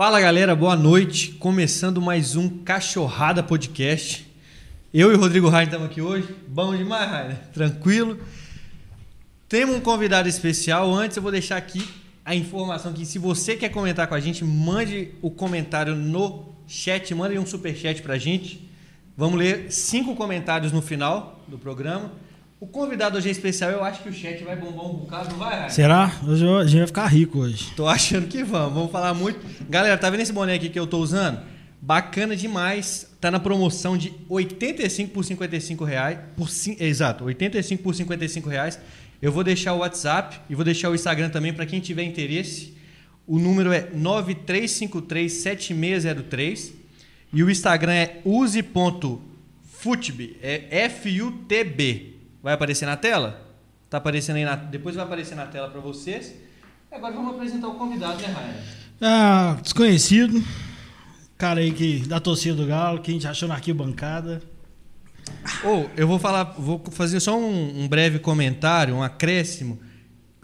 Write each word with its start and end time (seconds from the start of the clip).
Fala 0.00 0.18
galera, 0.18 0.56
boa 0.56 0.74
noite. 0.74 1.32
Começando 1.32 2.00
mais 2.00 2.34
um 2.34 2.48
Cachorrada 2.48 3.42
Podcast. 3.42 4.26
Eu 4.94 5.12
e 5.12 5.14
o 5.14 5.20
Rodrigo 5.20 5.50
Rainer 5.50 5.68
estamos 5.68 5.88
aqui 5.88 6.00
hoje. 6.00 6.26
Bom 6.48 6.74
demais, 6.74 7.10
Rainer. 7.10 7.36
Tranquilo. 7.52 8.18
Temos 9.46 9.76
um 9.76 9.80
convidado 9.80 10.26
especial. 10.26 10.90
Antes 10.94 11.18
eu 11.18 11.22
vou 11.22 11.30
deixar 11.30 11.58
aqui 11.58 11.86
a 12.24 12.34
informação 12.34 12.94
que 12.94 13.04
se 13.04 13.18
você 13.18 13.56
quer 13.56 13.68
comentar 13.68 14.06
com 14.06 14.14
a 14.14 14.20
gente, 14.20 14.42
mande 14.42 15.10
o 15.20 15.30
comentário 15.30 15.94
no 15.94 16.54
chat, 16.66 17.14
mande 17.14 17.38
um 17.38 17.44
super 17.44 17.76
chat 17.76 18.00
pra 18.00 18.16
gente. 18.16 18.66
Vamos 19.14 19.38
ler 19.38 19.70
cinco 19.70 20.16
comentários 20.16 20.72
no 20.72 20.80
final 20.80 21.44
do 21.46 21.58
programa. 21.58 22.10
O 22.60 22.66
convidado 22.66 23.16
hoje 23.16 23.28
é 23.28 23.30
especial, 23.32 23.70
eu 23.70 23.82
acho 23.82 24.02
que 24.02 24.10
o 24.10 24.12
chat 24.12 24.44
vai 24.44 24.54
bombar 24.54 24.84
um 24.84 24.92
bocado, 24.98 25.30
não 25.30 25.38
vai? 25.38 25.70
Será? 25.70 26.12
Hoje 26.26 26.44
eu- 26.44 26.58
a 26.58 26.66
gente 26.66 26.76
vai 26.78 26.86
ficar 26.88 27.06
rico 27.06 27.38
hoje. 27.38 27.72
Tô 27.74 27.88
achando 27.88 28.28
que 28.28 28.44
vamos. 28.44 28.74
Vamos 28.74 28.92
falar 28.92 29.14
muito. 29.14 29.40
Galera, 29.68 29.96
tá 29.96 30.10
vendo 30.10 30.20
esse 30.20 30.32
boné 30.32 30.52
aqui 30.54 30.68
que 30.68 30.78
eu 30.78 30.86
tô 30.86 30.98
usando? 30.98 31.40
Bacana 31.80 32.36
demais. 32.36 33.08
Tá 33.18 33.30
na 33.30 33.40
promoção 33.40 33.96
de 33.96 34.12
85 34.28 35.10
por 35.12 35.24
55 35.24 35.84
reais. 35.86 36.18
Por, 36.36 36.50
exato, 36.78 37.24
85 37.24 37.82
por 37.82 37.94
55 37.94 38.50
reais. 38.50 38.78
Eu 39.22 39.32
vou 39.32 39.42
deixar 39.42 39.72
o 39.72 39.78
WhatsApp 39.78 40.38
e 40.50 40.54
vou 40.54 40.62
deixar 40.64 40.90
o 40.90 40.94
Instagram 40.94 41.30
também 41.30 41.54
para 41.54 41.64
quem 41.64 41.80
tiver 41.80 42.02
interesse. 42.02 42.74
O 43.26 43.38
número 43.38 43.72
é 43.72 43.88
93537603 43.94 46.72
e 47.32 47.42
o 47.42 47.48
Instagram 47.50 47.92
é 47.94 48.18
use.futb, 48.22 49.20
é 50.42 50.84
F-U-T-B. 50.84 52.09
Vai 52.42 52.54
aparecer 52.54 52.86
na 52.86 52.96
tela? 52.96 53.46
Tá 53.88 53.98
aparecendo 53.98 54.36
aí 54.36 54.44
na... 54.44 54.56
Depois 54.56 54.94
vai 54.94 55.04
aparecer 55.04 55.34
na 55.34 55.46
tela 55.46 55.68
para 55.68 55.80
vocês. 55.80 56.34
Agora 56.90 57.14
vamos 57.14 57.34
apresentar 57.34 57.68
o 57.68 57.74
convidado, 57.74 58.20
né, 58.20 58.28
Rainer? 58.28 58.62
Ah, 59.00 59.58
desconhecido. 59.62 60.42
Cara 61.36 61.60
aí 61.60 61.72
que 61.72 62.00
da 62.06 62.20
torcida 62.20 62.54
do 62.54 62.66
Galo, 62.66 63.00
que 63.00 63.10
a 63.10 63.14
gente 63.14 63.26
achou 63.26 63.48
na 63.48 63.54
arquibancada. 63.54 64.42
Ou 65.64 65.90
eu 65.96 66.06
vou 66.06 66.18
falar, 66.18 66.44
vou 66.58 66.82
fazer 66.90 67.20
só 67.20 67.38
um, 67.38 67.82
um 67.82 67.88
breve 67.88 68.18
comentário, 68.18 68.94
um 68.94 69.02
acréscimo. 69.02 69.80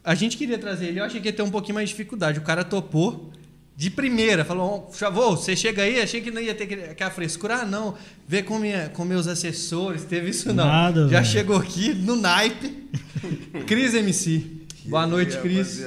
A 0.02 0.14
gente 0.14 0.36
queria 0.36 0.58
trazer 0.58 0.86
ele, 0.86 1.00
eu 1.00 1.04
achei 1.04 1.20
que 1.20 1.28
ia 1.28 1.32
ter 1.32 1.42
um 1.42 1.50
pouquinho 1.50 1.74
mais 1.74 1.88
de 1.88 1.94
dificuldade. 1.94 2.38
O 2.38 2.42
cara 2.42 2.64
topou 2.64 3.32
de 3.76 3.90
primeira, 3.90 4.44
falou: 4.44 4.90
Chavô, 4.94 5.36
você 5.36 5.54
chega 5.54 5.82
aí, 5.82 6.00
achei 6.00 6.20
que 6.22 6.30
não 6.30 6.40
ia 6.40 6.54
ter 6.54 6.90
aquela 6.90 7.10
frescura. 7.10 7.56
Ah, 7.56 7.64
não, 7.66 7.94
vê 8.26 8.42
com, 8.42 8.58
minha, 8.58 8.88
com 8.88 9.04
meus 9.04 9.26
assessores, 9.26 10.04
teve 10.04 10.30
isso 10.30 10.52
não. 10.52 10.66
Nada, 10.66 11.02
Já 11.08 11.20
velho. 11.20 11.24
chegou 11.26 11.56
aqui 11.58 11.92
no 11.94 12.16
naipe. 12.16 12.88
Cris 13.66 13.92
MC. 13.92 14.46
Boa 14.86 15.06
noite, 15.06 15.36
Cris. 15.38 15.84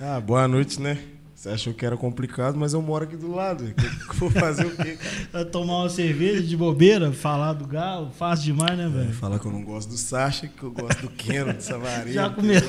Ah, 0.00 0.18
boa 0.20 0.48
noite, 0.48 0.80
né? 0.80 0.98
Você 1.40 1.48
achou 1.48 1.72
que 1.72 1.86
era 1.86 1.96
complicado, 1.96 2.58
mas 2.58 2.74
eu 2.74 2.82
moro 2.82 3.04
aqui 3.04 3.16
do 3.16 3.34
lado. 3.34 3.72
Vou 4.16 4.30
fazer 4.30 4.66
o 4.66 4.76
quê, 4.76 4.98
tomar 5.50 5.78
uma 5.78 5.88
cerveja 5.88 6.42
de 6.42 6.54
bobeira, 6.54 7.10
falar 7.12 7.54
do 7.54 7.66
Galo, 7.66 8.10
fácil 8.18 8.44
demais, 8.44 8.76
né, 8.76 8.86
velho? 8.94 9.10
Falar 9.14 9.38
que 9.38 9.46
eu 9.46 9.50
não 9.50 9.62
gosto 9.64 9.88
do 9.88 9.96
Sacha, 9.96 10.48
que 10.48 10.62
eu 10.62 10.70
gosto 10.70 11.00
do 11.00 11.08
Keno, 11.08 11.54
do 11.54 11.62
Savarino. 11.62 12.12
Já 12.12 12.28
comeu. 12.28 12.60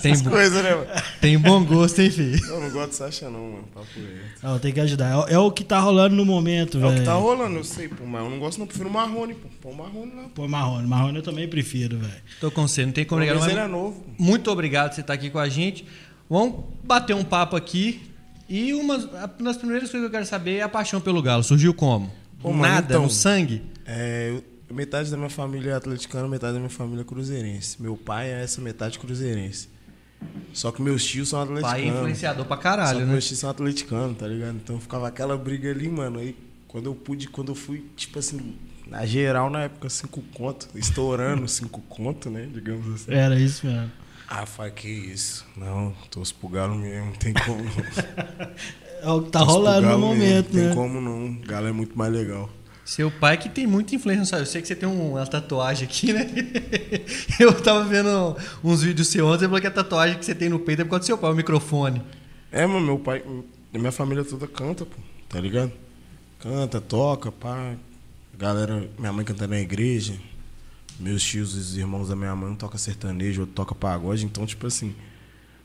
Tem, 0.00 0.16
bo- 0.18 0.30
coisas, 0.30 0.64
né, 0.64 0.74
mano? 0.74 0.86
tem 1.20 1.38
bom 1.38 1.62
gosto, 1.62 1.98
hein, 2.00 2.10
filho? 2.10 2.42
Eu 2.46 2.60
não 2.62 2.70
gosto 2.70 2.88
do 2.88 2.94
Sacha, 2.94 3.28
não, 3.28 3.50
mano. 3.50 3.64
Papo 3.74 3.86
reto. 3.96 4.40
Não, 4.44 4.58
tem 4.58 4.72
que 4.72 4.80
ajudar. 4.80 5.10
É 5.10 5.16
o- 5.16 5.28
É 5.34 5.38
o 5.38 5.52
que 5.52 5.62
tá 5.62 5.78
rolando 5.78 6.16
no 6.16 6.24
momento, 6.24 6.78
É 6.78 6.80
velho. 6.80 6.92
o 6.94 6.98
que 7.00 7.04
tá 7.04 7.12
rolando, 7.16 7.56
eu 7.56 7.64
sei, 7.64 7.86
pô, 7.86 8.06
mas 8.06 8.24
eu 8.24 8.30
não 8.30 8.38
gosto, 8.38 8.56
não. 8.56 8.62
Eu 8.64 8.68
prefiro 8.68 8.88
o 8.88 8.92
Marrone, 8.94 9.34
pô. 9.34 9.68
O 9.68 9.76
Marrone 9.76 10.12
lá. 10.16 10.22
Pô, 10.34 10.48
Marrone. 10.48 10.88
Marrone 10.88 11.16
eu 11.18 11.22
também 11.22 11.46
prefiro, 11.46 11.98
velho. 11.98 12.12
Tô 12.40 12.50
com 12.50 12.66
você, 12.66 12.86
não 12.86 12.92
tem 12.92 13.04
como 13.04 13.20
Mas 13.20 13.28
negar. 13.28 13.46
ele 13.46 13.54
mas- 13.60 13.64
é 13.66 13.70
novo. 13.70 14.02
Muito 14.18 14.50
obrigado 14.50 14.88
por 14.88 14.94
você 14.94 15.02
estar 15.02 15.12
aqui 15.12 15.28
com 15.28 15.38
a 15.38 15.50
gente. 15.50 15.84
Vamos 16.30 16.64
bater 16.84 17.14
um 17.14 17.24
papo 17.24 17.56
aqui. 17.56 18.00
E 18.48 18.72
uma 18.72 18.94
a- 18.94 19.26
das 19.42 19.56
primeiras 19.56 19.90
coisas 19.90 20.00
que 20.00 20.06
eu 20.06 20.10
quero 20.10 20.24
saber 20.26 20.56
é 20.58 20.62
a 20.62 20.68
paixão 20.68 21.00
pelo 21.00 21.20
Galo. 21.20 21.42
Surgiu 21.42 21.74
como? 21.74 22.10
Pô, 22.40 22.50
mano, 22.52 22.62
Nada, 22.62 22.86
então- 22.94 23.02
no 23.02 23.10
sangue? 23.10 23.62
É, 23.84 24.34
metade 24.70 25.10
da 25.10 25.16
minha 25.16 25.28
família 25.28 25.72
é 25.72 25.74
atleticana, 25.74 26.26
metade 26.28 26.52
da 26.54 26.58
minha 26.60 26.70
família 26.70 27.02
é 27.02 27.04
cruzeirense. 27.04 27.82
Meu 27.82 27.96
pai 27.96 28.30
é 28.32 28.42
essa 28.42 28.60
metade 28.60 28.98
cruzeirense. 28.98 29.68
Só 30.52 30.70
que 30.70 30.80
meus 30.82 31.04
tios 31.04 31.28
são 31.30 31.40
atleticanos. 31.40 31.72
Pai 31.80 31.84
é 31.84 31.88
influenciador 31.88 32.44
pra 32.44 32.56
Só 32.56 32.62
caralho, 32.62 32.98
que 33.00 33.04
né? 33.06 33.12
meus 33.12 33.26
tios 33.26 33.38
são 33.40 33.50
atleticanos, 33.50 34.16
tá 34.18 34.26
ligado? 34.28 34.54
Então 34.56 34.78
ficava 34.78 35.08
aquela 35.08 35.36
briga 35.36 35.70
ali, 35.70 35.88
mano. 35.88 36.18
Aí 36.18 36.36
quando 36.68 36.86
eu 36.86 36.94
pude, 36.94 37.26
quando 37.28 37.48
eu 37.48 37.54
fui, 37.56 37.86
tipo 37.96 38.18
assim, 38.18 38.54
na 38.86 39.04
geral, 39.06 39.48
na 39.50 39.62
época, 39.62 39.88
cinco 39.88 40.22
conto, 40.34 40.68
estourando 40.74 41.46
cinco 41.48 41.80
conto, 41.88 42.28
né? 42.30 42.48
Digamos 42.52 42.94
assim. 42.94 43.12
Era 43.12 43.38
isso 43.38 43.66
mesmo. 43.66 43.90
Ah, 44.30 44.46
que 44.70 44.88
isso? 44.88 45.44
Não, 45.56 45.92
pro 46.32 46.48
galo 46.48 46.76
mesmo, 46.76 47.06
não 47.06 47.12
tem 47.14 47.34
como 47.34 47.62
não. 47.64 47.70
É 49.02 49.08
o 49.10 49.22
que 49.22 49.30
tá 49.30 49.38
rolando 49.40 49.80
no 49.80 49.88
Galo 49.88 50.08
mesmo, 50.14 50.14
momento, 50.14 50.52
Não 50.54 50.60
né? 50.62 50.66
tem 50.68 50.76
como 50.76 51.00
não. 51.00 51.34
Galo 51.46 51.66
é 51.68 51.72
muito 51.72 51.96
mais 51.96 52.12
legal. 52.12 52.50
Seu 52.84 53.10
pai 53.10 53.38
que 53.38 53.48
tem 53.48 53.66
muita 53.66 53.94
influência. 53.94 54.26
sabe? 54.26 54.42
Eu 54.42 54.46
sei 54.46 54.60
que 54.60 54.68
você 54.68 54.76
tem 54.76 54.86
um- 54.86 55.12
uma 55.12 55.26
tatuagem 55.26 55.88
aqui, 55.88 56.12
né? 56.12 56.26
Eu 57.40 57.52
tava 57.62 57.82
vendo 57.84 58.36
uns 58.62 58.82
vídeos 58.82 59.08
seus 59.08 59.26
ontem, 59.26 59.38
você 59.40 59.44
falou 59.46 59.60
que 59.60 59.66
a 59.66 59.70
tatuagem 59.70 60.18
que 60.18 60.24
você 60.24 60.34
tem 60.34 60.50
no 60.50 60.58
peito 60.58 60.82
é 60.82 60.84
por 60.84 60.90
causa 60.90 61.04
do 61.04 61.06
seu 61.06 61.16
pai, 61.16 61.30
o 61.30 61.34
microfone. 61.34 62.02
É, 62.52 62.66
mano, 62.66 62.84
meu 62.84 62.98
pai, 62.98 63.22
minha 63.72 63.90
família 63.92 64.22
toda 64.22 64.46
canta, 64.46 64.84
pô, 64.84 64.96
tá 65.30 65.40
ligado? 65.40 65.72
Canta, 66.40 66.78
toca, 66.80 67.32
pá. 67.32 67.74
Galera, 68.36 68.86
minha 68.98 69.12
mãe 69.14 69.24
canta 69.24 69.46
na 69.46 69.58
igreja. 69.58 70.14
Meus 71.00 71.22
tios, 71.22 71.54
os 71.54 71.76
irmãos 71.76 72.08
da 72.08 72.16
minha 72.16 72.34
mãe, 72.36 72.50
um 72.50 72.54
toca 72.54 72.76
sertanejo, 72.76 73.40
outro 73.42 73.54
toca 73.54 73.74
pagode. 73.74 74.24
Então, 74.24 74.44
tipo 74.44 74.66
assim, 74.66 74.94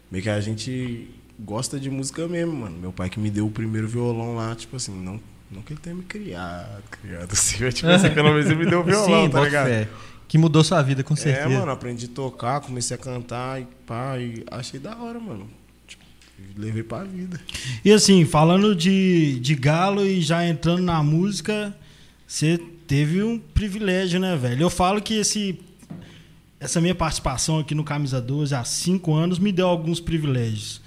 meio 0.10 0.24
que 0.24 0.30
a 0.30 0.40
gente 0.40 1.10
gosta 1.40 1.80
de 1.80 1.90
música 1.90 2.28
mesmo, 2.28 2.54
mano. 2.54 2.78
Meu 2.78 2.94
pai 2.94 3.10
que 3.10 3.20
me 3.20 3.30
deu 3.30 3.46
o 3.46 3.52
primeiro 3.52 3.88
violão 3.88 4.36
lá, 4.36 4.56
tipo 4.56 4.76
assim, 4.76 4.92
não, 4.92 5.20
não 5.52 5.62
que 5.62 5.74
ele 5.74 5.80
tenha 5.80 5.96
me 5.96 6.04
criado, 6.04 6.84
criado 7.02 7.32
assim, 7.34 7.64
mas 7.64 7.74
tipo 7.74 7.90
assim, 7.90 8.10
pelo 8.12 8.30
menos 8.30 8.46
ele 8.46 8.56
me 8.56 8.66
deu 8.66 8.80
o 8.80 8.84
violão, 8.86 9.26
Sim, 9.26 9.30
tá 9.30 9.42
ligado? 9.42 9.68
fé. 9.68 9.90
Que 10.28 10.38
mudou 10.40 10.64
sua 10.64 10.82
vida, 10.82 11.04
com 11.04 11.16
certeza. 11.16 11.54
É, 11.54 11.60
mano, 11.60 11.72
aprendi 11.72 12.06
a 12.06 12.10
tocar, 12.10 12.60
comecei 12.60 12.96
a 12.96 12.98
cantar 12.98 13.62
e 13.62 13.68
pá, 13.86 14.18
e 14.18 14.44
achei 14.50 14.80
da 14.80 14.98
hora, 14.98 15.20
mano. 15.20 15.48
Tipo, 15.86 16.04
levei 16.58 16.82
pra 16.82 17.04
vida. 17.04 17.40
E 17.84 17.92
assim, 17.92 18.26
falando 18.26 18.76
de, 18.76 19.40
de 19.40 19.54
Galo 19.54 20.04
e 20.04 20.22
já 20.22 20.44
entrando 20.48 20.82
na 20.82 21.04
música, 21.04 21.76
você 22.26 22.60
teve 22.88 23.24
um 23.24 23.38
privilégio, 23.40 24.20
né, 24.20 24.36
velho? 24.36 24.62
Eu 24.64 24.70
falo 24.70 25.02
que 25.02 25.16
esse, 25.16 25.60
essa 26.60 26.80
minha 26.82 26.96
participação 26.96 27.60
aqui 27.60 27.74
no 27.76 27.84
Camisa 27.84 28.22
12 28.22 28.54
há 28.56 28.64
cinco 28.64 29.14
anos 29.14 29.40
me 29.40 29.52
deu 29.52 29.68
alguns 29.68 30.00
privilégios. 30.00 30.82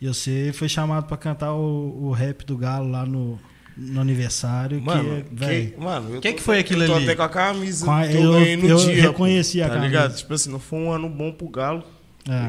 E 0.00 0.06
você 0.06 0.50
foi 0.54 0.68
chamado 0.68 1.06
pra 1.06 1.16
cantar 1.16 1.52
o, 1.54 2.06
o 2.08 2.10
rap 2.12 2.44
do 2.44 2.56
Galo 2.56 2.90
lá 2.90 3.06
no, 3.06 3.38
no 3.76 4.00
aniversário. 4.00 4.80
Mano, 4.82 5.22
que, 5.24 5.34
velho, 5.34 5.70
que, 5.72 5.80
mano, 5.80 6.14
eu 6.16 6.20
Que 6.20 6.30
tô- 6.30 6.36
que 6.36 6.42
foi 6.42 6.58
aquilo 6.58 6.82
eu 6.82 6.88
tô 6.88 6.94
ali? 6.96 7.04
até 7.04 7.14
com 7.16 7.22
a 7.22 7.28
camisa 7.28 7.86
Com 7.86 8.00
eu, 8.02 8.22
eu- 8.22 8.32
ganhei 8.32 8.56
no 8.56 8.66
eu 8.68 8.76
dia. 8.76 9.02
reconheci 9.02 9.58
pô, 9.58 9.64
a 9.64 9.68
tá 9.68 9.74
camisa. 9.74 9.86
ligado? 9.88 10.16
Tipo 10.16 10.34
assim, 10.34 10.50
não 10.50 10.58
foi 10.58 10.78
um 10.78 10.90
ano 10.92 11.08
bom 11.08 11.32
pro 11.32 11.48
Galo. 11.48 11.82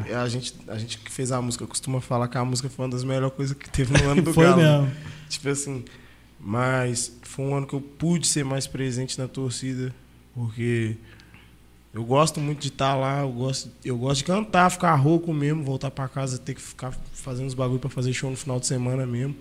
É. 0.08 0.16
A, 0.16 0.28
gente, 0.28 0.54
a 0.70 0.78
gente 0.78 0.98
que 1.00 1.12
fez 1.12 1.32
a 1.34 1.42
música 1.42 1.66
costuma 1.68 2.00
falar 2.02 2.28
que 2.30 2.38
a 2.38 2.46
música 2.46 2.70
foi 2.70 2.86
uma 2.86 2.92
das 2.92 3.04
melhores 3.04 3.36
coisas 3.36 3.56
que 3.58 3.70
teve 3.70 3.92
no 4.02 4.10
ano 4.10 4.22
do 4.24 4.34
Foi 4.34 4.46
Galo. 4.46 4.58
mesmo. 4.62 4.92
Tipo 5.30 5.50
assim, 5.50 5.84
mas 6.40 7.12
foi 7.22 7.46
um 7.46 7.56
ano 7.56 7.68
que 7.68 7.74
eu 7.74 7.82
pude 7.82 8.28
ser 8.28 8.44
mais 8.46 8.68
presente 8.68 9.18
na 9.18 9.28
torcida, 9.28 9.94
porque 10.34 10.96
eu 11.94 12.04
gosto 12.04 12.42
muito 12.42 12.60
de 12.60 12.68
estar 12.68 12.94
lá, 12.96 13.22
eu 13.22 13.32
gosto, 13.32 13.72
eu 13.84 13.98
gosto 13.98 14.18
de 14.18 14.26
cantar, 14.26 14.70
ficar 14.70 14.94
rouco 14.96 15.34
mesmo, 15.34 15.64
voltar 15.64 15.90
pra 15.90 16.08
casa, 16.08 16.38
ter 16.38 16.54
que 16.54 16.62
ficar 16.62 16.92
fazendo 17.14 17.48
os 17.48 17.54
bagulho 17.54 17.80
pra 17.80 17.90
fazer 17.90 18.12
show 18.14 18.30
no 18.30 18.36
final 18.36 18.60
de 18.60 18.68
semana 18.68 19.06
mesmo. 19.06 19.36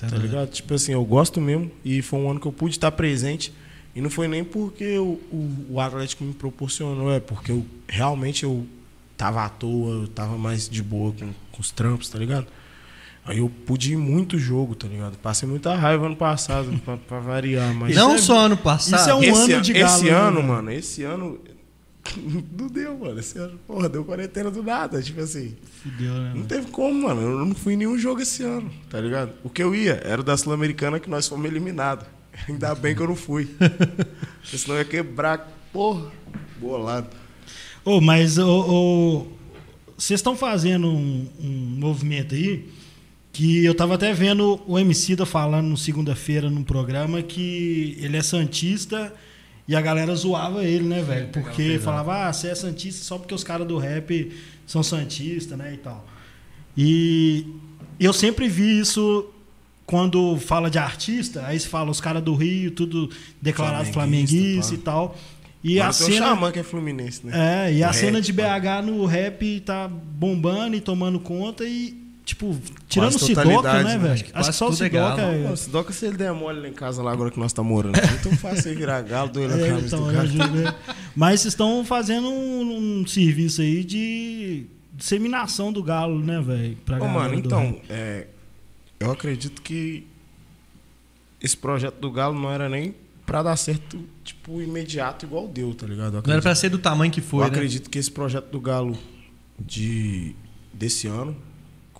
Tá 0.00 0.16
ligado? 0.16 0.48
Tipo 0.48 0.72
assim, 0.72 0.92
eu 0.92 1.04
gosto 1.04 1.38
mesmo. 1.38 1.70
E 1.84 2.00
foi 2.00 2.18
um 2.18 2.30
ano 2.30 2.40
que 2.40 2.46
eu 2.46 2.52
pude 2.52 2.76
estar 2.76 2.90
presente. 2.92 3.52
E 3.94 4.00
não 4.00 4.08
foi 4.08 4.26
nem 4.26 4.42
porque 4.42 4.96
o, 4.96 5.20
o, 5.30 5.66
o 5.72 5.80
Atlético 5.80 6.24
me 6.24 6.32
proporcionou, 6.32 7.12
é 7.12 7.20
porque 7.20 7.52
eu 7.52 7.66
realmente 7.86 8.44
eu 8.44 8.66
tava 9.18 9.44
à 9.44 9.50
toa, 9.50 10.02
eu 10.02 10.08
tava 10.08 10.38
mais 10.38 10.66
de 10.66 10.82
boa 10.82 11.12
com, 11.12 11.30
com 11.52 11.60
os 11.60 11.70
trampos, 11.70 12.08
tá 12.08 12.18
ligado? 12.18 12.46
Aí 13.24 13.38
eu 13.38 13.48
pude 13.48 13.92
ir 13.92 13.96
muito 13.96 14.36
jogo, 14.38 14.74
tá 14.74 14.88
ligado? 14.88 15.16
Passei 15.18 15.48
muita 15.48 15.74
raiva 15.76 16.06
ano 16.06 16.16
passado, 16.16 16.76
pra, 16.84 16.96
pra 16.96 17.20
variar, 17.20 17.72
mas. 17.74 17.94
Não 17.94 18.14
é- 18.14 18.18
só 18.18 18.40
ano 18.46 18.56
passado. 18.56 19.00
isso 19.00 19.10
é 19.10 19.14
um 19.14 19.22
esse, 19.22 19.52
ano 19.52 19.62
de 19.62 19.72
esse 19.72 19.80
Galo, 19.80 20.02
né, 20.02 20.10
ano, 20.10 20.36
velho? 20.36 20.48
mano, 20.48 20.70
esse 20.72 21.02
ano. 21.04 21.38
Não 22.58 22.66
deu, 22.66 22.98
mano. 22.98 23.20
Esse 23.20 23.38
ano, 23.38 23.56
porra, 23.64 23.88
deu 23.88 24.04
quarentena 24.04 24.50
do 24.50 24.60
nada. 24.60 25.00
Tipo 25.00 25.20
assim. 25.20 25.54
Fudeu, 25.82 26.12
né? 26.12 26.28
Não 26.30 26.36
mano? 26.38 26.44
teve 26.46 26.66
como, 26.72 27.06
mano. 27.06 27.20
Eu 27.22 27.46
não 27.46 27.54
fui 27.54 27.74
em 27.74 27.76
nenhum 27.76 27.96
jogo 27.96 28.20
esse 28.20 28.42
ano, 28.42 28.68
tá 28.90 29.00
ligado? 29.00 29.32
O 29.44 29.48
que 29.48 29.62
eu 29.62 29.72
ia 29.72 30.00
era 30.04 30.20
o 30.20 30.24
da 30.24 30.36
Sul-Americana 30.36 30.98
que 30.98 31.08
nós 31.08 31.28
fomos 31.28 31.46
eliminados. 31.46 32.04
Ainda 32.48 32.74
bem 32.74 32.92
que 32.96 33.02
eu 33.02 33.06
não 33.06 33.14
fui. 33.14 33.44
Porque 34.40 34.58
senão 34.58 34.76
ia 34.78 34.84
quebrar, 34.84 35.48
porra, 35.72 36.10
bolado. 36.60 37.06
Ô, 37.84 38.00
mas 38.00 38.36
ô, 38.36 38.48
ô, 38.48 39.26
vocês 39.96 40.18
estão 40.18 40.36
fazendo 40.36 40.88
um, 40.88 41.28
um 41.40 41.76
movimento 41.78 42.34
aí 42.34 42.68
que 43.32 43.64
eu 43.64 43.74
tava 43.74 43.94
até 43.94 44.12
vendo 44.12 44.60
o 44.66 44.78
MC 44.78 45.16
da 45.16 45.24
falando 45.24 45.66
no 45.68 45.76
segunda-feira 45.76 46.50
num 46.50 46.62
programa 46.62 47.22
que 47.22 47.96
ele 48.00 48.16
é 48.16 48.22
santista 48.22 49.12
e 49.66 49.74
a 49.74 49.80
galera 49.80 50.14
zoava 50.14 50.64
ele, 50.64 50.84
né, 50.84 51.00
velho? 51.00 51.28
Porque 51.28 51.78
falava, 51.78 52.28
ah, 52.28 52.32
você 52.32 52.48
é 52.48 52.54
santista 52.54 53.02
só 53.04 53.16
porque 53.16 53.34
os 53.34 53.42
caras 53.42 53.66
do 53.66 53.78
rap 53.78 54.30
são 54.66 54.82
santistas, 54.82 55.56
né, 55.56 55.72
e 55.74 55.76
tal. 55.78 56.06
E 56.76 57.46
eu 57.98 58.12
sempre 58.12 58.48
vi 58.48 58.80
isso 58.80 59.26
quando 59.86 60.36
fala 60.38 60.70
de 60.70 60.78
artista, 60.78 61.46
aí 61.46 61.58
se 61.58 61.68
fala 61.68 61.90
os 61.90 62.00
caras 62.00 62.22
do 62.22 62.34
Rio, 62.34 62.70
tudo 62.70 63.10
declarado 63.40 63.92
Flamenguista, 63.92 64.74
e 64.74 64.78
tal. 64.78 65.16
E 65.64 65.78
Agora 65.78 65.90
a 65.90 65.92
cena. 65.92 66.26
Xamã 66.26 66.50
que 66.50 66.58
é 66.58 66.62
Fluminense, 66.62 67.24
né? 67.24 67.68
É, 67.68 67.74
e 67.74 67.84
a 67.84 67.90
O 67.90 67.92
cena 67.94 68.18
rap, 68.18 68.24
de 68.24 68.32
pá. 68.32 68.58
BH 68.58 68.86
no 68.86 69.06
rap 69.06 69.60
tá 69.60 69.88
bombando 69.88 70.76
e 70.76 70.80
tomando 70.80 71.20
conta 71.20 71.64
e, 71.64 72.01
tipo, 72.24 72.56
tirando 72.88 73.14
o 73.14 73.18
Sidoca, 73.18 73.72
né, 73.82 73.82
né? 73.82 73.98
velho? 73.98 74.12
Acho 74.32 74.50
que 74.50 74.56
só 74.56 74.68
o 74.68 74.72
é 74.72 74.76
Sidoca 74.76 75.16
galo. 75.16 75.32
é. 75.32 75.48
Pô, 75.48 75.56
se 75.56 75.70
Doca 75.70 75.92
se 75.92 76.06
ele 76.06 76.16
der 76.16 76.32
mole 76.32 76.60
lá 76.60 76.68
em 76.68 76.72
casa 76.72 77.02
lá 77.02 77.12
agora 77.12 77.30
que 77.30 77.38
nós 77.38 77.52
tá 77.52 77.62
morando. 77.62 77.96
É 77.96 78.06
muito 78.06 78.36
fácil 78.38 78.70
ele 78.70 78.80
virar 78.80 79.00
galo, 79.02 79.30
doido 79.30 79.56
na 79.56 79.64
É, 79.64 79.68
camisa 79.70 79.86
então, 79.86 80.00
do 80.06 80.12
cara. 80.12 80.22
ajudo, 80.22 80.50
né? 80.50 80.74
Mas 81.16 81.40
vocês 81.40 81.52
estão 81.52 81.84
fazendo 81.84 82.28
um, 82.28 83.00
um 83.00 83.06
serviço 83.06 83.60
aí 83.60 83.84
de 83.84 84.66
disseminação 84.94 85.72
do 85.72 85.82
galo, 85.82 86.18
né, 86.18 86.40
velho? 86.40 86.78
Ô, 87.00 87.06
mano, 87.08 87.34
então, 87.34 87.80
é, 87.88 88.26
eu 89.00 89.10
acredito 89.10 89.60
que 89.62 90.06
esse 91.40 91.56
projeto 91.56 91.96
do 91.96 92.10
Galo 92.10 92.38
não 92.38 92.50
era 92.52 92.68
nem 92.68 92.94
pra 93.26 93.42
dar 93.42 93.56
certo, 93.56 93.98
tipo, 94.22 94.60
imediato, 94.62 95.24
igual 95.26 95.48
deu, 95.48 95.74
tá 95.74 95.86
ligado? 95.86 96.22
Não 96.24 96.32
era 96.32 96.40
pra 96.42 96.54
ser 96.54 96.68
do 96.68 96.78
tamanho 96.78 97.10
que 97.10 97.20
foi, 97.20 97.40
eu 97.40 97.44
né? 97.44 97.56
acredito 97.56 97.90
que 97.90 97.98
esse 97.98 98.10
projeto 98.10 98.48
do 98.50 98.60
Galo 98.60 98.96
de, 99.58 100.36
desse 100.72 101.06
ano, 101.08 101.36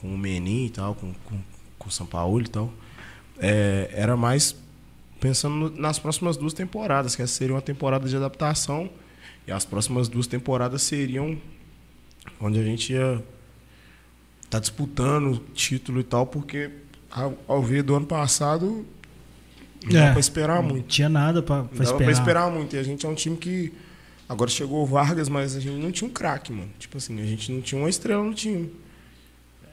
com 0.03 0.15
o 0.15 0.19
Menin 0.19 0.67
e 0.67 0.71
tal, 0.71 0.95
com, 0.95 1.15
com, 1.25 1.39
com 1.79 1.89
o 1.89 1.91
São 1.91 2.05
Paulo 2.05 2.41
e 2.43 2.49
tal, 2.49 2.71
é, 3.39 3.89
era 3.95 4.17
mais 4.17 4.55
pensando 5.21 5.55
no- 5.55 5.71
nas 5.81 5.99
próximas 5.99 6.37
duas 6.37 6.53
temporadas, 6.53 7.17
que 7.17 7.23
essa 7.23 7.33
seria 7.33 7.55
uma 7.55 7.63
temporada 7.63 8.07
de 8.09 8.15
adaptação, 8.17 8.91
e 9.47 9.53
as 9.53 9.65
próximas 9.65 10.09
duas 10.09 10.27
temporadas 10.27 10.83
seriam 10.83 11.39
onde 12.41 12.59
a 12.59 12.63
gente 12.63 12.93
ia 12.93 13.23
tá 14.51 14.59
disputando 14.59 15.43
título 15.55 16.01
e 16.01 16.05
tal, 16.05 16.27
porque 16.27 16.71
ao, 17.11 17.35
ao 17.49 17.63
ver 17.63 17.83
do 17.83 17.95
ano 17.95 18.07
passado 18.07 18.85
não 19.91 20.01
É. 20.01 20.11
pra 20.11 20.21
esperar 20.21 20.63
Não 20.63 20.69
muito. 20.71 20.87
tinha 20.89 21.09
nada 21.09 21.41
Não 21.41 21.47
dava 21.47 21.69
esperar. 21.83 21.97
pra 21.97 22.11
esperar 22.13 22.51
muito. 22.51 22.77
E 22.77 22.79
a 22.79 22.83
gente 22.83 23.05
é 23.05 23.09
um 23.09 23.15
time 23.15 23.37
que. 23.37 23.73
Agora 24.29 24.49
chegou 24.51 24.83
o 24.83 24.87
Vargas, 24.87 25.29
mas 25.29 25.57
a 25.57 25.61
gente 25.61 25.77
não 25.83 25.91
tinha 25.91 26.09
um 26.09 26.13
craque, 26.13 26.53
mano. 26.53 26.71
Tipo 26.79 26.99
assim, 26.99 27.21
a 27.21 27.25
gente 27.27 27.51
não 27.51 27.61
tinha 27.61 27.81
uma 27.81 27.89
estrela 27.91 28.23
no 28.23 28.33
time. 28.35 28.71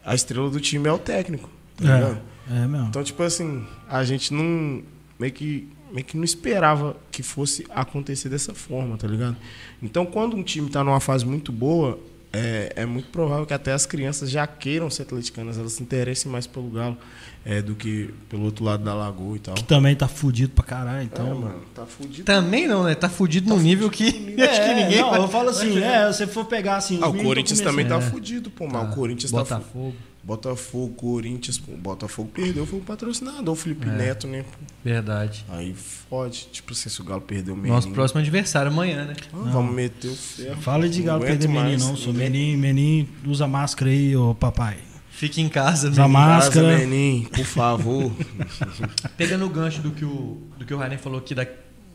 A 0.06 0.16
estrela 0.16 0.50
do 0.50 0.60
time 0.60 0.88
é 0.88 0.92
o 0.92 0.98
técnico. 0.98 1.50
Tá 1.78 1.84
ligado? 1.84 2.22
É, 2.50 2.64
é 2.64 2.68
mesmo. 2.68 2.88
Então, 2.88 3.04
tipo 3.04 3.22
assim, 3.24 3.66
a 3.88 4.04
gente 4.04 4.34
não. 4.34 4.82
Meio 5.20 5.34
que, 5.34 5.68
meio 5.92 6.06
que 6.06 6.16
não 6.16 6.24
esperava 6.24 6.96
que 7.12 7.22
fosse 7.22 7.66
acontecer 7.70 8.30
dessa 8.30 8.54
forma, 8.54 8.98
tá 8.98 9.08
ligado? 9.08 9.36
Então, 9.84 10.06
quando 10.06 10.36
um 10.36 10.44
time 10.44 10.70
tá 10.70 10.84
numa 10.84 11.00
fase 11.00 11.26
muito 11.26 11.52
boa, 11.52 12.00
é, 12.32 12.74
é 12.76 12.86
muito 12.86 13.10
provável 13.10 13.46
que 13.46 13.54
até 13.54 13.74
as 13.74 13.86
crianças 13.86 14.30
já 14.30 14.46
queiram 14.46 14.90
ser 14.90 15.02
atleticanas, 15.04 15.58
elas 15.58 15.74
se 15.74 15.82
interessem 15.84 16.32
mais 16.32 16.46
pelo 16.46 16.70
Galo 16.70 16.98
é, 17.46 17.62
do 17.62 17.74
que 17.74 18.14
pelo 18.30 18.44
outro 18.44 18.64
lado 18.66 18.84
da 18.84 18.94
lagoa 18.94 19.36
e 19.38 19.40
tal. 19.40 19.56
Que 19.56 19.64
também 19.64 19.96
tá 19.96 20.08
fudido 20.08 20.54
pra 20.54 20.64
caralho, 20.64 21.04
então. 21.04 21.26
é, 21.26 21.34
mano, 21.34 21.62
tá 21.74 21.86
fudido. 21.86 22.24
Também 22.26 22.68
não, 22.68 22.84
né? 22.84 22.94
Tá 22.96 23.10
fudido 23.10 23.50
no 23.50 23.58
nível 23.60 23.90
que 23.90 24.36
É, 24.38 24.44
acho 24.50 24.62
que 24.62 24.74
ninguém 24.76 25.02
não, 25.02 25.10
vai- 25.12 25.20
eu 25.22 25.28
falo 25.28 25.50
assim, 25.50 25.82
é, 25.82 26.12
se 26.12 26.18
você 26.20 26.28
for 26.28 26.46
pegar 26.46 26.76
assim. 26.78 27.00
Ah, 27.02 27.08
o 27.08 27.14
Corinthians 27.24 27.62
também 27.62 27.86
tá 27.86 27.96
começando- 27.96 28.12
fudido, 28.12 28.50
pô, 28.52 28.66
mas 28.68 28.74
Tá. 28.84 28.92
o 28.92 28.96
Corinthians 28.96 29.32
tá 29.32 29.60
fu- 29.62 29.94
Botafogo. 30.30 30.94
Corinthians, 30.96 31.58
pô. 31.58 31.72
Botafogo 31.74 32.30
perdeu, 32.34 32.66
foi 32.66 32.80
o 32.80 32.82
patrocinador, 32.82 33.54
o 33.54 33.56
Felipe 33.58 33.88
É. 33.88 33.92
Neto, 33.92 34.28
né? 34.28 34.44
pô. 34.44 34.58
Verdade. 34.84 35.44
Aí 35.50 35.74
fode. 35.74 36.48
Tipo 36.52 36.74
assim, 36.74 36.88
se 36.90 37.02
o 37.02 37.04
Galo 37.04 37.22
perdeu 37.22 37.54
o 37.54 37.58
menino. 37.58 37.74
Nosso 37.76 37.90
próximo 37.92 38.20
adversário 38.22 38.72
amanhã, 38.72 39.06
né? 39.06 39.16
Ah, 39.34 39.50
vamos 39.52 39.74
meter 39.74 40.08
o 40.10 40.16
ferro. 40.16 40.62
Fala 40.62 40.88
de 40.88 41.02
Galo 41.02 41.22
perder 41.22 41.48
menino, 41.48 41.64
mais, 41.66 41.86
não. 41.86 41.96
Sou 41.98 42.14
menino, 42.14 42.58
menino, 42.60 43.08
usa 43.26 43.48
máscara 43.48 43.90
aí, 43.92 44.16
ô 44.16 44.34
papai. 44.36 44.78
Fique 45.10 45.42
em 45.42 45.50
casa, 45.50 45.90
Usa 45.90 46.08
máscara. 46.08 46.68
Casa, 46.72 46.78
Menin, 46.88 47.26
por 47.26 47.44
favor. 47.46 48.12
Pegando 49.18 49.46
o 49.46 49.50
gancho 49.50 49.82
do 49.82 49.92
que 49.92 50.06
o, 50.06 50.38
do 50.58 50.66
que 50.66 50.74
o 50.74 50.78
Rainer 50.78 50.98
falou 51.00 51.20
aqui 51.20 51.36
da- 51.36 51.46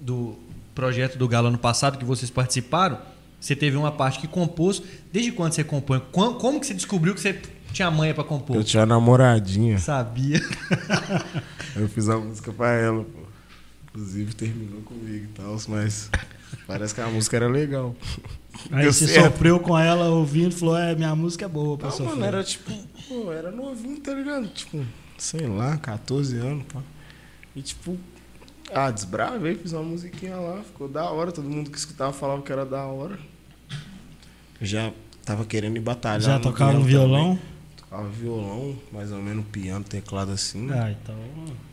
do 0.01 0.37
projeto 0.75 1.17
do 1.17 1.27
Galo 1.27 1.49
ano 1.49 1.57
passado, 1.59 1.97
que 1.99 2.05
vocês 2.05 2.31
participaram, 2.31 2.99
você 3.41 3.55
teve 3.57 3.77
uma 3.77 3.91
parte 3.93 4.19
que 4.19 4.27
compôs. 4.29 4.83
Desde 5.13 5.33
quando 5.33 5.53
você 5.53 5.65
compõe? 5.65 6.01
Como 6.13 6.61
que 6.61 6.67
você 6.67 6.75
descobriu 6.75 7.15
que 7.15 7.21
você 7.21 7.41
tinha 7.75 7.91
manha 7.91 8.15
pra 8.15 8.25
compor? 8.25 8.57
Eu 8.57 8.65
tinha 8.65 8.87
namoradinha. 8.87 9.79
Sabia. 9.79 10.41
Eu 11.77 11.89
fiz 11.89 12.09
a 12.09 12.17
música 12.17 12.53
pra 12.53 12.71
ela, 12.73 13.05
pô. 13.05 13.19
Inclusive 13.89 14.35
terminou 14.35 14.81
comigo 14.83 15.25
e 15.25 15.29
tal, 15.29 15.57
mas 15.69 16.11
parece 16.67 16.95
que 16.95 17.01
a 17.01 17.07
música 17.09 17.37
era 17.37 17.49
legal. 17.49 17.95
Aí 18.71 18.83
Deu 18.83 18.93
você 18.93 19.07
certo. 19.07 19.33
sofreu 19.33 19.59
com 19.61 19.79
ela 19.79 20.09
ouvindo 20.09 20.53
e 20.53 20.55
falou: 20.55 20.77
é, 20.77 20.95
minha 20.95 21.15
música 21.15 21.45
é 21.45 21.49
boa 21.49 21.77
pra 21.77 21.89
Não, 21.89 21.97
sofrer. 21.97 22.11
mano, 22.15 22.25
era 22.25 22.43
tipo, 22.45 22.73
pô, 23.09 23.33
era 23.33 23.51
novinho, 23.51 24.01
tá 24.01 24.15
ligado? 24.15 24.47
Tipo, 24.49 24.85
sei 25.19 25.47
lá, 25.47 25.77
14 25.77 26.37
anos, 26.39 26.65
pá. 26.73 26.81
E 27.55 27.63
tipo, 27.63 27.97
ah, 28.73 28.91
desbravei, 28.91 29.55
fiz 29.57 29.73
uma 29.73 29.83
musiquinha 29.83 30.37
lá, 30.37 30.61
ficou 30.63 30.89
da 30.89 31.05
hora, 31.11 31.31
todo 31.31 31.49
mundo 31.49 31.71
que 31.71 31.79
escutava 31.79 32.13
falava 32.13 32.43
que 32.43 32.53
era 32.53 32.65
da 32.65 32.85
hora. 32.85 33.19
Já 34.61 34.93
tava 35.25 35.45
querendo 35.45 35.77
ir 35.77 35.81
batalhar. 35.81 36.21
Já 36.21 36.39
tocava 36.41 36.73
duelo 36.73 36.85
violão? 36.85 37.37
também. 37.37 37.54
Tocava 37.95 38.09
violão, 38.09 38.77
mais 38.93 39.13
ou 39.13 39.23
menos 39.23 39.45
piano, 39.53 39.85
teclado 39.85 40.33
assim. 40.33 40.69
Ah, 40.73 40.91
então. 40.91 41.15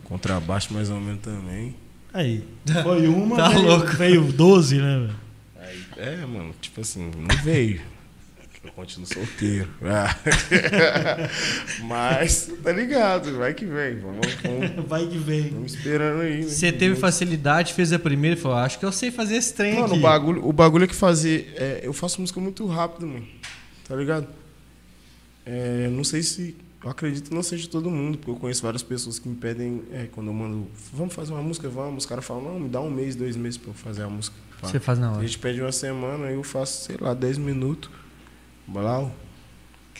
Contrabaixo 0.03 0.71
mais 0.71 0.89
ou 0.91 0.99
menos 0.99 1.21
também. 1.21 1.75
Aí. 2.13 2.43
Foi 2.83 3.07
uma, 3.07 3.37
Tá 3.37 3.49
veio, 3.49 3.61
louco. 3.67 3.87
veio 3.87 4.23
12, 4.31 4.77
né, 4.77 4.99
velho? 4.99 5.15
Aí, 5.59 5.83
é, 5.97 6.15
mano, 6.25 6.53
tipo 6.61 6.81
assim, 6.81 7.09
não 7.17 7.35
veio. 7.43 7.81
Eu 8.63 8.71
continuo 8.73 9.07
solteiro. 9.07 9.67
Ah. 9.83 10.15
Mas, 11.81 12.51
tá 12.63 12.71
ligado, 12.71 13.35
vai 13.39 13.55
que 13.55 13.65
vem. 13.65 13.97
Vamos, 13.97 14.27
vamos, 14.43 14.85
Vai 14.87 15.07
que 15.07 15.17
vem. 15.17 15.49
vamos 15.49 15.73
esperando 15.73 16.21
aí. 16.21 16.41
Né? 16.43 16.47
Você 16.47 16.71
teve 16.71 16.95
facilidade, 16.95 17.73
fez 17.73 17.91
a 17.91 17.97
primeira 17.97 18.37
e 18.37 18.39
falou: 18.39 18.57
acho 18.59 18.77
que 18.77 18.85
eu 18.85 18.91
sei 18.91 19.09
fazer 19.09 19.37
esse 19.37 19.55
trem 19.55 19.73
Mano, 19.73 19.87
aqui. 19.87 19.97
o 19.97 20.01
bagulho, 20.01 20.47
o 20.47 20.53
bagulho 20.53 20.83
é 20.83 20.87
que 20.87 20.93
fazer. 20.95 21.51
é, 21.57 21.79
eu 21.81 21.91
faço 21.91 22.21
música 22.21 22.39
muito 22.39 22.67
rápido, 22.67 23.07
mano. 23.07 23.25
Tá 23.87 23.95
ligado? 23.95 24.27
É, 25.45 25.87
não 25.89 26.03
sei 26.03 26.21
se. 26.23 26.55
Eu 26.83 26.89
acredito 26.89 27.29
que 27.29 27.35
não 27.35 27.43
seja 27.43 27.67
todo 27.69 27.91
mundo, 27.91 28.17
porque 28.17 28.31
eu 28.31 28.35
conheço 28.35 28.63
várias 28.63 28.81
pessoas 28.81 29.19
que 29.19 29.29
me 29.29 29.35
pedem, 29.35 29.83
é, 29.91 30.07
quando 30.11 30.27
eu 30.27 30.33
mando, 30.33 30.67
vamos 30.91 31.13
fazer 31.13 31.31
uma 31.31 31.43
música, 31.43 31.69
vamos. 31.69 32.03
Os 32.03 32.09
caras 32.09 32.25
falam, 32.25 32.43
não, 32.43 32.59
me 32.59 32.69
dá 32.69 32.81
um 32.81 32.89
mês, 32.89 33.15
dois 33.15 33.35
meses 33.35 33.57
pra 33.57 33.69
eu 33.69 33.73
fazer 33.75 34.01
a 34.01 34.09
música. 34.09 34.35
Pá. 34.59 34.67
Você 34.67 34.79
faz 34.79 34.97
na 34.97 35.09
A 35.09 35.11
hora. 35.11 35.21
gente 35.21 35.37
pede 35.37 35.61
uma 35.61 35.71
semana, 35.71 36.25
aí 36.27 36.33
eu 36.33 36.41
faço, 36.43 36.85
sei 36.85 36.97
lá, 36.99 37.13
10 37.13 37.37
minutos. 37.37 37.89
Ó. 38.73 39.09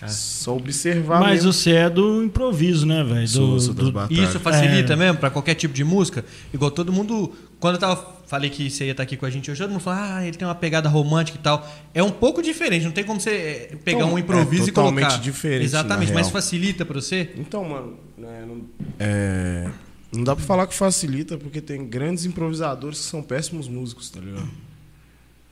Cara. 0.02 0.12
Só 0.12 0.58
observar 0.58 1.20
Mas 1.20 1.32
mesmo. 1.46 1.54
você 1.54 1.72
é 1.74 1.88
do 1.88 2.24
improviso, 2.24 2.88
né, 2.88 3.04
velho? 3.04 3.28
Sou- 3.28 3.54
Do, 3.56 3.62
sou. 3.62 4.08
Isso 4.10 4.40
facilita 4.40 4.94
É. 4.94 4.96
mesmo 4.96 5.20
pra 5.20 5.30
qualquer 5.30 5.54
tipo 5.54 5.74
de 5.76 5.84
música? 5.84 6.26
Igual 6.52 6.72
todo 6.72 6.92
mundo. 6.92 7.32
Quando 7.60 7.76
eu 7.76 7.80
tava, 7.80 8.16
falei 8.26 8.50
que 8.50 8.68
você 8.68 8.86
ia 8.86 8.92
estar 8.94 9.04
aqui 9.04 9.16
com 9.16 9.28
a 9.28 9.30
gente 9.30 9.52
hoje, 9.52 9.62
todo 9.62 9.70
mundo 9.70 9.80
fala, 9.82 10.16
ah, 10.18 10.26
ele 10.28 10.36
tem 10.36 10.48
uma 10.48 10.56
pegada 10.56 10.90
romântica 10.90 11.38
e 11.38 11.42
tal. 11.42 11.72
É 11.94 12.02
um 12.02 12.10
pouco 12.10 12.42
diferente, 12.42 12.84
não 12.84 12.92
tem 12.92 13.04
como 13.04 13.20
você 13.22 13.30
eh, 13.72 13.76
pegar 13.86 14.00
Então, 14.00 14.14
um 14.16 14.18
improviso 14.18 14.64
é 14.64 14.68
e 14.70 14.72
colocar. 14.72 14.96
totalmente 15.02 15.22
diferente, 15.24 15.66
Exatamente, 15.66 16.10
na 16.10 16.16
mas 16.16 16.26
real. 16.26 16.34
facilita 16.34 16.84
pra 16.84 17.00
você? 17.00 17.30
Então, 17.38 17.64
mano, 17.64 18.00
né, 18.18 18.44
não, 18.48 18.62
é, 19.00 19.70
não 20.12 20.24
dá 20.24 20.36
pra 20.36 20.44
falar 20.44 20.66
que 20.66 20.74
facilita, 20.74 21.38
porque 21.38 21.62
tem 21.62 21.86
grandes 21.86 22.26
improvisadores 22.26 22.98
que 22.98 23.06
são 23.06 23.22
péssimos 23.22 23.68
músicos, 23.68 24.10
tá 24.10 24.20
ligado? 24.20 24.50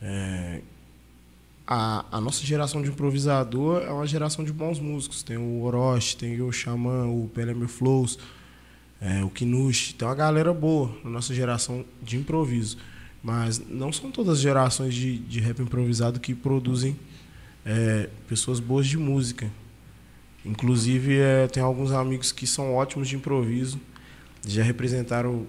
É, 0.02 0.60
a, 1.72 2.04
a 2.10 2.20
nossa 2.20 2.44
geração 2.44 2.82
de 2.82 2.88
improvisador 2.88 3.80
é 3.82 3.92
uma 3.92 4.04
geração 4.04 4.44
de 4.44 4.52
bons 4.52 4.80
músicos. 4.80 5.22
Tem 5.22 5.36
o 5.36 5.62
Orochi, 5.62 6.16
tem 6.16 6.42
o 6.42 6.50
Xamã, 6.50 7.06
o 7.06 7.30
Pelé 7.32 7.54
Flows, 7.68 8.18
é, 9.00 9.22
o 9.22 9.30
Kinushi. 9.30 9.94
Tem 9.94 10.08
uma 10.08 10.16
galera 10.16 10.52
boa 10.52 10.90
na 11.04 11.10
nossa 11.10 11.32
geração 11.32 11.84
de 12.02 12.16
improviso. 12.16 12.76
Mas 13.22 13.62
não 13.68 13.92
são 13.92 14.10
todas 14.10 14.38
as 14.38 14.40
gerações 14.40 14.92
de, 14.92 15.18
de 15.18 15.38
rap 15.38 15.62
improvisado 15.62 16.18
que 16.18 16.34
produzem 16.34 16.98
é, 17.64 18.08
pessoas 18.26 18.58
boas 18.58 18.88
de 18.88 18.98
música. 18.98 19.48
Inclusive, 20.44 21.20
é, 21.20 21.46
tem 21.46 21.62
alguns 21.62 21.92
amigos 21.92 22.32
que 22.32 22.48
são 22.48 22.74
ótimos 22.74 23.08
de 23.08 23.14
improviso, 23.14 23.78
já 24.44 24.64
representaram 24.64 25.46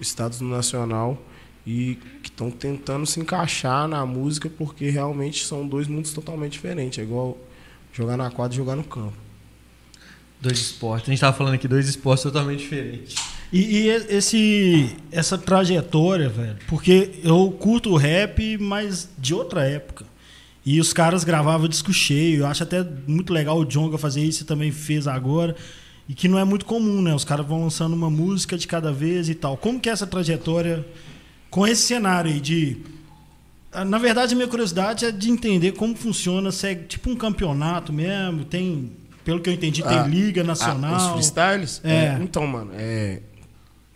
estados 0.00 0.40
no 0.40 0.48
nacional 0.48 1.20
e 1.66 1.98
que 2.22 2.28
estão 2.28 2.50
tentando 2.50 3.06
se 3.06 3.20
encaixar 3.20 3.88
na 3.88 4.04
música 4.04 4.50
porque 4.50 4.90
realmente 4.90 5.44
são 5.44 5.66
dois 5.66 5.86
mundos 5.88 6.12
totalmente 6.12 6.52
diferentes. 6.52 6.98
É 6.98 7.02
igual 7.02 7.38
jogar 7.92 8.16
na 8.16 8.30
quadra 8.30 8.54
e 8.54 8.56
jogar 8.56 8.76
no 8.76 8.84
campo. 8.84 9.14
Dois 10.40 10.58
esportes. 10.58 11.08
A 11.08 11.12
gente 11.12 11.20
tava 11.20 11.36
falando 11.36 11.54
aqui, 11.54 11.66
dois 11.66 11.88
esportes 11.88 12.22
totalmente 12.22 12.60
diferentes. 12.60 13.14
E, 13.50 13.60
e 13.60 13.88
esse, 13.88 14.94
essa 15.10 15.38
trajetória, 15.38 16.28
velho, 16.28 16.56
porque 16.66 17.20
eu 17.22 17.50
curto 17.58 17.90
o 17.90 17.96
rap, 17.96 18.58
mas 18.58 19.08
de 19.16 19.32
outra 19.32 19.64
época. 19.64 20.04
E 20.66 20.80
os 20.80 20.92
caras 20.92 21.24
gravavam 21.24 21.68
disco 21.68 21.92
cheio. 21.92 22.40
Eu 22.40 22.46
acho 22.46 22.62
até 22.62 22.84
muito 23.06 23.32
legal 23.32 23.58
o 23.58 23.64
Jonga 23.64 23.96
fazer 23.96 24.22
isso 24.22 24.42
e 24.42 24.46
também 24.46 24.70
fez 24.72 25.06
agora. 25.06 25.54
E 26.08 26.14
que 26.14 26.26
não 26.26 26.38
é 26.38 26.44
muito 26.44 26.66
comum, 26.66 27.00
né? 27.00 27.14
Os 27.14 27.24
caras 27.24 27.46
vão 27.46 27.62
lançando 27.62 27.94
uma 27.94 28.10
música 28.10 28.58
de 28.58 28.66
cada 28.66 28.92
vez 28.92 29.28
e 29.28 29.34
tal. 29.34 29.56
Como 29.56 29.78
que 29.78 29.88
é 29.88 29.92
essa 29.92 30.06
trajetória 30.06 30.84
com 31.54 31.64
esse 31.68 31.82
cenário 31.82 32.32
aí 32.32 32.40
de. 32.40 32.76
Ah, 33.70 33.84
Na 33.84 33.96
verdade, 33.96 34.34
a 34.34 34.36
minha 34.36 34.48
curiosidade 34.48 35.04
é 35.04 35.12
de 35.12 35.30
entender 35.30 35.70
como 35.70 35.94
funciona, 35.94 36.50
se 36.50 36.66
é 36.66 36.74
tipo 36.74 37.08
um 37.08 37.14
campeonato 37.14 37.92
mesmo, 37.92 38.44
tem 38.44 38.90
pelo 39.24 39.40
que 39.40 39.48
eu 39.48 39.54
entendi, 39.54 39.80
tem 39.80 39.98
Ah, 39.98 40.04
Liga 40.06 40.40
Ah, 40.40 40.44
Nacional. 40.44 40.96
os 40.96 41.12
freestyles? 41.12 41.80
É. 41.84 42.18
Então, 42.20 42.44
mano, 42.44 42.72
é, 42.74 43.20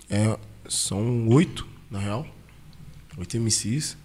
é- 0.09 0.39
São 0.69 1.27
oito, 1.31 1.67
na 1.91 1.99
real. 1.99 2.25
Oito 3.17 3.37
MCs. 3.37 3.97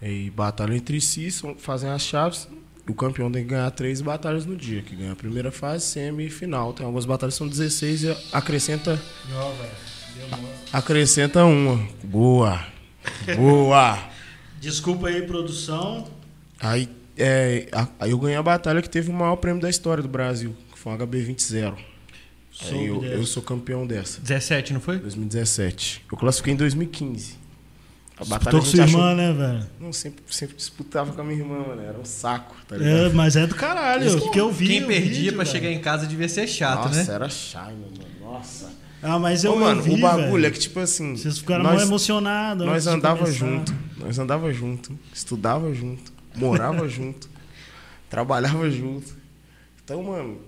E 0.00 0.30
batalham 0.30 0.76
entre 0.76 1.00
si, 1.00 1.30
são, 1.32 1.56
fazem 1.56 1.90
as 1.90 2.02
chaves. 2.02 2.46
O 2.86 2.94
campeão 2.94 3.32
tem 3.32 3.42
que 3.42 3.48
ganhar 3.48 3.70
três 3.72 4.00
batalhas 4.02 4.44
no 4.46 4.54
dia, 4.54 4.82
que 4.82 4.94
ganha 4.94 5.12
a 5.12 5.16
primeira 5.16 5.50
fase, 5.50 5.84
semi 5.86 6.26
e 6.26 6.30
final. 6.30 6.72
Tem 6.74 6.84
algumas 6.86 7.06
batalhas 7.06 7.34
são 7.34 7.48
16 7.48 8.04
e 8.04 8.16
acrescenta. 8.32 9.00
Acrescenta 10.72 11.44
uma. 11.44 11.80
Boa! 12.04 12.73
Boa! 13.36 13.98
Desculpa 14.60 15.08
aí, 15.08 15.22
produção. 15.22 16.06
Aí, 16.60 16.88
é, 17.16 17.68
aí 18.00 18.10
eu 18.10 18.18
ganhei 18.18 18.36
a 18.36 18.42
batalha 18.42 18.80
que 18.80 18.88
teve 18.88 19.10
o 19.10 19.12
maior 19.12 19.36
prêmio 19.36 19.60
da 19.60 19.68
história 19.68 20.02
do 20.02 20.08
Brasil, 20.08 20.54
que 20.72 20.78
foi 20.78 20.92
um 20.92 20.98
HB20. 20.98 21.74
Soube 22.50 22.74
Aí 22.78 22.86
eu, 22.86 23.00
dessa. 23.00 23.14
eu 23.14 23.26
sou 23.26 23.42
campeão 23.42 23.86
dessa. 23.86 24.20
17, 24.20 24.72
não 24.72 24.80
foi? 24.80 24.98
2017. 24.98 26.04
Eu 26.10 26.16
classifiquei 26.16 26.52
em 26.54 26.56
2015. 26.56 27.42
A 28.16 28.22
Disputou 28.22 28.60
a 28.60 28.62
com 28.62 28.68
sua 28.68 28.84
achou- 28.84 29.00
irmã, 29.00 29.14
né, 29.16 29.32
velho? 29.32 29.66
Não, 29.80 29.92
sempre, 29.92 30.22
sempre 30.30 30.54
disputava 30.56 31.12
com 31.12 31.20
a 31.20 31.24
minha 31.24 31.36
irmã, 31.40 31.58
mano. 31.66 31.82
Era 31.82 31.98
um 31.98 32.04
saco, 32.04 32.54
tá 32.68 32.76
É, 32.76 32.78
ligado? 32.78 33.14
mas 33.14 33.34
é 33.34 33.44
do 33.44 33.56
caralho, 33.56 34.06
Isso, 34.06 34.20
porque 34.20 34.38
eu 34.40 34.52
vi. 34.52 34.68
Quem 34.68 34.84
o 34.84 34.86
perdia 34.86 35.10
vídeo, 35.10 35.32
pra 35.34 35.42
velho. 35.42 35.50
chegar 35.56 35.68
em 35.72 35.80
casa 35.80 36.06
devia 36.06 36.28
ser 36.28 36.46
chato, 36.46 36.84
Nossa, 36.86 37.02
né? 37.04 37.12
era 37.12 37.28
chato, 37.28 37.72
mano. 37.72 37.92
Nossa. 38.20 38.70
Ah, 39.04 39.18
mas 39.18 39.44
eu, 39.44 39.52
Ô, 39.52 39.56
mano, 39.60 39.82
o 39.82 39.98
bagulho 39.98 40.32
velho. 40.32 40.46
é 40.46 40.50
que, 40.50 40.58
tipo 40.58 40.80
assim. 40.80 41.14
Vocês 41.14 41.38
ficaram 41.38 41.62
nós, 41.62 41.82
emocionados. 41.82 42.64
Nós 42.64 42.86
antes 42.86 43.02
de 43.02 43.06
andava 43.06 43.30
junto. 43.30 43.74
Nós 43.98 44.18
andava 44.18 44.52
junto. 44.52 44.98
Estudava 45.12 45.74
junto. 45.74 46.10
Morava 46.34 46.88
junto. 46.88 47.28
Trabalhava 48.08 48.70
junto. 48.70 49.14
Então, 49.84 50.02
mano, 50.02 50.38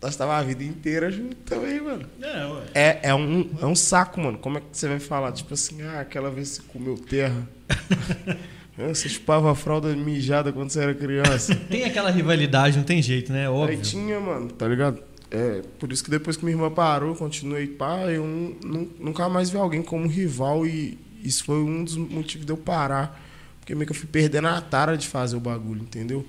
nós 0.00 0.16
tava 0.16 0.38
a 0.38 0.42
vida 0.42 0.64
inteira 0.64 1.10
junto 1.10 1.36
também, 1.36 1.82
mano. 1.82 2.06
É, 2.22 2.46
ué. 2.46 2.62
É, 2.74 2.98
é, 3.10 3.14
um, 3.14 3.50
é 3.60 3.66
um 3.66 3.74
saco, 3.74 4.18
mano. 4.20 4.38
Como 4.38 4.56
é 4.56 4.60
que 4.62 4.68
você 4.72 4.88
vai 4.88 4.98
falar? 4.98 5.32
Tipo 5.32 5.52
assim, 5.52 5.82
ah, 5.82 6.00
aquela 6.00 6.30
vez 6.30 6.48
você 6.48 6.62
comeu 6.62 6.96
terra. 6.96 7.46
Você 8.78 9.08
chupava 9.08 9.50
a 9.50 9.56
fralda 9.56 9.88
mijada 9.96 10.52
quando 10.52 10.70
você 10.70 10.78
era 10.80 10.94
criança. 10.94 11.52
Tem 11.68 11.82
aquela 11.82 12.10
rivalidade, 12.10 12.76
não 12.76 12.84
tem 12.84 13.02
jeito, 13.02 13.32
né? 13.32 13.40
Aí 13.40 13.48
Óbvio. 13.48 13.80
tinha, 13.82 14.20
mano, 14.20 14.52
tá 14.52 14.68
ligado? 14.68 15.02
É, 15.30 15.62
por 15.78 15.92
isso 15.92 16.02
que 16.02 16.10
depois 16.10 16.36
que 16.36 16.44
minha 16.44 16.56
irmã 16.56 16.70
parou, 16.70 17.10
eu 17.10 17.14
continuei, 17.14 17.66
pá, 17.66 17.98
eu 18.10 18.24
nu- 18.26 18.56
nu- 18.64 18.90
nunca 18.98 19.28
mais 19.28 19.50
vi 19.50 19.58
alguém 19.58 19.82
como 19.82 20.06
rival 20.08 20.66
e 20.66 20.98
isso 21.22 21.44
foi 21.44 21.56
um 21.56 21.84
dos 21.84 21.96
motivos 21.96 22.46
de 22.46 22.52
eu 22.52 22.56
parar. 22.56 23.20
Porque 23.60 23.74
meio 23.74 23.86
que 23.86 23.92
eu 23.92 23.96
fui 23.96 24.08
perdendo 24.10 24.48
a 24.48 24.60
tara 24.60 24.96
de 24.96 25.06
fazer 25.06 25.36
o 25.36 25.40
bagulho, 25.40 25.82
entendeu? 25.82 26.24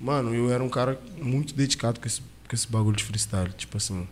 Mano, 0.00 0.34
eu 0.34 0.50
era 0.52 0.62
um 0.64 0.68
cara 0.68 0.98
muito 1.22 1.54
dedicado 1.54 2.00
com 2.00 2.06
esse, 2.06 2.20
com 2.20 2.54
esse 2.54 2.66
bagulho 2.66 2.96
de 2.96 3.04
freestyle. 3.04 3.52
Tipo 3.56 3.76
assim, 3.76 4.08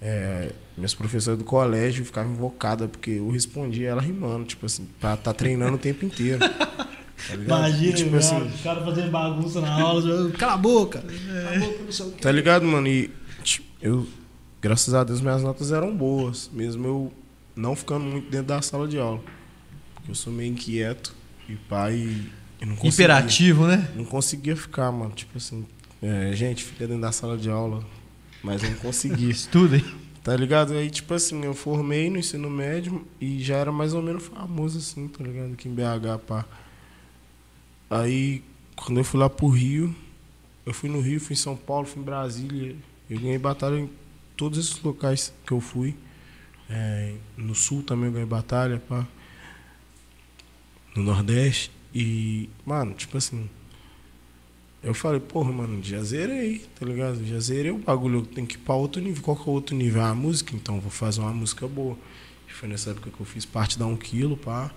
é, 0.00 0.52
minhas 0.76 0.94
professoras 0.94 1.38
do 1.38 1.44
colégio 1.44 2.04
ficavam 2.06 2.32
invocadas 2.32 2.88
porque 2.90 3.10
eu 3.10 3.28
respondia 3.30 3.88
ela 3.90 4.00
rimando, 4.00 4.46
tipo 4.46 4.64
assim, 4.64 4.88
pra 4.98 5.16
tá 5.16 5.34
treinando 5.34 5.74
o 5.74 5.78
tempo 5.78 6.04
inteiro. 6.06 6.40
Tá? 7.26 7.34
Imagina, 7.36 7.90
E, 7.90 7.94
tipo 7.94 8.10
né, 8.10 8.18
assim, 8.18 8.42
os 8.42 8.60
caras 8.60 8.84
fazendo 8.84 9.10
bagunça 9.10 9.58
na 9.60 9.72
aula. 9.80 10.30
Cala 10.32 10.52
a 10.54 10.56
boca. 10.58 10.98
Cala 11.00 11.56
a 11.56 11.58
boca, 11.58 11.82
não 11.84 11.92
sei 11.92 12.06
o 12.06 12.10
quê. 12.10 12.20
Tá 12.20 12.30
ligado, 12.30 12.66
mano? 12.66 12.86
E 12.86 13.10
eu, 13.84 14.06
graças 14.62 14.94
a 14.94 15.04
Deus, 15.04 15.20
minhas 15.20 15.42
notas 15.42 15.70
eram 15.70 15.94
boas, 15.94 16.50
mesmo 16.50 16.86
eu 16.86 17.12
não 17.54 17.76
ficando 17.76 18.06
muito 18.06 18.30
dentro 18.30 18.46
da 18.46 18.62
sala 18.62 18.88
de 18.88 18.98
aula. 18.98 19.22
Porque 19.94 20.10
eu 20.10 20.14
sou 20.14 20.32
meio 20.32 20.50
inquieto 20.50 21.14
e 21.46 21.54
pai 21.54 21.94
e 22.60 22.64
não. 22.64 22.74
Hiperativo, 22.82 23.66
né? 23.66 23.90
Não 23.94 24.06
conseguia 24.06 24.56
ficar, 24.56 24.90
mano. 24.90 25.12
Tipo 25.12 25.36
assim, 25.36 25.66
é, 26.00 26.32
gente, 26.32 26.64
fica 26.64 26.86
dentro 26.86 27.02
da 27.02 27.12
sala 27.12 27.36
de 27.36 27.50
aula, 27.50 27.84
mas 28.42 28.62
eu 28.62 28.70
não 28.70 28.78
conseguia. 28.78 29.28
Estuda, 29.30 29.76
hein? 29.76 29.84
Tá 30.22 30.34
ligado? 30.34 30.72
Aí, 30.72 30.88
tipo 30.88 31.12
assim, 31.12 31.44
eu 31.44 31.52
formei 31.52 32.08
no 32.08 32.16
ensino 32.16 32.48
médio 32.48 33.06
e 33.20 33.42
já 33.42 33.56
era 33.56 33.70
mais 33.70 33.92
ou 33.92 34.00
menos 34.00 34.24
famoso, 34.24 34.78
assim, 34.78 35.06
tá 35.08 35.22
ligado? 35.22 35.52
Aqui 35.52 35.68
em 35.68 35.74
BH, 35.74 36.24
pá. 36.26 36.46
Aí, 37.90 38.42
quando 38.74 38.96
eu 38.96 39.04
fui 39.04 39.20
lá 39.20 39.28
pro 39.28 39.48
Rio, 39.48 39.94
eu 40.64 40.72
fui 40.72 40.88
no 40.88 41.02
Rio, 41.02 41.20
fui 41.20 41.34
em 41.34 41.36
São 41.36 41.54
Paulo, 41.54 41.86
fui 41.86 42.00
em 42.00 42.04
Brasília. 42.04 42.74
Eu 43.14 43.20
ganhei 43.20 43.38
batalha 43.38 43.78
em 43.78 43.88
todos 44.36 44.58
esses 44.58 44.82
locais 44.82 45.32
que 45.46 45.52
eu 45.52 45.60
fui. 45.60 45.94
É, 46.68 47.14
no 47.36 47.54
Sul 47.54 47.82
também 47.82 48.06
eu 48.06 48.12
ganhei 48.12 48.26
batalha, 48.26 48.82
pá. 48.88 49.06
No 50.96 51.02
Nordeste. 51.02 51.70
E, 51.94 52.48
mano, 52.66 52.92
tipo 52.94 53.16
assim. 53.16 53.48
Eu 54.82 54.92
falei, 54.92 55.20
porra, 55.20 55.52
mano, 55.52 55.82
já 55.82 56.02
zerei, 56.02 56.66
tá 56.78 56.84
ligado? 56.84 57.24
Já 57.24 57.38
zerei 57.38 57.70
o 57.70 57.78
bagulho, 57.78 58.18
eu 58.18 58.26
tenho 58.26 58.46
que 58.46 58.56
ir 58.56 58.58
pra 58.58 58.74
outro 58.74 59.00
nível. 59.00 59.22
Qual 59.22 59.36
que 59.36 59.42
é 59.42 59.46
o 59.46 59.54
outro 59.54 59.76
nível? 59.76 60.02
Ah, 60.02 60.10
a 60.10 60.14
música, 60.14 60.54
então, 60.54 60.80
vou 60.80 60.90
fazer 60.90 61.20
uma 61.20 61.32
música 61.32 61.66
boa. 61.66 61.96
Foi 62.48 62.68
nessa 62.68 62.90
época 62.90 63.10
que 63.10 63.20
eu 63.20 63.26
fiz 63.26 63.44
parte 63.44 63.78
da 63.78 63.86
um 63.86 63.96
quilo, 63.96 64.36
pá. 64.36 64.70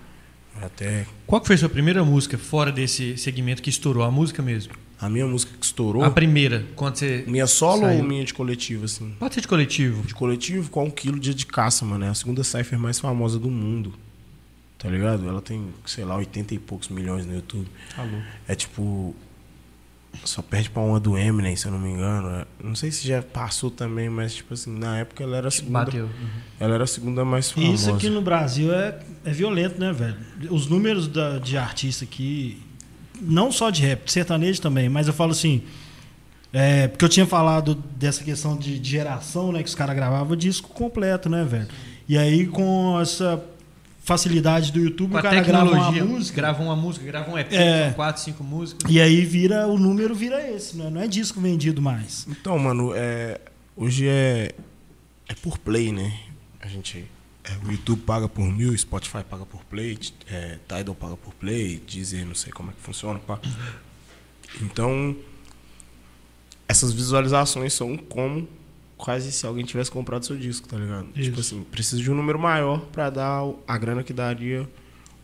Até 0.60 1.06
Qual 1.26 1.40
que 1.40 1.46
foi 1.46 1.54
a 1.54 1.58
sua 1.58 1.68
primeira 1.68 2.04
música 2.04 2.36
fora 2.36 2.72
desse 2.72 3.16
segmento 3.16 3.62
que 3.62 3.70
estourou? 3.70 4.02
A 4.02 4.10
música 4.10 4.42
mesmo? 4.42 4.72
A 5.00 5.08
minha 5.08 5.26
música 5.26 5.52
que 5.58 5.64
estourou. 5.64 6.02
A 6.04 6.10
primeira, 6.10 6.66
quando 6.74 6.96
você. 6.96 7.24
Minha 7.26 7.46
solo 7.46 7.82
Saiu. 7.82 7.98
ou 7.98 8.04
minha 8.04 8.24
de 8.24 8.34
coletivo, 8.34 8.84
assim? 8.84 9.14
Pode 9.18 9.34
ser 9.34 9.40
de 9.42 9.48
coletivo. 9.48 10.02
De 10.06 10.14
coletivo 10.14 10.70
com 10.70 10.84
um 10.84 10.90
quilo 10.90 11.18
dia 11.20 11.34
de 11.34 11.46
caça, 11.46 11.84
mano. 11.84 12.04
É 12.04 12.08
a 12.08 12.14
segunda 12.14 12.42
cipher 12.42 12.78
mais 12.78 12.98
famosa 12.98 13.38
do 13.38 13.50
mundo. 13.50 13.92
Tá 14.78 14.88
ligado? 14.88 15.28
Ela 15.28 15.40
tem, 15.42 15.66
sei 15.86 16.04
lá, 16.04 16.16
80 16.16 16.54
e 16.54 16.58
poucos 16.58 16.88
milhões 16.88 17.26
no 17.26 17.34
YouTube. 17.34 17.66
Alô. 17.96 18.18
É 18.46 18.54
tipo. 18.54 19.14
Só 20.24 20.40
perde 20.40 20.70
pra 20.70 20.82
uma 20.82 20.98
do 20.98 21.16
Eminem, 21.18 21.54
se 21.54 21.66
eu 21.66 21.72
não 21.72 21.78
me 21.78 21.90
engano. 21.90 22.28
É, 22.30 22.46
Não 22.64 22.74
sei 22.74 22.90
se 22.90 23.06
já 23.06 23.22
passou 23.22 23.70
também, 23.70 24.08
mas, 24.08 24.34
tipo 24.34 24.54
assim, 24.54 24.76
na 24.76 24.98
época 24.98 25.22
ela 25.22 25.36
era 25.36 25.48
a 25.48 25.50
segunda. 25.50 25.84
Bateu. 25.84 26.04
Uhum. 26.06 26.28
Ela 26.58 26.74
era 26.76 26.84
a 26.84 26.86
segunda 26.86 27.24
mais 27.26 27.50
E 27.50 27.54
famosa. 27.54 27.72
isso 27.74 27.94
aqui 27.94 28.08
no 28.08 28.22
Brasil 28.22 28.72
é, 28.72 28.98
é 29.24 29.30
violento, 29.32 29.78
né, 29.78 29.92
velho? 29.92 30.16
Os 30.50 30.66
números 30.66 31.06
da- 31.06 31.38
de 31.38 31.56
artista 31.58 32.04
aqui, 32.04 32.60
não 33.20 33.50
só 33.52 33.70
de 33.70 33.82
rap, 33.82 34.04
de 34.04 34.12
sertanejo 34.12 34.60
também, 34.60 34.88
mas 34.88 35.06
eu 35.06 35.12
falo 35.12 35.32
assim. 35.32 35.62
é, 36.52 36.88
porque 36.88 37.04
eu 37.04 37.08
tinha 37.08 37.26
falado 37.26 37.74
dessa 37.96 38.24
questão 38.24 38.56
de, 38.56 38.78
de 38.78 38.90
geração, 38.90 39.52
né? 39.52 39.62
Que 39.62 39.68
os 39.68 39.74
caras 39.74 39.94
gravavam 39.94 40.36
disco 40.36 40.68
completo, 40.70 41.28
né, 41.28 41.44
velho? 41.44 41.68
E 42.08 42.16
aí, 42.16 42.46
com 42.46 42.98
essa 43.00 43.42
facilidade 44.02 44.72
do 44.72 44.78
YouTube, 44.80 45.10
Com 45.12 45.18
o 45.18 45.22
cara 45.22 45.40
grava 45.42 45.64
uma 45.64 45.70
tecnologia, 45.74 46.04
música. 46.04 46.36
grava 46.36 46.62
uma 46.62 46.74
música, 46.74 47.04
grava 47.04 47.30
um 47.30 47.38
EP, 47.38 47.52
É. 47.52 47.90
quatro, 47.94 48.22
cinco 48.22 48.42
músicas. 48.42 48.90
E 48.90 48.98
aí 48.98 49.22
vira, 49.24 49.66
o 49.68 49.78
número 49.78 50.14
vira 50.14 50.40
esse, 50.50 50.76
né? 50.78 50.88
Não 50.88 51.00
é 51.02 51.06
disco 51.06 51.38
vendido 51.40 51.82
mais. 51.82 52.26
Então, 52.26 52.58
mano, 52.58 52.92
é, 52.94 53.38
hoje 53.76 54.08
é, 54.08 54.52
é 55.28 55.34
por 55.34 55.58
play, 55.58 55.92
né? 55.92 56.14
A 56.60 56.66
gente. 56.66 57.04
É, 57.48 57.66
o 57.66 57.72
YouTube 57.72 58.02
paga 58.02 58.28
por 58.28 58.44
mil, 58.44 58.76
Spotify 58.76 59.24
paga 59.24 59.46
por 59.46 59.64
play, 59.64 59.98
é, 60.30 60.58
Tidal 60.68 60.94
paga 60.94 61.16
por 61.16 61.32
play, 61.34 61.78
Deezer, 61.78 62.26
não 62.26 62.34
sei 62.34 62.52
como 62.52 62.70
é 62.70 62.74
que 62.74 62.80
funciona, 62.80 63.18
pá. 63.18 63.40
Então, 64.60 65.16
essas 66.66 66.92
visualizações 66.92 67.72
são 67.72 67.96
como 67.96 68.48
quase 68.96 69.30
se 69.32 69.46
alguém 69.46 69.64
tivesse 69.64 69.90
comprado 69.90 70.26
seu 70.26 70.36
disco, 70.36 70.68
tá 70.68 70.76
ligado? 70.76 71.08
Isso. 71.14 71.24
Tipo 71.24 71.40
assim, 71.40 71.62
precisa 71.64 72.02
de 72.02 72.10
um 72.10 72.14
número 72.14 72.38
maior 72.38 72.80
pra 72.92 73.08
dar 73.08 73.42
a 73.66 73.78
grana 73.78 74.02
que 74.02 74.12
daria 74.12 74.68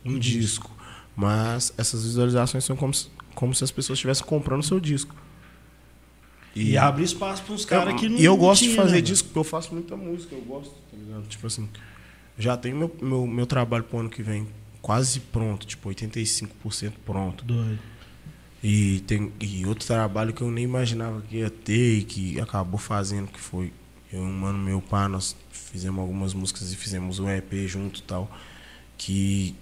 um 0.04 0.19
disco. 0.19 0.71
Mas 1.16 1.73
essas 1.76 2.04
visualizações 2.04 2.64
são 2.64 2.76
como 2.76 2.95
se, 2.95 3.09
como 3.35 3.54
se 3.54 3.62
as 3.62 3.71
pessoas 3.71 3.99
estivessem 3.99 4.25
comprando 4.25 4.62
seu 4.62 4.81
disco. 4.81 5.14
E, 6.54 6.76
abre 6.76 7.02
espaço 7.02 7.43
para 7.43 7.54
uns 7.54 7.64
caras 7.64 7.99
que 7.99 8.09
não 8.09 8.16
e 8.16 8.25
eu 8.25 8.37
gosto 8.37 8.62
de 8.62 8.76
fazer 8.76 8.97
né, 8.97 9.00
disco 9.00 9.26
porque 9.26 9.40
eu 9.40 9.45
faço 9.45 9.75
muita 9.75 9.97
música, 9.97 10.37
eu 10.37 10.40
gosto, 10.43 10.73
tá 10.88 10.97
ligado? 10.97 11.26
Tipo 11.26 11.49
assim, 11.49 11.69
já 12.38 12.57
tenho 12.57 12.76
meu, 12.76 12.97
meu, 13.00 13.26
meu 13.26 13.47
trabalho 13.47 13.85
pro 13.85 13.99
ano 13.99 14.11
que 14.11 14.23
vem 14.23 14.47
quase 14.83 15.21
pronto, 15.21 15.67
tipo 15.67 15.88
85% 15.88 16.93
pronto. 17.05 17.45
Doido. 17.45 17.79
E 18.62 19.00
tem 19.00 19.33
e 19.41 19.67
outro 19.67 19.87
trabalho 19.87 20.33
que 20.33 20.43
eu 20.43 20.50
nem 20.50 20.64
imaginava 20.64 21.21
que 21.23 21.37
ia 21.37 21.50
ter 21.50 21.99
e 21.99 22.03
que 22.03 22.41
acabou 22.41 22.79
fazendo, 22.79 23.29
que 23.29 23.38
foi 23.38 23.73
eu 24.12 24.23
e 24.23 24.25
um 24.25 24.33
mano 24.33 24.59
meu 24.59 24.81
pá, 24.81 25.09
nós 25.09 25.37
fizemos 25.50 26.00
algumas 26.00 26.33
músicas 26.33 26.73
e 26.73 26.76
fizemos 26.76 27.19
um 27.19 27.29
EP 27.29 27.53
junto 27.67 28.00
e 28.00 28.03
tal, 28.03 28.31
que 28.97 29.55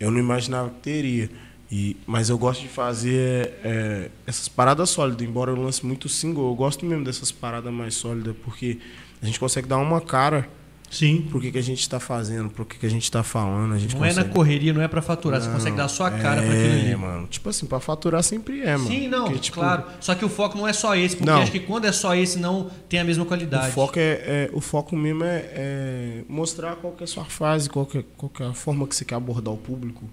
eu 0.00 0.10
não 0.10 0.18
imaginava 0.18 0.70
que 0.70 0.80
teria. 0.80 1.30
E, 1.70 1.96
mas 2.06 2.28
eu 2.28 2.38
gosto 2.38 2.62
de 2.62 2.68
fazer 2.68 3.52
é, 3.64 4.10
essas 4.26 4.48
paradas 4.48 4.90
sólidas, 4.90 5.26
embora 5.26 5.50
eu 5.50 5.56
lance 5.56 5.84
muito 5.84 6.08
single, 6.08 6.48
eu 6.48 6.54
gosto 6.54 6.84
mesmo 6.84 7.04
dessas 7.04 7.32
paradas 7.32 7.72
mais 7.72 7.94
sólidas, 7.94 8.34
porque 8.44 8.78
a 9.20 9.26
gente 9.26 9.38
consegue 9.40 9.66
dar 9.66 9.78
uma 9.78 10.00
cara 10.00 10.48
Sim. 10.94 11.26
pro 11.28 11.40
que, 11.40 11.50
que 11.50 11.58
a 11.58 11.62
gente 11.62 11.80
está 11.80 11.98
fazendo, 11.98 12.48
pro 12.50 12.64
que, 12.64 12.78
que 12.78 12.86
a 12.86 12.88
gente 12.90 13.02
está 13.04 13.22
falando. 13.22 13.74
A 13.74 13.78
gente 13.78 13.94
Não 13.96 14.04
é 14.04 14.08
na 14.08 14.14
consegue- 14.16 14.34
correria, 14.34 14.72
não 14.72 14.80
é 14.82 14.88
pra 14.88 15.02
faturar. 15.02 15.40
você 15.40 15.48
Não, 15.48 15.54
consegue 15.56 15.76
dar 15.76 15.84
a 15.84 15.88
sua 15.88 16.10
cara 16.10 16.40
é, 16.40 16.46
pra 16.46 16.54
aquilo 16.54 16.72
ali. 16.80 16.96
mano. 16.96 17.26
Tipo 17.26 17.48
assim, 17.48 17.66
pra 17.66 17.80
faturar 17.80 18.22
sempre 18.22 18.60
é, 18.62 18.76
mano. 18.76 18.88
Sim, 18.88 19.08
não, 19.08 19.24
Porque, 19.24 19.38
tipo, 19.40 19.58
claro. 19.60 19.84
Só 20.00 20.14
que 20.14 20.24
o 20.24 20.28
foco 20.28 20.56
não 20.56 20.66
é 20.68 20.72
só 20.72 20.94
esse, 20.94 21.16
porque 21.16 21.30
Não. 21.30 21.42
acho 21.42 21.50
que 21.52 21.60
quando 21.60 21.84
é 21.86 21.92
só 21.92 22.14
esse, 22.14 22.38
não 22.38 22.70
tem 22.88 23.00
a 23.00 23.04
mesma 23.04 23.24
O 23.24 23.26
qualidade. 23.26 23.72
foco, 23.72 23.98
é, 23.98 24.02
é- 24.02 24.50
o 24.52 24.60
foco 24.60 24.94
mesmo 24.96 25.24
é, 25.24 25.44
é 25.54 26.22
mostrar 26.28 26.76
qual 26.76 26.92
que 26.92 27.02
é 27.02 27.04
a 27.04 27.08
sua 27.08 27.24
fase, 27.24 27.68
qual 27.68 27.84
que 27.86 27.98
é, 27.98 28.04
qual 28.16 28.30
que 28.30 28.42
é 28.42 28.46
a 28.46 28.52
forma 28.54 28.86
que 28.86 28.94
você 28.94 29.04
quer 29.04 29.16
abordar 29.16 29.52
o 29.52 29.56
público, 29.58 30.04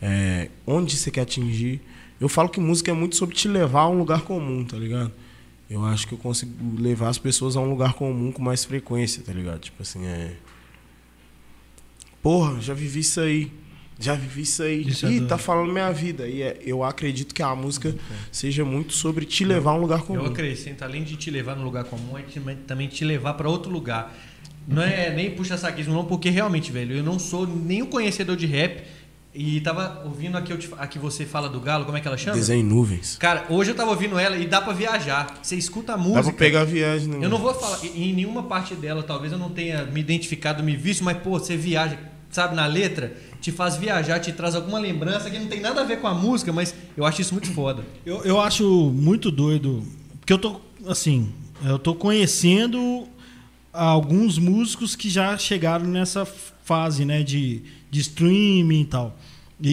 é, 0.00 0.48
onde 0.66 0.96
você 0.96 1.10
quer 1.10 1.22
atingir. 1.22 1.80
Eu 2.20 2.28
falo 2.28 2.48
que 2.48 2.60
música 2.60 2.90
é 2.90 2.94
muito 2.94 3.16
sobre 3.16 3.34
te 3.34 3.48
levar 3.48 3.80
a 3.82 3.88
um 3.88 3.98
lugar 3.98 4.22
comum, 4.22 4.64
tá 4.64 4.76
ligado? 4.76 5.10
Eu 5.72 5.84
acho 5.84 6.06
que 6.06 6.14
eu 6.14 6.18
consigo 6.18 6.52
levar 6.80 7.08
as 7.08 7.18
pessoas 7.18 7.56
a 7.56 7.60
um 7.60 7.68
lugar 7.68 7.94
comum 7.94 8.30
com 8.32 8.42
mais 8.42 8.64
frequência, 8.64 9.22
tá 9.22 9.32
ligado? 9.32 9.60
Tipo 9.60 9.82
assim, 9.82 10.04
é. 10.06 10.32
Porra, 12.22 12.60
já 12.60 12.74
vivi 12.74 13.00
isso 13.00 13.20
aí. 13.20 13.50
Já 13.98 14.14
vivi 14.14 14.42
isso 14.42 14.62
aí. 14.62 14.82
Isso 14.88 15.06
é 15.06 15.10
Ih, 15.12 15.20
tá 15.26 15.38
falando 15.38 15.72
minha 15.72 15.90
vida. 15.92 16.26
E 16.28 16.42
é- 16.42 16.58
eu 16.64 16.82
acredito 16.82 17.34
que 17.34 17.42
a 17.42 17.54
música 17.54 17.94
seja 18.30 18.64
muito 18.64 18.92
sobre 18.92 19.24
te 19.24 19.44
levar 19.44 19.72
a 19.72 19.74
um 19.74 19.80
lugar 19.80 20.02
comum. 20.02 20.20
Eu 20.20 20.26
acrescento, 20.26 20.82
além 20.82 21.04
de 21.04 21.16
te 21.16 21.30
levar 21.30 21.54
num 21.56 21.64
lugar 21.64 21.84
comum, 21.84 22.16
é 22.18 22.22
te- 22.22 22.40
também 22.66 22.88
te 22.88 23.04
levar 23.04 23.34
para 23.34 23.48
outro 23.48 23.70
lugar. 23.70 24.16
Não 24.66 24.82
é 24.82 25.12
nem 25.14 25.30
puxa 25.32 25.56
saquismo, 25.58 25.92
não, 25.92 26.04
porque 26.04 26.30
realmente, 26.30 26.70
velho, 26.70 26.94
eu 26.96 27.02
não 27.02 27.18
sou 27.18 27.46
nenhum 27.46 27.86
conhecedor 27.86 28.36
de 28.36 28.46
rap. 28.46 28.82
E 29.34 29.60
tava 29.62 30.02
ouvindo 30.04 30.36
aqui, 30.36 30.52
eu 30.52 30.58
te- 30.58 30.68
aqui 30.76 30.98
você 30.98 31.24
fala 31.24 31.48
do 31.48 31.58
Galo, 31.58 31.86
como 31.86 31.96
é 31.96 32.00
que 32.02 32.06
ela 32.06 32.18
chama? 32.18 32.36
Desenho 32.36 32.60
em 32.60 32.64
nuvens. 32.68 33.16
Cara, 33.18 33.46
hoje 33.48 33.70
eu 33.70 33.74
tava 33.74 33.90
ouvindo 33.90 34.18
ela 34.18 34.36
e 34.36 34.46
dá 34.46 34.60
pra 34.60 34.74
viajar. 34.74 35.38
Você 35.42 35.56
escuta 35.56 35.94
a 35.94 35.96
Dá 35.96 36.02
música. 36.02 36.22
pra 36.24 36.32
pegar 36.34 36.60
a 36.60 36.64
viagem, 36.64 37.08
né? 37.08 37.18
Eu 37.24 37.30
não 37.30 37.38
vou 37.38 37.54
falar, 37.54 37.78
em 37.82 38.10
em 38.10 38.12
nenhuma 38.12 38.42
parte 38.42 38.74
dela, 38.74 39.02
talvez 39.02 39.32
eu 39.32 39.38
não 39.38 39.48
tenha 39.48 39.84
me 39.86 40.00
identificado, 40.00 40.62
me 40.62 40.76
visto, 40.76 41.02
mas, 41.02 41.16
pô, 41.16 41.38
você 41.38 41.56
viaja, 41.56 41.98
sabe, 42.30 42.54
na 42.54 42.66
letra, 42.66 43.16
te 43.40 43.50
faz 43.50 43.76
viajar, 43.76 44.20
te 44.20 44.32
traz 44.32 44.54
alguma 44.54 44.78
lembrança 44.78 45.30
que 45.30 45.38
não 45.38 45.46
tem 45.46 45.60
nada 45.60 45.80
a 45.80 45.84
ver 45.84 45.98
com 46.00 46.06
a 46.08 46.14
música, 46.14 46.52
mas 46.52 46.74
eu 46.94 47.06
acho 47.06 47.22
isso 47.22 47.32
muito 47.32 47.50
foda. 47.54 47.82
Eu, 48.04 48.22
eu 48.24 48.38
acho 48.38 48.64
muito 48.94 49.30
doido, 49.30 49.82
porque 50.20 50.32
eu 50.34 50.38
tô, 50.38 50.60
assim, 50.86 51.32
eu 51.64 51.78
tô 51.78 51.94
conhecendo 51.94 53.08
alguns 53.72 54.38
músicos 54.38 54.94
que 54.94 55.08
já 55.08 55.38
chegaram 55.38 55.86
nessa 55.86 56.26
fase, 56.26 57.06
né, 57.06 57.22
de, 57.22 57.62
de 57.92 58.00
streaming 58.00 58.80
e 58.80 58.86
tal. 58.86 59.18
E, 59.60 59.70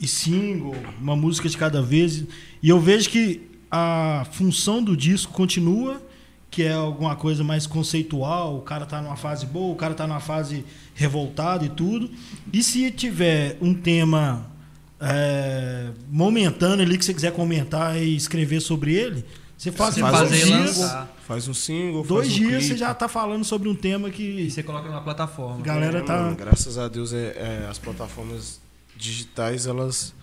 e, 0.00 0.04
e 0.04 0.08
single, 0.08 0.74
uma 0.98 1.14
música 1.14 1.46
de 1.48 1.56
cada 1.56 1.82
vez. 1.82 2.24
E 2.62 2.68
eu 2.68 2.80
vejo 2.80 3.10
que 3.10 3.42
a 3.70 4.26
função 4.32 4.82
do 4.82 4.96
disco 4.96 5.30
continua, 5.30 6.02
que 6.50 6.62
é 6.62 6.72
alguma 6.72 7.14
coisa 7.14 7.44
mais 7.44 7.66
conceitual, 7.66 8.56
o 8.56 8.62
cara 8.62 8.86
tá 8.86 9.02
numa 9.02 9.16
fase 9.16 9.44
boa, 9.44 9.74
o 9.74 9.76
cara 9.76 9.92
tá 9.92 10.06
numa 10.06 10.18
fase 10.18 10.64
revoltado 10.94 11.66
e 11.66 11.68
tudo. 11.68 12.10
E 12.50 12.62
se 12.62 12.90
tiver 12.90 13.58
um 13.60 13.74
tema 13.74 14.50
é, 14.98 15.90
momentâneo 16.10 16.86
ali 16.86 16.96
que 16.96 17.04
você 17.04 17.12
quiser 17.12 17.32
comentar 17.32 18.02
e 18.02 18.16
escrever 18.16 18.60
sobre 18.60 18.94
ele, 18.94 19.22
você 19.64 19.72
faz 19.72 19.94
Você 19.94 20.00
faz 20.00 20.30
dias, 20.30 20.76
lançar. 20.78 21.14
Faz 21.26 21.48
um 21.48 21.54
single, 21.54 22.04
dois 22.04 22.26
faz 22.28 22.38
um 22.38 22.38
dias 22.38 22.58
clipe. 22.58 22.64
você 22.74 22.76
já 22.76 22.92
tá 22.94 23.08
falando 23.08 23.44
sobre 23.44 23.68
um 23.68 23.74
tema 23.74 24.08
E 24.08 24.12
que 24.12 24.50
você 24.50 24.62
coloca 24.62 24.88
numa 24.88 25.00
plataforma. 25.00 25.62
galera 25.62 25.98
É, 26.00 26.02
tá. 26.02 26.16
mano, 26.22 26.36
graças 26.36 26.76
a 26.76 26.86
Deus, 26.88 27.12
é, 27.12 27.62
é, 27.64 27.66
as 27.68 27.78
plataformas 27.78 28.60
digitais, 28.96 29.66
elas, 29.66 30.14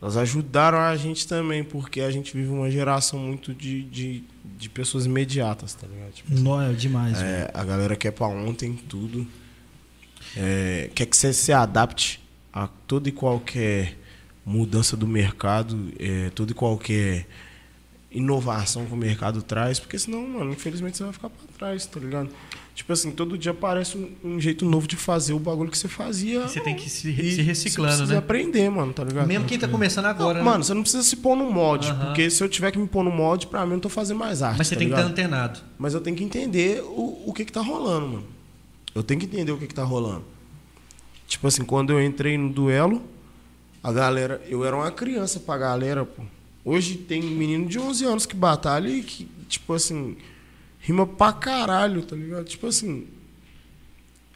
elas 0.00 0.16
ajudaram 0.16 0.78
a 0.78 0.94
gente 0.96 1.26
também, 1.26 1.64
porque 1.64 2.00
a 2.00 2.10
gente 2.10 2.36
vive 2.36 2.48
uma 2.48 2.70
geração 2.70 3.18
muito 3.18 3.52
de, 3.52 3.82
de, 3.82 4.24
de 4.44 4.68
pessoas 4.68 5.06
imediatas, 5.06 5.74
tá 5.74 5.86
ligado? 5.86 6.12
Tipo, 6.12 6.34
Nó, 6.38 6.62
é 6.62 6.72
demais. 6.72 7.18
velho. 7.20 7.28
é, 7.28 7.50
a 7.52 7.64
galera 7.64 7.96
quer 7.96 8.12
pra 8.12 8.26
ontem 8.28 8.74
tudo. 8.88 9.26
É, 10.36 10.90
quer 10.94 11.06
que 11.06 11.16
você 11.16 11.32
se 11.32 11.52
adapte 11.52 12.20
a 12.52 12.68
toda 12.86 13.08
e 13.08 13.12
qualquer 13.12 13.98
mudança 14.44 14.96
do 14.96 15.06
mercado, 15.06 15.92
é, 15.98 16.30
toda 16.30 16.52
e 16.52 16.54
qualquer 16.54 17.26
inovação 18.16 18.86
que 18.86 18.92
o 18.94 18.96
mercado 18.96 19.42
traz, 19.42 19.78
porque 19.78 19.98
senão, 19.98 20.26
mano, 20.26 20.52
infelizmente 20.52 20.96
você 20.96 21.04
vai 21.04 21.12
ficar 21.12 21.28
pra 21.28 21.46
trás, 21.58 21.84
tá 21.86 22.00
ligado? 22.00 22.30
Tipo 22.74 22.92
assim, 22.92 23.10
todo 23.10 23.38
dia 23.38 23.52
aparece 23.52 23.96
um, 23.96 24.10
um 24.24 24.40
jeito 24.40 24.64
novo 24.64 24.86
de 24.86 24.96
fazer 24.96 25.32
o 25.32 25.38
bagulho 25.38 25.70
que 25.70 25.78
você 25.78 25.88
fazia. 25.88 26.42
Você 26.46 26.60
tem 26.60 26.74
que 26.74 26.90
se, 26.90 27.08
e 27.10 27.32
se 27.32 27.42
reciclando, 27.42 27.92
você 27.92 27.96
precisa 27.98 28.12
né? 28.14 28.18
aprender, 28.18 28.70
mano, 28.70 28.92
tá 28.92 29.02
ligado? 29.04 29.26
Mesmo 29.26 29.46
quem 29.46 29.58
tá 29.58 29.68
começando 29.68 30.06
agora, 30.06 30.38
Não, 30.38 30.44
né? 30.44 30.50
Mano, 30.50 30.64
você 30.64 30.74
não 30.74 30.82
precisa 30.82 31.02
se 31.02 31.16
pôr 31.16 31.36
no 31.36 31.50
molde, 31.50 31.88
Aham. 31.88 32.06
porque 32.06 32.28
se 32.30 32.42
eu 32.42 32.48
tiver 32.48 32.70
que 32.70 32.78
me 32.78 32.86
pôr 32.86 33.02
no 33.02 33.10
molde, 33.10 33.46
pra 33.46 33.60
mim 33.64 33.72
eu 33.72 33.76
não 33.76 33.80
tô 33.80 33.88
fazendo 33.88 34.18
mais 34.18 34.42
arte. 34.42 34.58
Mas 34.58 34.66
você 34.68 34.74
tá 34.74 34.78
tem 34.78 34.88
que 34.88 34.94
estar 34.94 35.02
ligado? 35.08 35.18
antenado. 35.18 35.60
Mas 35.78 35.94
eu 35.94 36.00
tenho 36.00 36.16
que 36.16 36.24
entender 36.24 36.82
o, 36.82 37.22
o 37.26 37.32
que 37.34 37.44
que 37.44 37.52
tá 37.52 37.60
rolando, 37.60 38.06
mano. 38.08 38.24
Eu 38.94 39.02
tenho 39.02 39.20
que 39.20 39.26
entender 39.26 39.52
o 39.52 39.58
que 39.58 39.66
que 39.66 39.74
tá 39.74 39.84
rolando. 39.84 40.24
Tipo 41.26 41.46
assim, 41.48 41.64
quando 41.64 41.92
eu 41.92 42.02
entrei 42.02 42.36
no 42.38 42.50
duelo, 42.50 43.02
a 43.82 43.92
galera... 43.92 44.42
Eu 44.48 44.64
era 44.64 44.76
uma 44.76 44.90
criança 44.90 45.40
pra 45.40 45.56
galera, 45.58 46.04
pô. 46.04 46.22
Hoje 46.68 46.96
tem 46.96 47.22
menino 47.22 47.66
de 47.68 47.78
11 47.78 48.04
anos 48.04 48.26
que 48.26 48.34
batalha 48.34 48.88
e 48.88 49.00
que, 49.00 49.28
tipo 49.48 49.72
assim, 49.72 50.16
rima 50.80 51.06
pra 51.06 51.32
caralho, 51.32 52.02
tá 52.02 52.16
ligado? 52.16 52.44
Tipo 52.44 52.66
assim... 52.66 53.06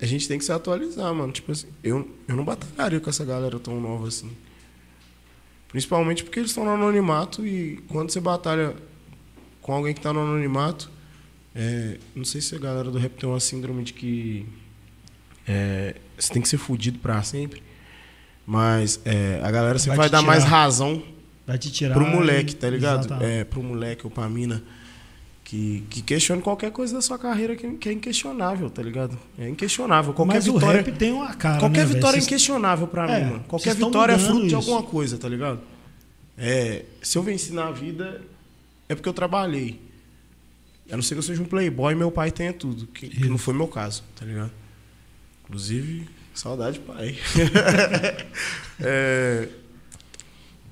A 0.00 0.06
gente 0.06 0.28
tem 0.28 0.38
que 0.38 0.44
se 0.44 0.52
atualizar, 0.52 1.12
mano. 1.12 1.32
Tipo 1.32 1.50
assim, 1.50 1.66
eu, 1.82 2.08
eu 2.28 2.36
não 2.36 2.44
batalharia 2.44 3.00
com 3.00 3.10
essa 3.10 3.24
galera 3.24 3.58
tão 3.58 3.80
nova 3.80 4.06
assim. 4.06 4.30
Principalmente 5.68 6.22
porque 6.22 6.38
eles 6.38 6.52
estão 6.52 6.64
no 6.64 6.70
anonimato 6.70 7.44
e 7.44 7.78
quando 7.88 8.10
você 8.10 8.20
batalha 8.20 8.76
com 9.60 9.72
alguém 9.72 9.92
que 9.92 10.00
tá 10.00 10.12
no 10.12 10.20
anonimato, 10.20 10.88
é, 11.52 11.98
não 12.14 12.24
sei 12.24 12.40
se 12.40 12.54
a 12.54 12.58
galera 12.58 12.92
do 12.92 12.98
rap 12.98 13.12
tem 13.12 13.28
uma 13.28 13.40
síndrome 13.40 13.82
de 13.82 13.92
que 13.92 14.46
é, 15.46 15.96
você 16.16 16.32
tem 16.32 16.40
que 16.40 16.48
ser 16.48 16.58
fudido 16.58 17.00
pra 17.00 17.22
sempre. 17.24 17.60
Mas 18.46 19.00
é, 19.04 19.40
a 19.42 19.50
galera 19.50 19.80
sempre 19.80 19.98
Vai 19.98 20.08
vai, 20.08 20.20
dar 20.20 20.26
mais 20.26 20.44
tirar. 20.44 20.56
razão 20.56 21.02
Vai 21.46 21.58
te 21.58 21.70
tirar. 21.70 21.94
pro 21.94 22.06
moleque, 22.06 22.52
e- 22.52 22.56
tá 22.56 22.68
ligado? 22.70 23.00
Exatamente. 23.00 23.30
É, 23.30 23.44
pro 23.44 23.62
moleque 23.62 24.06
ou 24.06 24.10
pra 24.10 24.28
mina 24.28 24.62
que, 25.44 25.82
que 25.90 26.00
questione 26.02 26.40
qualquer 26.40 26.70
coisa 26.70 26.94
da 26.94 27.02
sua 27.02 27.18
carreira 27.18 27.56
que, 27.56 27.68
que 27.72 27.88
é 27.88 27.92
inquestionável, 27.92 28.70
tá 28.70 28.80
ligado? 28.82 29.18
É 29.38 29.48
inquestionável. 29.48 30.12
Qualquer 30.12 30.34
Mas 30.34 30.44
vitória. 30.46 30.68
o 30.80 30.84
rap 30.84 30.92
tem 30.92 31.12
uma 31.12 31.34
cara. 31.34 31.58
Qualquer 31.58 31.86
né, 31.86 31.94
vitória 31.94 32.16
é 32.16 32.20
Vocês- 32.20 32.26
inquestionável 32.26 32.86
pra 32.86 33.10
É, 33.10 33.24
mim, 33.24 33.30
mano. 33.32 33.44
Qualquer 33.48 33.74
vitória 33.74 34.12
é 34.12 34.18
fruto 34.18 34.40
de 34.42 34.46
isso. 34.46 34.56
alguma 34.56 34.82
coisa, 34.82 35.18
tá 35.18 35.28
ligado? 35.28 35.60
É, 36.38 36.84
se 37.02 37.18
eu 37.18 37.22
venci 37.22 37.52
na 37.52 37.70
vida, 37.72 38.22
é 38.88 38.94
porque 38.94 39.08
eu 39.08 39.12
trabalhei. 39.12 39.80
A 40.90 40.96
não 40.96 41.02
ser 41.02 41.14
que 41.14 41.18
eu 41.18 41.22
seja 41.22 41.42
um 41.42 41.46
playboy 41.46 41.92
e 41.92 41.96
meu 41.96 42.10
pai 42.12 42.30
tenha 42.30 42.52
tudo. 42.52 42.86
Que, 42.86 43.08
que 43.08 43.28
não 43.28 43.38
foi 43.38 43.52
meu 43.54 43.66
caso, 43.68 44.02
tá 44.18 44.24
ligado? 44.24 44.50
Inclusive, 45.44 46.06
saudade, 46.34 46.78
pai. 46.78 47.16
É, 48.82 49.48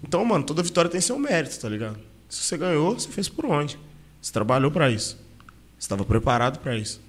então, 0.03 0.25
mano, 0.25 0.45
toda 0.45 0.63
vitória 0.63 0.91
tem 0.91 1.01
seu 1.01 1.19
mérito, 1.19 1.59
tá 1.59 1.69
ligado? 1.69 1.99
Se 2.29 2.43
você 2.43 2.57
ganhou, 2.57 2.95
você 2.99 3.09
fez 3.09 3.29
por 3.29 3.47
onde? 3.47 3.79
Você 4.21 4.33
trabalhou 4.33 4.71
pra 4.71 4.91
isso. 4.91 5.17
Você 5.79 5.85
estava 5.85 6.05
preparado 6.05 6.59
pra 6.59 6.77
isso. 6.77 7.01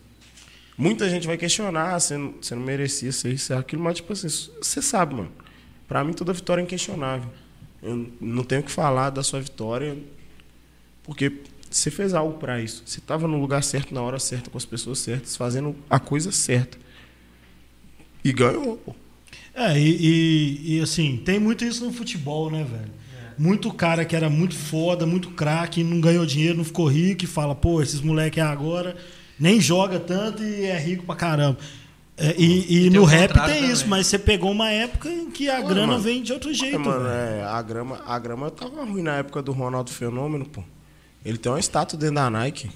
Muita 0.78 1.10
gente 1.10 1.28
vai 1.28 1.38
questionar, 1.38 1.96
"Ah, 1.96 2.00
você 2.00 2.18
não, 2.18 2.34
merecia 2.64 3.12
ser 3.12 3.34
isso, 3.34 3.54
aquilo, 3.54 3.84
mas 3.84 3.98
tipo 3.98 4.14
assim, 4.14 4.28
você 4.30 4.82
sabe, 4.82 5.16
mano. 5.16 5.32
Pra 5.88 6.04
mim 6.04 6.14
toda 6.14 6.32
vitória 6.32 6.62
é 6.62 6.64
inquestionável. 6.64 7.30
Eu 7.82 8.10
não 8.22 8.44
tenho 8.44 8.64
que 8.64 8.72
falar 8.72 9.10
da 9.10 9.24
sua 9.24 9.42
vitória, 9.42 9.98
porque 11.04 11.42
você 11.70 11.92
fez 11.92 12.14
algo 12.14 12.38
pra 12.38 12.62
isso. 12.62 12.84
Você 12.86 13.00
estava 13.00 13.28
no 13.28 13.40
lugar 13.40 13.64
certo, 13.64 13.94
na 13.94 14.02
hora 14.02 14.20
certa, 14.20 14.50
com 14.50 14.58
as 14.58 14.66
pessoas 14.66 15.00
certas, 15.00 15.36
fazendo 15.36 15.76
a 15.90 16.00
coisa 16.00 16.32
certa. 16.32 16.78
E 18.24 18.32
ganhou, 18.32 18.78
pô. 18.78 18.96
É, 19.54 19.78
e, 19.78 19.90
e- 19.90 20.78
e, 20.78 20.82
assim, 20.82 21.18
tem 21.18 21.40
muito 21.40 21.66
isso 21.66 21.84
no 21.86 21.92
futebol, 21.92 22.50
né, 22.52 22.64
velho? 22.64 23.00
Muito 23.38 23.72
cara 23.74 24.04
que 24.04 24.16
era 24.16 24.30
muito 24.30 24.54
foda, 24.56 25.06
muito 25.06 25.30
craque, 25.32 25.84
não 25.84 26.02
ganhou 26.02 26.26
dinheiro, 26.26 26.58
não 26.58 26.64
ficou 26.66 26.88
rico 26.88 27.24
e 27.24 27.28
fala, 27.28 27.56
pô, 27.56 27.82
esses 27.82 28.02
moleques 28.02 28.44
agora 28.44 28.96
nem 29.40 29.62
joga 29.62 29.98
tanto 30.00 30.44
e 30.44 30.66
é 30.66 30.78
rico 30.78 31.06
pra 31.06 31.16
caramba. 31.16 31.58
É, 32.18 32.36
e 32.38 32.88
e 32.88 32.90
no 32.90 33.06
rap 33.06 33.32
tem 33.46 33.64
isso, 33.72 33.84
também. 33.84 33.88
mas 33.92 34.08
você 34.08 34.20
pegou 34.20 34.52
uma 34.52 34.70
época 34.70 35.10
em 35.10 35.32
que 35.32 35.48
a 35.50 35.62
grana 35.62 35.88
mano. 35.88 36.00
vem 36.02 36.22
de 36.22 36.34
outro 36.34 36.54
jeito, 36.54 36.76
É, 36.76 36.78
mano, 36.78 37.08
é, 37.08 37.44
a 37.46 37.62
grama, 37.62 38.02
a 38.06 38.20
grama 38.20 38.52
tava 38.52 38.84
ruim 38.84 39.02
na 39.02 39.16
época 39.20 39.42
do 39.42 39.54
Ronaldo 39.54 39.90
Fenômeno, 39.90 40.44
pô. 40.46 40.62
Ele 41.24 41.38
tem 41.38 41.50
uma 41.50 41.60
estátua 41.62 41.98
dentro 41.98 42.16
da 42.16 42.30
Nike. 42.30 42.70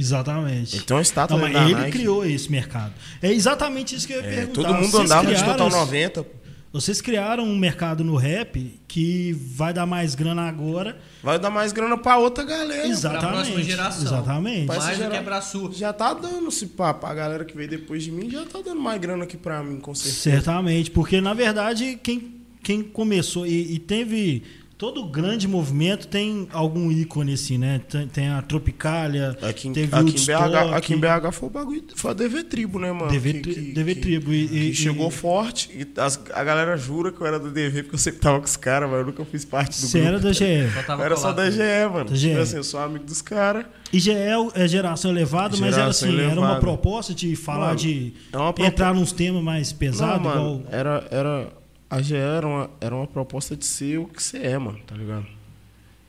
Exatamente. 0.00 0.84
Uma 0.90 1.00
estátua 1.02 1.36
Não, 1.38 1.48
mas 1.48 1.62
ele 1.70 1.74
Nike. 1.74 1.90
criou 1.98 2.24
esse 2.24 2.50
mercado. 2.50 2.92
É 3.22 3.30
exatamente 3.32 3.94
isso 3.94 4.06
que 4.06 4.12
eu 4.14 4.20
ia 4.20 4.26
É, 4.26 4.34
perguntar. 4.36 4.62
todo 4.62 4.74
mundo 4.74 4.90
Vocês 4.90 5.04
andava 5.10 5.34
de 5.34 5.44
Total 5.44 5.68
esse- 5.68 5.76
90. 5.76 6.22
pô. 6.24 6.40
Vocês 6.72 7.00
criaram 7.00 7.42
um 7.42 7.56
mercado 7.58 8.04
no 8.04 8.14
rap 8.14 8.80
que 8.86 9.32
vai 9.32 9.72
dar 9.72 9.86
mais 9.86 10.14
grana 10.14 10.42
agora. 10.42 10.96
Vai 11.20 11.36
dar 11.36 11.50
mais 11.50 11.72
grana 11.72 11.98
pra 11.98 12.16
outra 12.16 12.44
galera. 12.44 12.86
Exatamente. 12.86 13.20
Pra 13.26 13.32
próxima 13.32 13.62
geração. 13.62 14.02
Exatamente. 14.04 14.66
Vai 14.66 14.78
Mais 14.78 14.96
se 14.96 15.02
do 15.02 15.10
que 15.10 15.16
é 15.16 15.22
braço. 15.22 15.70
Já 15.74 15.92
tá 15.92 16.14
dando 16.14 16.46
esse 16.48 16.66
papo. 16.66 17.06
A 17.06 17.12
galera 17.14 17.44
que 17.44 17.56
veio 17.56 17.68
depois 17.68 18.04
de 18.04 18.12
mim 18.12 18.30
já 18.30 18.44
tá 18.46 18.60
dando 18.64 18.80
mais 18.80 19.00
grana 19.00 19.24
aqui 19.24 19.36
pra 19.36 19.62
mim, 19.64 19.80
com 19.80 19.92
certeza. 19.96 20.20
Certamente, 20.36 20.92
porque 20.92 21.20
na 21.20 21.34
verdade 21.34 21.98
quem, 22.00 22.36
quem 22.62 22.82
começou 22.84 23.44
e, 23.44 23.74
e 23.74 23.78
teve 23.80 24.44
todo 24.80 25.04
grande 25.04 25.46
movimento 25.46 26.08
tem 26.08 26.48
algum 26.54 26.90
ícone 26.90 27.34
assim, 27.34 27.58
né? 27.58 27.82
Tem, 27.86 28.08
tem 28.08 28.28
a 28.30 28.40
Tropicália, 28.40 29.36
Aqui, 29.42 29.68
em- 29.68 29.74
teve 29.74 29.94
aqui, 29.94 30.04
o 30.06 30.08
em 30.08 30.24
BH, 30.24 30.74
aqui 30.74 30.94
em 30.94 30.98
BH 30.98 31.30
foi 31.32 31.48
o 31.50 31.52
bagulho. 31.52 31.84
Foi 31.94 32.10
a 32.12 32.14
DV 32.14 32.44
Tribo, 32.44 32.78
né, 32.78 32.90
mano? 32.90 33.10
DV, 33.10 33.32
Que- 33.34 33.40
que- 33.54 33.72
DV 33.74 33.94
que- 33.94 34.00
Tribo 34.00 34.32
e, 34.32 34.48
que 34.48 34.56
e- 34.70 34.74
chegou 34.74 35.08
e- 35.08 35.12
forte. 35.12 35.68
E 35.74 35.86
as- 36.00 36.18
a 36.32 36.42
galera 36.42 36.78
jura 36.78 37.12
que 37.12 37.20
eu 37.20 37.26
era 37.26 37.38
do 37.38 37.50
DV 37.50 37.82
porque 37.82 37.96
eu 37.96 37.98
sempre 37.98 38.20
tava 38.20 38.38
com 38.38 38.46
os 38.46 38.56
caras, 38.56 38.88
mas 38.88 39.00
eu 39.00 39.04
nunca 39.06 39.22
fiz 39.26 39.44
parte 39.44 39.78
do 39.78 39.86
Você 39.86 39.98
grupo. 40.00 40.14
era 40.14 40.18
da 40.18 40.32
GE. 40.32 40.70
Só 40.74 40.82
tava 40.82 41.02
Eu 41.02 41.06
era 41.06 41.16
só 41.18 41.32
da 41.32 41.50
GE, 41.50 41.58
mano. 41.92 42.08
Da 42.08 42.16
GE. 42.16 42.28
Tipo 42.30 42.40
assim, 42.40 42.56
eu 42.56 42.64
sou 42.64 42.80
amigo 42.80 43.04
dos 43.04 43.20
caras. 43.20 43.66
E 43.92 44.00
GE 44.00 44.12
é 44.54 44.66
geração 44.66 45.10
elevada, 45.10 45.58
mas 45.58 45.74
era 45.76 45.88
assim, 45.88 46.18
era 46.18 46.40
uma 46.40 46.58
proposta 46.58 47.12
de 47.12 47.36
falar 47.36 47.66
Mano, 47.66 47.78
de 47.80 48.14
é 48.58 48.64
entrar 48.66 48.94
nos 48.94 49.12
temas 49.12 49.42
mais 49.42 49.74
pesados, 49.74 50.24
Não, 50.24 50.30
mano, 50.34 50.60
igual 50.60 50.72
era, 50.72 51.06
era, 51.10 51.48
a 51.90 52.00
GE 52.00 52.14
era 52.14 52.46
uma, 52.46 52.70
era 52.80 52.94
uma 52.94 53.06
proposta 53.06 53.56
de 53.56 53.66
ser 53.66 53.98
o 53.98 54.06
que 54.06 54.22
você 54.22 54.38
é, 54.38 54.56
mano, 54.56 54.78
tá 54.86 54.94
ligado? 54.94 55.26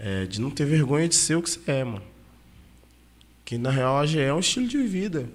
é, 0.02 0.26
de 0.26 0.42
não 0.42 0.50
ter 0.50 0.66
vergonha 0.66 1.08
de 1.08 1.14
ser 1.14 1.36
o 1.36 1.44
que 1.44 1.50
você 1.50 1.60
é, 1.68 1.84
mano. 1.84 2.02
Que 3.46 3.58
na 3.58 3.70
real 3.70 3.98
a 3.98 4.02
AGE 4.02 4.20
é 4.20 4.34
um 4.34 4.40
estilo 4.40 4.68
de 4.68 4.82
vida. 4.82 5.30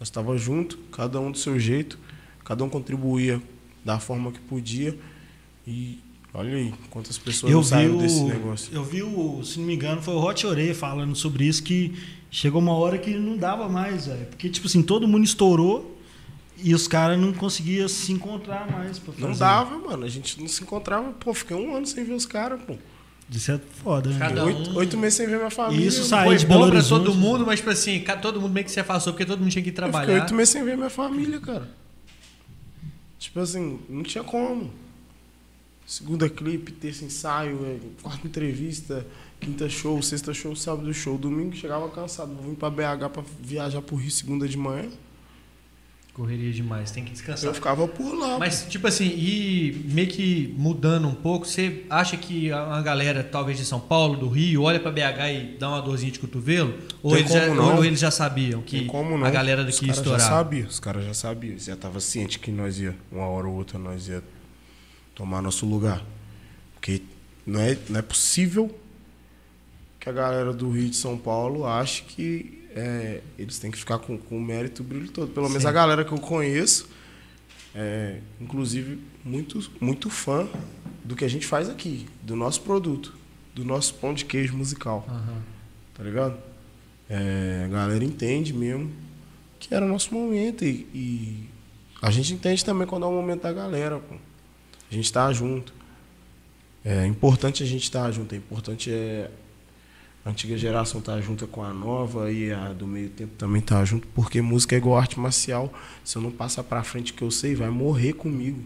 Nós 0.00 0.08
estávamos 0.08 0.42
juntos, 0.42 0.76
cada 0.90 1.20
um 1.20 1.30
do 1.30 1.38
seu 1.38 1.58
jeito, 1.58 1.96
cada 2.44 2.64
um 2.64 2.68
contribuía 2.68 3.40
da 3.84 4.00
forma 4.00 4.32
que 4.32 4.40
podia. 4.40 4.98
E 5.64 6.00
olha 6.32 6.56
aí, 6.56 6.74
quantas 6.90 7.16
pessoas 7.16 7.52
Eu 7.52 7.62
saíram 7.62 7.96
desse 7.98 8.20
o, 8.20 8.28
negócio. 8.28 8.74
eu 8.74 8.82
vi 8.82 9.04
o, 9.04 9.44
se 9.44 9.60
não 9.60 9.66
me 9.66 9.74
engano, 9.74 10.02
foi 10.02 10.14
o 10.14 10.18
Hot 10.20 10.44
Orei 10.46 10.74
falando 10.74 11.14
sobre 11.14 11.44
isso, 11.44 11.62
que 11.62 11.94
chegou 12.32 12.60
uma 12.60 12.72
hora 12.74 12.98
que 12.98 13.10
não 13.10 13.36
dava 13.36 13.68
mais, 13.68 14.06
velho. 14.06 14.26
Porque, 14.26 14.48
tipo 14.48 14.66
assim, 14.66 14.82
todo 14.82 15.06
mundo 15.06 15.24
estourou 15.24 15.93
e 16.64 16.74
os 16.74 16.88
caras 16.88 17.18
não 17.20 17.32
conseguiam 17.32 17.86
se 17.88 18.10
encontrar 18.12 18.70
mais. 18.70 18.98
Pra 18.98 19.12
fazer. 19.12 19.26
Não 19.26 19.36
dava, 19.36 19.78
mano. 19.78 20.04
A 20.04 20.08
gente 20.08 20.40
não 20.40 20.48
se 20.48 20.62
encontrava. 20.62 21.12
Pô, 21.12 21.32
fiquei 21.34 21.56
um 21.56 21.76
ano 21.76 21.86
sem 21.86 22.04
ver 22.04 22.14
os 22.14 22.26
caras, 22.26 22.60
pô. 22.62 22.76
Isso 23.30 23.52
é 23.52 23.60
foda, 23.82 24.10
né? 24.10 24.18
Cada 24.18 24.44
um- 24.44 24.46
Oito, 24.48 24.76
oito 24.78 24.96
meses 24.98 25.14
sem 25.16 25.26
ver 25.26 25.36
minha 25.36 25.50
família. 25.50 25.86
Isso 25.86 25.98
mano. 25.98 26.08
sai- 26.08 26.20
Aí 26.20 26.26
Foi 26.26 26.36
de 26.36 26.46
bom 26.46 26.54
Belo 26.54 26.66
pra 26.66 26.76
Horizonte, 26.78 27.04
todo 27.06 27.14
né? 27.14 27.20
mundo, 27.20 27.46
mas 27.46 27.58
tipo 27.60 27.70
assim, 27.70 28.04
todo 28.20 28.40
mundo 28.40 28.52
meio 28.52 28.64
que 28.66 28.72
se 28.72 28.80
afastou 28.80 29.12
porque 29.12 29.24
todo 29.24 29.40
mundo 29.40 29.50
tinha 29.50 29.62
que 29.62 29.68
ir 29.68 29.72
Eu 29.72 29.74
fiquei 29.76 29.90
trabalhar. 29.92 30.20
oito 30.22 30.34
meses 30.34 30.52
sem 30.52 30.64
ver 30.64 30.76
minha 30.76 30.90
família, 30.90 31.40
cara. 31.40 31.68
Tipo 33.18 33.40
assim, 33.40 33.78
não 33.88 34.02
tinha 34.02 34.22
como. 34.24 34.70
Segunda 35.86 36.28
clipe, 36.28 36.72
terça 36.72 37.04
ensaio, 37.04 37.58
é, 37.66 38.02
quarta 38.02 38.26
entrevista, 38.26 39.06
quinta 39.40 39.68
show, 39.68 40.00
sexta 40.02 40.32
show, 40.32 40.54
sábado 40.56 40.92
show. 40.94 41.18
Domingo 41.18 41.54
chegava 41.54 41.88
cansado. 41.90 42.34
Vim 42.42 42.54
pra 42.54 42.70
BH 42.70 43.08
pra 43.12 43.22
viajar 43.40 43.82
pro 43.82 43.96
Rio 43.96 44.10
segunda 44.10 44.48
de 44.48 44.56
manhã. 44.56 44.88
Correria 46.14 46.52
demais, 46.52 46.92
tem 46.92 47.02
que 47.02 47.10
Eu 47.10 47.14
descansar. 47.14 47.52
ficava 47.52 47.88
por 47.88 48.14
lá. 48.16 48.38
Mas, 48.38 48.64
tipo 48.68 48.86
assim, 48.86 49.04
e 49.06 49.84
meio 49.92 50.06
que 50.06 50.54
mudando 50.56 51.08
um 51.08 51.14
pouco, 51.14 51.44
você 51.44 51.84
acha 51.90 52.16
que 52.16 52.52
a 52.52 52.80
galera, 52.82 53.24
talvez 53.24 53.58
de 53.58 53.64
São 53.64 53.80
Paulo, 53.80 54.16
do 54.16 54.28
Rio, 54.28 54.62
olha 54.62 54.78
pra 54.78 54.92
BH 54.92 55.32
e 55.32 55.56
dá 55.58 55.68
uma 55.70 55.82
dorzinha 55.82 56.12
de 56.12 56.20
cotovelo? 56.20 56.72
Ou, 57.02 57.10
Tem 57.10 57.20
eles 57.20 57.32
já, 57.32 57.46
ou 57.52 57.84
eles 57.84 57.98
já 57.98 58.12
sabiam 58.12 58.62
que 58.62 58.78
Tem 58.78 58.86
como 58.86 59.18
não. 59.18 59.26
a 59.26 59.30
galera 59.30 59.62
Os 59.62 59.74
daqui 59.74 59.86
ia 59.86 59.92
caras 59.92 59.96
já 60.06 60.16
estourar? 60.16 60.38
sabiam, 60.38 60.68
os 60.68 60.78
caras 60.80 61.04
já 61.04 61.14
sabiam. 61.14 61.58
Já 61.58 61.74
estavam 61.74 61.98
cientes 62.00 62.36
que 62.36 62.52
nós 62.52 62.78
ia, 62.78 62.94
uma 63.10 63.26
hora 63.26 63.48
ou 63.48 63.54
outra, 63.56 63.76
nós 63.76 64.06
ia 64.06 64.22
tomar 65.16 65.42
nosso 65.42 65.66
lugar. 65.66 66.00
Porque 66.74 67.02
não 67.44 67.58
é, 67.60 67.76
não 67.88 67.98
é 67.98 68.02
possível 68.02 68.72
que 69.98 70.08
a 70.08 70.12
galera 70.12 70.52
do 70.52 70.70
Rio 70.70 70.88
de 70.90 70.96
São 70.96 71.18
Paulo 71.18 71.66
ache 71.66 72.02
que 72.04 72.62
é, 72.74 73.22
eles 73.38 73.58
têm 73.58 73.70
que 73.70 73.78
ficar 73.78 73.98
com, 73.98 74.18
com 74.18 74.36
o 74.36 74.40
mérito 74.40 74.82
o 74.82 74.84
brilho 74.84 75.08
todo. 75.08 75.32
Pelo 75.32 75.48
menos 75.48 75.62
Sim. 75.62 75.68
a 75.68 75.72
galera 75.72 76.04
que 76.04 76.12
eu 76.12 76.18
conheço, 76.18 76.88
é, 77.74 78.18
inclusive 78.40 78.98
muito, 79.24 79.70
muito 79.80 80.10
fã 80.10 80.48
do 81.04 81.14
que 81.14 81.24
a 81.24 81.28
gente 81.28 81.46
faz 81.46 81.68
aqui, 81.70 82.06
do 82.22 82.34
nosso 82.34 82.62
produto, 82.62 83.14
do 83.54 83.64
nosso 83.64 83.94
pão 83.94 84.12
de 84.12 84.24
queijo 84.24 84.56
musical 84.56 85.06
Aham. 85.08 85.42
tá 85.94 86.02
ligado? 86.02 86.36
É, 87.08 87.62
a 87.66 87.68
galera 87.68 88.02
entende 88.02 88.52
mesmo 88.52 88.90
que 89.60 89.74
era 89.74 89.86
nosso 89.86 90.12
momento 90.12 90.64
e, 90.64 90.86
e 90.92 91.48
a 92.02 92.10
gente 92.10 92.34
entende 92.34 92.64
também 92.64 92.86
quando 92.86 93.04
é 93.04 93.06
o 93.06 93.12
momento 93.12 93.42
da 93.42 93.52
galera, 93.52 93.98
pô. 93.98 94.14
A 94.90 94.94
gente 94.94 95.10
tá 95.12 95.32
junto. 95.32 95.72
É 96.84 97.06
importante 97.06 97.62
a 97.62 97.66
gente 97.66 97.84
estar 97.84 98.10
junto, 98.10 98.34
é 98.34 98.38
importante 98.38 98.90
é, 98.90 99.30
a 100.24 100.30
antiga 100.30 100.56
geração 100.56 101.00
estar 101.00 101.20
junto 101.20 101.46
com 101.46 101.62
a 101.62 101.72
nova 101.72 102.32
e 102.32 102.50
a 102.52 102.72
do 102.72 102.86
meio 102.86 103.10
tempo 103.10 103.32
também 103.36 103.60
estar 103.60 103.84
junto, 103.84 104.06
porque 104.08 104.40
música 104.40 104.74
é 104.74 104.78
igual 104.78 104.98
arte 104.98 105.20
marcial. 105.20 105.72
Se 106.02 106.16
eu 106.16 106.22
não 106.22 106.30
passar 106.30 106.62
pra 106.64 106.82
frente 106.82 107.12
o 107.12 107.14
que 107.14 107.22
eu 107.22 107.30
sei, 107.30 107.54
vai 107.54 107.68
morrer 107.68 108.14
comigo. 108.14 108.62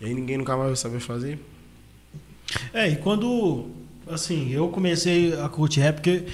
E 0.00 0.06
aí 0.06 0.14
ninguém 0.14 0.36
nunca 0.36 0.56
mais 0.56 0.68
vai 0.68 0.76
saber 0.76 1.00
fazer. 1.00 1.38
É, 2.72 2.88
e 2.88 2.96
quando, 2.96 3.68
assim, 4.08 4.50
eu 4.52 4.68
comecei 4.68 5.32
a 5.38 5.48
curtir 5.48 5.80
rap 5.80 5.96
porque 5.96 6.24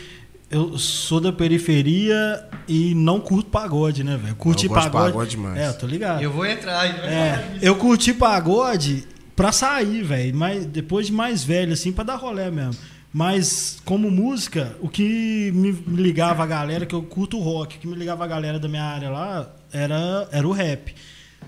eu 0.50 0.76
sou 0.78 1.20
da 1.20 1.32
periferia 1.32 2.48
e 2.66 2.94
não 2.94 3.20
curto 3.20 3.50
pagode, 3.50 4.02
né, 4.02 4.16
velho? 4.16 4.34
Curti 4.36 4.64
Eu 4.66 4.70
gosto 4.70 4.84
de 4.84 4.90
pagode. 4.90 5.12
pagode 5.12 5.30
demais. 5.30 5.58
É, 5.58 5.68
eu 5.68 5.78
tô 5.78 5.86
ligado. 5.86 6.22
Eu 6.22 6.30
vou 6.30 6.44
entrar, 6.46 6.80
a 6.80 6.86
gente 6.86 7.00
vai 7.00 7.10
falar 7.10 7.24
É, 7.24 7.58
eu 7.62 7.76
curti 7.76 8.12
pagode 8.14 9.06
pra 9.36 9.52
sair, 9.52 10.02
velho. 10.02 10.34
Mas 10.34 10.64
depois 10.66 11.06
de 11.06 11.12
mais 11.12 11.44
velho, 11.44 11.72
assim, 11.72 11.92
pra 11.92 12.04
dar 12.04 12.16
rolé 12.16 12.50
mesmo. 12.50 12.74
Mas, 13.12 13.78
como 13.84 14.10
música, 14.10 14.74
o 14.80 14.88
que 14.88 15.52
me 15.54 15.70
ligava 15.70 16.42
a 16.42 16.46
galera, 16.46 16.86
que 16.86 16.94
eu 16.94 17.02
curto 17.02 17.38
rock, 17.38 17.76
o 17.76 17.80
que 17.80 17.86
me 17.86 17.94
ligava 17.94 18.24
a 18.24 18.26
galera 18.26 18.58
da 18.58 18.68
minha 18.68 18.82
área 18.84 19.10
lá 19.10 19.50
era, 19.70 20.28
era 20.32 20.48
o 20.48 20.52
rap. 20.52 20.94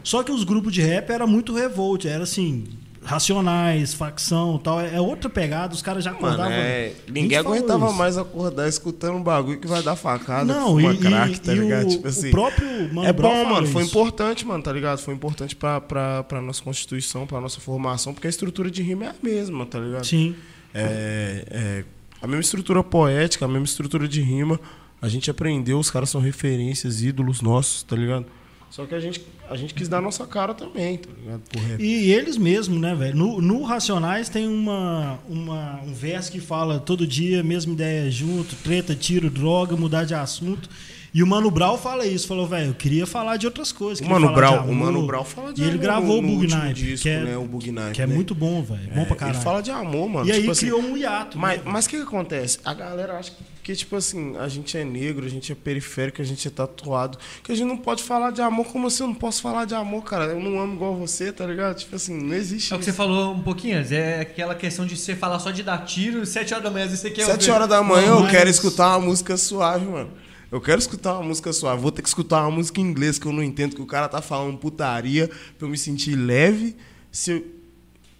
Só 0.02 0.22
que 0.22 0.30
os 0.30 0.44
grupos 0.44 0.72
de 0.74 0.82
rap 0.82 1.08
era 1.10 1.26
muito 1.26 1.54
revolt, 1.54 2.04
era 2.04 2.24
assim, 2.24 2.64
racionais, 3.02 3.94
facção 3.94 4.58
tal. 4.58 4.78
É 4.78 4.96
é 4.96 5.00
outra 5.00 5.30
pegada, 5.30 5.72
os 5.72 5.80
caras 5.80 6.04
já 6.04 6.12
Mano, 6.12 6.26
acordavam. 6.26 6.52
é, 6.52 6.92
A 7.08 7.10
ninguém 7.10 7.38
aguentava 7.38 7.86
isso. 7.86 7.94
mais 7.96 8.18
acordar 8.18 8.68
escutando 8.68 9.16
um 9.16 9.22
bagulho 9.22 9.58
que 9.58 9.66
vai 9.66 9.82
dar 9.82 9.96
facada, 9.96 10.44
Não, 10.52 10.74
uma 10.76 10.92
e, 10.92 10.98
crack, 10.98 11.40
tá 11.40 11.54
e 11.54 11.58
ligado? 11.58 11.86
o, 11.86 11.88
tipo 11.88 12.06
assim. 12.08 12.28
o 12.28 12.30
próprio 12.32 12.92
Mano 12.94 13.08
é 13.08 13.12
bom, 13.14 13.44
mano. 13.46 13.66
Foi 13.68 13.82
isso. 13.82 13.90
importante, 13.90 14.44
mano, 14.46 14.62
tá 14.62 14.70
ligado? 14.70 14.98
Foi 14.98 15.14
importante 15.14 15.56
pra, 15.56 15.80
pra, 15.80 16.22
pra 16.24 16.42
nossa 16.42 16.62
constituição, 16.62 17.26
pra 17.26 17.40
nossa 17.40 17.58
formação, 17.60 18.12
porque 18.12 18.26
a 18.26 18.30
estrutura 18.30 18.70
de 18.70 18.82
rima 18.82 19.06
é 19.06 19.08
a 19.08 19.14
mesma, 19.22 19.64
tá 19.64 19.78
ligado? 19.78 20.04
Sim. 20.04 20.34
É, 20.74 21.44
é 21.50 21.84
a 22.20 22.26
mesma 22.26 22.40
estrutura 22.40 22.82
poética, 22.82 23.44
a 23.44 23.48
mesma 23.48 23.66
estrutura 23.66 24.08
de 24.08 24.20
rima. 24.20 24.58
A 25.00 25.08
gente 25.08 25.30
aprendeu, 25.30 25.78
os 25.78 25.90
caras 25.90 26.08
são 26.08 26.20
referências, 26.20 27.02
ídolos 27.02 27.42
nossos, 27.42 27.82
tá 27.82 27.94
ligado? 27.94 28.24
Só 28.70 28.86
que 28.86 28.94
a 28.94 28.98
gente, 28.98 29.24
a 29.48 29.56
gente 29.56 29.72
quis 29.72 29.88
dar 29.88 29.98
a 29.98 30.00
nossa 30.00 30.26
cara 30.26 30.52
também, 30.52 30.96
tá 30.96 31.08
ligado? 31.16 31.42
E 31.78 32.10
eles 32.10 32.36
mesmos, 32.36 32.80
né, 32.80 32.92
velho? 32.94 33.16
No, 33.16 33.40
no 33.40 33.62
Racionais 33.62 34.28
tem 34.28 34.48
uma, 34.48 35.20
uma, 35.28 35.80
um 35.82 35.94
verso 35.94 36.32
que 36.32 36.40
fala 36.40 36.80
todo 36.80 37.06
dia, 37.06 37.40
mesma 37.42 37.72
ideia 37.72 38.10
junto, 38.10 38.56
treta, 38.56 38.94
tiro, 38.94 39.30
droga, 39.30 39.76
mudar 39.76 40.04
de 40.04 40.14
assunto. 40.14 40.68
E 41.14 41.22
o 41.22 41.26
Mano 41.28 41.48
Brown 41.48 41.78
fala 41.78 42.04
isso, 42.04 42.26
falou, 42.26 42.44
velho, 42.44 42.70
eu 42.70 42.74
queria 42.74 43.06
falar 43.06 43.36
de 43.36 43.46
outras 43.46 43.70
coisas. 43.70 44.04
O 44.04 44.10
Mano, 44.10 44.34
Brown, 44.34 44.56
o 44.56 44.58
amor. 44.62 44.74
Mano 44.74 45.06
Brown 45.06 45.22
fala 45.22 45.52
de 45.52 45.60
E 45.62 45.64
ele 45.64 45.74
amor 45.74 45.82
gravou 45.82 46.08
no, 46.08 46.18
o 46.18 46.22
no 46.22 46.28
Bug 46.30 46.42
último 46.42 46.60
Knife, 46.62 46.74
disco, 46.74 47.02
que 47.04 47.08
é, 47.08 47.20
né? 47.22 47.36
O 47.36 47.44
Bug 47.44 47.70
Knife, 47.70 47.92
que 47.92 48.02
é 48.02 48.06
né? 48.08 48.14
muito 48.16 48.34
bom, 48.34 48.60
velho. 48.64 48.90
Bom 48.92 49.02
É, 49.02 49.04
pra 49.04 49.14
caralho. 49.14 49.36
Ele 49.36 49.44
fala 49.44 49.62
de 49.62 49.70
amor, 49.70 50.08
mano. 50.08 50.26
e 50.28 50.32
aí 50.32 50.40
tipo 50.40 50.50
assim, 50.50 50.60
criou 50.66 50.80
um 50.82 50.96
hiato. 50.96 51.38
Mas 51.38 51.58
né? 51.64 51.70
mas 51.70 51.86
o 51.86 51.88
que, 51.88 51.96
que 51.98 52.02
acontece? 52.02 52.58
A 52.64 52.74
galera 52.74 53.16
acha 53.16 53.30
que, 53.62 53.76
tipo 53.76 53.94
assim, 53.94 54.36
a 54.38 54.48
gente 54.48 54.76
é 54.76 54.84
negro, 54.84 55.24
a 55.24 55.28
gente 55.28 55.52
é 55.52 55.54
periférico, 55.54 56.20
a 56.20 56.24
gente 56.24 56.48
é 56.48 56.50
tatuado. 56.50 57.16
Que 57.44 57.52
a 57.52 57.54
gente 57.54 57.68
não 57.68 57.76
pode 57.76 58.02
falar 58.02 58.32
de 58.32 58.42
amor. 58.42 58.66
Como 58.66 58.88
assim 58.88 59.04
eu 59.04 59.08
não 59.10 59.14
posso 59.14 59.40
falar 59.40 59.66
de 59.66 59.74
amor, 59.76 60.02
cara? 60.02 60.24
Eu 60.24 60.40
não 60.40 60.58
amo 60.60 60.74
igual 60.74 60.96
você, 60.96 61.32
tá 61.32 61.46
ligado? 61.46 61.76
Tipo 61.78 61.94
assim, 61.94 62.20
não 62.20 62.34
existe 62.34 62.72
É 62.72 62.76
o 62.76 62.78
que 62.80 62.84
você 62.86 62.92
falou 62.92 63.32
um 63.32 63.40
pouquinho 63.40 63.78
antes, 63.78 63.92
é 63.92 64.20
aquela 64.22 64.56
questão 64.56 64.84
de 64.84 64.96
você 64.96 65.14
falar 65.14 65.38
só 65.38 65.52
de 65.52 65.62
dar 65.62 65.78
tiro, 65.84 66.26
7 66.26 66.54
horas 66.54 66.64
da 66.64 66.70
manhã, 66.72 66.84
às 66.86 66.90
vezes 66.90 67.02
você 67.02 67.10
quer 67.12 67.24
Sete 67.24 67.34
ouvir- 67.42 67.50
horas 67.52 67.68
da 67.68 67.80
manhã 67.84 68.08
Não, 68.08 68.16
eu 68.16 68.20
mas- 68.22 68.30
quero 68.32 68.50
escutar 68.50 68.88
uma 68.96 69.06
música 69.06 69.36
suave, 69.36 69.86
mano. 69.86 70.10
Eu 70.54 70.60
quero 70.60 70.78
escutar 70.78 71.14
uma 71.14 71.24
música 71.24 71.52
suave. 71.52 71.82
Vou 71.82 71.90
ter 71.90 72.00
que 72.00 72.06
escutar 72.08 72.42
uma 72.42 72.50
música 72.52 72.80
em 72.80 72.84
inglês 72.84 73.18
que 73.18 73.26
eu 73.26 73.32
não 73.32 73.42
entendo, 73.42 73.74
que 73.74 73.82
o 73.82 73.86
cara 73.86 74.08
tá 74.08 74.22
falando 74.22 74.56
putaria 74.56 75.28
pra 75.58 75.66
eu 75.66 75.68
me 75.68 75.76
sentir 75.76 76.14
leve. 76.14 76.76
Se 77.10 77.32
eu, 77.32 77.44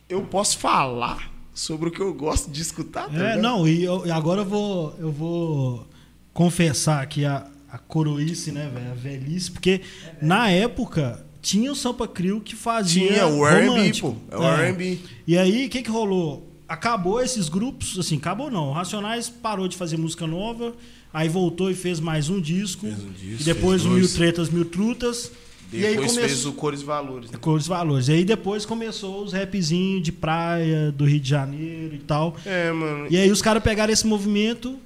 eu 0.09 0.23
posso 0.23 0.59
falar 0.59 1.31
sobre 1.55 1.89
o 1.89 1.93
que 1.93 2.01
eu 2.01 2.13
gosto 2.13 2.51
de 2.51 2.61
escutar, 2.61 3.09
tá 3.09 3.17
É, 3.17 3.37
não, 3.37 3.69
e, 3.69 3.85
eu- 3.85 4.13
agora 4.13 4.41
eu 4.41 4.45
vou, 4.45 4.95
eu 4.99 5.13
vou 5.13 5.87
confessar 6.33 7.01
aqui 7.03 7.25
a, 7.25 7.47
a 7.71 7.79
coroice, 7.79 8.51
né, 8.51 8.69
velho? 8.75 8.91
A 8.91 8.95
velhice, 8.95 9.53
porque 9.53 9.83
na 10.21 10.51
época 10.51 11.25
tinha 11.41 11.71
o 11.71 11.77
Sampa 11.77 12.09
Crio 12.09 12.41
que 12.41 12.57
fazia. 12.57 13.07
Tinha 13.13 13.27
o 13.29 13.47
R&B, 13.47 13.69
romântico. 13.69 14.17
pô. 14.29 14.35
É 14.37 14.39
o 14.39 14.43
É. 14.43 14.67
R&B. 14.71 14.99
E 15.27 15.39
aí, 15.39 15.67
o 15.67 15.71
que 15.71 15.83
que 15.83 15.91
rolou? 15.91 16.51
Acabou 16.69 17.21
esses 17.23 17.49
grupos, 17.49 17.97
assim, 17.99 18.17
acabou 18.17 18.51
não. 18.51 18.71
O 18.71 18.73
Racionais 18.73 19.29
parou 19.29 19.69
de 19.69 19.77
fazer 19.77 19.97
música 19.99 20.27
nova, 20.27 20.75
aí 21.15 21.29
voltou 21.29 21.71
e 21.71 21.75
fez 21.75 22.01
mais 22.01 22.29
um 22.29 22.41
disco. 22.41 22.87
Um 22.87 23.13
disco, 23.13 23.41
e 23.41 23.45
depois 23.45 23.85
Mil. 23.85 24.07
Tretas, 24.13 24.51
Mil 24.51 24.65
Trutas. 24.65 25.31
e 25.73 25.77
aí 25.87 25.93
Depois 25.93 26.11
começou... 26.13 26.29
fez 26.29 26.47
o 26.47 26.53
Cores 26.53 26.81
e 26.81 26.85
Valores. 26.85 27.31
né? 27.31 27.39
Cores 27.41 27.67
e 27.67 27.69
Valores. 27.69 28.09
E 28.09 28.13
aí 28.13 28.25
depois 28.25 28.67
começou 28.67 29.23
os 29.25 29.33
rapzinhos 29.33 30.03
de 30.03 30.11
praia, 30.11 30.91
do 30.91 31.05
Rio 31.05 31.21
de 31.21 31.29
Janeiro 31.31 31.95
e 31.95 32.01
tal. 32.01 32.37
É, 32.45 32.73
mano. 32.73 33.07
E 33.09 33.17
aí 33.17 33.31
os 33.31 33.41
caras 33.41 33.63
pegaram 33.63 33.93
esse 33.93 34.07
movimento 34.07 34.77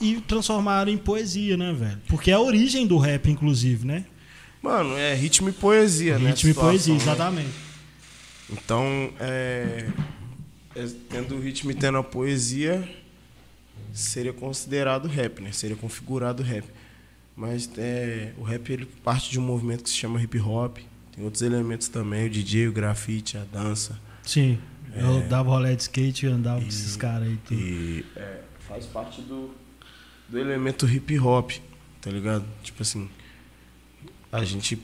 e 0.00 0.16
transformaram 0.26 0.90
em 0.90 0.98
poesia, 0.98 1.56
né, 1.56 1.72
velho? 1.72 1.98
Porque 2.08 2.30
é 2.30 2.34
a 2.34 2.40
origem 2.40 2.86
do 2.86 2.98
rap, 2.98 3.30
inclusive, 3.30 3.86
né? 3.86 4.04
Mano, 4.60 4.96
é 4.96 5.14
ritmo 5.14 5.48
e 5.48 5.52
poesia, 5.52 6.18
né? 6.18 6.30
Ritmo 6.30 6.50
e 6.50 6.54
poesia, 6.54 6.94
né? 6.94 7.00
exatamente. 7.00 7.48
Então, 8.50 9.10
é, 9.20 9.86
é, 10.74 10.86
tendo 11.08 11.36
o 11.36 11.40
ritmo 11.40 11.70
e 11.70 11.74
tendo 11.74 11.98
a 11.98 12.02
poesia, 12.02 12.86
seria 13.98 14.32
considerado 14.32 15.08
rap, 15.08 15.40
né? 15.40 15.52
Seria 15.52 15.76
configurado 15.76 16.42
rap. 16.42 16.64
Mas 17.34 17.68
é, 17.76 18.32
o 18.38 18.42
rap 18.42 18.70
ele 18.72 18.86
parte 18.86 19.30
de 19.30 19.38
um 19.38 19.42
movimento 19.42 19.84
que 19.84 19.90
se 19.90 19.96
chama 19.96 20.22
hip 20.22 20.38
hop. 20.40 20.78
Tem 21.14 21.24
outros 21.24 21.42
elementos 21.42 21.88
também, 21.88 22.26
o 22.26 22.30
DJ, 22.30 22.68
o 22.68 22.72
grafite, 22.72 23.36
a 23.38 23.44
dança. 23.44 23.98
Sim. 24.22 24.58
Eu 24.94 25.20
dava 25.28 25.50
rolê 25.50 25.76
de 25.76 25.82
skate 25.82 26.24
e 26.26 26.28
andava 26.28 26.60
com 26.60 26.68
esses 26.68 26.96
caras 26.96 27.28
aí. 27.28 27.36
Tudo. 27.44 27.60
E 27.60 28.04
é, 28.16 28.40
faz 28.60 28.86
parte 28.86 29.20
do, 29.20 29.50
do 30.28 30.38
elemento 30.38 30.86
hip 30.88 31.18
hop, 31.18 31.50
tá 32.00 32.10
ligado? 32.10 32.44
Tipo 32.62 32.82
assim, 32.82 33.08
a 34.32 34.42
gente. 34.44 34.78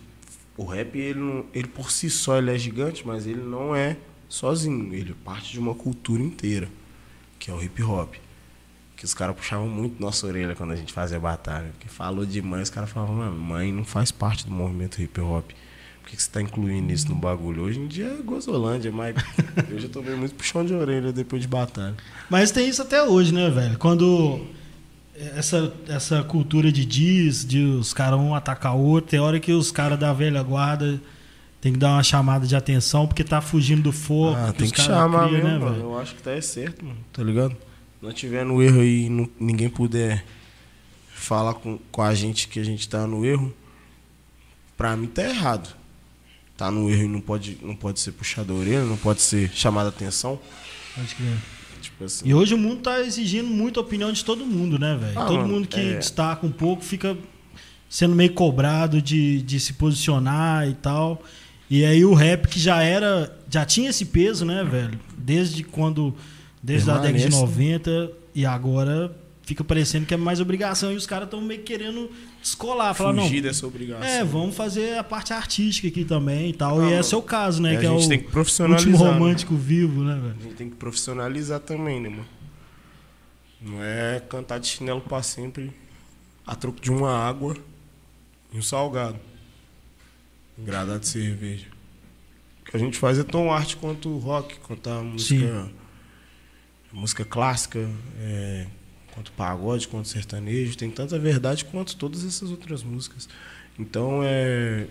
O 0.56 0.64
rap, 0.66 0.98
ele, 0.98 1.18
não- 1.18 1.46
ele 1.54 1.66
por 1.68 1.90
si 1.90 2.10
só 2.10 2.36
ele 2.36 2.50
é 2.50 2.58
gigante, 2.58 3.06
mas 3.06 3.26
ele 3.26 3.40
não 3.40 3.74
é 3.74 3.96
sozinho, 4.28 4.92
ele 4.94 5.12
é 5.12 5.24
parte 5.24 5.52
de 5.52 5.58
uma 5.58 5.74
cultura 5.74 6.22
inteira, 6.22 6.68
que 7.38 7.50
é 7.50 7.54
o 7.54 7.62
hip 7.62 7.82
hop. 7.82 8.14
Que 9.02 9.06
os 9.06 9.14
caras 9.14 9.34
puxavam 9.34 9.66
muito 9.66 10.00
nossa 10.00 10.24
orelha 10.28 10.54
quando 10.54 10.70
a 10.70 10.76
gente 10.76 10.92
fazia 10.92 11.18
batalha. 11.18 11.72
Porque 11.72 11.88
falou 11.88 12.24
de 12.24 12.40
mãe, 12.40 12.62
os 12.62 12.70
caras 12.70 12.88
falavam, 12.88 13.16
mano, 13.16 13.36
mãe 13.36 13.72
não 13.72 13.84
faz 13.84 14.12
parte 14.12 14.46
do 14.46 14.52
movimento 14.52 15.02
hip 15.02 15.20
hop. 15.20 15.44
Por 16.00 16.08
que, 16.08 16.14
que 16.14 16.22
você 16.22 16.30
tá 16.30 16.40
incluindo 16.40 16.92
isso 16.92 17.08
no 17.08 17.16
bagulho? 17.16 17.64
Hoje 17.64 17.80
em 17.80 17.88
dia 17.88 18.06
é 18.06 18.22
Gozolândia, 18.22 18.92
mas 18.92 19.16
eu 19.68 19.80
já 19.80 19.88
tomei 19.88 20.14
muito 20.14 20.36
puxão 20.36 20.64
de 20.64 20.72
orelha 20.72 21.12
depois 21.12 21.42
de 21.42 21.48
batalha. 21.48 21.96
Mas 22.30 22.52
tem 22.52 22.68
isso 22.68 22.80
até 22.80 23.02
hoje, 23.02 23.34
né, 23.34 23.50
velho? 23.50 23.76
Quando 23.76 24.46
essa, 25.34 25.74
essa 25.88 26.22
cultura 26.22 26.70
de 26.70 26.84
diz, 26.84 27.44
de 27.44 27.58
os 27.58 27.92
caras 27.92 28.20
um 28.20 28.36
atacar 28.36 28.76
o 28.76 28.84
outro, 28.84 29.10
tem 29.10 29.18
hora 29.18 29.40
que 29.40 29.50
os 29.50 29.72
caras 29.72 29.98
da 29.98 30.12
velha 30.12 30.44
guarda 30.44 31.00
tem 31.60 31.72
que 31.72 31.78
dar 31.80 31.94
uma 31.94 32.04
chamada 32.04 32.46
de 32.46 32.54
atenção 32.54 33.08
porque 33.08 33.24
tá 33.24 33.40
fugindo 33.40 33.82
do 33.82 33.90
fogo. 33.90 34.36
Ah, 34.36 34.52
tem 34.52 34.70
que 34.70 34.80
chamar 34.80 35.26
criam, 35.26 35.32
mesmo, 35.32 35.48
né, 35.48 35.58
mano. 35.58 35.72
velho? 35.72 35.82
Eu 35.86 35.98
acho 35.98 36.14
que 36.14 36.22
tá 36.22 36.30
é 36.30 36.40
certo, 36.40 36.84
mano. 36.84 36.98
Tá 37.12 37.20
ligado? 37.24 37.56
Não 38.02 38.12
tiver 38.12 38.44
no 38.44 38.60
erro 38.60 38.82
e 38.82 39.08
não- 39.08 39.28
ninguém 39.38 39.68
puder 39.70 40.24
falar 41.14 41.54
com, 41.54 41.78
com 41.90 42.02
a 42.02 42.12
gente 42.14 42.48
que 42.48 42.58
a 42.58 42.64
gente 42.64 42.88
tá 42.88 43.06
no 43.06 43.24
erro, 43.24 43.54
pra 44.76 44.96
mim 44.96 45.06
tá 45.06 45.22
errado. 45.22 45.74
Tá 46.56 46.70
no 46.70 46.90
erro 46.90 47.04
e 47.04 47.08
não 47.08 47.20
pode, 47.20 47.58
não 47.62 47.74
pode 47.76 48.00
ser 48.00 48.12
puxado 48.12 48.52
a 48.52 48.56
orelha, 48.56 48.84
não 48.84 48.96
pode 48.96 49.22
ser 49.22 49.50
chamada 49.54 49.88
a 49.88 49.90
atenção. 49.90 50.38
Pode 50.94 51.14
crer. 51.14 51.36
Tipo 51.80 52.04
assim. 52.04 52.28
E 52.28 52.34
hoje 52.34 52.54
o 52.54 52.58
mundo 52.58 52.82
tá 52.82 53.00
exigindo 53.00 53.48
muita 53.48 53.80
opinião 53.80 54.12
de 54.12 54.24
todo 54.24 54.44
mundo, 54.44 54.78
né, 54.78 54.96
velho? 54.96 55.18
Ah, 55.18 55.24
todo 55.26 55.38
mano, 55.38 55.48
mundo 55.48 55.68
que 55.68 55.80
é. 55.80 55.96
destaca 55.98 56.46
um 56.46 56.52
pouco 56.52 56.84
fica 56.84 57.16
sendo 57.88 58.14
meio 58.14 58.32
cobrado 58.32 59.00
de, 59.02 59.42
de 59.42 59.58
se 59.58 59.72
posicionar 59.74 60.68
e 60.68 60.74
tal. 60.74 61.22
E 61.68 61.84
aí 61.84 62.04
o 62.04 62.14
rap 62.14 62.46
que 62.48 62.60
já 62.60 62.82
era. 62.82 63.36
Já 63.50 63.64
tinha 63.64 63.90
esse 63.90 64.04
peso, 64.06 64.44
né, 64.44 64.62
velho? 64.64 64.98
Desde 65.16 65.64
quando. 65.64 66.14
Desde 66.62 66.90
a 66.90 66.94
década 66.98 67.18
de 67.18 67.24
Permanece, 67.24 67.60
né? 67.60 67.98
90 67.98 68.12
e 68.34 68.46
agora 68.46 69.16
fica 69.42 69.64
parecendo 69.64 70.06
que 70.06 70.14
é 70.14 70.16
mais 70.16 70.40
obrigação 70.40 70.92
e 70.92 70.96
os 70.96 71.06
caras 71.06 71.24
estão 71.26 71.40
meio 71.40 71.60
que 71.60 71.66
querendo 71.66 72.08
descolar. 72.40 72.94
Falar, 72.94 73.12
não. 73.12 73.24
fugir 73.24 73.42
dessa 73.42 73.66
obrigação. 73.66 74.04
É, 74.06 74.24
vamos 74.24 74.54
fazer 74.54 74.96
a 74.96 75.02
parte 75.04 75.32
artística 75.32 75.88
aqui 75.88 76.04
também 76.04 76.50
e 76.50 76.52
tal. 76.54 76.80
Ah, 76.80 76.90
e 76.90 76.92
esse 76.94 77.14
é 77.14 77.16
o 77.16 77.22
caso, 77.22 77.60
né? 77.60 77.76
a 77.76 77.80
Que 77.80 77.86
é 77.86 77.88
gente 77.90 78.06
o 78.06 78.08
tem 78.08 78.18
que 78.20 78.30
profissionalizar. 78.30 78.88
último 78.92 79.04
né? 79.04 79.12
romântico 79.12 79.56
vivo, 79.56 80.04
né, 80.04 80.14
velho? 80.14 80.36
A 80.38 80.42
gente 80.44 80.54
tem 80.54 80.70
que 80.70 80.76
profissionalizar 80.76 81.60
também, 81.60 82.00
né, 82.00 82.08
mano? 82.08 82.26
Não 83.60 83.82
é 83.82 84.20
cantar 84.28 84.58
de 84.58 84.66
chinelo 84.68 85.00
pra 85.00 85.22
sempre 85.22 85.72
a 86.46 86.54
troco 86.54 86.80
de 86.80 86.90
uma 86.90 87.10
água 87.12 87.56
e 88.52 88.58
um 88.58 88.62
salgado. 88.62 89.18
Engradado 90.58 91.00
de 91.00 91.08
cerveja. 91.08 91.66
O 92.62 92.70
que 92.70 92.76
a 92.76 92.80
gente 92.80 92.98
faz 92.98 93.18
é 93.18 93.24
tão 93.24 93.52
arte 93.52 93.76
quanto 93.76 94.08
o 94.08 94.18
rock, 94.18 94.58
quanto 94.60 94.88
a 94.88 95.02
música, 95.02 95.70
música 96.92 97.24
clássica, 97.24 97.88
é, 98.20 98.66
quanto 99.12 99.32
pagode, 99.32 99.88
quanto 99.88 100.08
sertanejo. 100.08 100.76
Tem 100.76 100.90
tanta 100.90 101.18
verdade 101.18 101.64
quanto 101.64 101.96
todas 101.96 102.24
essas 102.24 102.50
outras 102.50 102.82
músicas. 102.82 103.28
Então 103.78 104.20
é. 104.22 104.86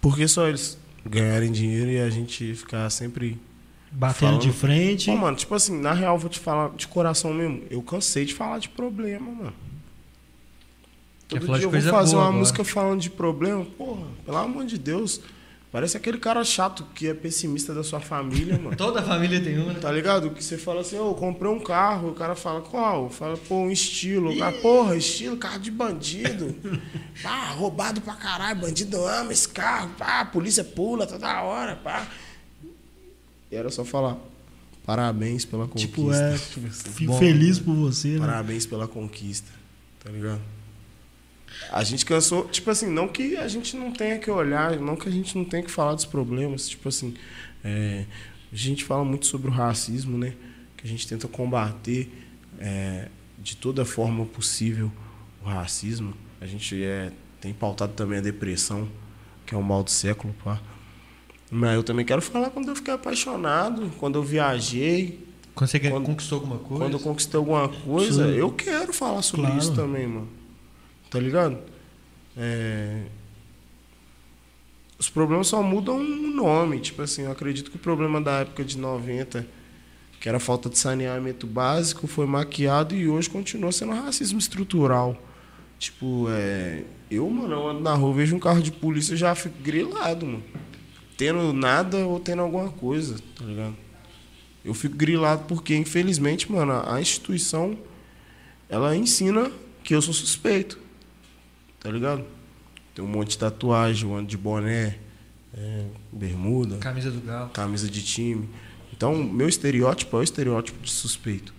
Por 0.00 0.16
que 0.16 0.26
só 0.28 0.48
eles 0.48 0.76
ganharem 1.06 1.50
dinheiro 1.52 1.90
e 1.90 1.98
a 2.00 2.10
gente 2.10 2.54
ficar 2.54 2.88
sempre 2.90 3.38
Batendo 3.96 4.38
de 4.38 4.46
Falando- 4.48 4.52
frente. 4.54 5.06
Pô, 5.10 5.16
mano, 5.16 5.36
tipo 5.36 5.54
assim, 5.54 5.80
na 5.80 5.92
real, 5.92 6.18
vou 6.18 6.28
te 6.28 6.40
falar 6.40 6.70
de 6.76 6.88
coração 6.88 7.32
mesmo. 7.32 7.62
Eu 7.70 7.80
cansei 7.80 8.24
de 8.24 8.34
falar 8.34 8.58
de 8.58 8.68
problema, 8.68 9.30
mano. 9.30 9.52
Todo 11.28 11.46
dia 11.46 11.58
de 11.58 11.62
eu 11.62 11.70
vou 11.70 11.80
fazer 11.80 11.90
boa 11.90 12.02
uma 12.22 12.22
agora. 12.28 12.32
música 12.38 12.64
falando 12.64 13.00
de 13.00 13.10
problema. 13.10 13.64
Porra, 13.64 14.06
pelo 14.24 14.36
amor 14.36 14.66
de 14.66 14.76
Deus. 14.78 15.20
Parece 15.74 15.96
aquele 15.96 16.18
cara 16.18 16.44
chato 16.44 16.86
que 16.94 17.08
é 17.08 17.12
pessimista 17.12 17.74
da 17.74 17.82
sua 17.82 17.98
família, 17.98 18.56
mano. 18.56 18.76
Toda 18.78 19.02
família 19.02 19.40
tem 19.40 19.58
um, 19.58 19.72
né? 19.72 19.80
Tá 19.80 19.90
ligado? 19.90 20.30
Que 20.30 20.44
você 20.44 20.56
fala 20.56 20.82
assim, 20.82 20.96
ô, 20.96 21.08
eu 21.08 21.14
comprei 21.14 21.50
um 21.50 21.58
carro, 21.58 22.10
o 22.10 22.14
cara 22.14 22.36
fala, 22.36 22.60
qual? 22.60 23.10
Fala, 23.10 23.36
pô, 23.36 23.56
um 23.56 23.72
estilo. 23.72 24.30
O 24.30 24.38
cara, 24.38 24.52
porra, 24.58 24.96
estilo, 24.96 25.36
carro 25.36 25.58
de 25.58 25.72
bandido. 25.72 26.54
Pá, 27.20 27.48
roubado 27.48 28.00
pra 28.00 28.14
caralho, 28.14 28.60
bandido 28.60 29.04
ama 29.04 29.32
esse 29.32 29.48
carro, 29.48 29.90
pá, 29.98 30.20
a 30.20 30.24
polícia 30.24 30.62
pula 30.62 31.08
toda 31.08 31.42
hora, 31.42 31.74
pá. 31.74 32.06
E 33.50 33.56
era 33.56 33.68
só 33.68 33.84
falar, 33.84 34.16
parabéns 34.86 35.44
pela 35.44 35.66
conquista. 35.66 35.88
Tipo, 35.88 36.12
é. 36.12 36.38
Tipo 36.38 36.66
assim, 36.68 36.90
Fico 36.94 37.12
Bom, 37.14 37.18
feliz 37.18 37.58
por 37.58 37.74
você, 37.74 38.10
né? 38.10 38.20
Parabéns 38.20 38.64
pela 38.64 38.86
conquista, 38.86 39.50
tá 40.04 40.08
ligado? 40.08 40.40
A 41.70 41.82
gente 41.84 42.04
cansou, 42.04 42.46
tipo 42.48 42.70
assim, 42.70 42.88
não 42.88 43.08
que 43.08 43.36
a 43.36 43.48
gente 43.48 43.76
não 43.76 43.90
tenha 43.92 44.18
que 44.18 44.30
olhar, 44.30 44.78
não 44.78 44.96
que 44.96 45.08
a 45.08 45.12
gente 45.12 45.36
não 45.36 45.44
tenha 45.44 45.62
que 45.62 45.70
falar 45.70 45.94
dos 45.94 46.04
problemas, 46.04 46.68
tipo 46.68 46.88
assim, 46.88 47.14
é, 47.64 48.04
a 48.52 48.56
gente 48.56 48.84
fala 48.84 49.04
muito 49.04 49.26
sobre 49.26 49.48
o 49.48 49.52
racismo, 49.52 50.16
né? 50.18 50.34
Que 50.76 50.86
a 50.86 50.88
gente 50.90 51.06
tenta 51.08 51.26
combater 51.28 52.08
é, 52.58 53.08
de 53.38 53.56
toda 53.56 53.84
forma 53.84 54.24
possível 54.26 54.90
o 55.42 55.48
racismo. 55.48 56.14
A 56.40 56.46
gente 56.46 56.82
é, 56.82 57.10
tem 57.40 57.52
pautado 57.52 57.92
também 57.94 58.18
a 58.18 58.22
depressão, 58.22 58.88
que 59.46 59.54
é 59.54 59.58
um 59.58 59.62
mal 59.62 59.82
do 59.82 59.90
século, 59.90 60.34
pá. 60.44 60.60
Mas 61.50 61.74
eu 61.74 61.82
também 61.82 62.04
quero 62.04 62.20
falar 62.22 62.50
quando 62.50 62.68
eu 62.68 62.76
fiquei 62.76 62.92
apaixonado, 62.94 63.90
quando 63.98 64.16
eu 64.16 64.22
viajei, 64.22 65.20
Quando 65.54 65.70
você 65.70 65.78
Quando- 65.78 66.04
conquistou 66.04 66.36
alguma 66.40 66.58
coisa. 66.58 66.82
quando 66.84 66.92
eu 66.94 66.98
conquistei 67.00 67.38
alguma 67.38 67.68
coisa, 67.68 68.26
Sim. 68.26 68.32
eu 68.38 68.50
quero 68.50 68.92
falar 68.92 69.22
sobre 69.22 69.46
Claro. 69.46 69.60
isso 69.60 69.72
também, 69.72 70.04
mano. 70.06 70.28
Tá 71.14 71.20
ligado? 71.20 71.56
É, 72.36 73.02
Os 74.98 75.08
problemas 75.08 75.46
só 75.46 75.62
mudam 75.62 75.96
o 75.96 76.02
nome. 76.02 76.80
Tipo 76.80 77.02
assim, 77.02 77.22
eu 77.22 77.30
acredito 77.30 77.70
que 77.70 77.76
o 77.76 77.78
problema 77.78 78.20
da 78.20 78.40
época 78.40 78.64
de 78.64 78.76
90, 78.76 79.46
que 80.20 80.28
era 80.28 80.40
falta 80.40 80.68
de 80.68 80.76
saneamento 80.76 81.46
básico, 81.46 82.08
foi 82.08 82.26
maquiado 82.26 82.96
e 82.96 83.08
hoje 83.08 83.30
continua 83.30 83.70
sendo 83.70 83.92
racismo 83.92 84.40
estrutural. 84.40 85.16
Tipo, 85.78 86.26
é... 86.30 86.82
eu, 87.08 87.30
mano, 87.30 87.54
eu 87.54 87.68
ando 87.68 87.80
na 87.80 87.94
rua, 87.94 88.12
vejo 88.12 88.34
um 88.34 88.40
carro 88.40 88.60
de 88.60 88.72
polícia, 88.72 89.16
já 89.16 89.36
fico 89.36 89.62
grilado, 89.62 90.26
mano. 90.26 90.42
Tendo 91.16 91.52
nada 91.52 91.98
ou 92.08 92.18
tendo 92.18 92.42
alguma 92.42 92.70
coisa, 92.70 93.20
tá 93.38 93.44
ligado? 93.44 93.76
Eu 94.64 94.74
fico 94.74 94.96
grilado 94.96 95.44
porque, 95.46 95.76
infelizmente, 95.76 96.50
mano, 96.50 96.72
a 96.84 97.00
instituição 97.00 97.78
ela 98.68 98.96
ensina 98.96 99.48
que 99.84 99.94
eu 99.94 100.02
sou 100.02 100.12
suspeito. 100.12 100.82
Tá 101.84 101.90
ligado? 101.90 102.24
Tem 102.94 103.04
um 103.04 103.08
monte 103.08 103.32
de 103.32 103.38
tatuagem, 103.38 104.08
um 104.08 104.14
ano 104.14 104.26
de 104.26 104.38
boné, 104.38 104.96
é, 105.52 105.84
bermuda, 106.10 106.78
Camisa 106.78 107.10
do 107.10 107.20
Galo. 107.20 107.50
camisa 107.50 107.90
de 107.90 108.02
time. 108.02 108.48
Então, 108.96 109.22
meu 109.22 109.46
estereótipo 109.46 110.16
é 110.16 110.20
o 110.20 110.22
estereótipo 110.22 110.82
de 110.82 110.90
suspeito. 110.90 111.52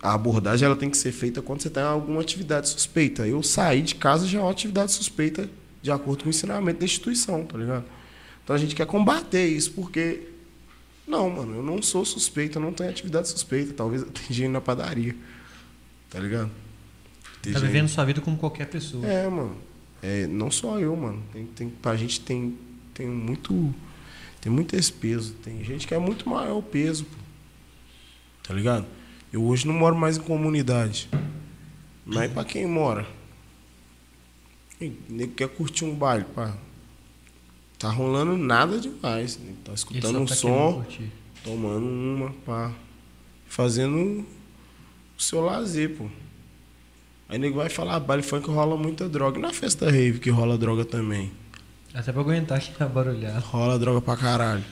A 0.00 0.14
abordagem 0.14 0.66
ela 0.66 0.76
tem 0.76 0.88
que 0.88 0.96
ser 0.96 1.10
feita 1.10 1.42
quando 1.42 1.62
você 1.62 1.68
tem 1.68 1.82
alguma 1.82 2.20
atividade 2.20 2.68
suspeita. 2.68 3.26
Eu 3.26 3.42
sair 3.42 3.82
de 3.82 3.96
casa 3.96 4.24
já 4.24 4.38
é 4.38 4.42
uma 4.42 4.52
atividade 4.52 4.92
suspeita 4.92 5.50
de 5.82 5.90
acordo 5.90 6.22
com 6.22 6.28
o 6.28 6.30
ensinamento 6.30 6.78
da 6.78 6.84
instituição, 6.84 7.44
tá 7.44 7.58
ligado? 7.58 7.84
Então 8.44 8.54
a 8.54 8.58
gente 8.58 8.76
quer 8.76 8.86
combater 8.86 9.48
isso 9.48 9.72
porque 9.72 10.28
não, 11.08 11.28
mano, 11.28 11.56
eu 11.56 11.62
não 11.64 11.82
sou 11.82 12.04
suspeito, 12.04 12.58
eu 12.58 12.62
não 12.62 12.72
tenho 12.72 12.88
atividade 12.88 13.28
suspeita. 13.28 13.74
Talvez 13.74 14.02
eu 14.02 14.10
indo 14.30 14.52
na 14.52 14.60
padaria. 14.60 15.16
Tá 16.08 16.20
ligado? 16.20 16.52
Tá 17.44 17.50
Esteja 17.50 17.66
vivendo 17.66 17.88
sua 17.88 18.04
vida 18.04 18.22
como 18.22 18.38
qualquer 18.38 18.66
pessoa. 18.66 19.06
é, 19.06 19.28
mano. 19.28 19.56
É, 20.02 20.26
não 20.26 20.50
só 20.50 20.78
eu, 20.78 20.96
mano. 20.96 21.22
Tem, 21.32 21.46
tem, 21.46 21.68
pra 21.68 21.94
gente 21.96 22.20
tem, 22.20 22.58
tem 22.94 23.06
muito. 23.06 23.74
Tem 24.40 24.50
muito 24.50 24.74
esse 24.76 24.92
peso. 24.92 25.34
Tem 25.42 25.62
gente 25.62 25.86
que 25.86 25.94
é 25.94 25.98
muito 25.98 26.28
maior 26.28 26.58
o 26.58 26.62
peso, 26.62 27.04
pô. 27.04 27.16
Tá 28.42 28.54
ligado? 28.54 28.86
Eu 29.32 29.42
hoje 29.44 29.66
não 29.66 29.74
moro 29.74 29.96
mais 29.96 30.16
em 30.16 30.20
comunidade. 30.20 31.08
Mas 32.04 32.30
pra 32.32 32.44
quem 32.44 32.66
mora? 32.66 33.06
Quem 34.78 34.96
nego 35.08 35.32
quer 35.32 35.48
curtir 35.48 35.84
um 35.84 35.94
baile, 35.94 36.24
pá. 36.34 36.56
Tá 37.78 37.90
rolando 37.90 38.36
nada 38.36 38.78
demais. 38.78 39.38
Né? 39.38 39.54
Tá 39.64 39.72
escutando 39.72 40.18
um 40.18 40.26
tá 40.26 40.34
som 40.34 40.84
tomando 41.42 41.86
uma, 41.86 42.30
pá. 42.44 42.72
Fazendo 43.46 44.26
o 45.16 45.22
seu 45.22 45.40
lazer, 45.40 45.96
pô. 45.96 46.08
Aí 47.28 47.38
nego 47.38 47.56
vai 47.56 47.68
falar, 47.68 47.96
ah, 47.96 48.00
baile 48.00 48.22
funk 48.22 48.48
rola 48.48 48.76
muita 48.76 49.08
droga. 49.08 49.38
E 49.38 49.42
na 49.42 49.52
festa 49.52 49.86
rave 49.86 50.18
que 50.18 50.30
rola 50.30 50.58
droga 50.58 50.84
também. 50.84 51.32
Até 51.92 52.12
pra 52.12 52.20
aguentar 52.20 52.58
aqui 52.58 52.70
a 52.82 52.86
barulhada. 52.86 53.38
Rola 53.38 53.78
droga 53.78 54.00
pra 54.00 54.16
caralho. 54.16 54.64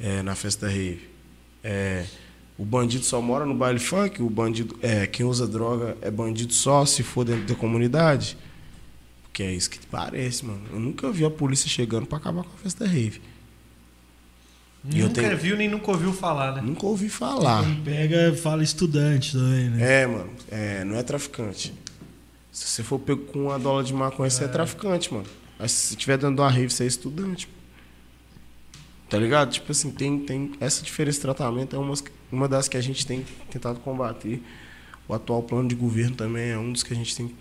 É, 0.00 0.22
na 0.22 0.34
festa 0.34 0.66
rave. 0.68 1.08
É, 1.62 2.04
o 2.56 2.64
bandido 2.64 3.04
só 3.04 3.20
mora 3.20 3.44
no 3.44 3.54
baile 3.54 3.78
funk, 3.78 4.22
o 4.22 4.30
bandido. 4.30 4.78
É, 4.80 5.06
quem 5.06 5.26
usa 5.26 5.46
droga 5.46 5.96
é 6.00 6.10
bandido 6.10 6.52
só 6.52 6.84
se 6.86 7.02
for 7.02 7.24
dentro 7.24 7.46
da 7.46 7.54
comunidade. 7.54 8.36
Porque 9.24 9.42
é 9.42 9.52
isso 9.52 9.68
que 9.68 9.78
parece, 9.86 10.44
mano. 10.46 10.62
Eu 10.72 10.80
nunca 10.80 11.10
vi 11.12 11.24
a 11.24 11.30
polícia 11.30 11.68
chegando 11.68 12.06
pra 12.06 12.18
acabar 12.18 12.42
com 12.42 12.50
a 12.54 12.58
festa 12.62 12.86
rave. 12.86 13.20
E 14.90 15.02
Nunca 15.02 15.14
tenho- 15.20 15.36
viu 15.36 15.56
nem 15.56 15.68
nunca 15.68 15.90
ouviu 15.90 16.12
falar, 16.12 16.54
né? 16.54 16.62
Nunca 16.62 16.86
ouvi 16.86 17.08
falar. 17.08 17.64
Quem 17.64 17.74
pega, 17.82 18.34
fala 18.36 18.62
estudante 18.62 19.32
também, 19.32 19.68
né? 19.70 20.02
É, 20.02 20.06
mano, 20.06 20.30
é, 20.50 20.84
não 20.84 20.96
é 20.96 21.02
traficante. 21.02 21.74
Se 22.58 22.66
você 22.66 22.82
for 22.82 22.98
pego 22.98 23.24
com 23.26 23.44
uma 23.44 23.58
dólar 23.58 23.84
de 23.84 23.94
maconha, 23.94 24.28
você 24.28 24.44
é 24.44 24.48
traficante, 24.48 25.14
mano. 25.14 25.26
Mas 25.58 25.70
se 25.70 25.86
você 25.88 25.94
estiver 25.94 26.18
dando 26.18 26.40
uma 26.40 26.50
rave, 26.50 26.70
você 26.70 26.82
é 26.82 26.86
estudante. 26.88 27.48
Tá 29.08 29.16
ligado? 29.16 29.52
Tipo 29.52 29.70
assim, 29.70 29.92
tem, 29.92 30.18
tem 30.18 30.52
essa 30.58 30.82
diferença 30.82 31.18
de 31.18 31.22
tratamento 31.22 31.76
é 31.76 31.78
uma, 31.78 31.94
uma 32.32 32.48
das 32.48 32.68
que 32.68 32.76
a 32.76 32.80
gente 32.80 33.06
tem 33.06 33.24
tentado 33.48 33.78
combater. 33.78 34.42
O 35.06 35.14
atual 35.14 35.40
plano 35.42 35.68
de 35.68 35.76
governo 35.76 36.16
também 36.16 36.50
é 36.50 36.58
um 36.58 36.72
dos 36.72 36.82
que 36.82 36.92
a 36.92 36.96
gente 36.96 37.14
tem 37.16 37.32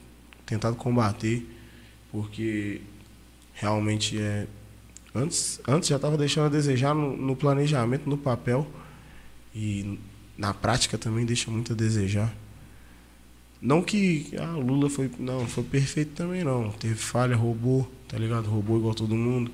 tentado 0.46 0.76
combater, 0.76 1.46
porque 2.12 2.82
realmente 3.54 4.20
é 4.20 4.48
antes, 5.16 5.60
antes 5.68 5.90
já 5.90 5.96
estava 5.96 6.16
deixando 6.16 6.46
a 6.46 6.50
desejar 6.50 6.94
no, 6.94 7.18
no 7.18 7.36
planejamento, 7.36 8.08
no 8.08 8.18
papel 8.18 8.68
e 9.54 10.00
na 10.38 10.54
prática 10.54 10.96
também 10.96 11.26
deixa 11.26 11.50
muito 11.50 11.74
a 11.74 11.76
desejar. 11.76 12.34
Não 13.62 13.82
que 13.82 14.32
ah, 14.38 14.56
Lula 14.56 14.90
foi. 14.90 15.10
Não, 15.20 15.48
foi 15.48 15.64
perfeito 15.64 16.12
também 16.14 16.44
não. 16.44 16.72
Teve 16.72 16.96
falha, 16.96 17.36
roubou, 17.36 17.90
tá 18.08 18.18
ligado? 18.18 18.50
Roubou 18.50 18.78
igual 18.78 18.94
todo 18.94 19.16
mundo. 19.16 19.52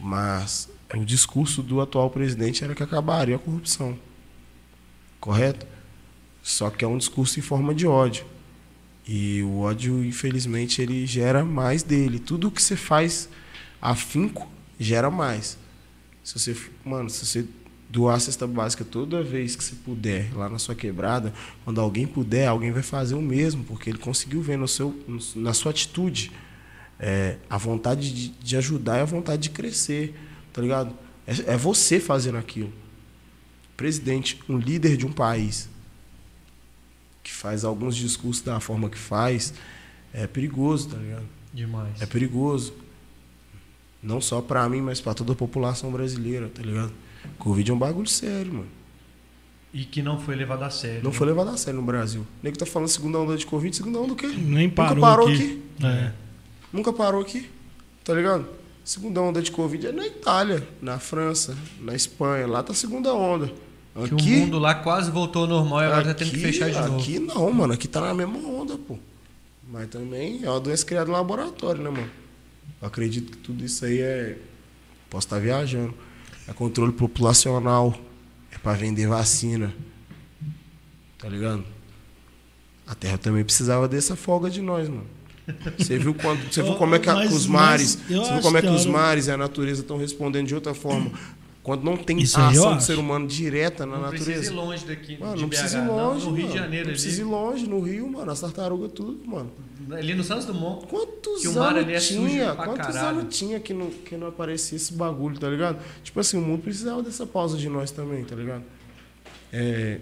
Mas 0.00 0.68
o 0.94 1.04
discurso 1.04 1.62
do 1.62 1.80
atual 1.80 2.10
presidente 2.10 2.64
era 2.64 2.74
que 2.74 2.82
acabaria 2.82 3.36
a 3.36 3.38
corrupção. 3.38 3.98
Correto? 5.18 5.66
Só 6.42 6.70
que 6.70 6.84
é 6.84 6.88
um 6.88 6.98
discurso 6.98 7.38
em 7.38 7.42
forma 7.42 7.74
de 7.74 7.86
ódio. 7.86 8.24
E 9.06 9.42
o 9.42 9.60
ódio, 9.60 10.04
infelizmente, 10.04 10.80
ele 10.80 11.06
gera 11.06 11.44
mais 11.44 11.82
dele. 11.82 12.18
Tudo 12.18 12.50
que 12.50 12.62
você 12.62 12.76
faz 12.76 13.28
afinco 13.80 14.48
gera 14.78 15.10
mais. 15.10 15.58
Se 16.22 16.38
você, 16.38 16.56
mano, 16.84 17.10
se 17.10 17.26
você 17.26 17.46
doar 17.92 18.16
a 18.16 18.20
cesta 18.20 18.46
básica 18.46 18.86
toda 18.86 19.22
vez 19.22 19.54
que 19.54 19.62
você 19.62 19.74
puder 19.76 20.34
lá 20.34 20.48
na 20.48 20.58
sua 20.58 20.74
quebrada, 20.74 21.30
quando 21.62 21.78
alguém 21.78 22.06
puder, 22.06 22.48
alguém 22.48 22.72
vai 22.72 22.82
fazer 22.82 23.14
o 23.14 23.20
mesmo, 23.20 23.62
porque 23.64 23.90
ele 23.90 23.98
conseguiu 23.98 24.40
ver 24.40 24.56
no 24.56 24.66
seu, 24.66 24.98
na 25.36 25.52
sua 25.52 25.72
atitude 25.72 26.32
é, 26.98 27.36
a 27.50 27.58
vontade 27.58 28.10
de, 28.10 28.28
de, 28.30 28.56
ajudar 28.56 28.96
e 28.96 29.00
a 29.02 29.04
vontade 29.04 29.42
de 29.42 29.50
crescer, 29.50 30.18
tá 30.54 30.62
ligado? 30.62 30.96
É, 31.26 31.52
é 31.52 31.56
você 31.58 32.00
fazendo 32.00 32.38
aquilo. 32.38 32.72
Presidente, 33.76 34.42
um 34.48 34.56
líder 34.56 34.96
de 34.96 35.04
um 35.04 35.12
país 35.12 35.68
que 37.22 37.30
faz 37.30 37.62
alguns 37.62 37.94
discursos 37.94 38.42
da 38.42 38.58
forma 38.58 38.88
que 38.88 38.98
faz, 38.98 39.52
é 40.14 40.26
perigoso, 40.26 40.88
tá 40.88 40.96
ligado? 40.96 41.28
Demais. 41.52 42.00
É 42.00 42.06
perigoso. 42.06 42.72
Não 44.02 44.18
só 44.18 44.40
para 44.40 44.66
mim, 44.66 44.80
mas 44.80 44.98
para 44.98 45.12
toda 45.12 45.34
a 45.34 45.36
população 45.36 45.92
brasileira, 45.92 46.48
tá 46.48 46.62
ligado? 46.62 46.92
Covid 47.38 47.70
é 47.70 47.74
um 47.74 47.78
bagulho 47.78 48.08
sério, 48.08 48.52
mano. 48.52 48.68
E 49.72 49.84
que 49.84 50.02
não 50.02 50.20
foi 50.20 50.36
levado 50.36 50.62
a 50.62 50.70
sério. 50.70 51.02
Não 51.02 51.10
né? 51.10 51.16
foi 51.16 51.26
levado 51.26 51.48
a 51.48 51.56
sério 51.56 51.80
no 51.80 51.86
Brasil. 51.86 52.22
O 52.22 52.26
nego 52.42 52.58
tá 52.58 52.66
falando 52.66 52.88
segunda 52.88 53.18
onda 53.18 53.36
de 53.36 53.46
Covid, 53.46 53.74
segunda 53.74 53.98
onda 53.98 54.08
do 54.08 54.16
quê? 54.16 54.26
Nem 54.26 54.68
parou, 54.68 54.94
Nunca 54.94 55.06
parou 55.06 55.28
aqui. 55.28 55.42
aqui. 55.42 55.86
É. 55.86 56.12
Nunca 56.72 56.92
parou 56.92 57.22
aqui. 57.22 57.50
Tá 58.04 58.12
ligado? 58.12 58.46
Segunda 58.84 59.22
onda 59.22 59.40
de 59.40 59.50
Covid 59.50 59.86
é 59.86 59.92
na 59.92 60.06
Itália, 60.06 60.66
na 60.80 60.98
França, 60.98 61.56
na 61.80 61.94
Espanha. 61.94 62.46
Lá 62.46 62.62
tá 62.62 62.74
segunda 62.74 63.14
onda. 63.14 63.50
Aqui, 63.94 64.16
que 64.16 64.36
o 64.36 64.38
mundo 64.40 64.58
lá 64.58 64.74
quase 64.74 65.10
voltou 65.10 65.42
ao 65.42 65.48
normal 65.48 65.80
e 65.80 65.84
agora 65.84 66.00
aqui, 66.00 66.08
tá 66.08 66.14
tendo 66.14 66.30
que 66.30 66.38
fechar 66.38 66.70
de 66.70 66.78
novo. 66.78 66.98
Aqui 66.98 67.18
não, 67.18 67.52
mano. 67.52 67.72
Aqui 67.72 67.88
tá 67.88 68.00
na 68.00 68.12
mesma 68.12 68.38
onda, 68.38 68.76
pô. 68.76 68.98
Mas 69.70 69.88
também 69.88 70.40
é 70.42 70.50
uma 70.50 70.60
doença 70.60 70.84
criada 70.84 71.06
no 71.06 71.12
laboratório, 71.12 71.82
né, 71.82 71.88
mano? 71.88 72.10
Eu 72.80 72.88
acredito 72.88 73.32
que 73.32 73.38
tudo 73.38 73.64
isso 73.64 73.84
aí 73.84 74.00
é. 74.00 74.38
Posso 75.08 75.26
estar 75.26 75.38
viajando 75.38 75.94
é 76.52 76.54
controle 76.54 76.92
populacional, 76.92 77.98
é 78.52 78.58
para 78.58 78.74
vender 78.74 79.08
vacina. 79.08 79.74
Tá 81.18 81.28
ligado? 81.28 81.64
A 82.86 82.94
Terra 82.94 83.18
também 83.18 83.42
precisava 83.42 83.88
dessa 83.88 84.14
folga 84.14 84.50
de 84.50 84.60
nós, 84.60 84.88
mano. 84.88 85.06
Você 85.76 85.98
viu 85.98 86.14
quando, 86.14 86.52
você 86.52 86.62
viu 86.62 86.74
como 86.76 86.94
é 86.94 86.98
que 86.98 87.08
a, 87.08 87.24
os 87.24 87.46
mares, 87.46 87.98
você 88.06 88.32
viu 88.32 88.42
como 88.42 88.58
é 88.58 88.62
que 88.62 88.68
os 88.68 88.86
mares 88.86 89.26
e 89.26 89.30
a 89.30 89.36
natureza 89.36 89.80
estão 89.80 89.96
respondendo 89.96 90.46
de 90.46 90.54
outra 90.54 90.74
forma? 90.74 91.10
Quando 91.62 91.84
não 91.84 91.96
tem 91.96 92.18
Isso 92.18 92.40
a 92.40 92.48
ação 92.48 92.76
do 92.76 92.82
ser 92.82 92.98
humano 92.98 93.26
direta 93.26 93.86
na 93.86 93.94
não 93.94 94.02
natureza. 94.02 94.30
Não 94.30 94.34
precisa 94.34 94.52
ir 94.52 94.56
longe 94.56 94.84
daqui. 94.84 95.18
Mano, 95.18 95.40
não 95.40 95.48
precisa 95.48 95.78
ir 95.78 95.86
longe. 95.86 96.24
Não, 96.24 96.30
no 96.30 96.36
Rio 96.36 96.42
mano. 96.42 96.48
de 96.48 96.58
Janeiro. 96.58 96.86
Não 96.86 96.92
precisa 96.92 97.20
ir 97.20 97.24
longe. 97.24 97.66
No 97.68 97.80
Rio, 97.80 98.10
mano, 98.10 98.32
as 98.32 98.40
tartarugas 98.40 98.90
tudo, 98.92 99.20
mano. 99.24 99.52
Ali 99.92 100.14
no 100.14 100.24
Santos 100.24 100.44
Dumont. 100.44 100.86
Quantos 100.88 101.56
anos 101.56 101.88
é 101.88 101.98
tinha? 102.00 102.54
Quantos 102.56 102.96
anos 102.96 103.38
tinha 103.38 103.60
que 103.60 103.72
não, 103.72 103.90
que 103.90 104.16
não 104.16 104.26
aparecia 104.26 104.74
esse 104.74 104.92
bagulho, 104.92 105.38
tá 105.38 105.48
ligado? 105.48 105.78
Tipo 106.02 106.18
assim, 106.18 106.36
o 106.36 106.40
mundo 106.40 106.62
precisava 106.62 107.00
dessa 107.00 107.24
pausa 107.26 107.56
de 107.56 107.68
nós 107.68 107.92
também, 107.92 108.24
tá 108.24 108.34
ligado? 108.34 108.64
É. 109.52 110.00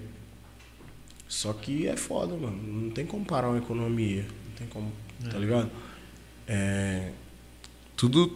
Só 1.28 1.52
que 1.52 1.86
é 1.86 1.96
foda, 1.96 2.34
mano. 2.36 2.56
Não 2.56 2.90
tem 2.90 3.04
como 3.04 3.22
parar 3.26 3.50
uma 3.50 3.58
economia. 3.58 4.22
Não 4.22 4.54
tem 4.56 4.66
como. 4.68 4.90
Tá 5.28 5.36
é. 5.36 5.38
ligado? 5.38 5.70
É. 6.48 7.10
Tudo, 7.98 8.34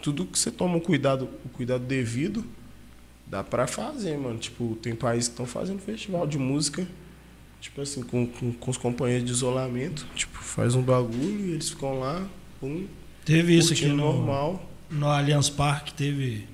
tudo 0.00 0.24
que 0.24 0.38
você 0.38 0.52
toma 0.52 0.76
o 0.76 0.80
cuidado, 0.80 1.28
o 1.44 1.48
cuidado 1.48 1.84
devido 1.84 2.44
dá 3.30 3.44
pra 3.44 3.66
fazer, 3.66 4.18
mano. 4.18 4.38
Tipo, 4.38 4.76
tem 4.82 4.94
países 4.94 5.28
que 5.28 5.34
estão 5.34 5.46
fazendo 5.46 5.80
festival 5.80 6.26
de 6.26 6.36
música, 6.36 6.86
tipo 7.60 7.80
assim, 7.80 8.02
com, 8.02 8.26
com, 8.26 8.52
com, 8.52 8.70
os 8.70 8.76
companheiros 8.76 9.24
de 9.24 9.32
isolamento. 9.32 10.04
Tipo, 10.14 10.38
faz 10.42 10.74
um 10.74 10.82
bagulho 10.82 11.46
e 11.46 11.52
eles 11.52 11.70
ficam 11.70 12.00
lá, 12.00 12.26
um 12.60 12.86
Teve 13.24 13.56
isso 13.56 13.72
aqui 13.72 13.86
no, 13.86 13.96
normal. 13.96 14.68
no 14.90 15.06
Allianz 15.06 15.48
Parque, 15.48 15.94
teve, 15.94 16.48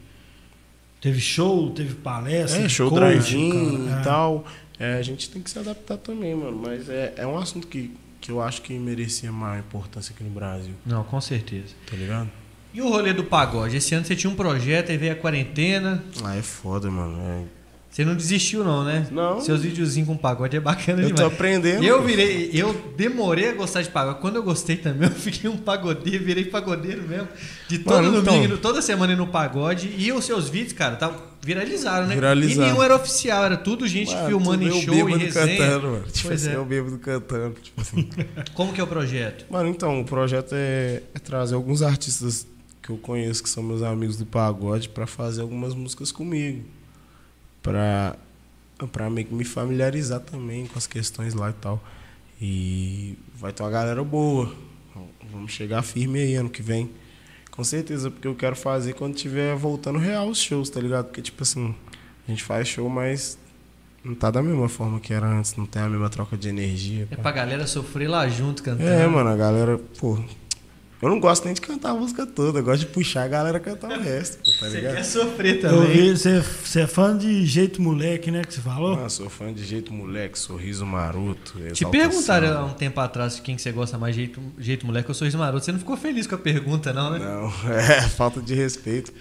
teve 1.01 1.21
show, 1.21 1.71
teve 1.71 1.95
palestra. 1.95 2.63
É, 2.63 2.69
show 2.69 2.91
drive-in 2.91 3.87
e 3.87 3.89
é. 3.89 4.03
tal. 4.03 4.45
É, 4.79 4.95
a 4.95 5.03
gente 5.03 5.31
tem 5.31 5.41
que 5.41 5.49
se 5.49 5.59
adaptar 5.59 5.97
também, 5.97 6.35
mano. 6.35 6.61
Mas 6.63 6.89
é, 6.91 7.15
é 7.17 7.27
um 7.27 7.39
assunto 7.39 7.67
que, 7.67 7.97
que 8.21 8.31
eu 8.31 8.43
acho 8.43 8.61
que 8.61 8.75
merecia 8.75 9.33
maior 9.33 9.59
importância 9.59 10.13
aqui 10.15 10.23
no 10.23 10.31
Brasil. 10.31 10.75
Não, 10.85 11.03
com 11.03 11.21
certeza. 11.21 11.73
Tá 11.89 11.97
ligado? 11.97 12.31
E 12.77 12.83
o 12.83 12.91
rolê 12.91 13.15
do 13.15 13.25
pagode? 13.25 13.79
Esse 13.79 13.95
ano 13.95 14.05
você 14.05 14.15
tinha 14.15 14.31
um 14.31 14.37
projeto, 14.37 14.91
aí 14.91 14.99
veio 14.99 15.13
a 15.13 15.17
quarentena. 15.17 16.05
Ah, 16.23 16.37
é 16.37 16.43
foda, 16.43 16.91
mano. 16.91 17.19
É... 17.23 17.45
Você 17.89 18.05
não 18.05 18.15
desistiu, 18.15 18.63
não, 18.63 18.85
né? 18.85 19.07
Não. 19.11 19.41
Seus 19.41 19.63
videozinhos 19.63 20.07
com 20.07 20.15
pagode 20.15 20.55
é 20.59 20.61
bacana 20.61 21.01
eu 21.01 21.07
demais. 21.07 21.23
Eu 21.23 21.31
tô 21.31 21.35
aprendendo. 21.35 21.83
Eu 21.83 22.03
virei, 22.03 22.51
eu 22.53 22.75
demorei 22.95 23.49
a 23.49 23.55
gostar 23.55 23.81
de 23.81 23.89
pagode. 23.89 24.21
Quando 24.21 24.37
eu 24.37 24.43
gostei 24.43 24.77
também, 24.77 25.09
eu 25.09 25.15
fiquei 25.15 25.49
um 25.49 25.57
pagodeiro, 25.57 26.23
virei 26.23 26.45
pagodeiro 26.45 27.03
mesmo. 27.05 27.29
De 27.67 27.79
todo 27.79 27.95
Mano, 27.95 28.21
domingo, 28.21 28.45
então... 28.45 28.59
toda 28.59 28.83
semana 28.83 29.17
no 29.17 29.27
pagode. 29.27 29.95
E 29.97 30.13
os 30.13 30.27
seus 30.27 30.51
vídeos, 30.51 30.75
cara, 30.75 30.97
tá, 30.97 31.11
viralizaram, 31.41 32.07
né? 32.07 32.15
Viralizaram. 32.15 32.63
E 32.63 32.71
nenhum 32.73 32.83
era 32.83 32.95
oficial, 32.95 33.43
era 33.43 33.57
tudo 33.57 33.89
gente 33.89 34.13
mano, 34.13 34.27
filmando 34.27 34.65
em 34.65 34.83
show 34.83 35.09
e 35.09 35.17
resenha. 35.17 35.57
Cantando, 35.57 35.87
mano. 35.93 36.05
Tipo 36.13 36.29
pois 36.29 36.43
assim, 36.43 36.55
é. 36.55 36.57
eu 36.59 36.65
bêbado 36.67 36.99
cantando. 36.99 37.55
Tipo 37.63 37.81
assim. 37.81 38.11
Como 38.53 38.75
que 38.75 38.83
é 38.83 38.85
o 38.85 38.87
projeto? 38.87 39.47
Mano, 39.49 39.71
então, 39.71 40.03
o 40.03 40.05
projeto 40.05 40.55
é, 40.55 41.01
é 41.15 41.19
trazer 41.19 41.55
alguns 41.55 41.81
artistas 41.81 42.47
que 42.87 42.93
eu 42.93 42.97
conheço, 42.97 43.43
que 43.43 43.49
são 43.49 43.63
meus 43.63 43.83
amigos 43.83 44.17
do 44.17 44.25
pagode, 44.25 44.89
para 44.89 45.07
fazer 45.07 45.43
algumas 45.43 45.75
músicas 45.75 46.13
comigo. 46.13 46.65
Para 47.61 48.17
para 48.93 49.09
me 49.09 49.45
familiarizar 49.45 50.21
também 50.21 50.67
com 50.67 50.79
as 50.79 50.87
questões 50.87 51.35
lá 51.35 51.51
e 51.51 51.53
tal. 51.55 51.83
E 52.41 53.19
vai 53.35 53.53
ter 53.53 53.63
uma 53.63 53.71
galera 53.71 54.05
boa. 54.05 54.55
Vamos 55.33 55.51
chegar 55.53 55.83
firme 55.83 56.21
aí 56.21 56.35
ano 56.35 56.51
que 56.51 56.63
vem. 56.63 56.91
Com 57.51 57.65
certeza, 57.65 58.11
porque 58.11 58.29
eu 58.29 58.35
quero 58.35 58.55
fazer 58.55 58.93
quando 58.93 59.15
tiver 59.15 59.57
voltando 59.57 59.99
real 59.99 60.29
os 60.29 60.39
shows, 60.39 60.69
tá 60.69 60.79
ligado? 60.79 61.07
Porque, 61.07 61.23
tipo 61.23 61.43
assim, 61.43 61.75
a 62.29 62.31
gente 62.31 62.45
faz 62.45 62.69
show, 62.69 62.87
mas 62.91 63.39
não 64.05 64.15
tá 64.15 64.31
da 64.31 64.43
mesma 64.43 64.69
forma 64.69 65.01
que 65.01 65.13
era 65.15 65.27
antes, 65.27 65.57
não 65.57 65.65
tem 65.65 65.81
a 65.81 65.89
mesma 65.89 66.11
troca 66.11 66.37
de 66.37 66.51
energia. 66.51 67.09
É 67.11 67.17
pá. 67.17 67.23
pra 67.23 67.33
galera 67.33 67.67
sofrer 67.67 68.09
lá 68.09 68.29
junto 68.29 68.63
cantando. 68.63 68.89
É, 68.89 69.07
mano, 69.09 69.31
a 69.31 69.37
galera, 69.37 69.79
pô, 69.99 70.23
eu 71.01 71.11
não 71.11 71.21
gosto 71.21 71.45
nem 71.45 71.53
de 71.53 71.61
cantar 71.61 71.91
a 71.91 71.95
música 71.95 72.25
toda, 72.25 72.61
eu 72.61 72.65
gosto 72.65 72.81
de 72.81 72.87
puxar 72.87 73.25
a 73.25 73.29
galera 73.29 73.61
cantar 73.61 73.99
o 73.99 74.01
resto, 74.01 74.39
tá 74.59 74.67
ligado? 74.69 74.93
Você 74.93 74.97
quer 74.97 75.05
sofrer 75.05 75.61
também. 75.61 76.15
você, 76.15 76.81
é 76.81 76.87
fã 76.87 77.17
de 77.17 77.45
jeito 77.45 77.83
moleque, 77.83 78.31
né, 78.31 78.43
que 78.43 78.55
você 78.55 78.63
falou? 78.63 78.99
Ah, 79.05 79.09
sou 79.09 79.29
fã 79.29 79.53
de 79.53 79.63
jeito 79.63 79.93
moleque, 79.93 80.39
sorriso 80.39 80.87
maroto. 80.87 81.55
Te 81.75 81.85
perguntaram 81.85 82.59
há 82.59 82.65
um 82.65 82.73
tempo 82.73 82.99
atrás 82.99 83.39
quem 83.39 83.57
que 83.57 83.63
você 83.63 83.73
gosta 83.73 83.99
mais, 83.99 84.17
jeito, 84.17 84.41
jeito 84.59 84.87
moleque 84.87 85.11
ou 85.11 85.15
sorriso 85.15 85.37
maroto. 85.37 85.65
Você 85.65 85.73
não 85.73 85.79
ficou 85.79 85.99
feliz 85.99 86.27
com 86.27 86.35
a 86.35 86.39
pergunta, 86.39 86.93
não, 86.95 87.11
né? 87.11 87.19
Não, 87.19 87.53
é 87.71 88.01
falta 88.03 88.41
de 88.41 88.55
respeito. 88.55 89.13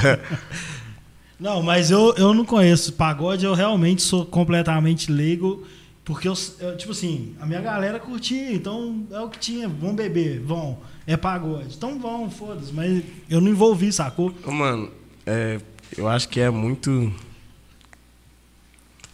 não, 1.40 1.62
mas 1.62 1.90
eu, 1.90 2.14
eu 2.18 2.34
não 2.34 2.44
conheço 2.44 2.92
pagode, 2.92 3.44
eu 3.44 3.54
realmente 3.54 4.02
sou 4.02 4.26
completamente 4.26 5.10
leigo 5.10 5.66
porque 6.08 6.26
eu, 6.26 6.32
eu, 6.60 6.74
tipo 6.74 6.92
assim, 6.92 7.36
a 7.38 7.44
minha 7.44 7.60
galera 7.60 8.00
curtia, 8.00 8.50
então 8.50 9.06
é 9.10 9.20
o 9.20 9.28
que 9.28 9.38
tinha, 9.38 9.68
vão 9.68 9.94
beber, 9.94 10.40
vão, 10.40 10.78
é 11.06 11.18
pagode. 11.18 11.76
Então 11.76 11.98
vão, 11.98 12.30
foda-se, 12.30 12.72
mas 12.72 13.04
eu 13.28 13.42
não 13.42 13.50
envolvi, 13.50 13.92
sacou? 13.92 14.34
Mano, 14.46 14.90
é, 15.26 15.60
eu 15.98 16.08
acho 16.08 16.26
que 16.30 16.40
é 16.40 16.48
muito. 16.48 17.12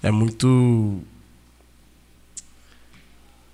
É 0.05 0.13
muito. 0.13 1.01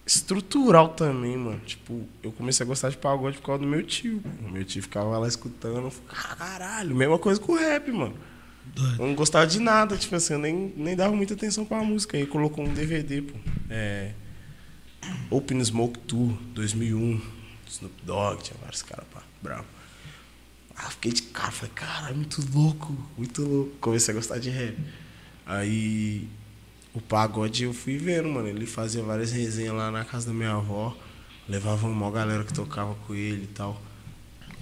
Estrutural 0.05 0.91
também, 0.91 1.34
mano. 1.38 1.61
Tipo, 1.61 2.07
eu 2.22 2.32
comecei 2.32 2.62
a 2.62 2.66
gostar 2.66 2.91
de 2.91 2.99
pagode 2.99 3.38
por 3.38 3.47
causa 3.47 3.62
do 3.62 3.66
meu 3.66 3.82
tio. 3.82 4.22
Meu 4.53 4.66
tio 4.66 4.82
ficava 4.82 5.16
lá 5.16 5.26
escutando, 5.26 5.86
eu 5.86 5.93
caralho, 6.07 6.95
mesma 6.95 7.18
coisa 7.18 7.41
com 7.41 7.53
o 7.53 7.57
rap, 7.57 7.91
mano. 7.91 8.14
Eu 8.77 9.07
não 9.07 9.14
gostava 9.14 9.47
de 9.47 9.59
nada, 9.59 9.97
tipo 9.97 10.14
assim, 10.14 10.35
eu 10.35 10.39
nem, 10.39 10.73
nem 10.77 10.97
dava 10.97 11.14
muita 11.14 11.35
atenção 11.35 11.64
pra 11.64 11.83
música. 11.83 12.16
Aí 12.16 12.27
colocou 12.27 12.64
um 12.64 12.73
DVD, 12.73 13.23
pô. 13.23 13.37
É, 13.68 14.12
Open 15.31 15.62
Smoke 15.64 15.99
Tour 16.01 16.33
2001, 16.55 17.21
Snoop 17.68 17.95
Dogg, 18.05 18.43
tinha 18.43 18.57
vários 18.61 18.83
caras, 18.83 19.07
pá, 19.12 19.23
bravo. 19.43 19.64
Aí 20.77 20.85
eu 20.85 20.91
fiquei 20.91 21.12
de 21.12 21.23
cara, 21.23 21.51
falei, 21.51 21.73
caralho, 21.75 22.16
muito 22.16 22.45
louco, 22.55 22.97
muito 23.16 23.43
louco. 23.43 23.73
Comecei 23.81 24.12
a 24.12 24.16
gostar 24.16 24.39
de 24.39 24.51
rap. 24.51 24.77
Aí 25.45 26.29
o 26.95 27.01
pagode 27.01 27.64
eu 27.64 27.73
fui 27.73 27.99
vendo, 27.99 28.29
mano. 28.29 28.49
Ele 28.49 28.66
fazia 28.66 29.03
várias 29.03 29.33
resenhas 29.33 29.75
lá 29.75 29.91
na 29.91 30.05
casa 30.05 30.29
da 30.29 30.33
minha 30.33 30.53
avó. 30.53 30.97
Levava 31.49 31.87
uma 31.87 32.11
galera 32.11 32.45
que 32.45 32.53
tocava 32.53 32.95
com 33.07 33.14
ele 33.14 33.45
e 33.45 33.49
tal. 33.49 33.81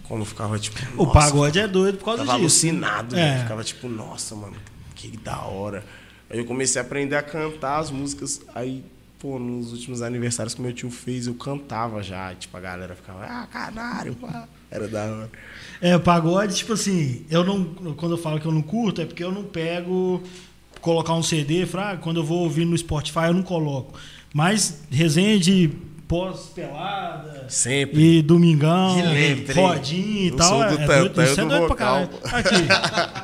Como 0.08 0.24
ficava 0.24 0.58
tipo. 0.58 0.78
O 0.96 1.06
pagode 1.12 1.58
é 1.58 1.68
doido 1.68 1.98
por 1.98 2.06
causa 2.06 2.22
disso. 2.22 2.34
alucinado, 2.34 3.14
É. 3.16 3.30
velho. 3.32 3.42
Ficava 3.42 3.64
tipo, 3.64 3.88
nossa, 3.88 4.34
mano, 4.34 4.56
que 4.94 5.16
da 5.18 5.42
hora. 5.42 5.84
Aí 6.30 6.38
eu 6.38 6.44
comecei 6.44 6.80
a 6.80 6.84
aprender 6.84 7.16
a 7.16 7.22
cantar 7.22 7.78
as 7.78 7.90
músicas. 7.90 8.40
Aí, 8.54 8.82
pô, 9.18 9.38
nos 9.38 9.72
últimos 9.72 10.00
aniversários 10.02 10.54
que 10.54 10.62
meu 10.62 10.72
tio 10.72 10.90
fez, 10.90 11.26
eu 11.26 11.34
cantava 11.34 12.02
já. 12.02 12.32
E, 12.32 12.36
tipo, 12.36 12.56
a 12.56 12.60
galera 12.60 12.94
ficava, 12.94 13.24
ah, 13.24 13.46
canário, 13.52 14.14
pá. 14.14 14.48
Era 14.70 14.88
da 14.88 15.04
hora. 15.04 15.30
É, 15.80 15.94
o 15.96 16.00
pagode, 16.00 16.54
tipo 16.56 16.72
assim, 16.72 17.24
eu 17.30 17.44
não. 17.44 17.64
Quando 17.94 18.12
eu 18.12 18.18
falo 18.18 18.40
que 18.40 18.46
eu 18.46 18.52
não 18.52 18.62
curto, 18.62 19.00
é 19.00 19.06
porque 19.06 19.22
eu 19.24 19.32
não 19.32 19.44
pego 19.44 20.22
colocar 20.80 21.14
um 21.14 21.22
CD, 21.22 21.66
fra- 21.66 21.92
ah, 21.92 21.96
quando 21.96 22.18
eu 22.20 22.24
vou 22.24 22.44
ouvir 22.44 22.64
no 22.64 22.76
Spotify, 22.76 23.26
eu 23.26 23.34
não 23.34 23.42
coloco. 23.42 23.98
Mas 24.32 24.80
resenha 24.90 25.38
de 25.38 25.70
pós-pelada. 26.08 27.44
Sempre. 27.48 28.18
E 28.18 28.22
domingão, 28.22 28.94
Sempre. 28.96 29.52
rodinha 29.60 30.22
e 30.22 30.28
Eu 30.28 30.36
tal. 30.36 30.48
sou 30.48 30.58
do 30.58 30.64
é, 30.64 30.86
Tantã, 30.86 30.86
doido, 30.86 31.22
isso 31.22 31.40
é 31.40 31.42
do 31.44 31.48
doido 31.48 31.66
pra 31.66 31.76
caralho. 31.76 32.08
Aqui, 32.24 32.54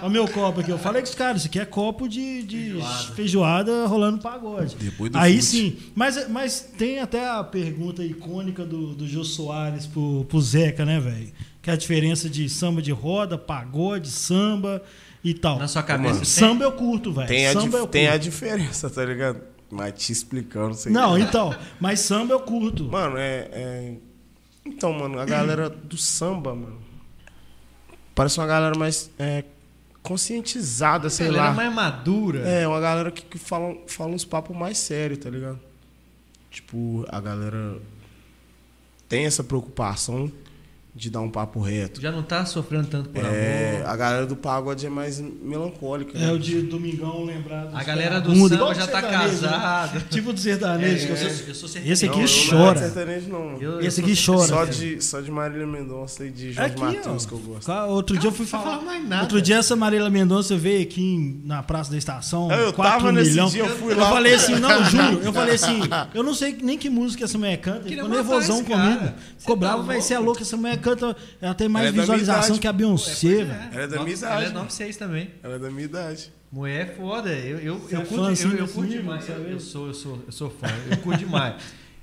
olha 0.02 0.06
o 0.06 0.10
meu 0.10 0.28
copo 0.28 0.60
aqui. 0.60 0.70
Eu 0.70 0.78
falei 0.78 1.02
com 1.02 1.08
os 1.08 1.14
caras, 1.14 1.38
isso 1.38 1.46
aqui 1.48 1.58
é 1.58 1.64
copo 1.64 2.08
de, 2.08 2.42
de 2.42 2.74
feijoada. 3.14 3.86
rolando 3.86 4.18
pagode. 4.18 4.76
Depois 4.78 5.10
do 5.10 5.18
Aí 5.18 5.34
fute. 5.34 5.44
sim. 5.46 5.76
Mas, 5.94 6.28
mas 6.28 6.60
tem 6.76 7.00
até 7.00 7.28
a 7.28 7.42
pergunta 7.42 8.04
icônica 8.04 8.64
do, 8.64 8.94
do 8.94 9.06
Jô 9.08 9.24
Soares 9.24 9.86
pro, 9.86 10.24
pro 10.28 10.40
Zeca, 10.40 10.84
né, 10.84 11.00
velho? 11.00 11.32
Que 11.62 11.70
é 11.70 11.72
a 11.72 11.76
diferença 11.76 12.28
de 12.28 12.48
samba 12.48 12.82
de 12.82 12.92
roda, 12.92 13.38
pagode, 13.38 14.08
samba 14.10 14.82
e 15.22 15.32
tal. 15.32 15.58
Na 15.58 15.66
sua 15.66 15.82
cabeça 15.82 16.08
Mano, 16.14 16.20
tem? 16.20 16.26
Samba 16.28 16.64
eu 16.64 16.72
curto, 16.72 17.10
velho. 17.12 17.26
Tem, 17.28 17.46
a, 17.46 17.52
Samba 17.54 17.64
dif- 17.64 17.78
eu 17.78 17.86
tem 17.86 18.08
a 18.08 18.16
diferença, 18.18 18.90
tá 18.90 19.02
ligado? 19.04 19.40
Mas 19.70 19.92
te 19.94 20.12
explicando, 20.12 20.74
sei 20.74 20.92
Não, 20.92 21.18
então. 21.18 21.54
Mas 21.80 22.00
samba 22.00 22.32
eu 22.34 22.40
curto. 22.40 22.84
Mano, 22.84 23.16
é, 23.16 23.48
é- 23.52 23.94
Então, 24.64 24.92
mano, 24.92 25.18
a 25.18 25.24
galera 25.24 25.68
do 25.68 25.96
samba, 25.96 26.54
mano. 26.54 26.80
Parece 28.14 28.38
uma 28.38 28.46
galera 28.46 28.78
mais 28.78 29.10
é, 29.18 29.44
conscientizada, 30.02 31.10
sei 31.10 31.26
Galera 31.26 31.44
lá. 31.48 31.52
mais 31.54 31.72
madura. 31.74 32.40
É, 32.48 32.66
uma 32.68 32.80
galera 32.80 33.10
que, 33.10 33.22
que 33.22 33.38
fala, 33.38 33.76
fala 33.88 34.12
uns 34.12 34.24
papos 34.24 34.56
mais 34.56 34.78
sérios, 34.78 35.18
tá 35.18 35.28
ligado? 35.30 35.58
Tipo, 36.50 37.04
a 37.08 37.20
galera 37.20 37.78
tem 39.08 39.24
essa 39.26 39.42
preocupação 39.42 40.30
de 40.96 41.10
dar 41.10 41.20
um 41.20 41.28
papo 41.28 41.58
reto. 41.60 42.00
Já 42.00 42.12
não 42.12 42.22
tá 42.22 42.46
sofrendo 42.46 42.86
tanto 42.86 43.08
por 43.08 43.24
É, 43.24 43.78
amor. 43.78 43.88
a 43.90 43.96
galera 43.96 44.26
do 44.26 44.36
pagode 44.36 44.86
é 44.86 44.88
mais 44.88 45.20
melancólica. 45.20 46.16
É 46.16 46.20
né? 46.26 46.32
o 46.32 46.38
de 46.38 46.62
domingão 46.62 47.24
lembrar 47.24 47.64
dos 47.64 47.74
A 47.74 47.82
galera 47.82 48.20
do 48.20 48.28
vagabundos, 48.30 48.56
samba 48.58 48.74
já 48.74 48.86
tá 48.86 49.00
sertanejo, 49.00 49.42
né? 49.42 49.48
casada. 49.48 50.00
Tipo 50.10 50.32
do 50.32 50.38
sertanejo. 50.38 51.06
que 51.06 51.12
eu 51.12 51.16
É, 51.16 51.18
sou- 51.18 51.46
eu 51.48 51.54
sou 51.54 51.68
sertanejo. 51.68 51.92
Esse 51.92 52.06
aqui 52.06 52.18
Não, 52.18 52.24
eu 52.24 52.28
não 52.58 52.64
chora. 52.66 52.78
é 52.78 52.82
sertanejo, 52.84 53.28
não. 53.28 53.60
Eu- 53.60 53.80
Esse 53.80 54.00
eu 54.00 54.04
aqui 54.06 54.24
chora. 54.24 54.46
Só 54.46 54.64
de, 54.66 55.02
só 55.04 55.20
de 55.20 55.30
Marília 55.32 55.66
Mendonça 55.66 56.24
e 56.26 56.30
de 56.30 56.52
Jorge 56.52 56.70
Aqui, 56.72 56.80
Matheus 56.80 57.24
ó. 57.24 57.28
que 57.28 57.34
eu 57.34 57.38
gosto. 57.40 57.66
Cara, 57.66 57.86
Outro 57.86 58.16
dia 58.16 58.28
eu 58.28 58.32
fui 58.32 58.46
falar. 58.46 58.64
falar 58.64 58.82
mais 58.82 59.08
nada. 59.08 59.22
Outro 59.22 59.42
dia 59.42 59.56
essa 59.56 59.74
Marília 59.74 60.08
Mendonça 60.08 60.56
veio 60.56 60.80
aqui 60.82 61.02
em- 61.02 61.40
na 61.44 61.60
Praça 61.62 61.90
da 61.90 61.98
Estação. 61.98 62.52
Eu 62.52 62.72
4 62.72 62.92
tava 62.98 63.10
nesse 63.12 63.30
milhão. 63.30 63.48
dia, 63.48 63.64
eu 63.64 63.76
fui 63.78 63.92
Eu 63.94 63.98
lá. 63.98 64.10
falei 64.10 64.34
assim, 64.34 64.54
não, 64.60 64.84
juro. 64.84 65.20
Eu 65.24 65.32
falei 65.32 65.54
assim, 65.56 65.80
eu 66.14 66.22
não 66.22 66.34
sei 66.34 66.56
nem 66.62 66.78
que 66.78 66.88
música 66.88 67.24
essa 67.24 67.36
mulher 67.36 67.56
canta. 67.56 67.90
Matar 67.90 68.08
nervosão 68.08 68.62
comigo. 68.62 69.12
Ficou 69.38 69.56
bravo, 69.56 69.78
tá 69.78 69.82
vai 69.88 70.00
ser 70.00 70.14
louco? 70.18 70.26
louca. 70.26 70.42
Essa 70.42 70.56
mulher 70.56 70.78
canta, 70.84 71.16
ela 71.40 71.54
tem 71.54 71.68
mais 71.68 71.86
Ela 71.86 71.96
é 71.96 72.00
visualização 72.00 72.44
idade. 72.48 72.60
que 72.60 72.66
a 72.68 72.72
Beyoncé, 72.72 73.28
velho. 73.44 73.50
Ela 73.72 73.82
é 73.82 73.86
da 73.88 74.04
minha 74.04 74.16
Ela 74.16 74.34
é 74.36 74.40
idade. 74.42 74.54
96 74.54 74.96
também. 74.96 75.30
Ela 75.42 75.54
é 75.54 75.58
da 75.58 75.70
minha 75.70 75.84
idade. 75.84 76.32
Mulher 76.52 76.80
é 76.82 76.94
foda. 76.94 77.30
Eu, 77.30 77.58
eu, 77.58 77.78
Você 77.78 77.96
eu, 77.96 78.00
é 78.00 78.04
curto, 78.04 78.24
assim, 78.26 78.44
eu, 78.44 78.50
eu 78.50 78.56
desse 78.62 78.74
curto 78.74 78.88
nível, 78.88 79.02
demais. 79.02 79.24
sabe? 79.24 79.40
Eu, 79.40 79.48
eu 79.50 79.60
sou, 79.60 79.86
eu, 79.88 79.94
sou, 79.94 80.22
eu 80.26 80.32
sou 80.32 80.50
fã. 80.50 80.68
Eu 80.90 80.96
curto 80.98 81.18
demais. 81.18 81.54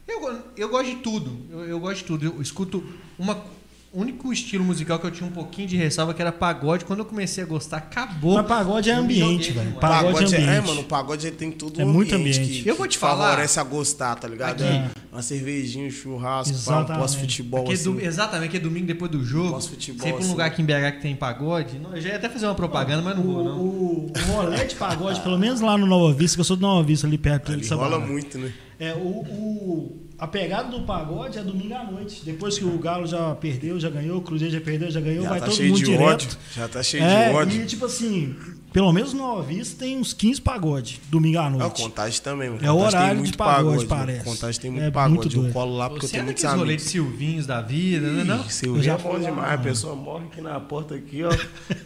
Eu, 0.08 0.44
eu 0.58 0.70
gosto 0.70 0.90
de 0.90 0.96
tudo. 0.98 1.46
Eu, 1.50 1.60
eu 1.66 1.80
gosto 1.80 1.98
de 2.00 2.04
tudo. 2.04 2.26
Eu 2.26 2.42
escuto 2.42 2.84
uma. 3.18 3.46
O 3.94 4.00
único 4.00 4.32
estilo 4.32 4.64
musical 4.64 4.98
que 5.00 5.06
eu 5.06 5.12
tinha 5.12 5.28
um 5.28 5.32
pouquinho 5.34 5.68
de 5.68 5.76
ressalva 5.76 6.14
que 6.14 6.22
era 6.22 6.32
pagode. 6.32 6.86
Quando 6.86 7.00
eu 7.00 7.06
comecei 7.06 7.44
a 7.44 7.48
gostar, 7.48 7.76
acabou. 7.78 8.36
Mas 8.36 8.48
pagode 8.48 8.90
é 8.90 8.94
ambiente, 8.94 9.52
velho. 9.52 9.66
demais. 9.68 9.80
Pagode 9.82 10.34
é 10.34 10.38
é, 10.40 10.42
ambiente. 10.44 10.68
mano, 10.68 10.80
o 10.82 10.84
pagode 10.86 11.28
ele 11.28 11.36
tem 11.36 11.52
tudo 11.52 11.82
É 11.82 11.84
um 11.84 11.92
muito 11.92 12.16
ambiente, 12.16 12.40
ambiente. 12.40 12.64
que, 12.64 12.70
Eu 12.70 12.76
vou 12.78 12.88
te 12.88 12.92
que 12.94 12.98
falar. 13.00 13.32
favorece 13.32 13.60
a 13.60 13.64
gostar, 13.64 14.16
tá 14.16 14.30
ligado? 14.30 14.64
Aqui. 14.64 14.72
É 14.74 14.90
uma 15.12 15.22
cervejinha, 15.22 15.88
um 15.88 15.92
churrasco, 15.92 16.56
pós-futebol 16.98 17.70
é 17.70 17.74
assim. 17.74 18.00
exatamente, 18.02 18.52
que 18.52 18.58
é 18.58 18.60
domingo 18.62 18.88
depois 18.88 19.12
do 19.12 19.24
jogo. 19.26 19.52
Pós-futebol, 19.52 20.08
ir 20.08 20.12
pra 20.12 20.16
um 20.18 20.22
assim. 20.22 20.30
lugar 20.32 20.46
aqui 20.48 20.62
em 20.62 20.66
BH 20.66 20.92
que 20.96 21.02
tem 21.02 21.14
pagode. 21.16 21.78
não, 21.78 21.94
Eu 21.94 22.02
já 22.02 22.10
ia 22.12 22.16
até 22.16 22.30
fazer 22.30 22.46
uma 22.46 22.56
propaganda, 22.56 23.02
mas 23.02 23.18
não 23.18 23.24
vou, 23.24 23.44
não. 23.44 23.60
O, 23.60 24.14
rolê 24.32 24.64
de 24.66 24.76
pagode, 24.76 25.20
pelo 25.20 25.38
menos 25.38 25.60
lá 25.60 25.78
no 25.78 25.86
Nova 25.86 26.14
Vista, 26.14 26.36
que 26.38 26.42
eu 26.42 26.46
sou 26.46 26.56
do 26.56 26.62
Nova 26.62 26.82
Vista, 26.82 27.06
ali 27.08 27.18
perto 27.18 27.52
Ele 27.52 27.60
de 27.62 27.68
rola 27.74 27.90
Sabará. 27.92 28.08
muito, 28.10 28.38
né? 28.38 28.54
É, 28.80 28.94
o, 28.94 28.98
o- 28.98 30.08
a 30.22 30.28
pegada 30.28 30.70
do 30.70 30.84
pagode 30.84 31.38
é 31.40 31.42
domingo 31.42 31.74
à 31.74 31.84
noite. 31.84 32.22
Depois 32.24 32.56
que 32.58 32.64
o 32.64 32.78
Galo 32.78 33.08
já 33.08 33.34
perdeu, 33.36 33.80
já 33.80 33.90
ganhou, 33.90 34.20
o 34.20 34.22
Cruzeiro 34.22 34.54
já 34.54 34.62
perdeu, 34.62 34.92
já 34.92 35.02
ganhou, 35.02 35.24
Já 35.24 35.30
vai 35.32 35.40
tá 35.40 35.46
todo 35.48 35.56
cheio 35.56 35.70
mundo 35.70 35.80
de 35.80 35.86
direto. 35.86 36.04
ódio. 36.04 36.30
Já 36.56 36.68
tá 36.68 36.84
cheio 36.84 37.04
é, 37.04 37.30
de 37.30 37.36
ódio. 37.36 37.62
E 37.62 37.66
tipo 37.66 37.86
assim, 37.86 38.36
pelo 38.72 38.94
menos 38.94 39.14
no 39.14 39.42
Vista 39.42 39.80
tem 39.84 39.98
uns 39.98 40.14
15 40.14 40.40
pagode, 40.42 41.02
domingo 41.10 41.40
à 41.40 41.46
É, 41.46 41.48
o 41.48 41.50
noite. 41.50 41.82
Contagem 41.82 42.22
também, 42.22 42.50
mano. 42.52 42.64
É 42.64 42.72
o 42.72 42.78
horário 42.78 43.16
muito 43.18 43.32
de 43.32 43.38
pagode, 43.38 43.78
mano. 43.78 43.88
parece. 43.88 44.24
Contagem 44.24 44.62
tem 44.62 44.70
É 44.70 44.72
muito 44.74 44.84
muito 44.84 44.94
pagode. 44.94 45.36
eu 45.36 45.42
doido. 45.42 45.54
colo 45.54 45.76
lá 45.78 45.90
porque 45.90 46.06
eu 46.06 46.10
Você 46.10 46.12
tenho 46.12 46.22
anda 46.24 46.28
muitos 46.28 46.46
aqueles 46.46 46.60
rolês 46.62 46.92
de 46.92 46.98
amigos. 47.00 47.12
Silvinhos 47.18 47.46
da 47.48 47.62
vida, 47.62 48.08
né? 48.08 48.24
Não? 48.24 48.44
Seu 48.48 48.76
Eu 48.78 48.84
já 48.84 48.94
é 48.94 48.98
bom 49.00 49.14
lá, 49.14 49.20
demais. 49.20 49.52
A 49.54 49.58
pessoa 49.58 49.96
morre 49.96 50.26
aqui 50.32 50.40
na 50.42 50.60
porta 50.60 50.94
aqui, 50.94 51.24
ó. 51.24 51.32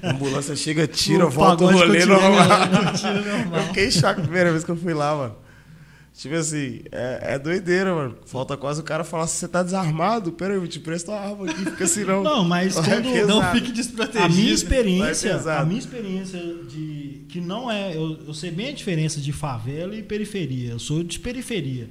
A 0.06 0.12
ambulância 0.12 0.56
chega, 0.58 0.86
tira, 0.86 1.26
O 1.26 1.30
volta 1.30 1.64
o 1.64 1.68
pagode 1.68 1.86
rolê 1.88 2.06
normal. 2.06 2.32
né? 2.32 2.92
Continua 2.92 3.14
normal. 3.38 3.60
Eu 3.62 3.68
fiquei 3.68 3.92
choque 3.92 4.20
a 4.20 4.24
primeira 4.24 4.52
vez 4.52 4.64
que 4.66 4.72
eu 4.72 4.76
fui 4.76 4.94
lá, 4.94 5.16
mano. 5.16 5.36
Tipo 6.18 6.36
assim, 6.36 6.82
é, 6.94 7.34
é 7.34 7.40
doideira, 7.40 7.94
mano. 7.94 8.16
Falta 8.26 8.56
quase 8.56 8.80
o 8.80 8.84
cara 8.84 9.04
falar 9.04 9.28
se 9.28 9.36
você 9.38 9.48
tá 9.50 9.62
desarmado. 9.62 10.32
Pera 10.32 10.54
aí, 10.54 10.60
eu 10.60 10.66
te 10.68 10.80
presto 10.80 11.12
a 11.12 11.20
arma 11.20 11.46
aqui, 11.50 11.66
fica 11.66 11.84
assim 11.84 12.06
não. 12.06 12.24
Não, 12.24 12.46
mas 12.46 12.76
quando- 12.76 13.04
pesado. 13.12 13.28
Não 13.28 13.52
fique 13.52 13.72
desprotegido. 13.74 14.24
A 14.24 14.30
minha 14.30 14.54
experiência, 14.54 15.36
a 15.36 15.66
minha 15.66 15.80
experiência 15.80 16.40
de 16.70 17.26
que 17.28 17.42
não 17.42 17.70
é, 17.70 17.94
eu, 17.98 18.18
eu 18.28 18.34
sei 18.34 18.50
bem 18.50 18.70
a 18.70 18.72
diferença 18.72 19.20
de 19.20 19.34
favela 19.34 19.94
e 19.94 20.02
periferia. 20.02 20.72
Eu 20.72 20.80
sou 20.80 21.04
de 21.04 21.20
periferia, 21.20 21.90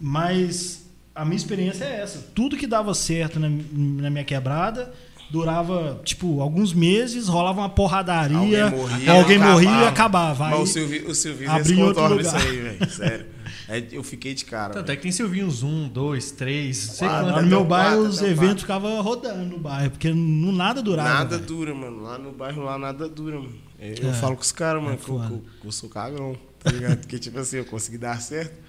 mas 0.00 0.86
a 1.12 1.24
minha 1.24 1.36
experiência 1.36 1.84
é 1.84 2.00
essa. 2.00 2.28
Tudo 2.34 2.56
que 2.56 2.66
dava 2.66 2.94
certo 2.94 3.40
na, 3.40 3.48
na 3.72 4.08
minha 4.08 4.24
quebrada 4.24 4.92
durava 5.30 6.00
tipo 6.04 6.40
alguns 6.40 6.72
meses, 6.72 7.26
rolava 7.28 7.60
uma 7.60 7.68
porradaria, 7.68 8.38
Alguém 8.66 8.70
morria, 8.78 9.12
alguém 9.12 9.38
morria 9.38 9.82
e 9.82 9.86
acabava. 9.86 10.44
Mas 10.44 10.54
Aí- 10.54 10.62
o 10.62 10.66
Silvio, 10.66 11.10
o 11.10 11.14
Silvio 11.14 11.48
contorna 11.76 12.20
isso 12.22 12.30
lugar. 12.34 12.46
aí, 12.46 12.56
velho. 12.56 12.90
Sério. 12.90 13.26
É, 13.68 13.86
eu 13.92 14.02
fiquei 14.02 14.32
de 14.34 14.44
cara. 14.46 14.72
Tanto 14.72 14.86
velho. 14.86 14.92
é 14.94 14.96
que 14.96 15.02
tem 15.02 15.12
Silvinhos 15.12 15.62
1, 15.62 15.88
2, 15.88 16.30
3, 16.32 16.76
sei 16.76 17.06
Ah, 17.06 17.22
quanto. 17.22 17.42
no 17.42 17.46
meu 17.48 17.64
bairro 17.64 18.00
os 18.00 18.22
eventos 18.22 18.62
ficavam 18.62 19.00
rodando 19.02 19.44
no 19.44 19.58
bairro, 19.58 19.90
porque 19.90 20.10
não 20.12 20.50
nada 20.52 20.80
durava. 20.82 21.08
Nada 21.10 21.36
velho. 21.36 21.46
dura, 21.46 21.74
mano. 21.74 22.02
Lá 22.02 22.16
no 22.18 22.32
bairro, 22.32 22.62
lá 22.62 22.78
nada 22.78 23.06
dura, 23.08 23.36
mano. 23.38 23.52
Eu, 23.78 23.86
É. 24.08 24.10
eu 24.10 24.14
falo 24.14 24.36
com 24.36 24.42
os 24.42 24.52
caras, 24.52 24.82
mano, 24.82 24.94
É 24.94 24.96
que, 24.96 25.08
eu, 25.10 25.18
que 25.20 25.32
eu- 25.32 25.44
que 25.60 25.66
eu 25.66 25.72
sou 25.72 25.88
cagão, 25.90 26.34
tá 26.58 26.70
ligado? 26.70 26.98
Porque, 27.00 27.18
tipo 27.20 27.38
assim, 27.38 27.58
eu 27.58 27.64
consegui 27.66 27.98
dar 27.98 28.20
certo. 28.22 28.66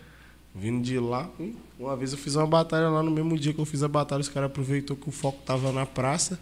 Vindo 0.53 0.81
de 0.83 0.99
lá, 0.99 1.29
hum, 1.39 1.53
uma 1.79 1.95
vez 1.95 2.11
eu 2.11 2.17
fiz 2.17 2.35
uma 2.35 2.45
batalha 2.47 2.89
lá 2.89 3.01
no 3.03 3.11
mesmo 3.11 3.37
dia 3.37 3.53
que 3.53 3.59
eu 3.61 3.65
fiz 3.65 3.83
a 3.83 3.87
batalha, 3.87 4.19
os 4.19 4.27
caras 4.27 4.49
aproveitou 4.49 4.97
que 4.97 5.07
o 5.07 5.11
foco 5.11 5.39
tava 5.45 5.71
na 5.71 5.85
praça, 5.85 6.39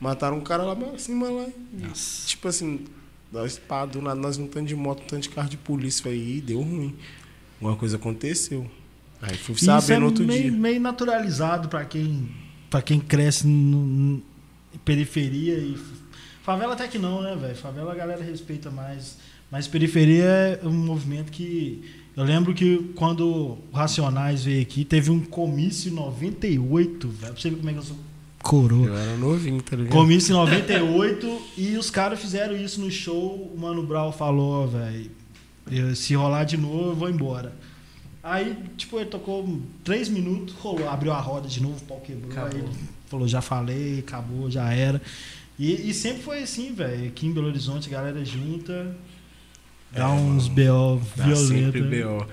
mataram 0.00 0.38
um 0.38 0.40
cara 0.40 0.62
lá 0.62 0.74
pra 0.74 0.96
cima 0.98 1.28
lá. 1.28 1.46
E, 1.76 2.26
Tipo 2.26 2.48
assim, 2.48 2.84
nós, 3.32 3.58
pá, 3.58 3.84
do 3.84 4.00
nada, 4.00 4.18
nós 4.18 4.38
um 4.38 4.46
tanto 4.46 4.66
de 4.68 4.76
moto, 4.76 5.02
um 5.02 5.06
tanto 5.06 5.22
de 5.24 5.28
carro 5.30 5.48
de 5.50 5.56
polícia, 5.56 6.08
ih, 6.10 6.40
deu 6.40 6.60
ruim. 6.62 6.94
Alguma 7.64 7.76
coisa 7.76 7.96
aconteceu. 7.96 8.70
Aí 9.22 9.38
fui 9.38 9.54
Isso 9.54 9.64
saber 9.64 9.94
é 9.94 9.98
no 9.98 10.06
outro 10.06 10.22
meio, 10.22 10.50
dia. 10.50 10.52
meio 10.52 10.78
naturalizado 10.80 11.68
para 11.68 11.82
quem 11.86 12.28
para 12.68 12.82
quem 12.82 13.00
cresce 13.00 13.46
no, 13.46 14.20
em 14.74 14.78
periferia 14.84 15.56
e 15.56 15.78
favela 16.42 16.74
até 16.74 16.86
que 16.86 16.98
não, 16.98 17.22
né, 17.22 17.34
velho? 17.34 17.56
Favela 17.56 17.92
a 17.92 17.94
galera 17.94 18.22
respeita 18.22 18.70
mais, 18.70 19.16
mas 19.50 19.66
periferia 19.66 20.60
é 20.62 20.66
um 20.66 20.72
movimento 20.72 21.32
que 21.32 21.82
eu 22.14 22.22
lembro 22.22 22.52
que 22.52 22.92
quando 22.94 23.26
o 23.26 23.58
Racionais 23.72 24.44
veio 24.44 24.60
aqui, 24.60 24.84
teve 24.84 25.10
um 25.10 25.20
comício 25.20 25.90
em 25.90 25.94
98, 25.94 27.08
velho. 27.08 27.32
Pra 27.32 27.40
você 27.40 27.48
ver 27.50 27.56
como 27.56 27.70
é 27.70 27.72
que 27.72 27.78
eu 27.78 27.82
sou 27.82 27.96
coroa. 28.42 28.86
Eu 28.88 28.96
era 28.96 29.16
novinho, 29.16 29.62
tá 29.62 29.74
ligado? 29.74 29.92
Comício 29.92 30.32
em 30.32 30.36
98 30.36 31.42
e 31.56 31.76
os 31.78 31.90
caras 31.90 32.20
fizeram 32.20 32.54
isso 32.54 32.80
no 32.80 32.90
show. 32.90 33.50
O 33.54 33.58
Mano 33.58 33.82
Brown 33.82 34.12
falou, 34.12 34.68
velho, 34.68 35.10
eu- 35.70 35.94
se 35.96 36.14
rolar 36.14 36.44
de 36.44 36.56
novo, 36.56 36.90
eu 36.90 36.94
vou 36.96 37.10
embora. 37.10 37.52
Aí, 38.22 38.56
tipo, 38.76 38.98
ele 38.98 39.06
tocou 39.10 39.60
três 39.82 40.08
minutos, 40.08 40.54
rolou, 40.54 40.88
abriu 40.88 41.12
a 41.12 41.20
roda 41.20 41.46
de 41.46 41.62
novo, 41.62 41.76
o 41.76 41.84
pau 41.84 42.00
quebrou. 42.00 42.30
Acabou. 42.32 42.60
Aí 42.60 42.74
falou, 43.06 43.28
já 43.28 43.40
falei, 43.42 43.98
acabou, 44.00 44.50
já 44.50 44.72
era. 44.72 45.00
E, 45.58 45.90
e 45.90 45.94
sempre 45.94 46.22
foi 46.22 46.42
assim, 46.42 46.72
velho. 46.74 47.06
Aqui 47.08 47.26
em 47.26 47.32
Belo 47.32 47.46
Horizonte, 47.48 47.88
a 47.88 47.92
galera 47.92 48.24
junta, 48.24 48.96
dá 49.92 50.04
É, 50.08 50.12
uns 50.12 50.48
mano. 50.48 50.98
BO 50.98 51.02
Dá 51.16 51.24
violentos. 51.26 51.48
sempre 51.48 51.80
né? 51.82 51.88
B.O. 51.88 52.26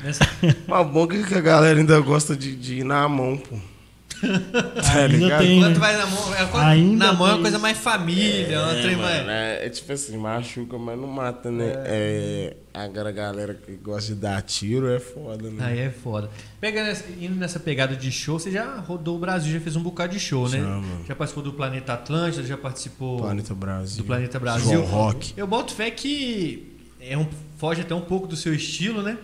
Mas 0.67 0.87
bom 0.87 1.07
que 1.07 1.33
a 1.35 1.41
galera 1.41 1.77
ainda 1.79 1.99
gosta 1.99 2.35
de, 2.37 2.55
de 2.55 2.75
ir 2.79 2.83
na 2.85 3.07
mão, 3.09 3.37
pô. 3.37 3.57
Tá 4.21 4.99
Ainda 4.99 5.37
tem. 5.39 5.57
Enquanto 5.57 5.73
né? 5.73 5.79
vai 5.79 5.97
na 5.97 6.05
mão, 6.05 6.35
é 6.35 6.45
coisa, 6.45 6.67
Ainda 6.67 7.05
na 7.05 7.13
mão 7.13 7.27
é 7.27 7.33
uma 7.33 7.41
coisa 7.41 7.59
mais 7.59 7.77
família, 7.77 8.55
é, 8.55 8.59
uma 8.59 8.73
trem 8.75 8.95
mais. 8.95 9.17
mano, 9.17 9.29
é, 9.31 9.65
é 9.65 9.69
tipo 9.69 9.91
assim, 9.91 10.17
machuca, 10.17 10.77
mas 10.77 10.99
não 10.99 11.07
mata, 11.07 11.49
né? 11.49 11.73
É, 11.85 12.57
agora 12.73 13.09
a 13.09 13.11
galera 13.11 13.53
que 13.53 13.73
gosta 13.73 14.13
de 14.13 14.19
dar 14.19 14.41
tiro 14.41 14.89
é 14.89 14.99
foda, 14.99 15.49
né? 15.49 15.65
Aí 15.65 15.79
é 15.79 15.89
foda. 15.89 16.29
Pegando 16.59 16.95
indo 17.19 17.35
nessa 17.35 17.59
pegada 17.59 17.95
de 17.95 18.11
show, 18.11 18.39
você 18.39 18.51
já 18.51 18.77
rodou 18.77 19.17
o 19.17 19.19
Brasil, 19.19 19.51
já 19.53 19.59
fez 19.59 19.75
um 19.75 19.83
bocado 19.83 20.13
de 20.13 20.19
show, 20.19 20.47
né? 20.47 20.59
Já, 20.59 20.65
mano. 20.65 21.05
Já 21.07 21.15
participou 21.15 21.43
do 21.43 21.53
Planeta 21.53 21.93
Atlântida, 21.93 22.43
já 22.43 22.57
participou 22.57 23.17
Planeta 23.19 23.55
Brasil. 23.55 24.03
do 24.03 24.07
Planeta 24.07 24.39
Brasil. 24.39 24.71
João 24.71 24.85
Rock. 24.85 25.33
Eu 25.35 25.47
boto 25.47 25.73
fé 25.73 25.89
que 25.89 26.77
é 26.99 27.17
um, 27.17 27.27
foge 27.57 27.81
até 27.81 27.95
um 27.95 28.01
pouco 28.01 28.27
do 28.27 28.35
seu 28.35 28.53
estilo, 28.53 29.01
né? 29.01 29.17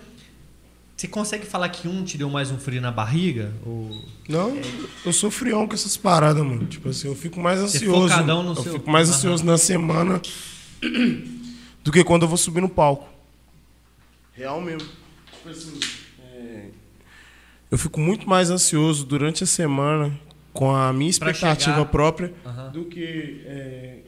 Você 0.97 1.07
consegue 1.07 1.45
falar 1.45 1.69
que 1.69 1.87
um 1.87 2.03
te 2.03 2.17
deu 2.17 2.27
mais 2.27 2.49
um 2.49 2.57
frio 2.57 2.81
na 2.81 2.89
barriga? 2.91 3.53
Ou... 3.63 4.03
Não, 4.27 4.57
eu 5.05 5.13
sou 5.13 5.29
frião 5.29 5.67
com 5.67 5.75
essas 5.75 5.95
paradas, 5.95 6.43
mano. 6.43 6.65
Tipo 6.65 6.89
assim, 6.89 7.07
eu 7.07 7.13
fico 7.15 7.39
mais 7.39 7.59
Você 7.59 7.77
ansioso. 7.77 8.09
focadão 8.09 8.41
no 8.41 8.49
eu 8.53 8.63
seu- 8.63 8.73
fico 8.73 8.89
mais 8.89 9.07
Aham. 9.07 9.15
ansioso 9.17 9.45
na 9.45 9.59
semana 9.59 10.19
do 11.83 11.91
que 11.91 12.03
quando 12.03 12.23
eu 12.23 12.27
vou 12.27 12.37
subir 12.37 12.61
no 12.61 12.69
palco. 12.69 13.07
Real 14.33 14.59
mesmo. 14.59 14.89
Tipo 15.33 15.49
assim, 15.49 15.79
é, 16.33 16.65
eu 17.69 17.77
fico 17.77 17.99
muito 17.99 18.27
mais 18.27 18.49
ansioso 18.49 19.05
durante 19.05 19.43
a 19.43 19.47
semana 19.47 20.19
com 20.51 20.75
a 20.75 20.91
minha 20.91 21.11
expectativa 21.11 21.75
chegar. 21.75 21.85
própria 21.85 22.33
Aham. 22.43 22.71
do 22.71 22.85
que 22.85 23.43
é, 23.45 23.99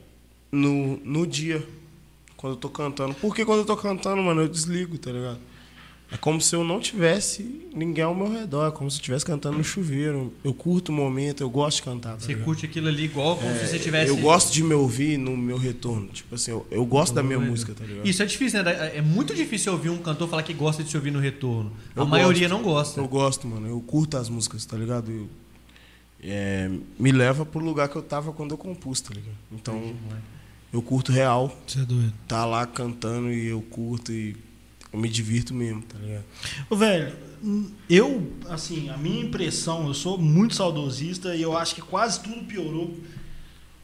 no, 0.52 0.98
no 1.06 1.28
dia, 1.28 1.64
quando 2.36 2.54
eu 2.54 2.58
tô 2.60 2.68
cantando. 2.68 3.14
Porque 3.14 3.46
quando 3.46 3.60
eu 3.60 3.66
tô 3.66 3.78
cantando, 3.78 4.24
mano, 4.24 4.42
eu 4.42 4.48
desligo, 4.50 4.98
tá 4.98 5.12
ligado? 5.12 5.38
É 6.12 6.18
como 6.18 6.42
se 6.42 6.56
eu 6.56 6.64
não 6.64 6.80
tivesse 6.80 7.68
ninguém 7.72 8.04
ao 8.04 8.16
meu 8.16 8.32
redor, 8.32 8.68
é 8.68 8.72
como 8.72 8.90
se 8.90 8.96
eu 8.98 9.00
estivesse 9.00 9.24
cantando 9.24 9.60
no 9.60 9.64
chuveiro. 9.64 10.34
Eu 10.44 10.56
curto 10.56 10.90
o 10.90 10.92
momento, 10.92 11.42
eu 11.42 11.50
gosto 11.52 11.78
de 11.78 11.84
cantar. 11.84 12.14
Tá 12.14 12.20
Você 12.20 12.30
ligado? 12.30 12.46
curte 12.46 12.66
aquilo 12.66 12.88
ali 12.88 13.04
igual 13.04 13.38
como 13.38 13.54
se 13.54 13.68
você 13.68 13.78
tivesse. 13.78 14.10
Eu 14.10 14.18
gosto 14.18 14.52
de 14.52 14.64
me 14.64 14.74
ouvir 14.74 15.18
no 15.20 15.38
meu 15.38 15.56
retorno. 15.58 16.08
Tipo 16.08 16.34
assim, 16.34 16.50
eu, 16.50 16.66
eu 16.72 16.84
gosto 16.84 17.14
da 17.14 17.22
minha 17.22 17.38
Doido. 17.38 17.52
música, 17.52 17.76
tá 17.76 17.86
ligado? 17.86 18.08
Isso 18.08 18.24
é 18.24 18.26
difícil, 18.26 18.64
né? 18.64 18.98
É 18.98 19.02
muito 19.04 19.36
difícil 19.36 19.72
ouvir 19.72 19.90
um 19.90 20.00
cantor 20.00 20.28
falar 20.28 20.42
que 20.42 20.54
gosta 20.54 20.84
de 20.84 20.90
se 20.90 20.98
ouvir 20.98 21.12
no 21.12 21.20
retorno. 21.20 21.72
Eu 21.96 22.02
a 22.02 22.06
maioria 22.08 22.50
gosto. 22.50 22.58
não 22.58 22.64
gosta. 22.64 23.00
Eu 23.02 23.08
gosto, 23.08 23.48
mano. 23.48 23.68
Eu 23.68 23.80
curto 23.82 24.18
as 24.18 24.30
músicas, 24.30 24.66
tá 24.66 24.76
ligado? 24.78 25.12
Eu- 25.12 25.30
é, 26.24 26.70
me 27.00 27.12
leva 27.12 27.46
pro 27.46 27.60
lugar 27.64 27.88
que 27.88 27.96
eu 27.96 28.02
tava 28.02 28.34
quando 28.34 28.52
eu 28.52 28.58
compus, 28.58 29.00
tá 29.00 29.14
ligado? 29.14 29.38
Então, 29.52 29.94
eu 30.74 30.82
curto 30.82 31.12
real, 31.12 31.56
Você 31.66 31.80
é 31.80 31.84
doido. 31.84 32.14
tá 32.28 32.46
lá 32.46 32.66
cantando 32.66 33.32
e 33.32 33.46
eu 33.48 33.62
curto 33.62 34.12
e 34.12 34.36
eu 34.92 35.00
me 35.00 35.08
divirto 35.10 35.54
mesmo, 35.54 35.82
tá 35.84 35.98
ligado? 36.00 36.24
Ô, 36.70 36.76
velho, 36.76 37.14
eu, 37.90 38.32
assim, 38.50 38.90
a 38.90 38.98
minha 38.98 39.24
impressão, 39.24 39.88
eu 39.88 39.94
sou 39.94 40.18
muito 40.18 40.56
saudosista 40.56 41.36
e 41.36 41.42
eu 41.42 41.56
acho 41.58 41.76
que 41.76 41.82
quase 41.82 42.20
tudo 42.22 42.44
piorou. 42.44 42.98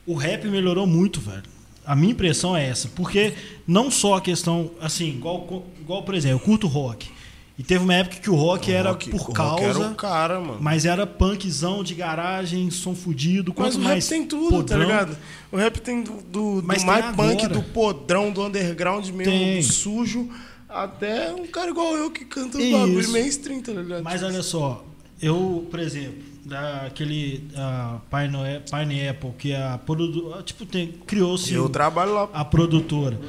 O 0.06 0.14
rap 0.16 0.46
melhorou 0.48 0.86
muito, 0.86 1.20
velho. 1.20 1.44
A 1.86 1.96
minha 1.96 2.12
impressão 2.12 2.56
é 2.58 2.68
essa. 2.68 2.88
Porque 2.90 3.34
não 3.68 3.90
só 3.92 4.16
a 4.16 4.22
questão, 4.22 4.72
assim, 4.82 5.10
igual, 5.10 5.66
igual 5.80 6.04
por 6.04 6.16
exemplo, 6.16 6.38
eu 6.38 6.40
curto 6.40 6.68
rock. 6.68 7.10
E 7.58 7.64
teve 7.64 7.84
uma 7.86 7.94
época 7.94 8.18
que 8.18 8.30
o 8.30 8.36
rock 8.36 8.70
era 8.70 8.90
rock- 8.90 9.10
por 9.10 9.16
o 9.22 9.24
rock 9.24 9.34
causa. 9.34 9.64
era 9.66 9.80
o 9.92 9.96
cara, 9.96 10.40
mano. 10.42 10.58
Mas 10.60 10.84
era 10.86 11.08
punkzão 11.08 11.84
de 11.86 11.96
garagem, 11.96 12.70
som 12.70 12.94
fudido. 12.94 13.54
Mas 13.56 13.74
Quanto 13.76 13.82
o 13.82 13.84
mais 13.88 14.04
rap 14.10 14.18
tem 14.20 14.28
tudo, 14.28 14.50
tá 14.50 14.56
podrão- 14.58 14.80
ligado? 14.82 15.18
O 15.52 15.56
rap 15.58 15.80
tem 15.80 16.04
do, 16.04 16.14
do, 16.24 16.62
do 16.62 16.64
Mas 16.68 16.84
mais 16.84 17.16
punk, 17.16 17.48
do 17.48 17.64
podrão, 17.64 18.30
do 18.32 18.44
underground 18.46 19.08
mesmo, 19.08 19.32
Tem. 19.32 19.58
do 19.62 19.64
sujo, 19.64 20.30
até 20.84 21.34
um 21.34 21.48
cara 21.48 21.72
igual 21.72 21.96
eu 21.96 22.12
que 22.12 22.26
canta 22.26 22.58
os 22.58 22.72
bagulho 22.72 23.10
mainstream, 23.12 23.62
tá 23.62 23.72
ligado? 23.72 24.04
Mas 24.04 24.22
olha 24.24 24.44
só, 24.44 24.84
eu, 25.22 25.68
por 25.72 25.80
exemplo, 25.80 26.22
daquele 26.46 27.44
uh, 27.54 28.00
Pine, 28.10 28.62
Pine 28.70 29.08
Apple, 29.08 29.32
que 29.38 29.54
a 29.54 29.78
produ- 29.78 30.42
tipo, 30.44 30.66
tem, 30.66 30.92
criou-se 31.08 31.54
eu 31.54 31.70
trabalho 31.70 32.14
lá. 32.14 32.30
a 32.34 32.44
produtora. 32.46 33.20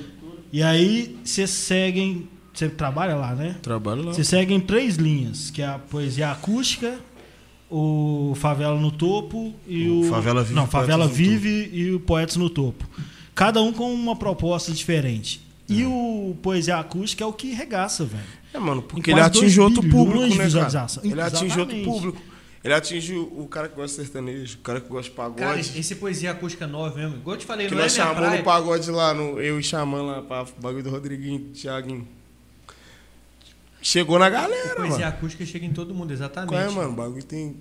E 0.52 0.62
aí 0.62 1.16
vocês 1.24 1.50
seguem. 1.50 2.28
Você 2.52 2.68
trabalha 2.70 3.14
lá, 3.14 3.34
né? 3.34 3.56
Trabalho 3.62 4.02
lá. 4.02 4.12
Vocês 4.14 4.28
seguem 4.28 4.58
três 4.60 4.96
linhas, 4.96 5.50
que 5.50 5.60
é 5.60 5.66
a 5.66 5.78
poesia 5.78 6.30
acústica, 6.32 6.98
o 7.70 8.32
Favela 8.36 8.80
no 8.80 8.90
Topo 8.90 9.54
e 9.66 9.88
O 9.88 10.00
o. 10.00 10.04
Favela 10.04 10.42
Vive 10.42 10.54
Não, 10.54 10.66
Favela 10.66 11.06
Vive 11.06 11.68
e 11.72 11.90
o 11.92 12.00
Poetas 12.00 12.36
no 12.36 12.48
Topo. 12.48 12.88
Cada 13.34 13.60
um 13.60 13.72
com 13.72 13.92
uma 13.92 14.16
proposta 14.16 14.72
diferente. 14.72 15.45
E 15.68 15.84
o 15.84 16.36
Poesia 16.42 16.76
Acústica 16.78 17.24
é 17.24 17.26
o 17.26 17.32
que 17.32 17.52
regaça, 17.52 18.04
velho. 18.04 18.22
É, 18.54 18.58
mano, 18.58 18.82
porque 18.82 19.10
Em 19.10 19.14
ele 19.14 19.20
atinge 19.20 19.60
outro 19.60 19.82
público, 19.88 20.34
né, 20.36 20.48
cara? 20.50 20.78
Ele 21.02 21.20
atinge 21.20 21.58
outro 21.60 21.82
público. 21.82 22.22
Ele 22.64 22.74
atinge 22.74 23.14
o 23.14 23.46
cara 23.48 23.68
que 23.68 23.76
gosta 23.76 23.96
de 24.00 24.08
sertanejo, 24.08 24.56
o 24.58 24.60
cara 24.60 24.80
que 24.80 24.88
gosta 24.88 25.08
de 25.10 25.16
pagode. 25.16 25.40
Cara, 25.40 25.60
esse 25.60 25.94
poesia 25.96 26.32
acústica 26.32 26.66
nova 26.66 26.96
mesmo. 26.96 27.16
Igual 27.16 27.36
eu 27.36 27.40
te 27.40 27.46
falei, 27.46 27.68
que 27.68 27.74
não 27.74 27.80
é 27.80 27.84
nós 27.84 27.92
minha 27.94 28.04
chamamos 28.06 28.24
praia. 28.26 28.38
no 28.38 28.44
pagode 28.44 28.90
lá, 28.90 29.14
no, 29.14 29.40
eu 29.40 29.60
e 29.60 29.62
Xamã 29.62 30.02
lá, 30.02 30.22
pra 30.22 30.46
bagulho 30.60 30.82
do 30.82 30.90
Rodriguinho, 30.90 31.50
Thiaguinho. 31.52 32.06
Chegou 33.80 34.18
na 34.18 34.28
galera, 34.28 34.74
Poesia 34.74 34.98
mano. 34.98 35.06
acústica 35.06 35.44
chega 35.46 35.64
em 35.64 35.72
todo 35.72 35.94
mundo, 35.94 36.12
exatamente. 36.12 36.48
Qual 36.50 36.60
é, 36.60 36.68
mano? 36.70 36.90
O 36.90 36.96
bagulho 36.96 37.22
tem 37.22 37.56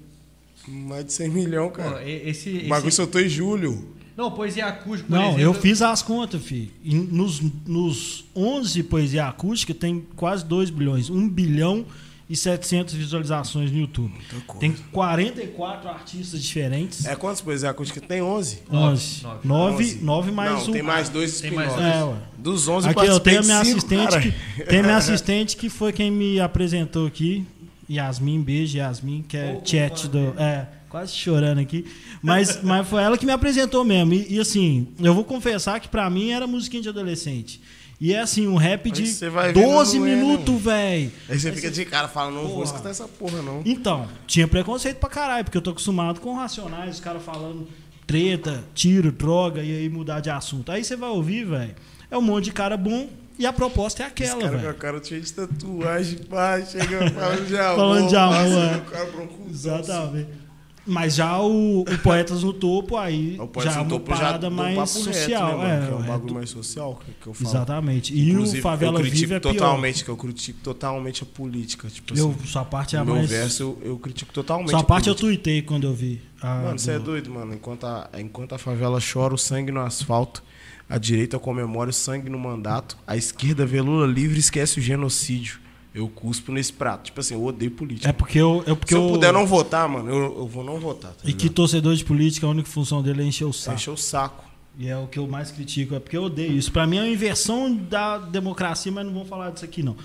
mais 0.68 1.06
de 1.06 1.14
100 1.14 1.30
milhões, 1.30 1.70
Pô, 1.70 1.78
cara. 1.78 2.03
e- 2.03 2.30
esse, 2.30 2.49
O 2.66 2.68
bagulho 2.70 2.88
esse... 2.89 2.97
soltou 2.97 3.22
em 3.22 3.30
julho. 3.30 3.95
Não, 4.16 4.32
poesia 4.32 4.66
acústica, 4.68 5.09
por 5.09 5.16
Não, 5.16 5.26
exemplo, 5.26 5.41
eu 5.41 5.53
fiz 5.53 5.82
as 5.82 6.01
contas, 6.01 6.41
filho. 6.41 6.72
E 6.84 6.95
Nos, 6.95 7.41
nos 7.66 8.26
11 8.36 8.84
poesia 8.84 9.28
acústica 9.28 9.74
tem 9.74 10.05
quase 10.16 10.45
2 10.45 10.70
bilhões. 10.70 11.09
1 11.09 11.28
bilhão 11.30 11.86
e 12.30 12.36
700 12.36 12.93
visualizações 12.93 13.72
no 13.72 13.78
YouTube. 13.78 14.11
Muita 14.11 14.45
coisa. 14.47 14.59
Tem 14.59 14.72
44 14.91 15.89
artistas 15.89 16.41
diferentes. 16.41 17.05
É 17.05 17.16
quantas 17.16 17.41
poesias 17.41 17.70
acústicas? 17.70 18.03
Tem 18.07 18.22
11? 18.22 18.63
11. 18.72 19.24
nove. 19.24 19.47
9, 19.47 19.84
11. 19.84 19.95
9 20.03 20.32
mais 20.32 20.51
Não, 20.51 20.70
um. 20.70 20.72
tem 20.72 20.82
mais 20.82 21.09
dois 21.09 21.41
Tem 21.41 21.51
mais 21.51 21.70
spin-offs. 21.72 21.95
É, 21.95 22.03
ué. 22.03 22.16
Dos 22.38 22.68
11 22.68 22.89
Aqui 22.89 23.05
eu 23.05 23.20
tenho 23.20 23.39
a 23.39 23.43
minha 23.43 23.63
cinco, 23.66 23.78
assistente, 23.78 24.09
cara. 24.09 24.22
que, 24.22 24.63
tem 24.63 24.80
a 24.80 24.84
minha 24.84 24.97
assistente 24.97 25.57
que 25.57 25.70
foi 25.70 25.91
quem 25.91 26.09
me 26.09 26.39
apresentou 26.39 27.05
aqui. 27.05 27.45
Yasmin, 27.88 28.41
beijo, 28.41 28.78
Yasmin, 28.78 29.24
que 29.28 29.38
é 29.38 29.59
ô, 29.61 29.66
chat 29.66 30.07
do. 30.07 30.34
É, 30.39 30.68
quase 30.96 31.14
chorando 31.14 31.60
aqui. 31.60 31.86
Mas, 32.22 32.60
mas 32.64 32.88
foi 32.88 33.04
ela 33.04 33.18
que 33.18 33.26
me 33.26 33.34
apresentou 33.34 33.84
mesmo. 33.84 34.14
E, 34.14 34.36
e, 34.36 34.39
assim, 34.39 34.88
eu 35.02 35.14
vou 35.14 35.26
confessar 35.26 35.78
que 35.82 35.89
pra 35.89 36.10
mim 36.10 36.32
era 36.32 36.48
musiquinha 36.48 36.82
de 36.82 36.88
adolescente. 36.88 37.62
E 38.00 38.14
é 38.14 38.20
assim, 38.20 38.48
um 38.48 38.56
rap 38.56 38.91
de 38.91 39.08
você 39.08 39.30
vai 39.30 39.54
vendo, 39.54 39.66
12 39.66 40.00
não 40.00 40.08
é, 40.08 40.16
minutos, 40.16 40.62
velho. 40.62 41.12
Aí 41.30 41.39
você 41.39 41.52
fica 41.52 41.72
de 41.72 41.86
cara 41.86 42.08
falando, 42.08 42.36
não 42.36 42.48
vou 42.48 42.64
escutar 42.64 42.89
essa 42.89 43.08
porra, 43.08 43.41
não. 43.41 43.62
Então, 43.66 44.08
tinha 44.28 44.48
preconceito 44.48 44.98
pra 44.98 45.10
caralho, 45.10 45.46
porque 45.46 45.58
eu 45.58 45.62
tô 45.62 45.72
acostumado 45.72 46.20
com 46.20 46.34
racionais, 46.34 46.96
os 46.96 47.02
caras 47.02 47.24
falando 47.24 47.68
treta, 48.06 48.64
tiro, 48.74 49.12
droga, 49.12 49.64
e 49.64 49.72
aí 49.78 49.89
mudar 49.89 50.20
de 50.20 50.30
assunto. 50.30 50.72
Aí 50.72 50.84
você 50.84 50.96
vai 50.96 51.10
ouvir, 51.10 51.46
velho, 51.46 51.76
é 52.12 52.18
um 52.18 52.22
monte 52.22 52.46
de 52.46 52.52
cara 52.52 52.76
bom 52.76 53.10
e 53.39 53.46
a 53.46 53.52
proposta 53.52 54.04
é 54.04 54.06
Esse 54.06 54.12
aquela, 54.14 54.41
cara 54.41 54.52
com 54.52 54.58
a 54.58 54.62
velho. 54.62 54.76
cara 54.76 55.04
cheia 55.04 55.22
de 55.22 55.34
tatuagem, 55.34 56.20
pá, 56.20 56.62
chega 56.62 57.12
falando 57.12 57.48
de 57.48 57.58
amor. 57.60 57.76
Falando 57.76 58.10
de 58.10 58.16
amor, 58.16 58.36
passa, 58.36 58.56
é. 58.56 58.78
o 58.78 58.82
cara 58.82 59.06
broncudão, 59.06 59.50
Exatamente. 59.50 60.45
Mas 60.88 61.15
já 61.15 61.39
o, 61.41 61.81
o 61.81 61.97
Poetas 62.03 62.43
no 62.43 62.53
Topo, 62.53 62.95
aí 62.95 63.38
O 63.41 63.61
já 63.61 63.73
é 63.73 63.79
uma 63.79 63.99
parada 63.99 64.49
mais 64.51 64.77
reto, 64.77 64.88
social. 64.89 65.57
né, 65.57 65.81
é, 65.83 65.88
que 65.88 65.91
é 65.91 65.95
um 65.95 66.03
é, 66.03 66.07
bagulho 66.07 66.33
mais 66.36 66.49
social 66.51 67.01
que, 67.03 67.11
que 67.21 67.27
eu 67.27 67.33
falo. 67.33 67.49
Exatamente. 67.49 68.13
E 68.13 68.29
Inclusive, 68.29 68.59
o 68.59 68.61
Favela 68.61 68.99
eu 68.99 69.03
Vive 69.03 69.33
é 69.33 69.39
pior. 69.39 69.53
totalmente, 69.53 70.03
que 70.05 70.09
eu 70.11 70.15
critico 70.17 70.59
totalmente 70.61 71.23
a 71.23 71.25
política. 71.25 71.88
Tipo 71.88 72.15
Eu, 72.15 72.29
assim, 72.38 72.45
sua 72.47 72.63
parte 72.65 72.95
é 72.95 72.99
a 72.99 73.03
meu 73.05 73.15
mais. 73.15 73.29
verso 73.29 73.63
eu, 73.63 73.79
eu 73.83 73.97
critico 73.97 74.31
totalmente 74.31 74.69
Sua 74.69 74.83
parte 74.83 75.09
eu 75.09 75.15
política. 75.15 75.43
tuitei 75.43 75.61
quando 75.63 75.86
eu 75.88 75.93
vi. 75.93 76.21
a 76.41 76.61
Mano, 76.61 76.77
você 76.79 76.91
é 76.91 76.99
do- 76.99 77.05
doido, 77.05 77.31
mano. 77.31 77.53
Enquanto 77.55 77.86
a, 77.86 78.07
enquanto 78.19 78.53
a 78.53 78.57
favela 78.59 78.99
chora 79.01 79.33
o 79.33 79.38
sangue 79.39 79.71
no 79.71 79.81
asfalto, 79.81 80.43
a 80.88 80.99
direita 80.99 81.39
comemora 81.39 81.89
o 81.89 81.93
sangue 81.93 82.29
no 82.29 82.38
mandato, 82.38 82.95
a 83.07 83.17
esquerda 83.17 83.65
vê 83.65 83.81
Lula 83.81 84.05
livre 84.05 84.36
e 84.38 84.39
esquece 84.39 84.79
o 84.79 84.83
genocídio. 84.83 85.64
Eu 85.96 86.10
cuspo 86.10 86.52
nesse 86.52 86.74
prato. 86.74 87.06
Tipo 87.06 87.22
assim, 87.22 87.36
eu 87.36 87.43
odeio 87.46 87.72
política. 87.72 88.10
É 88.10 88.12
porque 88.12 88.38
eu. 88.38 88.62
É 88.68 88.76
porque 88.76 88.93
Se 88.93 89.00
eu 89.00 89.04
eu 89.04 89.10
puder 89.14 89.32
não 89.32 89.48
votar, 89.48 89.88
mano, 89.88 90.10
eu, 90.10 90.39
eu 90.39 90.46
vou 90.48 90.62
não 90.62 90.78
votar. 90.78 91.12
Tá 91.12 91.18
E 91.24 91.32
que 91.32 91.43
ligado? 91.43 91.56
torcedor 91.56 91.96
de 91.96 92.04
política, 92.04 92.46
a 92.46 92.50
única 92.50 92.68
função 92.70 93.02
dele 93.02 93.24
é 93.24 93.26
encher 93.26 93.46
o 93.46 93.54
saco. 93.54 93.78
Encher 93.78 93.91
o 93.93 93.98
saco. 93.98 94.43
E 94.78 94.89
é 94.89 94.98
o 94.98 95.08
que 95.08 95.18
eu 95.18 95.26
mais 95.26 95.52
critico, 95.52 95.96
é 95.96 96.00
porque 96.02 96.18
eu 96.18 96.24
odeio 96.24 96.52
isso. 96.52 96.70
Pra 96.70 96.86
mim 96.86 96.98
é 96.98 97.02
uma 97.02 97.08
inversão 97.08 97.74
da 97.74 98.18
democracia, 98.18 98.91
mas 98.91 99.06
não 99.06 99.14
vou 99.14 99.24
falar 99.24 99.52
disso 99.52 99.64
aqui 99.64 99.82
não. 99.82 99.96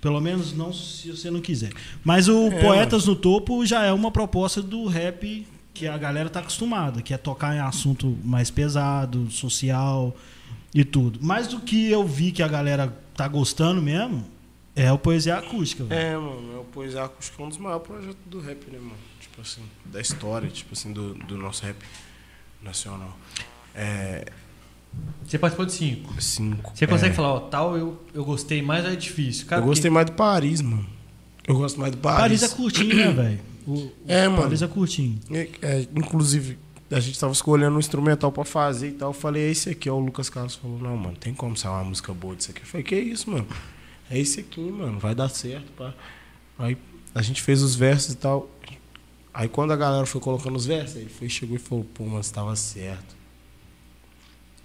Pelo 0.00 0.18
menos 0.18 0.54
não 0.54 0.72
se 0.72 1.10
você 1.10 1.30
não 1.30 1.42
quiser. 1.42 1.72
Mas 2.02 2.26
o 2.26 2.46
É, 2.48 2.62
Poetas 2.62 3.04
no 3.06 3.14
Topo 3.14 3.66
já 3.66 3.84
é 3.84 3.92
uma 3.92 4.10
proposta 4.10 4.62
do 4.62 4.86
rap 4.86 5.46
que 5.74 5.86
a 5.86 5.98
galera 5.98 6.30
tá 6.30 6.40
acostumada, 6.40 7.02
que 7.02 7.12
é 7.12 7.18
tocar 7.18 7.54
em 7.54 7.58
assunto 7.58 8.16
mais 8.24 8.50
pesado, 8.50 9.30
social 9.30 10.16
e 10.74 10.84
tudo. 10.84 11.18
Mas 11.22 11.48
do 11.48 11.60
que 11.60 11.90
eu 11.90 12.06
vi 12.06 12.32
que 12.32 12.42
a 12.42 12.48
galera 12.48 12.96
tá 13.14 13.28
gostando 13.28 13.82
mesmo, 13.82 14.24
é 14.76 14.92
o 14.92 14.98
Poesia 14.98 15.36
Acústica. 15.36 15.84
velho. 15.84 16.00
É, 16.00 16.16
mano, 16.16 16.56
é 16.56 16.58
o 16.58 16.64
Poesia 16.64 17.04
Acústica 17.04 17.42
é 17.42 17.46
um 17.46 17.48
dos 17.48 17.58
maiores 17.58 17.86
projetos 17.86 18.16
do 18.26 18.40
rap, 18.40 18.70
né, 18.70 18.78
mano? 18.78 18.96
Tipo 19.20 19.40
assim, 19.40 19.62
da 19.84 20.00
história, 20.00 20.48
tipo 20.48 20.72
assim, 20.72 20.92
do, 20.92 21.14
do 21.14 21.36
nosso 21.36 21.64
rap 21.64 21.76
nacional. 22.62 23.16
É. 23.74 24.26
Você 25.26 25.38
participou 25.38 25.66
de 25.66 25.72
cinco. 25.72 26.22
Cinco. 26.22 26.72
Você 26.74 26.86
consegue 26.86 27.12
é. 27.12 27.16
falar, 27.16 27.34
ó, 27.34 27.40
tal 27.40 27.76
eu, 27.76 28.00
eu 28.12 28.24
gostei 28.24 28.62
mais 28.62 28.84
ou 28.84 28.92
é 28.92 28.96
difícil? 28.96 29.46
Cara, 29.46 29.62
Eu 29.62 29.66
gostei 29.66 29.90
mais 29.90 30.06
do 30.06 30.12
Paris, 30.12 30.60
mano. 30.60 30.86
Eu 31.46 31.56
gosto 31.56 31.78
mais 31.80 31.92
do 31.92 31.98
Paris. 31.98 32.40
Paris 32.40 32.42
é 32.42 32.48
curtinho, 32.48 32.96
né, 32.96 33.10
velho? 33.12 33.40
O, 33.66 33.90
É, 34.06 34.28
o 34.28 34.30
mano. 34.30 34.42
Paris 34.42 34.62
é 34.62 34.68
curtinho. 34.68 35.18
É, 35.30 35.48
é, 35.62 35.88
inclusive, 35.94 36.58
a 36.90 37.00
gente 37.00 37.18
tava 37.18 37.32
escolhendo 37.32 37.74
um 37.74 37.78
instrumental 37.78 38.30
pra 38.30 38.44
fazer 38.44 38.88
e 38.88 38.92
tal. 38.92 39.10
Eu 39.10 39.14
falei, 39.14 39.42
é 39.42 39.50
esse 39.50 39.70
aqui. 39.70 39.90
Ó, 39.90 39.96
o 39.96 40.00
Lucas 40.00 40.28
Carlos 40.30 40.54
falou, 40.54 40.78
não, 40.78 40.96
mano, 40.96 41.16
tem 41.16 41.34
como 41.34 41.56
sair 41.56 41.72
uma 41.72 41.84
música 41.84 42.12
boa 42.12 42.36
disso 42.36 42.50
aqui. 42.50 42.62
Eu 42.62 42.66
falei, 42.66 42.84
que 42.84 42.96
isso, 42.96 43.30
mano? 43.30 43.46
É 44.10 44.18
esse 44.18 44.40
aqui, 44.40 44.60
mano, 44.60 44.98
vai 44.98 45.14
dar 45.14 45.28
certo, 45.28 45.70
pá. 45.72 45.94
Aí 46.58 46.76
a 47.14 47.22
gente 47.22 47.42
fez 47.42 47.62
os 47.62 47.74
versos 47.74 48.12
e 48.14 48.16
tal. 48.16 48.48
Aí 49.32 49.48
quando 49.48 49.72
a 49.72 49.76
galera 49.76 50.06
foi 50.06 50.20
colocando 50.20 50.56
os 50.56 50.66
versos, 50.66 50.96
ele 50.96 51.08
foi, 51.10 51.28
chegou 51.28 51.56
e 51.56 51.58
falou, 51.58 51.84
pô, 51.94 52.04
mas 52.04 52.30
tava 52.30 52.54
certo. 52.54 53.16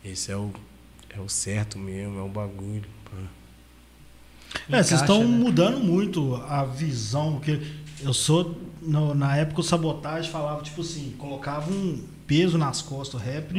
Esse 0.03 0.31
é 0.31 0.37
o, 0.37 0.51
é 1.09 1.19
o 1.19 1.27
certo 1.29 1.77
mesmo, 1.79 2.19
é 2.19 2.21
o 2.21 2.27
bagulho. 2.29 2.85
pá. 3.05 3.17
É, 4.69 4.83
vocês 4.83 5.01
estão 5.01 5.19
né? 5.21 5.27
mudando 5.37 5.79
muito 5.79 6.35
a 6.35 6.63
visão. 6.65 7.33
Porque 7.35 7.59
eu 8.01 8.13
sou. 8.13 8.59
no- 8.81 9.13
na 9.13 9.35
época 9.37 9.61
o 9.61 9.63
sabotagem 9.63 10.31
falava, 10.31 10.61
tipo 10.63 10.81
assim, 10.81 11.13
colocava 11.17 11.71
um 11.71 12.03
peso 12.25 12.57
nas 12.57 12.81
costas. 12.81 13.21
Rap, 13.21 13.51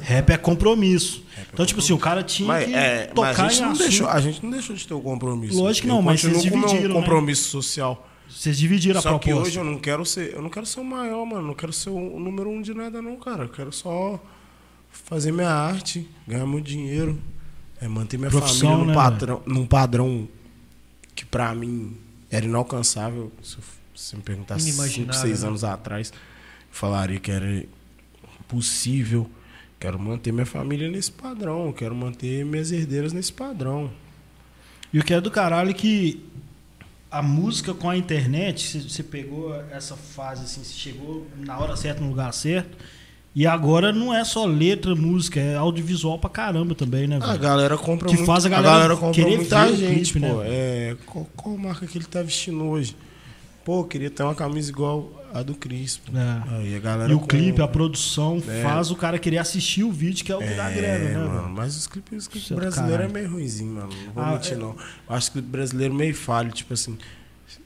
rap 0.00 0.30
é 0.30 0.36
compromisso. 0.36 1.24
então, 1.52 1.64
tipo 1.66 1.80
assim, 1.80 1.92
o 1.92 1.98
cara 1.98 2.22
tinha 2.22 2.46
Mas, 2.48 2.66
que 2.66 2.74
é, 2.74 3.06
tocar 3.06 3.46
a, 3.46 3.48
gente 3.48 3.58
em 3.58 3.62
não 3.62 3.70
assunto. 3.72 3.82
deixou, 3.88 4.08
a 4.08 4.20
gente 4.20 4.42
não 4.44 4.50
deixou 4.50 4.76
de 4.76 4.86
ter 4.86 4.94
o 4.94 5.00
compromisso. 5.00 5.58
Lógico 5.62 5.86
que 5.86 5.92
não, 5.92 6.02
mas 6.02 6.20
vocês 6.20 6.34
com 6.36 6.40
dividiram, 6.42 6.94
né? 6.94 7.00
compromisso 7.00 7.48
social. 7.50 8.08
Vocês 8.28 8.58
dividiram 8.58 9.00
Só 9.00 9.16
a 9.16 9.18
que 9.18 9.26
proposta. 9.30 9.48
hoje 9.48 9.58
eu 9.60 9.64
não 9.64 9.78
quero 9.78 10.04
ser, 10.04 10.34
eu 10.34 10.42
não 10.42 10.50
quero 10.50 10.66
ser 10.66 10.80
o 10.80 10.84
maior, 10.84 11.24
mano. 11.24 11.46
Não 11.46 11.54
quero 11.54 11.72
ser 11.72 11.90
o 11.90 12.18
número 12.18 12.50
um 12.50 12.60
de 12.60 12.74
nada, 12.74 13.00
não, 13.00 13.16
cara. 13.16 13.44
Eu 13.44 13.48
quero 13.48 13.72
só 13.72 14.20
fazer 14.90 15.30
minha 15.32 15.48
arte, 15.50 16.08
ganhar 16.26 16.44
meu 16.46 16.60
dinheiro, 16.60 17.20
é, 17.80 17.86
manter 17.86 18.18
minha 18.18 18.30
Profissão, 18.30 18.70
família 18.70 18.78
num 18.78 18.86
né, 18.86 18.94
padrão, 18.94 19.42
num 19.46 19.66
padrão 19.66 20.28
que 21.14 21.24
pra 21.24 21.54
mim 21.54 21.96
era 22.30 22.44
inalcançável. 22.44 23.30
Se, 23.42 23.56
eu- 23.58 23.62
se 23.94 24.08
você 24.10 24.16
me 24.16 24.22
perguntasse 24.22 24.64
5, 24.64 24.74
Inimaginável, 24.76 25.20
6 25.22 25.42
né? 25.42 25.48
anos 25.48 25.64
atrás, 25.64 26.10
eu 26.10 26.18
falaria 26.70 27.20
que 27.20 27.30
era 27.30 27.64
possível. 28.48 29.30
Quero 29.78 29.98
manter 29.98 30.32
minha 30.32 30.46
família 30.46 30.90
nesse 30.90 31.12
padrão, 31.12 31.72
quero 31.72 31.94
manter 31.94 32.44
minhas 32.44 32.72
herdeiras 32.72 33.12
nesse 33.12 33.32
padrão. 33.32 33.90
E 34.92 34.98
o 34.98 35.04
que 35.04 35.12
é 35.12 35.20
do 35.20 35.30
caralho 35.30 35.70
é 35.70 35.74
que 35.74 36.24
a 37.10 37.20
música 37.22 37.74
com 37.74 37.88
a 37.90 37.96
internet, 37.96 38.80
você- 38.88 39.02
pegou 39.02 39.54
essa 39.70 39.94
fase 39.96 40.44
assim, 40.44 40.64
você 40.64 40.72
chegou 40.74 41.26
na 41.44 41.58
hora 41.58 41.76
certa, 41.76 42.00
no 42.00 42.08
lugar 42.08 42.32
certo. 42.32 42.76
E 43.34 43.46
agora 43.46 43.92
não 43.92 44.14
é 44.14 44.24
só 44.24 44.46
letra, 44.46 44.94
música, 44.96 45.38
é 45.38 45.56
audiovisual 45.56 46.18
pra 46.18 46.30
caramba 46.30 46.74
também, 46.74 47.06
né, 47.06 47.16
A 47.20 47.26
velho? 47.26 47.38
galera 47.38 47.76
compra 47.76 48.08
Que 48.08 48.14
muito, 48.14 48.26
faz 48.26 48.46
a 48.46 48.48
galera 48.48 48.96
compra 48.96 49.12
querer 49.22 49.36
muita 49.36 49.66
ver 49.66 49.72
o 49.72 49.76
gente, 49.76 50.12
clipe, 50.14 50.26
pô. 50.26 50.38
né? 50.40 50.46
É, 50.48 50.96
qual, 51.04 51.28
qual 51.36 51.58
marca 51.58 51.86
que 51.86 51.98
ele 51.98 52.06
tá 52.06 52.22
vestindo 52.22 52.64
hoje? 52.64 52.96
Pô, 53.66 53.82
queria 53.84 54.08
ter 54.08 54.22
uma 54.22 54.34
camisa 54.34 54.70
igual 54.70 55.10
a 55.34 55.42
do 55.42 55.52
Cris. 55.54 56.00
É. 56.14 56.54
Aí 56.54 56.76
a 56.76 56.78
galera 56.78 57.10
E 57.10 57.14
o 57.16 57.18
compra. 57.18 57.36
clipe, 57.36 57.60
a 57.60 57.66
produção 57.66 58.40
É. 58.48 58.62
faz 58.62 58.92
o 58.92 58.96
cara 58.96 59.18
querer 59.18 59.38
assistir 59.38 59.82
o 59.82 59.90
vídeo, 59.90 60.24
que 60.24 60.30
é 60.30 60.36
o 60.36 60.38
que 60.38 60.54
dá 60.54 60.70
grana, 60.70 60.86
É, 60.86 60.98
né, 61.14 61.18
mano, 61.18 61.48
mas 61.50 61.76
os 61.76 61.88
clipes, 61.88 62.22
os 62.22 62.28
clipes 62.28 62.50
é 62.52 62.54
brasileiros 62.54 63.06
é 63.06 63.08
meio 63.08 63.28
ruimzinho, 63.30 63.74
mano. 63.74 63.88
Não 64.06 64.12
vou 64.12 64.22
Ah, 64.22 64.30
mentir, 64.34 64.52
é. 64.52 64.56
não. 64.56 64.68
Eu 64.70 65.16
acho 65.16 65.32
que 65.32 65.40
o 65.40 65.42
brasileiro 65.42 65.92
meio 65.92 66.14
falho, 66.14 66.52
tipo 66.52 66.72
assim. 66.72 66.96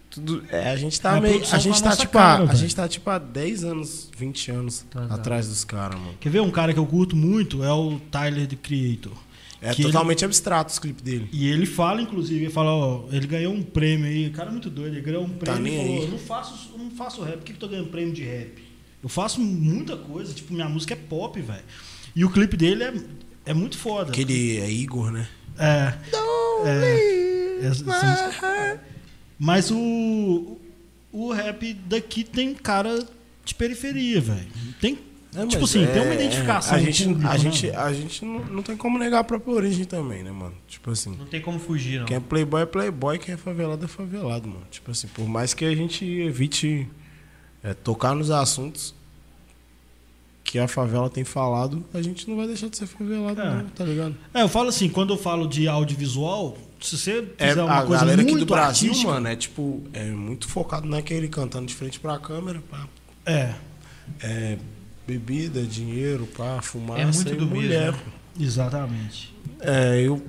Tudo, 0.09 0.43
é, 0.49 0.71
a 0.71 0.77
gente 0.77 0.99
tá 1.01 1.17
a 1.19 1.21
meio. 1.21 1.41
A 1.53 1.59
gente 1.59 1.83
com 1.83 1.89
tá, 1.89 1.97
tipo, 1.97 2.13
cara, 2.15 2.45
a, 2.45 2.51
a 2.51 2.55
gente 2.55 2.75
tá 2.75 2.89
tipo 2.89 3.09
há 3.11 3.19
10 3.19 3.63
anos, 3.63 4.11
20 4.17 4.51
anos 4.51 4.85
Tá, 4.91 5.07
tá. 5.07 5.15
atrás 5.15 5.47
dos 5.49 5.65
caras, 5.65 6.01
mano. 6.01 6.15
Quer 6.19 6.31
ver 6.31 6.41
um 6.41 6.51
cara 6.51 6.73
que 6.73 6.79
eu 6.81 6.87
curto 6.87 7.15
muito? 7.15 7.63
É 7.63 7.71
o 7.73 8.01
Tyler, 8.11 8.49
The 8.49 8.57
Creator. 8.57 9.13
É 9.63 9.75
Que 9.75 9.83
ele- 9.83 9.93
totalmente 9.93 10.25
abstrato 10.25 10.73
os 10.73 10.79
clipes 10.79 11.03
dele. 11.03 11.29
E 11.33 11.47
ele 11.49 11.67
fala, 11.67 12.01
inclusive, 12.01 12.45
ele 12.45 12.53
fala, 12.53 12.71
ó, 12.75 13.05
ele 13.13 13.27
ganhou 13.27 13.53
um 13.53 13.63
prêmio 13.63 14.07
aí, 14.07 14.29
o 14.29 14.33
cara 14.33 14.49
é 14.49 14.53
muito 14.53 14.71
doido, 14.71 14.95
ele 14.95 15.03
ganhou 15.03 15.25
um 15.25 15.29
Tá 15.29 15.53
prêmio 15.53 15.61
e 15.67 15.71
nem 15.71 15.79
falou, 15.79 15.97
aí. 15.99 16.05
eu 16.05 16.11
não 16.11 16.19
faço, 16.19 16.71
eu 16.73 16.79
não 16.79 16.91
faço 16.91 17.23
rap, 17.23 17.35
por 17.37 17.45
que, 17.45 17.53
que 17.53 17.57
eu 17.57 17.61
tô 17.61 17.69
ganhando 17.69 17.89
prêmio 17.91 18.15
de 18.15 18.23
rap? 18.23 18.63
Eu 19.03 19.09
faço 19.09 19.41
muita 19.41 19.97
coisa, 19.97 20.33
tipo, 20.33 20.53
minha 20.55 20.69
música 20.69 20.95
é 20.95 20.97
pop, 20.97 21.41
velho. 21.41 21.63
E 22.17 22.25
o 22.25 22.31
clipe 22.31 22.57
dele 22.57 22.85
é, 22.85 22.95
é 23.47 23.55
muito 23.55 23.77
foda. 23.79 24.11
Aquele 24.11 24.57
é 24.59 24.71
Igor, 24.71 25.11
né? 25.13 25.29
É. 25.59 25.95
é, 26.67 27.59
essa- 27.67 27.85
essa 27.91 28.07
música- 28.25 28.81
Mas 29.39 29.71
o, 29.71 30.59
o 31.13 31.33
rap 31.33 31.73
daqui 31.87 32.25
tem 32.25 32.55
cara 32.55 33.07
de 33.45 33.55
periferia, 33.55 34.21
velho. 34.21 34.47
Tem, 34.81 34.99
É, 35.35 35.47
tipo 35.47 35.61
mas 35.63 35.71
assim, 35.71 35.85
é- 35.85 35.87
tem 35.87 36.03
uma 36.03 36.15
identificação 36.15 36.75
A 36.75 36.79
gente, 36.81 37.05
público, 37.05 37.29
a 37.29 37.33
né, 37.33 37.39
gente, 37.39 37.71
a 37.71 37.93
gente 37.93 38.25
não, 38.25 38.39
não 38.47 38.63
tem 38.65 38.77
como 38.77 38.99
negar 38.99 39.21
a 39.21 39.25
própria 39.25 39.55
origem 39.55 39.85
também, 39.85 40.25
né, 40.25 40.31
mano? 40.33 40.55
Tipo 40.67 40.91
assim. 40.91 41.15
Não 41.17 41.27
tem 41.27 41.41
como 41.41 41.59
fugir, 41.61 42.01
não. 42.01 42.07
Quem 42.07 42.17
é 42.17 42.21
playboy 42.21 42.63
é 42.63 42.67
playboy, 42.67 43.19
quem 43.19 43.35
é 43.35 43.37
favelado 43.37 43.85
é 43.85 43.89
favelado, 43.89 44.49
mano. 44.49 44.65
Tipo 44.71 44.91
assim, 44.91 45.07
por 45.09 45.29
mais 45.29 45.55
que 45.55 45.65
a 45.65 45.75
gente 45.75 46.05
evite 46.05 46.89
é, 47.63 47.75
tocar 47.75 48.15
nos 48.15 48.31
assuntos 48.31 48.93
que 50.43 50.59
a 50.59 50.67
favela 50.67 51.09
tem 51.09 51.23
falado, 51.23 51.85
a 51.95 52.03
gente 52.03 52.29
não 52.29 52.37
vai 52.37 52.47
deixar 52.49 52.69
de 52.69 52.77
ser 52.77 52.87
favelado, 52.87 53.41
É. 53.41 53.55
não, 53.55 53.67
tá 53.69 53.85
ligado? 53.85 54.17
É, 54.35 54.43
eu 54.43 54.49
falo 54.49 54.69
assim, 54.69 54.89
quando 54.89 55.13
eu 55.13 55.19
falo 55.19 55.47
de 55.47 55.69
audiovisual, 55.69 56.59
se 56.81 56.99
você 56.99 57.25
É, 57.39 57.51
fizer 57.51 57.63
uma 57.63 57.79
a 57.79 57.83
coisa 57.87 58.01
galera 58.01 58.17
muito 58.23 58.31
aqui 58.37 58.41
do 58.41 58.47
Brasil, 58.47 58.89
artística, 58.89 59.13
mano, 59.13 59.29
é 59.29 59.37
tipo, 59.37 59.85
é 59.93 60.07
muito 60.07 60.49
focado 60.49 60.89
naquele 60.89 61.29
cantando 61.29 61.67
de 61.67 61.75
frente 61.75 62.01
pra 62.01 62.19
câmera, 62.19 62.61
pá. 62.69 62.89
É, 63.25 63.55
É 64.21 64.59
bebida, 65.07 65.63
dinheiro, 65.63 66.27
pá, 66.37 66.61
fumaça 66.63 67.01
É 67.01 67.05
muito 67.07 67.33
e 67.33 67.37
do 67.37 67.47
mulher. 67.47 67.93
mesmo. 67.93 68.07
exatamente. 68.39 69.35
É, 69.61 70.01
eu, 70.03 70.23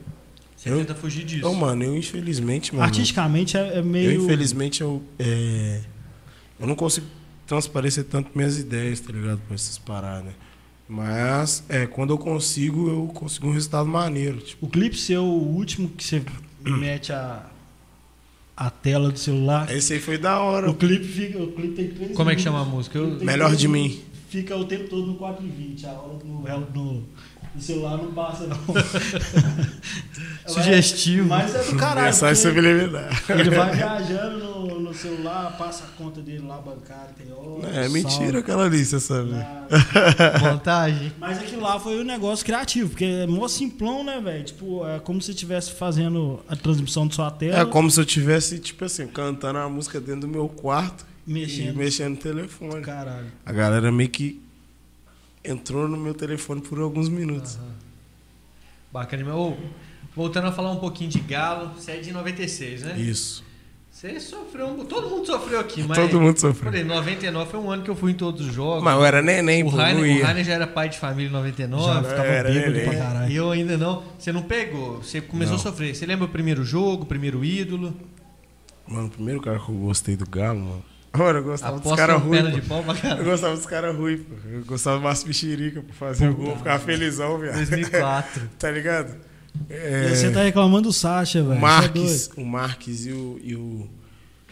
Você 0.56 0.70
Eu- 0.70 0.78
tenta 0.78 0.94
fugir 0.94 1.26
disso. 1.26 1.44
eu, 1.46 1.54
mano, 1.56 1.84
eu 1.84 1.98
infelizmente, 1.98 2.72
mano. 2.74 2.84
Artisticamente 2.86 3.58
é, 3.58 3.80
é 3.80 3.82
meio. 3.82 4.12
Eu, 4.12 4.24
infelizmente, 4.26 4.82
eu, 4.82 5.02
é, 5.18 5.82
eu 6.60 6.68
não 6.68 6.76
consigo 6.76 7.08
transparecer 7.48 8.04
tanto 8.04 8.30
minhas 8.36 8.60
ideias, 8.60 9.00
tá 9.00 9.12
ligado? 9.12 9.42
Com 9.48 9.54
essas 9.56 9.78
paradas. 9.80 10.34
Mas, 10.88 11.64
é, 11.68 11.88
quando 11.88 12.12
eu 12.12 12.18
consigo, 12.18 12.90
eu 12.90 13.08
consigo 13.08 13.48
um 13.48 13.54
resultado 13.54 13.88
maneiro. 13.88 14.38
Tipo, 14.40 14.66
O 14.68 14.70
clipe 14.70 14.96
seu, 14.98 15.24
o 15.24 15.56
último 15.56 15.90
que 15.90 16.04
você 16.04 16.22
mete 16.64 17.12
a, 17.12 17.50
a 18.56 18.70
tela 18.70 19.10
do 19.10 19.18
celular. 19.18 19.74
esse 19.74 19.94
aí 19.94 20.00
foi 20.00 20.18
da 20.20 20.40
hora. 20.42 20.70
O 20.70 20.76
clipe 20.76 21.06
fica. 21.06 21.40
O 21.42 21.52
clipe 21.54 21.74
tem 21.76 21.88
três 21.88 22.16
Como 22.16 22.30
é 22.30 22.36
que 22.36 22.42
minutos. 22.42 22.44
chama 22.44 22.62
a 22.62 22.66
música? 22.66 22.98
Eu- 23.00 23.24
Melhor 23.26 23.56
de 23.56 23.68
minutos. 23.68 23.98
mim. 23.98 24.04
Fica 24.32 24.56
o 24.56 24.64
tempo 24.64 24.88
todo 24.88 25.08
no 25.08 25.16
420. 25.16 25.86
A 25.88 25.92
hora 25.92 26.14
no, 26.24 26.40
no, 26.74 27.04
no 27.54 27.62
celular 27.62 27.98
não 27.98 28.14
passa, 28.14 28.48
não. 28.48 28.58
Sugestivo. 30.48 31.28
Mas 31.28 31.54
é 31.54 31.64
do 31.64 31.76
caralho. 31.76 32.08
é 32.08 32.14
só. 32.14 32.30
Ele 32.30 33.50
vai 33.50 33.76
viajando 33.76 34.38
no, 34.40 34.80
no 34.80 34.94
celular, 34.94 35.58
passa 35.58 35.84
a 35.84 35.88
conta 36.02 36.22
dele 36.22 36.48
lá 36.48 36.60
bancária, 36.60 37.10
tem 37.18 37.30
hora. 37.30 37.68
É 37.76 37.90
mentira 37.90 38.40
aquela 38.40 38.64
ali, 38.64 38.86
você 38.86 39.02
sabe. 39.02 39.32
Montagem. 40.42 41.12
Mas 41.20 41.38
aquilo 41.40 41.64
lá 41.64 41.78
foi 41.78 42.00
um 42.00 42.06
negócio 42.06 42.46
criativo, 42.46 42.92
porque 42.92 43.04
é 43.04 43.28
mó 43.28 43.50
simplão, 43.50 44.02
né, 44.02 44.22
velho? 44.22 44.46
Tipo, 44.46 44.88
é 44.88 45.02
como 45.02 45.20
se 45.20 45.26
você 45.26 45.32
estivesse 45.34 45.72
fazendo 45.74 46.40
a 46.48 46.56
transmissão 46.56 47.06
de 47.06 47.16
sua 47.16 47.30
tela. 47.30 47.60
É 47.60 47.66
como 47.66 47.92
se 47.92 48.00
eu 48.00 48.06
tivesse, 48.06 48.60
tipo 48.60 48.86
assim, 48.86 49.08
cantando 49.08 49.60
a 49.60 49.68
música 49.68 50.00
dentro 50.00 50.22
do 50.22 50.28
meu 50.30 50.48
quarto 50.48 51.11
e 51.32 51.42
Mexendo. 51.42 51.76
mexendo 51.78 52.12
no 52.12 52.18
telefone. 52.18 52.82
Caralho. 52.82 53.32
A 53.46 53.52
galera 53.52 53.92
meio 53.92 54.10
que 54.10 54.42
entrou 55.44 55.88
no 55.88 55.98
meu 55.98 56.14
telefone 56.14 56.62
por 56.62 56.80
alguns 56.80 57.10
minutos. 57.10 57.58
Bacana. 58.92 59.24
Mas, 59.24 59.58
voltando 60.14 60.48
a 60.48 60.52
falar 60.52 60.72
um 60.72 60.80
pouquinho 60.80 61.10
de 61.10 61.20
Galo, 61.20 61.72
você 61.76 61.92
é 61.92 61.98
de 61.98 62.12
96, 62.12 62.84
né? 62.84 63.00
Isso. 63.00 63.44
Você 63.90 64.20
sofreu 64.20 64.68
um... 64.68 64.86
Todo 64.86 65.10
mundo 65.10 65.26
sofreu 65.26 65.60
aqui, 65.60 65.84
mas... 65.84 65.98
Todo 65.98 66.20
mundo 66.20 66.38
sofreu. 66.40 66.72
Falei, 66.72 66.84
99 66.84 67.52
foi 67.52 67.60
um 67.60 67.70
ano 67.70 67.84
que 67.84 67.90
eu 67.90 67.96
fui 67.96 68.12
em 68.12 68.16
todos 68.16 68.48
os 68.48 68.54
jogos. 68.54 68.84
Mas 68.84 68.96
eu 68.96 69.06
era 69.06 69.22
neném, 69.22 69.64
o, 69.64 69.68
Rainer, 69.70 70.18
o. 70.18 70.24
Rainer 70.24 70.44
já 70.44 70.54
era 70.54 70.66
pai 70.66 70.90
de 70.90 70.98
família 70.98 71.30
em 71.30 71.32
99. 71.32 71.86
Já 71.86 72.04
ficava 72.04 72.28
era 72.28 72.50
bêbado 72.50 72.72
neném. 72.72 72.90
pra 72.90 72.98
caralho. 72.98 73.32
E 73.32 73.36
eu 73.36 73.52
ainda 73.52 73.78
não. 73.78 74.04
Você 74.18 74.32
não 74.32 74.42
pegou. 74.42 75.04
Você 75.04 75.22
começou 75.22 75.56
Não. 75.56 75.60
a 75.60 75.64
sofrer. 75.64 75.96
Você 75.96 76.06
lembra 76.06 76.26
o 76.26 76.30
primeiro 76.30 76.64
jogo, 76.64 77.04
o 77.04 77.06
primeiro 77.06 77.44
ídolo? 77.46 77.94
Mano, 78.88 79.08
o 79.08 79.12
primeiro 79.12 79.42
cara 79.42 79.60
que 79.60 79.70
eu 79.70 79.76
gostei 79.76 80.16
do 80.16 80.28
Galo, 80.28 80.60
mano. 80.60 80.86
Ora, 81.14 81.40
eu 81.40 81.44
gostava 81.44 81.74
dos 81.74 81.82
Aposta 81.82 81.98
caras 82.08 82.22
ruins. 82.24 82.54
de 82.56 82.62
pau 82.62 82.84
pra 82.84 82.96
Eu 83.18 83.26
gostava 83.26 83.56
dos 83.56 83.66
caras 83.66 83.96
ruins, 83.96 84.22
pô. 84.22 84.34
Eu 84.50 84.64
gostava 84.64 84.98
do 84.98 85.04
Márcio 85.04 85.28
Mexerica 85.28 85.82
pra 85.82 85.94
fazer 85.94 86.30
o 86.30 86.34
gol, 86.36 86.56
ficava 86.56 86.80
felizão, 86.80 87.38
viado. 87.38 87.56
2004. 87.58 88.50
tá 88.58 88.72
ligado? 88.72 89.16
É, 89.70 90.08
E 90.12 90.16
você 90.16 90.32
tá 90.32 90.44
reclamando 90.44 90.84
do 90.84 90.94
Sacha, 90.94 91.42
velho. 91.44 91.56
é 91.56 91.60
Marques, 91.60 92.28
doido. 92.30 92.42
o 92.42 92.46
Marques 92.50 93.06
e 93.06 93.12
o. 93.12 93.40
E 93.44 93.56
o, 93.56 93.90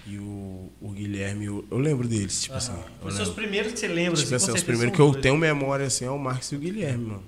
e 0.06 0.18
o, 0.18 0.70
o 0.82 0.90
Guilherme, 0.92 1.46
eu, 1.46 1.64
eu 1.72 1.78
lembro 1.78 2.08
deles, 2.08 2.42
tipo 2.42 2.56
assim. 2.56 2.74
eu 3.02 3.08
Os 3.08 3.16
seus 3.16 3.30
primeiros 3.30 3.72
que 3.72 3.80
você 3.80 3.88
lembra, 3.88 4.20
Tipo 4.20 4.36
assim, 4.36 4.46
assim, 4.50 4.58
os 4.58 4.64
primeiros 4.64 4.94
que 4.96 5.02
eu 5.02 5.12
dois. 5.12 5.22
tenho 5.22 5.38
memória 5.38 5.86
assim 5.86 6.04
é 6.06 6.10
o 6.10 6.18
Marcos 6.20 6.52
e 6.52 6.56
o 6.56 6.60
Guilherme, 6.60 7.06
mano. 7.06 7.24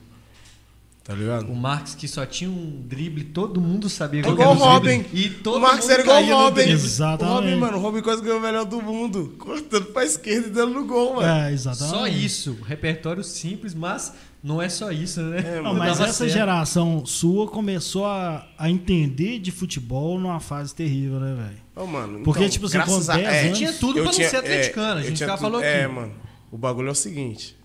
Tá 1.03 1.15
ligado? 1.15 1.51
O 1.51 1.55
Marx 1.55 1.95
que 1.95 2.07
só 2.07 2.25
tinha 2.27 2.49
um 2.49 2.83
drible, 2.87 3.23
todo 3.23 3.59
mundo 3.59 3.89
sabia 3.89 4.19
É 4.19 4.23
qual 4.23 4.33
igual 4.35 4.49
o 4.55 4.55
era 4.61 4.65
Robin. 4.71 5.05
E 5.11 5.29
todo 5.31 5.57
o 5.57 5.59
Marcos 5.59 5.81
mundo 5.81 5.91
era 5.93 6.01
igual 6.03 6.23
o 6.23 6.25
Robin. 6.27 6.61
Exatamente. 6.61 7.31
O 7.31 7.35
Robin, 7.35 7.55
mano, 7.55 7.77
o 7.77 7.81
Robin 7.81 8.01
quase 8.01 8.21
ganhou 8.21 8.37
o 8.37 8.41
melhor 8.41 8.65
do 8.65 8.81
mundo. 8.83 9.35
Cortando 9.39 9.85
pra 9.87 10.05
esquerda 10.05 10.47
e 10.47 10.51
dando 10.51 10.75
no 10.75 10.85
gol, 10.85 11.15
mano. 11.15 11.27
É, 11.27 11.51
exatamente. 11.51 11.95
Só 11.97 12.07
isso. 12.07 12.55
Repertório 12.67 13.23
simples, 13.23 13.73
mas 13.73 14.13
não 14.43 14.61
é 14.61 14.69
só 14.69 14.91
isso, 14.91 15.21
né? 15.23 15.57
É, 15.57 15.61
Não, 15.61 15.73
mas 15.73 15.99
essa 15.99 16.13
certo. 16.13 16.29
geração 16.33 17.03
sua 17.03 17.47
começou 17.47 18.05
a, 18.05 18.47
a 18.55 18.69
entender 18.69 19.39
de 19.39 19.51
futebol 19.51 20.19
numa 20.19 20.39
fase 20.39 20.73
terrível, 20.75 21.19
né, 21.19 21.33
velho? 21.35 21.57
Ô, 21.75 21.87
mano, 21.87 22.19
Porque, 22.23 22.41
então, 22.41 22.49
tipo 22.51 22.67
assim, 22.67 22.77
graças 22.77 23.05
com 23.07 23.11
a- 23.11 23.15
10 23.17 23.27
é, 23.27 23.51
Tinha 23.53 23.73
tudo 23.73 23.97
eu 23.97 24.03
pra 24.03 24.11
não 24.11 24.17
tinha- 24.17 24.29
ser 24.29 24.37
atleticano, 24.37 24.99
a 24.99 25.03
eu 25.03 25.07
gente 25.09 25.17
já 25.19 25.35
falou 25.35 25.57
aqui. 25.59 25.67
É, 25.67 25.87
mano. 25.87 26.13
O 26.51 26.57
bagulho 26.59 26.89
é 26.89 26.91
o 26.91 26.95
seguinte. 26.95 27.55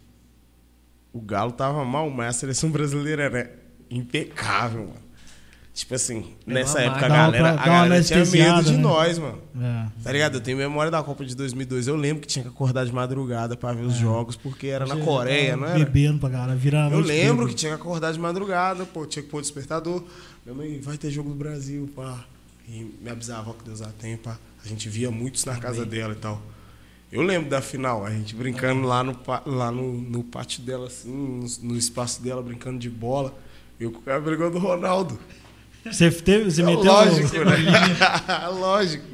O 1.16 1.20
Galo 1.22 1.52
tava 1.52 1.84
mal, 1.84 2.10
mas 2.10 2.28
a 2.36 2.38
seleção 2.40 2.70
brasileira 2.70 3.22
era 3.24 3.50
impecável, 3.90 4.80
mano. 4.82 5.06
Tipo 5.72 5.94
assim, 5.94 6.24
nessa 6.46 6.80
época 6.80 7.04
a 7.04 7.08
galera, 7.08 7.52
pra- 7.54 7.62
a 7.62 7.66
galera 7.66 8.02
tinha 8.02 8.24
medo 8.24 8.62
de 8.64 8.72
né? 8.72 8.78
nós, 8.78 9.18
mano. 9.18 9.38
É. 9.60 9.86
Tá 10.02 10.10
ligado? 10.12 10.34
Eu 10.36 10.40
tenho 10.40 10.56
memória 10.56 10.90
da 10.90 11.02
Copa 11.02 11.22
de 11.22 11.34
2002. 11.36 11.86
Eu 11.86 11.96
lembro 11.96 12.22
que 12.22 12.26
tinha 12.26 12.42
que 12.42 12.48
acordar 12.48 12.86
de 12.86 12.92
madrugada 12.92 13.56
pra 13.58 13.74
ver 13.74 13.82
os 13.82 13.94
jogos, 13.94 14.36
porque 14.36 14.68
era 14.68 14.86
na 14.86 14.96
Coreia, 14.96 15.50
tava 15.50 15.60
não 15.62 15.68
era? 15.68 15.78
Bebendo 15.84 16.18
pra 16.18 16.30
cara, 16.30 16.54
virando 16.54 16.94
Eu 16.94 17.00
lembro 17.00 17.46
que 17.46 17.54
tinha 17.54 17.74
que 17.74 17.80
acordar 17.80 18.10
de 18.12 18.18
madrugada, 18.18 18.86
pô, 18.86 19.04
tinha 19.04 19.22
que 19.22 19.28
pôr 19.28 19.38
o 19.38 19.42
despertador. 19.42 20.02
Minha 20.46 20.56
mãe, 20.56 20.80
vai 20.80 20.96
ter 20.96 21.10
jogo 21.10 21.28
do 21.28 21.34
Brasil, 21.36 21.90
pá. 21.94 22.24
E 22.66 22.90
me 23.02 23.10
avisava 23.10 23.52
que 23.52 23.62
Deus 23.64 23.82
a 23.82 23.88
tem, 23.98 24.16
pá. 24.16 24.38
A 24.64 24.68
gente 24.68 24.88
via 24.88 25.10
muitos 25.10 25.44
na 25.44 25.56
casa 25.56 25.84
dela 25.84 26.14
e 26.14 26.16
tal. 26.16 26.40
Eu 27.10 27.22
lembro 27.22 27.48
da 27.48 27.62
final, 27.62 28.04
a 28.04 28.10
gente 28.10 28.34
brincando 28.34 28.86
lá 28.86 29.02
no, 29.02 29.16
lá 29.46 29.70
no, 29.70 29.92
no 29.92 30.24
pátio 30.24 30.62
dela, 30.62 30.88
assim, 30.88 31.10
no, 31.10 31.70
no 31.70 31.78
espaço 31.78 32.20
dela, 32.22 32.42
brincando 32.42 32.78
de 32.78 32.90
bola. 32.90 33.36
Eu 33.78 33.92
com 33.92 33.98
o 33.98 34.02
cara 34.02 34.20
brigou 34.20 34.50
do 34.50 34.58
Ronaldo. 34.58 35.18
Você, 35.84 36.10
teve, 36.10 36.50
você 36.50 36.62
É 36.62 36.64
meteu 36.64 36.84
lógico, 36.84 37.28
né? 37.44 38.48
lógico. 38.58 39.04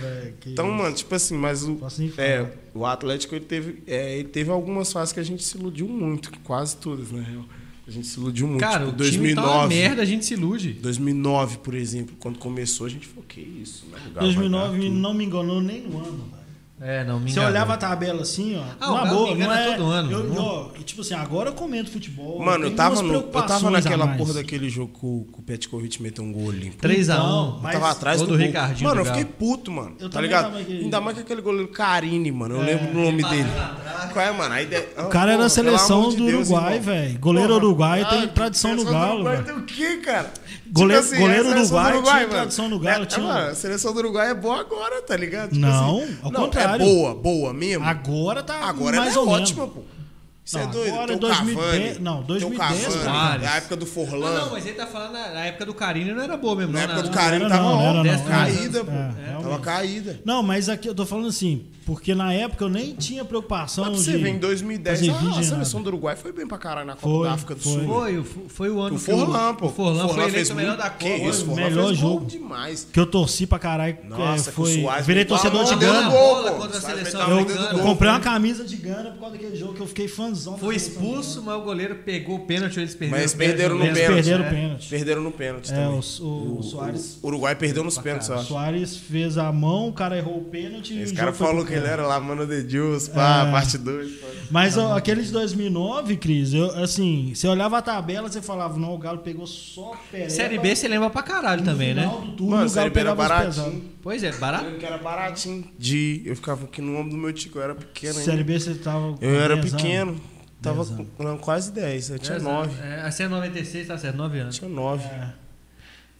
Velho, 0.00 0.34
que 0.38 0.50
Então, 0.50 0.66
isso. 0.68 0.76
mano, 0.76 0.94
tipo 0.94 1.14
assim, 1.14 1.36
mas 1.36 1.64
o, 1.64 1.78
é, 2.16 2.46
o 2.72 2.86
Atlético 2.86 3.34
ele 3.34 3.44
teve, 3.44 3.82
é, 3.86 4.18
ele 4.18 4.28
teve 4.28 4.50
algumas 4.50 4.92
fases 4.92 5.12
que 5.12 5.18
a 5.18 5.24
gente 5.24 5.42
se 5.42 5.56
iludiu 5.56 5.88
muito, 5.88 6.30
quase 6.44 6.76
todas, 6.76 7.10
na 7.10 7.22
real. 7.22 7.44
A 7.86 7.90
gente 7.90 8.06
se 8.06 8.20
iludiu 8.20 8.46
muito. 8.46 8.60
Cara, 8.60 8.86
tipo, 8.86 9.02
o 9.02 9.10
time 9.10 9.34
tá 9.34 9.42
uma 9.42 9.66
2009. 9.66 9.74
merda, 9.74 10.02
a 10.02 10.04
gente 10.04 10.24
se 10.24 10.34
ilude. 10.34 10.74
2009, 10.74 11.58
por 11.58 11.74
exemplo, 11.74 12.14
quando 12.20 12.38
começou, 12.38 12.86
a 12.86 12.90
gente 12.90 13.08
falou, 13.08 13.24
que 13.26 13.40
isso, 13.40 13.86
né? 13.90 13.98
O 13.98 14.10
Galo 14.12 14.14
vai 14.14 14.24
2009 14.26 14.78
ganhar 14.78 14.90
tudo. 14.90 15.00
não 15.00 15.14
me 15.14 15.24
enganou 15.24 15.60
nem 15.60 15.80
no 15.80 15.98
ano, 15.98 16.24
velho. 16.30 16.39
É, 16.82 17.04
não, 17.04 17.20
me 17.20 17.26
Você 17.30 17.32
enganou. 17.32 17.50
olhava 17.50 17.74
a 17.74 17.76
tabela 17.76 18.22
assim, 18.22 18.56
ó. 18.56 18.62
Ah, 18.80 18.90
o 18.90 18.94
Galo 18.94 19.08
boa, 19.10 19.34
não 19.36 19.52
é. 19.52 19.70
todo 19.76 19.84
ano, 19.84 20.10
Eu, 20.10 20.24
não- 20.24 20.42
ó, 20.42 20.68
e 20.78 20.82
tipo 20.82 21.02
assim, 21.02 21.12
agora 21.12 21.50
eu 21.50 21.52
comento 21.52 21.90
futebol. 21.90 22.40
Mano, 22.42 22.64
eu 22.64 22.74
tava, 22.74 23.02
no, 23.02 23.12
eu 23.12 23.22
tava 23.24 23.70
naquela 23.70 24.08
porra 24.16 24.32
daquele 24.32 24.70
jogo 24.70 24.90
que 24.98 25.04
o, 25.04 25.26
o 25.38 25.42
Petkovic 25.42 26.02
meteu 26.02 26.24
um 26.24 26.32
gol 26.32 26.50
limpo. 26.50 26.76
3x1. 26.82 27.02
Então, 27.02 27.54
Eu 27.56 27.62
mas 27.62 27.72
tava 27.74 27.90
atrás 27.90 28.22
do. 28.22 28.34
Ricardinho 28.34 28.88
Mano, 28.88 29.02
eu 29.02 29.04
fiquei 29.04 29.26
puto, 29.26 29.70
mano. 29.70 29.94
Eu 30.00 30.08
tá 30.08 30.22
ligado? 30.22 30.56
Ainda 30.56 31.00
mais 31.02 31.16
que 31.18 31.22
aquele 31.22 31.42
goleiro 31.42 31.68
Carine, 31.68 32.32
mano. 32.32 32.54
Eu 32.56 32.62
lembro 32.62 32.86
do 32.86 32.94
nome 32.98 33.22
dele. 33.28 33.48
Qual 34.14 34.24
é, 34.24 34.32
mano? 34.32 34.54
Aí 34.54 34.64
de... 34.64 34.76
O 35.02 35.08
cara 35.08 35.32
era 35.32 35.44
a 35.44 35.48
seleção 35.50 36.08
do 36.08 36.24
Uruguai, 36.24 36.78
velho. 36.80 37.18
Goleiro 37.18 37.54
uruguai 37.56 38.00
Ah, 38.02 38.06
tem 38.06 38.28
tradição 38.28 38.74
no 38.74 38.84
Galo, 38.86 39.14
Uruguai 39.16 39.36
velho. 39.36 39.46
tem 39.46 39.54
o 39.56 39.62
quê, 39.66 39.98
cara? 39.98 40.32
Goleiro- 40.72 41.02
Tipo 41.02 41.16
goleiro 41.18 41.48
a 41.48 41.52
seleção 41.52 41.82
do 41.82 41.88
Uruguai 41.88 42.02
tinha 42.02 42.14
mano. 42.20 42.30
tradição 42.30 42.68
no 42.68 42.78
Galo, 42.78 43.02
É, 43.02 43.06
tinha- 43.06 43.26
mano, 43.26 43.50
a 43.50 43.54
seleção 43.54 43.92
do 43.92 43.98
Uruguai 43.98 44.30
é 44.30 44.34
boa 44.34 44.60
agora, 44.60 45.02
tá 45.02 45.16
ligado? 45.16 45.52
Não, 45.54 45.98
assim, 46.02 46.16
ao 46.22 46.30
não, 46.32 46.40
contrário. 46.42 46.82
É 46.84 46.86
boa, 46.86 47.14
boa 47.14 47.52
mesmo. 47.52 47.84
Agora 47.84 48.42
tá 48.42 48.56
Agora 48.64 48.96
mais 48.98 49.14
ela 49.14 49.24
é 49.24 49.28
ou 49.28 49.32
ótima, 49.34 49.60
menos. 49.66 49.74
pô. 49.74 49.82
Isso 50.42 50.58
Não, 50.58 50.64
é 50.64 50.66
doido. 50.72 50.92
agora 50.94 51.06
Tem 51.06 51.14
é 51.14 51.16
o 51.16 51.20
2010 51.20 51.56
Cavani, 51.88 51.98
não, 52.00 52.14
tem 52.14 52.22
o 52.22 52.26
2010, 52.26 52.82
Cavani, 52.84 53.02
Soares. 53.04 53.44
é 53.44 53.48
a 53.48 53.56
época 53.56 53.76
do 53.76 53.86
Forlan. 53.86 54.26
Ah, 54.26 54.40
não, 54.40 54.50
mas 54.50 54.66
ele 54.66 54.74
tá 54.74 54.86
falando 54.86 55.12
na, 55.12 55.28
na 55.28 55.40
época 55.46 55.66
do 55.66 55.74
Carine 55.74 56.12
não 56.12 56.22
era 56.22 56.36
boa 56.36 56.56
mesmo. 56.56 56.72
Na 56.72 56.78
não, 56.78 56.84
época 56.86 57.02
do 57.02 57.06
não. 57.08 57.14
Carine 57.14 57.44
era 57.44 57.48
tava 57.54 57.62
não, 57.62 57.78
ó, 57.78 57.82
era 57.90 58.02
não, 58.16 58.24
caída, 58.24 58.78
é, 58.80 58.84
pô. 58.84 58.90
é, 58.90 59.42
Tava 59.42 59.58
caída. 59.60 60.20
Não, 60.24 60.42
mas 60.42 60.68
aqui 60.68 60.88
eu 60.88 60.94
tô 60.94 61.06
falando 61.06 61.28
assim, 61.28 61.66
porque 61.86 62.14
na 62.14 62.32
época 62.32 62.64
eu 62.64 62.68
nem 62.68 62.94
tinha 62.94 63.24
preocupação 63.24 63.84
Mas 63.84 63.92
pra 63.94 63.98
de... 64.12 64.18
você 64.18 64.18
ver, 64.22 64.28
em 64.30 64.38
2010, 64.38 64.98
fazer 65.00 65.10
ah, 65.10 65.14
vídeo 65.14 65.38
a 65.38 65.42
seleção 65.42 65.82
do 65.82 65.88
Uruguai 65.88 66.16
foi 66.16 66.32
bem 66.32 66.46
pra 66.46 66.58
caralho 66.58 66.86
na 66.86 66.94
Copa 66.94 67.08
Foi, 67.08 67.26
da 67.28 67.34
África 67.34 67.54
do 67.54 67.60
foi. 67.60 67.72
Sul. 67.72 67.86
Foi, 67.86 68.18
o- 68.18 68.24
foi 68.24 68.70
o 68.70 68.80
ano 68.80 68.96
O 68.96 68.98
que 68.98 69.04
Forlan, 69.04 69.54
pô. 69.54 69.66
O 69.66 69.70
Forlan 69.70 70.08
foi 70.08 70.24
eleito 70.28 70.52
o 70.52 70.56
melhor 70.56 70.76
da 70.76 70.90
Que 70.90 71.10
Copa. 71.18 71.30
isso, 71.30 71.50
o 71.50 71.54
melhor 71.56 71.86
fez 71.86 71.98
jogo. 71.98 72.26
demais. 72.26 72.86
Que 72.92 73.00
eu 73.00 73.06
torci 73.06 73.46
pra 73.46 73.58
caralho. 73.58 73.96
Nossa, 74.04 74.50
é, 74.50 74.52
o 74.52 74.54
foi, 74.54 74.86
virei 75.04 75.24
torcedor 75.24 75.64
de 75.64 75.74
Gana. 75.76 76.10
Eu, 77.72 77.78
comprei 77.80 78.10
uma 78.10 78.20
camisa 78.20 78.64
de 78.64 78.76
Gana 78.76 79.10
por 79.10 79.20
causa 79.20 79.36
daquele 79.36 79.56
jogo 79.56 79.74
que 79.74 79.80
eu 79.80 79.86
fiquei 79.86 80.08
fãzão. 80.08 80.56
Foi 80.58 80.74
expulso, 80.76 81.42
mas 81.42 81.56
o 81.56 81.62
goleiro 81.62 81.96
pegou 82.04 82.36
o 82.36 82.40
pênalti, 82.40 82.78
eles 82.78 82.94
perderam 82.94 83.22
Mas 83.22 83.32
o 83.32 83.36
perderam 83.36 83.74
no 83.76 83.80
pênalti. 83.84 84.06
perderam 84.06 84.44
é. 84.44 84.46
o 84.46 84.50
pênalti. 84.50 84.88
Perderam 84.88 85.22
no 85.22 85.32
pênalti 85.32 85.72
É, 85.72 85.74
também. 85.74 85.88
o, 86.20 86.24
o, 86.24 86.58
o 86.58 86.62
Soares... 86.62 87.18
O 87.22 87.26
Uruguai 87.26 87.54
perdeu 87.54 87.84
nos 87.84 87.98
pênaltis, 87.98 88.28
eu 88.28 88.36
O 88.36 88.38
acho. 88.38 88.48
Soares 88.48 88.96
fez 88.96 89.38
a 89.38 89.50
mão, 89.52 89.88
o 89.88 89.92
cara 89.92 90.16
errou 90.16 90.38
o 90.38 90.44
pênalti. 90.44 90.98
Esse 90.98 91.12
o 91.12 91.16
cara 91.16 91.32
falou 91.32 91.64
que 91.70 91.74
ele 91.76 91.82
pênalti. 91.82 92.00
era 92.00 92.06
lá, 92.08 92.20
mano 92.20 92.46
de 92.46 92.62
Deus, 92.62 93.08
pá, 93.08 93.46
É. 93.48 93.50
parte 93.50 93.78
2. 93.78 94.10
Mas 94.50 94.76
ó, 94.76 94.96
aquele 94.96 95.22
de 95.22 95.30
2009, 95.32 96.16
Cris, 96.16 96.52
eu, 96.52 96.70
assim, 96.82 97.32
você 97.34 97.46
olhava 97.46 97.78
a 97.78 97.82
tabela, 97.82 98.28
você 98.28 98.42
falava, 98.42 98.78
não, 98.78 98.94
o 98.94 98.98
Galo 98.98 99.18
pegou 99.18 99.46
só 99.46 99.92
pereba. 100.10 100.30
Série 100.30 100.58
B 100.58 100.74
você 100.74 100.88
lembra 100.88 101.08
pra 101.08 101.22
caralho 101.22 101.62
também, 101.62 101.94
né? 101.94 102.02
do 102.06 102.32
turno, 102.32 102.50
Mano, 102.56 102.66
o 102.66 102.68
Série 102.68 102.90
Galo 102.90 102.94
B 102.94 103.00
era 103.00 103.14
baratinho. 103.14 103.84
Pois 104.02 104.22
é, 104.24 104.32
barato. 104.32 104.64
Eu 104.66 104.78
que 104.78 104.84
era 104.84 104.98
baratinho. 104.98 105.64
De. 105.78 106.22
Eu 106.24 106.34
ficava 106.36 106.64
aqui 106.64 106.80
no 106.82 106.96
ombro 106.98 107.10
do 107.12 107.16
meu 107.16 107.32
tico, 107.32 107.58
eu 107.58 107.62
era 107.62 107.74
pequeno 107.74 108.14
ainda. 108.18 108.24
Série 108.24 108.42
B 108.44 108.58
você 108.58 108.74
tava. 108.74 109.12
com 109.14 109.24
Eu 109.24 109.40
era 109.40 109.54
10 109.56 109.58
anos. 109.72 109.82
pequeno. 109.82 110.20
Tava 110.62 110.84
com 110.84 111.06
não, 111.24 111.38
quase 111.38 111.72
10. 111.72 112.10
Eu 112.10 112.18
tinha 112.18 112.36
É, 112.36 112.40
9. 112.40 112.82
É, 112.82 113.00
assim 113.02 113.22
é 113.22 113.28
96, 113.28 113.86
tá 113.86 113.96
certo, 113.96 114.16
9 114.16 114.38
anos. 114.40 114.58
Tinha 114.58 114.68
9. 114.68 115.04
É. 115.04 115.28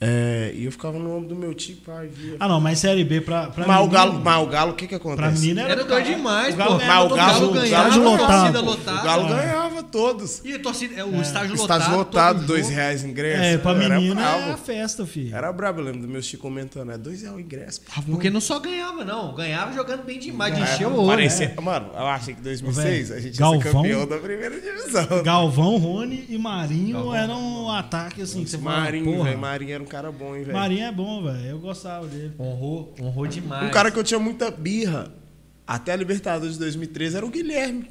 É, 0.03 0.53
e 0.55 0.65
eu 0.65 0.73
ficava 0.73 0.99
no 0.99 1.15
ombro 1.15 1.29
do 1.29 1.37
meu 1.37 1.53
tico, 1.53 1.83
pai, 1.85 2.07
via. 2.09 2.37
Ah, 2.41 2.49
não, 2.49 2.59
mas 2.59 2.79
Série 2.79 3.05
B 3.05 3.21
pra, 3.21 3.49
pra 3.49 3.67
mas, 3.67 3.77
o 3.77 3.81
menino- 3.81 3.93
galo, 3.93 4.21
mas 4.25 4.43
o 4.43 4.47
Galo, 4.47 4.73
o 4.73 4.75
que 4.75 4.87
que 4.87 4.99
Pra 4.99 5.11
acontece? 5.11 5.41
menina 5.43 5.61
era, 5.61 5.73
Era 5.73 5.85
doido 5.85 5.91
caralho. 6.05 6.17
demais, 6.17 6.55
o 6.55 6.57
Galo 6.57 6.71
pô. 6.73 6.79
ganhava 6.79 7.03
Mas 7.03 7.13
o 7.13 7.17
Galo- 7.17 7.51
o 7.51 7.53
ganhava, 7.53 7.97
lotado. 7.99 8.27
torcida 8.41 8.61
o 8.61 8.65
lotada. 8.65 9.03
Galo 9.03 9.27
É. 9.27 9.29
ganhava 9.43 9.83
todos. 9.83 10.41
E 10.43 10.59
torcida, 10.59 11.07
o 11.07 11.21
estágio 11.21 11.55
lotado. 11.55 11.81
Estádio 11.81 11.99
lotado, 11.99 12.47
dois 12.47 12.63
jogo. 12.65 12.75
reais 12.77 13.05
ingresso. 13.05 13.43
É, 13.43 13.59
pra 13.59 13.73
Era 13.73 13.99
menina 14.01 14.21
é 14.23 14.39
brabo. 14.39 14.53
a 14.53 14.57
festa, 14.57 15.05
filho. 15.05 15.37
Era 15.37 15.53
brabo, 15.53 15.81
eu 15.81 15.85
lembro 15.85 16.01
do 16.01 16.09
meu 16.09 16.23
Chico 16.23 16.43
comentando, 16.45 16.91
é 16.93 16.97
dois 16.97 17.21
reais 17.21 17.37
o 17.37 17.41
ingresso. 17.41 17.83
vamos. 17.95 18.11
Porque 18.13 18.31
não 18.31 18.41
só 18.41 18.59
ganhava, 18.59 19.05
não. 19.05 19.35
Ganhava 19.35 19.75
jogando 19.75 20.03
bem 20.03 20.19
demais, 20.19 20.55
de 20.55 20.63
É, 20.63 20.65
encher 20.65 20.87
o 20.89 20.97
olho. 20.97 21.09
parecia- 21.09 21.55
Mano, 21.61 21.91
eu 21.95 22.07
achei 22.07 22.33
que 22.33 22.41
em 22.41 22.45
2006 22.45 23.09
Velho, 23.11 23.21
a 23.21 23.23
gente 23.23 23.35
ia 23.35 23.41
Galvão- 23.41 23.61
ser 23.63 23.71
campeão 23.73 24.07
da 24.07 24.17
primeira 24.17 24.59
divisão. 24.59 25.23
Galvão, 25.23 25.77
Rony 25.77 26.25
e 26.31 26.39
Marinho 26.39 26.95
Galvão. 26.95 27.15
eram 27.15 27.65
um 27.65 27.71
ataque 27.71 28.23
assim, 28.23 28.45
que 28.45 28.49
você 28.51 28.57
Marinho, 28.57 29.23
velho. 29.25 29.39
Marinho 29.39 29.75
era 29.75 29.83
um 29.83 29.90
cara 29.91 30.11
bom, 30.13 30.35
hein, 30.37 30.43
velho. 30.45 30.57
Marinho 30.57 30.85
é 30.85 30.93
bom, 30.93 31.23
velho. 31.23 31.45
Eu 31.47 31.59
gostava 31.59 32.07
dele. 32.07 32.33
Honrou, 32.39 32.95
honrou 33.01 33.27
demais. 33.27 33.67
Um 33.69 33.71
cara 33.71 33.91
que 33.91 33.99
eu 33.99 34.05
tinha 34.05 34.19
muita 34.21 34.51
birra 34.51 35.13
até 35.67 35.93
a 35.93 35.97
Libertadores 35.97 36.55
de 36.55 36.61
2013 36.61 37.17
era 37.17 37.27
o 37.27 37.31
Guilherme. 37.31 37.91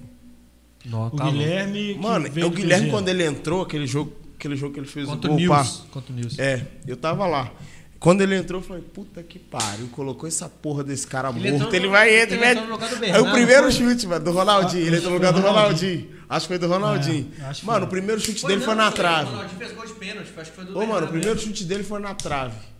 Não, 0.85 1.07
O 1.07 1.11
tá. 1.11 1.29
Guilherme. 1.29 1.93
que 1.95 1.99
Mano, 1.99 2.29
veio 2.31 2.47
o 2.47 2.49
Guilherme, 2.49 2.89
quando 2.89 3.09
ele 3.09 3.23
entrou, 3.25 3.61
aquele 3.61 3.85
jogo, 3.85 4.13
aquele 4.37 4.55
jogo 4.55 4.73
que 4.73 4.79
ele 4.79 4.87
fez 4.87 5.05
Contra 5.07 5.29
o 5.31 5.35
gol. 5.37 5.65
Contra 5.91 6.13
o 6.13 6.15
Nils. 6.15 6.39
É, 6.39 6.65
eu 6.87 6.95
tava 6.95 7.25
lá. 7.27 7.51
Quando 7.99 8.21
ele 8.21 8.33
entrou, 8.37 8.61
eu 8.61 8.65
falei, 8.65 8.81
puta 8.81 9.21
que 9.21 9.37
pariu, 9.37 9.89
colocou 9.91 10.25
essa 10.25 10.47
porra 10.47 10.85
desse 10.85 11.05
cara 11.05 11.27
Ele 11.31 11.39
entrou 11.39 11.59
morto. 11.59 11.69
no- 11.71 11.75
Ele 11.75 11.87
vai 11.89 12.21
entra 12.21 12.35
e 12.35 12.39
ele 12.39 12.45
entrou 12.51 12.65
no 12.67 12.71
lugar 12.73 12.89
do 12.95 13.03
É 13.05 13.19
o 13.19 13.31
primeiro 13.31 13.63
foi? 13.63 13.71
chute, 13.73 14.07
mano, 14.07 14.23
do 14.23 14.31
Ronaldinho. 14.31 14.87
Ele 14.87 14.95
entrou 14.95 15.09
no 15.11 15.17
lugar 15.17 15.33
do 15.33 15.41
Ronaldinho. 15.41 16.07
Acho 16.29 16.47
que 16.47 16.47
foi 16.49 16.59
do 16.59 16.67
Ronaldinho. 16.71 17.31
É, 17.39 17.65
mano, 17.65 17.85
o 17.85 17.89
primeiro 17.89 18.21
chute 18.21 18.39
Foi 18.41 18.49
dele 18.51 18.61
foi 18.63 18.75
na 18.75 18.85
foi, 18.91 18.95
trave. 18.99 19.29
O 19.29 19.31
Ronaldinho 19.31 19.57
fez 19.59 19.71
gol 19.73 19.85
de 19.87 19.93
pênalti, 19.93 20.29
acho 20.37 20.49
que 20.51 20.55
foi 20.55 20.65
do 20.65 20.77
Ô, 20.77 20.85
mano, 20.85 21.05
o 21.07 21.09
primeiro 21.09 21.35
mesmo. 21.35 21.47
chute 21.49 21.63
dele 21.65 21.83
foi 21.83 21.99
na 21.99 22.13
trave. 22.13 22.55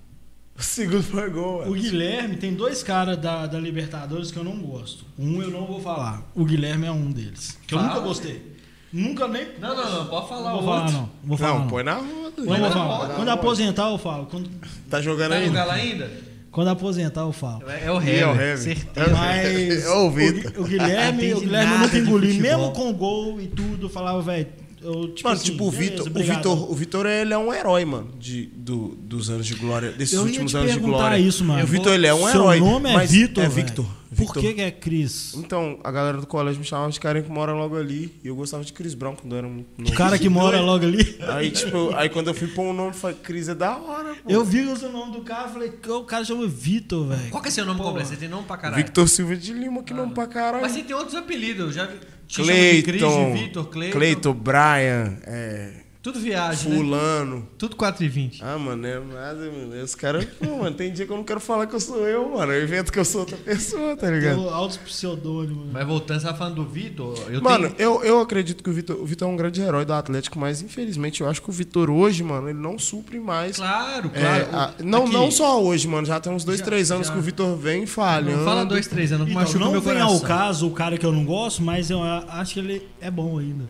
O 0.60 0.62
segundo 0.62 1.02
foi 1.04 1.30
gol, 1.30 1.60
O 1.60 1.70
mano. 1.70 1.74
Guilherme 1.74 2.36
tem 2.36 2.54
dois 2.54 2.84
caras 2.84 3.18
da, 3.18 3.46
da 3.48 3.58
Libertadores 3.58 4.30
que 4.30 4.38
eu 4.38 4.44
não 4.44 4.58
gosto. 4.62 5.06
Um 5.18 5.42
eu 5.42 5.50
não 5.50 5.66
vou 5.66 5.80
falar. 5.82 6.22
O 6.36 6.44
Guilherme 6.44 6.86
é 6.86 6.92
um 6.92 7.10
deles. 7.12 7.58
Que 7.66 7.76
eu 7.76 7.80
Fala. 7.80 7.94
nunca 7.94 8.06
gostei. 8.06 8.58
Nunca 8.92 9.26
nem. 9.30 9.58
Não, 9.58 9.74
não, 9.74 9.90
não, 10.00 10.06
pode 10.08 10.28
falar 10.28 10.50
Não 10.52 10.60
o 10.60 10.62
vou 10.62 10.66
falar, 10.70 10.82
outro. 10.82 10.98
não. 10.98 11.10
Vou 11.24 11.38
falar. 11.38 11.54
Não, 11.54 11.60
Não, 11.62 11.68
põe 11.70 11.84
na 11.84 11.94
roda. 11.94 12.34
Gente. 12.36 12.46
vou 12.46 12.58
na 12.60 12.68
roda, 12.70 13.14
Quando 13.14 13.30
aposentar, 13.30 13.90
eu 13.90 13.98
falo. 13.98 14.26
Quando, 14.26 14.50
Tá 14.90 15.00
jogando 15.02 15.30
Tá 15.32 15.38
ainda? 15.38 15.54
Galo 15.54 15.72
ainda? 15.72 16.12
Quando 16.52 16.68
aposentar, 16.70 17.22
eu 17.22 17.32
falo. 17.32 17.64
É, 17.70 17.86
é 17.86 17.92
o 17.92 18.02
E 18.02 18.16
é 18.20 18.26
o 18.28 18.32
Hever. 18.32 18.42
Hever. 18.42 18.58
Certeza. 18.58 19.10
Mas 19.12 19.86
É 19.86 19.90
o 19.90 20.06
o, 20.08 20.12
Vitor. 20.12 20.52
O 20.58 20.64
Guilherme, 20.64 21.34
o 21.34 21.40
Guilherme 21.42 21.72
eu 21.74 21.80
nunca 21.80 21.90
de 21.90 22.00
engoli. 22.00 22.28
futebol. 22.34 22.58
Mesmo 22.60 22.72
com 22.74 22.94
gol 22.94 23.42
e 23.42 23.48
tudo, 23.48 23.86
eu 23.86 23.90
falava, 23.90 24.22
velho. 24.22 24.48
Eu, 24.82 25.10
tipo, 25.14 25.28
Mano, 25.28 25.42
assim, 25.42 25.52
tipo, 25.52 25.68
o 25.68 25.72
beleza, 25.72 25.92
Vitor, 25.92 26.08
o. 26.08 26.24
Vitor, 26.24 26.72
o 26.72 26.76
Vitor, 26.76 27.06
ele 27.06 27.34
é 27.34 27.38
um 27.38 27.54
herói, 27.54 27.84
mano, 27.84 28.12
de, 28.18 28.46
do, 28.56 28.96
dos 29.02 29.30
anos 29.30 29.46
de 29.46 29.54
glória, 29.56 29.92
desses 29.92 30.14
Eu 30.14 30.22
ia 30.22 30.28
últimos 30.28 30.52
te 30.52 30.58
anos 30.58 30.72
de 30.72 30.78
perguntar 30.80 30.98
glória. 30.98 31.18
isso, 31.20 31.44
mano. 31.44 31.62
O 31.64 31.68
Vitor, 31.68 31.94
ele 31.94 32.08
é 32.08 32.14
um 32.14 32.20
Seu 32.20 32.30
herói. 32.30 32.60
nome 32.62 32.90
é 32.90 32.94
mas 32.94 33.12
Vitor, 33.12 33.44
É 33.44 33.50
velho. 33.50 33.68
Victor. 34.12 34.34
Por 34.36 34.42
que 34.42 34.54
que 34.56 34.62
é 34.62 34.72
Cris? 34.72 35.34
Então, 35.36 35.80
a 35.84 35.92
galera 35.92 36.18
do 36.18 36.26
colégio 36.26 36.60
me 36.60 36.66
chamava 36.66 36.92
de 36.92 37.00
carinha 37.00 37.24
que 37.24 37.30
mora 37.32 37.54
logo 37.54 37.78
ali. 37.78 38.12
E 38.24 38.28
eu 38.28 38.36
gostava 38.36 38.64
de 38.64 38.74
Cris 38.74 38.96
Brown 38.96 39.16
quando 39.16 39.34
eu 39.34 39.38
era 39.38 39.48
muito 39.48 39.68
O 39.78 39.82
novo. 39.84 39.96
cara 39.96 40.18
que 40.18 40.28
mora 40.28 40.60
logo 40.62 40.84
ali. 40.84 41.18
Aí, 41.28 41.52
tipo, 41.52 41.94
aí 41.96 42.10
quando 42.10 42.28
eu 42.30 42.34
fui 42.34 42.48
pôr 42.48 42.64
o 42.64 42.74
nome, 42.74 42.90
eu 42.90 42.94
falei, 42.94 43.18
Cris 43.22 43.50
é 43.50 43.56
da 43.56 43.78
hora, 43.78 44.16
pô. 44.16 44.30
Eu 44.30 44.44
vi 44.44 44.62
o 44.62 44.92
nome 44.92 45.12
do 45.12 45.22
cara 45.22 45.50
e 45.50 45.54
falei, 45.54 45.74
o 45.88 46.04
cara 46.06 46.26
chama 46.26 46.48
Vitor, 46.48 47.08
velho. 47.08 47.30
Qual 47.30 47.42
que 47.44 47.50
é 47.50 47.52
seu 47.52 47.66
nome 47.66 47.80
completo? 47.80 48.10
Você 48.10 48.16
tem 48.16 48.28
nome 48.30 48.46
pra 48.48 48.58
caralho? 48.58 48.84
Victor 48.84 49.08
Silva 49.08 49.36
de 49.36 49.54
Lima, 49.54 49.84
que 49.84 49.94
nome 49.94 50.14
pra 50.14 50.26
caralho. 50.26 50.62
Mas 50.64 50.72
você 50.72 50.82
tem 50.84 50.96
outros 50.96 51.16
apelidos, 51.16 51.68
eu 51.68 51.72
já 51.72 51.86
vi. 51.86 52.00
Te 52.28 52.36
chama 52.36 52.52
de 52.54 52.84
Cris, 52.84 52.84
de 52.84 52.84
Cleiton, 53.00 53.34
Vitor, 53.34 53.66
Cleiton. 53.70 53.98
Cleiton, 53.98 54.34
Brian, 54.34 55.18
é, 55.24 55.74
Tudo 56.02 56.18
viagem, 56.18 56.72
né? 56.72 56.78
fulano. 56.78 57.46
Tudo 57.58 57.76
4,20. 57.76 58.40
Ah, 58.42 58.58
mano, 58.58 58.88
é 58.88 59.00
nada, 59.02 59.52
mano. 59.52 59.84
Os 59.84 59.96
caras, 59.96 60.24
pô, 60.24 60.56
mano, 60.60 60.74
tem 60.74 60.94
dia 60.94 61.06
que 61.06 61.12
eu 61.12 61.18
não 61.18 61.26
quero 61.26 61.42
falar 61.42 61.68
que 61.68 61.76
eu 61.76 61.80
sou 61.82 62.08
eu, 62.08 62.30
mano. 62.30 62.54
Eu 62.54 62.64
invento 62.64 62.90
que 62.90 62.98
eu 63.00 63.04
sou 63.04 63.20
outra 63.22 63.36
pessoa, 63.36 63.98
tá 63.98 64.10
ligado? 64.10 64.38
Tem 64.38 64.50
altos 64.50 64.78
pseudônimos. 64.78 65.68
Mas 65.74 65.86
voltando, 65.86 66.22
você 66.22 66.28
tá 66.28 66.34
falando 66.34 66.56
do 66.56 66.64
Vitor. 66.66 67.18
Eu 67.30 67.42
Mano, 67.42 67.70
tenho... 67.72 67.82
eu, 67.82 68.04
eu 68.06 68.22
acredito 68.22 68.64
que 68.64 68.70
o 68.70 68.74
Vitor, 68.74 68.96
o 68.96 69.06
Vitor 69.06 69.28
é 69.28 69.32
um 69.32 69.36
grande 69.36 69.60
herói 69.62 69.84
do 69.84 69.92
Atlético, 69.92 70.40
mas 70.40 70.62
infelizmente 70.62 71.20
eu 71.20 71.28
acho 71.28 71.42
que 71.42 71.50
o 71.50 71.52
Vitor 71.54 71.90
hoje, 71.90 72.24
mano, 72.24 72.48
ele 72.50 72.60
não 72.60 72.80
supre 72.80 73.20
mais. 73.20 73.58
Claro, 73.58 74.10
É, 74.14 74.20
claro. 74.22 74.48
a- 74.56 74.74
não, 74.82 75.04
Aqui, 75.04 75.12
não 75.14 75.30
só 75.30 75.62
hoje, 75.62 75.86
mano. 75.86 76.08
Já 76.08 76.18
tem 76.22 76.32
uns 76.32 76.46
dois, 76.46 76.60
Já- 76.60 76.66
três 76.66 76.92
anos 76.92 77.08
já. 77.08 77.14
que 77.14 77.20
o 77.20 77.22
Vitor 77.22 77.58
vem 77.58 77.86
falhando. 77.86 78.38
Não 78.38 78.46
fala 78.46 78.66
dois, 78.66 78.88
três 78.88 79.12
anos, 79.12 79.28
Então, 79.28 79.42
machuca 79.42 79.60
não 79.60 79.72
meu 79.74 79.82
vem 79.82 79.94
coração. 79.96 80.14
ao 80.16 80.22
caso 80.22 80.66
o 80.68 80.72
cara 80.72 80.98
que 80.98 81.06
eu 81.06 81.12
não 81.12 81.26
gosto, 81.26 81.62
mas 81.62 81.90
eu 81.90 82.02
acho 82.02 82.54
que 82.54 82.60
ele 82.62 82.88
é 83.02 83.12
bom 83.12 83.38
ainda. 83.38 83.66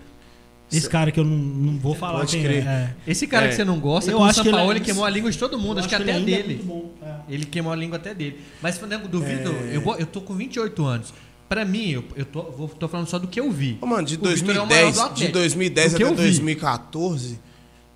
Esse 0.72 0.90
cara 0.90 1.12
que 1.12 1.20
eu 1.20 1.24
não, 1.24 1.36
não 1.38 1.80
vou 1.80 1.96
falar 1.96 2.20
Pode 2.20 2.32
quem 2.32 2.44
crer. 2.44 2.64
é. 2.66 2.70
é. 2.70 2.96
Esse 3.08 3.26
cara 3.28 3.46
É. 3.46 3.50
que 3.50 3.56
você 3.56 3.64
não 3.64 3.80
gosta, 3.80 4.12
Eu 4.12 4.18
com 4.18 4.24
o 4.24 4.26
acho 4.28 4.42
que 4.42 4.48
ele 4.48 4.56
Sampaoli, 4.56 4.72
é- 4.74 4.78
ele 4.78 4.86
queimou 4.86 5.06
a 5.06 5.10
língua 5.10 5.32
de 5.32 5.38
todo 5.38 5.58
mundo, 5.58 5.78
Eu 5.78 5.80
acho 5.80 5.90
que 5.90 5.96
até 5.96 6.12
é 6.12 6.20
dele. 6.20 6.62
é. 7.02 7.16
Ele 7.28 7.46
queimou 7.46 7.72
a 7.74 7.76
língua 7.76 7.98
até 7.98 8.14
dele. 8.14 8.40
Mas 8.62 8.78
falando 8.78 9.08
do 9.08 9.20
Vitor, 9.22 9.54
eu, 9.72 9.82
eu 9.98 10.06
tô 10.06 10.22
com 10.22 10.34
28 10.36 10.86
anos. 10.86 11.14
Pra 11.48 11.66
mim, 11.66 11.90
eu, 11.90 12.04
eu 12.16 12.26
tô, 12.26 12.44
vou- 12.44 12.68
tô 12.68 12.88
falando 12.88 13.08
só 13.08 13.18
do 13.18 13.28
que 13.28 13.40
eu 13.40 13.52
vi. 13.52 13.80
Ô, 13.82 13.88
mano, 13.88 14.06
de 14.06 14.16
O 14.16 14.28
Vitor 14.28 14.56
é 14.56 14.62
o 14.62 14.68
maior 14.68 14.68
2010, 14.68 14.96
do 14.96 15.02
Atlético. 15.02 15.28
de 15.28 15.34
2010 15.34 15.92
Do 15.94 15.98
que 15.98 16.04
até 16.04 16.12
eu 16.12 16.16
vi. 16.16 16.22
2014, 16.24 17.40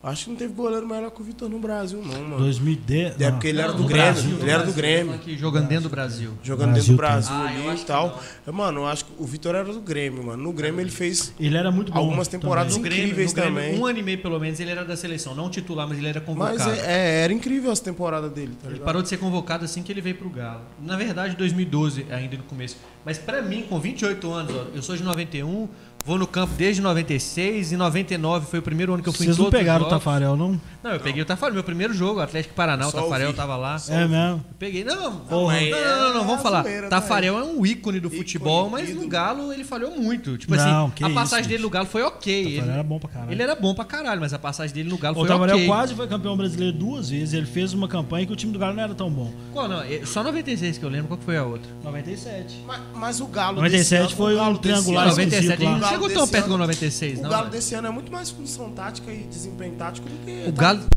acho 0.03 0.25
que 0.25 0.29
não 0.31 0.37
teve 0.37 0.53
goleiro 0.53 0.87
melhor 0.87 1.09
que 1.11 1.21
o 1.21 1.23
Vitor 1.23 1.47
no 1.49 1.59
Brasil, 1.59 2.01
não, 2.03 2.21
mano. 2.23 2.37
2010. 2.39 3.19
É 3.21 3.31
porque 3.31 3.47
ele 3.47 3.61
era 3.61 3.71
do 3.73 3.83
no 3.83 3.87
Grêmio, 3.87 4.11
Brasil, 4.13 4.37
ele 4.39 4.49
era 4.49 4.59
do 4.59 4.63
Brasil, 4.65 4.73
Grêmio. 4.75 5.05
falando 5.05 5.21
Aqui, 5.21 5.37
jogando 5.37 5.67
dentro 5.67 5.83
do 5.83 5.89
Brasil. 5.89 6.31
Jogando 6.43 6.71
Brasil 6.71 6.81
dentro 6.81 6.93
do 6.93 6.97
Brasil. 6.97 7.35
Ah, 7.35 7.47
ali 7.69 7.81
e 7.81 7.85
tal. 7.85 8.07
não. 8.07 8.19
Eu, 8.47 8.53
Mano, 8.53 8.79
eu 8.81 8.87
acho 8.87 9.05
que 9.05 9.11
o 9.17 9.25
Vitor 9.25 9.55
era 9.55 9.71
do 9.71 9.79
Grêmio, 9.81 10.23
mano. 10.23 10.43
No 10.43 10.51
Grêmio 10.53 10.81
ele 10.81 10.91
fez. 10.91 11.33
Ele 11.39 11.55
era 11.57 11.71
muito 11.71 11.91
bom. 11.91 11.99
Algumas 11.99 12.27
temporadas 12.27 12.73
No 12.73 12.79
também. 12.79 12.91
Grêmio, 12.91 13.05
Incríveis 13.11 13.33
no 13.33 13.41
Grêmio, 13.41 13.61
também. 13.61 13.79
um 13.79 13.85
ano 13.85 13.99
e 13.99 14.03
meio 14.03 14.17
pelo 14.21 14.39
menos, 14.39 14.59
ele 14.59 14.71
era 14.71 14.83
da 14.83 14.95
seleção. 14.97 15.33
Não 15.33 15.49
titular, 15.49 15.87
mas 15.87 15.97
ele 15.97 16.07
era 16.07 16.19
Mas 16.19 16.25
convocado. 16.25 16.71
é, 16.71 16.85
é, 16.85 17.23
era 17.23 17.33
incrível 17.33 17.71
essa 17.71 17.83
temporada 17.83 18.29
dele, 18.29 18.51
tá 18.61 18.65
Ele 18.67 18.73
ligado? 18.73 18.85
parou 18.85 19.01
de 19.01 19.09
ser 19.09 19.17
convocado 19.17 19.63
assim 19.65 19.81
que 19.83 19.91
ele 19.91 20.01
veio 20.01 20.15
pro 20.15 20.29
Galo. 20.29 20.61
Na 20.81 20.97
verdade, 20.97 21.35
2012, 21.35 22.05
ainda 22.11 22.35
no 22.37 22.43
começo. 22.43 22.75
Mas 23.05 23.17
pra 23.17 23.41
mim, 23.41 23.63
com 23.69 23.79
28 23.79 24.31
anos, 24.31 24.53
ó, 24.55 24.65
eu 24.75 24.81
sou 24.81 24.95
de 24.95 25.03
91, 25.03 25.67
vou 26.05 26.17
no 26.17 26.27
campo 26.27 26.53
desde 26.57 26.81
96 26.81 27.71
e 27.71 27.77
99 27.77 28.47
foi 28.47 28.59
o 28.59 28.61
primeiro 28.61 28.93
ano 28.93 29.01
que 29.03 29.09
eu 29.09 29.13
fui 29.13 29.25
Vocês 29.25 29.37
em 29.37 29.41
não 29.41 29.49
todos 29.49 29.59
pegaram 29.59 29.85
o. 29.85 29.89
Tafarel, 29.89 30.35
não? 30.35 30.59
Não, 30.83 30.91
eu 30.91 30.99
peguei 30.99 31.21
o 31.21 31.25
Tafarel, 31.25 31.53
meu 31.53 31.63
primeiro 31.63 31.93
jogo, 31.93 32.19
Atlético 32.19 32.53
Paraná, 32.53 32.87
o 32.87 32.91
Só 32.91 33.01
Tafarel 33.03 33.27
ouvi. 33.27 33.37
tava 33.37 33.55
lá. 33.55 33.77
É 33.87 34.05
mesmo. 34.07 34.13
Eu 34.49 34.55
peguei, 34.59 34.83
não, 34.83 34.95
não, 35.11 35.15
Porra. 35.21 35.61
não, 35.61 35.69
não, 35.69 35.79
não, 36.07 36.13
não, 36.15 36.21
É 36.23 36.25
vamos 36.25 36.41
falar. 36.41 36.63
zoeira, 36.63 36.89
Tafarel 36.89 37.39
é 37.39 37.43
um 37.43 37.65
ícone 37.65 37.99
do 37.99 38.07
Ícone, 38.07 38.17
futebol, 38.19 38.69
mas 38.69 38.93
no. 38.93 39.07
Galo 39.07 39.53
ele 39.53 39.63
falhou 39.63 39.91
muito. 39.91 40.37
Tipo 40.37 40.55
Não, 40.55 40.85
assim, 40.85 40.93
que 40.95 41.03
a 41.03 41.07
isso, 41.07 41.15
passagem 41.15 41.43
dele 41.45 41.57
bicho. 41.57 41.63
no 41.67 41.69
Galo 41.69 41.85
foi 41.85 42.01
ok. 42.03 42.43
Tafarel 42.43 42.63
Ele, 42.63 42.71
era 42.73 42.83
bom 42.83 42.99
pra 42.99 43.09
caralho. 43.09 43.31
ele 43.31 43.41
era 43.43 43.55
bom 43.55 43.73
pra 43.75 43.85
caralho, 43.85 44.19
mas 44.21 44.33
a 44.33 44.39
passagem 44.39 44.73
dele 44.75 44.89
no 44.89 44.97
Galo 44.97 45.15
O 45.15 45.19
foi 45.19 45.27
Tafarel 45.29 45.55
ok. 45.55 45.67
quase 45.67 45.95
foi 45.95 46.07
campeão 46.07 46.35
brasileiro 46.35 46.75
duas 46.77 47.09
vezes. 47.09 47.33
Ele 47.33 47.45
fez 47.45 47.73
uma 47.73 47.87
campanha 47.87 48.25
que 48.25 48.33
o 48.33 48.35
time 48.35 48.51
do 48.51 48.59
Galo 48.59 48.75
não 48.75 48.83
era 48.83 48.93
tão 48.95 49.09
bom. 49.09 49.31
Qual 49.53 49.67
não? 49.69 49.81
É, 49.81 50.01
Só 50.05 50.21
96 50.23 50.77
que 50.77 50.83
eu 50.83 50.89
lembro, 50.89 51.07
qual 51.07 51.17
que 51.17 51.23
foi 51.25 51.37
a 51.37 51.43
outra? 51.43 51.69
97. 51.83 52.63
Mas, 52.67 52.81
mas 52.95 53.21
o 53.21 53.27
Galo 53.27 53.55
97 53.57 53.79
desse 53.83 53.95
ano- 53.95 54.09
foi 54.17 54.33
o 54.33 54.37
Galo 54.37 54.53
um 54.55 54.57
triangular 54.57 55.03
ano- 55.03 55.11
esquisito 55.11 55.31
97 55.33 55.53
a 55.53 55.55
gente 55.55 55.73
lá. 55.73 55.79
não 55.79 55.87
O 55.87 55.89
chegou 55.91 56.09
tão 56.09 56.27
perto 56.27 56.47
do 56.49 56.57
96, 56.57 57.19
O 57.19 57.21
não. 57.23 57.29
Galo 57.29 57.43
velho. 57.43 57.51
desse 57.55 57.75
ano 57.75 57.87
é 57.87 57.91
muito 57.91 58.11
mais 58.11 58.29
função 58.31 58.71
tática 58.71 59.11
e 59.11 59.17
desempenho 59.23 59.73
tático 59.75 60.09
do 60.09 60.15
que. 60.25 60.49
O 60.49 60.51
Galo, 60.75 60.89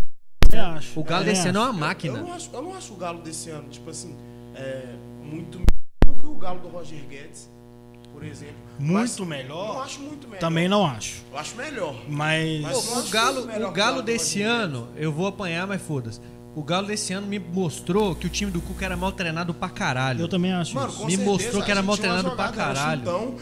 Eu 0.52 0.76
acho. 0.78 1.00
o 1.00 1.04
Galo 1.04 1.22
Eu 1.22 1.26
desse 1.26 1.48
ano 1.48 1.58
é 1.58 1.62
uma 1.62 1.72
máquina. 1.72 2.18
Eu 2.18 2.24
não, 2.26 2.32
acho, 2.32 2.50
eu 2.52 2.62
não 2.62 2.74
acho 2.74 2.92
o 2.92 2.96
Galo 2.96 3.20
desse 3.22 3.50
ano, 3.50 3.68
tipo 3.68 3.90
assim, 3.90 4.14
é, 4.54 4.84
muito 5.22 5.58
melhor 5.58 6.14
do 6.16 6.20
que 6.20 6.26
o 6.26 6.34
Galo 6.34 6.60
do 6.60 6.68
Roger 6.68 7.00
Guedes, 7.08 7.50
por 8.12 8.22
exemplo. 8.24 8.54
Muito 8.78 8.92
Mas 8.92 9.18
melhor? 9.20 9.74
Não 9.74 9.82
acho 9.82 10.00
muito 10.00 10.26
melhor. 10.28 10.40
Também 10.40 10.68
não 10.68 10.86
acho. 10.86 11.22
Eu 11.32 11.38
acho 11.38 11.56
melhor. 11.56 11.94
Mas. 12.08 12.60
Mas- 12.62 12.72
Pô, 12.72 12.90
eu 12.90 12.96
o 12.96 12.98
acho 13.00 13.10
Galo, 13.10 13.40
o 13.40 13.42
que 13.48 13.56
o 13.56 13.60
Galo 13.60 13.72
Galo 13.72 14.02
desse 14.02 14.42
ano, 14.42 14.88
eu 14.96 15.12
vou 15.12 15.26
apanhar, 15.26 15.66
mas 15.66 15.80
foda-se. 15.82 16.20
O 16.54 16.62
Galo 16.62 16.86
desse 16.86 17.12
ano 17.12 17.26
me 17.26 17.38
mostrou 17.38 18.14
que 18.14 18.26
o 18.26 18.30
time 18.30 18.50
do 18.50 18.62
Cuca 18.62 18.86
era 18.86 18.96
mal 18.96 19.12
treinado 19.12 19.52
pra 19.52 19.68
caralho. 19.68 20.20
eu 20.22 20.28
também 20.28 20.54
acho 20.54 20.74
Mano, 20.74 20.88
Me 21.04 21.10
certeza, 21.10 21.22
mostrou 21.24 21.62
que 21.62 21.70
era 21.70 21.82
mal 21.82 21.98
treinado 21.98 22.30
pra 22.30 22.46
jogada, 22.46 22.56
caralho. 22.56 23.00
Chutão, 23.00 23.34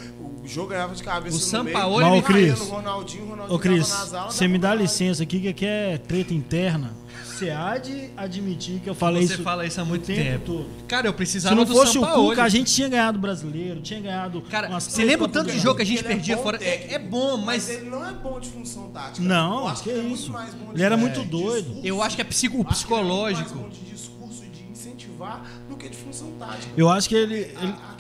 o 0.45 0.49
jogo 0.49 0.69
ganhava 0.69 0.95
de 0.95 1.03
cabeça 1.03 1.37
O 1.37 1.39
no 1.41 1.45
Sampaoli- 1.45 2.05
meio, 2.05 2.23
Mas, 2.23 2.31
ô, 2.31 2.33
ele 2.41 2.51
Cris, 2.53 2.61
Ronaldinho, 2.69 3.25
o 3.25 3.29
Ronaldinho 3.31 3.57
Ô, 3.57 3.59
Cris, 3.59 3.89
você 4.29 4.47
me 4.49 4.59
dá 4.59 4.69
dava 4.71 4.83
licença 4.83 5.23
aqui 5.23 5.41
que 5.41 5.49
aqui 5.49 5.65
é 5.67 5.99
treta 5.99 6.33
interna. 6.35 6.93
Você 7.25 7.51
há 7.51 7.77
de 7.79 8.11
admitir 8.17 8.79
que 8.79 8.89
eu 8.89 8.95
falei 8.95 9.27
Você 9.27 9.35
isso 9.35 9.43
fala 9.43 9.67
isso 9.67 9.81
há 9.81 9.85
muito 9.85 10.05
o 10.05 10.07
tempo, 10.07 10.23
tempo. 10.23 10.45
todo. 10.47 10.67
Cara, 10.87 11.09
eu 11.09 11.11
Se 11.11 11.17
precisava 11.17 11.55
não 11.57 11.65
do 11.65 11.73
fosse 11.73 11.99
o. 11.99 12.07
Cuca, 12.07 12.45
a 12.45 12.49
gente 12.49 12.73
tinha 12.73 12.89
ganhado 12.89 13.19
o 13.19 13.21
brasileiro, 13.21 13.81
tinha 13.81 13.99
ganhado. 14.01 14.41
Cara, 14.43 14.69
você 14.79 15.05
lembra 15.05 15.25
o 15.25 15.29
tanto 15.29 15.51
de 15.51 15.57
do 15.57 15.61
jogo 15.61 15.75
que 15.77 15.83
a 15.83 15.85
gente 15.85 15.99
Ele 15.99 16.07
é 16.07 16.11
perdia 16.15 16.37
bom 16.37 16.43
fora? 16.45 16.57
É, 16.59 16.61
técnico, 16.61 16.95
é 16.95 16.99
bom, 17.01 17.37
mas 17.39 17.69
ele 17.69 17.91
não 17.91 18.07
é 18.07 18.13
bom 18.13 18.39
de 18.39 18.49
função 18.51 18.89
tática. 18.91 19.27
Não, 19.27 19.63
eu 19.63 19.69
acho 19.69 19.83
que 19.83 19.91
ele 19.91 19.99
é 19.99 20.03
muito 20.03 20.15
isso. 20.21 20.33
mais 20.33 20.55
bom 20.55 20.67
de 20.67 20.75
Ele 20.75 20.83
era 20.85 20.97
muito 20.97 21.21
discurso. 21.23 21.63
doido. 21.63 21.81
eu 21.83 22.01
acho 22.03 22.15
que 22.15 22.23
é 22.23 22.25
psico, 22.25 22.65
acho 22.69 22.87
que 22.87 22.93
ele 22.93 23.01
é 23.01 23.03
muito 23.05 23.23
mais 23.23 23.35
psicológico. 23.37 23.59
bom 23.59 23.69
de 23.69 23.81
discurso 23.91 24.45
e 24.45 24.49
de 24.57 24.71
incentivar 24.71 25.45
do 25.69 25.77
que 25.77 25.89
de 25.89 25.97
função 25.97 26.31
tática. 26.39 26.73
Eu 26.77 26.89
acho 26.89 27.09
que 27.09 27.17
ele. 27.17 27.35
A- 27.35 27.39
ele- 27.39 27.49
aquele, 27.51 27.73
aquele, 27.73 27.94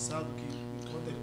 passado, 0.00 0.26
que 0.36 0.88
enquanto 0.88 1.06
ele 1.08 1.16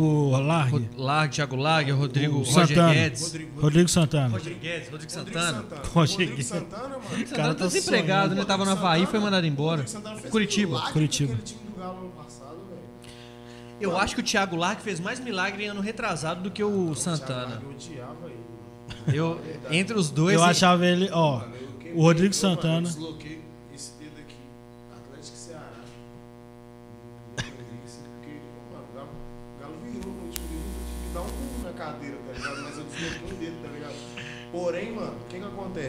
o 0.00 0.30
Largue. 0.40 0.88
Lag, 0.96 1.30
Thiago 1.34 1.56
Lag, 1.56 1.90
Rodrigo, 1.90 2.36
O 2.36 2.38
Roger 2.42 2.66
Santana. 2.68 2.94
Guedes. 2.94 3.22
Rodrigo, 3.22 3.60
Rodrigo 3.60 3.88
Santana. 3.88 4.28
Roger 4.28 4.54
Guedes, 4.54 4.88
Rodrigo 4.90 4.92
Rodrigo 4.92 5.10
Santana. 5.10 5.52
Santana. 5.58 5.82
Roger 5.92 6.18
Rodrigo. 6.28 6.42
Santana, 6.42 6.82
mano. 6.88 7.00
Rodrigo 7.02 7.10
cara 7.10 7.26
Santana 7.28 7.54
tá 7.54 7.58
tá 7.60 7.66
desempregado, 7.66 8.22
sonhando. 8.30 8.34
né? 8.40 8.44
Tava 8.44 8.64
no 8.64 8.70
Rodrigo 8.70 8.86
Havaí 8.86 9.00
e 9.00 9.04
Santana- 9.04 9.10
foi 9.10 9.20
mandado 9.30 9.46
embora. 9.46 9.70
Rodrigo 9.82 9.90
Santana 9.90 10.16
fez 10.20 10.30
Curitiba. 10.30 10.80
Curitiba. 10.92 11.36
Eu 13.80 13.96
acho 13.96 14.14
que 14.14 14.20
o 14.20 14.24
Thiago 14.24 14.56
Lag 14.56 14.80
fez 14.82 15.00
mais 15.00 15.18
milagre 15.20 15.64
em 15.64 15.68
ano 15.68 15.80
retrasado 15.80 16.42
do 16.42 16.50
que 16.50 16.62
o 16.62 16.94
Santana. 16.94 17.62
Eu 17.62 17.70
odiava 17.70 18.16
ele. 18.26 19.16
Eu, 19.18 19.40
entre 19.70 19.96
os 19.98 20.10
dois. 20.10 20.34
Eu 20.34 20.42
achava 20.44 20.84
ele. 20.86 21.08
Ó, 21.12 21.42
o 21.94 22.02
Rodrigo 22.02 22.34
Santana. 22.34 22.88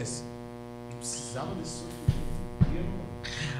Acontece? 0.02 0.22
Não 0.90 0.98
precisava 0.98 1.54
desse 1.54 1.70
sofrimento 1.70 2.88
mano. 2.88 3.02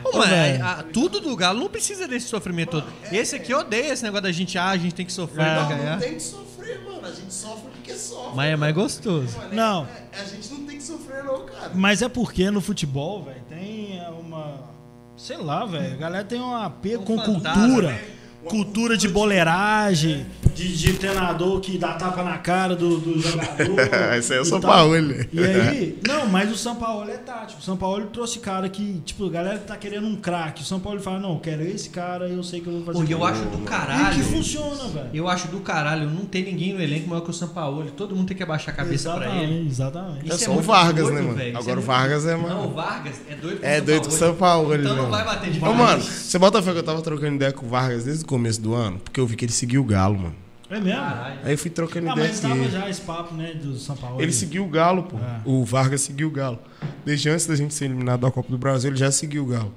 Ô, 0.05 0.19
mas 0.19 0.29
velho. 0.31 0.65
a- 0.65 0.73
a- 0.73 0.83
tudo 0.83 1.21
do 1.21 1.35
Galo 1.37 1.61
não 1.61 1.69
precisa 1.69 2.09
desse 2.09 2.27
sofrimento 2.27 2.71
todo. 2.73 2.87
Esse 3.13 3.37
aqui 3.37 3.55
odeia 3.55 3.93
esse 3.93 4.03
negócio 4.03 4.23
da 4.25 4.33
gente, 4.33 4.59
ah, 4.59 4.71
a 4.71 4.77
gente 4.77 4.95
tem 4.95 5.07
que 5.07 5.13
sofrer 5.13 5.47
É. 5.47 5.55
pra 5.55 5.63
Não, 5.63 5.69
ganhar. 5.69 5.93
não 5.93 6.01
tem 6.01 6.15
que 6.15 6.23
sofrer, 6.23 6.85
mano. 6.85 7.07
A 7.07 7.11
gente 7.13 7.33
sofre 7.33 7.71
porque 7.71 7.95
sofre. 7.95 8.35
Mas 8.37 8.53
é 8.53 8.57
mais 8.57 8.75
gostoso. 8.75 9.37
Mano, 9.39 9.53
é- 9.53 9.55
Não. 9.55 9.85
é- 10.13 10.21
a 10.21 10.25
gente 10.25 10.49
não 10.53 10.67
tem 10.67 10.77
que 10.77 10.83
sofrer, 10.83 11.23
não, 11.25 11.47
cara. 11.47 11.71
Mas 11.75 12.03
é 12.03 12.09
porque 12.09 12.51
no 12.51 12.61
futebol, 12.61 13.25
velho, 13.25 13.43
tem 13.49 14.01
uma. 14.21 14.71
Sei 15.17 15.37
lá, 15.37 15.65
velho. 15.65 15.95
A 15.95 15.97
galera 15.97 16.25
tem 16.25 16.41
um 16.41 16.55
apego 16.57 17.03
Um 17.03 17.07
com 17.07 17.19
fantasma, 17.19 17.65
cultura. 17.67 17.93
né? 17.93 18.05
Cultura 18.45 18.97
de 18.97 19.09
boleiragem, 19.09 20.27
de, 20.55 20.77
de 20.77 20.93
treinador 20.95 21.61
que 21.61 21.79
dá 21.79 21.95
tapa 21.95 22.23
na 22.23 22.39
cara 22.39 22.75
do, 22.77 22.99
do 22.99 23.21
jogador. 23.21 23.77
Esse 24.19 24.33
aí 24.33 24.39
é 24.39 24.43
o 24.43 24.45
São. 24.45 24.61
Paulo, 24.61 25.01
né? 25.01 25.27
E 25.33 25.41
aí, 25.43 25.99
não, 26.07 26.27
mas 26.27 26.51
o 26.51 26.57
São 26.57 26.75
Paulo 26.77 27.09
é 27.11 27.17
tático. 27.17 27.61
O 27.61 27.65
São 27.65 27.77
Paulo 27.77 28.07
trouxe 28.07 28.39
cara 28.41 28.69
que, 28.69 29.01
tipo, 29.05 29.27
a 29.27 29.31
galera 29.31 29.59
tá 29.59 29.77
querendo 29.77 30.07
um 30.07 30.17
craque. 30.17 30.63
O 30.63 30.65
São 30.65 30.79
Paulo 30.81 31.01
fala, 31.01 31.19
não, 31.21 31.35
eu 31.35 31.39
quero 31.41 31.63
esse 31.63 31.89
cara 31.91 32.29
e 32.29 32.35
eu 32.35 32.43
sei 32.43 32.61
que 32.61 32.67
eu 32.67 32.73
vou 32.75 32.85
fazer. 32.85 32.99
Pô, 32.99 33.05
e 33.05 33.13
eu 33.13 33.19
gol." 33.19 33.27
acho 33.29 33.43
do 33.43 33.57
E 33.57 33.61
que 33.61 33.65
caralho. 33.65 34.25
funciona, 34.25 34.85
velho. 34.89 35.09
Eu 35.15 35.29
acho 35.29 35.49
do 35.49 35.61
caralho 35.61 36.11
não 36.11 36.25
tem 36.27 36.45
ninguém 36.45 36.75
no 36.75 36.81
elenco 36.83 37.09
maior 37.09 37.23
que 37.23 37.31
o 37.31 37.35
Sampaoli. 37.35 37.91
Todo 37.93 38.15
mundo 38.15 38.29
tem 38.29 38.37
que 38.37 38.43
abaixar 38.43 38.75
a 38.75 38.77
cabeça 38.77 39.11
pra 39.15 39.27
ele. 39.37 39.67
Exatamente, 39.69 39.69
exatamente. 39.69 40.27
Isso 40.27 40.35
É 40.35 40.39
só 40.47 40.53
muito 40.53 40.65
o 40.65 40.67
Vargas, 40.67 41.05
doido, 41.05 41.15
né, 41.15 41.23
mano? 41.23 41.35
velho. 41.35 41.49
Isso 41.51 41.59
Agora 41.59 41.73
o 41.73 41.77
muito- 41.77 41.87
Vargas 41.87 42.27
é, 42.27 42.37
mano. 42.37 42.49
Não, 42.55 42.67
o 42.67 42.75
Vargas 42.75 43.15
é 43.29 43.35
doido 43.35 43.61
com 43.61 43.67
É 43.67 43.79
o 43.79 43.83
doido 43.85 44.03
com 44.03 44.09
o 44.15 44.19
São 44.19 44.35
Paulo, 44.35 44.75
Então 44.75 44.97
não. 44.97 45.03
não 45.05 45.11
vai 45.11 45.25
bater 45.25 45.51
de 45.51 45.65
Ô, 45.65 45.73
mano, 45.73 46.03
você 46.03 46.39
bota 46.39 46.63
fé 46.63 46.73
que 46.73 46.79
eu 46.79 46.83
tava 46.83 47.01
trocando 47.03 47.37
ideia 47.37 47.53
com 47.53 47.65
o 47.65 47.69
Vargas 47.69 48.05
desde 48.05 48.25
o 48.25 48.27
começo 48.33 48.61
do 48.61 48.75
ano? 48.75 48.99
Porque 48.99 49.19
eu 49.21 49.27
vi 49.27 49.37
que 49.37 49.45
ele 49.45 49.53
seguiu 49.53 49.83
o 49.83 49.85
Galo, 49.85 50.19
mano. 50.19 50.35
É 50.71 50.81
mesmo? 50.81 51.01
Caralho. 51.01 51.39
Aí 51.45 51.53
eu 51.53 51.59
fui 51.59 51.71
trocando 51.71 52.09
Ah, 52.09 52.13
ideia 52.13 52.29
mas 52.29 52.41
tava 52.41 52.55
ele. 52.57 52.71
já 52.71 52.89
esse 52.89 53.01
papo, 53.03 53.35
né, 53.35 53.53
do 53.55 53.77
São 53.79 53.95
Paulo. 53.95 54.23
Ele 54.23 54.33
seguiu 54.33 54.65
o 54.65 54.69
Galo, 54.69 55.03
pô. 55.03 55.19
Ah. 55.21 55.41
O 55.45 55.65
Vargas 55.67 56.01
seguiu 56.01 56.29
o 56.29 56.31
Galo. 56.31 56.59
Desde 57.05 57.29
antes 57.29 57.47
da 57.47 57.55
gente 57.55 57.75
ser 57.75 57.85
eliminado 57.85 58.21
da 58.21 58.31
Copa 58.31 58.51
do 58.51 58.57
Brasil, 58.57 58.89
ele 58.91 58.97
já 58.97 59.11
seguiu 59.11 59.43
o 59.45 59.47
Galo. 59.47 59.75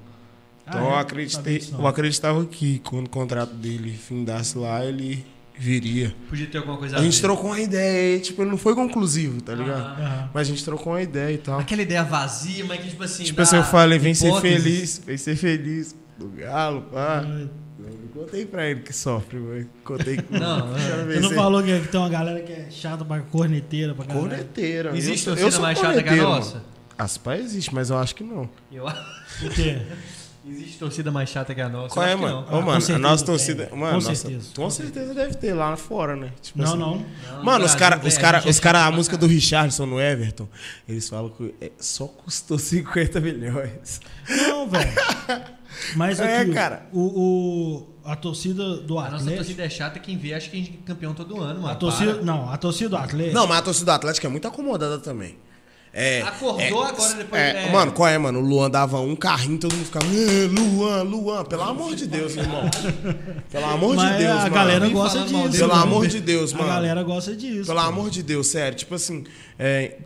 Então 0.66 0.80
Ah, 0.80 0.84
é? 0.84 0.86
eu 0.94 0.96
acreditei, 0.96 1.62
eu 1.78 1.86
acreditava 1.86 2.44
que 2.46 2.78
quando 2.80 3.06
o 3.06 3.10
contrato 3.10 3.52
dele 3.54 3.92
findasse 3.92 4.56
lá, 4.56 4.82
ele 4.84 5.24
viria. 5.58 6.14
Podia 6.30 6.46
ter 6.46 6.58
alguma 6.58 6.76
coisa 6.78 6.96
A 6.96 7.02
gente 7.02 7.14
ver. 7.16 7.22
trocou 7.22 7.50
uma 7.50 7.60
ideia 7.60 8.16
e, 8.16 8.20
tipo, 8.20 8.40
ele 8.42 8.50
não 8.50 8.58
foi 8.58 8.74
conclusivo, 8.74 9.40
tá 9.42 9.54
ligado? 9.54 10.00
Aham. 10.00 10.30
Mas 10.32 10.46
a 10.48 10.50
gente 10.50 10.64
trocou 10.64 10.94
uma 10.94 11.02
ideia 11.02 11.34
e 11.34 11.38
tal. 11.38 11.60
Aquela 11.60 11.82
ideia 11.82 12.02
vazia, 12.04 12.64
mas 12.64 12.80
que 12.80 12.88
tipo 12.88 13.02
assim. 13.04 13.22
Tipo 13.24 13.42
assim, 13.42 13.56
eu 13.56 13.64
falei, 13.64 13.98
vem 13.98 14.14
ser 14.14 14.32
feliz, 14.40 15.00
vem 15.04 15.16
ser 15.18 15.36
feliz 15.36 15.94
do 16.18 16.28
Galo, 16.28 16.82
pá. 16.90 17.22
Não 17.90 18.08
contei 18.24 18.44
pra 18.46 18.66
ele 18.68 18.80
que 18.80 18.92
sofre, 18.92 19.38
mas 19.38 19.66
contei 19.84 20.16
que 20.16 20.32
Não, 20.32 20.68
Você 20.74 21.04
ver 21.04 21.20
não 21.20 21.30
falou 21.30 21.62
que, 21.62 21.78
tem 21.88 22.00
uma 22.00 22.08
galera 22.08 22.40
que 22.40 22.52
é 22.52 22.68
chata 22.70 23.04
pra 23.04 23.20
corneteira 23.20 23.94
pra 23.94 24.04
caralho? 24.04 24.28
Corneteira. 24.28 24.96
Existe 24.96 25.26
eu, 25.28 25.36
torcida 25.36 25.60
mais 25.62 25.78
chata 25.78 26.02
que 26.02 26.08
a 26.08 26.16
nossa? 26.16 26.62
As 26.98 27.18
pais 27.18 27.44
existe, 27.44 27.74
mas 27.74 27.90
eu 27.90 27.98
acho 27.98 28.14
que 28.14 28.24
não. 28.24 28.48
Eu, 28.72 28.84
Por 29.40 29.50
quê? 29.50 29.78
Existe 30.48 30.78
torcida 30.78 31.10
mais 31.10 31.28
chata 31.28 31.52
que 31.52 31.60
a 31.60 31.68
nossa? 31.68 31.92
Qual 31.92 32.06
é, 32.06 32.12
acho 32.12 32.22
mano? 32.22 32.34
não. 32.36 32.42
Ô, 32.42 32.46
Ah, 32.46 32.48
com 32.50 32.62
mano, 32.62 32.94
a 32.94 32.98
nossa 33.00 33.24
tem. 33.24 33.34
torcida. 33.34 33.66
Com 33.66 33.76
Mano, 33.76 33.94
nossa, 33.94 34.14
certeza. 34.14 34.48
com 34.54 34.70
certeza 34.70 35.12
deve 35.12 35.34
ter 35.34 35.52
lá 35.52 35.76
fora, 35.76 36.14
né? 36.14 36.30
Tipo 36.40 36.60
Não, 36.60 36.64
assim, 36.68 36.78
não. 36.78 37.04
Não, 37.34 37.44
Mano, 37.44 37.58
no 37.58 37.64
os 37.64 37.74
caras 37.74 38.00
os 38.06 38.16
a 38.16 38.20
cara, 38.20 38.38
é 38.38 38.48
os 38.48 38.60
cara, 38.60 38.86
a 38.86 38.90
música 38.92 39.16
do 39.16 39.26
Richardson 39.26 39.86
no 39.86 40.00
Everton, 40.00 40.48
eles 40.88 41.08
falam 41.08 41.30
que 41.30 41.52
é- 41.60 41.72
só 41.80 42.06
custou 42.06 42.60
50 42.60 43.18
milhões. 43.20 44.00
Não, 44.46 44.70
velho. 44.70 44.88
Mas 45.94 46.18
É, 46.20 46.38
aqui, 46.40 46.52
cara. 46.52 46.86
O, 46.92 47.00
o- 47.00 47.86
a 48.04 48.14
torcida 48.16 48.76
do 48.76 48.98
A 48.98 49.02
nossa 49.04 49.16
Atlético. 49.16 49.36
torcida 49.38 49.64
é 49.64 49.68
chata, 49.68 49.98
quem 49.98 50.16
vê 50.16 50.32
acha 50.34 50.48
que 50.48 50.56
a 50.56 50.60
gente 50.60 50.78
é 50.82 50.86
campeão 50.86 51.12
todo 51.14 51.40
ano, 51.40 51.60
mano. 51.62 51.72
A 51.72 51.74
torcida, 51.76 52.14
Para. 52.14 52.22
não, 52.24 52.50
a 52.50 52.56
torcida 52.56 52.90
do 52.90 52.96
Atlético. 52.96 53.34
Não, 53.34 53.46
mas 53.46 53.58
a 53.58 53.62
torcida 53.62 53.86
do 53.92 53.94
Atlético 53.94 54.26
é 54.26 54.30
muito 54.30 54.46
acomodada 54.48 54.98
também. 54.98 55.36
É, 55.98 56.20
Acordou 56.20 56.60
é, 56.60 56.68
agora, 56.68 57.14
depois- 57.14 57.40
é, 57.40 57.68
é. 57.68 57.72
Mano, 57.72 57.90
qual 57.92 58.06
é, 58.06 58.18
mano? 58.18 58.38
O 58.40 58.42
Luan 58.42 58.68
dava 58.70 59.00
um 59.00 59.16
carrinho, 59.16 59.58
todo 59.58 59.74
mundo 59.74 59.86
ficava. 59.86 60.04
"Ah, 60.04 60.46
Luan, 60.52 61.02
Luan, 61.04 61.44
pelo 61.46 61.62
amor 61.62 61.94
de 61.96 62.06
Deus, 62.06 62.36
irmão. 62.36 62.68
Pelo 63.50 63.64
amor 63.64 63.96
mas 63.96 64.12
de 64.12 64.18
Deus, 64.24 64.36
a 64.36 64.42
mano. 64.42 64.54
galera 64.54 64.88
gosta 64.90 65.20
disso. 65.20 65.58
Pelo 65.58 65.72
amor 65.72 66.06
de 66.06 66.20
Deus, 66.20 66.52
mano. 66.52 66.70
A 66.70 66.74
galera 66.74 67.02
gosta 67.02 67.34
disso. 67.34 67.66
Pelo 67.66 67.78
amor 67.80 68.10
de 68.10 68.22
Deus, 68.22 68.46
sério. 68.48 68.76
Tipo 68.76 68.94
assim, 68.94 69.24
é, 69.58 69.96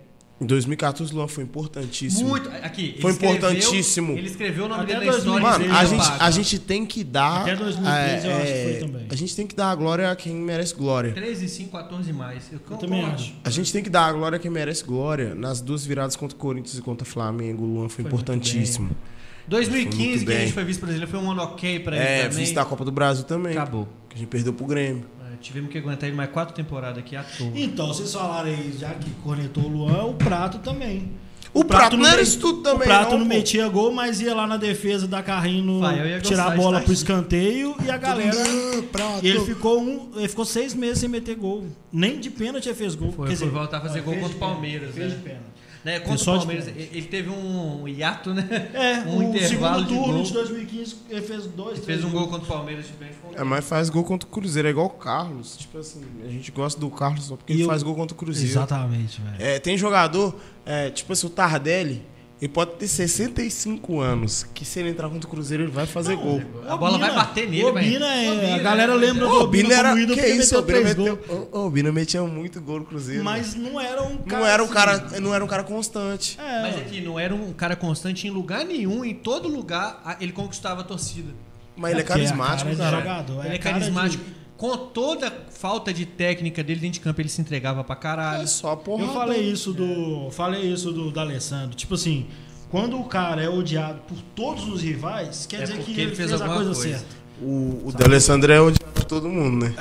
em 0.41 0.47
2014 0.47 1.13
o 1.13 1.17
Luan 1.17 1.29
foi 1.29 1.45
importantíssimo. 1.45 2.31
Muito. 2.31 2.49
Aqui, 2.63 2.97
Foi 3.01 3.11
escreveu- 3.13 3.37
importantíssimo. 3.37 4.13
Ele 4.17 4.27
escreveu 4.27 4.65
o 4.65 4.69
nome 4.69 4.83
Até 4.85 4.95
dele 4.95 5.11
na 5.11 5.17
história. 5.19 5.41
2013 5.41 5.65
Mano, 5.69 5.79
a 5.79 5.85
gente, 5.85 6.23
a 6.23 6.31
gente 6.31 6.59
tem 6.61 6.87
que 6.87 7.05
dar. 7.05 7.43
Até 7.43 7.57
2013 7.57 8.27
eu 8.27 8.35
acho 8.37 8.47
que 8.47 8.53
foi 8.63 8.73
é, 8.73 8.79
também. 8.81 9.07
A 9.11 9.15
gente 9.15 9.37
tem 9.37 9.47
que 9.47 9.55
dar 9.55 9.71
a 9.71 9.75
glória 9.75 10.11
a 10.11 10.17
quem 10.17 10.35
merece 10.35 10.75
glória. 10.75 11.13
13, 11.13 11.49
5, 11.49 11.71
14 11.77 12.13
mais. 12.13 12.45
Eu, 12.53 12.59
Eu 12.71 12.77
também 12.79 13.01
concordo. 13.03 13.23
acho. 13.23 13.35
A 13.45 13.51
gente 13.51 13.73
tem 13.73 13.83
que 13.83 13.91
dar 13.91 14.07
a 14.07 14.13
glória 14.13 14.37
a 14.37 14.39
quem 14.39 14.51
merece 14.51 14.83
glória. 14.85 15.35
Nas 15.35 15.61
duas 15.61 15.85
viradas 15.85 16.17
contra 16.17 16.35
o 16.37 16.41
Corinthians 16.41 16.79
e 16.79 16.83
contra 16.83 17.07
o 17.07 17.11
Flamengo, 17.11 17.63
o 17.63 17.67
Luan 17.67 17.89
foi, 17.89 18.03
Foi 18.05 18.11
importantíssimo. 18.13 18.91
2015, 19.49 19.91
Foi 20.01 20.07
muito 20.17 20.27
que 20.27 20.33
a 20.33 20.41
gente 20.41 20.53
foi 20.53 20.65
vice-brasileiro, 20.65 21.11
foi 21.11 21.21
um 21.21 21.31
ano 21.33 21.43
ok 21.43 21.81
pra 21.81 21.97
ele 21.97 22.05
É, 22.05 22.23
também. 22.29 22.39
vice 22.39 22.55
da 22.55 22.65
Copa 22.65 22.85
do 22.85 22.93
Brasil 22.93 23.25
também. 23.25 23.53
Acabou. 23.53 23.89
Que 24.09 24.17
a 24.17 24.19
gente 24.19 24.29
perdeu 24.29 24.53
pro 24.53 24.65
Grêmio. 24.67 25.05
Tivemos 25.41 25.71
que 25.71 25.79
aguentar 25.79 26.09
ele 26.09 26.17
mais 26.17 26.31
quatro 26.31 26.55
temporadas 26.55 26.99
aqui 26.99 27.17
à 27.17 27.23
toa. 27.23 27.51
Então, 27.55 27.87
vocês 27.89 28.13
falaram 28.13 28.49
aí, 28.49 28.75
já 28.79 28.91
que 28.91 29.11
cornetou 29.23 29.65
o 29.65 29.69
Luan, 29.69 30.05
o 30.05 30.15
Prato 30.15 30.59
também. 30.59 31.11
O 31.53 31.65
Prato 31.65 31.97
não 31.97 32.07
era 32.07 32.19
me- 32.19 32.23
isso 32.23 32.39
tudo 32.39 32.63
também, 32.63 32.83
O 32.83 32.85
Prato 32.85 33.11
não, 33.13 33.19
não, 33.21 33.27
metia 33.27 33.67
gol, 33.69 33.91
mas 33.91 34.21
ia 34.21 34.33
lá 34.35 34.47
na 34.47 34.57
defesa 34.57 35.09
dar 35.09 35.23
carrinho, 35.25 35.81
Vai, 35.81 36.21
tirar 36.21 36.53
a 36.53 36.57
bola 36.57 36.81
pro 36.81 36.93
escanteio 36.93 37.75
e 37.85 37.91
a 37.91 37.97
galera. 37.97 38.37
Prato. 38.93 39.25
E 39.25 39.29
ele 39.31 39.41
ficou, 39.41 39.81
um, 39.81 40.11
ele 40.15 40.29
ficou 40.29 40.45
seis 40.45 40.75
meses 40.75 40.99
sem 40.99 41.09
meter 41.09 41.35
gol. 41.35 41.65
Nem 41.93 42.21
de 42.21 42.31
pênalti 42.31 42.67
ele 42.69 42.77
fez 42.77 42.95
gol. 42.95 43.11
Foi, 43.11 43.27
Quer 43.29 43.37
foi 43.37 43.47
dizer, 43.49 43.59
voltar 43.59 43.79
a 43.79 43.81
fazer 43.81 43.99
ó, 43.99 44.03
gol 44.03 44.15
contra 44.17 44.37
o 44.37 44.39
Palmeiras, 44.39 44.95
Fez 44.95 45.09
né? 45.11 45.17
de 45.17 45.23
pênalti. 45.23 45.45
Né, 45.83 45.99
contra 46.01 46.13
o 46.15 46.17
de 46.19 46.25
Palmeiras, 46.47 46.69
ele 46.69 47.03
teve 47.03 47.31
um 47.31 47.89
hiato, 47.89 48.35
né? 48.35 48.47
É, 48.75 48.99
um 49.09 49.19
o 49.19 49.23
intervalo 49.23 49.79
segundo 49.79 49.89
de 49.89 49.95
turno 49.95 50.13
gol. 50.15 50.23
de 50.25 50.33
2015 50.35 50.97
ele 51.09 51.23
fez 51.23 51.47
dois, 51.47 51.79
Ele 51.79 51.87
fez 51.87 52.05
um 52.05 52.11
gols. 52.11 52.23
gol 52.25 52.29
contra 52.29 52.45
o 52.45 52.57
Palmeiras 52.57 52.87
de 52.87 52.93
frente 52.93 53.15
É, 53.35 53.43
mas 53.43 53.65
faz 53.65 53.89
gol 53.89 54.05
contra 54.05 54.29
o 54.29 54.31
Cruzeiro, 54.31 54.69
é 54.69 54.71
igual 54.73 54.87
o 54.87 54.91
Carlos. 54.91 55.57
Tipo 55.57 55.79
assim, 55.79 56.03
a 56.23 56.29
gente 56.29 56.51
gosta 56.53 56.79
do 56.79 56.91
Carlos 56.91 57.25
só 57.25 57.37
porque 57.37 57.53
E 57.53 57.57
ele 57.57 57.63
eu- 57.63 57.69
faz 57.69 57.83
gol 57.83 57.95
contra 57.95 58.15
o 58.15 58.19
Cruzeiro. 58.19 58.51
Exatamente, 58.51 59.23
velho. 59.23 59.37
É, 59.39 59.59
tem 59.59 59.79
jogador, 59.79 60.37
é, 60.67 60.91
tipo 60.91 61.13
assim, 61.15 61.27
o 61.27 61.31
Tardelli, 61.31 62.03
ele 62.41 62.49
pode 62.51 62.73
ter 62.73 62.89
65 62.89 64.01
anos, 64.01 64.47
que 64.55 64.65
se 64.65 64.81
ele 64.81 64.89
entrar 64.91 65.09
contra 65.11 65.27
o 65.29 65.31
Cruzeiro, 65.31 65.65
ele 65.65 65.71
vai 65.71 65.85
fazer 65.87 66.17
gol. 66.17 66.41
A 66.67 66.77
bola 66.77 66.97
vai 66.99 67.15
bater 67.15 67.49
nele, 67.49 67.65
O 67.65 67.73
vai- 67.73 67.85
Obina 67.87 68.07
é, 68.15 68.31
Obina, 68.33 68.55
a 68.55 68.59
galera 68.59 68.93
é. 68.93 68.97
lembra 68.97 69.27
do 69.27 69.35
Obina 69.41 69.69
Bina 69.69 69.75
era. 69.79 69.89
como 69.91 70.01
ídolo 70.01 70.19
Que 70.21 70.27
isso, 70.27 70.59
o 70.59 70.63
meteu 70.67 71.19
O 71.53 71.71
Bina 71.71 71.93
metia 71.93 72.23
muito 72.23 72.61
gol 72.61 72.81
no 72.81 72.87
Cruzeiro. 72.87 73.23
Mas 73.23 73.55
não 73.55 73.79
era 73.81 74.03
um 74.03 74.17
cara 74.19 74.39
não 74.41 74.47
era 74.47 74.63
um 74.63 74.65
assim. 74.65 74.75
cara, 74.75 75.21
não 75.21 75.35
era 75.35 75.45
um 75.45 75.49
cara 75.49 75.63
constante. 75.65 76.39
É, 76.41 76.63
Mas 76.63 76.77
aqui, 76.79 77.01
não 77.03 77.19
era 77.19 77.35
um 77.35 77.53
cara 77.53 77.77
constante 77.77 78.27
em 78.27 78.31
lugar 78.31 78.65
nenhum, 78.65 79.05
em 79.05 79.15
todo 79.15 79.47
lugar, 79.49 80.17
ele 80.21 80.33
conquistava 80.33 80.81
a 80.81 80.85
torcida. 80.85 81.33
Mas 81.77 81.93
ele 81.93 82.01
é 82.01 82.05
a 82.05 82.07
carismático, 82.07 82.77
cara 82.77 82.97
jogador, 82.99 83.45
ele 83.47 83.55
é 83.55 83.59
cara 83.59 83.79
de- 83.79 83.85
carismático. 83.91 84.25
Com 84.61 84.77
toda 84.77 85.29
a 85.29 85.33
falta 85.51 85.91
de 85.91 86.05
técnica 86.05 86.63
dele 86.63 86.81
dentro 86.81 86.95
de 86.95 87.01
campo, 87.01 87.19
ele 87.19 87.31
se 87.31 87.41
entregava 87.41 87.83
pra 87.83 87.97
caralho. 87.97 88.43
É 88.43 88.47
só 88.47 88.77
porra. 88.77 89.05
Eu 89.05 89.13
falei 89.15 89.41
isso 89.41 89.73
do. 89.73 90.31
Falei 90.33 90.71
isso 90.71 90.93
do 90.93 91.11
D'Alessandro. 91.11 91.75
Tipo 91.75 91.95
assim, 91.95 92.27
quando 92.71 93.01
o 93.01 93.05
cara 93.05 93.43
é 93.43 93.49
odiado 93.49 94.01
por 94.07 94.19
todos 94.37 94.69
os 94.69 94.83
rivais, 94.83 95.47
quer 95.47 95.63
É 95.63 95.65
dizer 95.65 95.79
que 95.79 95.99
ele 95.99 96.15
fez, 96.15 96.31
a 96.31 96.35
alguma 96.35 96.57
coisa, 96.57 96.75
coisa. 96.75 96.89
certa. 96.99 97.07
O, 97.41 97.85
o 97.87 97.93
D'Alessandro 97.93 98.53
é 98.53 98.61
odiado 98.61 98.93
por 98.93 99.05
todo 99.05 99.31
mundo, 99.31 99.65
né? 99.65 99.75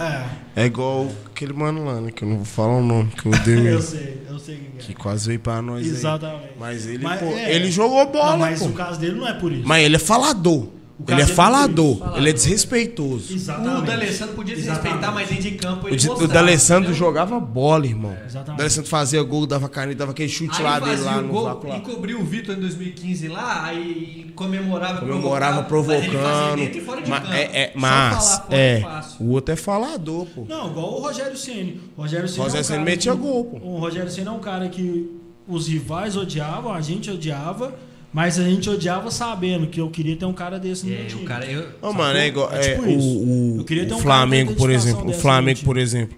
É, 0.55 0.61
É 0.63 0.65
igual 0.67 1.09
aquele 1.25 1.51
mano 1.51 1.83
lá, 1.83 1.99
né? 1.99 2.09
Que 2.11 2.23
eu 2.23 2.29
não 2.29 2.37
vou 2.37 2.45
falar 2.45 2.77
o 2.77 2.81
nome, 2.81 3.11
que 3.11 3.25
eu 3.27 3.33
odeio 3.33 3.59
eu 3.67 3.73
ele. 3.73 3.81
sei, 3.81 4.23
eu 4.29 4.39
sei 4.39 4.55
quem 4.55 4.69
Que 4.79 4.91
é. 4.93 4.95
quase 4.95 5.27
veio 5.27 5.41
pra 5.41 5.61
nós 5.61 5.85
aí. 5.85 5.91
Exatamente. 5.91 6.53
Mas 6.57 6.87
ele, 6.87 7.03
Mas, 7.03 7.19
pô, 7.19 7.25
é. 7.25 7.53
ele 7.53 7.69
jogou 7.69 8.09
bola, 8.09 8.31
Não, 8.31 8.37
mas 8.39 8.59
pô. 8.59 8.67
o 8.67 8.71
caso 8.73 8.97
dele 8.97 9.19
não 9.19 9.27
é 9.27 9.33
por 9.33 9.51
isso. 9.51 9.67
Mas 9.67 9.83
ele 9.83 9.97
é 9.97 9.99
falador. 9.99 10.69
O 10.99 11.11
Ele 11.11 11.21
é 11.21 11.25
falador. 11.27 12.13
é 12.13 12.17
Ele 12.17 12.29
é 12.29 12.33
desrespeitoso. 12.33 13.33
Exatamente. 13.33 13.77
O 13.77 13.85
D'Alessandro 13.85 14.35
podia 14.35 14.55
se 14.55 14.61
Exatamente. 14.63 14.85
respeitar, 14.91 15.11
mas 15.13 15.29
dentro 15.29 15.43
de 15.43 15.51
campo 15.51 15.85
O, 15.85 15.89
ele 15.89 16.09
o 16.09 16.27
D'Alessandro 16.27 16.93
jogava 16.93 17.39
bola, 17.39 17.85
irmão. 17.85 18.11
O 18.11 18.25
Exatamente. 18.25 18.57
D'Alessandro 18.57 18.89
fazia 18.89 19.23
gol, 19.23 19.47
dava 19.47 19.69
caneta, 19.69 19.99
dava 19.99 20.11
aquele 20.11 20.27
chute 20.27 20.57
Aí 20.57 20.63
lá 20.63 20.79
dele 20.79 21.01
lá 21.01 21.17
o 21.17 21.21
no 21.21 21.27
gol 21.29 21.43
vácuo 21.45 21.69
lá. 21.69 21.77
e 21.77 21.81
cobriu 21.81 22.19
o 22.19 22.23
Vitor 22.25 22.53
em 22.55 22.59
2015 22.59 23.27
lá, 23.29 23.63
aí 23.63 24.29
comemorava, 24.35 24.99
Comemorava 24.99 25.63
provocava, 25.63 25.99
mas 26.01 26.07
ele 26.09 26.17
fazia 26.17 26.31
provocando. 26.33 26.59
dentro 26.59 26.77
e 26.77 26.81
fora 26.81 27.01
de 27.01 27.09
Ma- 27.09 27.21
campo. 27.21 27.33
é, 27.33 27.41
é, 27.43 27.71
mas, 27.75 28.41
é, 28.49 28.81
fácil. 28.81 29.25
o 29.25 29.29
outro 29.29 29.53
é 29.53 29.55
falador, 29.55 30.25
pô. 30.27 30.45
Não, 30.49 30.69
igual 30.69 30.93
o 30.95 31.01
Rogério 31.01 31.37
Ceni. 31.37 31.79
O 31.95 32.01
Rogério 32.01 32.27
Ceni 32.27 32.43
Rogério 32.43 32.73
é 32.75 32.77
um 32.77 32.83
metia 32.83 33.13
gol, 33.13 33.45
pô. 33.45 33.57
O 33.57 33.77
Rogério 33.79 34.11
Ceni 34.11 34.27
é 34.27 34.31
um 34.31 34.39
cara 34.39 34.67
que 34.67 35.09
os 35.47 35.67
rivais 35.69 36.17
odiavam, 36.17 36.73
a 36.73 36.81
gente 36.81 37.09
odiava, 37.09 37.73
mas 38.11 38.39
a 38.39 38.43
gente 38.43 38.69
odiava 38.69 39.11
sabendo 39.11 39.67
que 39.67 39.79
eu 39.79 39.89
queria 39.89 40.15
ter 40.15 40.25
um 40.25 40.33
cara 40.33 40.59
desse 40.59 40.85
no 40.85 40.91
meu 40.91 41.01
É, 41.01 41.05
time. 41.05 41.23
o 41.23 41.25
cara, 41.25 41.45
eu, 41.45 41.69
Não, 41.81 41.93
mano, 41.93 42.17
é 42.17 42.27
igual. 42.27 42.51
É 42.51 42.57
É, 42.59 42.75
tipo 42.75 42.87
isso. 42.87 43.07
o, 43.07 43.55
o, 43.55 43.59
Eu 43.59 43.65
queria 43.65 43.85
ter 43.85 43.93
o 43.93 43.97
um 43.97 43.99
Flamengo, 43.99 44.55
por 44.55 44.69
exemplo. 44.69 45.09
O 45.09 45.13
Flamengo, 45.13 45.59
por 45.63 45.77
exemplo. 45.77 46.17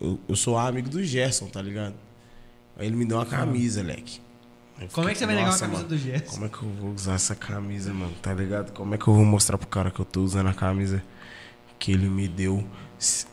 Eu, 0.00 0.18
eu 0.28 0.36
sou 0.36 0.58
amigo 0.58 0.88
do 0.88 1.02
Gerson, 1.02 1.46
tá 1.46 1.62
ligado? 1.62 1.94
Aí 2.76 2.86
ele 2.86 2.96
me 2.96 3.04
deu 3.04 3.16
uma 3.18 3.26
camisa, 3.26 3.82
leque. 3.82 4.20
Como 4.90 5.08
é 5.08 5.12
que 5.12 5.18
você 5.18 5.26
vai 5.26 5.36
negar 5.36 5.46
uma 5.46 5.52
"Nossa, 5.52 5.64
camisa 5.66 5.82
mano, 5.84 5.88
do 5.90 5.98
Gerson? 5.98 6.32
Como 6.34 6.46
é 6.46 6.48
que 6.48 6.56
eu 6.62 6.68
vou 6.80 6.92
usar 6.92 7.14
essa 7.14 7.34
camisa, 7.36 7.92
mano? 7.94 8.12
Tá 8.20 8.34
ligado? 8.34 8.72
Como 8.72 8.94
é 8.94 8.98
que 8.98 9.06
eu 9.06 9.14
vou 9.14 9.24
mostrar 9.24 9.56
pro 9.56 9.68
cara 9.68 9.90
que 9.92 10.00
eu 10.00 10.04
tô 10.04 10.22
usando 10.22 10.48
a 10.48 10.54
camisa 10.54 11.02
que 11.78 11.92
ele 11.92 12.08
me 12.08 12.26
deu? 12.26 12.64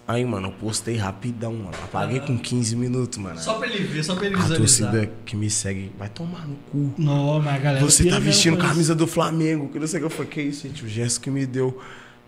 Aí, 0.07 0.25
mano, 0.25 0.47
eu 0.47 0.51
postei 0.53 0.95
rapidão, 0.97 1.53
mano. 1.53 1.71
Apaguei 1.83 2.19
com 2.19 2.37
15 2.37 2.75
minutos, 2.75 3.17
mano. 3.19 3.39
Só 3.39 3.55
pra 3.55 3.67
ele 3.67 3.83
ver, 3.83 4.03
só 4.03 4.15
pra 4.15 4.25
ele 4.25 4.35
A 4.35 4.39
visualizar. 4.39 4.91
torcida 4.91 5.13
que 5.25 5.35
me 5.35 5.49
segue 5.49 5.91
vai 5.97 6.09
tomar 6.09 6.47
no 6.47 6.55
cu. 6.71 6.93
Não, 6.97 7.39
mas 7.39 7.55
a 7.55 7.57
galera. 7.59 7.85
Você 7.85 8.09
tá 8.09 8.19
vestindo 8.19 8.57
camisa 8.57 8.95
do 8.95 9.05
Flamengo, 9.05 9.69
que 9.69 9.77
não 9.79 9.85
sei 9.87 9.99
o 9.99 10.01
que 10.01 10.05
eu 10.07 10.09
falei, 10.09 10.31
que 10.31 10.41
isso, 10.41 10.67
gente? 10.67 10.83
O 10.83 10.87
gesto 10.87 11.21
que 11.21 11.29
me 11.29 11.45
deu. 11.45 11.79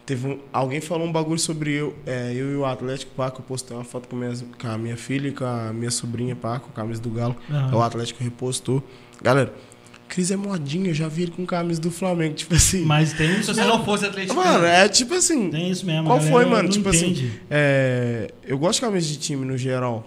Teve 0.06 0.28
um, 0.28 0.40
alguém 0.52 0.82
falou 0.82 1.08
um 1.08 1.12
bagulho 1.12 1.40
sobre 1.40 1.72
eu, 1.74 1.96
é, 2.06 2.34
eu 2.34 2.52
e 2.52 2.56
o 2.56 2.66
Atlético 2.66 3.14
Paco. 3.16 3.40
Eu 3.42 3.46
postei 3.46 3.76
uma 3.78 3.84
foto 3.84 4.08
com, 4.08 4.18
com 4.60 4.68
a 4.68 4.78
minha 4.78 4.98
filha 4.98 5.28
e 5.28 5.32
com 5.32 5.46
a 5.46 5.72
minha 5.74 5.92
sobrinha 5.92 6.36
Paco, 6.36 6.70
a 6.72 6.76
camisa 6.76 7.02
do 7.02 7.10
Galo. 7.10 7.36
O 7.74 7.82
Atlético 7.82 8.24
repostou. 8.24 8.84
Galera, 9.22 9.54
Cris 10.12 10.30
é 10.30 10.36
modinha, 10.36 10.90
eu 10.90 10.94
já 10.94 11.08
vi 11.08 11.22
ele 11.22 11.32
com 11.32 11.46
camisa 11.46 11.80
do 11.80 11.90
Flamengo. 11.90 12.36
Tipo 12.36 12.54
assim. 12.56 12.84
Mas 12.84 13.14
tem 13.14 13.36
Se 13.36 13.40
isso. 13.40 13.54
você 13.54 13.64
não 13.64 13.86
fosse 13.86 14.06
atleticano, 14.06 14.44
Mano, 14.44 14.66
é 14.66 14.90
tipo 14.90 15.14
assim. 15.14 15.50
Tem 15.50 15.72
isso 15.72 15.86
mesmo. 15.86 16.06
Qual 16.06 16.20
foi, 16.20 16.46
mano? 16.46 16.68
Tipo 16.68 16.90
entende. 16.90 17.28
assim, 17.28 17.40
é, 17.50 18.30
eu 18.44 18.60
gosto 18.60 18.80
de 18.80 18.82
camisa 18.82 19.08
de 19.08 19.18
time 19.18 19.46
no 19.46 19.58
geral. 19.58 20.06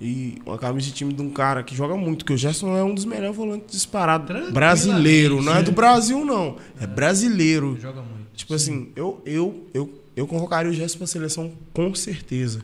E 0.00 0.38
uma 0.44 0.58
camisa 0.58 0.88
de 0.88 0.92
time 0.92 1.12
de 1.14 1.22
um 1.22 1.30
cara 1.30 1.62
que 1.62 1.72
joga 1.72 1.96
muito, 1.96 2.24
que 2.24 2.32
o 2.32 2.36
Gerson 2.36 2.76
é 2.76 2.82
um 2.82 2.92
dos 2.92 3.04
melhores 3.04 3.36
volantes 3.36 3.70
disparados. 3.70 4.50
Brasileiro, 4.50 5.40
não 5.40 5.54
é 5.54 5.62
do 5.62 5.68
sim. 5.68 5.72
Brasil, 5.72 6.24
não. 6.24 6.56
É 6.80 6.86
brasileiro. 6.88 7.78
joga 7.80 8.02
muito. 8.02 8.34
Tipo 8.34 8.54
assim, 8.54 8.88
eu, 8.96 9.22
eu, 9.24 9.68
eu, 9.72 10.02
eu 10.16 10.26
convocaria 10.26 10.68
o 10.68 10.74
Gerson 10.74 10.98
pra 10.98 11.06
seleção 11.06 11.52
com 11.72 11.94
certeza. 11.94 12.60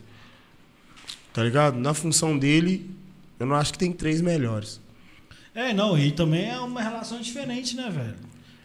Tá 1.31 1.41
ligado? 1.41 1.79
Na 1.79 1.93
função 1.93 2.37
dele, 2.37 2.91
eu 3.39 3.45
não 3.45 3.55
acho 3.55 3.71
que 3.71 3.79
tem 3.79 3.93
três 3.93 4.19
melhores. 4.19 4.81
É, 5.53 5.73
não, 5.73 5.97
e 5.97 6.11
também 6.11 6.49
é 6.49 6.57
uma 6.59 6.81
relação 6.81 7.19
diferente, 7.19 7.75
né, 7.75 7.89
velho? 7.89 8.15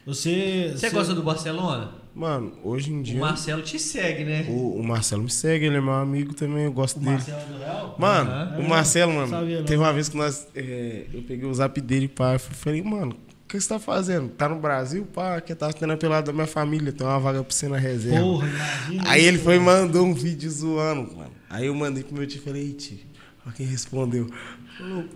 Você. 0.05 0.71
Você 0.75 0.89
gosta 0.89 1.13
do 1.13 1.21
Barcelona? 1.21 1.91
Mano, 2.15 2.53
hoje 2.63 2.91
em 2.91 3.01
O 3.01 3.03
dia. 3.03 3.19
Marcelo 3.19 3.61
te 3.61 3.77
segue, 3.77 4.23
né? 4.23 4.45
O, 4.49 4.79
o 4.79 4.83
Marcelo 4.83 5.23
me 5.23 5.29
segue, 5.29 5.65
ele 5.65 5.77
é 5.77 5.81
meu 5.81 5.93
amigo 5.93 6.33
também, 6.33 6.63
eu 6.63 6.71
gosto 6.71 6.97
O 6.97 6.99
dele. 6.99 7.11
Marcelo 7.11 7.41
do 7.53 7.57
Real? 7.59 7.95
Mano, 7.99 8.31
Aham. 8.31 8.57
o 8.59 8.69
Marcelo, 8.69 9.13
mano, 9.13 9.27
Sabia 9.29 9.63
teve 9.63 9.77
uma 9.77 9.93
vez 9.93 10.09
que 10.09 10.17
nós. 10.17 10.47
é, 10.55 11.05
eu 11.13 11.21
peguei 11.23 11.47
o 11.47 11.53
zap 11.53 11.79
dele, 11.81 12.07
pá, 12.07 12.33
eu 12.33 12.39
falei, 12.39 12.81
mano, 12.81 13.11
o 13.13 13.47
que 13.47 13.59
você 13.59 13.67
tá 13.67 13.77
fazendo? 13.77 14.29
Tá 14.29 14.49
no 14.49 14.55
Brasil, 14.59 15.05
pá, 15.13 15.39
que 15.41 15.53
tá 15.53 15.71
tendo 15.71 15.93
a 15.93 15.97
pelada 15.97 16.27
da 16.27 16.33
minha 16.33 16.47
família, 16.47 16.91
tem 16.91 17.05
uma 17.05 17.19
vaga 17.19 17.43
pra 17.43 17.53
você 17.53 17.67
na 17.67 17.77
reserva. 17.77 18.19
Porra, 18.21 18.47
imagina. 18.47 19.03
Aí 19.11 19.23
ele 19.25 19.37
foi 19.37 19.57
e 19.57 19.59
mandou 19.59 20.05
um 20.05 20.13
vídeo 20.13 20.49
zoando, 20.49 21.15
mano. 21.15 21.31
Aí 21.49 21.67
eu 21.67 21.75
mandei 21.75 22.03
pro 22.03 22.15
meu 22.17 22.25
tio 22.25 22.39
e 22.39 22.41
falei, 22.43 22.61
"Ei, 22.63 22.73
tio, 22.73 22.97
olha 23.45 23.53
quem 23.55 23.65
respondeu. 23.67 24.27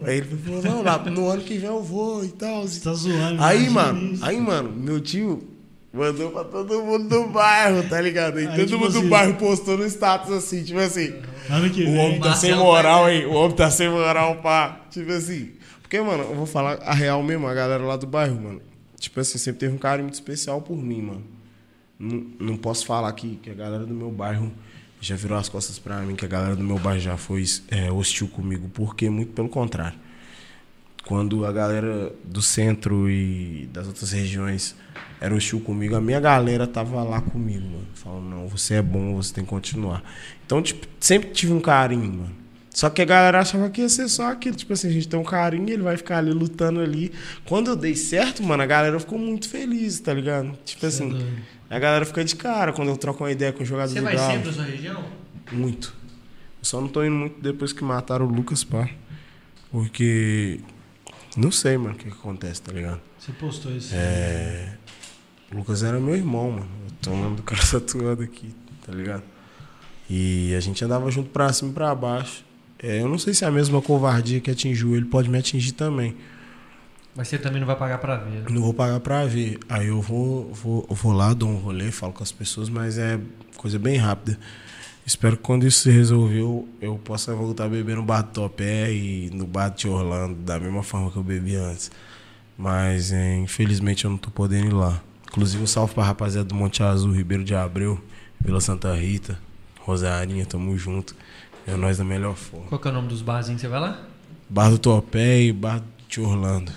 Aí 0.03 0.17
ele 0.17 0.27
falou, 0.37 0.63
não, 0.63 0.81
lá, 0.83 0.97
no 0.97 1.27
ano 1.29 1.41
que 1.43 1.57
vem 1.57 1.69
eu 1.69 1.83
vou 1.83 2.23
e 2.25 2.29
tal. 2.29 2.63
Você 2.67 2.79
tá 2.81 2.93
zoando. 2.93 3.41
Aí, 3.43 3.69
mano, 3.69 4.13
isso. 4.13 4.25
aí, 4.25 4.39
mano, 4.39 4.71
meu 4.71 4.99
tio 4.99 5.47
mandou 5.93 6.31
pra 6.31 6.43
todo 6.45 6.81
mundo 6.83 7.07
do 7.09 7.27
bairro, 7.27 7.87
tá 7.87 7.99
ligado? 8.01 8.39
E 8.39 8.47
Aí, 8.47 8.55
todo 8.55 8.65
tipo 8.67 8.79
mundo 8.79 8.89
assim- 8.89 9.01
do 9.03 9.09
bairro 9.09 9.33
postou 9.35 9.77
no 9.77 9.85
status 9.85 10.31
assim, 10.31 10.63
tipo 10.63 10.79
assim. 10.79 11.13
Ano 11.49 11.69
que 11.69 11.83
O 11.83 11.85
vem. 11.85 11.99
homem 11.99 12.19
tá 12.19 12.33
sem 12.35 12.55
moral 12.55 13.05
aí, 13.05 13.25
o 13.25 13.33
homem 13.33 13.55
tá 13.55 13.69
sem 13.69 13.89
moral, 13.89 14.37
pá. 14.37 14.81
Tipo 14.89 15.11
assim. 15.11 15.51
Porque, 15.81 15.99
mano, 16.01 16.23
eu 16.23 16.35
vou 16.35 16.45
falar 16.45 16.79
a 16.83 16.93
real 16.93 17.21
mesmo, 17.21 17.45
a 17.47 17.53
galera 17.53 17.83
lá 17.83 17.97
do 17.97 18.07
bairro, 18.07 18.39
mano. 18.41 18.61
tipo 18.99 19.19
assim, 19.19 19.37
sempre 19.37 19.59
teve 19.61 19.73
um 19.73 19.77
carinho 19.79 20.03
muito 20.05 20.13
especial 20.13 20.61
por 20.61 20.77
mim, 20.77 21.01
mano. 21.01 21.23
Não, 21.99 22.25
não 22.39 22.57
posso 22.57 22.85
falar 22.85 23.11
que, 23.13 23.35
que 23.43 23.49
a 23.49 23.53
galera 23.53 23.85
do 23.85 23.93
meu 23.93 24.09
bairro 24.11 24.51
já 25.01 25.15
virou 25.15 25.37
as 25.37 25.49
costas 25.49 25.79
pra 25.79 25.99
mim, 26.01 26.15
que 26.15 26.23
a 26.23 26.27
galera 26.27 26.55
do 26.55 26.63
meu 26.63 26.77
bairro 26.77 27.01
já 27.01 27.17
foi 27.17 27.43
é, 27.69 27.91
hostil 27.91 28.27
comigo, 28.27 28.69
porque 28.73 29.09
muito 29.09 29.33
pelo 29.33 29.49
contrário. 29.49 29.97
Quando 31.05 31.43
a 31.45 31.51
galera 31.51 32.13
do 32.23 32.41
centro 32.41 33.09
e 33.09 33.67
das 33.73 33.87
outras 33.87 34.11
regiões 34.11 34.75
era 35.19 35.33
hostil 35.33 35.59
comigo, 35.59 35.95
a 35.95 36.01
minha 36.01 36.19
galera 36.19 36.67
tava 36.67 37.03
lá 37.03 37.19
comigo, 37.19 37.65
mano. 37.65 37.87
Falando, 37.95 38.29
não, 38.29 38.47
você 38.47 38.75
é 38.75 38.81
bom, 38.81 39.15
você 39.15 39.33
tem 39.33 39.43
que 39.43 39.49
continuar. 39.49 40.03
Então, 40.45 40.61
tipo, 40.61 40.87
sempre 40.99 41.31
tive 41.31 41.51
um 41.51 41.59
carinho, 41.59 42.13
mano. 42.13 42.41
Só 42.69 42.89
que 42.89 43.01
a 43.01 43.05
galera 43.05 43.39
achava 43.39 43.69
que 43.69 43.81
ia 43.81 43.89
ser 43.89 44.07
só 44.07 44.31
aquilo. 44.31 44.55
Tipo 44.55 44.73
assim, 44.73 44.87
a 44.87 44.91
gente 44.91 45.07
tem 45.07 45.19
um 45.19 45.23
carinho, 45.23 45.69
ele 45.69 45.83
vai 45.83 45.97
ficar 45.97 46.19
ali 46.19 46.31
lutando 46.31 46.79
ali. 46.79 47.11
Quando 47.45 47.71
eu 47.71 47.75
dei 47.75 47.95
certo, 47.95 48.41
mano, 48.43 48.63
a 48.63 48.65
galera 48.65 48.99
ficou 48.99 49.19
muito 49.19 49.49
feliz, 49.49 49.99
tá 49.99 50.13
ligado? 50.13 50.57
Tipo 50.63 50.79
Cê 50.81 50.85
é 50.85 50.89
assim, 50.89 51.09
doido. 51.09 51.25
A 51.75 51.79
galera 51.79 52.05
fica 52.05 52.23
de 52.23 52.35
cara 52.35 52.73
quando 52.73 52.89
eu 52.89 52.97
troco 52.97 53.23
uma 53.23 53.31
ideia 53.31 53.53
com 53.53 53.63
o 53.63 53.65
jogador 53.65 53.93
Você 53.93 54.01
vai 54.01 54.17
sempre 54.17 54.47
na 54.47 54.53
sua 54.53 54.63
região? 54.65 55.03
Muito. 55.51 55.93
Eu 56.59 56.65
só 56.65 56.81
não 56.81 56.87
tô 56.87 57.03
indo 57.03 57.15
muito 57.15 57.41
depois 57.41 57.73
que 57.73 57.83
mataram 57.83 58.25
o 58.25 58.29
Lucas, 58.29 58.63
pá. 58.63 58.89
Porque. 59.71 60.59
Não 61.35 61.49
sei, 61.49 61.77
mano, 61.77 61.95
o 61.95 61.97
que, 61.97 62.05
que 62.05 62.11
acontece, 62.11 62.61
tá 62.61 62.73
ligado? 62.73 62.99
Você 63.17 63.31
postou 63.31 63.71
isso. 63.71 63.93
É. 63.93 64.77
O 65.51 65.57
Lucas 65.57 65.81
era 65.81 65.99
meu 65.99 66.15
irmão, 66.15 66.51
mano. 66.51 66.67
Eu 66.85 66.91
tô 67.01 67.11
falando 67.11 67.35
do 67.37 67.43
cara 67.43 67.61
tatuado 67.65 68.21
aqui, 68.21 68.53
tá 68.85 68.91
ligado? 68.91 69.23
E 70.09 70.53
a 70.55 70.59
gente 70.59 70.83
andava 70.83 71.09
junto 71.09 71.29
pra 71.29 71.53
cima 71.53 71.71
e 71.71 71.73
pra 71.73 71.95
baixo. 71.95 72.43
É, 72.77 73.01
eu 73.01 73.07
não 73.07 73.17
sei 73.17 73.33
se 73.33 73.45
é 73.45 73.47
a 73.47 73.51
mesma 73.51 73.81
covardia 73.81 74.41
que 74.41 74.51
atingiu 74.51 74.95
ele 74.95 75.05
pode 75.05 75.29
me 75.29 75.37
atingir 75.37 75.71
também. 75.71 76.17
Mas 77.15 77.27
você 77.27 77.37
também 77.37 77.59
não 77.59 77.67
vai 77.67 77.75
pagar 77.75 77.97
pra 77.97 78.15
ver. 78.17 78.39
né? 78.39 78.45
Não 78.49 78.61
vou 78.61 78.73
pagar 78.73 78.99
pra 78.99 79.25
ver. 79.25 79.59
Aí 79.67 79.87
eu 79.87 80.01
vou, 80.01 80.53
vou, 80.53 80.87
vou 80.89 81.11
lá, 81.11 81.33
dou 81.33 81.49
um 81.49 81.57
rolê, 81.57 81.91
falo 81.91 82.13
com 82.13 82.23
as 82.23 82.31
pessoas, 82.31 82.69
mas 82.69 82.97
é 82.97 83.19
coisa 83.57 83.77
bem 83.77 83.97
rápida. 83.97 84.39
Espero 85.05 85.35
que 85.35 85.43
quando 85.43 85.65
isso 85.65 85.81
se 85.81 85.91
resolveu, 85.91 86.69
eu 86.79 86.95
possa 86.97 87.33
voltar 87.35 87.65
a 87.65 87.69
beber 87.69 87.95
no 87.97 88.03
bar 88.03 88.21
do 88.21 88.29
Topé 88.29 88.93
e 88.93 89.29
no 89.33 89.45
bar 89.45 89.69
de 89.69 89.87
Orlando, 89.89 90.35
da 90.35 90.59
mesma 90.59 90.83
forma 90.83 91.11
que 91.11 91.17
eu 91.17 91.23
bebi 91.23 91.55
antes. 91.55 91.91
Mas 92.57 93.11
é, 93.11 93.35
infelizmente 93.37 94.05
eu 94.05 94.11
não 94.11 94.17
tô 94.17 94.29
podendo 94.29 94.67
ir 94.67 94.73
lá. 94.73 95.01
Inclusive 95.27 95.63
um 95.63 95.67
salve 95.67 95.93
pra 95.93 96.03
rapaziada 96.03 96.47
do 96.47 96.55
Monte 96.55 96.83
Azul, 96.83 97.11
Ribeiro 97.11 97.43
de 97.43 97.55
Abreu, 97.55 97.99
Vila 98.39 98.61
Santa 98.61 98.93
Rita, 98.95 99.39
Rosarinha, 99.81 100.45
tamo 100.45 100.77
junto. 100.77 101.15
É 101.65 101.75
nós 101.75 101.97
da 101.97 102.03
melhor 102.03 102.35
forma. 102.35 102.67
Qual 102.67 102.79
que 102.79 102.87
é 102.87 102.91
o 102.91 102.93
nome 102.93 103.07
dos 103.07 103.21
barzinhos 103.21 103.59
que 103.61 103.67
você 103.67 103.71
vai 103.71 103.79
lá? 103.81 104.01
Bar 104.49 104.69
do 104.69 104.77
Topé 104.79 105.41
e 105.41 105.51
bar 105.51 105.81
de 106.07 106.21
Orlando. 106.21 106.71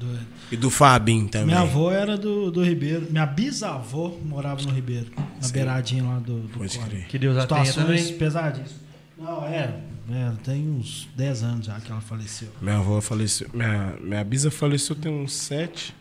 Doido. 0.00 0.26
E 0.50 0.56
do 0.56 0.70
Fabinho 0.70 1.28
também. 1.28 1.48
Minha 1.48 1.60
avó 1.60 1.92
era 1.92 2.16
do, 2.16 2.50
do 2.50 2.64
Ribeiro. 2.64 3.06
Minha 3.10 3.26
bisavó 3.26 4.16
morava 4.24 4.62
no 4.62 4.70
Ribeiro. 4.70 5.10
Na 5.14 5.42
Sim. 5.42 5.52
beiradinha 5.52 6.02
lá 6.02 6.18
do, 6.18 6.40
do. 6.40 6.58
Que 7.06 7.18
Deus 7.18 7.36
a 7.36 7.46
tenha 7.46 7.64
Situações 7.66 8.04
também. 8.04 8.18
pesadíssimas. 8.18 8.80
Não, 9.18 9.44
é, 9.44 9.78
é. 10.10 10.32
Tem 10.42 10.66
uns 10.70 11.06
10 11.14 11.42
anos 11.42 11.66
já 11.66 11.78
que 11.78 11.92
ela 11.92 12.00
faleceu. 12.00 12.48
Minha 12.62 12.78
avó 12.78 12.98
faleceu. 13.02 13.50
Minha, 13.52 13.94
minha 14.00 14.24
bisa 14.24 14.50
faleceu 14.50 14.96
tem 14.96 15.12
uns 15.12 15.34
sete. 15.34 15.94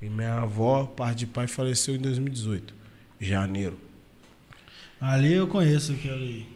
E 0.00 0.08
minha 0.08 0.34
avó, 0.40 0.84
parte 0.84 1.18
de 1.20 1.26
pai, 1.26 1.46
faleceu 1.46 1.94
em 1.94 1.98
2018. 1.98 2.74
Janeiro. 3.20 3.78
Ali 4.98 5.34
eu 5.34 5.46
conheço 5.46 5.92
aquele, 5.92 6.46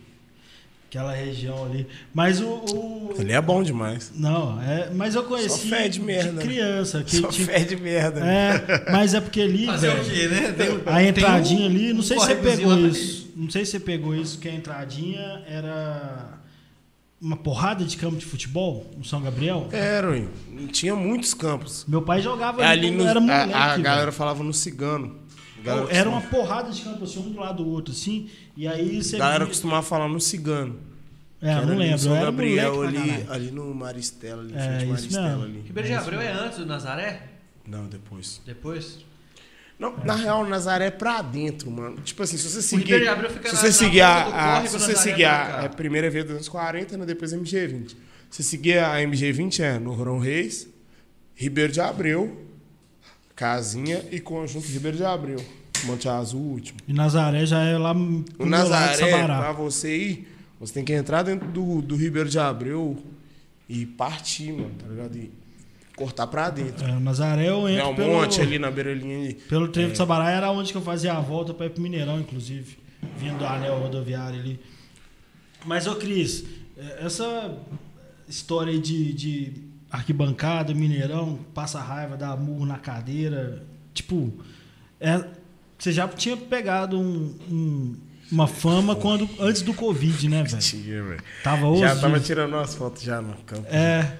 aquela 0.91 1.13
região 1.15 1.65
ali. 1.65 1.87
Mas 2.13 2.41
o. 2.41 2.47
o- 2.49 3.15
Ele 3.17 3.33
é 3.33 3.41
bom 3.41 3.63
demais. 3.63 4.11
Não, 4.15 4.61
é, 4.61 4.91
mas 4.93 5.15
eu 5.15 5.23
conheci 5.23 5.69
Só 5.69 5.77
fede 5.77 6.01
merda, 6.01 6.33
né? 6.33 6.43
criança. 6.43 7.03
Que, 7.05 7.17
Só 7.17 7.29
tipo, 7.29 7.45
fede 7.47 7.77
merda. 7.77 8.21
né? 8.21 8.57
é, 8.87 8.91
mas 8.91 9.15
é 9.15 9.21
porque 9.21 9.41
ali. 9.41 9.67
Fazer 9.67 9.89
velho, 9.95 10.03
o 10.03 10.11
quê, 10.11 10.29
né? 10.29 10.53
Tem 10.53 10.71
um- 10.71 10.81
A 10.87 11.03
entradinha 11.05 11.63
um- 11.63 11.67
ali, 11.67 11.93
não 11.93 12.01
um 12.01 12.03
sei 12.03 12.19
se 12.19 12.27
você 12.27 12.35
pegou 12.35 12.79
isso. 12.89 13.33
Não 13.37 13.49
sei 13.49 13.65
se 13.65 13.71
você 13.71 13.81
pegou 13.81 14.15
isso, 14.15 14.39
que 14.39 14.49
a 14.49 14.53
entradinha 14.55 15.43
era 15.47 16.39
uma 17.21 17.37
porrada 17.37 17.85
de 17.85 17.97
campo 17.97 18.17
de 18.17 18.25
futebol 18.27 18.91
no 18.97 19.05
São 19.05 19.21
Gabriel. 19.23 19.69
Era, 19.73 20.11
ué. 20.11 20.25
tinha 20.73 20.97
muitos 20.97 21.35
campos. 21.35 21.85
Meu 21.87 22.03
pai 22.03 22.21
jogava 22.21 22.63
É 22.63 22.67
ali 22.67 22.91
no, 22.91 23.05
era 23.07 23.19
a, 23.19 23.23
moleque. 23.23 23.53
a 23.53 23.69
velho. 23.71 23.83
galera 23.83 24.13
falava 24.13 24.43
no 24.43 24.53
cigano. 24.53 25.20
A 25.61 25.63
galera 25.65 25.93
Era 25.95 26.09
uma 26.09 26.21
porrada 26.23 26.71
de 26.71 26.83
campo 26.83 27.05
assim, 27.05 27.21
um 27.21 27.31
do 27.31 27.39
lado 27.41 27.63
do 27.63 27.71
outro, 27.71 27.93
assim. 27.93 28.29
E 28.57 28.67
aí 28.67 29.03
você. 29.03 29.17
A 29.17 29.19
galera 29.21 29.45
via- 29.45 29.49
costumava 29.53 29.83
falar 29.83 30.09
no 30.09 30.21
cigano. 30.21 30.79
É, 31.43 31.55
não 31.65 31.77
lembro. 31.77 31.99
São 31.99 32.15
era 32.15 32.27
Gabriel, 32.27 32.83
ali, 32.83 33.27
ali 33.31 33.51
no 33.51 33.75
Maristela, 33.75 34.43
ali 34.43 34.53
É, 34.55 34.59
frente 34.59 34.73
ao 34.73 34.81
isso 34.83 34.89
Maristela 34.93 35.29
mesmo. 35.29 35.43
ali. 35.45 35.61
Ribeiro 35.67 35.89
de 35.89 35.95
Abreu 35.95 36.21
é 36.21 36.33
antes 36.33 36.59
do 36.59 36.67
Nazaré? 36.67 37.23
Não, 37.67 37.87
depois. 37.87 38.41
Depois? 38.45 38.99
Não, 39.79 39.97
na 40.05 40.15
real, 40.15 40.47
Nazaré 40.47 40.87
é 40.89 40.91
pra 40.91 41.23
dentro, 41.23 41.71
mano. 41.71 41.97
Tipo 42.03 42.23
assim, 42.23 42.37
se 42.37 42.47
você 42.47 42.61
seguir. 42.61 42.83
Ribeiro 42.83 43.05
de 43.05 43.09
Abreu 43.11 43.31
fica 43.31 43.49
se 43.49 43.55
na- 43.55 43.61
você 43.63 43.67
na 43.69 43.73
seguir 43.73 44.01
ponta 44.01 44.13
a, 44.13 44.25
do 44.25 44.29
a- 44.29 44.33
córrego, 44.33 44.69
se 44.69 44.79
você 44.79 44.97
seguir 44.97 45.25
a, 45.25 45.61
a 45.65 45.69
primeira 45.71 46.07
é 46.09 46.11
V240, 46.11 46.97
né, 46.99 47.07
depois 47.07 47.33
MG20. 47.33 47.97
Se 48.29 48.43
seguir 48.43 48.79
a 48.79 48.97
MG20 49.01 49.61
é 49.61 49.79
no 49.79 49.93
Rorão 49.95 50.19
Reis, 50.19 50.69
Ribeiro 51.35 51.73
de 51.73 51.81
Abreu, 51.81 52.47
Casinha 53.41 54.05
e 54.13 54.21
Conjunto 54.21 54.67
Ribeiro 54.67 54.99
de 54.99 55.03
Abreu. 55.03 55.43
Monte 55.85 56.07
Azul, 56.11 56.43
último. 56.43 56.79
E 56.87 56.93
Nazaré 56.93 57.47
já 57.47 57.63
é 57.63 57.79
lá 57.79 57.93
O 58.39 58.45
Nazaré, 58.45 59.25
pra 59.25 59.51
você 59.53 59.97
ir, 59.97 60.29
você 60.61 60.75
tem 60.75 60.85
que 60.85 60.93
entrar 60.93 61.23
dentro 61.23 61.49
do, 61.49 61.81
do 61.81 61.97
Ribeiro 61.97 62.29
de 62.29 62.39
Abreu 62.39 63.03
e 63.67 63.87
partir, 63.87 64.53
mano, 64.53 64.75
tá 64.79 64.87
ligado? 64.87 65.17
E 65.17 65.33
cortar 65.97 66.27
pra 66.27 66.51
dentro. 66.51 66.87
É, 66.87 66.91
o 66.91 67.01
Nazaré 67.01 67.49
eu 67.49 67.67
É 67.67 67.77
entro 67.77 67.89
um 67.89 67.95
pelo, 67.95 68.13
monte 68.13 68.43
ali 68.43 68.59
na 68.59 68.71
beirinha 68.71 69.17
ali. 69.19 69.33
pelo 69.33 69.69
trevo 69.69 69.93
de 69.93 69.97
Sabará, 69.97 70.31
era 70.31 70.51
onde 70.51 70.71
que 70.71 70.77
eu 70.77 70.83
fazia 70.83 71.15
a 71.15 71.21
volta 71.21 71.55
pra 71.55 71.65
ir 71.65 71.71
pro 71.71 71.83
Mineirão, 71.83 72.21
inclusive. 72.21 72.77
Vindo 73.17 73.39
do 73.39 73.47
anel 73.47 73.79
rodoviário 73.79 74.39
ali. 74.39 74.61
Mas, 75.65 75.87
ô 75.87 75.97
Cris, 75.97 76.45
é, 76.77 77.07
essa 77.07 77.57
história 78.29 78.71
aí 78.71 78.79
de, 78.79 79.15
de 79.15 79.70
arquibancada, 79.91 80.73
Mineirão, 80.75 81.39
passa 81.55 81.81
raiva, 81.81 82.17
dá 82.17 82.37
murro 82.37 82.65
na 82.67 82.79
cadeira, 82.79 83.63
tipo, 83.93 84.33
é, 85.01 85.25
você 85.79 85.93
já 85.93 86.07
tinha 86.09 86.37
pegado 86.37 86.99
um- 86.99 87.35
um- 87.51 87.97
uma 88.31 88.47
fama 88.47 88.95
quando, 88.95 89.29
antes 89.41 89.63
do 89.63 89.75
Covid, 89.75 90.29
né, 90.29 90.43
velho? 90.45 90.59
Tinha, 90.59 91.03
velho. 91.03 91.23
Tava 91.43 91.61
Já 91.63 91.67
ouvindo. 91.67 92.01
tava 92.01 92.21
tirando 92.21 92.53
umas 92.55 92.75
fotos 92.75 93.03
já 93.03 93.21
no 93.21 93.35
campo. 93.39 93.67
É. 93.69 94.17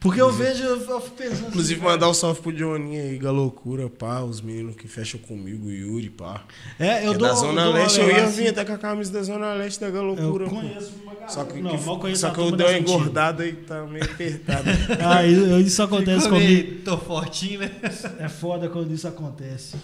Porque 0.00 0.20
eu 0.20 0.30
vejo, 0.30 0.62
eu 0.62 1.00
fico 1.00 1.16
pensando. 1.16 1.48
Inclusive, 1.48 1.80
assim, 1.80 1.90
mandar 1.90 2.08
um 2.08 2.14
salve 2.14 2.40
pro 2.40 2.52
Johnny 2.52 2.96
aí, 3.00 3.18
Galocura, 3.18 3.90
pá, 3.90 4.20
os 4.20 4.40
meninos 4.40 4.76
que 4.76 4.86
fecham 4.86 5.18
comigo, 5.18 5.68
Yuri, 5.68 6.08
pá. 6.08 6.44
É, 6.78 7.04
eu 7.04 7.12
é 7.14 7.18
dou 7.18 7.26
da 7.28 7.34
Zona 7.34 7.64
dou 7.64 7.72
Leste, 7.72 8.00
eu 8.00 8.08
ia 8.08 8.24
assim, 8.24 8.42
vir 8.42 8.48
até 8.50 8.64
com 8.64 8.72
a 8.74 8.78
camisa 8.78 9.12
da 9.12 9.22
Zona 9.24 9.52
Leste 9.54 9.80
da 9.80 9.90
Galocura. 9.90 10.44
Eu 10.44 10.50
pô. 10.50 10.54
conheço 10.56 10.92
uma 11.02 11.14
galera. 11.14 11.28
Só 11.32 11.44
que, 11.44 11.60
não, 11.60 11.76
que- 11.76 11.84
mal 11.84 11.98
conheço 11.98 12.20
só 12.20 12.30
que 12.30 12.38
eu 12.38 12.52
dei 12.52 12.66
uma 12.66 12.78
engordada 12.78 13.44
e 13.44 13.52
tá 13.54 13.84
meio 13.86 14.04
apertada. 14.04 14.70
Ah, 15.04 15.26
isso, 15.26 15.82
acontece 15.82 16.28
comigo. 16.28 16.46
meio- 16.46 16.80
Tô 16.82 16.96
fortinho, 16.96 17.60
né? 17.60 17.72
É 18.20 18.28
foda 18.28 18.68
quando 18.68 18.92
isso 18.94 19.08
acontece. 19.08 19.76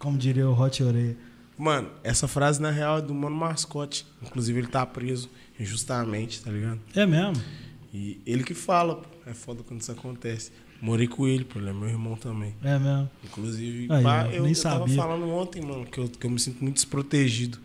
Como 0.00 0.18
diria 0.18 0.48
o 0.48 0.60
Hot 0.60 0.82
Oreia. 0.82 1.16
Mano, 1.56 1.90
essa 2.02 2.26
frase 2.26 2.60
na 2.60 2.70
real 2.70 2.98
é 2.98 3.02
do 3.02 3.14
Mano 3.14 3.36
Mascote. 3.36 4.04
Inclusive, 4.22 4.58
ele 4.60 4.68
tá 4.68 4.84
preso 4.84 5.28
injustamente, 5.58 6.42
tá 6.42 6.50
ligado? 6.50 6.80
É 6.94 7.04
mesmo? 7.06 7.34
E 7.92 8.20
ele 8.26 8.44
que 8.44 8.54
fala, 8.54 8.96
pô. 8.96 9.08
É 9.26 9.34
foda 9.34 9.62
quando 9.62 9.80
isso 9.80 9.92
acontece. 9.92 10.52
Morei 10.80 11.06
com 11.06 11.26
ele, 11.26 11.44
pô. 11.44 11.58
Ele 11.58 11.70
é 11.70 11.72
meu 11.72 11.88
irmão 11.88 12.16
também. 12.16 12.54
É 12.62 12.78
mesmo. 12.78 13.10
Inclusive, 13.24 13.88
Aí, 13.90 14.02
pá, 14.02 14.28
eu, 14.32 14.42
nem 14.42 14.52
eu 14.52 14.62
tava 14.62 14.80
sabia. 14.80 14.96
falando 14.96 15.28
ontem, 15.28 15.62
mano, 15.62 15.84
que 15.86 15.98
eu, 15.98 16.08
que 16.08 16.26
eu 16.26 16.30
me 16.30 16.38
sinto 16.38 16.62
muito 16.62 16.76
desprotegido 16.76 17.58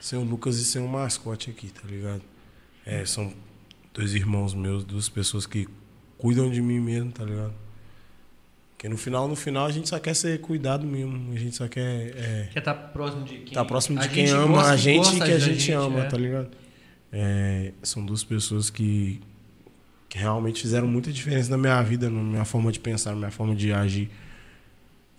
sem 0.00 0.18
o 0.18 0.22
Lucas 0.22 0.58
e 0.58 0.64
sem 0.64 0.80
o 0.82 0.88
mascote 0.88 1.50
aqui, 1.50 1.68
tá 1.68 1.82
ligado? 1.88 2.22
É, 2.84 3.04
são 3.04 3.32
dois 3.92 4.14
irmãos 4.14 4.54
meus, 4.54 4.84
duas 4.84 5.08
pessoas 5.08 5.46
que 5.46 5.68
cuidam 6.16 6.50
de 6.50 6.60
mim 6.62 6.80
mesmo, 6.80 7.10
tá 7.10 7.24
ligado? 7.24 7.52
Porque 8.76 8.88
no 8.88 8.96
final, 8.96 9.26
no 9.26 9.34
final, 9.34 9.66
a 9.66 9.72
gente 9.72 9.88
só 9.88 9.98
quer 9.98 10.14
ser 10.14 10.38
cuidado 10.40 10.86
mesmo. 10.86 11.32
A 11.32 11.38
gente 11.38 11.56
só 11.56 11.66
quer 11.66 12.14
é, 12.14 12.48
Quer 12.52 12.58
estar 12.58 12.74
próximo 12.74 13.24
de 13.24 13.38
quem? 13.38 13.54
tá 13.54 13.64
próximo 13.64 13.98
de 13.98 14.06
a 14.06 14.08
quem 14.08 14.28
ama 14.28 14.46
gosta, 14.58 14.70
a 14.70 14.76
gente 14.76 15.16
e 15.16 15.20
que 15.20 15.32
a 15.32 15.38
gente, 15.38 15.72
ama, 15.72 16.00
é. 16.00 16.08
tá 16.08 16.16
ligado? 16.16 16.50
É, 17.10 17.72
são 17.82 18.04
duas 18.04 18.22
pessoas 18.22 18.68
que, 18.68 19.20
que 20.16 20.22
realmente 20.22 20.62
fizeram 20.62 20.88
muita 20.88 21.12
diferença 21.12 21.50
na 21.50 21.58
minha 21.58 21.82
vida, 21.82 22.08
na 22.08 22.22
minha 22.22 22.44
forma 22.46 22.72
de 22.72 22.80
pensar, 22.80 23.10
na 23.10 23.16
minha 23.16 23.30
forma 23.30 23.54
de 23.54 23.70
agir. 23.70 24.10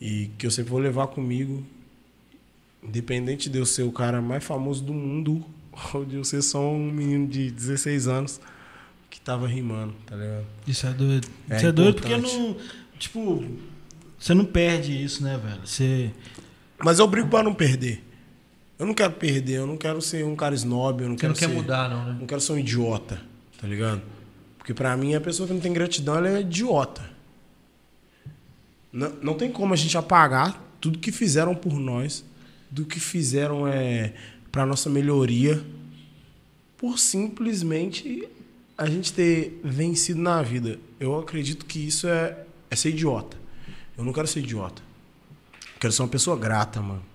E 0.02 0.32
que 0.40 0.48
eu 0.48 0.50
sempre 0.50 0.72
vou 0.72 0.80
levar 0.80 1.06
comigo, 1.06 1.64
independente 2.84 3.48
de 3.48 3.60
eu 3.60 3.66
ser 3.66 3.84
o 3.84 3.92
cara 3.92 4.20
mais 4.24 4.44
famoso 4.44 4.84
do 4.84 4.94
mundo 4.94 5.46
ou 5.94 6.04
de 6.04 6.16
eu 6.16 6.24
ser 6.24 6.42
só 6.42 6.68
um 6.68 6.92
menino 6.92 7.28
de 7.28 7.52
16 7.52 8.08
anos 8.08 8.42
que 9.08 9.22
tava 9.22 9.48
rimando, 9.48 9.94
tá 10.08 10.16
ligado? 10.16 10.46
Isso 10.68 10.88
é 10.88 10.94
doido. 10.94 11.28
É 11.48 11.58
isso 11.58 11.68
é 11.68 11.72
doido 11.72 12.02
porque 12.02 12.14
importante. 12.16 12.40
não. 12.40 12.58
Tipo, 12.98 13.46
você 14.18 14.34
não 14.34 14.46
perde 14.46 15.04
isso, 15.04 15.24
né, 15.24 15.38
velho? 15.38 15.62
Você. 15.64 16.12
Mas 16.84 16.98
eu 16.98 17.08
brigo 17.08 17.28
pra 17.30 17.44
não 17.44 17.54
perder. 17.54 18.04
Eu 18.80 18.88
não 18.88 18.96
quero 18.96 19.14
perder, 19.14 19.58
eu 19.58 19.68
não 19.68 19.78
quero 19.78 20.02
ser 20.02 20.26
um 20.26 20.36
cara 20.36 20.56
snob, 20.56 21.04
eu 21.04 21.10
não 21.10 21.16
Você 21.16 21.22
quero 21.22 21.34
não 21.34 21.40
quer 21.40 21.48
ser... 21.50 21.54
mudar, 21.54 21.88
não, 21.88 22.04
né? 22.06 22.18
Não 22.20 22.26
quero 22.26 22.42
ser 22.42 22.54
um 22.54 22.58
idiota, 22.58 23.22
tá 23.62 23.68
ligado? 23.68 24.02
Porque 24.68 24.74
pra 24.74 24.98
mim 24.98 25.16
a 25.16 25.22
pessoa 25.22 25.48
que 25.48 25.54
não 25.54 25.62
tem 25.62 25.72
gratidão 25.72 26.18
ela 26.18 26.28
é 26.28 26.42
idiota. 26.42 27.02
Não, 28.92 29.10
não 29.22 29.34
tem 29.34 29.50
como 29.50 29.74
a 29.74 29.78
gente 29.78 29.98
apagar 29.98 30.62
tudo 30.82 31.00
que 31.00 31.10
fizeram 31.10 31.56
por 31.56 31.80
nós, 31.80 32.26
do 32.70 32.84
que 32.84 33.00
fizeram 33.00 33.66
é, 33.66 34.14
para 34.52 34.66
nossa 34.66 34.90
melhoria, 34.90 35.64
por 36.76 37.00
simplesmente 37.00 38.28
a 38.78 38.90
gente 38.90 39.14
ter 39.14 39.58
vencido 39.64 40.20
na 40.20 40.42
vida. 40.42 40.78
Eu 41.00 41.18
acredito 41.18 41.66
que 41.66 41.88
isso 41.88 42.06
é, 42.06 42.38
é 42.70 42.76
ser 42.76 42.90
idiota. 42.90 43.38
Eu 43.98 44.04
não 44.04 44.12
quero 44.12 44.28
ser 44.28 44.40
idiota. 44.40 44.82
Eu 45.76 45.80
quero 45.80 45.94
ser 45.94 46.02
uma 46.02 46.10
pessoa 46.10 46.38
grata, 46.38 46.82
mano. 46.82 47.06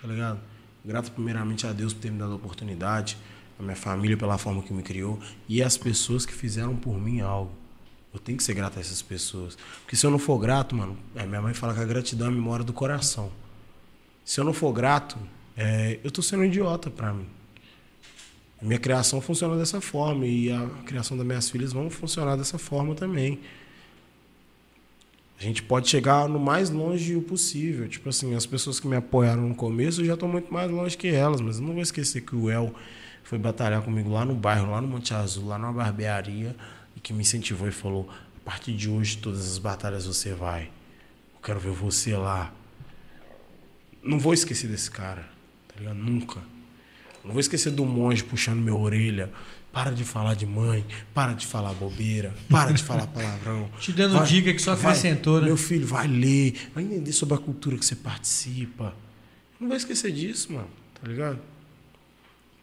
Tá 0.00 0.06
ligado? 0.06 0.38
Grata 0.84 1.10
primeiramente 1.10 1.66
a 1.66 1.72
Deus 1.72 1.92
por 1.92 2.00
ter 2.00 2.12
me 2.12 2.20
dado 2.20 2.34
a 2.34 2.36
oportunidade, 2.36 3.18
a 3.58 3.62
minha 3.62 3.76
família 3.76 4.16
pela 4.16 4.38
forma 4.38 4.62
que 4.62 4.72
me 4.72 4.82
criou 4.82 5.18
e 5.48 5.62
as 5.62 5.76
pessoas 5.76 6.26
que 6.26 6.32
fizeram 6.32 6.74
por 6.76 7.00
mim 7.00 7.20
algo. 7.20 7.52
Eu 8.12 8.20
tenho 8.20 8.38
que 8.38 8.44
ser 8.44 8.54
grato 8.54 8.78
a 8.78 8.80
essas 8.80 9.02
pessoas. 9.02 9.58
Porque 9.82 9.96
se 9.96 10.06
eu 10.06 10.10
não 10.10 10.18
for 10.18 10.38
grato, 10.38 10.74
mano, 10.74 10.96
é, 11.16 11.26
minha 11.26 11.42
mãe 11.42 11.52
fala 11.52 11.74
que 11.74 11.80
a 11.80 11.84
gratidão 11.84 12.28
é 12.28 12.30
a 12.30 12.32
memória 12.32 12.64
do 12.64 12.72
coração. 12.72 13.30
Se 14.24 14.40
eu 14.40 14.44
não 14.44 14.52
for 14.52 14.72
grato, 14.72 15.18
é, 15.56 15.98
eu 16.02 16.10
tô 16.10 16.22
sendo 16.22 16.40
um 16.40 16.44
idiota 16.44 16.90
pra 16.90 17.12
mim. 17.12 17.26
Minha 18.62 18.78
criação 18.78 19.20
funciona 19.20 19.56
dessa 19.56 19.80
forma 19.80 20.24
e 20.26 20.50
a 20.50 20.66
criação 20.86 21.16
das 21.16 21.26
minhas 21.26 21.50
filhas 21.50 21.72
vão 21.72 21.90
funcionar 21.90 22.36
dessa 22.36 22.56
forma 22.56 22.94
também. 22.94 23.40
A 25.38 25.42
gente 25.42 25.62
pode 25.62 25.88
chegar 25.88 26.28
no 26.28 26.38
mais 26.38 26.70
longe 26.70 27.20
possível. 27.20 27.88
Tipo 27.88 28.08
assim, 28.08 28.34
as 28.34 28.46
pessoas 28.46 28.78
que 28.80 28.86
me 28.86 28.96
apoiaram 28.96 29.48
no 29.48 29.54
começo, 29.54 30.00
eu 30.00 30.06
já 30.06 30.14
estou 30.14 30.28
muito 30.28 30.52
mais 30.52 30.70
longe 30.70 30.96
que 30.96 31.08
elas, 31.08 31.40
mas 31.40 31.58
eu 31.58 31.62
não 31.62 31.74
vou 31.74 31.82
esquecer 31.82 32.22
que 32.22 32.34
o 32.34 32.48
El 32.48 32.74
foi 33.24 33.38
batalhar 33.38 33.82
comigo 33.82 34.10
lá 34.12 34.24
no 34.24 34.34
bairro, 34.34 34.70
lá 34.70 34.80
no 34.80 34.86
Monte 34.86 35.12
Azul, 35.12 35.46
lá 35.48 35.58
numa 35.58 35.72
barbearia, 35.72 36.54
e 36.96 37.00
que 37.00 37.12
me 37.12 37.22
incentivou 37.22 37.66
e 37.66 37.72
falou: 37.72 38.08
a 38.36 38.44
partir 38.44 38.74
de 38.76 38.88
hoje, 38.88 39.16
todas 39.18 39.44
as 39.50 39.58
batalhas 39.58 40.06
você 40.06 40.32
vai. 40.32 40.64
Eu 41.34 41.40
quero 41.42 41.58
ver 41.58 41.72
você 41.72 42.16
lá. 42.16 42.52
Não 44.02 44.18
vou 44.18 44.34
esquecer 44.34 44.68
desse 44.68 44.90
cara, 44.90 45.26
tá 45.68 45.74
ligado? 45.78 45.96
Nunca. 45.96 46.40
Não 47.24 47.32
vou 47.32 47.40
esquecer 47.40 47.70
do 47.70 47.84
monge 47.86 48.22
puxando 48.22 48.58
minha 48.60 48.74
orelha. 48.74 49.30
Para 49.72 49.90
de 49.90 50.04
falar 50.04 50.34
de 50.34 50.46
mãe, 50.46 50.86
para 51.12 51.32
de 51.32 51.44
falar 51.48 51.72
bobeira, 51.72 52.32
para 52.48 52.70
de 52.72 52.80
falar 52.80 53.08
palavrão. 53.08 53.68
Te 53.80 53.90
dando 53.92 54.14
Vai- 54.18 54.26
dica 54.28 54.52
que 54.54 54.62
só 54.62 54.74
acrescentou, 54.74 55.40
né? 55.40 55.46
Meu 55.46 55.56
filho, 55.56 55.84
vai 55.84 56.06
ler, 56.06 56.70
vai 56.72 56.84
entender 56.84 57.10
sobre 57.10 57.34
a 57.34 57.38
cultura 57.38 57.76
que 57.76 57.84
você 57.84 57.96
participa. 57.96 58.94
Não 59.58 59.66
vai 59.66 59.76
esquecer 59.76 60.12
disso, 60.12 60.52
mano, 60.52 60.68
tá 61.00 61.08
ligado? 61.08 61.40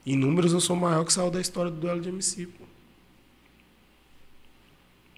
Em 0.06 0.16
números 0.16 0.52
eu 0.54 0.60
sou 0.60 0.76
o 0.76 0.80
maior 0.80 1.04
que 1.06 1.14
saiu 1.14 1.30
da 1.30 1.40
história 1.40 1.70
do 1.72 1.78
duelo 1.80 2.02
de 2.02 2.10
MC, 2.10 2.48
pô. 2.48 2.66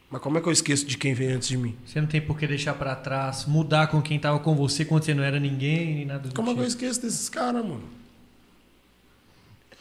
Mas 0.10 0.22
como 0.22 0.38
é 0.38 0.42
que 0.42 0.48
eu 0.48 0.52
esqueço 0.54 0.86
de 0.86 0.98
quem 0.98 1.14
veio 1.14 1.36
antes 1.36 1.48
de 1.48 1.58
mim? 1.58 1.76
Você 1.86 2.00
não 2.00 2.08
tem 2.08 2.22
por 2.22 2.38
que 2.38 2.46
deixar 2.46 2.74
pra 2.76 2.96
trás, 2.96 3.46
mudar 3.48 3.88
com 3.88 4.02
quem 4.02 4.20
tava 4.20 4.40
com 4.40 4.56
você 4.56 4.86
quando 4.86 5.04
você 5.04 5.14
não 5.14 5.24
era 5.24 5.40
ninguém, 5.40 5.96
nem 5.96 6.06
nada 6.06 6.28
do 6.30 6.36
Como 6.36 6.52
é 6.52 6.54
que 6.54 6.60
eu 6.60 6.64
tipo. 6.66 6.76
esqueço 6.84 7.02
desses 7.02 7.30
caras, 7.30 7.64
mano? 7.66 7.82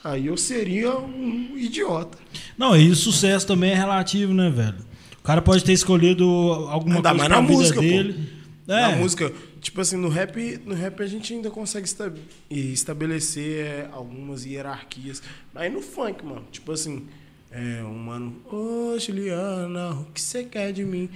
Aí 0.02 0.26
eu 0.26 0.36
seria 0.36 0.96
um 0.96 1.56
idiota. 1.56 2.18
Não, 2.56 2.76
e 2.76 2.88
o 2.90 2.96
sucesso 2.96 3.46
também 3.46 3.72
é 3.72 3.74
relativo, 3.74 4.32
né, 4.32 4.50
velho? 4.50 4.78
O 5.20 5.22
cara 5.22 5.40
pode 5.42 5.62
ter 5.64 5.72
escolhido 5.72 6.24
alguma 6.68 6.96
Ainda 6.96 7.10
coisa 7.10 7.14
mais 7.18 7.28
pra 7.28 7.40
na 7.40 7.46
vida 7.46 7.58
música, 7.58 7.74
pô. 7.76 7.82
dele. 7.82 8.28
É, 8.68 8.80
Na 8.80 8.96
música, 8.96 9.32
tipo 9.62 9.80
assim, 9.80 9.96
no 9.96 10.08
rap, 10.08 10.60
no 10.66 10.74
rap 10.74 11.00
a 11.02 11.06
gente 11.06 11.32
ainda 11.32 11.50
consegue 11.50 11.84
esta- 11.84 12.12
estabelecer 12.50 13.64
é, 13.66 13.88
algumas 13.92 14.44
hierarquias. 14.44 15.22
Aí 15.54 15.70
no 15.70 15.80
funk, 15.80 16.22
mano, 16.24 16.44
tipo 16.50 16.70
assim, 16.72 17.06
é, 17.50 17.82
um 17.82 17.94
mano, 17.94 18.36
ô 18.50 18.98
Juliana, 18.98 19.90
o 19.92 20.04
que 20.12 20.20
você 20.20 20.44
quer 20.44 20.72
de 20.72 20.84
mim? 20.84 21.08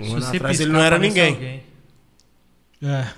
Um 0.00 0.12
ano 0.16 0.20
você 0.22 0.36
atrás 0.36 0.58
ele 0.60 0.72
não 0.72 0.80
era 0.80 0.98
ninguém. 0.98 1.34
alguém. 1.34 1.62
É. 2.82 3.12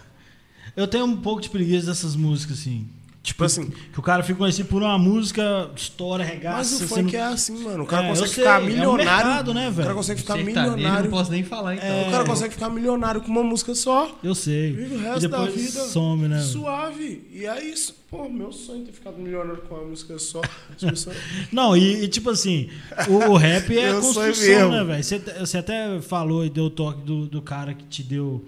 Eu 0.76 0.86
tenho 0.88 1.04
um 1.04 1.16
pouco 1.20 1.40
de 1.40 1.48
preguiça 1.48 1.86
dessas 1.86 2.16
músicas, 2.16 2.58
assim. 2.58 2.86
Tipo 3.24 3.42
assim, 3.42 3.70
Que 3.90 3.98
o 3.98 4.02
cara 4.02 4.22
fica 4.22 4.38
conhecido 4.38 4.68
por 4.68 4.82
uma 4.82 4.98
música, 4.98 5.70
história, 5.74 6.22
regaça. 6.22 6.58
mas 6.58 6.82
o 6.82 6.86
funk 6.88 7.10
não- 7.14 7.18
é 7.20 7.22
assim, 7.22 7.64
mano. 7.64 7.84
O 7.84 7.86
cara 7.86 8.04
É, 8.04 8.08
consegue 8.10 8.28
sei, 8.28 8.44
ficar 8.44 8.60
é 8.60 8.62
um 8.62 8.66
milionário. 8.66 9.04
mercado, 9.26 9.54
né, 9.54 9.68
o 9.68 9.72
velho? 9.72 9.82
cara 9.84 9.94
consegue 9.94 10.20
ficar 10.20 10.34
Sertanejo, 10.34 10.70
milionário. 10.76 11.04
não 11.04 11.10
posso 11.18 11.30
nem 11.32 11.42
falar, 11.42 11.74
então. 11.74 11.88
É. 11.88 12.06
O 12.06 12.10
cara 12.10 12.24
consegue 12.26 12.52
ficar 12.52 12.68
milionário 12.68 13.22
com 13.22 13.28
uma 13.28 13.42
música 13.42 13.74
só. 13.74 14.18
Eu 14.22 14.34
sei. 14.34 14.72
Vive 14.72 14.94
o 14.96 14.98
e 14.98 15.02
resto 15.02 15.28
da 15.28 15.38
depois 15.38 15.54
vida 15.54 15.80
some, 15.84 16.28
né? 16.28 16.38
suave. 16.42 17.26
E 17.32 17.46
é 17.46 17.64
isso. 17.64 17.96
Pô, 18.10 18.28
meu 18.28 18.52
sonho 18.52 18.82
é 18.82 18.84
ter 18.86 18.92
ficado 18.92 19.16
milionário 19.16 19.62
com 19.62 19.74
uma 19.74 19.84
música 19.86 20.18
só. 20.18 20.42
Não, 21.50 21.74
e, 21.76 22.04
e 22.04 22.08
tipo 22.08 22.28
assim, 22.30 22.68
o, 23.08 23.30
o 23.32 23.36
rap 23.36 23.76
é 23.76 23.92
construção, 24.00 24.70
né, 24.70 24.84
velho? 24.84 25.02
Você, 25.02 25.18
você 25.18 25.58
até 25.58 26.00
falou 26.00 26.44
e 26.44 26.50
deu 26.50 26.64
o 26.64 26.70
toque 26.70 27.00
do, 27.02 27.26
do 27.26 27.40
cara 27.42 27.72
que 27.74 27.84
te 27.84 28.02
deu. 28.02 28.44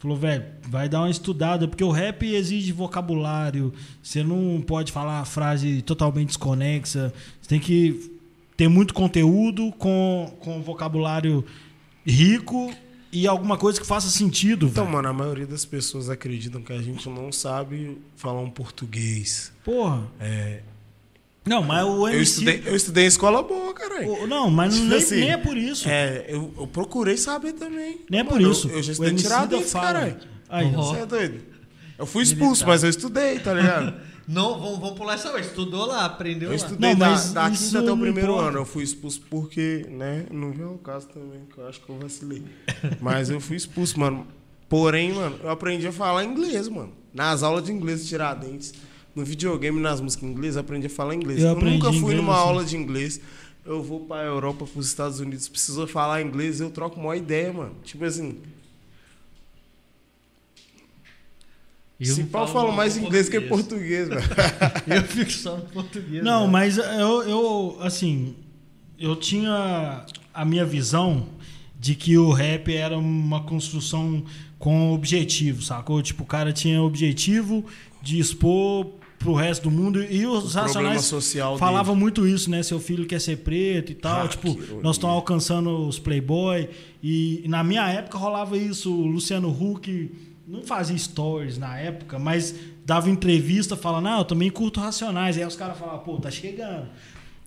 Falou, 0.00 0.16
velho, 0.16 0.42
vai 0.66 0.88
dar 0.88 1.00
uma 1.02 1.10
estudada, 1.10 1.68
porque 1.68 1.84
o 1.84 1.90
rap 1.90 2.26
exige 2.26 2.72
vocabulário. 2.72 3.70
Você 4.02 4.22
não 4.24 4.60
pode 4.66 4.90
falar 4.90 5.20
a 5.20 5.24
frase 5.26 5.82
totalmente 5.82 6.28
desconexa. 6.28 7.12
Você 7.40 7.48
tem 7.48 7.60
que 7.60 8.10
ter 8.56 8.66
muito 8.66 8.94
conteúdo 8.94 9.70
com, 9.78 10.32
com 10.40 10.62
vocabulário 10.62 11.44
rico 12.06 12.72
e 13.12 13.26
alguma 13.26 13.58
coisa 13.58 13.78
que 13.78 13.86
faça 13.86 14.08
sentido, 14.08 14.68
Então, 14.68 14.84
velho. 14.84 14.96
mano, 14.96 15.08
a 15.08 15.12
maioria 15.12 15.46
das 15.46 15.64
pessoas 15.66 16.08
acreditam 16.08 16.62
que 16.62 16.72
a 16.72 16.80
gente 16.80 17.06
não 17.08 17.30
sabe 17.30 17.98
falar 18.16 18.40
um 18.40 18.50
português. 18.50 19.52
Porra. 19.62 20.08
É, 20.18 20.62
Não, 21.50 21.64
mas 21.64 21.84
o 21.84 22.06
eu, 22.06 22.14
MC. 22.14 22.22
estudei, 22.22 22.62
eu 22.64 22.76
estudei 22.76 23.04
em 23.04 23.08
escola 23.08 23.42
boa, 23.42 23.74
caralho. 23.74 24.24
Não, 24.28 24.48
mas 24.48 24.72
Tipo 24.74 24.86
nem, 24.86 24.98
assim, 24.98 25.16
nem 25.16 25.30
é 25.32 25.36
por 25.36 25.56
isso. 25.56 25.88
É, 25.88 26.26
eu, 26.28 26.54
eu 26.56 26.66
procurei 26.68 27.16
saber 27.16 27.54
também. 27.54 27.98
Nem 28.08 28.20
é 28.20 28.24
por 28.24 28.34
Mano, 28.40 28.52
isso. 28.52 28.68
Eu, 28.68 28.76
eu 28.76 28.82
já 28.84 28.92
estudei 28.92 29.14
tiradentes, 29.16 29.72
fala. 29.72 29.86
caralho. 29.86 30.16
Aí, 30.48 30.72
ó. 30.76 30.78
Ó. 30.78 30.82
Você 30.94 31.00
é 31.00 31.06
doido? 31.06 31.40
Eu 31.98 32.06
fui 32.06 32.22
expulso, 32.22 32.44
Militar. 32.64 32.68
mas 32.68 32.84
eu 32.84 32.90
estudei, 32.90 33.38
tá 33.40 33.52
ligado? 33.52 33.94
Não, 34.28 34.60
vamos, 34.60 34.78
vamos 34.78 34.96
pular 34.96 35.14
essa 35.14 35.32
vez. 35.32 35.46
Estudou 35.46 35.86
lá, 35.86 36.04
aprendeu 36.04 36.46
Eu 36.46 36.50
lá. 36.50 36.54
estudei 36.56 36.90
Não, 36.90 36.96
da, 37.00 37.10
mas 37.10 37.32
da 37.32 37.50
isso 37.50 37.64
quinta 37.64 37.78
até 37.80 37.90
o 37.90 37.96
primeiro 37.98 38.30
importa. 38.30 38.48
ano. 38.50 38.58
Eu 38.58 38.64
fui 38.64 38.84
expulso 38.84 39.20
porque, 39.28 39.86
né? 39.90 40.26
Não 40.30 40.52
veio 40.52 40.74
o 40.74 40.78
caso 40.78 41.08
também, 41.08 41.40
que 41.52 41.58
eu 41.58 41.66
acho 41.66 41.80
que 41.80 41.88
eu 41.90 41.98
vacilei. 41.98 42.44
Mas 43.02 43.28
eu 43.28 43.40
fui 43.40 43.56
expulso, 43.56 43.98
mano. 43.98 44.24
Porém, 44.68 45.12
mano, 45.12 45.36
eu 45.42 45.50
aprendi 45.50 45.84
a 45.88 45.90
falar 45.90 46.24
inglês, 46.24 46.68
mano. 46.68 46.92
Nas 47.12 47.42
aulas 47.42 47.64
de 47.64 47.72
inglês 47.72 48.02
de 48.04 48.08
Tiradentes, 48.08 48.72
no 49.14 49.24
videogame, 49.24 49.80
nas 49.80 50.00
músicas 50.00 50.28
em 50.28 50.32
inglês, 50.32 50.56
aprendi 50.56 50.86
a 50.86 50.90
falar 50.90 51.14
inglês. 51.14 51.40
Eu 51.40 51.46
Eu, 51.46 51.52
aprendi 51.52 51.76
nunca 51.76 51.88
fui 51.90 51.98
inglês, 51.98 52.16
numa 52.20 52.34
assim. 52.34 52.42
aula 52.42 52.64
de 52.64 52.76
inglês. 52.76 53.20
Eu 53.64 53.82
vou 53.82 54.00
pra 54.00 54.22
Europa, 54.24 54.66
pros 54.66 54.86
Estados 54.86 55.20
Unidos, 55.20 55.48
preciso 55.48 55.86
falar 55.86 56.22
inglês, 56.22 56.60
eu 56.60 56.70
troco 56.70 56.98
uma 56.98 57.16
ideia, 57.16 57.52
mano. 57.52 57.74
Tipo 57.84 58.04
assim, 58.04 58.38
Eu 62.00 62.14
se 62.14 62.24
pau 62.24 62.46
falo 62.46 62.66
falo 62.68 62.76
mais 62.76 62.96
inglês 62.96 63.28
que 63.28 63.38
português, 63.42 64.08
velho. 64.08 64.22
Eu 64.88 65.02
fico 65.02 65.30
só 65.30 65.58
no 65.58 65.64
português. 65.64 66.24
Não, 66.24 66.46
né? 66.46 66.52
mas 66.52 66.78
eu, 66.78 67.22
eu, 67.24 67.76
assim, 67.82 68.34
eu 68.98 69.14
tinha 69.14 70.06
a 70.32 70.44
minha 70.44 70.64
visão 70.64 71.28
de 71.78 71.94
que 71.94 72.16
o 72.16 72.32
rap 72.32 72.74
era 72.74 72.96
uma 72.98 73.42
construção 73.42 74.24
com 74.58 74.92
objetivo, 74.92 75.62
sacou? 75.62 76.00
Tipo, 76.02 76.22
o 76.22 76.26
cara 76.26 76.52
tinha 76.52 76.82
objetivo 76.82 77.64
de 78.02 78.18
expor 78.18 78.86
pro 79.20 79.34
resto 79.34 79.64
do 79.64 79.70
mundo 79.70 80.02
e 80.02 80.26
os 80.26 80.54
problema 80.54 80.62
Racionais 80.62 81.04
social 81.04 81.58
falavam 81.58 81.94
muito 81.94 82.26
isso, 82.26 82.50
né? 82.50 82.62
Seu 82.62 82.80
filho 82.80 83.06
quer 83.06 83.20
ser 83.20 83.36
preto 83.36 83.92
e 83.92 83.94
tal. 83.94 84.24
Ah, 84.24 84.28
tipo, 84.28 84.58
nós 84.82 84.96
estamos 84.96 85.14
alcançando 85.14 85.86
os 85.86 85.98
playboy 85.98 86.68
e 87.02 87.44
na 87.46 87.62
minha 87.62 87.86
época 87.88 88.16
rolava 88.16 88.56
isso. 88.56 88.90
O 88.90 89.06
Luciano 89.06 89.50
Huck 89.50 90.10
não 90.48 90.62
fazia 90.62 90.96
stories 90.96 91.58
na 91.58 91.78
época, 91.78 92.18
mas 92.18 92.54
dava 92.84 93.10
entrevista 93.10 93.76
falando, 93.76 94.04
não, 94.04 94.18
eu 94.18 94.24
também 94.24 94.50
curto 94.50 94.80
Racionais. 94.80 95.36
Aí 95.36 95.44
os 95.44 95.54
caras 95.54 95.78
falavam, 95.78 96.00
pô, 96.00 96.18
tá 96.18 96.30
chegando. 96.30 96.88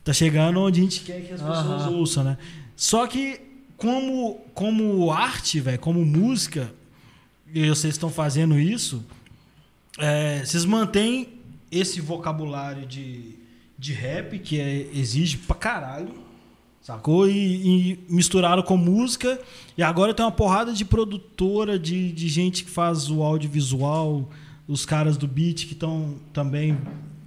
Tá 0.04 0.14
chegando 0.14 0.60
onde 0.60 0.80
a 0.80 0.84
gente 0.84 1.02
quer 1.02 1.22
que 1.22 1.34
as 1.34 1.42
pessoas 1.42 1.82
Aham. 1.82 1.90
ouçam, 1.98 2.24
né? 2.24 2.38
Só 2.76 3.08
que 3.08 3.42
como, 3.76 4.42
como 4.54 5.12
arte, 5.12 5.60
velho, 5.60 5.80
como 5.80 6.06
música, 6.06 6.72
e 7.52 7.68
vocês 7.68 7.96
estão 7.96 8.12
fazendo 8.12 8.60
isso, 8.60 9.04
é, 9.98 10.44
vocês 10.46 10.66
mantêm 10.66 11.33
esse 11.78 12.00
vocabulário 12.02 12.86
de, 12.86 13.36
de 13.78 13.94
rap 13.94 14.40
que 14.40 14.60
é, 14.60 14.88
exige 14.94 15.38
pra 15.38 15.56
caralho, 15.56 16.14
sacou? 16.82 17.28
E, 17.28 17.34
e 17.92 18.00
misturaram 18.10 18.62
com 18.64 18.78
música. 18.78 19.40
E 19.78 19.84
agora 19.84 20.14
tem 20.14 20.26
uma 20.26 20.32
porrada 20.32 20.74
de 20.74 20.86
produtora, 20.86 21.80
de, 21.80 22.12
de 22.12 22.28
gente 22.30 22.64
que 22.64 22.70
faz 22.70 23.10
o 23.10 23.22
audiovisual, 23.24 24.30
os 24.68 24.86
caras 24.86 25.18
do 25.18 25.28
beat 25.28 25.66
que 25.66 25.74
estão 25.74 26.16
também. 26.32 26.78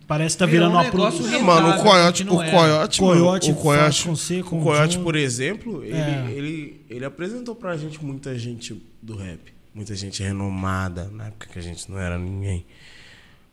Parece 0.06 0.36
que 0.36 0.38
tá 0.38 0.46
Virou 0.46 0.68
virando 0.68 0.78
um 0.78 0.84
uma 0.84 0.90
produção. 0.90 1.34
É, 1.34 1.42
mano, 1.42 1.68
o 1.70 1.82
Coyote, 1.82 2.22
que 2.22 2.30
não 2.30 2.36
o 2.36 2.42
era. 2.42 2.56
Coyote, 2.56 3.02
mano, 3.02 3.20
Coyote 3.20 3.50
o 3.50 3.54
Coyote, 3.56 4.04
com 4.04 4.14
C, 4.16 4.42
com 4.42 4.60
o 4.60 4.62
Coyote, 4.62 4.98
por 5.00 5.16
exemplo, 5.16 5.82
ele, 5.82 5.96
É. 5.96 6.30
ele, 6.30 6.80
ele 6.88 7.04
apresentou 7.04 7.56
pra 7.56 7.76
gente 7.76 8.02
muita 8.04 8.38
gente 8.38 8.80
do 9.02 9.16
rap, 9.16 9.52
muita 9.74 9.96
gente 9.96 10.22
renomada, 10.22 11.10
na 11.12 11.26
época 11.26 11.48
que 11.52 11.58
a 11.58 11.62
gente 11.62 11.90
não 11.90 11.98
era 11.98 12.16
ninguém. 12.16 12.64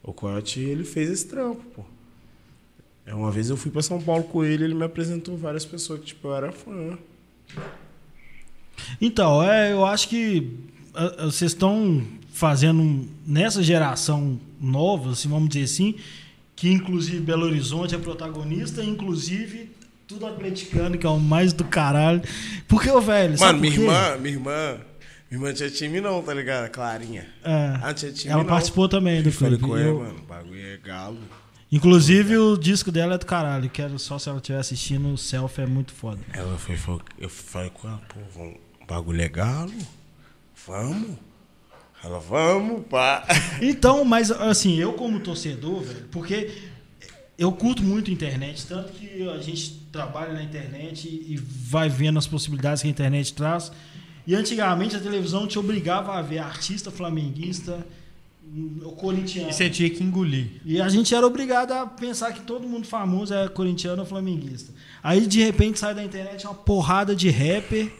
O 0.04 0.12
Coyote, 0.14 0.60
ele 0.60 0.84
fez 0.84 1.10
esse 1.10 1.26
trampo, 1.28 1.64
pô. 1.76 1.84
É, 3.06 3.14
Uma 3.14 3.32
vez 3.32 3.50
eu 3.50 3.58
fui 3.58 3.72
pra 3.72 3.82
São 3.82 4.02
Paulo 4.02 4.24
com 4.26 4.44
ele, 4.44 4.64
ele 4.66 4.74
me 4.76 4.84
apresentou 4.84 5.38
várias 5.38 5.66
pessoas 5.66 6.00
que, 6.02 6.08
tipo, 6.08 6.28
eu 6.28 6.36
era 6.36 6.52
fã. 6.52 6.98
Então, 9.02 9.42
é, 9.44 9.72
eu 9.72 9.86
acho 9.86 10.08
que 10.10 10.50
a- 10.94 11.24
a- 11.24 11.26
vocês 11.26 11.52
estão 11.52 12.04
fazendo 12.32 13.08
nessa 13.26 13.62
geração 13.62 14.40
nova, 14.60 15.12
assim, 15.12 15.30
vamos 15.30 15.50
dizer 15.50 15.64
assim, 15.66 15.96
que 16.56 16.70
inclusive 16.70 17.20
Belo 17.20 17.46
Horizonte 17.46 17.94
é 17.96 17.98
protagonista, 17.98 18.84
inclusive 18.84 19.70
tudo 20.08 20.26
atleticano, 20.26 20.98
que 20.98 21.06
é 21.06 21.10
o 21.10 21.20
mais 21.20 21.54
do 21.54 21.64
caralho. 21.64 22.22
Porque, 22.68 22.90
ô, 22.90 23.00
velho, 23.02 23.38
sabe 23.38 23.60
Mano, 23.60 23.62
minha 23.62 23.74
por 23.74 23.80
quê? 23.80 23.86
irmã, 23.86 24.18
minha 24.18 24.34
irmã, 24.36 24.78
irmã 25.34 25.54
tinha 25.54 25.70
time 25.70 26.00
não, 26.02 26.22
tá 26.22 26.34
ligado? 26.34 26.70
Clarinha. 26.70 27.26
É, 27.44 27.80
Ah, 27.82 27.94
tinha 27.94 28.12
time 28.12 28.32
ela 28.34 28.44
não. 28.44 28.50
participou 28.50 28.88
também 28.90 29.22
do 29.22 29.30
Eu 29.30 29.34
falei 29.34 29.58
clube. 29.58 29.74
com 29.74 29.78
ela, 29.78 29.88
Eu- 29.90 30.00
mano, 30.00 30.20
o 30.20 30.22
bagulho 30.24 30.62
é 30.66 30.78
galo. 30.78 31.18
Inclusive, 31.72 32.38
o 32.38 32.56
disco 32.56 32.92
dela 32.92 33.16
é 33.16 33.18
do 33.18 33.26
caralho. 33.26 33.68
Quero 33.70 33.98
só 33.98 34.20
se 34.20 34.30
ela 34.30 34.38
estiver 34.38 34.60
assistindo, 34.60 35.10
o 35.12 35.18
selfie 35.18 35.62
é 35.64 35.66
muito 35.66 35.92
foda. 35.92 36.20
Ela 36.32 36.56
foi, 36.58 36.78
eu 37.18 37.30
falei 37.30 37.72
com 37.72 37.88
ela, 37.88 38.02
pô, 38.08 38.20
vamos, 38.36 38.58
o 38.82 38.86
bagulho 38.86 39.22
é 39.22 39.28
galo? 39.28 39.74
Vamos? 40.68 41.18
Ela, 42.04 42.20
vamos, 42.20 42.86
pá. 42.88 43.26
Então, 43.62 44.04
mas 44.06 44.30
assim, 44.30 44.78
eu 44.78 44.94
como 44.94 45.20
torcedor, 45.20 45.82
velho, 45.82 46.06
porque 46.12 46.52
eu 47.38 47.52
curto 47.52 47.82
muito 47.82 48.12
a 48.12 48.14
internet, 48.14 48.68
tanto 48.68 48.92
que 48.94 49.28
a 49.28 49.38
gente 49.40 49.82
trabalha 49.92 50.34
na 50.34 50.44
internet 50.44 51.08
e 51.08 51.38
vai 51.38 51.90
vendo 51.90 52.20
as 52.20 52.28
possibilidades 52.28 52.82
que 52.84 52.88
a 52.88 52.92
internet 52.92 53.34
traz. 53.34 53.72
E 54.26 54.36
antigamente 54.36 54.96
a 54.96 55.00
televisão 55.00 55.48
te 55.48 55.60
obrigava 55.60 56.14
a 56.18 56.22
ver 56.22 56.40
artista 56.40 56.90
flamenguista, 56.90 57.86
o 58.84 58.92
corintiano. 58.92 59.50
E 59.50 59.54
você 59.54 59.70
tinha 59.70 59.90
que 59.90 60.04
engolir. 60.04 60.62
E 60.66 60.82
a 60.82 60.88
gente 60.88 61.14
era 61.14 61.26
obrigado 61.26 61.72
a 61.72 61.86
pensar 61.86 62.32
que 62.34 62.42
todo 62.42 62.68
mundo 62.68 62.88
famoso 62.88 63.34
é 63.34 63.48
corintiano 63.48 64.02
ou 64.02 64.08
flamenguista. 64.08 64.72
Aí 65.02 65.26
de 65.26 65.44
repente 65.44 65.80
sai 65.80 65.94
da 65.94 66.04
internet 66.04 66.46
uma 66.46 66.54
porrada 66.54 67.16
de 67.16 67.30
rapper 67.30 67.92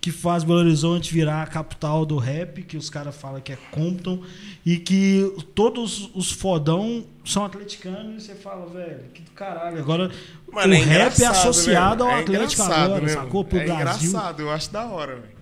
que 0.00 0.12
faz 0.12 0.44
Belo 0.44 0.60
Horizonte 0.60 1.12
virar 1.12 1.42
a 1.42 1.46
capital 1.46 2.06
do 2.06 2.16
rap, 2.18 2.62
que 2.62 2.76
os 2.76 2.88
caras 2.88 3.16
falam 3.16 3.40
que 3.40 3.52
é 3.52 3.58
Compton, 3.70 4.22
e 4.64 4.78
que 4.78 5.34
todos 5.54 6.08
os 6.14 6.30
fodão 6.30 7.04
são 7.24 7.44
atleticanos, 7.44 8.22
e 8.22 8.26
você 8.26 8.34
fala, 8.36 8.66
velho, 8.66 9.04
que 9.12 9.22
do 9.22 9.32
caralho. 9.32 9.78
Agora 9.78 10.10
Mano, 10.52 10.72
o 10.72 10.76
é 10.76 10.80
rap 10.80 11.20
é 11.20 11.26
associado 11.26 12.04
né? 12.04 12.10
ao 12.10 12.16
É 12.16 12.20
Atlético 12.22 12.62
agora, 12.62 13.00
né, 13.00 13.08
sacou? 13.08 13.44
Pro 13.44 13.58
é 13.58 13.64
Brasil. 13.64 14.08
engraçado, 14.08 14.40
eu 14.40 14.50
acho 14.50 14.70
da 14.72 14.86
hora, 14.86 15.16
velho. 15.16 15.37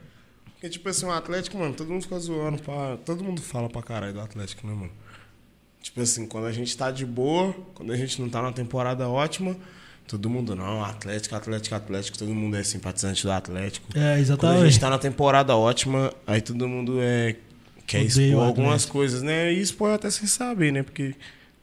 Porque, 0.56 0.70
tipo 0.70 0.88
assim, 0.88 1.04
o 1.04 1.10
Atlético, 1.10 1.58
mano, 1.58 1.74
todo 1.74 1.88
mundo 1.88 2.02
fica 2.02 2.18
zoando, 2.18 2.62
pá, 2.62 2.96
todo 3.04 3.22
mundo 3.22 3.42
fala 3.42 3.68
pra 3.68 3.82
caralho 3.82 4.14
do 4.14 4.20
Atlético, 4.20 4.66
né, 4.66 4.72
mano? 4.72 4.92
Tipo 5.82 6.00
assim, 6.00 6.26
quando 6.26 6.46
a 6.46 6.52
gente 6.52 6.76
tá 6.76 6.90
de 6.90 7.04
boa, 7.06 7.54
quando 7.74 7.92
a 7.92 7.96
gente 7.96 8.20
não 8.20 8.28
tá 8.28 8.40
numa 8.40 8.52
temporada 8.52 9.06
ótima, 9.08 9.54
todo 10.08 10.30
mundo, 10.30 10.56
não, 10.56 10.82
Atlético, 10.82 11.36
Atlético, 11.36 11.74
Atlético, 11.74 12.18
todo 12.18 12.34
mundo 12.34 12.56
é 12.56 12.62
simpatizante 12.64 13.22
do 13.22 13.30
Atlético. 13.30 13.86
É, 13.90 14.00
Quando 14.00 14.06
a 14.06 14.18
exatamente. 14.18 14.64
gente 14.64 14.80
tá 14.80 14.90
na 14.90 14.98
temporada 14.98 15.54
ótima, 15.54 16.12
aí 16.26 16.40
todo 16.40 16.66
mundo 16.66 16.98
é, 17.00 17.36
quer 17.86 18.02
Odeia 18.04 18.08
o 18.08 18.30
expor 18.30 18.44
algumas 18.46 18.84
coisas, 18.86 19.22
né? 19.22 19.52
E 19.52 19.60
expor 19.60 19.92
até 19.92 20.10
sem 20.10 20.26
saber, 20.26 20.72
né? 20.72 20.82
Porque, 20.82 21.14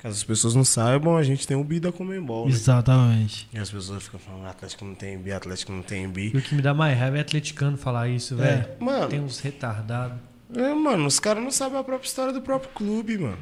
caso 0.04 0.16
as 0.18 0.24
pessoas 0.24 0.54
não 0.54 0.64
saibam, 0.64 1.18
a 1.18 1.24
gente 1.24 1.48
tem 1.48 1.58
o 1.58 1.64
bi 1.64 1.80
da 1.80 1.92
Comembol, 1.92 2.46
né? 2.46 2.52
Exatamente. 2.52 3.48
E 3.54 3.58
as 3.58 3.72
pessoas 3.72 4.04
ficam 4.04 4.20
falando, 4.20 4.46
Atlético 4.46 4.86
não 4.86 4.94
tem 4.94 5.18
bi, 5.18 5.32
Atlético 5.32 5.72
não 5.72 5.82
tem 5.82 6.08
bi. 6.08 6.30
E 6.34 6.38
o 6.38 6.42
que 6.42 6.54
me 6.54 6.62
dá 6.62 6.74
mais 6.74 6.98
raiva 7.00 7.18
é 7.18 7.22
atleticano 7.22 7.78
falar 7.78 8.10
isso, 8.10 8.36
É. 8.36 8.38
velho. 8.38 8.68
Mano, 8.80 9.08
Tem 9.08 9.20
uns 9.22 9.40
retardados. 9.40 10.18
é, 10.56 10.74
mano, 10.74 11.08
os 11.08 11.20
caras 11.20 11.42
não 11.44 11.50
sabem 11.52 11.80
a 11.80 11.84
própria 11.84 12.06
história 12.08 12.32
do 12.34 12.42
próprio 12.42 12.70
clube, 12.76 13.18
mano. 13.18 13.38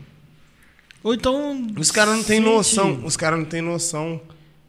Ou 1.03 1.13
então. 1.15 1.67
Os 1.77 1.89
caras 1.91 2.15
não 2.15 2.23
têm 2.23 2.39
noção, 2.39 3.03
os 3.03 3.17
caras 3.17 3.39
não 3.39 3.45
têm 3.45 3.61
noção 3.61 4.21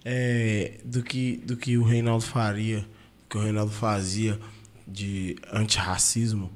é, 0.05 0.81
do, 0.85 1.03
que, 1.03 1.37
do 1.45 1.57
que 1.59 1.77
o 1.77 1.83
Reinaldo 1.85 2.25
faria, 2.25 2.79
do 2.81 2.87
que 3.29 3.37
o 3.37 3.41
Reinaldo 3.43 3.71
fazia 3.71 4.41
de 4.89 5.37
antirracismo 5.53 6.51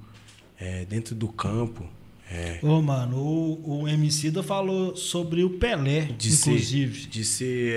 é, 0.58 0.86
dentro 0.86 1.14
do 1.14 1.28
campo. 1.28 1.86
É, 2.30 2.58
Ô, 2.60 2.82
mano, 2.82 3.16
o, 3.18 3.82
o 3.82 3.88
Emicida 3.88 4.42
falou 4.42 4.96
sobre 4.96 5.44
o 5.44 5.50
Pelé, 5.50 6.08
de 6.18 6.32
inclusive. 6.32 7.02
ser, 7.02 7.08
de 7.08 7.24
ser 7.24 7.72
é, 7.72 7.76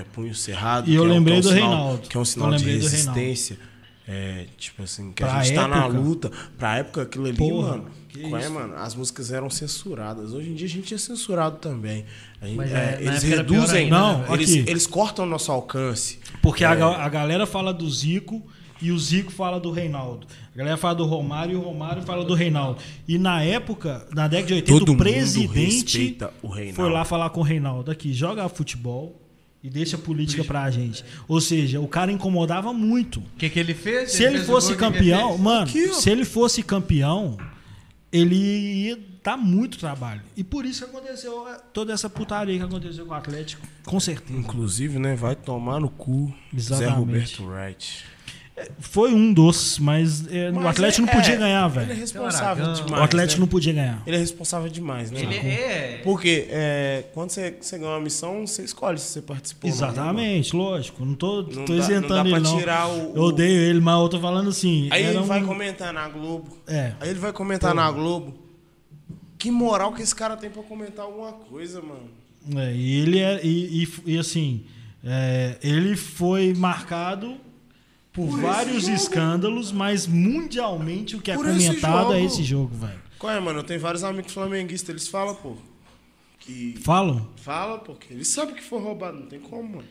é, 0.00 0.04
punho 0.12 0.34
cerrado. 0.34 0.88
E 0.88 0.94
eu 0.94 1.02
que 1.02 1.08
é 1.08 1.10
um- 1.10 1.14
lembrei 1.14 1.40
que 1.40 1.48
é 1.48 1.50
um 1.50 1.52
do 1.52 1.54
sinal- 1.56 1.70
Reinaldo. 1.78 2.08
Que 2.08 2.16
é 2.16 2.18
um 2.18 2.22
Eu 2.22 2.24
sinal 2.26 2.54
de 2.54 2.64
resistência. 2.64 3.58
É, 4.06 4.46
tipo 4.58 4.82
assim, 4.82 5.12
que 5.12 5.22
Pra 5.22 5.34
a 5.38 5.42
gente 5.44 5.54
tá 5.54 5.66
na 5.68 5.84
época. 5.84 5.98
luta. 5.98 6.32
Pra 6.58 6.76
época, 6.78 7.02
aquilo 7.02 7.26
ali, 7.26 7.36
Porra, 7.36 7.68
mano. 7.78 7.90
que 8.08 8.20
qual 8.28 8.40
é, 8.40 8.48
mano? 8.48 8.74
As 8.76 8.94
músicas 8.94 9.32
eram 9.32 9.48
censuradas. 9.50 10.32
Hoje 10.32 10.50
em 10.50 10.54
dia 10.54 10.66
a 10.66 10.70
gente 10.70 10.92
é 10.94 10.98
censurado 10.98 11.58
também. 11.58 12.04
A 12.40 12.46
gente- 12.46 12.56
Mas, 12.56 12.72
é, 12.72 12.74
é, 12.74 12.98
eles 13.04 13.24
época 13.24 13.36
reduzem. 13.36 13.84
ainda, 13.84 14.18
né, 14.18 14.26
eles, 14.32 14.50
velho? 14.50 14.62
Aqui. 14.62 14.70
eles 14.70 14.86
cortam 14.86 15.24
nosso 15.26 15.50
alcance. 15.50 16.18
Porque 16.40 16.64
a, 16.64 16.72
É. 16.74 16.82
a 16.82 17.08
galera 17.08 17.46
fala 17.46 17.72
do 17.72 17.88
Zico 17.90 18.42
e 18.82 18.90
o 18.90 18.98
Zico 18.98 19.30
fala 19.30 19.60
do 19.60 19.70
Reinaldo. 19.70 20.26
A 20.54 20.58
galera 20.58 20.76
fala 20.76 20.94
do 20.96 21.04
Romário 21.04 21.54
e 21.54 21.56
o 21.56 21.60
Romário 21.60 22.02
fala 22.02 22.24
do 22.24 22.34
Reinaldo. 22.34 22.80
E 23.06 23.16
na 23.16 23.42
época, 23.42 24.06
na 24.12 24.28
década 24.28 24.48
de 24.48 24.54
80, 24.54 24.78
Todo 24.78 24.88
o 24.88 24.92
mundo 24.92 25.02
presidente 25.02 25.54
respeita 25.54 26.32
o 26.42 26.48
Reinaldo. 26.48 26.76
foi 26.76 26.90
lá 26.90 27.04
falar 27.04 27.30
com 27.30 27.40
o 27.40 27.44
Reinaldo 27.44 27.90
aqui, 27.90 28.12
joga 28.12 28.48
futebol 28.48 29.18
e 29.62 29.70
deixa 29.70 29.96
a 29.96 29.98
política 29.98 30.42
pra 30.42 30.68
gente. 30.70 31.04
Ou 31.28 31.40
seja, 31.40 31.80
o 31.80 31.86
cara 31.86 32.10
incomodava 32.10 32.72
muito. 32.72 33.20
O 33.20 33.38
que, 33.38 33.48
que 33.48 33.60
ele 33.60 33.74
fez? 33.74 34.12
Se 34.12 34.24
ele 34.24 34.38
fez 34.38 34.48
o 34.48 34.52
fosse 34.52 34.74
gol, 34.74 34.88
o 34.88 34.92
que 34.92 34.98
que 34.98 35.04
ele 35.04 35.10
campeão, 35.12 35.38
mano, 35.38 35.62
Aqui, 35.62 35.94
se 35.94 36.10
ele 36.10 36.24
fosse 36.24 36.62
campeão, 36.62 37.38
ele 38.10 38.34
ia 38.34 38.98
dar 39.22 39.36
muito 39.36 39.78
trabalho. 39.78 40.20
E 40.36 40.42
por 40.42 40.66
isso 40.66 40.84
que 40.84 40.90
aconteceu 40.96 41.46
toda 41.72 41.92
essa 41.92 42.10
putaria 42.10 42.58
que 42.58 42.64
aconteceu 42.64 43.06
com 43.06 43.12
o 43.12 43.14
Atlético, 43.14 43.66
com 43.84 44.00
certeza. 44.00 44.38
Inclusive, 44.38 44.98
né? 44.98 45.14
Vai 45.14 45.36
tomar 45.36 45.80
no 45.80 45.88
cu 45.88 46.34
Zé 46.58 46.74
Exatamente. 46.74 47.36
Roberto 47.38 47.44
Wright. 47.44 48.04
Foi 48.78 49.12
um 49.14 49.32
dos, 49.32 49.78
mas, 49.78 50.26
é, 50.32 50.50
o 50.50 50.54
Mas 50.54 50.66
Atlético 50.66 51.02
é- 51.08 51.12
não 51.12 51.20
podia 51.20 51.34
é, 51.34 51.38
ganhar, 51.38 51.70
Ele 51.70 51.78
é 51.82 51.86
velho. 51.86 52.00
responsável 52.00 52.64
Aragão. 52.64 52.84
demais. 52.84 53.00
O 53.00 53.04
Atlético 53.04 53.38
né? 53.38 53.40
não 53.40 53.48
podia 53.48 53.72
ganhar. 53.72 54.02
Ele 54.06 54.16
é 54.16 54.18
responsável 54.18 54.68
demais, 54.68 55.10
né? 55.10 55.20
Ele 55.22 55.36
é. 55.36 56.00
Porque 56.04 56.46
é, 56.50 57.04
quando 57.14 57.30
você, 57.30 57.56
você 57.60 57.78
ganha 57.78 57.90
uma 57.90 58.00
missão, 58.00 58.46
você 58.46 58.62
escolhe 58.62 58.98
se 58.98 59.06
você 59.06 59.22
participou. 59.22 59.70
ou 59.70 59.76
não, 59.76 59.82
né, 59.86 59.92
Exatamente, 59.92 60.56
lógico. 60.56 61.04
Não 61.04 61.14
tô, 61.14 61.42
Não 61.42 61.64
tô 61.64 61.72
dá- 61.74 61.78
isentando 61.78 62.08
não 62.08 62.16
dá 62.16 62.20
ele, 62.22 62.30
pra 62.30 62.40
não. 62.40 62.58
tirar 62.58 62.88
o- 62.88 63.12
Eu 63.16 63.22
odeio 63.22 63.58
ele, 63.60 63.80
mas 63.80 64.00
eu 64.00 64.08
tô 64.08 64.20
falando 64.20 64.48
assim. 64.48 64.88
Aí 64.90 65.04
ele 65.04 65.18
vai 65.20 65.42
um- 65.42 65.46
comentar 65.46 65.92
na 65.92 66.08
Globo. 66.08 66.56
É. 66.66 66.92
Aí 67.00 67.10
ele 67.10 67.18
vai 67.18 67.32
comentar 67.32 67.74
na 67.74 67.90
Globo. 67.90 68.34
Que 69.38 69.50
moral 69.50 69.92
que 69.92 70.02
esse 70.02 70.14
cara 70.14 70.36
tem 70.36 70.48
pra 70.50 70.62
comentar 70.62 71.04
alguma 71.04 71.32
coisa, 71.32 71.80
mano. 71.82 72.08
É, 72.56 72.72
e 72.74 73.00
ele 73.00 73.18
é. 73.18 73.40
E, 73.44 73.82
e- 73.84 74.12
e, 74.12 74.18
assim, 74.18 74.64
é, 75.04 75.56
ele 75.62 75.96
foi 75.96 76.54
marcado 76.54 77.36
por, 78.12 78.28
Por 78.28 78.40
vários 78.40 78.88
escândalos, 78.88 79.72
mas 79.72 80.06
mundialmente 80.06 81.16
o 81.16 81.20
que 81.20 81.30
é 81.30 81.34
Por 81.34 81.48
esse 81.48 81.66
comentado 81.66 82.12
é 82.12 82.22
esse 82.22 82.42
jogo, 82.42 82.74
velho. 82.74 83.00
Qual 83.18 83.32
é, 83.32 83.40
mano? 83.40 83.60
Eu 83.60 83.64
tenho 83.64 83.80
vários 83.80 84.04
amigos 84.04 84.32
flamenguistas, 84.32 84.88
eles 84.88 85.08
falam, 85.08 85.34
pô. 85.34 85.56
Que. 86.38 86.74
Falam? 86.82 87.28
Fala, 87.36 87.78
pô, 87.78 87.94
que 87.94 88.12
eles 88.12 88.28
sabem 88.28 88.54
que 88.54 88.62
foi 88.62 88.80
roubado, 88.80 89.18
não 89.20 89.26
tem 89.26 89.40
como, 89.40 89.76
mano. 89.76 89.88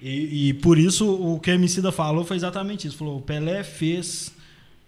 E, 0.00 0.48
e 0.48 0.54
por 0.54 0.78
isso 0.78 1.10
o 1.10 1.38
que 1.38 1.50
a 1.50 1.54
Emicida 1.54 1.92
falou 1.92 2.24
foi 2.24 2.36
exatamente 2.36 2.86
isso. 2.86 2.96
Falou, 2.96 3.18
o 3.18 3.22
Pelé 3.22 3.62
fez 3.62 4.32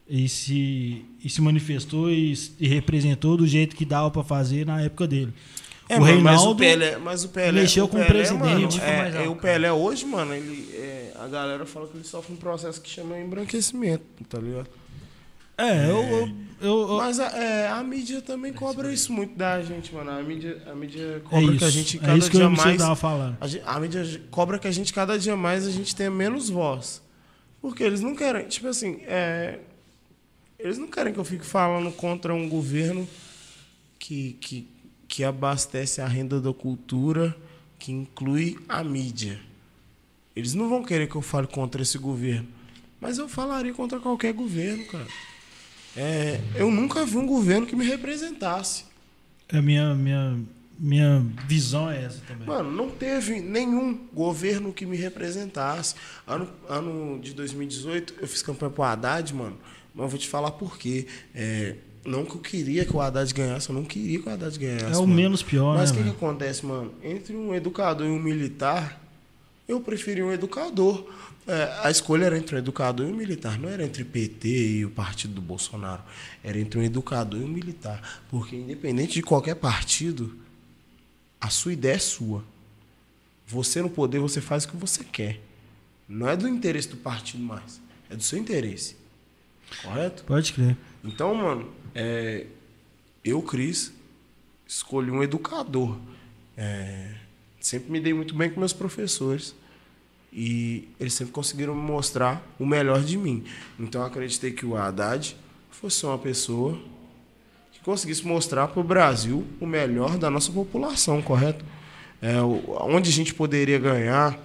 e 0.09 0.29
se, 0.29 1.05
e 1.23 1.29
se 1.29 1.41
manifestou 1.41 2.11
e, 2.11 2.33
e 2.59 2.67
representou 2.67 3.37
do 3.37 3.47
jeito 3.47 3.77
que 3.77 3.85
dava 3.85 4.11
pra 4.11 4.25
fazer 4.25 4.67
na 4.67 4.81
época 4.81 5.07
dele. 5.07 5.33
É, 5.91 5.99
o 5.99 6.03
Reinaldo 6.03 6.23
mas 6.23 6.43
o 6.47 6.55
Pelé, 6.57 6.97
mas 6.99 7.25
o 7.25 7.29
Pelé, 7.29 7.53
mexeu 7.63 7.85
o 7.85 7.89
com 7.89 7.97
o 7.97 8.01
Pelé, 8.01 8.13
presidente. 8.13 8.41
Mano, 8.41 8.71
Foi 8.73 8.81
é, 8.89 8.97
mais 8.99 9.15
é, 9.15 9.19
alto, 9.19 9.33
o 9.33 9.37
Pelé 9.37 9.73
hoje, 9.73 10.07
mano, 10.07 10.35
ele, 10.35 10.71
é, 10.75 11.13
a 11.19 11.27
galera 11.27 11.67
fala 11.67 11.87
que 11.89 11.97
ele 11.97 12.05
sofre 12.05 12.33
um 12.33 12.37
processo 12.37 12.81
que 12.81 12.89
chama 12.89 13.19
embranquecimento, 13.19 14.05
tá 14.29 14.39
ligado? 14.39 14.69
É, 15.59 15.85
eu, 15.91 15.99
eu, 15.99 16.31
eu- 16.63 16.89
eu- 16.89 16.97
Mas 16.99 17.21
a, 17.21 17.27
é, 17.37 17.69
a 17.69 17.83
mídia 17.83 18.23
também 18.23 18.51
cobra 18.53 18.91
isso 18.91 19.13
muito 19.13 19.37
da 19.37 19.61
gente, 19.63 19.93
mano. 19.95 20.11
A 20.11 20.23
mídia, 20.23 20.63
a 20.67 20.75
mídia 20.75 21.21
cobra 21.25 21.55
é 21.55 21.59
que 21.59 21.65
a 21.65 21.69
isso. 21.69 21.77
gente 21.77 21.97
É 21.99 22.01
cada 22.01 22.17
isso 22.17 22.31
que 22.31 22.37
dia 22.39 22.47
eu 22.47 22.51
mais. 22.51 22.79
tava 22.79 22.97
falando. 22.97 23.37
A, 23.41 23.47
gen- 23.47 23.63
a 23.67 23.79
mídia 23.81 24.23
cobra 24.31 24.59
que 24.59 24.67
a 24.67 24.71
gente 24.71 24.91
cada 24.95 25.19
dia 25.19 25.37
mais 25.37 25.67
a 25.67 25.71
gente 25.71 25.95
tenha 25.95 26.11
menos 26.11 26.49
voz. 26.49 27.03
Porque 27.61 27.83
eles 27.83 28.01
não 28.01 28.15
querem, 28.17 28.47
tipo 28.49 28.69
assim, 28.69 29.01
é, 29.03 29.59
eles 30.59 30.79
não 30.79 30.87
querem 30.87 31.13
que 31.13 31.19
eu 31.21 31.25
fique 31.25 31.45
falando 31.45 31.93
contra 31.93 32.33
um 32.33 32.49
governo 32.49 33.07
que, 33.99 34.39
que, 34.41 34.67
que 35.11 35.25
abastece 35.25 36.01
a 36.01 36.07
renda 36.07 36.41
da 36.41 36.55
cultura, 36.55 37.37
que 37.81 37.91
inclui 37.91 38.57
a 38.69 38.85
mídia. 38.85 39.41
Eles 40.37 40.55
não 40.55 40.69
vão 40.69 40.85
querer 40.85 41.09
que 41.09 41.17
eu 41.17 41.21
fale 41.21 41.49
contra 41.49 41.83
esse 41.83 41.99
governo. 41.99 42.47
Mas 43.01 43.19
eu 43.19 43.29
falaria 43.29 43.75
contra 43.75 43.99
qualquer 43.99 44.33
governo, 44.33 44.87
cara. 44.87 45.09
É, 45.97 46.41
eu 46.55 46.71
nunca 46.71 47.05
vi 47.05 47.17
um 47.17 47.27
governo 47.27 47.67
que 47.67 47.75
me 47.75 47.85
representasse. 47.85 48.85
A 49.53 49.61
minha, 49.61 49.97
minha, 49.97 50.39
minha 50.79 51.27
visão 51.49 51.91
é 51.91 52.05
essa 52.05 52.21
também. 52.29 52.47
Mano, 52.47 52.71
não 52.71 52.89
teve 52.89 53.41
nenhum 53.41 54.07
governo 54.15 54.73
que 54.73 54.87
me 54.87 54.97
representasse. 54.97 55.97
Ano, 56.25 56.49
ano 56.69 57.19
de 57.19 57.35
2018, 57.35 58.15
eu 58.21 58.29
fiz 58.29 58.43
campanha 58.43 58.71
pro 58.71 58.85
Haddad, 58.85 59.35
mano. 59.35 59.59
Mas 59.93 60.05
eu 60.05 60.09
vou 60.09 60.19
te 60.21 60.29
falar 60.29 60.53
por 60.53 60.79
quê. 60.79 61.09
É, 61.35 61.75
não 62.05 62.25
que 62.25 62.35
eu 62.35 62.41
queria 62.41 62.85
que 62.85 62.95
o 62.95 63.01
Haddad 63.01 63.33
ganhasse, 63.35 63.69
eu 63.69 63.75
não 63.75 63.85
queria 63.85 64.19
que 64.21 64.29
o 64.29 64.33
Haddad 64.33 64.59
ganhasse. 64.59 64.85
é 64.85 64.97
o 64.97 65.01
mano. 65.03 65.15
menos 65.15 65.43
pior, 65.43 65.77
Mas 65.77 65.91
o 65.91 65.95
né? 65.95 66.03
que, 66.03 66.11
que 66.11 66.17
acontece, 66.17 66.65
mano? 66.65 66.93
Entre 67.03 67.37
um 67.37 67.55
educador 67.55 68.07
e 68.07 68.11
um 68.11 68.19
militar, 68.19 69.01
eu 69.69 69.81
preferi 69.81 70.23
um 70.23 70.33
educador. 70.33 71.07
É, 71.47 71.81
a 71.83 71.91
escolha 71.91 72.27
era 72.27 72.39
entre 72.39 72.55
um 72.57 72.59
educador 72.59 73.07
e 73.07 73.11
um 73.11 73.15
militar, 73.15 73.59
não 73.59 73.69
era 73.69 73.85
entre 73.85 74.05
PT 74.05 74.49
e 74.49 74.85
o 74.85 74.91
partido 74.91 75.35
do 75.35 75.41
Bolsonaro. 75.41 76.03
Era 76.43 76.59
entre 76.59 76.79
um 76.79 76.83
educador 76.83 77.41
e 77.41 77.45
um 77.45 77.49
militar. 77.49 78.23
Porque, 78.31 78.57
independente 78.57 79.15
de 79.15 79.23
qualquer 79.23 79.57
partido, 79.57 80.35
a 81.41 81.51
sua 81.51 81.73
ideia 81.73 81.95
é 81.95 81.99
sua. 81.99 82.45
Você 83.47 83.83
no 83.83 83.91
poder, 83.91 84.21
você 84.21 84.41
faz 84.41 84.65
o 84.65 84.69
que 84.69 84.77
você 84.77 85.03
quer. 85.03 85.41
Não 86.09 86.29
é 86.29 86.37
do 86.37 86.49
interesse 86.49 86.89
do 86.89 86.97
partido 86.97 87.43
mais. 87.43 87.81
É 88.09 88.17
do 88.17 88.23
seu 88.23 88.39
interesse. 88.39 88.97
Correto? 89.83 90.25
Pode 90.25 90.53
crer. 90.53 90.77
Então, 91.03 91.35
mano, 91.35 91.69
é, 91.95 92.47
eu, 93.25 93.43
Cris, 93.43 93.93
escolhi 94.67 95.11
um 95.11 95.23
educador. 95.23 95.99
É, 96.57 97.15
sempre 97.61 97.91
me 97.91 98.01
dei 98.01 98.15
muito 98.15 98.35
bem 98.35 98.51
com 98.51 98.61
meus 98.61 98.73
professores. 98.73 99.55
E 100.33 100.89
eles 100.99 101.13
sempre 101.15 101.33
conseguiram 101.33 101.75
me 101.75 101.83
mostrar 101.83 102.41
o 102.59 102.65
melhor 102.65 103.03
de 103.03 103.17
mim. 103.17 103.45
Então, 103.79 104.03
acreditei 104.05 104.53
que 104.53 104.65
o 104.65 104.77
Haddad 104.77 105.37
fosse 105.71 106.07
uma 106.07 106.19
pessoa 106.19 106.79
que 107.73 107.81
conseguisse 107.81 108.25
mostrar 108.27 108.69
para 108.69 108.81
o 108.81 108.85
Brasil 108.85 109.45
o 109.61 109.67
melhor 109.67 110.17
da 110.19 110.31
nossa 110.31 110.53
população, 110.53 111.21
correto? 111.21 111.65
É, 112.23 112.41
onde 112.43 113.09
a 113.09 113.13
gente 113.13 113.35
poderia 113.35 113.79
ganhar, 113.79 114.39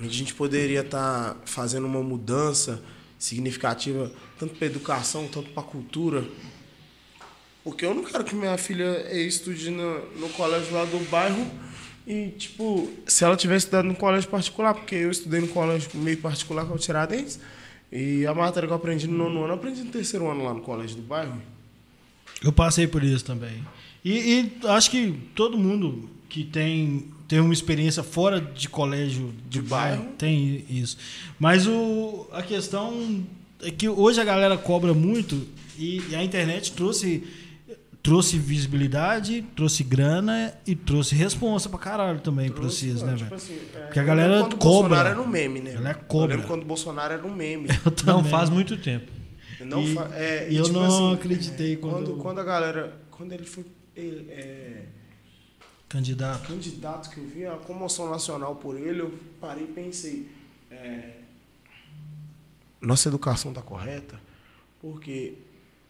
onde 0.00 0.08
a 0.08 0.18
gente 0.18 0.34
poderia 0.34 0.80
estar 0.80 1.36
fazendo 1.44 1.86
uma 1.86 2.02
mudança 2.02 2.82
significativa, 3.18 4.10
tanto 4.40 4.54
para 4.54 4.66
educação, 4.66 5.28
tanto 5.28 5.50
para 5.50 5.62
cultura. 5.62 6.24
Porque 7.62 7.84
eu 7.84 7.94
não 7.94 8.02
quero 8.02 8.24
que 8.24 8.34
minha 8.34 8.56
filha 8.56 9.04
eh, 9.10 9.20
estude 9.20 9.70
no, 9.70 10.00
no 10.18 10.30
colégio 10.30 10.72
lá 10.72 10.86
do 10.86 10.98
bairro 11.10 11.46
e, 12.06 12.28
tipo, 12.30 12.90
se 13.06 13.22
ela 13.22 13.36
tivesse 13.36 13.66
estudado 13.66 13.84
no 13.84 13.94
colégio 13.94 14.30
particular, 14.30 14.72
porque 14.74 14.94
eu 14.94 15.10
estudei 15.10 15.40
no 15.40 15.48
colégio 15.48 15.90
meio 15.94 16.16
particular 16.16 16.64
com 16.64 16.74
o 16.74 16.78
Tiradentes, 16.78 17.38
e 17.92 18.26
a 18.26 18.32
matéria 18.32 18.66
que 18.66 18.72
eu 18.72 18.76
aprendi 18.76 19.06
no 19.06 19.18
nono 19.18 19.40
ano, 19.40 19.48
eu 19.48 19.54
aprendi 19.56 19.82
no 19.82 19.90
terceiro 19.90 20.30
ano 20.30 20.42
lá 20.42 20.54
no 20.54 20.62
colégio 20.62 20.96
do 20.96 21.02
bairro. 21.02 21.40
Eu 22.42 22.52
passei 22.52 22.86
por 22.86 23.04
isso 23.04 23.24
também. 23.24 23.62
E, 24.02 24.12
e 24.62 24.66
acho 24.68 24.90
que 24.90 25.12
todo 25.34 25.58
mundo 25.58 26.08
que 26.30 26.44
tem, 26.44 27.08
tem 27.28 27.40
uma 27.40 27.52
experiência 27.52 28.02
fora 28.02 28.40
de 28.40 28.68
colégio 28.68 29.34
de, 29.48 29.60
De 29.60 29.62
bairro, 29.62 29.98
bairro. 29.98 30.16
tem 30.16 30.64
isso. 30.70 30.96
Mas 31.38 31.66
o, 31.66 32.26
a 32.32 32.42
questão 32.42 33.26
é 33.62 33.70
que 33.70 33.88
hoje 33.88 34.20
a 34.20 34.24
galera 34.24 34.56
cobra 34.58 34.92
muito 34.94 35.46
e, 35.78 36.02
e 36.10 36.14
a 36.14 36.22
internet 36.24 36.72
trouxe, 36.72 37.24
trouxe 38.02 38.38
visibilidade, 38.38 39.42
trouxe 39.56 39.82
grana 39.84 40.54
e 40.66 40.74
trouxe 40.74 41.14
responsa 41.14 41.68
pra 41.68 41.78
caralho 41.78 42.20
também 42.20 42.48
pra 42.50 42.60
Trouxe, 42.60 42.86
vocês, 42.90 43.02
né, 43.02 43.06
mano, 43.12 43.16
velho? 43.18 43.24
tipo 43.24 43.34
assim, 43.34 43.58
é, 43.74 43.80
Porque 43.86 43.98
a 43.98 44.02
eu 44.02 44.06
galera 44.06 44.40
quando 44.40 44.52
o 44.52 44.56
cobra. 44.56 44.88
Bolsonaro 44.88 45.08
era 45.08 45.20
um 45.22 45.26
meme, 45.26 45.60
né? 45.60 45.74
Ela 45.74 45.90
é 45.90 45.92
Eu 45.92 45.98
cobra. 46.06 46.34
lembro 46.36 46.48
quando 46.48 46.62
o 46.62 46.66
Bolsonaro 46.66 47.12
era 47.14 47.26
um 47.26 47.34
meme. 47.34 47.68
Eu 47.84 47.92
Não 48.06 48.24
faz 48.24 48.48
muito 48.50 48.76
tempo. 48.76 49.10
Não 49.60 49.82
E- 49.82 49.94
fa- 49.94 50.10
é, 50.14 50.48
e 50.50 50.56
eu 50.56 50.64
tipo 50.64 50.78
não 50.78 51.12
acreditei 51.12 51.76
quando... 51.76 51.92
quando- 51.92 52.16
quando 52.16 52.38
a 52.40 52.44
galera. 52.44 52.96
Quando 53.10 53.32
ele 53.32 53.44
foi 53.44 53.66
ele, 53.94 54.30
é, 54.30 54.84
Candidato. 55.86 56.46
candidato 56.48 57.10
que 57.10 57.18
eu 57.18 57.26
vi, 57.26 57.44
a 57.44 57.56
comoção 57.56 58.08
nacional 58.08 58.54
por 58.56 58.74
ele, 58.78 59.00
eu 59.00 59.12
parei 59.40 59.64
e 59.64 59.66
pensei. 59.66 60.28
é, 60.70 61.16
nossa 62.80 63.08
educação 63.08 63.52
tá 63.52 63.60
correta? 63.62 64.20
Porque 64.80 65.34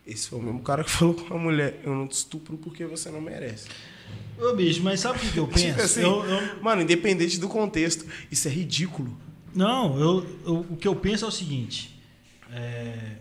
esse 0.07 0.29
foi 0.29 0.39
o 0.39 0.43
mesmo 0.43 0.61
cara 0.63 0.83
que 0.85 0.91
falou 0.91 1.15
com 1.15 1.35
a 1.35 1.39
mulher: 1.39 1.81
eu 1.85 1.95
não 1.95 2.07
te 2.09 2.13
estupro 2.13 2.57
porque 2.59 2.85
você 2.87 3.11
não 3.11 3.21
merece. 3.21 3.69
Ô, 4.39 4.55
bicho, 4.55 4.83
mas 4.83 5.01
sabe 5.01 5.19
o 5.19 5.21
que, 5.21 5.33
que 5.33 5.39
eu 5.39 5.47
penso? 5.49 5.67
Tipo 5.69 5.83
assim, 5.83 6.03
Eu- 6.03 6.25
eu, 6.25 6.63
Mano, 6.63 6.83
independente 6.83 7.39
do 7.39 7.49
contexto, 7.49 8.05
isso 8.31 8.49
é 8.49 8.51
ridículo. 8.51 9.17
Não, 9.55 9.99
eu, 10.01 10.27
eu- 10.47 10.67
o 10.71 10.77
que 10.77 10.89
eu 10.89 10.95
penso 10.97 11.25
é 11.25 11.29
o 11.29 11.31
seguinte. 11.31 12.01
é, 12.53 13.17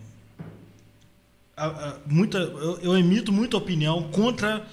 a- 1.55 1.65
a- 1.67 1.97
muita, 2.07 2.37
eu, 2.37 2.79
eu 2.79 2.97
emito 2.97 3.31
muita 3.31 3.57
opinião 3.57 4.09
contra 4.11 4.65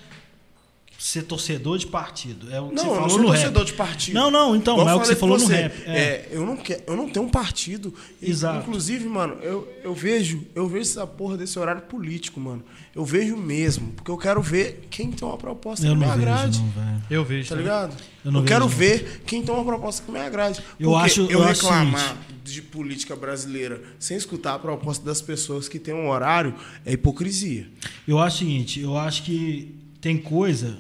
ser 0.99 1.23
torcedor 1.25 1.79
de 1.79 1.87
partido. 1.87 2.53
É 2.53 2.61
o 2.61 2.69
que 2.71 2.75
Não, 2.75 2.85
você 2.85 2.89
eu 2.91 2.95
falou 2.95 3.01
não 3.03 3.09
sou 3.11 3.19
no 3.21 3.27
torcedor 3.29 3.59
rap. 3.63 3.67
de 3.67 3.73
partido. 3.75 4.15
Não, 4.15 4.31
não, 4.31 4.57
então, 4.57 4.75
Igual 4.75 4.89
é 4.89 4.93
eu 4.93 4.97
o 4.97 5.01
que 5.01 5.07
você 5.07 5.17
falou 5.17 5.37
pra 5.37 5.45
no 5.45 5.51
você, 5.51 5.63
rap. 5.63 5.83
É. 5.87 5.91
é, 5.99 6.29
eu, 6.33 6.47
não 6.47 6.57
quero, 6.57 6.83
eu 6.87 6.97
não 6.97 7.09
tenho 7.09 7.27
um 7.27 7.29
partido. 7.29 7.95
Exato. 8.21 8.61
Inclusive, 8.61 9.07
mano, 9.09 9.35
eu, 9.43 9.69
eu 9.85 9.95
vejo 9.95 10.45
eu 10.55 10.67
vejo 10.69 10.83
essa 10.91 11.07
porra 11.07 11.37
desse 11.37 11.59
horário 11.59 11.83
político, 11.83 12.41
mano. 12.41 12.63
Eu 12.95 13.05
vejo 13.05 13.37
mesmo. 13.37 13.93
Porque 13.93 14.11
eu 14.11 14.17
quero 14.17 14.41
ver 14.41 14.87
quem 14.91 15.11
tem 15.13 15.27
uma 15.29 15.37
proposta 15.37 15.87
Eu 15.87 15.93
que 15.93 15.99
me 15.99 16.07
não 16.07 16.13
agrade. 16.13 16.59
vejo, 16.61 16.73
não. 16.77 17.03
Eu 17.11 17.25
vejo. 17.25 17.43
Tá 17.49 17.49
também. 17.51 17.65
ligado? 17.65 17.93
Eu 18.25 18.29
Eu, 18.29 18.33
não 18.33 18.45
quero 18.45 18.67
vejo, 18.67 19.03
não. 19.05 19.11
ver 19.11 19.23
quem 19.27 19.43
tem 19.43 19.55
uma 19.55 19.65
proposta 19.65 20.03
que 20.05 20.11
me 20.11 20.19
agrade. 20.19 20.61
Eu 20.81 20.91
Porque 20.91 21.05
acho- 21.05 21.21
eu, 21.23 21.31
eu 21.31 21.43
acho 21.45 21.63
reclamar 21.63 22.17
de 22.43 22.63
política 22.63 23.15
brasileira 23.15 23.83
sem 23.99 24.17
escutar 24.17 24.55
a 24.55 24.59
proposta 24.59 25.05
das 25.05 25.21
pessoas 25.21 25.69
que 25.69 25.79
têm 25.79 25.93
um 25.95 26.09
horário 26.09 26.55
é 26.85 26.93
hipocrisia. 26.93 27.69
Eu 28.09 28.19
acho 28.19 28.37
o 28.37 28.39
seguinte, 28.39 28.81
eu 28.81 28.97
acho 28.97 29.25
que 29.25 29.75
tem 30.01 30.17
coisa 30.17 30.79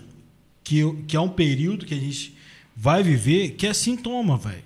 que, 0.66 0.82
que 1.06 1.16
é 1.16 1.20
um 1.20 1.28
período 1.28 1.86
que 1.86 1.94
a 1.94 1.96
gente 1.96 2.34
vai 2.76 3.00
viver 3.00 3.50
que 3.50 3.66
é 3.68 3.72
sintoma, 3.72 4.36
velho. 4.36 4.64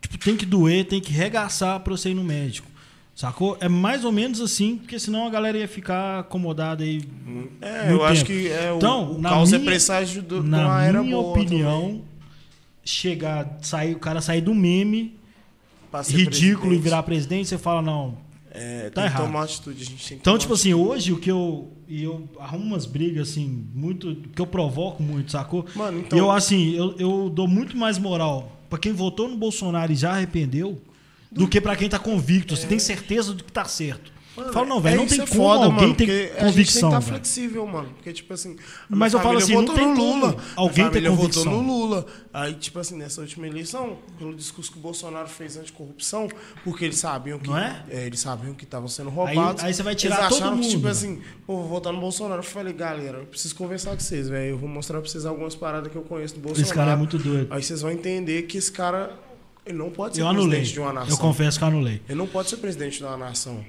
Tipo, 0.00 0.16
tem 0.18 0.34
que 0.34 0.46
doer, 0.46 0.86
tem 0.86 0.98
que 1.00 1.12
regaçar 1.12 1.78
pra 1.80 1.94
você 1.94 2.08
ir 2.10 2.14
no 2.14 2.24
médico. 2.24 2.66
Sacou? 3.14 3.58
É 3.60 3.68
mais 3.68 4.02
ou 4.04 4.10
menos 4.10 4.40
assim, 4.40 4.78
porque 4.78 4.98
senão 4.98 5.26
a 5.26 5.30
galera 5.30 5.58
ia 5.58 5.68
ficar 5.68 6.20
acomodada 6.20 6.82
aí. 6.82 7.02
É, 7.60 7.92
eu 7.92 8.02
acho 8.02 8.24
tempo. 8.24 8.40
que 8.40 8.48
é, 8.48 8.72
o, 8.72 8.76
Então, 8.76 9.12
o 9.12 9.20
na 9.20 9.30
é 9.36 9.44
minha- 9.44 9.60
presságio 9.60 10.22
do, 10.22 10.42
Na 10.42 10.64
uma 10.66 10.82
era 10.84 11.02
minha 11.02 11.18
opinião, 11.18 11.80
também. 11.82 12.04
chegar, 12.82 13.58
sair, 13.60 13.94
o 13.94 13.98
cara 13.98 14.22
sair 14.22 14.40
do 14.40 14.54
meme 14.54 15.14
ridículo 16.08 16.72
e 16.72 16.78
presidente. 16.78 16.82
virar 16.82 17.02
presidente, 17.02 17.48
você 17.50 17.58
fala, 17.58 17.82
não. 17.82 18.16
É, 18.54 18.90
Tá 18.90 19.00
tem 19.00 19.04
errado. 19.04 19.20
que 19.22 19.26
tomar 19.26 19.42
atitude, 19.44 19.82
a 19.82 19.84
gente 19.86 19.96
tem 20.08 20.16
que 20.18 20.20
Então, 20.20 20.36
tipo 20.36 20.52
assim, 20.52 20.74
hoje 20.74 21.12
o 21.12 21.18
que 21.18 21.30
eu. 21.30 21.72
E 21.88 22.02
eu 22.02 22.28
arrumo 22.38 22.64
umas 22.66 22.84
brigas, 22.86 23.30
assim, 23.30 23.66
muito. 23.74 24.14
que 24.34 24.40
eu 24.42 24.46
provoco 24.46 25.02
muito, 25.02 25.30
sacou? 25.32 25.64
Mano, 25.74 26.00
então- 26.00 26.18
eu, 26.18 26.30
assim, 26.30 26.74
eu, 26.74 26.94
eu 26.98 27.30
dou 27.30 27.48
muito 27.48 27.76
mais 27.76 27.98
moral 27.98 28.60
pra 28.68 28.78
quem 28.78 28.92
votou 28.92 29.28
no 29.28 29.36
Bolsonaro 29.36 29.90
e 29.92 29.96
já 29.96 30.12
arrependeu 30.12 30.80
do 31.30 31.48
que 31.48 31.60
pra 31.60 31.74
quem 31.76 31.88
tá 31.88 31.98
convicto. 31.98 32.54
Você 32.56 32.66
tem 32.66 32.78
certeza 32.78 33.32
do 33.34 33.42
que 33.42 33.50
tá 33.52 33.64
certo. 33.64 34.12
Mano, 34.34 34.50
Fala, 34.50 34.66
não, 34.66 34.80
velho, 34.80 34.94
é 34.94 34.96
não 34.96 35.06
tem 35.06 35.20
é 35.20 35.26
como 35.26 35.36
foda, 35.42 35.64
alguém 35.66 35.80
mano, 35.82 35.94
ter 35.94 36.06
porque 36.06 36.12
A 36.12 36.24
gente 36.24 36.32
tem 36.32 36.46
convicção. 36.46 36.88
que 36.88 36.94
tá 36.94 37.00
flexível, 37.02 37.66
mano. 37.66 37.88
Porque, 37.96 38.12
tipo 38.14 38.32
assim. 38.32 38.56
Mas 38.88 39.12
eu 39.12 39.20
falo 39.20 39.36
assim, 39.36 39.52
não 39.54 39.64
tem 39.74 39.86
no 39.88 39.94
como 39.94 40.14
Lula. 40.26 40.36
alguém 40.56 40.84
família 40.86 41.10
convicção. 41.10 41.44
votou 41.44 41.62
no 41.62 41.68
Lula. 41.68 42.06
Aí, 42.32 42.54
tipo 42.54 42.78
assim, 42.78 42.96
nessa 42.96 43.20
última 43.20 43.46
eleição, 43.46 43.98
pelo 44.18 44.34
discurso 44.34 44.72
que 44.72 44.78
o 44.78 44.80
Bolsonaro 44.80 45.28
fez 45.28 45.58
anticorrupção, 45.58 46.28
porque 46.64 46.86
eles 46.86 46.96
sabiam 46.98 47.38
que. 47.38 47.48
Não 47.50 47.58
é? 47.58 47.82
eles 47.90 48.20
sabiam 48.20 48.54
que 48.54 48.64
estavam 48.64 48.88
sendo 48.88 49.10
Aí- 49.10 49.14
roubados. 49.36 49.62
aí 49.64 49.74
você 49.74 49.82
vai 49.82 49.94
tirar 49.94 50.16
eles 50.16 50.28
todo 50.30 50.38
acharam 50.38 50.56
que, 50.56 50.62
mundo. 50.62 50.70
tipo 50.76 50.88
assim, 50.88 51.20
pô, 51.46 51.56
vou 51.58 51.68
votar 51.68 51.92
no 51.92 52.00
Bolsonaro. 52.00 52.38
Eu 52.40 52.44
falei, 52.44 52.72
galera, 52.72 53.18
eu 53.18 53.26
preciso 53.26 53.54
conversar 53.54 53.90
com 53.90 54.00
vocês, 54.00 54.30
velho. 54.30 54.52
Eu 54.52 54.58
vou 54.58 54.68
mostrar 54.68 54.98
pra 55.00 55.10
vocês 55.10 55.26
algumas 55.26 55.54
paradas 55.54 55.92
que 55.92 55.98
eu 55.98 56.02
conheço 56.02 56.34
do 56.36 56.40
Bolsonaro. 56.40 56.66
Esse 56.66 56.74
cara 56.74 56.92
é 56.92 56.96
muito 56.96 57.18
doido. 57.18 57.52
Aí 57.52 57.62
vocês 57.62 57.82
vão 57.82 57.90
entender 57.90 58.42
que 58.44 58.56
esse 58.56 58.72
cara. 58.72 59.12
Ele 59.66 59.76
não 59.78 59.90
pode 59.90 60.16
ser 60.16 60.22
Eu 60.22 60.26
anulei. 60.26 60.48
presidente 60.60 60.72
de 60.72 60.80
uma 60.80 60.92
nação. 60.92 61.10
Eu 61.10 61.18
confesso 61.18 61.58
que 61.58 61.62
eu 61.64 61.68
anulei. 61.68 62.02
Ele 62.08 62.18
não 62.18 62.26
pode 62.26 62.48
ser 62.48 62.56
presidente 62.56 62.98
de 62.98 63.04
uma 63.04 63.16
nação. 63.16 63.62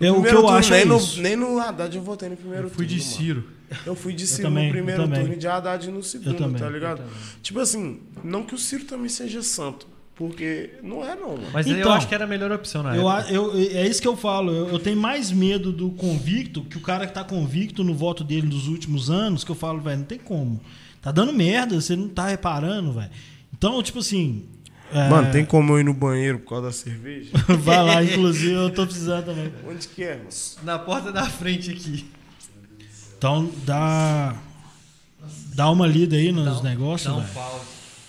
É, 0.00 0.10
o 0.12 0.22
que 0.22 0.28
eu 0.28 0.34
turno, 0.42 0.48
acho 0.50 0.70
nem 0.70 0.80
é 0.80 0.84
no, 0.84 0.96
isso. 0.98 1.20
Nem 1.22 1.36
no 1.36 1.58
Haddad 1.58 1.96
eu 1.96 2.02
votei 2.02 2.28
no 2.28 2.36
primeiro 2.36 2.66
Eu 2.66 2.70
fui 2.70 2.86
turno. 2.86 3.00
de 3.00 3.04
mano. 3.06 3.16
Ciro. 3.16 3.44
Eu 3.84 3.94
fui 3.96 4.12
de 4.14 4.26
Ciro 4.26 4.42
também, 4.48 4.66
no 4.66 4.72
primeiro 4.72 5.08
turno 5.08 5.32
e 5.32 5.36
de 5.36 5.48
Haddad 5.48 5.90
no 5.90 6.02
segundo, 6.02 6.36
também, 6.36 6.60
tá 6.60 6.68
ligado? 6.68 7.02
Tipo 7.42 7.58
assim, 7.60 8.00
não 8.22 8.42
que 8.44 8.54
o 8.54 8.58
Ciro 8.58 8.84
também 8.84 9.08
seja 9.08 9.42
santo, 9.42 9.88
porque 10.14 10.74
não 10.84 11.04
é 11.04 11.16
não, 11.16 11.30
mano. 11.30 11.48
Mas 11.52 11.66
Então, 11.66 11.80
eu 11.80 11.90
acho 11.92 12.06
que 12.06 12.14
era 12.14 12.24
a 12.24 12.28
melhor 12.28 12.52
opção 12.52 12.82
na 12.84 12.96
Eu, 12.96 13.10
época. 13.10 13.32
eu- 13.32 13.52
é 13.56 13.86
isso 13.88 14.00
que 14.00 14.06
eu 14.06 14.16
falo. 14.16 14.52
Eu, 14.52 14.68
eu 14.68 14.78
tenho 14.78 14.96
mais 14.96 15.32
medo 15.32 15.72
do 15.72 15.90
convicto, 15.90 16.62
que 16.62 16.76
o 16.76 16.80
cara 16.80 17.06
que 17.08 17.12
tá 17.14 17.24
convicto 17.24 17.82
no 17.82 17.92
voto 17.94 18.22
dele 18.22 18.46
nos 18.46 18.68
últimos 18.68 19.10
anos, 19.10 19.42
que 19.42 19.50
eu 19.50 19.56
falo, 19.56 19.80
velho, 19.80 19.98
não 19.98 20.06
tem 20.06 20.18
como. 20.18 20.60
Tá 21.02 21.10
dando 21.10 21.32
merda, 21.32 21.80
você 21.80 21.96
não 21.96 22.08
tá 22.08 22.28
reparando, 22.28 22.92
velho. 22.92 23.10
Então, 23.52 23.82
tipo 23.82 23.98
assim. 23.98 24.44
É, 24.92 25.08
Mano, 25.08 25.32
tem 25.32 25.44
como 25.44 25.72
eu 25.74 25.80
ir 25.80 25.84
no 25.84 25.92
banheiro 25.94 26.38
por 26.38 26.48
causa 26.50 26.66
da 26.66 26.72
cerveja? 26.72 27.30
Vai 27.60 27.82
lá, 27.82 28.02
inclusive, 28.04 28.52
eu 28.52 28.70
tô 28.70 28.86
precisando 28.86 29.26
também. 29.26 29.52
Onde 29.68 29.88
que 29.88 30.04
é, 30.04 30.16
mano? 30.16 30.28
Na 30.62 30.78
porta 30.78 31.10
da 31.12 31.26
frente 31.26 31.70
aqui. 31.70 32.08
Então, 33.18 33.50
dá. 33.64 34.36
Dá 35.54 35.70
uma 35.70 35.86
lida 35.86 36.16
aí 36.16 36.30
nos 36.32 36.44
Dá 36.44 36.52
um- 36.60 36.62
negócios, 36.62 37.12
Dá 37.12 37.18
um 37.20 37.26
pause. 37.28 37.64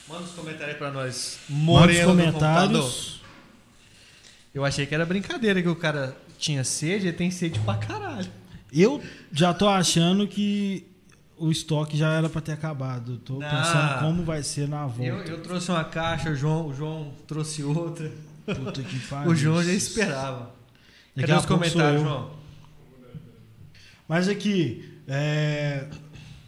Manda 0.09 0.23
os 0.23 0.31
comentários 0.31 0.69
aí 0.73 0.75
pra 0.75 0.91
nós. 0.91 1.39
Manda 1.49 1.59
os 1.61 1.63
Moreno 1.63 1.99
do 2.15 2.23
computador. 2.23 2.69
comentários. 2.69 3.21
Eu 4.53 4.65
achei 4.65 4.85
que 4.85 4.93
era 4.95 5.05
brincadeira 5.05 5.61
que 5.61 5.67
o 5.69 5.75
cara 5.75 6.15
tinha 6.37 6.63
sede, 6.63 7.07
ele 7.07 7.17
tem 7.17 7.29
sede 7.31 7.59
pra 7.61 7.75
caralho. 7.75 8.29
Eu 8.71 9.01
já 9.31 9.53
tô 9.53 9.67
achando 9.67 10.27
que 10.27 10.85
o 11.38 11.51
estoque 11.51 11.97
já 11.97 12.14
era 12.14 12.30
pra 12.30 12.41
ter 12.41 12.53
acabado. 12.53 13.22
Não. 13.30 13.39
pensando 13.39 13.99
como 13.99 14.23
vai 14.23 14.43
ser 14.43 14.68
na 14.68 14.85
volta. 14.85 15.03
Eu, 15.03 15.18
eu 15.23 15.41
trouxe 15.41 15.72
uma 15.72 15.84
caixa, 15.84 16.31
o 16.31 16.35
João, 16.35 16.68
o 16.68 16.73
João 16.73 17.14
trouxe 17.27 17.64
outra. 17.64 18.11
Puta 18.45 18.81
que 18.81 18.99
pariu. 19.07 19.31
O 19.31 19.35
João 19.35 19.64
já 19.64 19.73
esperava. 19.73 20.51
Daqui 21.15 21.27
Cadê 21.27 21.39
os 21.39 21.45
comentários. 21.45 22.01
João? 22.01 22.31
Mas 24.07 24.27
aqui, 24.30 25.01
é, 25.07 25.88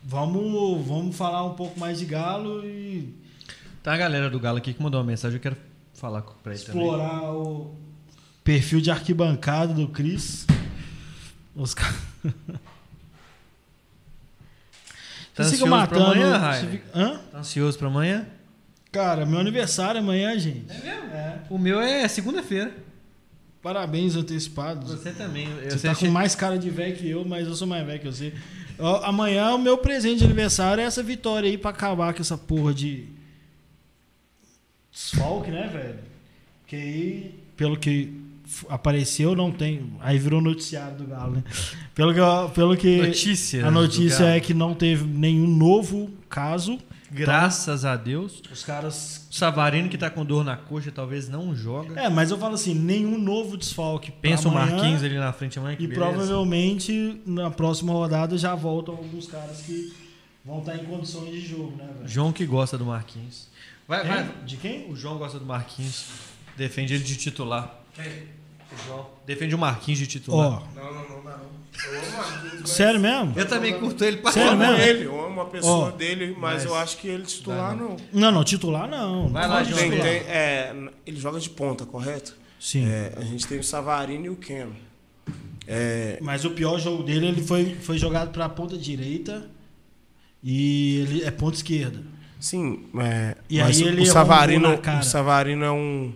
vamos, 0.03 0.85
vamos 0.87 1.15
falar 1.15 1.43
um 1.43 1.55
pouco 1.55 1.79
mais 1.79 1.99
de 1.99 2.05
Galo 2.05 2.65
e 2.65 3.19
Tá 3.83 3.93
a 3.93 3.97
galera 3.97 4.29
do 4.29 4.39
Galo 4.39 4.57
aqui 4.57 4.73
que 4.73 4.81
mandou 4.81 4.99
uma 4.99 5.07
mensagem, 5.07 5.37
eu 5.37 5.41
quero 5.41 5.57
falar 5.93 6.21
pra 6.21 6.53
ele 6.53 6.63
também. 6.63 6.81
Explorar 6.81 7.33
o 7.33 7.75
perfil 8.43 8.81
de 8.81 8.91
arquibancada 8.91 9.73
do 9.73 9.87
Cris. 9.87 10.45
Os 11.55 11.73
caras. 11.73 11.95
Tá 15.43 15.49
ansioso 15.49 15.65
pra 15.65 15.77
matando. 15.77 16.03
amanhã, 16.05 16.31
você 16.31 16.37
Rainer? 16.45 16.71
fica- 16.71 16.99
Hã? 16.99 17.17
Tá 17.31 17.37
ansioso 17.39 17.77
pra 17.77 17.87
amanhã? 17.87 18.25
Cara, 18.91 19.25
meu 19.25 19.39
aniversário 19.39 19.99
é 19.99 20.01
amanhã, 20.01 20.37
gente. 20.39 20.65
mesmo? 20.67 21.13
É. 21.13 21.39
O 21.49 21.57
meu 21.57 21.79
é 21.79 22.07
segunda-feira. 22.07 22.71
Parabéns 23.61 24.15
antecipados. 24.15 24.91
Você 24.91 25.11
também. 25.11 25.47
Eu 25.63 25.71
Você 25.71 25.87
tá 25.87 25.93
com 25.95 26.07
mais 26.07 26.33
cara 26.33 26.57
de 26.57 26.69
velho 26.69 26.95
que 26.95 27.09
eu, 27.09 27.25
mas 27.25 27.45
eu 27.47 27.53
sou 27.55 27.67
mais 27.67 27.85
velho 27.85 27.99
que 27.99 28.05
você. 28.07 28.33
Amanhã 29.03 29.53
o 29.53 29.57
meu 29.59 29.77
presente 29.77 30.19
de 30.19 30.23
aniversário 30.25 30.81
é 30.81 30.85
essa 30.85 31.03
vitória 31.03 31.49
aí 31.49 31.57
pra 31.57 31.71
acabar 31.71 32.13
com 32.13 32.21
essa 32.21 32.37
porra 32.37 32.73
de 32.73 33.05
desfalque, 34.91 35.51
né, 35.51 35.67
velho? 35.71 35.99
Que 36.65 36.75
aí, 36.75 37.39
pelo 37.57 37.77
que 37.77 38.18
apareceu, 38.69 39.35
não 39.35 39.51
tem. 39.51 39.91
Aí 39.99 40.17
virou 40.19 40.41
noticiário 40.41 40.97
do 40.97 41.05
Galo, 41.05 41.33
né? 41.35 41.43
Pelo 41.95 42.13
que, 42.13 42.19
eu- 42.19 42.49
pelo 42.49 42.77
que 42.77 42.97
Notícia. 43.07 43.65
a 43.65 43.71
notícia 43.71 44.23
é 44.25 44.39
que 44.39 44.53
não 44.53 44.73
teve 44.73 45.05
nenhum 45.05 45.47
novo 45.47 46.09
caso. 46.29 46.77
Graças 47.11 47.85
a 47.85 47.95
Deus. 47.95 48.41
Os 48.51 48.63
caras. 48.63 49.27
O 49.31 49.33
Savarino 49.35 49.89
que 49.89 49.97
tá 49.97 50.09
com 50.11 50.23
dor 50.23 50.43
na 50.43 50.55
coxa 50.55 50.91
talvez 50.91 51.27
não 51.27 51.55
joga. 51.55 51.99
É, 51.99 52.07
mas 52.07 52.29
eu 52.29 52.37
falo 52.37 52.53
assim, 52.53 52.73
nenhum 52.75 53.17
novo 53.17 53.57
desfalque. 53.57 54.11
Pensa 54.11 54.47
o. 54.47 54.51
Marquinhos 54.51 55.03
ali 55.03 55.15
na 55.17 55.33
frente 55.33 55.57
amanhã. 55.57 55.75
Que 55.75 55.85
E 55.85 55.87
beleza. 55.87 56.05
provavelmente 56.07 57.19
na 57.25 57.49
próxima 57.49 57.93
rodada 57.93 58.37
já 58.37 58.53
voltam 58.53 58.95
alguns 58.95 59.25
caras 59.27 59.61
que 59.61 59.91
vão 60.45 60.59
estar 60.59 60.75
em 60.75 60.85
condições 60.85 61.31
de 61.31 61.41
jogo, 61.41 61.75
né, 61.77 61.87
velho? 61.97 62.07
João 62.07 62.31
que 62.31 62.45
gosta 62.45 62.77
do 62.77 62.85
Marquinhos. 62.85 63.47
Vai, 63.87 64.05
vai. 64.07 64.23
Quem? 64.23 64.45
De 64.45 64.57
quem? 64.57 64.91
O 64.91 64.95
João 64.95 65.17
gosta 65.17 65.39
do 65.39 65.45
Marquinhos. 65.45 66.05
Defende 66.55 66.93
ele 66.93 67.03
de 67.03 67.15
titular. 67.15 67.79
João. 67.97 68.07
Defende 69.25 69.55
o 69.55 69.57
Marquinhos 69.57 69.99
de 69.99 70.07
titular. 70.07 70.61
Ó, 70.61 70.63
Não, 70.75 70.93
não, 70.93 71.09
não, 71.09 71.23
não. 71.23 71.39
Eu 71.85 71.99
amo 71.99 72.07
o 72.07 72.17
Marquinhos, 72.17 72.59
mas- 72.61 72.69
sério 72.71 72.99
mesmo? 72.99 73.33
Eu 73.35 73.47
também 73.47 73.79
curto 73.79 74.03
ele 74.03 74.17
pra 74.17 74.31
Sério 74.31 74.57
mesmo? 74.57 74.75
ele, 74.77 75.05
eu 75.05 75.25
amo 75.25 75.41
a 75.41 75.45
pessoa 75.45 75.87
Ó, 75.87 75.91
dele, 75.91 76.27
mas, 76.37 76.39
mas- 76.39 76.65
eu 76.65 76.75
acho 76.75 76.97
que 76.97 77.07
ele 77.07 77.23
titular 77.23 77.75
não. 77.75 77.95
Não, 78.11 78.31
não, 78.31 78.43
titular 78.43 78.87
não. 78.89 79.29
Vai 79.29 79.47
lá. 79.47 79.63
Tem, 79.63 79.89
tem, 79.91 79.99
é, 80.01 80.75
ele 81.05 81.19
joga 81.19 81.39
de 81.39 81.49
ponta, 81.49 81.85
correto? 81.85 82.35
Sim. 82.59 82.85
É, 82.89 83.13
a 83.15 83.21
gente 83.21 83.47
tem 83.47 83.59
o 83.59 83.63
Savarino 83.63 84.25
e 84.25 84.29
o 84.29 84.35
Keno. 84.35 84.75
É, 85.67 86.17
Mas 86.21 86.43
o 86.45 86.49
pior 86.51 86.79
jogo 86.79 87.03
dele, 87.03 87.27
ele 87.27 87.41
foi, 87.43 87.75
foi 87.75 87.97
jogado 87.97 88.31
pra 88.31 88.49
ponta 88.49 88.75
direita 88.77 89.47
e 90.43 90.97
ele 91.01 91.23
é 91.23 91.31
ponta 91.31 91.55
esquerda. 91.57 92.01
sim, 92.39 92.85
é, 92.99 93.35
E 93.49 93.59
mas 93.59 93.77
aí 93.77 93.83
o- 93.83 93.87
ele 93.87 93.97
o 93.97 93.99
errou 93.99 94.09
um 94.09 94.13
Savarino, 94.13 94.69
o 94.99 95.03
Savarino 95.03 95.63
é 95.65 95.71
um 95.71 96.11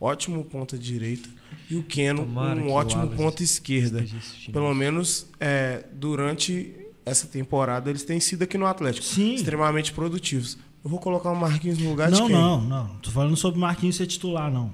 ótimo 0.00 0.44
ponta 0.44 0.78
direita 0.78 1.28
e 1.70 1.76
o 1.76 1.82
Keno 1.82 2.24
Tomara 2.24 2.60
um 2.60 2.68
o 2.68 2.70
ótimo 2.70 3.06
ponta 3.08 3.42
esquerda. 3.42 4.04
Pelo 4.52 4.72
menos 4.74 5.26
é, 5.40 5.84
durante 5.92 6.74
essa 7.04 7.26
temporada 7.26 7.90
eles 7.90 8.02
têm 8.04 8.18
sido 8.20 8.42
aqui 8.42 8.56
no 8.58 8.66
Atlético 8.66 9.04
Sim. 9.06 9.34
extremamente 9.34 9.92
produtivos. 9.92 10.58
Eu 10.84 10.90
vou 10.90 10.98
colocar 11.00 11.30
o 11.30 11.36
Marquinhos 11.36 11.78
no 11.78 11.90
lugar 11.90 12.10
de 12.10 12.18
Não, 12.20 12.26
quem? 12.28 12.36
não, 12.36 12.60
não. 12.60 12.86
Tô 13.02 13.10
falando 13.10 13.36
sobre 13.36 13.58
Marquinhos 13.60 13.96
ser 13.96 14.06
titular, 14.06 14.50
não. 14.52 14.68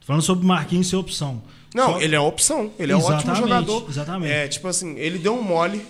Tô 0.00 0.06
falando 0.06 0.22
sobre 0.22 0.44
Marquinhos 0.44 0.88
ser 0.88 0.96
opção. 0.96 1.40
Não, 1.74 1.92
Só- 1.94 2.00
ele 2.00 2.14
é 2.16 2.20
opção. 2.20 2.70
Ele 2.78 2.92
é 2.92 2.96
um 2.96 3.02
ótimo 3.02 3.34
jogador. 3.36 3.86
exatamente. 3.88 4.32
É, 4.32 4.48
tipo 4.48 4.66
assim, 4.66 4.96
ele 4.98 5.18
deu 5.18 5.34
um 5.34 5.42
mole 5.42 5.80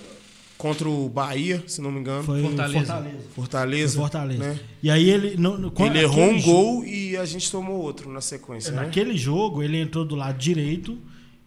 contra 0.59 0.89
o 0.89 1.09
Bahia, 1.09 1.65
se 1.67 1.81
não 1.81 1.91
me 1.91 1.99
engano. 2.01 2.23
Foi 2.23 2.41
Fortaleza. 2.43 2.79
Fortaleza. 2.87 3.19
Fortaleza. 3.35 3.93
Foi 3.95 4.01
Fortaleza. 4.03 4.45
né? 4.45 4.61
E 4.83 4.91
aí 4.91 5.11
ele. 5.11 5.37
No, 5.37 5.59
no, 5.59 5.71
quando- 5.73 5.97
Ele 5.97 6.05
errou 6.05 6.25
um 6.31 6.41
gol 6.41 6.85
e 6.85 7.02
a 7.17 7.25
gente 7.25 7.51
tomou 7.51 7.81
outro 7.81 8.11
na 8.11 8.21
sequência, 8.21 8.73
né? 8.73 8.83
Naquele 8.83 9.17
jogo, 9.17 9.63
ele 9.63 9.79
entrou 9.79 10.05
do 10.05 10.15
lado 10.15 10.39
direito, 10.39 10.99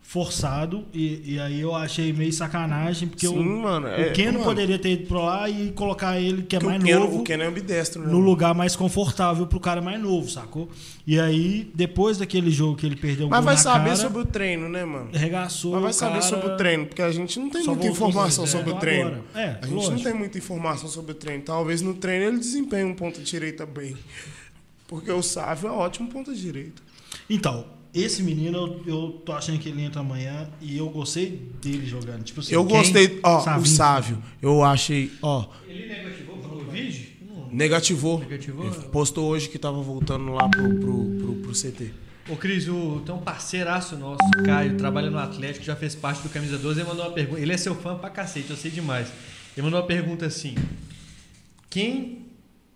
forçado, 0.07 0.85
e, 0.93 1.33
e 1.33 1.39
aí 1.39 1.59
eu 1.59 1.73
achei 1.73 2.13
meio 2.13 2.31
sacanagem, 2.31 3.07
porque 3.07 3.27
Sim, 3.27 3.39
o, 3.39 3.43
mano. 3.43 3.87
o 3.87 3.89
é- 3.89 4.11
Keno 4.11 4.33
mano, 4.33 4.43
poderia 4.43 4.77
ter 4.77 4.91
ido 4.91 5.07
pra 5.07 5.19
lá 5.19 5.49
e 5.49 5.71
colocar 5.71 6.21
ele, 6.21 6.43
que 6.43 6.55
é 6.55 6.59
porque 6.59 6.77
mais 6.77 6.95
o 6.95 6.99
novo, 6.99 7.19
o 7.21 7.23
Keno 7.23 7.41
é 7.41 7.47
ambidestro, 7.47 8.03
né? 8.03 8.11
no 8.11 8.19
lugar 8.19 8.53
mais 8.53 8.75
confortável 8.75 9.47
pro 9.47 9.59
cara 9.59 9.81
mais 9.81 9.99
novo, 9.99 10.29
sacou? 10.29 10.69
E 11.07 11.19
aí, 11.19 11.71
depois 11.73 12.19
daquele 12.19 12.51
jogo 12.51 12.75
que 12.77 12.85
ele 12.85 12.95
perdeu 12.95 13.25
o 13.25 13.29
Mas 13.31 13.43
vai 13.43 13.55
na 13.55 13.59
saber 13.59 13.85
cara, 13.85 13.95
sobre 13.95 14.21
o 14.21 14.25
treino, 14.25 14.69
né, 14.69 14.85
mano? 14.85 15.09
arregaçou 15.13 15.71
Mas 15.73 15.81
vai 15.81 15.93
saber 15.93 16.21
sobre 16.21 16.47
o 16.49 16.55
treino, 16.57 16.85
porque 16.85 17.01
a 17.01 17.11
gente 17.11 17.39
não 17.39 17.49
tem 17.49 17.63
muita 17.65 17.87
informação 17.87 18.45
sobre 18.45 18.71
o 18.73 18.75
treino. 18.75 19.23
É, 19.33 19.57
a 19.59 19.65
gente 19.65 19.73
lógico. 19.73 19.93
não 19.95 20.03
tem 20.03 20.13
muita 20.13 20.37
informação 20.37 20.87
sobre 20.87 21.13
o 21.13 21.15
treino. 21.15 21.41
Talvez 21.43 21.81
no 21.81 21.95
treino 21.95 22.25
ele 22.25 22.37
desempenhe 22.37 22.83
um 22.83 22.93
ponta 22.93 23.19
direita 23.21 23.65
bem. 23.65 23.95
Porque 24.88 25.12
o 25.12 25.22
Sávio 25.22 25.70
é 25.70 25.72
ótimo 25.72 26.10
ponta 26.10 26.34
direita. 26.34 26.82
Então, 27.30 27.66
esse 27.94 28.22
menino, 28.22 28.57
eu, 28.57 28.84
eu 28.86 29.12
tô 29.26 29.32
achando 29.32 29.57
que 29.57 29.70
ele 29.70 29.82
entra 29.82 30.02
amanhã 30.02 30.49
e 30.62 30.78
eu 30.78 30.90
gostei 30.90 31.49
dele 31.62 31.86
jogando. 31.86 32.24
Tipo 32.24 32.41
assim, 32.41 32.53
Eu 32.53 32.66
quem? 32.66 32.78
gostei, 32.78 33.20
ó, 33.24 33.57
o. 33.57 33.66
Sávio. 33.66 34.22
Eu 34.41 34.64
achei, 34.64 35.12
ó, 35.22 35.48
Ele 35.68 35.88
negativou 35.88 36.36
vídeo? 36.76 37.07
Não. 37.28 37.48
negativou. 37.52 38.20
Negativou? 38.20 38.66
Ele 38.66 38.76
postou 38.90 39.30
hoje 39.30 39.48
que 39.49 39.57
tava 39.57 39.82
voltando 39.82 40.32
lá 40.34 40.48
pro, 40.49 40.64
pro, 40.80 41.06
pro, 41.18 41.36
pro 41.36 41.52
CT. 41.53 41.91
Ô, 42.28 42.36
Cris, 42.36 42.68
o, 42.68 43.02
tem 43.06 43.14
um 43.14 43.20
parceiraço 43.20 43.95
nosso, 43.95 44.18
Caio, 44.44 44.76
trabalha 44.78 45.10
no 45.10 45.20
Atlético, 45.20 45.64
já 45.64 45.76
fez 45.76 45.95
parte 45.95 46.22
do 46.24 46.30
Camisa 46.30 46.57
12. 46.57 46.82
Ele 46.82 46.90
mandou 46.90 47.06
uma 47.06 47.14
pergunta. 47.14 47.40
Ele 47.40 47.53
é 47.53 47.57
seu 47.57 47.76
fã 47.76 47.95
pra 47.95 48.10
cacete, 48.10 48.49
eu 48.49 48.57
sei 48.57 48.72
demais. 48.72 49.07
Ele 49.56 49.64
mandou 49.64 49.80
uma 49.80 49.86
pergunta 49.86 50.26
assim: 50.26 50.56
Quem. 51.70 52.26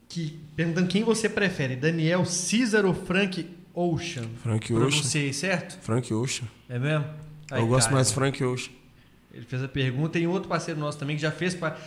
Que, 0.07 0.38
perguntando 0.59 0.87
quem 0.89 1.05
você 1.05 1.29
prefere, 1.29 1.77
Daniel 1.77 2.25
Císar 2.25 2.85
ou 2.85 2.93
Frank 2.93 3.49
Ocean? 3.73 4.25
Frank 4.43 4.73
Ocean. 4.73 4.89
Pronunciei 4.89 5.31
certo? 5.31 5.79
Frank 5.81 6.13
Ocean. 6.13 6.45
É 6.67 6.77
mesmo? 6.77 7.05
Aí, 7.49 7.61
eu 7.61 7.67
gosto 7.67 7.85
Caio, 7.85 7.95
mais 7.95 8.09
de 8.09 8.13
Frank 8.13 8.43
Ocean. 8.43 8.73
Ele 9.33 9.45
fez 9.45 9.63
a 9.63 9.69
pergunta 9.69 10.19
e 10.19 10.27
outro 10.27 10.49
parceiro 10.49 10.77
nosso 10.77 10.97
também 10.97 11.15
que 11.15 11.21
já 11.21 11.31
fez. 11.31 11.55
Pa... 11.55 11.77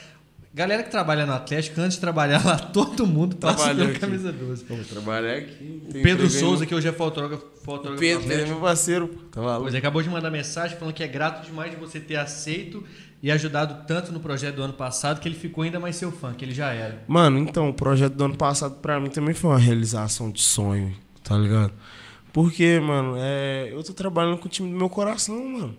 Galera 0.54 0.82
que 0.82 0.90
trabalha 0.90 1.26
no 1.26 1.34
Atlético, 1.34 1.78
antes 1.82 1.96
de 1.96 2.00
trabalhar 2.00 2.42
lá, 2.46 2.56
todo 2.72 3.06
mundo 3.06 3.36
passa 3.36 3.56
Trabalhou 3.56 3.78
pelo 3.78 3.90
aqui. 3.90 4.00
Camisa 4.00 4.32
12. 4.32 4.64
Vamos 4.66 4.86
trabalhar 4.86 5.36
aqui. 5.36 5.82
O 5.90 5.92
Pedro 5.92 6.30
Souza, 6.30 6.64
que 6.64 6.74
hoje 6.74 6.88
é 6.88 6.92
fotógrafo, 6.92 7.44
fotógrafo 7.62 7.96
do 7.96 8.00
Pedro, 8.00 8.32
ele 8.32 8.40
é 8.40 8.46
meu 8.46 8.60
parceiro. 8.60 9.08
Tá 9.30 9.42
maluco? 9.42 9.64
Pois 9.64 9.74
acabou 9.74 10.02
de 10.02 10.08
mandar 10.08 10.30
mensagem 10.30 10.78
falando 10.78 10.94
que 10.94 11.02
é 11.02 11.08
grato 11.08 11.44
demais 11.44 11.70
de 11.70 11.76
você 11.76 12.00
ter 12.00 12.16
aceito 12.16 12.82
e 13.22 13.30
ajudado 13.30 13.86
tanto 13.86 14.10
no 14.12 14.18
projeto 14.20 14.56
do 14.56 14.62
ano 14.62 14.72
passado 14.72 15.20
que 15.20 15.28
ele 15.28 15.36
ficou 15.36 15.62
ainda 15.62 15.78
mais 15.78 15.94
seu 15.96 16.10
fã, 16.10 16.34
que 16.34 16.44
ele 16.44 16.52
já 16.54 16.72
era. 16.72 17.04
Mano, 17.06 17.38
então, 17.38 17.68
o 17.68 17.74
projeto 17.74 18.14
do 18.14 18.24
ano 18.24 18.36
passado 18.36 18.74
pra 18.76 18.98
mim 18.98 19.08
também 19.10 19.34
foi 19.34 19.50
uma 19.50 19.58
realização 19.58 20.30
de 20.30 20.40
sonho, 20.42 20.92
tá 21.22 21.36
ligado? 21.38 21.72
Porque, 22.32 22.80
mano, 22.80 23.14
é, 23.18 23.68
eu 23.72 23.82
tô 23.84 23.92
trabalhando 23.92 24.38
com 24.38 24.46
o 24.46 24.50
time 24.50 24.70
do 24.70 24.76
meu 24.76 24.88
coração, 24.88 25.44
mano. 25.48 25.76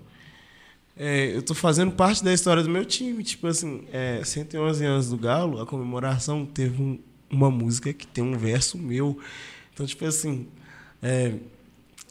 É, 0.95 1.35
eu 1.35 1.41
tô 1.41 1.53
fazendo 1.55 1.91
parte 1.91 2.23
da 2.23 2.31
história 2.31 2.61
do 2.61 2.69
meu 2.69 2.85
time. 2.85 3.23
Tipo 3.23 3.47
assim, 3.47 3.83
é, 3.91 4.21
111 4.23 4.85
anos 4.85 5.09
do 5.09 5.17
Galo, 5.17 5.59
a 5.59 5.65
comemoração 5.65 6.45
teve 6.45 6.81
um- 6.81 6.99
uma 7.29 7.49
música 7.49 7.91
que 7.91 8.05
tem 8.05 8.23
um 8.23 8.37
verso 8.37 8.77
meu. 8.77 9.17
Então, 9.73 9.85
tipo 9.87 10.05
assim, 10.05 10.47
é, 11.01 11.33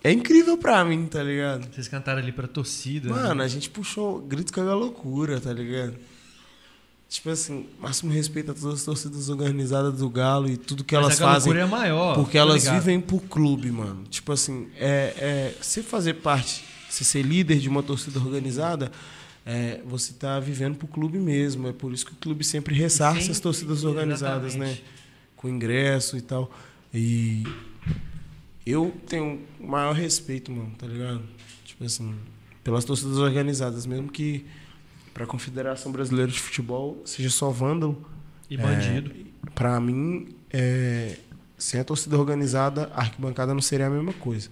é 0.05 0.13
incrível 0.13 0.57
pra 0.59 0.85
mim, 0.85 1.07
tá 1.07 1.23
ligado? 1.23 1.69
Vocês 1.73 1.89
cantaram 1.89 2.21
ali 2.21 2.33
pra 2.33 2.47
torcida. 2.49 3.09
né? 3.09 3.15
Mano, 3.23 3.43
a 3.43 3.49
gente 3.49 3.71
puxou 3.71 4.21
grito 4.21 4.53
com 4.53 4.61
a 4.61 4.75
loucura, 4.75 5.41
tá 5.41 5.53
ligado? 5.53 5.95
Tipo 7.09 7.29
assim, 7.29 7.67
máximo 7.79 8.11
respeito 8.11 8.51
a 8.53 8.55
todas 8.55 8.79
as 8.81 8.85
torcidas 8.85 9.29
organizadas 9.29 9.99
do 9.99 10.09
Galo 10.09 10.49
e 10.49 10.57
tudo 10.57 10.83
que 10.83 10.95
Mas 10.97 11.05
elas 11.05 11.21
a 11.21 11.25
fazem. 11.27 11.53
loucura 11.53 11.61
é 11.61 11.81
maior. 11.81 12.15
Porque 12.15 12.33
tô 12.33 12.39
elas 12.39 12.63
ligado. 12.65 12.79
vivem 12.81 13.01
pro 13.01 13.21
clube, 13.21 13.71
mano. 13.71 14.05
Tipo 14.09 14.33
assim, 14.33 14.69
é, 14.79 15.15
é, 15.19 15.55
você 15.61 15.83
fazer 15.83 16.15
parte, 16.15 16.65
você 16.89 17.05
ser 17.05 17.21
líder 17.23 17.59
de 17.59 17.69
uma 17.69 17.83
torcida 17.83 18.19
organizada, 18.19 18.91
é, 19.45 19.81
você 19.85 20.15
tá 20.15 20.41
vivendo 20.41 20.77
pro 20.77 20.87
clube 20.89 21.19
mesmo. 21.19 21.69
É 21.69 21.73
por 21.73 21.93
isso 21.93 22.07
que 22.07 22.13
o 22.13 22.17
clube 22.17 22.43
sempre 22.45 22.75
ressarce 22.75 23.19
Sempre, 23.21 23.33
as 23.33 23.41
torcidas 23.41 23.85
organizadas, 23.85 24.55
né? 24.55 24.67
exatamente. 24.71 24.85
Com 25.37 25.49
ingresso 25.51 26.17
e 26.17 26.23
tal. 26.23 26.51
E 26.95 27.43
eu 28.67 28.95
tenho 29.07 29.41
o 29.59 29.67
maior 29.67 29.95
respeito, 29.95 30.51
mano, 30.53 30.73
tá 30.79 30.87
ligado? 30.87 31.23
Tipo 31.65 31.85
assim, 31.85 32.15
pelas 32.63 32.85
torcidas 32.85 33.19
organizadas, 33.19 33.87
mesmo 33.87 34.11
que 34.11 34.47
pra 35.13 35.27
Confederação 35.27 35.93
Brasileira 35.93 36.31
de 36.31 36.41
Futebol 36.41 37.03
seja 37.05 37.31
só 37.31 37.51
vândalo. 37.51 38.07
E 38.49 38.57
bandido. 38.57 39.15
Pra 39.55 39.81
mim, 39.81 40.29
é, 40.51 41.19
sem 41.57 41.81
a 41.81 41.85
torcida 41.85 42.19
organizada, 42.19 42.91
a 42.95 43.01
arquibancada 43.01 43.55
não 43.55 43.63
seria 43.63 43.87
a 43.87 43.91
mesma 43.91 44.13
coisa. 44.13 44.51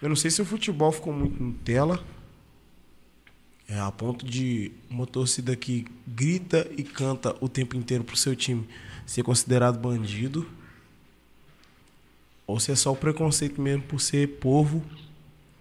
Eu 0.00 0.08
não 0.08 0.16
sei 0.16 0.30
se 0.30 0.40
o 0.40 0.44
futebol 0.44 0.92
ficou 0.92 1.12
muito 1.12 1.42
Nutella, 1.42 2.02
é, 3.68 3.78
a 3.78 3.90
ponto 3.90 4.24
de 4.24 4.72
uma 4.88 5.06
torcida 5.06 5.54
que 5.54 5.86
grita 6.06 6.66
e 6.76 6.82
canta 6.82 7.36
o 7.40 7.48
tempo 7.48 7.76
inteiro 7.76 8.04
pro 8.04 8.16
seu 8.16 8.34
time 8.34 8.66
ser 9.04 9.22
considerado 9.22 9.78
bandido, 9.78 10.48
ou 12.48 12.58
se 12.58 12.72
é 12.72 12.74
só 12.74 12.90
o 12.92 12.96
preconceito 12.96 13.60
mesmo 13.60 13.82
por 13.84 14.00
ser 14.00 14.26
povo, 14.40 14.82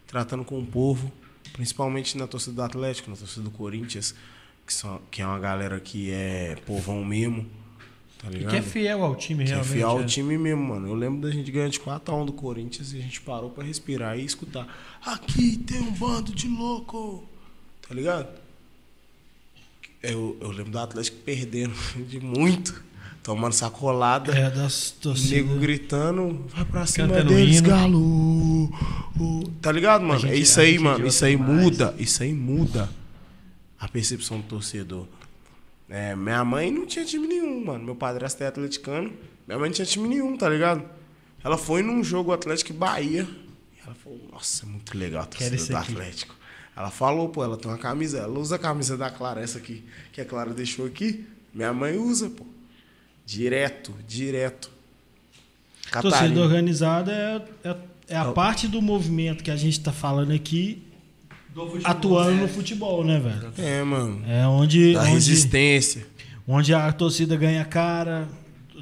tratando 0.07 0.43
com 0.43 0.57
o 0.59 0.65
povo, 0.65 1.11
principalmente 1.53 2.17
na 2.17 2.25
torcida 2.25 2.55
do 2.55 2.61
Atlético, 2.63 3.11
na 3.11 3.15
torcida 3.17 3.43
do 3.43 3.51
Corinthians, 3.51 4.15
que, 4.65 4.73
são, 4.73 4.99
que 5.11 5.21
é 5.21 5.27
uma 5.27 5.37
galera 5.37 5.79
que 5.79 6.09
é 6.11 6.55
povão 6.65 7.03
mesmo. 7.05 7.45
Tá 8.19 8.29
E 8.29 8.35
ligado? 8.35 8.51
que 8.51 8.55
é 8.57 8.61
fiel 8.63 9.03
ao 9.03 9.15
time, 9.15 9.43
Que 9.43 9.51
é 9.51 9.53
realmente. 9.55 9.73
fiel 9.73 9.89
ao 9.89 10.01
é. 10.01 10.05
time 10.05 10.37
mesmo, 10.37 10.63
mano. 10.63 10.87
Eu 10.87 10.95
lembro 10.95 11.21
da 11.21 11.29
gente 11.29 11.51
ganhar 11.51 11.69
de 11.69 11.79
4x1 11.79 12.25
do 12.25 12.33
Corinthians 12.33 12.93
e 12.93 12.97
a 12.97 13.01
gente 13.01 13.21
parou 13.21 13.49
pra 13.51 13.63
respirar 13.63 14.17
e 14.17 14.25
escutar. 14.25 14.65
Aqui 15.05 15.57
tem 15.57 15.79
um 15.81 15.91
bando 15.91 16.33
de 16.33 16.47
louco. 16.47 17.27
Tá 17.87 17.93
ligado? 17.93 18.27
Eu, 20.01 20.37
eu 20.41 20.49
lembro 20.51 20.71
do 20.71 20.79
Atlético 20.79 21.17
perdendo 21.17 21.73
de 22.07 22.19
muito. 22.19 22.83
Tomando 23.27 23.51
sacolada. 23.51 24.31
É, 24.33 24.49
das 24.49 24.89
torcidas. 24.89 25.31
Nego 25.31 25.59
gritando, 25.59 26.45
vai 26.47 26.63
pra 26.63 26.85
cima 26.85 27.09
Cantando 27.09 27.33
deles, 27.33 27.57
hino. 27.57 27.67
galo. 27.67 28.71
Tá 29.61 29.69
ligado, 29.69 30.01
mano? 30.05 30.17
gente- 30.21 30.31
é 30.31 30.37
isso 30.37 30.57
aí, 30.61 30.79
mano. 30.79 31.05
Isso 31.05 31.25
aí 31.25 31.35
demais. 31.35 31.61
muda. 31.61 31.93
Isso 31.99 32.23
aí 32.23 32.31
muda 32.33 32.89
a 33.77 33.85
percepção 33.89 34.37
do 34.39 34.43
torcedor. 34.43 35.05
É, 35.89 36.15
minha 36.15 36.41
mãe 36.45 36.71
não 36.71 36.85
tinha 36.85 37.03
time 37.03 37.27
nenhum, 37.27 37.65
mano. 37.65 37.83
Meu 37.83 37.95
padrasto 37.97 38.41
é 38.43 38.47
atleticano. 38.47 39.11
Minha 39.45 39.59
mãe 39.59 39.67
não 39.67 39.73
tinha 39.75 39.85
time 39.85 40.07
nenhum, 40.07 40.37
tá 40.37 40.47
ligado? 40.47 40.85
Ela 41.43 41.57
foi 41.57 41.81
num 41.83 42.01
jogo 42.01 42.31
Atlético 42.31 42.71
e 42.71 42.75
Bahia. 42.75 43.27
E 43.75 43.81
ela 43.85 43.93
falou, 43.93 44.21
nossa, 44.31 44.65
é 44.65 44.69
muito 44.69 44.97
legal 44.97 45.23
a 45.23 45.25
torcida 45.25 45.57
do. 45.65 45.75
Atlético. 45.75 46.33
Ela 46.77 46.89
falou, 46.89 47.27
pô, 47.27 47.43
ela 47.43 47.57
tem 47.57 47.69
uma 47.69 47.77
camisa. 47.77 48.19
Ela 48.19 48.39
usa 48.39 48.55
a 48.55 48.59
camisa 48.59 48.95
da 48.95 49.09
Clara, 49.11 49.41
essa 49.41 49.57
aqui, 49.57 49.83
que 50.13 50.21
a 50.21 50.25
Clara 50.25 50.53
deixou 50.53 50.85
aqui. 50.85 51.27
Minha 51.53 51.73
mãe 51.73 51.97
usa, 51.97 52.29
pô. 52.29 52.45
Direto, 53.27 53.93
direto. 54.07 54.71
Torcida 55.91 56.11
Catarina. 56.11 56.41
organizada 56.41 57.11
é, 57.11 57.69
é, 57.69 57.75
é 58.09 58.17
a 58.17 58.31
parte 58.31 58.69
do 58.69 58.81
movimento 58.81 59.43
que 59.43 59.51
a 59.51 59.55
gente 59.57 59.81
tá 59.81 59.91
falando 59.91 60.31
aqui 60.31 60.81
atuando 61.83 62.41
no 62.43 62.47
futebol, 62.47 63.03
né, 63.03 63.19
velho? 63.19 63.51
É, 63.57 63.83
mano. 63.83 64.21
É 64.25 64.47
onde, 64.47 64.93
Da 64.93 65.01
onde, 65.01 65.11
resistência. 65.11 66.05
onde 66.47 66.73
a 66.73 66.89
torcida 66.93 67.35
ganha 67.35 67.65
cara. 67.65 68.29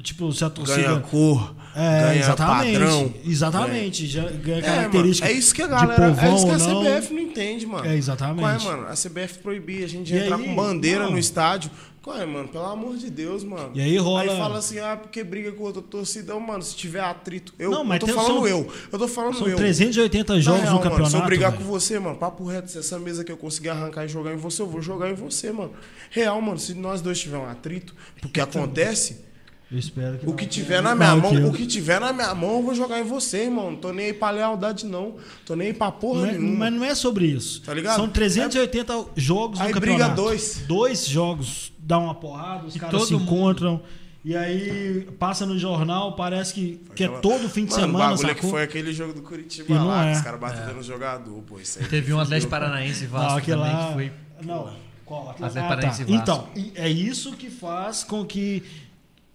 Tipo, 0.02 0.30
se 0.32 0.44
a 0.44 0.50
torcida. 0.50 0.82
Ganha 0.82 1.00
cor. 1.00 1.56
É, 1.74 2.00
ganha 2.02 2.20
exatamente. 2.20 2.72
padrão. 2.78 3.14
Exatamente. 3.24 4.06
Já 4.06 4.22
ganha 4.30 4.58
É, 4.58 4.62
característica. 4.62 5.26
mano, 5.26 5.36
é 5.36 5.38
isso 5.40 5.54
que 5.54 5.62
a 5.62 5.66
de 5.66 5.70
galera. 5.72 6.06
É 6.06 6.34
isso 6.34 6.46
que 6.46 6.50
a 6.52 6.54
ou 6.54 6.84
não. 6.84 6.84
CBF 6.84 7.14
não 7.14 7.20
entende, 7.20 7.66
mano. 7.66 7.84
É, 7.86 7.96
exatamente. 7.96 8.38
Qual 8.40 8.50
é, 8.50 8.58
mano? 8.76 8.86
A 8.88 8.94
CBF 8.94 9.38
proibia 9.42 9.84
a 9.84 9.88
gente 9.88 10.06
de 10.06 10.14
E 10.14 10.18
entrar 10.22 10.36
aí, 10.36 10.44
com 10.44 10.54
bandeira 10.54 11.04
não. 11.04 11.12
no 11.12 11.18
estádio. 11.18 11.70
Qual 12.06 12.16
é, 12.20 12.24
mano? 12.24 12.46
Pelo 12.48 12.64
amor 12.66 12.96
de 12.96 13.10
Deus, 13.10 13.42
mano. 13.42 13.72
E 13.74 13.80
aí 13.80 13.96
rola- 13.98 14.20
Aí 14.22 14.28
fala 14.28 14.58
assim, 14.58 14.78
ah, 14.78 14.96
porque 14.96 15.24
briga 15.24 15.50
com 15.50 15.64
outra 15.64 15.82
torcida. 15.82 16.38
Mano, 16.38 16.62
se 16.62 16.76
tiver 16.76 17.00
atrito. 17.00 17.52
Eu, 17.58 17.72
Não, 17.72 17.82
mas 17.82 18.00
eu 18.00 18.06
tô 18.06 18.14
falando 18.14 18.34
são- 18.36 18.46
eu. 18.46 18.72
Eu 18.92 18.98
tô 19.00 19.08
falando 19.08 19.34
São 19.38 19.48
eu. 19.48 19.56
380 19.56 20.40
jogos 20.40 20.60
real, 20.62 20.74
no 20.74 20.78
mano, 20.78 20.88
campeonato. 20.90 21.10
se 21.10 21.16
eu 21.20 21.24
brigar 21.26 21.50
velho. 21.50 21.64
com 21.64 21.68
você, 21.68 21.98
mano, 21.98 22.16
papo 22.16 22.44
reto, 22.44 22.70
se 22.70 22.78
essa 22.78 22.96
mesa 22.96 23.24
que 23.24 23.32
eu 23.32 23.36
conseguir 23.36 23.70
arrancar 23.70 24.04
e 24.04 24.08
jogar 24.08 24.32
em 24.32 24.36
você, 24.36 24.62
eu 24.62 24.68
vou 24.68 24.80
jogar 24.80 25.10
em 25.10 25.14
você, 25.14 25.50
mano. 25.50 25.72
Real, 26.08 26.40
mano, 26.40 26.60
se 26.60 26.74
nós 26.74 27.00
dois 27.02 27.18
tiver 27.18 27.38
um 27.38 27.46
atrito, 27.50 27.92
porque 28.22 28.38
acontece, 28.40 29.24
Eu 29.70 29.78
espero 29.78 30.16
que 30.18 30.24
o 30.26 30.28
não. 30.30 30.36
que 30.36 30.46
tiver 30.46 30.80
na 30.80 30.94
minha 30.94 31.10
Não, 31.14 31.20
mão, 31.22 31.30
que 31.30 31.36
eu- 31.38 31.46
o 31.48 31.52
que 31.52 31.66
tiver 31.66 32.00
na 32.00 32.12
minha 32.12 32.32
mão, 32.36 32.58
eu 32.58 32.62
vou 32.62 32.74
jogar 32.74 33.00
em 33.00 33.04
você, 33.04 33.44
irmão. 33.44 33.72
Não 33.72 33.78
tô 33.78 33.92
nem 33.92 34.06
aí 34.06 34.12
pra 34.12 34.30
lealdade, 34.30 34.86
não. 34.86 35.16
Tô 35.44 35.56
nem 35.56 35.68
aí 35.68 35.74
pra 35.74 35.90
porra 35.90 36.20
Não 36.20 36.28
é- 36.28 36.32
nenhuma. 36.32 36.56
mas 36.58 36.72
não 36.72 36.84
é 36.84 36.94
sobre 36.94 37.26
isso. 37.26 37.62
Tá 37.62 37.74
ligado? 37.74 37.96
São 37.96 38.08
380 38.08 39.06
jogos 39.16 39.60
Aí 39.60 39.72
no 39.72 39.80
briga 39.80 39.96
campeonato. 39.98 40.22
dois. 40.22 40.62
Dois 40.68 41.06
jogos 41.06 41.72
dá 41.78 41.98
uma 41.98 42.14
porrada, 42.14 42.66
os 42.66 42.76
E 42.76 42.78
caras 42.78 43.04
se 43.06 43.12
mundo- 43.14 43.24
encontram. 43.24 43.82
E 44.24 44.36
aí 44.36 45.06
passa 45.18 45.44
no 45.46 45.56
jornal, 45.58 46.14
parece 46.16 46.52
que, 46.54 46.80
que 46.94 47.02
é 47.04 47.06
Aquela- 47.06 47.20
todo 47.20 47.48
fim 47.48 47.64
de 47.64 47.70
Mano, 47.72 47.86
semana, 47.86 48.04
o 48.04 48.08
bagulho 48.10 48.26
é 48.26 48.34
sacou? 48.34 48.42
que 48.42 48.50
foi 48.56 48.62
aquele 48.62 48.92
jogo 48.92 49.12
do 49.14 49.22
Curitiba 49.22 49.72
E 49.72 49.78
lá, 49.78 50.06
é. 50.06 50.10
que 50.12 50.18
os 50.18 50.24
caras 50.24 50.40
batendo 50.40 50.74
no 50.74 50.82
jogador, 50.82 51.42
pô. 51.42 51.58
Isso 51.60 51.78
aí 51.80 51.86
Teve 51.86 52.12
um. 52.12 52.18
Atlético 52.20 52.50
Paranaense 52.50 53.04
e 53.04 53.06
Vasco 53.06 53.30
Não, 53.30 53.36
aquele 53.38 53.56
também 53.56 53.72
lá... 53.74 53.86
que 53.88 53.92
foi. 53.94 54.12
Não, 54.44 54.70
qual? 55.04 55.30
Atlético 55.30 55.58
Ah, 55.60 55.68
Paranaense 55.68 56.04
tá. 56.04 56.10
e 56.12 56.16
Vasco. 56.18 56.22
Então, 56.54 56.72
é 56.74 56.88
isso 56.88 57.32
que 57.36 57.48
faz 57.50 58.02
com 58.02 58.24
que 58.24 58.64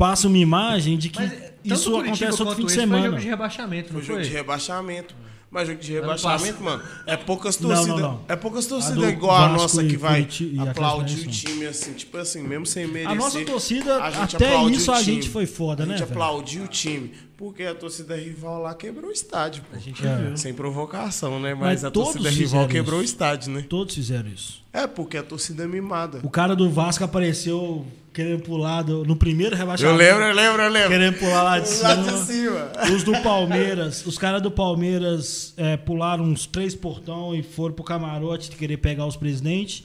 passe 0.01 0.25
uma 0.25 0.37
imagem 0.39 0.97
de 0.97 1.09
que 1.09 1.19
Mas 1.19 1.29
tanto 1.31 1.51
isso 1.63 1.95
acontece 1.95 2.37
todo 2.37 2.55
fim 2.55 2.65
de 2.65 2.67
esse 2.71 2.75
Foi 2.75 2.83
semana. 2.85 3.05
jogo 3.05 3.19
de 3.19 3.27
rebaixamento, 3.27 3.93
não 3.93 3.99
Foi 3.99 4.07
jogo 4.07 4.19
foi? 4.19 4.27
de 4.27 4.33
rebaixamento. 4.35 5.15
Mas 5.51 5.67
jogo 5.67 5.81
de 5.81 5.91
rebaixamento, 5.91 6.63
mano, 6.63 6.81
é 7.05 7.17
poucas 7.17 7.59
Não, 7.59 7.69
não, 7.69 7.75
torcidas. 7.75 8.01
não. 8.01 8.21
É 8.29 8.35
poucas 8.37 8.65
A 8.65 8.69
torcidas 8.69 9.09
igual 9.11 9.35
a 9.35 9.47
Vasco 9.49 9.57
nossa 9.61 9.83
e 9.83 9.89
que 9.89 9.97
vai 9.97 10.27
e 10.39 10.59
aplaudir 10.59 11.27
o 11.27 11.29
time, 11.29 11.65
assim, 11.67 11.91
tipo 11.93 12.17
assim, 12.17 12.41
mesmo 12.41 12.65
sem 12.65 12.87
merecer. 12.87 13.11
A 13.11 13.15
nossa 13.15 13.43
torcida, 13.45 13.97
a 13.97 14.23
até 14.23 14.63
isso 14.69 14.89
o 14.91 14.93
a 14.95 15.01
gente 15.03 15.27
foi 15.29 15.45
foda, 15.45 15.83
a 15.83 15.85
né, 15.85 15.97
gente 15.97 16.07
velho? 16.07 16.11
aplaudiu 16.21 16.63
o 16.63 16.67
time. 16.67 17.11
Porque 17.37 17.63
a 17.63 17.75
torcida 17.75 18.15
rival 18.15 18.61
lá 18.61 18.73
quebrou 18.73 19.09
o 19.09 19.11
estádio, 19.13 19.63
pô. 19.69 19.75
A 19.75 19.79
gente 19.79 20.07
É. 20.07 20.15
viu. 20.15 20.37
Sem 20.37 20.53
provocação, 20.53 21.37
né? 21.39 21.53
Mas, 21.53 21.63
Mas 21.81 21.85
a 21.85 21.91
torcida 21.91 22.29
rival 22.29 22.67
quebrou 22.67 22.99
o 22.99 23.03
isso. 23.03 23.13
estádio, 23.13 23.51
né? 23.51 23.65
Todos 23.67 23.93
fizeram 23.95 24.29
isso. 24.29 24.63
É, 24.71 24.87
porque 24.87 25.17
a 25.17 25.23
torcida 25.23 25.63
é 25.63 25.67
mimada. 25.67 26.21
O 26.23 26.29
cara 26.29 26.55
do 26.55 26.69
Vasco 26.69 27.03
apareceu 27.03 27.85
querendo 28.13 28.41
pular 28.43 28.81
do- 28.83 29.03
no 29.05 29.15
primeiro 29.15 29.55
Eu 29.55 29.59
rebaixamento. 29.59 29.97
lembro, 29.97 30.23
eu 30.23 30.33
lembro, 30.35 30.61
eu 30.63 30.69
lembro. 30.69 30.89
Querendo 30.89 31.17
pular 31.19 31.43
lá 31.43 31.59
de 31.59 31.69
Lá 31.81 31.95
cima. 31.95 32.03
de 32.11 32.25
cima. 32.25 32.71
Os 32.95 33.03
do 33.03 33.13
Palmeiras, 33.21 34.05
os 34.05 34.17
caras 34.17 34.41
do 34.41 34.51
Palmeiras 34.51 35.53
é, 35.57 35.77
pularam 35.77 36.23
uns 36.23 36.45
três 36.45 36.75
portão 36.75 37.33
e 37.35 37.41
foram 37.43 37.73
pro 37.73 37.83
camarote 37.83 38.49
querer 38.51 38.77
pegar 38.77 39.05
os 39.05 39.15
presidentes. 39.15 39.83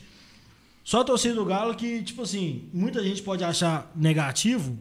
Só 0.85 1.01
a 1.01 1.05
torcida 1.05 1.35
do 1.35 1.45
Galo 1.45 1.75
que, 1.75 2.03
tipo 2.03 2.23
assim, 2.23 2.65
muita 2.73 3.03
gente 3.03 3.21
pode 3.23 3.43
achar 3.43 3.91
negativo 3.95 4.79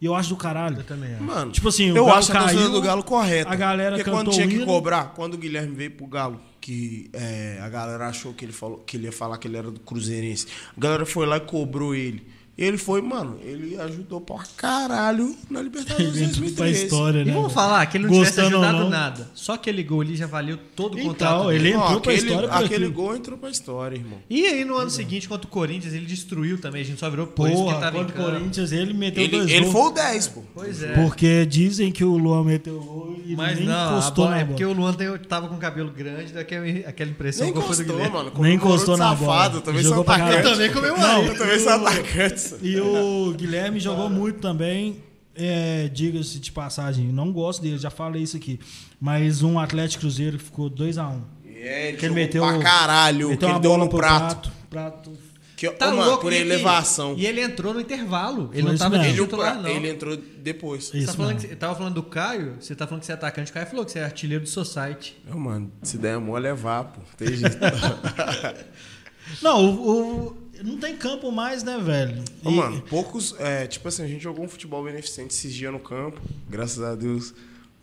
e 0.00 0.06
eu 0.06 0.14
acho 0.14 0.28
do 0.30 0.36
caralho. 0.36 0.78
Eu 0.78 0.84
também 0.84 1.14
acho. 1.14 1.22
Mano, 1.22 1.52
Tipo 1.52 1.68
assim, 1.68 1.92
o 1.92 1.96
eu 1.96 2.08
acho 2.12 2.32
a 2.36 2.40
torcida 2.40 2.68
do 2.68 2.80
Galo 2.82 3.02
correta. 3.04 3.50
a 3.50 3.54
galera 3.54 3.96
Porque 3.96 4.10
quando 4.10 4.30
tinha 4.32 4.48
que 4.48 4.54
hino. 4.56 4.66
cobrar, 4.66 5.12
quando 5.14 5.34
o 5.34 5.38
Guilherme 5.38 5.74
veio 5.74 5.92
pro 5.92 6.06
Galo, 6.06 6.40
que 6.60 7.08
é, 7.12 7.58
a 7.62 7.68
galera 7.68 8.08
achou 8.08 8.32
que 8.34 8.44
ele, 8.44 8.52
falou, 8.52 8.78
que 8.78 8.96
ele 8.96 9.04
ia 9.06 9.12
falar 9.12 9.38
que 9.38 9.46
ele 9.46 9.56
era 9.56 9.70
do 9.70 9.78
Cruzeirense. 9.80 10.46
A 10.76 10.80
galera 10.80 11.06
foi 11.06 11.24
lá 11.26 11.36
e 11.36 11.40
cobrou 11.40 11.94
ele. 11.94 12.26
Ele 12.56 12.78
foi, 12.78 13.02
mano, 13.02 13.36
ele 13.42 13.76
ajudou 13.80 14.20
pra 14.20 14.36
caralho 14.56 15.34
na 15.50 15.60
Libertadores 15.60 16.14
Ele 16.14 16.24
entrou 16.26 16.44
pra 16.50 16.64
2013. 16.66 16.84
história, 16.84 17.20
E 17.20 17.24
né? 17.24 17.32
vamos 17.32 17.48
velho? 17.48 17.54
falar 17.54 17.86
que 17.86 17.96
ele 17.96 18.04
não 18.06 18.12
tivesse 18.12 18.36
Gostando 18.36 18.56
ou 18.58 18.62
ajudado 18.62 18.84
não. 18.84 18.90
nada. 18.90 19.30
Só 19.34 19.54
aquele 19.54 19.82
gol 19.82 20.00
ali 20.02 20.14
já 20.14 20.26
valeu 20.28 20.56
todo 20.76 20.94
o 20.94 20.98
Então, 21.00 21.08
contrato. 21.10 21.50
ele 21.50 21.58
dele. 21.64 21.74
Entrou 21.74 22.00
pra 22.00 22.12
aquele, 22.12 22.26
história 22.28 22.48
aquele 22.50 22.74
aquilo. 22.74 22.92
gol 22.92 23.16
entrou 23.16 23.38
pra 23.38 23.50
história, 23.50 23.96
irmão. 23.96 24.18
E 24.30 24.46
aí 24.46 24.64
no 24.64 24.76
ano 24.76 24.88
seguinte, 24.90 25.28
contra 25.28 25.46
o 25.48 25.50
Corinthians, 25.50 25.92
ele 25.94 26.06
destruiu 26.06 26.56
também. 26.60 26.82
A 26.82 26.84
gente 26.84 27.00
só 27.00 27.10
virou 27.10 27.26
por 27.26 27.48
isso 27.50 27.56
Porra, 27.64 27.80
tava 27.80 27.98
em 27.98 28.04
contra 28.04 28.20
o. 28.20 28.24
Corinthians 28.24 28.70
ele 28.70 28.94
meteu 28.94 29.24
Ele, 29.24 29.36
dois 29.36 29.50
ele 29.50 29.60
gols. 29.62 29.72
foi 29.72 29.82
o 29.82 29.90
10, 29.90 30.28
pô. 30.28 30.42
Pois 30.54 30.82
é. 30.82 30.92
Porque 30.94 31.44
dizem 31.46 31.90
que 31.90 32.04
o 32.04 32.16
Luan 32.16 32.44
meteu 32.44 32.78
gol 32.80 33.18
e 33.26 33.34
Mas 33.34 33.58
nem 33.58 33.66
não, 33.66 33.92
encostou 33.98 34.24
bola, 34.26 34.30
na 34.30 34.36
é 34.36 34.44
bola. 34.44 34.50
porque 34.52 34.64
o 34.64 34.72
Luan 34.72 34.92
tem- 34.92 35.18
tava 35.28 35.48
com 35.48 35.56
o 35.56 35.58
cabelo 35.58 35.90
grande, 35.90 36.32
daquela 36.32 36.64
aquela 36.86 37.10
impressão 37.10 37.46
Nem 37.46 37.52
que 37.52 37.58
foi 37.60 37.68
do 37.68 37.82
encostou, 37.82 37.96
Guilherme. 37.96 38.16
mano. 38.30 38.32
Nem 38.42 38.54
encostou 38.54 38.94
de 38.94 39.00
na 39.00 39.08
safado, 39.16 39.50
bola. 39.50 39.60
Também 39.62 39.82
sou 39.82 40.00
atacante. 40.02 40.36
Eu 40.36 40.42
também 40.52 40.72
comemorei. 40.72 41.02
Não, 41.04 41.24
Eu 41.24 41.36
também 41.36 41.58
sou 41.58 41.72
atacante. 41.72 42.43
E 42.62 42.78
o 42.80 43.32
Guilherme 43.36 43.78
jogou 43.80 44.08
muito 44.10 44.40
também. 44.40 45.02
É, 45.36 45.88
Diga-se 45.88 46.38
de 46.38 46.52
passagem, 46.52 47.06
não 47.06 47.32
gosto 47.32 47.60
dele, 47.60 47.76
já 47.78 47.90
falei 47.90 48.22
isso 48.22 48.36
aqui. 48.36 48.60
Mas 49.00 49.42
um 49.42 49.58
Atlético 49.58 50.02
Cruzeiro 50.02 50.38
que 50.38 50.44
ficou 50.44 50.70
2x1. 50.70 51.20
É, 51.56 51.88
ele, 51.88 51.96
Que 51.96 52.06
ele 52.06 52.14
meteu. 52.14 52.44
pra 52.46 52.58
caralho, 52.58 53.28
meteu 53.30 53.38
que 53.38 53.44
uma 53.46 53.54
ele 53.54 53.60
deu 53.62 53.76
no 53.76 53.88
pro 53.88 53.98
prato. 53.98 54.52
prato. 54.70 55.12
Que, 55.56 55.70
Tá 55.70 55.86
mano, 55.92 56.04
louco, 56.04 56.22
por 56.22 56.32
e- 56.32 56.36
elevação. 56.36 57.14
E 57.16 57.24
ele 57.26 57.40
entrou 57.40 57.72
no 57.72 57.80
intervalo. 57.80 58.50
Ele 58.52 58.54
Foi 58.54 58.62
não 58.62 58.74
isso 58.74 58.82
tava 58.84 58.98
de 58.98 59.14
titular, 59.14 59.62
não. 59.62 59.70
ele 59.70 59.88
entrou 59.88 60.16
depois. 60.16 60.84
Você 60.86 60.98
Isso 60.98 61.06
tá 61.06 61.12
falando 61.14 61.32
mesmo. 61.34 61.40
que, 61.42 61.48
você 61.48 61.56
tava 61.56 61.74
falando 61.76 61.94
do 61.94 62.02
Caio, 62.02 62.56
você 62.60 62.74
tá 62.74 62.86
falando 62.86 63.00
que 63.00 63.06
você 63.06 63.12
é 63.12 63.14
atacante. 63.14 63.50
O 63.50 63.54
Caio 63.54 63.66
falou 63.66 63.84
que 63.84 63.92
você 63.92 63.98
é 64.00 64.04
artilheiro 64.04 64.42
do 64.44 64.50
Society. 64.50 65.16
Não, 65.28 65.38
mano, 65.38 65.72
se 65.82 65.96
der 65.96 66.18
mole 66.18 66.46
é 66.48 66.52
vá, 66.54 66.84
pô. 66.84 67.00
Tem 67.16 67.28
jeito. 67.36 67.56
Não, 69.42 69.64
o, 69.64 69.90
o- 70.26 70.43
não 70.62 70.76
tem 70.78 70.96
campo 70.96 71.30
mais, 71.32 71.62
né, 71.62 71.78
velho? 71.78 72.22
Ô, 72.44 72.50
E- 72.50 72.54
mano, 72.54 72.82
poucos. 72.82 73.34
É, 73.38 73.66
tipo 73.66 73.88
assim, 73.88 74.02
a 74.04 74.06
gente 74.06 74.22
jogou 74.22 74.44
um 74.44 74.48
futebol 74.48 74.84
beneficente 74.84 75.34
esses 75.34 75.52
dias 75.52 75.72
no 75.72 75.80
campo. 75.80 76.20
Graças 76.48 76.82
a 76.82 76.94
Deus, 76.94 77.34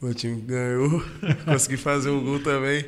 o 0.02 0.14
time 0.14 0.40
ganhou. 0.42 1.04
Consegui 1.46 1.78
fazer 1.78 2.10
o 2.10 2.22
gol 2.22 2.40
também. 2.40 2.86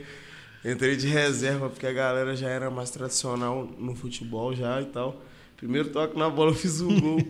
Entrei 0.65 0.95
de 0.95 1.07
reserva, 1.07 1.69
porque 1.69 1.85
a 1.85 1.91
galera 1.91 2.35
já 2.35 2.47
era 2.47 2.69
mais 2.69 2.89
tradicional 2.89 3.69
no 3.77 3.93
futebol 3.95 4.55
já 4.55 4.81
e 4.81 4.85
tal. 4.85 5.22
Primeiro 5.57 5.89
toque 5.89 6.18
na 6.18 6.30
bola, 6.30 6.51
eu 6.51 6.55
fiz 6.55 6.80
o 6.81 6.88
gol. 6.88 7.19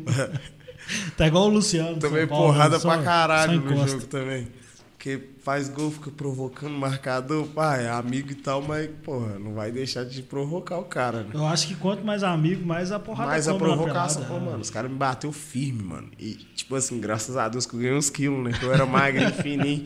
Tá 1.16 1.28
igual 1.28 1.46
o 1.46 1.50
Luciano. 1.50 2.00
São 2.02 2.12
Paulo, 2.28 2.28
porrada 2.28 2.78
só- 2.78 2.90
pra 2.94 3.02
caralho 3.04 3.62
no 3.62 3.88
jogo 3.88 4.06
também. 4.06 4.50
Porque 4.98 5.30
faz 5.44 5.68
gol, 5.68 5.92
fica 5.92 6.10
provocando 6.10 6.72
marcador, 6.72 7.46
pá, 7.48 7.78
é 7.78 7.90
amigo 7.90 8.32
e 8.32 8.36
tal, 8.36 8.62
mas, 8.62 8.90
porra, 9.04 9.38
não 9.38 9.54
vai 9.54 9.72
deixar 9.72 10.06
de 10.06 10.22
provocar 10.24 10.78
o 10.78 10.86
cara, 10.86 11.24
né? 11.24 11.32
Eu 11.34 11.46
acho 11.46 11.68
que 11.68 11.76
quanto 11.76 12.04
mais 12.06 12.24
amigo, 12.24 12.66
mais 12.66 12.92
a 12.94 13.00
porrada 13.00 13.32
Mas 13.32 13.48
a 13.48 13.54
provocação, 13.54 14.24
pô, 14.24 14.40
mano, 14.40 14.60
os 14.60 14.70
caras 14.70 14.90
me 14.90 14.98
bateu 14.98 15.34
firme, 15.34 15.84
mano. 15.84 16.10
E, 16.18 16.36
tipo 16.56 16.74
assim, 16.76 17.00
graças 17.00 17.36
a 17.36 17.50
Deus 17.50 17.66
que 17.66 17.76
eu 17.76 17.80
ganhei 17.82 17.96
uns 17.96 18.10
quilos, 18.10 18.42
né? 18.42 18.58
Que 18.58 18.66
eu 18.66 18.74
era 18.74 18.86
magro, 18.86 19.30
fininho. 19.44 19.86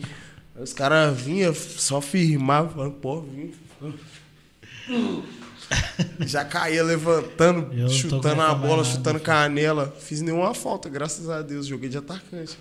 Os 0.56 0.72
caras 0.72 1.20
vinham, 1.20 1.52
só 1.52 2.00
firmavam, 2.00 2.70
falando, 2.70 2.94
pô, 2.94 3.20
vim. 3.20 3.52
Já 6.20 6.44
caía 6.44 6.82
levantando, 6.82 7.72
Eu 7.74 7.88
chutando 7.88 8.40
a 8.40 8.54
bola, 8.54 8.76
mais 8.76 8.88
chutando 8.88 9.20
canela. 9.20 9.94
Fiz 10.00 10.20
nenhuma 10.20 10.54
falta, 10.54 10.88
graças 10.88 11.28
a 11.28 11.42
Deus. 11.42 11.66
Joguei 11.66 11.88
de 11.88 11.98
atacante. 11.98 12.56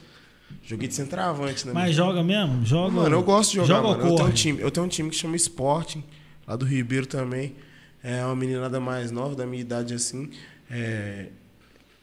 Joguei 0.63 0.87
de 0.87 0.93
centroavante, 0.95 1.65
né? 1.65 1.73
Mas 1.73 1.95
joga 1.95 2.21
mesmo? 2.23 2.65
Joga. 2.65 2.91
Mano, 2.93 3.15
eu 3.15 3.23
gosto 3.23 3.51
de 3.51 3.55
jogar, 3.57 3.67
joga 3.67 3.87
mano. 3.97 4.09
Eu 4.09 4.15
tenho, 4.15 4.27
um 4.27 4.31
time, 4.31 4.61
eu 4.61 4.71
tenho 4.71 4.85
um 4.85 4.89
time 4.89 5.09
que 5.09 5.15
chama 5.15 5.35
Sporting, 5.35 6.03
lá 6.45 6.55
do 6.55 6.65
Ribeiro 6.65 7.05
também. 7.05 7.55
É 8.03 8.23
uma 8.25 8.35
meninada 8.35 8.79
mais 8.79 9.09
nova, 9.11 9.35
da 9.35 9.45
minha 9.45 9.61
idade 9.61 9.93
assim. 9.93 10.29
É, 10.69 11.27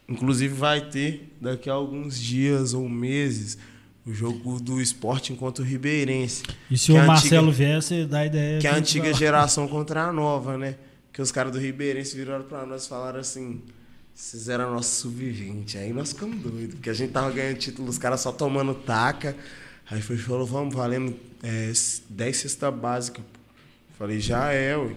Inclusive 0.09 0.53
vai 0.55 0.83
ter 0.83 1.35
daqui 1.41 1.71
a 1.71 1.73
alguns 1.73 2.21
dias 2.21 2.75
ou 2.75 2.89
meses 2.89 3.57
o 4.07 4.13
jogo 4.13 4.61
do 4.61 4.79
esporte 4.81 5.33
enquanto 5.33 5.61
o 5.61 5.63
Ribeirense. 5.63 6.43
E 6.71 6.77
se 6.77 6.93
o 6.93 7.07
Marcelo 7.07 7.49
antiga- 7.49 7.65
vier, 7.65 7.83
você 7.83 8.05
dá 8.05 8.27
ideia. 8.27 8.61
Que 8.61 8.67
é 8.67 8.71
a 8.71 8.77
antiga 8.77 9.15
geração 9.15 9.67
contra 9.67 10.05
a 10.05 10.13
nova, 10.13 10.59
né? 10.59 10.77
Que 11.11 11.23
os 11.23 11.33
caras 11.33 11.53
do 11.53 11.59
Ribeirense 11.59 12.15
viraram 12.15 12.45
pra 12.45 12.67
nós 12.67 12.85
e 12.85 12.89
falaram 12.89 13.19
assim: 13.21 13.63
vocês 14.15 14.49
eram 14.49 14.73
nosso 14.73 15.03
sub-20. 15.03 15.77
Aí 15.77 15.93
nós 15.93 16.13
ficamos 16.13 16.41
doidos, 16.41 16.75
porque 16.77 16.91
a 16.91 16.95
gente 16.95 17.13
tava 17.13 17.31
ganhando 17.31 17.59
título, 17.59 17.89
os 17.89 17.99
caras 17.99 18.21
só 18.21 18.31
tomando 18.31 18.75
taca. 18.75 19.37
Aí 19.91 20.01
foi 20.01 20.17
falou: 20.17 20.47
vamos, 20.47 20.75
valendo 20.75 21.15
é, 21.43 21.73
10 22.09 22.37
cesta 22.37 22.71
básica. 22.71 23.21
Falei: 23.99 24.21
já 24.21 24.53
é, 24.53 24.77
ué. 24.77 24.95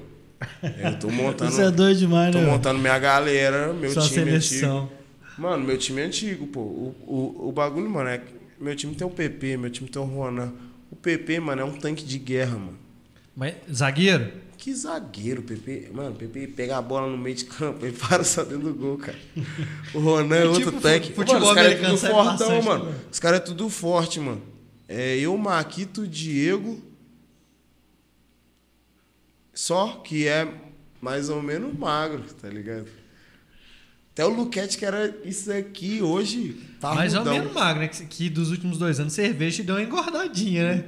Eu 0.83 0.99
tô 0.99 1.09
montando. 1.09 1.51
Isso 1.51 1.61
é 1.61 1.71
doido 1.71 1.97
demais, 1.97 2.31
Tô 2.31 2.37
né? 2.37 2.43
velho? 2.43 2.55
montando 2.55 2.79
minha 2.79 2.99
galera, 2.99 3.73
meu 3.73 3.91
Sua 3.91 4.03
time 4.03 4.15
seleção. 4.15 4.83
antigo. 4.83 4.97
Mano, 5.37 5.63
meu 5.65 5.77
time 5.77 6.01
é 6.01 6.05
antigo, 6.05 6.47
pô. 6.47 6.59
O, 6.61 6.95
o, 7.07 7.49
o 7.49 7.51
bagulho, 7.51 7.89
mano, 7.89 8.09
é. 8.09 8.19
que 8.19 8.33
Meu 8.59 8.75
time 8.75 8.93
tem 8.95 9.05
o 9.05 9.09
PP, 9.09 9.57
meu 9.57 9.69
time 9.69 9.89
tem 9.89 10.01
o 10.01 10.05
Ronan. 10.05 10.53
O 10.91 10.95
PP, 10.95 11.39
mano, 11.39 11.61
é 11.61 11.65
um 11.65 11.73
tanque 11.73 12.03
de 12.05 12.17
guerra, 12.19 12.57
mano. 12.57 12.77
Mas, 13.35 13.55
zagueiro? 13.71 14.31
Que 14.67 14.75
zagueiro, 14.75 15.43
PP. 15.43 15.91
Mano, 15.93 16.13
PP 16.13 16.47
pega 16.47 16.77
a 16.77 16.81
bola 16.81 17.09
no 17.09 17.17
meio 17.17 17.37
de 17.37 17.45
campo 17.45 17.85
e 17.85 17.91
para 17.93 18.21
só 18.25 18.43
dentro 18.43 18.67
do 18.67 18.73
gol, 18.73 18.97
cara. 18.97 19.17
O 19.93 19.99
Ronan 19.99 20.35
é 20.35 20.45
outro 20.45 20.65
Tipo, 20.71 20.81
tanque. 20.81 21.13
futebol 21.13 21.39
mano, 21.39 21.51
os 21.51 21.55
caras 21.55 21.71
é 21.71 21.85
tudo 21.85 21.97
fortão, 21.97 22.25
bastante, 22.25 22.65
mano. 22.65 22.85
né? 22.91 22.95
Os 23.09 23.19
caras 23.19 23.39
é 23.39 23.43
tudo 23.43 23.69
forte, 23.69 24.19
mano. 24.19 24.41
É 24.85 25.15
eu, 25.19 25.37
Maquito, 25.37 26.05
Diego. 26.05 26.81
Só 29.53 30.01
que 30.03 30.27
é 30.27 30.53
mais 31.01 31.29
ou 31.29 31.41
menos 31.41 31.73
magro, 31.73 32.23
tá 32.41 32.49
ligado? 32.49 32.87
Até 34.11 34.25
o 34.25 34.29
Luquete, 34.29 34.77
que 34.77 34.85
era 34.85 35.15
isso 35.23 35.49
aqui, 35.49 36.01
hoje 36.01 36.59
tá 36.81 36.93
Mais 36.93 37.13
ou 37.13 37.19
rudão. 37.19 37.35
menos 37.35 37.53
magro, 37.53 37.83
né? 37.83 37.87
Que, 37.87 38.05
que 38.05 38.29
dos 38.29 38.51
últimos 38.51 38.77
dois 38.77 38.99
anos 38.99 39.13
cerveja 39.13 39.55
te 39.57 39.63
deu 39.63 39.75
uma 39.75 39.81
engordadinha, 39.83 40.73
né? 40.75 40.83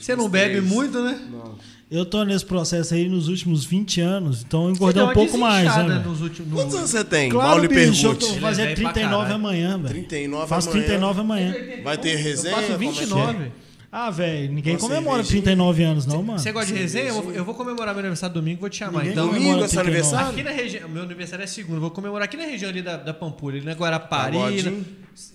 Você 0.00 0.16
não 0.16 0.30
bebe 0.30 0.54
três. 0.54 0.64
muito, 0.64 1.02
né? 1.02 1.28
Não. 1.30 1.58
Eu 1.90 2.04
tô 2.04 2.22
nesse 2.22 2.44
processo 2.44 2.92
aí 2.92 3.08
nos 3.08 3.28
últimos 3.28 3.64
20 3.64 4.00
anos, 4.02 4.42
então 4.46 4.70
engordei 4.70 5.02
um 5.02 5.12
pouco 5.14 5.38
mais, 5.38 5.74
né? 5.74 6.02
nos 6.06 6.20
últimos. 6.20 6.52
Quantos 6.52 6.72
no- 6.74 6.78
anos 6.80 6.90
você 6.90 7.02
tem? 7.02 7.30
Claro, 7.30 7.48
Mal 7.48 7.58
lhe 7.60 7.68
bicho, 7.68 8.06
eu 8.08 8.14
tô 8.14 8.26
Ele 8.26 8.36
é 8.36 8.40
fazendo 8.40 8.66
velho 8.66 8.82
pra 8.82 8.92
39 8.92 9.16
caralho. 9.24 9.34
amanhã, 9.34 9.78
velho. 9.78 9.88
39 9.94 10.46
Faço 10.48 10.68
amanhã. 10.68 10.84
39 10.84 11.20
amanhã. 11.22 11.54
Vai 11.82 11.96
ter 11.96 12.16
resenha? 12.16 12.52
Eu 12.52 12.56
faço 12.56 12.72
Como 12.72 12.84
é 12.84 12.92
que 12.92 12.98
é? 12.98 13.06
29. 13.06 13.52
Ah, 13.90 14.10
velho, 14.10 14.52
ninguém 14.52 14.74
Uma 14.74 14.80
comemora 14.80 15.16
cervejinha. 15.22 15.42
39 15.44 15.82
anos, 15.82 16.04
não, 16.04 16.22
mano. 16.22 16.38
Você 16.38 16.52
gosta 16.52 16.70
de 16.70 16.78
resenha? 16.78 17.06
Eu 17.08 17.22
vou, 17.22 17.32
eu 17.32 17.42
vou 17.42 17.54
comemorar 17.54 17.94
meu 17.94 18.00
aniversário 18.00 18.34
domingo, 18.34 18.60
vou 18.60 18.68
te 18.68 18.76
chamar. 18.76 18.98
Ninguém 18.98 19.12
então, 19.12 19.26
Domingo 19.28 19.64
é 19.64 19.68
seu 19.68 19.80
39. 19.82 19.88
aniversário? 19.88 20.28
aqui 20.28 20.42
na 20.42 20.50
região. 20.50 20.88
Meu 20.90 21.02
aniversário 21.04 21.42
é 21.42 21.46
segundo, 21.46 21.80
vou 21.80 21.90
comemorar 21.90 22.26
aqui 22.26 22.36
na 22.36 22.44
região 22.44 22.68
ali 22.68 22.82
da, 22.82 22.98
da 22.98 23.14
Pampulha, 23.14 23.56
ali 23.56 23.64
na 23.64 23.72
Guarapari. 23.72 24.36
Pagodinho? 24.36 24.84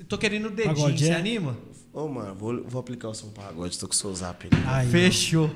Tô 0.08 0.20
querendo 0.20 0.50
o 0.50 0.52
dedinho. 0.52 0.76
Pagodinho? 0.76 1.08
Você 1.14 1.18
anima? 1.18 1.58
Ô, 1.92 2.08
mano, 2.08 2.36
vou, 2.36 2.64
vou 2.64 2.80
aplicar 2.80 3.10
o 3.10 3.16
som 3.16 3.30
pagode, 3.30 3.78
tô 3.80 3.88
com 3.88 3.94
o 3.94 3.96
seu 3.96 4.14
zap 4.14 4.48
ali. 4.52 4.64
Aí. 4.68 4.88
Fechou. 4.88 5.50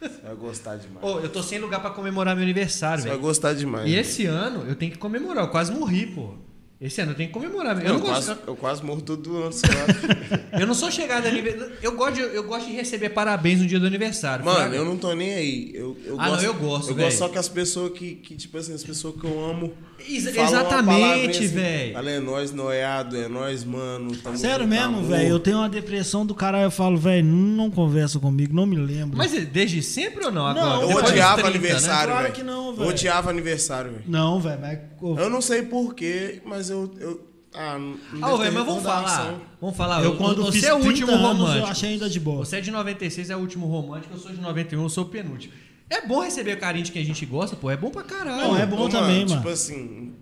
Você 0.00 0.20
vai 0.22 0.34
gostar 0.36 0.76
demais. 0.76 1.04
Ô, 1.04 1.18
eu 1.20 1.28
tô 1.28 1.42
sem 1.42 1.58
lugar 1.58 1.80
pra 1.80 1.90
comemorar 1.90 2.34
meu 2.36 2.44
aniversário, 2.44 3.02
Você 3.02 3.08
vai 3.08 3.18
gostar 3.18 3.52
demais. 3.54 3.88
E 3.90 3.94
esse 3.94 4.26
ano 4.26 4.64
eu 4.68 4.74
tenho 4.76 4.92
que 4.92 4.98
comemorar. 4.98 5.44
Eu 5.44 5.50
quase 5.50 5.72
morri, 5.72 6.06
pô. 6.06 6.34
Esse 6.80 7.00
ano 7.00 7.10
eu 7.10 7.16
tenho 7.16 7.28
que 7.28 7.32
comemorar. 7.34 7.76
Eu 7.80 7.86
eu, 7.88 7.94
não, 7.94 8.00
quase, 8.00 8.28
gosto, 8.28 8.42
eu 8.46 8.54
quase 8.56 8.84
morro 8.84 9.00
todo 9.02 9.36
ano, 9.38 9.52
sei 9.52 9.68
lá. 9.68 10.54
eu 10.60 10.64
não 10.66 10.74
sou 10.74 10.92
chegado 10.92 11.26
a 11.26 11.28
aniversário. 11.28 11.72
Eu 11.82 11.96
gosto, 11.96 12.14
de, 12.14 12.20
eu 12.20 12.44
gosto 12.44 12.66
de 12.68 12.72
receber 12.72 13.08
parabéns 13.08 13.58
no 13.60 13.66
dia 13.66 13.80
do 13.80 13.86
aniversário. 13.86 14.44
Mano, 14.44 14.58
fraga. 14.58 14.76
eu 14.76 14.84
não 14.84 14.96
tô 14.96 15.12
nem 15.12 15.34
aí. 15.34 15.72
Eu, 15.74 15.96
eu 16.04 16.20
Ah, 16.20 16.26
não, 16.26 16.30
gosto, 16.34 16.44
eu 16.44 16.54
gosto, 16.54 16.88
Eu 16.90 16.94
velho. 16.94 17.08
gosto 17.08 17.18
só 17.18 17.28
que 17.28 17.36
as 17.38 17.48
pessoas 17.48 17.92
que, 17.98 18.14
que, 18.14 18.36
tipo 18.36 18.56
assim, 18.56 18.72
as 18.74 18.84
pessoas 18.84 19.16
que 19.20 19.24
eu 19.26 19.44
amo. 19.44 19.72
Uma 19.98 20.42
exatamente, 20.42 21.38
assim, 21.38 21.48
velho. 21.48 21.92
Fala, 21.92 22.10
é 22.10 22.20
nóis, 22.20 22.52
noiado, 22.52 23.16
é 23.16 23.28
nóis, 23.28 23.64
mano. 23.64 24.16
tamo 24.16 24.36
Sério 24.38 24.64
junto, 24.64 24.68
mesmo, 24.68 25.02
velho. 25.02 25.28
Eu 25.28 25.40
tenho 25.40 25.58
uma 25.58 25.68
depressão 25.68 26.24
do 26.24 26.34
caralho. 26.34 26.64
Eu 26.66 26.70
falo, 26.70 26.96
velho, 26.96 27.26
não 27.26 27.70
conversa 27.70 28.18
comigo, 28.20 28.54
não 28.54 28.64
me 28.64 28.76
lembro. 28.76 29.18
Mas 29.18 29.34
é 29.34 29.40
desde 29.40 29.82
sempre 29.82 30.24
ou 30.24 30.30
não? 30.30 30.42
Não, 30.42 30.48
Agora? 30.50 30.74
Eu 30.82 30.86
Depois 30.88 31.04
dos 31.04 31.12
odiava 31.12 31.42
30, 31.42 31.48
aniversário, 31.48 32.10
Claro 32.10 32.22
velho. 32.22 32.34
que 32.34 32.42
não, 32.42 32.66
Eu 32.68 32.76
velho. 32.76 32.90
odiava 32.90 33.30
aniversário, 33.30 33.90
velho. 33.90 34.04
Não, 34.06 34.40
velho, 34.40 34.60
mas. 34.60 34.78
Eu 35.18 35.28
não 35.28 35.40
sei 35.40 35.62
porquê, 35.62 36.40
mas 36.44 36.70
eu. 36.70 36.90
eu 37.00 37.28
ah, 37.54 37.78
não 37.78 37.90
Né? 37.90 37.98
Ah, 38.22 38.36
velho, 38.36 38.52
mas 38.52 38.66
vamos 38.66 38.82
falar. 38.82 39.34
Vamos 39.60 39.76
falar. 39.76 40.04
Eu, 40.04 40.16
quando 40.16 40.44
você 40.44 40.66
é 40.66 40.74
o 40.74 40.80
30 40.80 40.88
último 40.88 41.12
anos, 41.12 41.38
romântico. 41.38 41.58
eu 41.58 41.66
achei 41.66 41.90
ainda 41.90 42.08
de 42.08 42.20
boa. 42.20 42.44
Você 42.44 42.56
é 42.56 42.60
de 42.60 42.70
96, 42.70 43.30
é 43.30 43.36
o 43.36 43.40
último 43.40 43.66
romântico. 43.66 44.14
Eu 44.14 44.18
sou 44.18 44.30
de 44.30 44.40
91, 44.40 44.82
eu 44.82 44.88
sou 44.88 45.04
o 45.04 45.08
penúltimo. 45.08 45.52
É 45.90 46.06
bom 46.06 46.20
receber 46.20 46.56
o 46.56 46.60
carinho 46.60 46.84
de 46.84 46.92
quem 46.92 47.02
a 47.02 47.04
gente 47.04 47.24
gosta, 47.24 47.56
pô. 47.56 47.70
É 47.70 47.76
bom 47.76 47.90
pra 47.90 48.02
caralho. 48.02 48.48
Não, 48.48 48.58
é 48.58 48.66
bom 48.66 48.88
também, 48.88 49.24
mano. 49.24 49.36
Tipo 49.36 49.48
assim, 49.48 50.14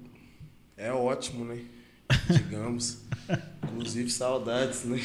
é 0.76 0.92
ótimo, 0.92 1.44
né? 1.44 1.58
Digamos. 2.30 2.98
Inclusive, 3.64 4.08
saudades, 4.10 4.84
né? 4.84 5.00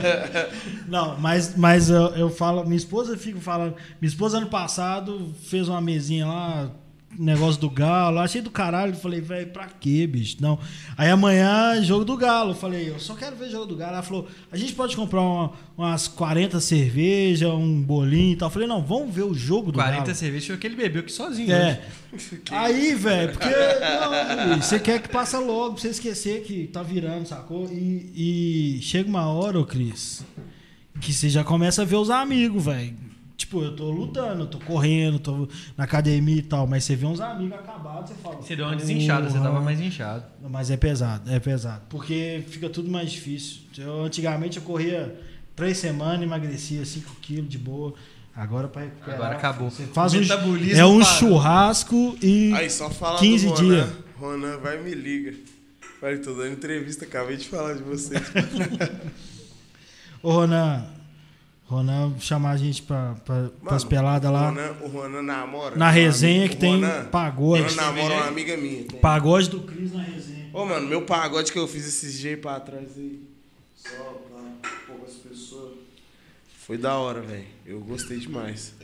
Não, 0.86 1.18
mas, 1.18 1.56
mas 1.56 1.88
eu, 1.88 2.08
eu 2.08 2.30
falo, 2.30 2.64
minha 2.64 2.76
esposa 2.76 3.16
fica 3.16 3.40
falando. 3.40 3.74
Minha 4.00 4.08
esposa 4.08 4.36
ano 4.36 4.48
passado 4.48 5.34
fez 5.44 5.68
uma 5.68 5.80
mesinha 5.80 6.26
lá, 6.26 6.70
negócio 7.18 7.60
do 7.60 7.68
Galo, 7.68 8.18
achei 8.20 8.40
do 8.40 8.50
caralho. 8.50 8.94
Falei, 8.94 9.20
velho, 9.20 9.48
pra 9.48 9.66
quê, 9.66 10.06
bicho? 10.06 10.36
Não. 10.40 10.58
Aí 10.96 11.10
amanhã, 11.10 11.82
jogo 11.82 12.04
do 12.04 12.16
Galo. 12.16 12.54
Falei, 12.54 12.88
eu 12.88 12.98
só 13.00 13.14
quero 13.14 13.36
ver 13.36 13.50
jogo 13.50 13.66
do 13.66 13.76
Galo. 13.76 13.94
Ela 13.94 14.02
falou, 14.02 14.28
a 14.50 14.56
gente 14.56 14.72
pode 14.74 14.94
comprar 14.96 15.20
uma- 15.20 15.52
umas 15.76 16.06
40 16.08 16.60
cervejas, 16.60 17.48
um 17.50 17.82
bolinho 17.82 18.32
e 18.32 18.36
tal. 18.36 18.48
Falei, 18.50 18.66
não, 18.68 18.82
vamos 18.82 19.14
ver 19.14 19.22
o 19.24 19.34
jogo 19.34 19.72
do 19.72 19.78
40 19.78 20.02
Galo. 20.04 20.14
cervejas 20.14 20.46
foi 20.46 20.56
aquele 20.56 20.76
bebeu 20.76 21.02
aqui 21.02 21.12
sozinho. 21.12 21.48
né? 21.48 21.80
É. 22.12 22.16
Aí, 22.50 22.94
velho, 22.94 23.32
porque 23.32 23.48
não, 23.48 24.60
você 24.62 24.78
quer 24.78 25.00
que 25.00 25.08
passa 25.08 25.38
logo 25.38 25.74
pra 25.74 25.82
você 25.82 25.88
esquecer 25.88 26.42
que 26.42 26.66
tá 26.68 26.82
virando, 26.82 27.26
sacou? 27.26 27.68
E, 27.70 28.76
e 28.78 28.82
chega 28.82 29.08
uma 29.08 29.26
hora, 29.28 29.58
ô 29.58 29.64
Cris, 29.64 30.24
que 31.00 31.12
você 31.12 31.28
já 31.28 31.44
começa 31.44 31.82
a 31.82 31.84
ver 31.84 31.96
os 31.96 32.10
amigos, 32.10 32.64
velho. 32.64 33.09
Tipo, 33.40 33.62
eu 33.62 33.74
tô 33.74 33.90
lutando, 33.90 34.42
eu 34.42 34.46
tô 34.46 34.58
correndo, 34.58 35.18
tô 35.18 35.48
na 35.74 35.84
academia 35.84 36.36
e 36.36 36.42
tal, 36.42 36.66
mas 36.66 36.84
você 36.84 36.94
vê 36.94 37.06
uns 37.06 37.22
amigos 37.22 37.58
acabados, 37.58 38.10
você 38.10 38.16
fala. 38.16 38.36
Você 38.36 38.54
deu 38.54 38.66
uma 38.66 38.76
desinchada, 38.76 39.30
você 39.30 39.38
tava 39.38 39.62
mais 39.62 39.80
inchado. 39.80 40.24
Mas 40.42 40.70
é 40.70 40.76
pesado, 40.76 41.30
é 41.32 41.40
pesado. 41.40 41.80
Porque 41.88 42.44
fica 42.48 42.68
tudo 42.68 42.90
mais 42.90 43.10
difícil. 43.10 43.62
Eu, 43.78 44.04
antigamente 44.04 44.58
eu 44.58 44.62
corria 44.62 45.18
três 45.56 45.78
semanas, 45.78 46.20
emagrecia 46.22 46.84
5 46.84 47.16
quilos 47.22 47.48
de 47.48 47.56
boa. 47.56 47.94
Agora 48.36 48.68
pra 48.68 48.82
recuperar. 48.82 49.14
Agora 49.14 49.36
acabou. 49.36 49.70
Você 49.70 49.86
faz 49.86 50.12
um, 50.12 50.18
é 50.18 50.84
um 50.84 51.00
parou. 51.00 51.04
churrasco 51.04 52.18
e. 52.22 52.52
Aí 52.52 52.68
só 52.68 52.90
fala 52.90 53.18
15 53.20 53.46
do 53.46 53.52
Ronan. 53.54 53.64
dias. 53.64 53.90
Ronan, 54.18 54.58
vai 54.58 54.82
me 54.82 54.94
liga. 54.94 55.34
Falei, 55.98 56.18
tô 56.18 56.34
dando 56.34 56.52
entrevista, 56.52 57.06
acabei 57.06 57.38
de 57.38 57.48
falar 57.48 57.72
de 57.72 57.82
você. 57.82 58.16
Ô, 60.22 60.30
Ronan, 60.30 60.84
Ronan 61.70 62.18
chamar 62.18 62.50
a 62.50 62.56
gente 62.56 62.82
pra, 62.82 63.14
pra, 63.24 63.48
pras 63.62 63.84
Mano, 63.84 63.88
peladas 63.88 64.28
o 64.28 64.32
lá. 64.32 64.48
Ronan, 64.48 64.72
o 64.82 64.88
Ronan 64.88 65.22
namora. 65.22 65.76
Na 65.76 65.88
resenha 65.88 66.40
amiga- 66.40 66.54
que 66.54 66.60
tem 66.60 66.74
Ronan, 66.74 67.04
pagode. 67.06 67.62
O 67.62 67.66
Ronan 67.68 67.76
namora 67.76 68.14
uma 68.14 68.26
amiga 68.26 68.56
minha. 68.56 68.84
tem. 68.84 69.00
Pagode 69.00 69.48
do 69.50 69.60
Cris 69.60 69.92
na 69.92 70.02
resenha. 70.02 70.50
Ô, 70.52 70.64
mano, 70.66 70.88
meu 70.88 71.02
pagode 71.02 71.52
que 71.52 71.58
eu 71.58 71.68
fiz 71.68 71.86
esses 71.86 72.18
dias 72.18 72.40
pra 72.40 72.58
trás 72.58 72.88
aí. 72.96 73.22
Só 73.76 73.88
pra 73.88 74.70
poucas 74.88 75.14
pessoas. 75.14 75.74
Foi 76.58 76.76
da 76.76 76.96
hora, 76.96 77.20
velho. 77.20 77.46
Eu 77.64 77.80
gostei 77.80 78.18
demais. 78.18 78.74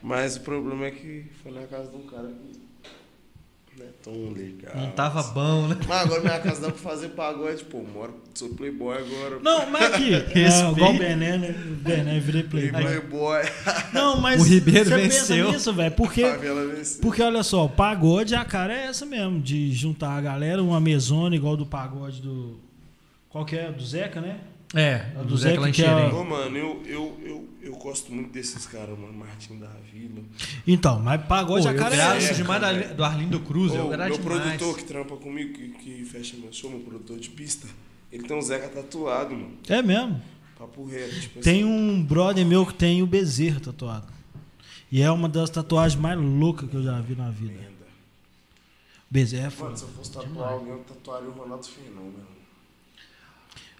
Mas 0.00 0.36
o 0.36 0.40
problema 0.42 0.86
é 0.86 0.90
que 0.92 1.26
foi 1.42 1.50
na 1.50 1.66
casa 1.66 1.90
de 1.90 1.96
um 1.96 2.06
cara 2.06 2.28
que 2.28 2.67
não 3.78 3.86
é 3.86 3.88
tão 4.02 4.32
legal. 4.32 4.76
Não 4.76 4.90
tava 4.92 5.22
bom, 5.22 5.68
né? 5.68 5.76
Mas 5.86 6.02
agora 6.02 6.20
minha 6.20 6.38
casa 6.40 6.60
dá 6.62 6.68
pra 6.68 6.78
fazer 6.78 7.08
pagode, 7.10 7.64
pô. 7.64 7.82
Moro, 7.82 8.14
sou 8.34 8.48
playboy 8.50 8.96
agora. 8.98 9.38
Não, 9.40 9.70
mas 9.70 9.94
aqui, 9.94 10.14
é, 10.34 10.70
igual 10.70 10.94
o 10.94 10.98
Bené, 10.98 11.38
né? 11.38 11.50
O 11.50 11.74
Bené, 11.76 12.18
virei 12.20 12.42
Play- 12.42 12.70
playboy. 12.70 12.82
Playboy. 13.00 13.42
Não, 13.92 14.20
mas 14.20 14.40
O 14.40 14.44
Ribeiro 14.44 14.88
você 14.88 14.96
venceu. 14.96 15.36
pensa 15.46 15.52
nisso, 15.52 15.72
velho, 15.72 15.92
porque, 15.94 16.22
Favela 16.28 16.66
venceu. 16.66 17.00
porque 17.00 17.22
olha 17.22 17.42
só, 17.42 17.64
o 17.64 17.68
pagode, 17.68 18.34
a 18.34 18.44
cara 18.44 18.72
é 18.72 18.86
essa 18.86 19.06
mesmo, 19.06 19.40
de 19.40 19.72
juntar 19.72 20.10
a 20.16 20.20
galera, 20.20 20.62
uma 20.62 20.80
mesona 20.80 21.34
igual 21.36 21.56
do 21.56 21.66
pagode 21.66 22.20
do... 22.22 22.58
Qual 23.28 23.44
que 23.44 23.56
é? 23.56 23.70
Do 23.70 23.84
Zeca, 23.84 24.20
né? 24.20 24.38
É, 24.74 24.96
A 25.16 25.22
do 25.22 25.28
do 25.28 25.36
Zé 25.38 25.58
Lancheirinho. 25.58 26.10
quer- 26.10 26.14
Ô, 26.14 26.24
mano, 26.24 26.56
eu, 26.56 26.82
eu, 26.84 27.20
eu, 27.24 27.48
eu 27.62 27.76
gosto 27.76 28.12
muito 28.12 28.30
desses 28.30 28.66
caras, 28.66 28.98
mano. 28.98 29.12
Martim 29.14 29.58
da 29.58 29.70
Vila. 29.90 30.22
Então, 30.66 31.00
mas 31.00 31.20
a 31.22 31.72
eu 31.72 31.76
cara 31.78 31.94
é 31.94 31.96
gravo 31.96 32.16
essa. 32.18 32.34
demais 32.34 32.60
da- 32.60 32.72
do 32.94 33.02
Arlindo 33.04 33.40
Cruz, 33.40 33.72
eu 33.74 33.86
Ô, 33.86 33.88
gravo 33.88 34.10
meu 34.10 34.18
demais. 34.18 34.42
produtor 34.58 34.76
que 34.76 34.84
trampa 34.84 35.16
comigo, 35.16 35.54
que, 35.54 35.68
que 35.70 36.04
fecha 36.04 36.36
meu 36.36 36.52
show, 36.52 36.68
meu 36.70 36.80
produtor 36.80 37.18
de 37.18 37.30
pista, 37.30 37.66
ele 38.12 38.24
tem 38.28 38.36
um 38.36 38.42
Zeca 38.42 38.68
tatuado, 38.68 39.34
mano. 39.34 39.52
É 39.68 39.80
mesmo. 39.80 40.20
Papo 40.58 40.84
reto. 40.84 41.18
Tipo 41.18 41.40
Tem 41.40 41.62
assim, 41.62 41.64
um 41.64 42.04
brother 42.04 42.44
meu 42.44 42.66
que 42.66 42.74
tem 42.74 43.02
o 43.02 43.06
Bezerra 43.06 43.60
tatuado. 43.60 44.06
E 44.92 45.00
é 45.00 45.10
uma 45.10 45.28
das 45.30 45.48
tatuagens 45.48 45.98
mais 46.00 46.18
loucas 46.18 46.68
que 46.68 46.74
eu 46.76 46.82
já 46.82 47.00
vi 47.00 47.14
na 47.14 47.30
vida. 47.30 47.52
lenda. 47.54 47.68
Bezerra 49.10 49.46
é 49.46 49.50
foda. 49.50 49.64
Mano, 49.70 49.76
se 49.78 49.84
eu 49.84 49.88
fosse 49.90 50.12
tatuar 50.12 50.52
alguém, 50.52 50.72
eu 50.72 50.78
tatuaria 50.80 51.28
o 51.28 51.32
Ronaldo 51.32 51.66
Fenômeno. 51.66 52.37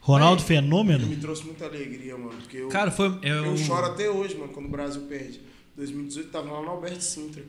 Ronaldo 0.09 0.41
Ele 0.43 0.49
Fenômeno? 0.49 1.07
me 1.07 1.17
trouxe 1.17 1.45
muita 1.45 1.67
alegria, 1.67 2.17
mano. 2.17 2.31
Porque 2.41 2.57
eu, 2.57 2.69
Cara, 2.69 2.91
foi. 2.91 3.09
Eu, 3.23 3.45
eu 3.45 3.57
choro 3.59 3.85
até 3.87 4.09
hoje, 4.09 4.37
mano, 4.37 4.53
quando 4.53 4.67
o 4.67 4.71
Brasil 4.71 5.03
perde. 5.03 5.41
2018 5.77 6.31
tava 6.31 6.51
lá 6.51 6.63
no 6.63 6.71
Alberto 6.71 7.03
Sintra. 7.05 7.45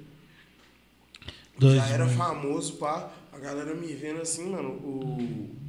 Dois, 1.58 1.76
Já 1.76 1.88
era 1.88 2.06
mano. 2.06 2.18
famoso, 2.18 2.74
pá. 2.74 3.12
A 3.32 3.38
galera 3.40 3.74
me 3.74 3.94
vendo 3.94 4.22
assim, 4.22 4.50
mano, 4.50 4.70
o, 4.70 5.00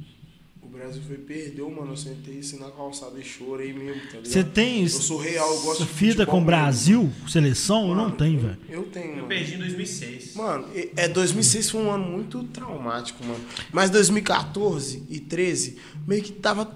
Brasil 0.71 1.01
foi 1.05 1.17
perdeu, 1.17 1.69
mano. 1.69 1.91
Eu 1.93 1.97
sentei 1.97 2.39
assim 2.39 2.59
na 2.59 2.69
calçada 2.71 3.19
e 3.19 3.23
chorei 3.23 3.73
mesmo, 3.73 4.01
tá 4.03 4.07
ligado? 4.17 4.25
Você 4.27 4.43
tem 4.43 4.83
Eu 4.83 4.89
sou 4.89 5.17
real, 5.19 5.53
eu 5.55 5.61
gosto 5.61 5.83
de 5.83 5.89
fita 5.89 6.11
futebol 6.25 6.25
com 6.27 6.39
mesmo. 6.41 6.51
seleção? 6.51 7.27
Seleção? 7.27 7.81
Eu 7.89 7.95
não 7.95 8.03
Mano, 8.05 8.15
tenho, 8.17 8.39
velho. 8.39 8.57
Eu 8.69 8.83
tenho, 8.83 9.09
Eu 9.09 9.15
mano. 9.17 9.27
perdi 9.27 9.55
em 9.55 9.57
2006. 9.59 10.35
Mano, 10.35 10.67
e- 10.75 10.91
é 10.95 11.07
2006 11.07 11.69
foi 11.69 11.81
um 11.81 11.91
ano 11.91 12.05
muito 12.05 12.43
traumático, 12.45 13.23
mano. 13.25 13.43
Mas 13.71 13.89
2014 13.89 15.03
e 15.09 15.19
13 15.19 15.77
meio 16.07 16.23
que 16.23 16.31
tava 16.31 16.71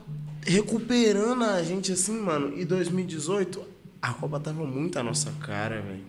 recuperando 0.45 1.43
a 1.43 1.63
gente 1.63 1.91
assim, 1.91 2.19
mano. 2.19 2.53
E 2.57 2.65
2018 2.65 3.63
a 4.01 4.13
Copa 4.13 4.39
tava 4.39 4.63
muito 4.65 4.99
à 4.99 5.03
nossa 5.03 5.31
cara, 5.41 5.81
velho. 5.81 6.03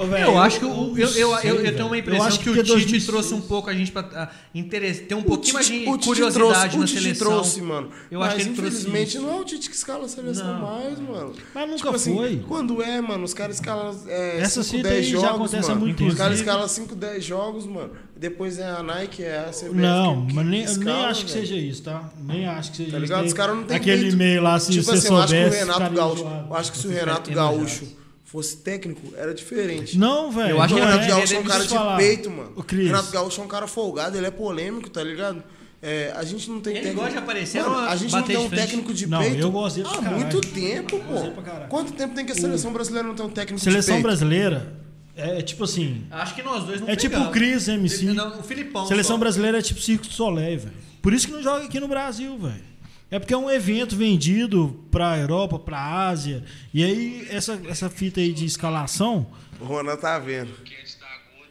Ô, 0.00 0.06
velho, 0.06 0.24
Eu 0.24 0.38
acho 0.38 0.58
que 0.58 0.64
o- 0.64 0.68
eu, 0.96 1.08
eu, 1.08 1.10
eu, 1.14 1.30
eu, 1.34 1.60
sei, 1.60 1.72
tenho 1.72 1.86
uma 1.86 1.96
Eu 1.96 2.00
impressão 2.00 2.26
acho 2.26 2.40
que, 2.40 2.48
o 2.48 2.54
porque 2.54 2.62
Tite 2.62 2.72
2006 2.74 3.06
trouxe 3.06 3.34
um 3.34 3.40
pouco 3.42 3.68
a 3.68 3.74
gente 3.74 3.92
pra 3.92 4.08
ah, 4.14 4.28
interesse, 4.54 5.02
ter 5.02 5.14
um 5.14 5.18
O 5.18 5.24
pouquinho 5.24 5.54
mais 5.54 5.66
de 5.66 5.86
o 5.86 5.98
curiosidade 5.98 6.34
trouxe, 6.34 6.76
na 6.78 6.82
o 6.82 6.86
Tite 6.86 7.02
seleção. 7.02 7.26
trouxe, 7.28 7.60
mano. 7.60 7.88
Eu 8.10 8.22
acho 8.22 8.34
Mas, 8.36 8.42
que 8.44 8.48
ele 8.50 8.56
trouxe 8.56 8.76
infelizmente 8.78 9.18
não 9.18 9.30
é 9.30 9.40
o 9.40 9.44
Tite 9.44 9.68
que 9.68 9.76
escala 9.76 10.06
a 10.06 10.08
seleção 10.08 10.46
Não. 10.46 10.60
mais, 10.62 10.98
mano. 10.98 11.32
Mas 11.54 11.64
nunca 11.68 11.76
Tipo 11.76 11.96
assim, 11.96 12.14
foi. 12.16 12.44
quando 12.48 12.82
é, 12.82 13.00
mano, 13.00 13.24
os 13.24 13.34
caras 13.34 13.56
escalam 13.56 13.94
é, 14.08 14.40
Essa 14.40 14.62
5, 14.62 14.76
cita 14.78 14.88
10 14.88 15.04
aí 15.06 15.12
já 15.12 15.18
jogos, 15.20 15.34
acontece 15.34 15.68
mano. 15.68 15.80
muito 15.82 16.06
Os 16.06 16.14
caras 16.14 16.38
escalam 16.38 16.66
5, 16.68 16.94
10 16.94 17.24
jogos, 17.24 17.66
mano. 17.66 17.90
Depois 18.16 18.58
é 18.58 18.68
a 18.70 18.82
Nike, 18.82 19.22
é 19.22 19.38
a 19.48 19.52
CBF. 19.52 19.74
Não, 19.74 20.26
que- 20.26 20.34
mas 20.34 20.44
que 20.44 20.50
nem, 20.50 20.60
eu 20.60 20.66
nem 20.66 20.78
escala, 20.78 21.08
acho 21.08 21.24
que 21.26 21.32
velho. 21.32 21.46
seja 21.46 21.60
isso, 21.60 21.82
tá? 21.82 22.10
Nem 22.22 22.46
acho 22.46 22.70
que 22.70 22.76
seja 22.78 22.90
Tá 22.90 22.96
isso. 22.96 23.04
ligado? 23.06 23.26
Os 23.26 23.32
caras 23.34 23.56
não 23.56 23.64
tem 23.64 23.76
Aquele 23.76 24.10
e-mail 24.10 24.42
lá, 24.42 24.58
se 24.58 24.70
tipo 24.72 24.84
você 24.84 24.92
assim, 24.92 25.08
eu 25.08 25.16
acho 25.18 25.28
que 25.34 25.38
o 25.38 25.42
soubesse, 25.42 25.58
Renato 25.72 25.94
Gaúcho. 25.94 26.26
Eu 26.48 26.54
acho 26.56 26.72
que 26.72 26.78
se 26.78 26.86
o 26.86 26.90
Renato 26.90 27.30
Gaúcho 27.32 27.84
fosse 28.30 28.56
técnico, 28.58 29.12
era 29.16 29.34
diferente. 29.34 29.98
Não, 29.98 30.30
velho. 30.30 30.50
Eu 30.50 30.62
acho 30.62 30.74
o 30.74 30.76
que 30.76 30.82
não 30.82 30.88
Renato 30.90 31.04
é, 31.04 31.08
Gaúcho 31.08 31.34
é 31.34 31.38
um 31.38 31.44
cara 31.44 31.62
de 31.64 31.68
falar. 31.68 31.96
peito, 31.96 32.30
mano. 32.30 32.52
O 32.56 32.60
O. 32.60 32.64
Renato 32.76 33.10
Gaúcho 33.12 33.40
é 33.40 33.44
um 33.44 33.48
cara 33.48 33.66
folgado, 33.66 34.16
ele 34.16 34.26
é 34.26 34.30
polêmico, 34.30 34.88
tá 34.88 35.02
ligado? 35.02 35.42
É, 35.82 36.12
a 36.14 36.22
gente 36.24 36.48
não 36.50 36.60
tem 36.60 36.74
Ele 36.74 36.80
técnico. 36.82 37.00
gosta 37.02 37.18
de 37.18 37.24
aparecer, 37.24 37.62
Mano, 37.62 37.88
a 37.88 37.96
gente 37.96 38.12
não 38.12 38.22
tem 38.22 38.36
um 38.36 38.48
frente. 38.50 38.60
técnico 38.66 38.92
de 38.94 39.06
Não, 39.06 39.18
peito. 39.18 39.38
eu 39.40 39.50
gosto 39.50 39.80
pra 39.80 39.90
Há 39.90 39.94
caralho. 39.96 40.16
muito 40.18 40.40
tempo, 40.42 40.98
pô. 41.00 41.42
Quanto 41.70 41.92
tempo 41.94 42.14
tem 42.14 42.24
que 42.26 42.32
a 42.32 42.34
seleção 42.34 42.70
brasileira 42.72 43.08
não 43.08 43.14
tem 43.14 43.24
um 43.26 43.30
técnico 43.30 43.60
Seleção 43.64 43.96
de 43.96 44.02
peito? 44.02 44.06
brasileira 44.06 44.76
é, 45.16 45.38
é 45.38 45.42
tipo 45.42 45.64
assim. 45.64 46.04
Acho 46.10 46.34
que 46.34 46.42
nós 46.42 46.64
dois 46.64 46.80
não 46.82 46.88
É 46.88 46.94
tipo 46.96 47.12
pegamos. 47.14 47.28
o 47.28 47.32
Cris 47.32 47.66
MC. 47.68 48.04
Não, 48.12 48.40
o 48.40 48.42
Filipão. 48.42 48.86
Seleção 48.86 49.16
só. 49.16 49.20
brasileira 49.20 49.58
é 49.58 49.62
tipo 49.62 49.80
Circo 49.80 50.06
de 50.06 50.12
Soleil, 50.14 50.58
velho. 50.60 50.74
Por 51.00 51.14
isso 51.14 51.26
que 51.26 51.32
não 51.32 51.42
joga 51.42 51.64
aqui 51.64 51.80
no 51.80 51.88
Brasil, 51.88 52.38
velho. 52.38 52.69
É 53.10 53.18
porque 53.18 53.34
é 53.34 53.36
um 53.36 53.50
evento 53.50 53.96
vendido 53.96 54.84
pra 54.90 55.18
Europa, 55.18 55.58
pra 55.58 56.08
Ásia. 56.08 56.44
E 56.72 56.84
aí, 56.84 57.26
essa, 57.28 57.60
essa 57.66 57.90
fita 57.90 58.20
aí 58.20 58.32
de 58.32 58.44
escalação. 58.44 59.26
O 59.60 59.64
Ronan 59.64 59.96
tá 59.96 60.16
vendo. 60.18 60.52
é 60.52 60.54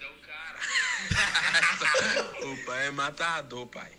o 0.06 0.14
cara. 0.26 0.58
o 2.54 2.66
pai 2.66 2.88
é 2.88 2.92
matador, 2.92 3.68
pai. 3.68 3.92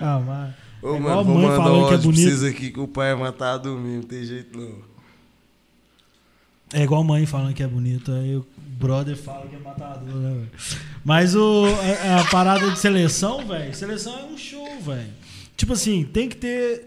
Ah, 0.00 0.20
mas. 0.20 0.54
Ô, 0.80 0.94
é 0.94 0.98
igual 0.98 1.00
mano, 1.00 1.20
a 1.20 1.22
vou 1.22 1.34
mãe 1.34 1.46
mandar 1.46 1.60
um 1.60 1.64
falando 1.64 1.88
que 1.88 1.94
é 1.94 2.12
vocês 2.12 2.44
aqui 2.44 2.70
que 2.70 2.80
o 2.80 2.86
pai 2.86 3.10
é 3.10 3.14
matado 3.16 3.76
mesmo, 3.76 3.96
não 3.96 4.02
tem 4.02 4.24
jeito 4.24 4.56
não. 4.56 4.78
É 6.72 6.82
igual 6.82 7.00
a 7.00 7.04
mãe 7.04 7.26
falando 7.26 7.54
que 7.54 7.62
é 7.62 7.66
bonito. 7.66 8.12
Aí 8.12 8.36
o 8.36 8.46
brother 8.58 9.16
fala 9.16 9.46
que 9.48 9.56
é 9.56 9.58
matador, 9.58 10.14
né, 10.14 10.34
velho? 10.34 10.50
Mas 11.04 11.34
o, 11.34 11.64
a, 12.04 12.20
a 12.20 12.24
parada 12.26 12.70
de 12.70 12.78
seleção, 12.78 13.44
velho. 13.46 13.74
Seleção 13.74 14.18
é 14.18 14.24
um 14.24 14.38
show, 14.38 14.80
velho. 14.80 15.12
Tipo 15.58 15.72
assim, 15.72 16.04
tem 16.04 16.28
que 16.28 16.36
ter 16.36 16.86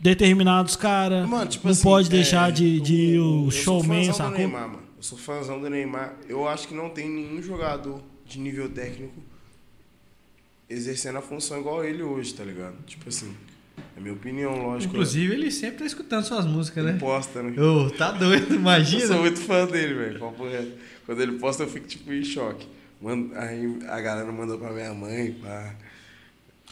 determinados 0.00 0.74
caras. 0.74 1.26
Mano, 1.28 1.48
tipo 1.48 1.64
não 1.64 1.72
assim, 1.72 1.82
pode 1.82 2.08
é, 2.08 2.10
deixar 2.10 2.50
de, 2.50 2.80
de 2.80 3.18
o, 3.18 3.46
eu 3.46 3.50
sou 3.52 3.80
showman, 3.82 4.12
sacou? 4.12 4.36
Neymar, 4.36 4.68
mano. 4.68 4.82
Eu 4.96 5.02
sou 5.02 5.16
fãzão 5.16 5.60
do 5.60 5.70
Neymar. 5.70 6.16
Eu 6.28 6.46
acho 6.48 6.66
que 6.66 6.74
não 6.74 6.90
tem 6.90 7.08
nenhum 7.08 7.40
jogador 7.40 8.02
de 8.26 8.38
nível 8.38 8.68
técnico 8.68 9.14
exercendo 10.68 11.18
a 11.18 11.22
função 11.22 11.60
igual 11.60 11.84
ele 11.84 12.02
hoje, 12.02 12.34
tá 12.34 12.44
ligado? 12.44 12.74
Tipo 12.84 13.08
assim, 13.08 13.32
é 13.96 14.00
minha 14.00 14.12
opinião, 14.12 14.56
lógico. 14.60 14.92
Inclusive, 14.92 15.32
ele 15.32 15.50
sempre 15.50 15.78
tá 15.78 15.86
escutando 15.86 16.24
suas 16.24 16.46
músicas, 16.46 16.84
ele 16.84 16.92
né? 16.94 16.98
posta, 16.98 17.42
né? 17.42 17.60
Ô, 17.60 17.90
tá 17.90 18.10
doido, 18.10 18.54
Eu 18.54 18.56
imagina. 18.56 19.06
sou 19.06 19.18
muito 19.20 19.40
fã 19.40 19.66
dele, 19.66 19.94
velho. 19.94 20.20
Quando 21.06 21.20
ele 21.20 21.38
posta, 21.38 21.62
eu 21.62 21.68
fico 21.68 21.86
tipo 21.86 22.12
em 22.12 22.24
choque. 22.24 22.66
Mano, 23.00 23.30
aí 23.34 23.78
a 23.88 24.00
galera 24.00 24.30
mandou 24.30 24.58
pra 24.58 24.72
minha 24.72 24.92
mãe, 24.92 25.32
pá. 25.32 25.74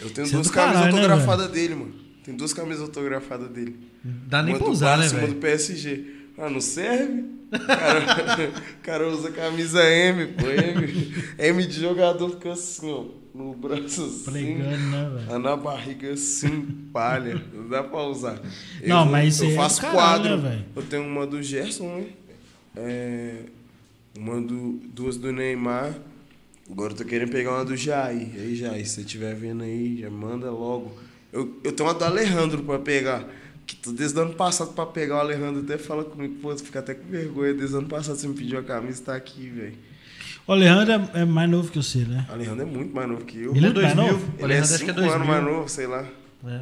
Eu 0.00 0.10
tenho 0.10 0.26
Isso 0.26 0.34
é 0.34 0.36
duas 0.38 0.46
do 0.48 0.52
camisas 0.52 0.74
caralho, 0.80 0.94
né, 0.96 1.02
autografadas 1.02 1.50
dele, 1.50 1.74
mano. 1.74 1.94
Tem 2.24 2.36
duas 2.36 2.52
camisas 2.52 2.82
autografadas 2.82 3.48
dele. 3.50 3.76
Dá 4.04 4.42
nem 4.42 4.54
Uma 4.54 4.62
pra 4.62 4.70
usar, 4.70 4.96
né, 4.96 5.02
Barça 5.04 5.14
uma 5.16 5.20
velho? 5.22 5.34
do 5.34 5.40
PSG. 5.40 6.04
Ah, 6.38 6.48
não 6.50 6.60
serve? 6.60 7.24
O 7.52 7.58
cara, 7.66 8.52
cara 8.82 9.08
usa 9.08 9.30
camisa 9.32 9.82
M, 9.82 10.26
pô. 10.34 10.46
M, 10.46 11.14
M 11.38 11.66
de 11.66 11.80
jogador 11.80 12.30
fica 12.30 12.52
assim, 12.52 12.90
ó. 12.90 13.04
No 13.34 13.54
braço 13.54 14.04
assim. 14.04 14.30
Pregando, 14.30 14.68
né, 14.90 15.10
velho? 15.14 15.26
ah, 15.34 15.38
Na 15.38 15.56
barriga 15.56 16.12
assim, 16.12 16.62
palha. 16.92 17.40
Não 17.52 17.68
dá 17.68 17.82
pra 17.82 18.02
usar. 18.02 18.40
Não, 18.84 19.04
mas 19.06 19.40
eu 19.40 19.50
é 19.50 19.54
faço 19.54 19.80
caralho, 19.80 19.96
quadro. 19.98 20.36
né, 20.36 20.48
velho? 20.50 20.64
eu 20.76 20.82
tenho 20.82 21.02
uma 21.04 21.26
do 21.26 21.42
Gerson, 21.42 21.86
né? 21.96 22.06
É, 22.76 23.34
uma 24.16 24.40
do, 24.40 24.80
duas 24.92 25.16
do 25.16 25.32
Neymar. 25.32 25.94
Agora 26.70 26.92
eu 26.92 26.96
tô 26.96 27.04
querendo 27.04 27.30
pegar 27.30 27.52
uma 27.54 27.64
do 27.64 27.76
Jair. 27.76 28.28
E 28.34 28.40
aí, 28.40 28.54
Jair, 28.56 28.86
se 28.86 28.94
você 28.96 29.00
estiver 29.00 29.34
vendo 29.34 29.62
aí, 29.64 30.00
já 30.00 30.10
manda 30.10 30.50
logo. 30.50 30.96
Eu, 31.32 31.58
eu 31.64 31.72
tenho 31.72 31.88
uma 31.88 31.94
do 31.94 32.04
Alejandro 32.04 32.62
pra 32.62 32.78
pegar. 32.78 33.24
Que 33.66 33.76
tô 33.76 33.92
desde 33.92 34.18
o 34.18 34.22
ano 34.22 34.34
passado 34.34 34.72
pra 34.72 34.86
pegar 34.86 35.16
o 35.16 35.20
Alejandro 35.20 35.62
até 35.62 35.76
fala 35.76 36.02
comigo, 36.04 36.36
pô, 36.40 36.48
você 36.50 36.64
fica 36.64 36.78
até 36.78 36.94
com 36.94 37.06
vergonha. 37.08 37.52
Desde 37.54 37.74
o 37.74 37.78
ano 37.78 37.88
passado 37.88 38.16
você 38.16 38.26
me 38.28 38.34
pediu 38.34 38.58
a 38.58 38.62
camisa, 38.62 39.02
tá 39.02 39.14
aqui, 39.14 39.48
velho. 39.48 39.74
O 40.46 40.52
Alejandro 40.52 40.92
é, 41.14 41.20
é 41.20 41.24
mais 41.26 41.50
novo 41.50 41.70
que 41.70 41.76
você, 41.76 41.98
né? 41.98 42.26
O 42.28 42.32
Alejandro 42.32 42.62
é 42.62 42.64
muito 42.64 42.94
mais 42.94 43.08
novo 43.08 43.24
que 43.26 43.38
eu. 43.42 43.54
Ele 43.54 43.66
é 43.66 43.68
Ou 43.68 43.74
mais 43.74 43.94
2000. 43.94 44.12
novo? 44.12 44.26
O 44.26 44.30
Ele 44.32 44.40
é 44.40 44.44
Alejandro 44.44 44.74
acho 44.74 44.84
que 44.84 44.90
é 44.90 44.94
5 44.94 45.00
anos 45.00 45.12
2000. 45.14 45.26
mais 45.26 45.44
novo, 45.44 45.68
sei 45.68 45.86
lá. 45.86 46.06
É. 46.46 46.60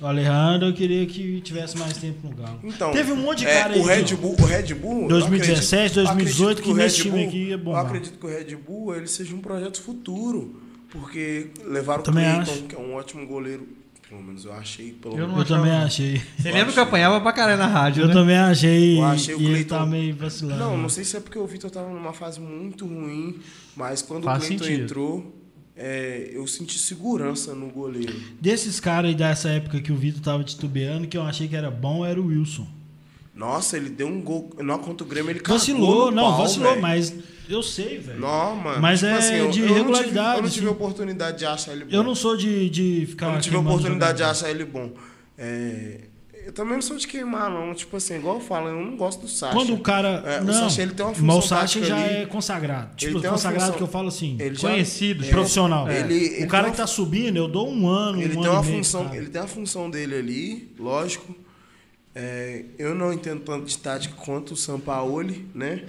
O 0.00 0.06
Alejandro 0.06 0.68
eu 0.68 0.72
queria 0.72 1.04
que 1.06 1.40
tivesse 1.42 1.76
mais 1.76 1.96
tempo 1.98 2.26
no 2.28 2.34
Galo. 2.34 2.58
Então, 2.64 2.90
Teve 2.90 3.12
um 3.12 3.16
monte 3.16 3.40
de 3.40 3.46
é, 3.46 3.60
cara 3.60 3.74
aí. 3.74 3.80
o 3.80 3.84
Red 3.84 4.04
que- 4.04 4.14
Bull, 4.14 4.36
o 4.40 4.44
Red 4.46 4.74
Bull, 4.74 5.02
eu 5.02 5.08
2017, 5.08 5.74
acredito- 5.76 5.98
eu 5.98 6.04
2018, 6.04 6.50
acredito 6.50 6.64
que 6.64 6.70
o 6.70 6.74
nesse 6.74 6.96
time 7.02 7.24
aqui 7.24 7.36
ia 7.48 7.54
Eu 7.54 7.58
bombar. 7.58 7.86
acredito 7.86 8.18
que 8.18 8.26
o 8.26 8.28
Red 8.28 8.56
Bull 8.56 8.96
ele 8.96 9.06
seja 9.06 9.34
um 9.34 9.40
projeto 9.40 9.82
futuro, 9.82 10.60
porque 10.90 11.48
levaram 11.66 12.02
Também 12.02 12.24
o 12.24 12.28
acho. 12.40 12.50
Clayton, 12.50 12.66
que 12.66 12.74
é 12.74 12.78
um 12.78 12.94
ótimo 12.94 13.26
goleiro, 13.26 13.68
pelo 14.08 14.22
menos 14.22 14.44
eu 14.46 14.52
achei, 14.54 14.92
pelo 14.92 15.18
Eu 15.18 15.28
não 15.28 15.36
Eu 15.36 15.42
achava- 15.42 15.60
também 15.60 15.72
achei. 15.78 16.22
Você 16.38 16.50
lembra 16.50 16.72
que 16.72 16.78
eu 16.78 16.82
apanhava 16.82 17.20
pra 17.20 17.32
caralho 17.32 17.58
na 17.58 17.66
rádio, 17.66 18.02
Eu 18.04 18.08
né? 18.08 18.14
também 18.14 18.36
achei. 18.36 18.98
Eu 18.98 19.04
achei 19.04 19.34
o 19.34 19.38
e 19.40 19.44
ele 19.44 19.52
Cleiton- 19.52 19.78
tá 19.78 19.86
meio 19.86 20.16
vacilando. 20.16 20.58
Não, 20.58 20.76
não 20.78 20.88
sei 20.88 21.04
se 21.04 21.16
é 21.16 21.20
porque 21.20 21.38
o 21.38 21.46
Vitor 21.46 21.70
tava 21.70 21.90
numa 21.90 22.12
fase 22.14 22.40
muito 22.40 22.86
ruim, 22.86 23.38
mas 23.76 24.00
quando 24.02 24.24
Faz 24.24 24.42
o 24.44 24.46
Clayton 24.46 24.64
sentido. 24.64 24.82
entrou, 24.84 25.39
é, 25.82 26.30
eu 26.32 26.46
senti 26.46 26.78
segurança 26.78 27.54
no 27.54 27.68
goleiro. 27.70 28.14
Desses 28.40 28.78
caras 28.78 29.08
aí 29.08 29.14
dessa 29.14 29.48
época 29.48 29.80
que 29.80 29.90
o 29.90 29.96
Vitor 29.96 30.20
tava 30.20 30.44
titubeando, 30.44 31.08
que 31.08 31.16
eu 31.16 31.22
achei 31.22 31.48
que 31.48 31.56
era 31.56 31.70
bom, 31.70 32.04
era 32.04 32.20
o 32.20 32.26
Wilson. 32.26 32.66
Nossa, 33.34 33.76
ele 33.78 33.88
deu 33.88 34.06
um 34.06 34.20
gol, 34.20 34.50
não 34.58 34.78
contra 34.78 35.06
o 35.06 35.08
Grêmio, 35.08 35.30
ele 35.30 35.40
Vacilou, 35.46 36.10
não, 36.10 36.24
pau, 36.24 36.38
vacilou, 36.42 36.70
velho. 36.70 36.82
mas 36.82 37.14
eu 37.48 37.62
sei, 37.62 37.98
velho. 37.98 38.20
Não, 38.20 38.54
mano. 38.56 38.68
tipo 38.70 38.80
Mas 38.82 39.02
é 39.02 39.40
eu- 39.40 39.50
de 39.50 39.60
eu 39.60 39.66
não 39.66 39.72
tive- 39.72 39.74
regularidade, 39.78 40.36
Eu 40.38 40.42
não 40.42 40.50
tive 40.50 40.66
assim. 40.66 40.74
oportunidade 40.74 41.38
de 41.38 41.46
achar 41.46 41.72
ele 41.72 41.84
bom. 41.86 41.90
Eu 41.90 42.02
não 42.02 42.14
sou 42.14 42.36
de, 42.36 42.68
de 42.68 43.06
ficar. 43.06 43.26
Eu 43.28 43.32
não 43.32 43.40
tive 43.40 43.56
oportunidade 43.56 44.18
de 44.18 44.24
achar 44.24 44.50
ele 44.50 44.64
bom. 44.66 44.92
É, 45.38 46.00
eu 46.46 46.52
também 46.52 46.74
não 46.74 46.82
sou 46.82 46.96
de 46.96 47.06
queimar, 47.06 47.50
não. 47.50 47.72
Tipo 47.74 47.96
assim, 47.96 48.14
igual 48.16 48.36
eu 48.36 48.40
falo, 48.40 48.68
eu 48.68 48.84
não 48.84 48.96
gosto 48.96 49.20
do 49.22 49.28
Sacha. 49.28 49.52
Quando 49.54 49.74
o 49.74 49.80
cara. 49.80 50.22
É, 50.26 50.40
o 50.40 50.44
não, 50.44 50.52
Sacha, 50.54 50.82
ele 50.82 50.92
tem 50.94 51.04
uma 51.04 51.12
mas 51.12 51.18
função 51.18 51.38
o 51.38 51.42
Sacha 51.42 51.84
já 51.84 51.96
ali. 51.96 52.14
é 52.16 52.26
consagrado. 52.26 52.96
Tipo, 52.96 53.18
uma 53.18 53.28
consagrado 53.30 53.60
função- 53.64 53.76
que 53.76 53.82
eu 53.82 53.86
falo 53.88 54.08
assim. 54.08 54.36
Ele 54.40 54.54
já- 54.54 54.68
Conhecido, 54.68 55.24
é, 55.24 55.28
profissional. 55.28 55.90
Ele, 55.90 56.14
ele 56.14 56.44
o 56.44 56.48
cara 56.48 56.64
tem 56.64 56.70
que 56.72 56.76
tá 56.78 56.82
uma- 56.84 56.86
subindo, 56.88 57.36
eu 57.36 57.48
dou 57.48 57.68
um 57.70 57.86
ano, 57.88 58.20
ele 58.22 58.36
um 58.36 58.40
tem 58.40 58.44
ano 58.50 58.52
uma 58.54 58.62
meio, 58.62 58.76
função, 58.76 59.04
cara. 59.04 59.16
ele 59.16 59.28
tem 59.28 59.40
a 59.40 59.46
função 59.46 59.90
dele 59.90 60.14
ali, 60.16 60.74
lógico. 60.78 61.34
É, 62.14 62.64
eu 62.78 62.94
não 62.94 63.12
entendo 63.12 63.40
tanto 63.42 63.66
de 63.66 63.78
tática 63.78 64.14
quanto 64.16 64.54
o 64.54 64.56
Sampaoli, 64.56 65.46
né? 65.54 65.84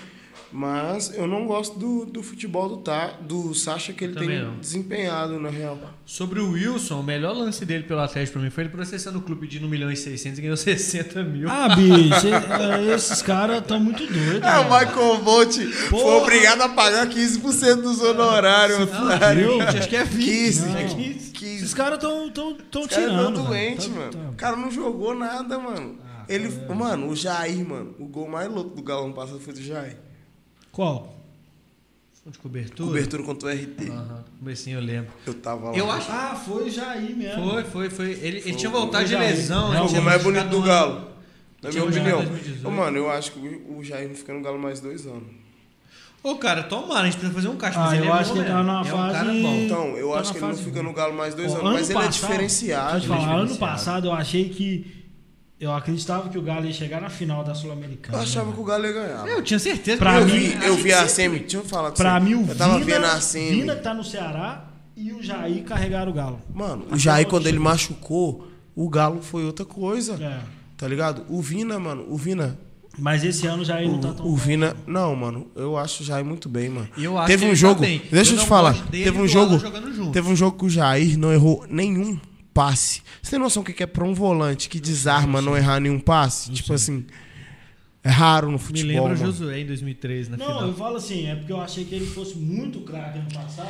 Mas 0.52 1.14
eu 1.16 1.28
não 1.28 1.46
gosto 1.48 1.80
do, 1.80 2.06
do 2.06 2.22
futebol 2.22 2.68
do, 2.68 2.78
tá, 2.78 3.18
do 3.22 3.54
Sacha 3.56 3.94
que 3.94 4.04
ele 4.04 4.14
Também 4.14 4.30
tem 4.30 4.42
não. 4.46 4.58
desempenhado, 4.60 5.40
na 5.40 5.50
real. 5.50 5.80
Sobre 6.06 6.40
o 6.42 6.52
Wilson, 6.52 7.00
o 7.00 7.04
melhor 7.04 7.34
lance 7.36 7.66
dele 7.66 7.84
pelo 7.84 8.02
Atlético 8.02 8.34
pra 8.34 8.42
mim 8.42 8.50
foi 8.50 8.66
ele 8.66 8.70
processando 8.72 9.20
o 9.20 9.22
clube 9.22 9.48
de 9.48 9.64
1 9.64 9.68
milhão 9.70 9.90
e 9.90 9.96
600 9.96 10.40
e 10.40 10.42
ganhou 10.42 10.58
60 10.58 11.24
mil. 11.24 11.50
Ah, 11.50 11.74
bicho, 11.76 12.28
é- 12.28 12.94
esses 12.94 13.22
caras 13.22 13.60
estão 13.60 13.80
muito 13.80 14.06
doidos. 14.06 14.42
É, 14.42 14.60
o. 14.60 14.64
Michael 14.66 15.18
Bolt 15.24 15.56
foi 15.90 16.00
obrigado 16.22 16.62
a 16.62 16.70
pagar 16.70 17.08
15% 17.08 17.76
dos 17.82 18.02
honorários, 18.02 18.80
otário. 18.82 19.58
viu? 19.58 19.62
acho 19.62 19.88
que 19.88 19.96
é 19.96 20.04
20. 20.04 20.26
15, 20.26 20.66
Não. 20.66 20.78
é 20.78 20.84
15. 20.84 21.32
15. 21.32 21.56
Esses 21.56 21.74
caras 21.74 21.96
estão 21.96 22.30
tão, 22.30 22.54
tão 22.70 22.82
Os 22.82 22.88
tirando. 22.90 23.34
tão 23.36 23.46
doente, 23.46 23.90
Tá- 23.90 23.96
mano. 23.96 24.12
tá- 24.12 24.30
O 24.32 24.34
cara 24.36 24.56
não 24.58 24.70
jogou 24.70 25.16
nada, 25.16 25.58
mano. 25.58 25.98
Ah, 26.06 26.26
Ele, 26.28 26.50
mano, 26.76 27.08
o 27.10 27.16
Jair, 27.16 27.66
mano, 27.68 27.96
o 28.00 28.06
gol 28.06 28.28
mais 28.30 28.50
louco 28.52 28.76
do 28.76 28.84
Galo 28.84 29.06
ano 29.06 29.14
passado 29.14 29.40
foi 29.40 29.54
do 29.54 29.62
Jair. 29.62 29.98
Qual? 30.72 31.18
De 32.26 32.38
cobertura? 32.38 32.88
Cobertura 32.88 33.24
contra 33.24 33.50
o 33.50 33.52
RT. 33.52 33.90
Aham, 33.90 34.24
comecinho 34.40 34.78
eu 34.78 34.84
lembro. 34.84 35.12
Eu 35.26 35.34
tava 35.34 35.72
lá. 35.72 35.76
Eu 35.78 35.90
acho 35.92 36.12
Ah, 36.12 36.36
foi 36.36 36.70
Jair 36.70 37.16
mesmo. 37.18 37.50
Foi, 37.50 37.64
foi, 37.64 37.90
foi. 37.90 38.12
Ele, 38.12 38.28
ele 38.28 38.42
Foi. 38.42 38.52
tinha 38.54 38.70
voltado 38.70 39.06
de 39.06 39.16
lesão. 39.16 39.74
Não, 39.74 39.88
ele 39.88 40.00
o 40.00 40.02
mais 40.04 40.22
bonito 40.24 40.48
do 40.50 40.62
Galo. 40.62 41.08
Na 41.64 41.70
minha 41.72 41.84
opinião. 41.84 42.18
2018. 42.24 42.68
Ô, 42.68 42.72
mano, 42.72 42.98
eu 42.98 43.10
acho 43.10 43.32
que 43.32 43.40
o 43.40 43.84
Jair 43.84 44.08
não 44.08 44.16
fica 44.16 44.34
no 44.34 44.42
Galo 44.42 44.60
mais 44.60 44.80
dois 44.80 45.06
anos. 45.08 45.24
Ô, 46.24 46.36
cara, 46.36 46.62
tomara, 46.62 47.02
a 47.02 47.06
gente 47.06 47.14
precisa 47.18 47.34
fazer 47.34 47.48
um 47.48 47.58
caixa, 47.58 47.80
Ah, 47.80 47.86
mas 47.86 47.94
ele 48.00 48.08
eu 48.08 48.14
é 48.14 48.18
acho 48.20 48.30
bom 48.30 48.34
que 48.36 48.40
ele 48.42 48.50
tá 48.50 48.62
numa 48.64 48.78
é 48.78 48.82
um 48.82 48.86
fase- 48.86 49.14
cara 49.14 49.26
bom. 49.34 49.56
Então, 49.56 49.88
eu 49.98 50.12
Tá 50.12 50.20
acho 50.20 50.32
que 50.32 50.38
ele 50.38 50.46
não 50.48 50.56
fica 50.56 50.72
boa. 50.74 50.84
no 50.84 50.94
Galo 50.94 51.14
mais 51.16 51.34
dois 51.34 51.52
Ó, 51.52 51.56
anos, 51.56 51.66
ano 51.66 51.74
mas 51.74 51.90
ele 51.90 51.98
é 51.98 52.02
passado- 52.04 52.22
diferenciado. 52.22 52.92
Deixa 52.92 52.98
eu 52.98 53.02
te 53.02 53.06
ele 53.16 53.24
é 53.24 53.26
falar, 53.26 53.40
ano 53.42 53.58
passado 53.58 54.08
eu 54.08 54.14
achei 54.14 54.50
que. 54.50 55.01
Eu 55.62 55.72
acreditava 55.72 56.28
que 56.28 56.40
o 56.40 56.42
Galo 56.42 56.66
ia 56.66 56.74
chegar 56.74 57.00
na 57.00 57.10
final 57.10 57.44
da 57.44 57.54
Sul-Americana. 57.54 58.18
Eu 58.18 58.22
achava 58.24 58.48
né? 58.48 58.54
que 58.56 58.60
o 58.60 58.64
Galo 58.64 58.84
ia 58.84 58.92
ganhar. 58.94 59.28
Eu 59.28 59.44
tinha 59.44 59.60
certeza 59.60 60.00
Pra 60.00 60.20
eu 60.20 60.26
mim- 60.26 60.32
vi, 60.40 60.66
eu 60.66 60.76
vi 60.76 60.92
a 60.92 61.08
semi, 61.08 61.38
deixa 61.40 61.58
eu 61.58 61.64
falar 61.64 61.92
com 61.92 61.98
Pra 61.98 62.20
você. 62.20 62.26
mim, 62.26 62.34
o 62.34 62.48
Eu 62.50 62.56
tava 62.56 62.80
Vina, 62.80 62.86
vendo 62.96 63.06
a 63.06 63.22
semi. 63.22 63.52
Vina 63.62 63.76
que 63.76 63.84
tá 63.84 63.94
no 63.94 64.04
Ceará 64.04 64.66
e 64.98 65.14
o 65.14 65.22
Jair 65.22 65.64
carregaram 65.64 66.12
o 66.12 66.16
Galo. 66.16 66.42
Mano, 66.52 66.88
o 66.92 66.98
Jair, 66.98 67.28
o 67.28 67.30
quando 67.30 67.46
ele 67.46 67.60
machucou, 67.60 68.48
o 68.76 68.90
Galo 68.90 69.22
foi 69.22 69.46
outra 69.46 69.64
coisa. 69.64 70.14
É. 70.20 70.40
Tá 70.76 70.88
ligado? 70.88 71.24
O 71.30 71.40
Vina, 71.44 71.78
mano, 71.78 72.06
o 72.10 72.18
Vina. 72.18 72.58
Mas 72.98 73.24
esse 73.24 73.46
ano 73.46 73.62
o 73.62 73.66
Jair 73.66 73.88
não 73.88 74.00
tá 74.00 74.14
tão. 74.14 74.26
O, 74.26 74.34
o 74.34 74.36
Vina. 74.36 74.76
Não, 74.88 75.16
mano, 75.16 75.46
eu 75.56 75.78
acho 75.78 76.02
o 76.02 76.06
Jair 76.06 76.26
muito 76.26 76.50
bem, 76.50 76.70
mano. 76.70 76.90
Eu 76.98 77.20
acho 77.20 77.28
teve 77.28 77.42
que 77.42 77.46
um 77.46 77.50
ele 77.50 77.56
jogo. 77.56 77.76
tá 77.76 77.82
bem. 77.82 78.02
Deixa 78.12 78.32
eu, 78.32 78.38
Eu 78.38 78.42
te 78.44 78.48
falar. 78.50 78.74
Teve 78.90 79.18
um 79.22 79.28
jogo. 79.28 79.60
Junto. 79.60 80.12
Teve 80.12 80.28
um 80.28 80.36
jogo 80.36 80.58
que 80.58 80.66
o 80.66 80.70
Jair 80.70 81.18
não 81.20 81.32
errou 81.32 81.64
nenhum 81.70 82.20
passe. 82.54 83.02
Você 83.22 83.32
tem 83.32 83.40
noção 83.40 83.62
o 83.62 83.66
que 83.66 83.82
é 83.84 83.88
pra 83.88 84.04
um 84.04 84.14
volante 84.14 84.70
que 84.70 84.80
desarma 84.80 85.42
não 85.42 85.56
errar 85.58 85.80
nenhum 85.80 86.00
passe? 86.00 86.52
Tipo 86.52 86.74
assim. 86.74 87.06
É 88.04 88.10
raro 88.10 88.48
no 88.48 88.54
Me 88.54 88.60
futebol. 88.60 88.88
lembra 88.88 89.04
o 89.16 89.20
mano. 89.20 89.32
Josué 89.32 89.60
em 89.60 89.66
2013, 89.68 90.32
na 90.32 90.38
Não, 90.38 90.46
final. 90.48 90.68
eu 90.70 90.74
falo 90.74 90.96
assim, 90.96 91.28
é 91.28 91.36
porque 91.36 91.54
eu 91.54 91.62
achei 91.62 91.86
que 91.86 91.94
ele 91.94 92.08
fosse 92.08 92.36
muito 92.36 92.80
craque 92.80 93.20
ano 93.20 93.32
passado. 93.32 93.70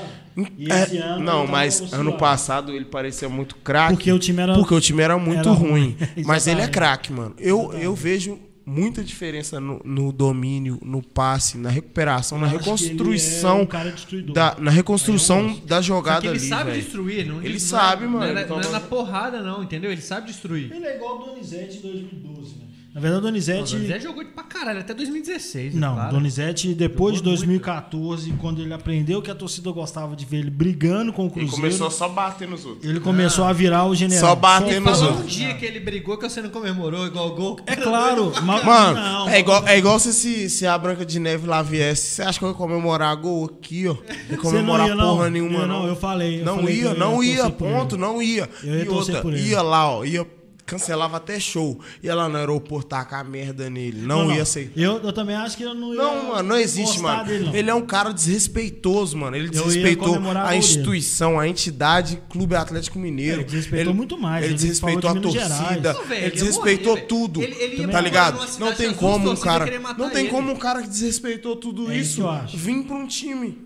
E 0.57 0.71
É, 0.71 0.83
esse 0.83 0.97
ano. 0.99 1.21
não, 1.21 1.45
tá 1.45 1.51
mas 1.51 1.91
ano 1.93 2.13
passado 2.17 2.71
ele 2.71 2.85
parecia 2.85 3.27
muito 3.27 3.57
craque. 3.57 3.95
Porque 3.95 4.09
o 4.09 4.17
time 4.17 4.41
era. 4.41 4.53
Porque 4.53 4.73
o 4.73 4.79
time 4.79 5.01
era 5.03 5.17
muito 5.17 5.39
Era 5.49 5.51
ruim. 5.51 5.97
ruim. 5.97 5.97
Mas 6.25 6.47
ele 6.47 6.61
é 6.61 6.67
craque, 6.69 7.11
mano. 7.11 7.35
Eu, 7.37 7.73
eu 7.73 7.93
vejo 7.93 8.39
muita 8.65 9.03
diferença 9.03 9.59
no, 9.59 9.81
no 9.83 10.11
domínio, 10.11 10.79
no 10.83 11.01
passe, 11.01 11.57
na 11.57 11.69
recuperação, 11.69 12.37
na 12.37 12.45
Eu 12.45 12.49
ele 12.51 12.55
é 12.57 12.59
reconstrução. 12.59 13.61
um 13.61 13.65
cara 13.65 13.91
destruidor. 13.91 14.33
da, 14.35 14.55
na 14.59 14.71
reconstrução 14.71 15.47
gosto. 15.49 15.65
da 15.65 15.81
jogada 15.81 16.25
ele 16.25 16.37
ali, 16.37 16.47
sabe 16.47 16.71
velho. 16.71 16.81
destruir. 16.83 17.19
Ele, 17.19 17.29
não, 17.29 17.41
Ele 17.41 17.53
não 17.53 17.59
sabe, 17.59 18.03
é, 18.03 18.07
mano, 18.07 18.33
Não 18.33 18.39
é, 18.39 18.43
então- 18.43 18.59
não 18.59 18.69
é 18.69 18.71
na 18.71 18.79
porrada, 18.79 19.41
não, 19.41 19.63
entendeu? 19.63 19.91
Ele 19.91 20.01
sabe 20.01 20.27
destruir. 20.27 20.71
Ele 20.71 20.85
é 20.85 20.95
igual 20.95 21.21
o 21.21 21.25
Donizete 21.25 21.77
em 21.77 21.81
2012, 21.81 22.55
né? 22.55 22.65
Na 22.93 22.99
verdade, 22.99 23.21
o 23.21 23.25
Donizete. 23.27 23.75
O 23.77 23.87
Zé 23.87 23.99
jogou 24.01 24.25
pra 24.25 24.43
caralho, 24.43 24.79
até 24.81 24.93
2016. 24.93 25.73
Não, 25.75 25.95
para. 25.95 26.09
Donizete, 26.09 26.73
depois 26.73 27.13
de 27.13 27.19
Jogou 27.19 27.31
muito. 27.31 27.39
2014, 27.39 28.31
quando 28.33 28.61
ele 28.61 28.73
aprendeu 28.73 29.21
que 29.21 29.31
a 29.31 29.35
torcida 29.35 29.71
gostava 29.71 30.13
de 30.13 30.25
ver 30.25 30.39
ele 30.39 30.49
brigando 30.49 31.13
com 31.13 31.23
o 31.23 31.25
Ele 31.27 31.31
Cruzeiro, 31.33 31.55
começou 31.55 31.89
só 31.89 32.05
a 32.05 32.09
bater 32.09 32.49
nos 32.49 32.65
outros. 32.65 32.83
ele 32.89 32.99
começou 32.99 33.45
a 33.45 33.53
virar 33.53 33.85
o 33.85 33.95
general. 33.95 34.19
Só 34.29 34.35
bater 34.35 34.71
Ele 34.71 34.79
nos 34.81 34.97
falou 34.99 35.13
um 35.13 35.15
outros. 35.19 35.31
dia 35.33 35.53
que 35.55 35.65
ele 35.65 35.79
brigou 35.79 36.17
que 36.17 36.27
você 36.29 36.41
não 36.41 36.49
comemorou 36.49 37.07
igual 37.07 37.29
o 37.29 37.35
gol. 37.35 37.59
É 37.65 37.77
claro, 37.77 38.33
mas, 38.43 38.63
Mano, 38.65 38.93
não, 38.99 39.29
é, 39.29 39.39
igual, 39.39 39.65
é 39.67 39.77
igual 39.77 39.97
se, 39.97 40.11
se, 40.13 40.49
se 40.49 40.67
a 40.67 40.77
Branca 40.77 41.05
de 41.05 41.17
Neve 41.17 41.47
lá 41.47 41.61
viesse. 41.61 42.07
Você 42.15 42.21
acha 42.23 42.39
que 42.39 42.43
eu 42.43 42.49
ia 42.49 42.55
comemorar 42.55 43.15
gol 43.15 43.45
aqui, 43.45 43.87
ó? 43.87 43.93
Não 43.93 44.01
ia 44.01 44.27
Você 44.29 44.37
comemorar 44.37 44.87
não 44.89 44.95
ia, 44.95 45.01
não. 45.01 45.15
porra 45.15 45.29
nenhuma, 45.29 45.59
Eu 45.59 45.67
não. 45.67 45.79
não, 45.83 45.87
eu 45.87 45.95
falei, 45.95 46.41
eu 46.41 46.45
não 46.45 46.55
falei 46.57 46.75
ia, 46.75 46.83
ia 46.87 46.93
não 46.93 47.23
ia, 47.23 47.43
por 47.49 47.51
ponto, 47.69 47.95
ele. 47.95 48.01
não 48.01 48.21
ia. 48.21 48.49
Eu 48.63 48.75
ia 48.75 48.83
e 48.83 48.89
outra, 48.89 49.21
por 49.21 49.33
ele. 49.33 49.47
ia 49.49 49.61
lá, 49.61 49.89
ó, 49.89 50.03
ia, 50.03 50.27
cancelava 50.65 51.17
até 51.17 51.39
show. 51.39 51.79
Ia 52.03 52.15
lá 52.15 52.29
no 52.29 52.37
aeroporto 52.37 52.89
tacar 52.89 53.21
a 53.21 53.23
merda 53.23 53.69
nele. 53.69 54.01
Não, 54.01 54.33
ia 54.33 54.45
ser. 54.45 54.71
Eu, 54.75 54.97
eu 54.97 55.13
também 55.13 55.35
acho 55.35 55.57
que 55.57 55.63
eu 55.63 55.73
não 55.73 55.93
ia. 55.93 56.01
Não, 56.01 56.29
mano, 56.29 56.49
não 56.49 56.57
existe, 56.57 56.99
mano. 56.99 57.25
Dele, 57.25 57.45
não. 57.45 57.55
Ele 57.55 57.69
é 57.69 57.73
um 57.73 57.85
cara 57.85 58.11
desrespeitoso, 58.11 59.17
mano. 59.17 59.35
Ele 59.35 59.49
desrespeitou 59.49 60.17
a 60.43 60.55
instituição, 60.55 61.39
a 61.39 61.47
entidade 61.47 62.21
Clube 62.29 62.55
Atlético 62.55 62.99
Mineiro. 62.99 63.41
Ele 63.41 63.43
desrespeitou 63.45 63.93
muito 63.93 64.17
mais, 64.17 64.43
Ele 64.43 64.53
ele 64.53 64.55
desrespeitou 64.55 65.09
a 65.09 65.15
torcida. 65.15 65.93
Não, 65.93 66.03
velho, 66.05 66.13
ele 66.13 66.25
ele 66.25 66.31
desrespeitou 66.31 66.93
morrer, 66.93 67.05
tudo. 67.07 67.41
Ele- 67.41 67.55
ele 67.55 67.81
ia 67.81 67.87
tá 67.87 68.01
ligado? 68.01 68.59
Não 68.59 68.73
tem 68.73 68.93
como 68.93 69.31
um 69.31 69.35
cara. 69.35 69.65
Não 69.97 70.09
tem 70.09 70.21
ele. 70.21 70.29
como 70.29 70.51
um 70.51 70.55
cara 70.55 70.81
que 70.81 70.87
desrespeitou 70.87 71.55
tudo 71.55 71.91
É 71.91 71.97
isso 71.97 72.21
isso 72.21 72.57
vir 72.57 72.83
pra 72.83 72.95
um 72.95 73.07
time 73.07 73.57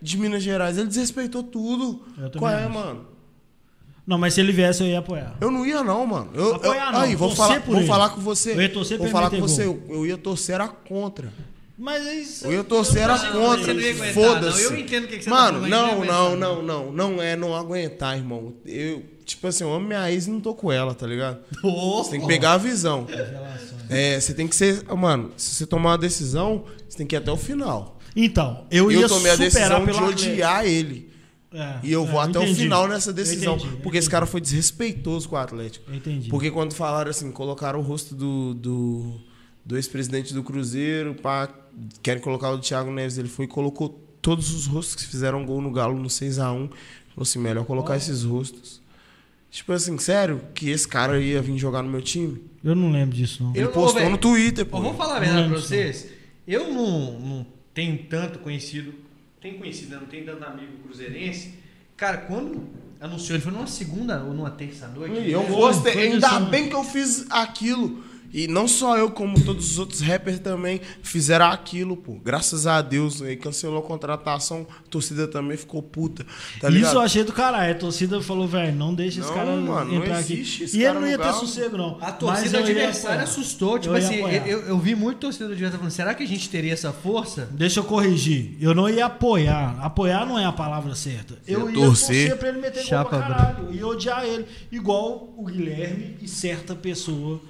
de 0.00 0.18
Minas 0.18 0.42
Gerais. 0.42 0.76
Ele 0.78 0.88
desrespeitou 0.88 1.42
tudo. 1.42 2.02
Qual 2.36 2.50
é, 2.50 2.64
acho. 2.64 2.72
mano? 2.72 3.11
Não, 4.06 4.18
mas 4.18 4.34
se 4.34 4.40
ele 4.40 4.52
viesse, 4.52 4.82
eu 4.82 4.86
ia 4.88 4.98
apoiar. 4.98 5.36
Eu 5.40 5.50
não 5.50 5.64
ia, 5.64 5.82
não, 5.82 6.04
mano. 6.06 6.30
Eu, 6.34 6.44
eu- 6.46 6.54
Apoiar 6.56 6.92
não, 6.92 7.00
aí, 7.00 7.14
vou 7.14 7.34
falar, 7.34 7.60
vou 7.60 7.76
ele. 7.76 7.86
falar 7.86 8.10
com 8.10 8.20
você. 8.20 8.52
Eu 8.52 8.60
ia 8.62 8.68
torcer 8.68 8.98
vou 8.98 9.08
falar 9.08 9.30
com 9.30 9.36
meter 9.36 9.48
você. 9.48 9.64
gol. 9.64 9.80
Eu, 9.88 9.94
eu 9.96 10.06
ia 10.06 10.18
torcer 10.18 10.54
era 10.56 10.66
contra. 10.68 11.32
Mas 11.78 12.04
isso. 12.06 12.44
Eu 12.46 12.52
ia 12.52 12.64
torcer 12.64 13.08
Você 13.08 13.26
contra. 13.28 13.74
Foda-se. 14.12 14.62
Eu 14.64 14.78
entendo 14.78 15.04
o 15.04 15.08
que 15.08 15.18
que 15.18 15.24
você 15.24 15.30
tá 15.30 15.36
Mano, 15.36 15.60
falando, 15.68 15.98
mas 15.98 16.08
não, 16.08 16.36
não 16.36 16.36
não, 16.36 16.62
não, 16.62 16.92
não. 16.92 17.22
É 17.22 17.34
não 17.36 17.56
aguentar, 17.56 18.16
irmão. 18.16 18.52
Eu, 18.66 19.02
tipo 19.24 19.46
assim, 19.46 19.64
eu 19.64 19.72
amo 19.72 19.86
minha 19.86 20.10
ex 20.10 20.26
e 20.26 20.30
não 20.30 20.40
tô 20.40 20.54
com 20.54 20.70
ela, 20.70 20.94
tá 20.94 21.06
ligado? 21.06 21.38
Você 21.62 22.10
tem 22.10 22.20
que 22.20 22.26
pegar 22.26 22.52
a 22.52 22.58
visão. 22.58 23.06
É, 23.88 24.18
você 24.18 24.32
tem 24.32 24.46
que 24.48 24.56
ser. 24.56 24.84
Mano, 24.94 25.32
se 25.36 25.54
você 25.54 25.66
tomar 25.66 25.90
uma 25.90 25.98
decisão, 25.98 26.64
você 26.88 26.98
tem 26.98 27.06
que 27.06 27.14
ir 27.14 27.18
até 27.18 27.30
o 27.30 27.36
final. 27.36 27.98
Então, 28.14 28.64
eu, 28.70 28.90
Eu, 28.90 29.00
ia 29.00 29.08
tomei 29.08 29.32
a 29.32 29.36
decisão 29.36 29.84
de 29.84 29.92
odiar 30.02 30.64
ele. 30.66 31.11
É, 31.54 31.78
E 31.82 31.92
eu 31.92 32.04
é, 32.04 32.06
vou 32.06 32.18
até 32.20 32.38
o 32.38 32.42
entendi. 32.42 32.60
final 32.62 32.88
nessa 32.88 33.10
Eu 33.10 33.14
decisão. 33.14 33.56
entendi, 33.56 33.72
eu 33.74 33.80
porque 33.80 33.98
esse 33.98 34.06
entendi. 34.06 34.10
cara 34.12 34.26
foi 34.26 34.40
desrespeitoso 34.40 35.28
com 35.28 35.36
o 35.36 35.38
Atlético. 35.38 35.90
Eu 35.90 35.96
entendi. 35.96 36.28
Porque 36.30 36.50
quando 36.50 36.72
falaram 36.74 37.10
assim, 37.10 37.30
colocaram 37.30 37.78
o 37.78 37.82
rosto 37.82 38.14
do, 38.14 38.54
do, 38.54 39.20
do 39.64 39.76
ex-presidente 39.76 40.32
do 40.32 40.42
Cruzeiro, 40.42 41.14
pá, 41.14 41.48
querem 42.02 42.22
colocar 42.22 42.50
o 42.50 42.56
do 42.56 42.62
Thiago 42.62 42.90
Neves, 42.90 43.18
ele 43.18 43.28
foi 43.28 43.44
e 43.44 43.48
colocou 43.48 43.88
todos 44.22 44.52
os 44.54 44.66
rostos 44.66 44.94
que 44.94 45.04
fizeram 45.06 45.44
gol 45.44 45.60
no 45.60 45.70
Galo 45.70 45.98
no 45.98 46.08
6x1. 46.08 46.38
Falou 46.38 46.70
assim, 47.18 47.38
melhor 47.38 47.64
colocar 47.66 47.96
esses 47.96 48.22
rostos. 48.22 48.80
Tipo 49.50 49.72
assim, 49.74 49.98
sério, 49.98 50.40
que 50.54 50.70
esse 50.70 50.88
cara 50.88 51.20
ia 51.20 51.42
vir 51.42 51.58
jogar 51.58 51.82
no 51.82 51.90
meu 51.90 52.00
time? 52.00 52.42
Eu 52.64 52.74
não 52.74 52.90
lembro 52.90 53.14
disso, 53.14 53.42
não. 53.42 53.50
Ele 53.54 53.64
Eu- 53.66 53.70
postou 53.72 54.08
no 54.08 54.16
Twitter, 54.16 54.62
Eu 54.64 54.66
pô. 54.70 54.80
vou 54.80 54.94
falar 54.94 55.16
a 55.16 55.20
Não 55.20 55.26
verdade 55.26 55.48
pra 55.50 55.58
vocês. 55.60 56.06
Eu 56.48 56.72
não, 56.72 57.20
não 57.20 57.46
tenho 57.74 57.98
tanto 58.08 58.38
conhecido. 58.38 58.94
Tenho 59.42 59.58
conhecido, 59.58 59.90
né? 59.90 59.98
não 60.00 60.06
tenho 60.06 60.24
tanto 60.24 60.44
amigo 60.44 60.78
cruzeirense. 60.84 61.54
Cara, 61.96 62.18
quando 62.18 62.64
anunciou, 63.00 63.34
ele 63.34 63.42
foi 63.42 63.52
numa 63.52 63.66
segunda 63.66 64.22
ou 64.22 64.32
numa 64.32 64.52
terça 64.52 64.86
noite. 64.86 65.18
E 65.18 65.32
eu 65.32 65.42
né? 65.42 65.48
gostei, 65.50 66.12
ainda 66.12 66.38
bem 66.40 66.68
que 66.68 66.74
eu 66.76 66.84
fiz 66.84 67.26
aquilo. 67.28 68.04
E 68.32 68.48
não 68.48 68.66
só 68.66 68.96
eu, 68.96 69.10
como 69.10 69.38
todos 69.44 69.72
os 69.72 69.78
outros 69.78 70.00
rappers 70.00 70.38
também 70.38 70.80
fizeram 71.02 71.46
aquilo, 71.46 71.96
pô. 71.96 72.14
Graças 72.14 72.66
a 72.66 72.80
Deus, 72.80 73.20
aí 73.20 73.36
cancelou 73.36 73.80
a 73.80 73.82
contratação, 73.82 74.66
a 74.86 74.88
torcida 74.88 75.28
também 75.28 75.56
ficou 75.56 75.82
puta, 75.82 76.24
tá? 76.60 76.70
Isso 76.70 76.94
eu 76.94 77.00
achei 77.00 77.24
do 77.24 77.32
caralho. 77.32 77.72
A 77.72 77.78
torcida 77.78 78.20
falou, 78.22 78.48
velho, 78.48 78.74
não 78.74 78.94
deixa 78.94 79.20
esse 79.20 79.28
Não, 79.28 79.36
cara 79.36 79.56
mano, 79.56 79.92
não 79.92 80.02
entrar 80.02 80.20
existe 80.20 80.54
aqui. 80.56 80.64
esse 80.64 80.78
E 80.78 80.84
ele 80.84 80.94
não 80.94 81.00
no 81.02 81.08
ia 81.08 81.18
ter 81.18 81.32
sossego, 81.34 81.76
não. 81.76 81.98
A 82.00 82.10
torcida 82.10 82.58
adversária 82.58 83.22
assustou. 83.22 83.78
Tipo 83.78 83.94
Eu 83.94 83.98
assim, 83.98 84.20
eu, 84.46 84.60
eu, 84.60 84.78
vi 84.78 84.94
muito 84.94 85.18
torcedor 85.18 85.52
adversário 85.52 85.78
falando: 85.78 85.92
será 85.92 86.14
que 86.14 86.22
a 86.22 86.26
gente 86.26 86.48
teria 86.48 86.72
essa 86.72 86.92
força? 86.92 87.48
Deixa 87.52 87.80
eu 87.80 87.84
corrigir. 87.84 88.56
Eu 88.60 88.74
não 88.74 88.88
ia 88.88 89.06
apoiar. 89.06 89.78
Apoiar 89.80 90.24
não 90.24 90.38
é 90.38 90.44
a 90.44 90.52
palavra 90.52 90.94
certa. 90.94 91.38
Eu 91.46 91.68
ia 91.68 91.76
ia 91.76 91.84
torcer. 91.86 92.28
torcer 92.28 92.36
pra 92.38 92.48
ele 92.48 92.60
meter 92.60 92.82
Chapa 92.84 93.10
gol 93.10 93.18
pra 93.18 93.28
caralho. 93.28 93.74
E 93.74 93.84
odiar 93.84 94.24
ele. 94.24 94.46
Igual 94.70 95.34
o 95.36 95.44
Guilherme 95.44 96.16
e 96.20 96.28
certa 96.28 96.74
pessoa 96.74 97.40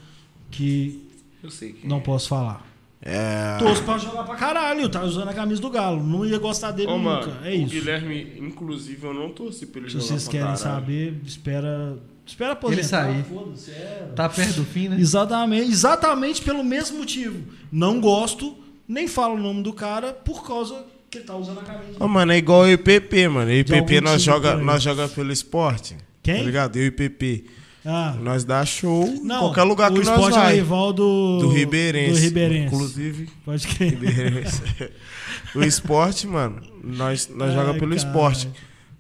que 0.52 1.02
Eu 1.42 1.50
sei 1.50 1.72
que. 1.72 1.86
não 1.86 2.00
posso 2.00 2.28
falar. 2.28 2.64
É. 3.04 3.56
Torço 3.58 3.82
pra 3.82 3.98
jogar 3.98 4.22
pra 4.22 4.36
caralho. 4.36 4.88
Tá 4.88 5.02
usando 5.02 5.28
a 5.28 5.34
camisa 5.34 5.60
do 5.60 5.68
Galo. 5.68 6.00
Não 6.00 6.24
ia 6.24 6.38
gostar 6.38 6.70
dele 6.70 6.88
Ô, 6.92 6.98
nunca. 6.98 7.26
mano, 7.26 7.36
é 7.44 7.50
o 7.50 7.54
isso. 7.54 7.66
Guilherme, 7.74 8.32
inclusive, 8.38 9.04
eu 9.04 9.12
não 9.12 9.30
torci 9.30 9.66
pra 9.66 9.80
ele 9.80 9.88
Se 9.90 9.94
jogar 9.94 10.06
vocês 10.06 10.22
pra 10.28 10.32
querem 10.38 10.56
saber, 10.56 11.14
espera. 11.26 11.98
Espera 12.24 12.52
aposentar. 12.52 13.10
Ele 13.10 13.22
sair. 13.22 13.24
Foda-se, 13.24 13.70
é. 13.72 14.12
Tá 14.14 14.28
perto 14.28 14.54
do 14.54 14.64
fim, 14.64 14.88
né? 14.88 14.96
Exatamente, 15.00 15.68
exatamente 15.72 16.40
pelo 16.42 16.62
mesmo 16.62 16.98
motivo. 16.98 17.42
Não 17.72 18.00
gosto, 18.00 18.56
nem 18.86 19.08
falo 19.08 19.34
o 19.34 19.38
nome 19.40 19.64
do 19.64 19.72
cara 19.72 20.12
por 20.12 20.46
causa 20.46 20.84
que 21.10 21.18
ele 21.18 21.24
tá 21.24 21.34
usando 21.36 21.58
a 21.58 21.62
camisa. 21.62 21.96
Ô, 21.98 22.06
mano, 22.06 22.30
é 22.30 22.38
igual 22.38 22.60
o 22.60 22.68
IPP, 22.70 23.26
mano. 23.26 23.50
O 23.50 23.54
IPP 23.54 24.00
nós 24.00 24.22
joga, 24.22 24.52
por 24.52 24.62
nós 24.62 24.80
joga 24.80 25.08
pelo 25.08 25.32
esporte. 25.32 25.96
Quem? 26.22 26.36
Tá 26.36 26.42
ligado? 26.44 26.76
Eu 26.76 26.84
e 26.84 26.86
o 26.86 26.88
IPP. 26.88 27.46
Ah, 27.84 28.14
Nós 28.20 28.44
dá 28.44 28.64
show 28.64 29.04
em 29.06 29.20
não, 29.24 29.40
qualquer 29.40 29.64
lugar 29.64 29.90
que 29.90 29.98
nós 29.98 30.08
esporte 30.08 30.36
é 30.36 30.38
o 30.38 30.42
vai. 30.42 30.54
rival 30.54 30.92
do, 30.92 31.38
do 31.38 31.48
Ribeirense. 31.48 32.12
Do 32.12 32.18
Ribeirense. 32.18 32.66
Inclusive, 32.74 33.28
Pode 33.44 33.66
crer. 33.66 33.90
Ribeirense. 33.90 34.62
o 35.56 35.62
esporte, 35.64 36.26
mano, 36.28 36.62
nós, 36.84 37.28
nós 37.28 37.50
Ai, 37.50 37.56
joga 37.56 37.74
pelo 37.74 37.94
cara. 37.94 37.96
esporte. 37.96 38.48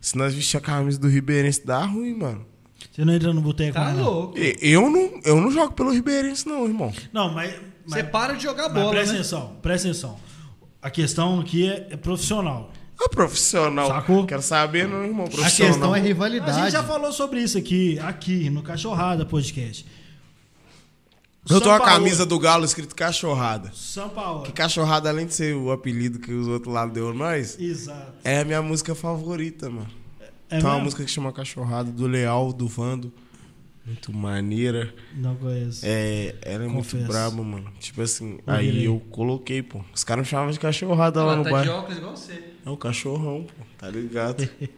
Se 0.00 0.18
nós 0.18 0.34
vestir 0.34 0.56
a 0.56 0.60
camisa 0.60 0.98
do 0.98 1.06
Ribeirense, 1.08 1.64
dá 1.64 1.84
ruim, 1.84 2.14
mano. 2.14 2.44
Você 2.90 3.04
não 3.04 3.14
entra 3.14 3.32
no 3.32 3.40
boteco, 3.40 3.72
Tá 3.74 3.92
não. 3.92 4.02
louco. 4.04 4.34
Eu 4.60 4.90
não, 4.90 5.20
eu 5.24 5.40
não 5.40 5.50
jogo 5.52 5.72
pelo 5.74 5.90
Ribeirense, 5.92 6.46
não, 6.48 6.66
irmão. 6.66 6.92
Não, 7.12 7.32
mas. 7.32 7.54
Você 7.86 8.02
mas, 8.02 8.10
para 8.10 8.32
de 8.34 8.42
jogar 8.42 8.68
bola, 8.68 8.90
presta 8.90 9.12
né? 9.12 9.20
atenção, 9.20 9.56
presta 9.62 9.88
atenção. 9.88 10.18
A 10.80 10.90
questão 10.90 11.38
aqui 11.40 11.68
é, 11.68 11.86
é 11.90 11.96
profissional. 11.96 12.72
É 13.04 13.08
profissional. 13.08 13.88
Sacou? 13.88 14.26
Quero 14.26 14.42
saber, 14.42 14.86
não, 14.88 15.04
irmão. 15.04 15.26
A 15.26 15.50
questão 15.50 15.94
é 15.94 15.98
A 15.98 16.02
rivalidade. 16.02 16.58
gente 16.60 16.70
já 16.72 16.82
falou 16.82 17.12
sobre 17.12 17.42
isso 17.42 17.58
aqui, 17.58 17.98
aqui, 17.98 18.48
no 18.48 18.62
Cachorrada 18.62 19.24
Podcast. 19.24 19.84
Eu 21.50 21.60
tô 21.60 21.68
com 21.68 21.74
a 21.74 21.80
camisa 21.80 22.24
do 22.24 22.38
Galo 22.38 22.64
escrito 22.64 22.94
cachorrada. 22.94 23.72
São 23.74 24.08
Paulo. 24.08 24.44
Que 24.44 24.52
cachorrada, 24.52 25.08
além 25.08 25.26
de 25.26 25.34
ser 25.34 25.56
o 25.56 25.72
apelido 25.72 26.20
que 26.20 26.32
os 26.32 26.46
outros 26.46 26.72
lá 26.72 26.86
deu 26.86 27.12
nós, 27.12 27.58
Exato. 27.58 28.12
é 28.22 28.40
a 28.40 28.44
minha 28.44 28.62
música 28.62 28.94
favorita, 28.94 29.68
mano. 29.68 29.88
É 30.48 30.58
Tem 30.58 30.64
uma 30.68 30.78
música 30.78 31.02
que 31.04 31.10
chama 31.10 31.32
Cachorrada, 31.32 31.90
do 31.90 32.06
Leal, 32.06 32.52
do 32.52 32.68
Vando. 32.68 33.12
Muito 33.86 34.12
maneira. 34.12 34.92
Não 35.16 35.34
conheço. 35.36 35.84
É, 35.84 36.34
ela 36.42 36.64
é 36.64 36.68
Confesso. 36.68 36.96
muito 36.96 37.08
braba, 37.12 37.42
mano. 37.42 37.72
Tipo 37.80 38.02
assim, 38.02 38.38
aí 38.46 38.70
virei. 38.70 38.86
eu 38.86 39.00
coloquei, 39.10 39.62
pô. 39.62 39.80
Os 39.94 40.04
caras 40.04 40.24
me 40.24 40.30
chamavam 40.30 40.52
de 40.52 40.60
cachorrada 40.60 41.22
lá 41.24 41.32
Ela 41.32 41.36
no 41.36 41.42
tá 41.44 41.48
de 41.50 41.54
bairro. 41.56 41.72
óculos 41.80 41.98
igual 41.98 42.16
você. 42.16 42.44
É 42.64 42.70
o 42.70 42.76
cachorrão, 42.76 43.44
pô. 43.46 43.64
Tá 43.78 43.88
ligado? 43.90 44.48
É. 44.60 44.68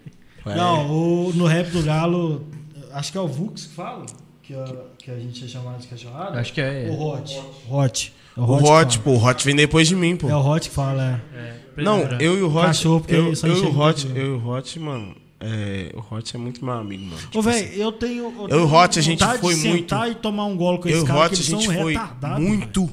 Não, 0.56 0.90
o- 0.90 1.32
no 1.34 1.46
rap 1.46 1.70
do 1.70 1.82
Galo, 1.82 2.46
acho 2.92 3.10
que 3.12 3.16
é 3.18 3.20
o 3.20 3.26
Vux 3.28 3.66
que 3.66 3.74
fala, 3.74 4.04
que, 4.42 4.54
a- 4.54 4.76
que 4.98 5.10
a 5.10 5.18
gente 5.18 5.44
é 5.44 5.48
chamado 5.48 5.80
de 5.80 5.86
cachorrada. 5.88 6.38
Acho 6.38 6.52
que 6.52 6.60
é. 6.60 6.86
O 6.90 7.00
Hot. 7.00 7.42
Hot. 7.70 8.12
É 8.36 8.40
O 8.40 8.46
que 8.46 8.52
Hot, 8.64 8.98
fala. 8.98 9.04
pô, 9.04 9.10
o 9.12 9.24
Hot 9.24 9.44
vem 9.44 9.54
depois 9.56 9.86
de 9.88 9.94
mim, 9.96 10.16
pô. 10.16 10.28
É 10.28 10.34
o 10.36 10.40
Hot 10.46 10.68
que 10.68 10.74
fala, 10.74 11.22
é. 11.34 11.38
é, 11.80 11.82
Não, 11.82 12.00
branco. 12.06 12.22
eu 12.22 12.36
e 12.38 12.42
o 12.42 12.48
Hot. 12.54 12.66
Cachorro, 12.66 13.00
porque 13.00 13.14
eu, 13.14 13.34
só 13.36 13.46
eu 13.46 13.56
e 13.56 13.60
o 13.66 13.78
Hot, 13.78 14.06
eu 14.14 14.26
e 14.26 14.30
o 14.30 14.46
Hot, 14.48 14.78
mano. 14.80 15.14
É, 15.46 15.94
o 15.94 16.14
Hot 16.14 16.34
é 16.34 16.38
muito 16.38 16.64
meu 16.64 16.72
amigo, 16.72 17.04
mano. 17.04 17.20
Tipo 17.20 17.36
Ô, 17.36 17.40
assim, 17.40 17.50
velho, 17.50 17.82
eu 17.82 17.92
tenho. 17.92 18.24
Eu, 18.24 18.32
Eu 18.32 18.46
e 18.46 18.48
tenho 18.48 18.64
o 18.64 18.74
Hot, 18.74 18.98
a 18.98 19.02
gente 19.02 19.24
foi 19.38 19.54
de 19.54 19.60
sentar 19.60 20.10
e 20.10 20.14
tomar 20.14 20.46
um 20.46 20.56
golo 20.56 20.78
com 20.78 20.88
eu 20.88 20.96
esse 20.96 21.06
cara, 21.06 21.26
Hot, 21.26 21.34
a 21.34 21.42
gente 21.42 21.66
foi 21.66 21.94
muito 22.40 22.90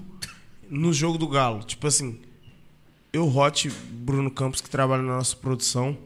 no 0.69 0.91
jogo 0.91 1.17
do 1.17 1.29
Galo. 1.29 1.63
Tipo 1.63 1.87
assim, 1.87 2.19
eu, 3.13 3.25
Hot, 3.25 3.69
Bruno 3.89 4.29
Campos, 4.29 4.59
que 4.59 4.69
trabalha 4.69 5.01
na 5.01 5.15
nossa 5.15 5.33
produção. 5.33 5.97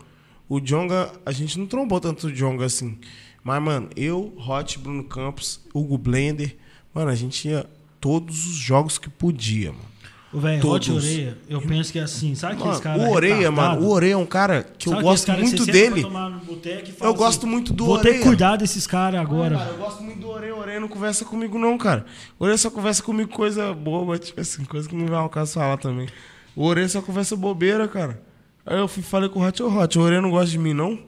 O 0.48 0.60
Jonga, 0.60 1.12
a 1.26 1.32
gente 1.32 1.58
não 1.58 1.66
trombou 1.66 2.00
tanto 2.00 2.28
o 2.28 2.32
Jonga 2.32 2.66
assim. 2.66 3.00
Mas, 3.44 3.62
mano, 3.64 3.90
eu, 3.96 4.32
Hot, 4.38 4.78
Bruno 4.78 5.04
Campos, 5.04 5.60
Hugo 5.74 5.98
Blender, 5.98 6.56
mano, 6.94 7.10
a 7.10 7.16
gente 7.16 7.48
ia 7.48 7.68
todos 8.00 8.46
os 8.46 8.56
jogos 8.56 9.00
que 9.00 9.10
podia, 9.10 9.72
mano. 9.72 9.95
O 10.36 10.40
Hot 10.40 10.60
Todos. 10.90 11.04
Oreia, 11.04 11.38
eu 11.48 11.62
penso 11.62 11.92
que 11.92 12.00
é 12.00 12.04
assim, 12.04 12.36
sabe 12.36 12.56
aqueles 12.56 12.80
caras 12.80 13.02
o 13.02 13.10
Oreia, 13.10 13.36
retardado? 13.50 13.76
mano, 13.76 13.88
o 13.88 13.92
Oreia 13.92 14.14
é 14.14 14.18
um 14.18 14.26
cara 14.26 14.66
que 14.78 14.88
eu 14.90 14.94
Sabe 14.94 15.08
aqueles 15.08 15.26
gosto 15.26 15.42
muito 15.42 15.66
dele. 15.66 16.02
Eu 16.02 17.08
assim, 17.08 17.18
gosto 17.18 17.48
muito 17.48 17.74
do 17.74 17.86
Vou 17.86 17.98
ter 18.00 18.10
Oreia. 18.10 18.18
que 18.22 18.28
cuidar 18.28 18.56
desses 18.58 18.86
caras 18.86 19.20
agora. 19.22 19.58
Cara, 19.58 19.70
eu 19.70 19.78
gosto 19.78 20.04
muito 20.04 20.20
do 20.20 20.30
Oreia. 20.30 20.56
O 20.56 20.60
Oreia 20.60 20.80
não 20.80 20.88
conversa 20.88 21.24
comigo, 21.26 21.58
não, 21.58 21.78
cara. 21.78 22.06
O 22.40 22.44
Oreia 22.44 22.58
só 22.58 22.70
conversa 22.70 23.02
comigo 23.02 23.32
coisa 23.32 23.74
boba, 23.74 24.18
tipo 24.18 24.42
assim, 24.42 24.66
coisa 24.66 24.88
que 24.90 24.96
não 24.96 25.06
vai 25.08 25.20
ao 25.20 25.30
caso 25.30 25.54
falar 25.54 25.78
também. 25.78 26.08
O 26.56 26.66
Oreia 26.66 26.88
só 26.90 27.02
conversa 27.02 27.36
bobeira, 27.36 27.88
cara. 27.88 28.22
Aí 28.66 28.78
eu 28.78 28.88
fui, 28.88 29.04
falei 29.04 29.30
com 29.30 29.40
o 29.40 29.48
Hot, 29.48 29.62
ô 29.64 29.70
Hot, 29.70 29.98
o 29.98 30.02
Oreia 30.02 30.22
não 30.22 30.32
gosta 30.32 30.50
de 30.50 30.58
mim, 30.58 30.74
não? 30.74 31.00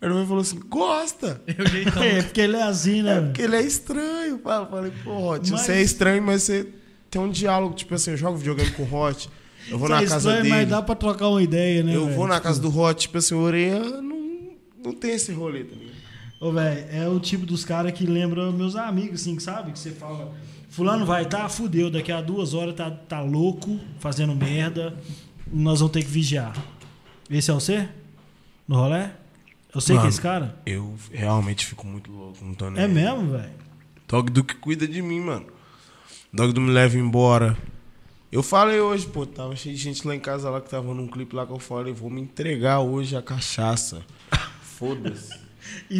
Aí 0.00 0.10
ele 0.10 0.26
falou 0.26 0.40
assim, 0.42 0.60
gosta! 0.68 1.40
Eu 1.48 1.66
jeitão. 1.66 2.02
É, 2.02 2.22
porque 2.22 2.40
ele 2.40 2.56
é 2.56 2.62
assim, 2.62 3.02
né? 3.02 3.16
É 3.16 3.20
porque 3.22 3.42
ele 3.42 3.56
é 3.56 3.62
estranho. 3.62 4.40
Eu 4.44 4.66
falei, 4.68 4.92
pô, 5.02 5.30
Hot, 5.32 5.50
Mas- 5.50 5.60
você 5.62 5.72
é 5.72 5.82
estranho, 5.82 6.22
mas 6.22 6.42
você 6.42 6.68
tem 7.16 7.20
um 7.24 7.30
diálogo. 7.30 7.74
Tipo 7.74 7.94
assim, 7.94 8.10
eu 8.12 8.16
jogo 8.16 8.36
videogame 8.36 8.70
com 8.72 8.82
o 8.82 8.94
Hot, 8.94 9.28
eu 9.68 9.78
vou 9.78 9.88
Isso 9.88 9.94
na 9.96 10.02
é 10.02 10.06
casa 10.06 10.16
estranho, 10.16 10.42
dele. 10.42 10.54
Mas 10.54 10.68
dá 10.68 10.82
pra 10.82 10.94
trocar 10.94 11.28
uma 11.28 11.42
ideia, 11.42 11.82
né? 11.82 11.94
Eu 11.94 12.04
velho? 12.04 12.16
vou 12.16 12.28
na 12.28 12.40
casa 12.40 12.60
do 12.60 12.78
Hot, 12.78 13.00
tipo 13.00 13.18
assim, 13.18 13.34
o 13.34 13.38
Oreia 13.38 13.80
não, 13.80 14.50
não 14.84 14.92
tem 14.92 15.12
esse 15.12 15.32
rolê, 15.32 15.64
tá 15.64 15.74
ligado? 15.74 15.96
Ô, 16.38 16.52
velho, 16.52 16.86
é 16.92 17.08
o 17.08 17.18
tipo 17.18 17.46
dos 17.46 17.64
caras 17.64 17.92
que 17.92 18.04
lembra 18.04 18.52
meus 18.52 18.76
amigos, 18.76 19.22
assim, 19.22 19.34
que 19.34 19.42
sabe? 19.42 19.72
Que 19.72 19.78
você 19.78 19.90
fala, 19.90 20.34
fulano 20.68 21.06
vai, 21.06 21.24
tá, 21.24 21.48
fudeu, 21.48 21.90
daqui 21.90 22.12
a 22.12 22.20
duas 22.20 22.52
horas 22.52 22.74
tá, 22.74 22.90
tá 22.90 23.22
louco, 23.22 23.80
fazendo 23.98 24.34
merda, 24.34 24.94
nós 25.50 25.80
vamos 25.80 25.92
ter 25.92 26.02
que 26.02 26.10
vigiar. 26.10 26.54
Esse 27.30 27.50
é 27.50 27.54
você? 27.54 27.88
No 28.68 28.76
rolê? 28.76 29.06
Eu 29.74 29.80
sei 29.80 29.94
que 29.94 30.00
é 30.00 30.02
Mano. 30.02 30.08
esse 30.08 30.20
cara? 30.20 30.56
Eu 30.64 30.94
realmente 31.10 31.64
fico 31.66 31.86
muito 31.86 32.10
louco, 32.10 32.44
não 32.44 32.54
tô 32.54 32.70
nem 32.70 32.82
É 32.84 32.88
mesmo, 32.88 33.30
velho? 33.30 33.50
Dog 34.06 34.30
do 34.30 34.44
que 34.44 34.54
cuida 34.54 34.86
de 34.86 35.02
mim, 35.02 35.20
mano. 35.20 35.46
Dog 36.36 36.52
do 36.52 36.60
me 36.60 36.70
leva 36.70 36.98
embora. 36.98 37.56
Eu 38.30 38.42
falei 38.42 38.78
hoje, 38.78 39.06
pô, 39.06 39.24
tava 39.24 39.56
cheio 39.56 39.74
de 39.74 39.80
gente 39.80 40.06
lá 40.06 40.14
em 40.14 40.20
casa 40.20 40.50
lá 40.50 40.60
que 40.60 40.68
tava 40.68 40.92
num 40.92 41.06
clipe 41.06 41.34
lá 41.34 41.46
que 41.46 41.52
eu 41.52 41.58
falei, 41.58 41.94
vou 41.94 42.10
me 42.10 42.20
entregar 42.20 42.80
hoje 42.80 43.16
a 43.16 43.22
cachaça. 43.22 44.02
Foda-se. 44.60 45.32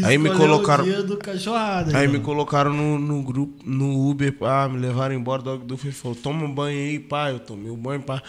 Aí 0.04 0.18
me 0.18 0.28
colocaram- 0.28 0.84
O 0.84 0.86
dia 0.86 1.02
do 1.02 1.16
cachorrada. 1.16 1.96
Aí 1.96 2.06
me 2.06 2.14
mano. 2.14 2.24
colocaram 2.24 2.70
no, 2.70 2.98
no 2.98 3.22
grupo, 3.22 3.62
no 3.64 4.10
Uber, 4.10 4.30
pá, 4.30 4.68
me 4.68 4.78
levaram 4.78 5.14
embora. 5.14 5.40
Dog 5.40 5.64
do 5.64 5.74
falou, 5.78 6.14
toma 6.14 6.44
um 6.44 6.52
banho 6.54 6.78
aí, 6.78 6.98
pá. 7.00 7.30
Eu 7.30 7.40
tomei 7.40 7.70
o 7.70 7.76
banho, 7.76 8.02
pá. 8.02 8.22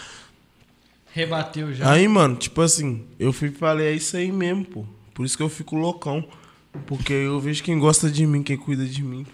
Rebateu 1.11 1.73
já. 1.73 1.91
Aí, 1.91 2.07
mano, 2.07 2.37
tipo 2.37 2.61
assim, 2.61 3.03
eu 3.19 3.33
fui 3.33 3.49
e 3.49 3.51
falei, 3.51 3.87
é 3.87 3.91
isso 3.91 4.15
aí 4.15 4.31
mesmo, 4.31 4.63
pô. 4.63 4.85
Por 5.13 5.25
isso 5.25 5.35
que 5.35 5.43
eu 5.43 5.49
fico 5.49 5.75
loucão. 5.75 6.23
Porque 6.85 7.11
eu 7.11 7.37
vejo 7.41 7.61
quem 7.63 7.77
gosta 7.77 8.09
de 8.09 8.25
mim, 8.25 8.41
quem 8.43 8.55
cuida 8.55 8.85
de 8.85 9.03
mim. 9.03 9.25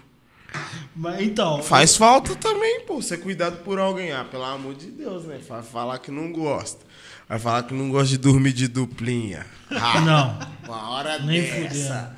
Mas, 0.96 1.20
então, 1.22 1.62
Faz 1.62 1.96
falta 1.96 2.36
também, 2.36 2.80
pô, 2.86 3.02
ser 3.02 3.18
cuidado 3.18 3.58
por 3.64 3.78
alguém. 3.78 4.12
Ah, 4.12 4.24
pelo 4.24 4.44
amor 4.44 4.74
de 4.74 4.86
Deus, 4.86 5.24
né? 5.24 5.40
Vai 5.48 5.62
falar 5.62 5.98
que 5.98 6.10
não 6.10 6.32
gosta. 6.32 6.80
Vai 7.28 7.38
falar 7.38 7.62
que 7.64 7.74
não 7.74 7.90
gosta 7.90 8.08
de 8.08 8.18
dormir 8.18 8.52
de 8.52 8.68
duplinha. 8.68 9.46
Ah, 9.70 10.00
não. 10.00 10.38
uma 10.68 10.90
hora 10.90 11.18
Nem 11.18 11.42
dessa. 11.42 12.16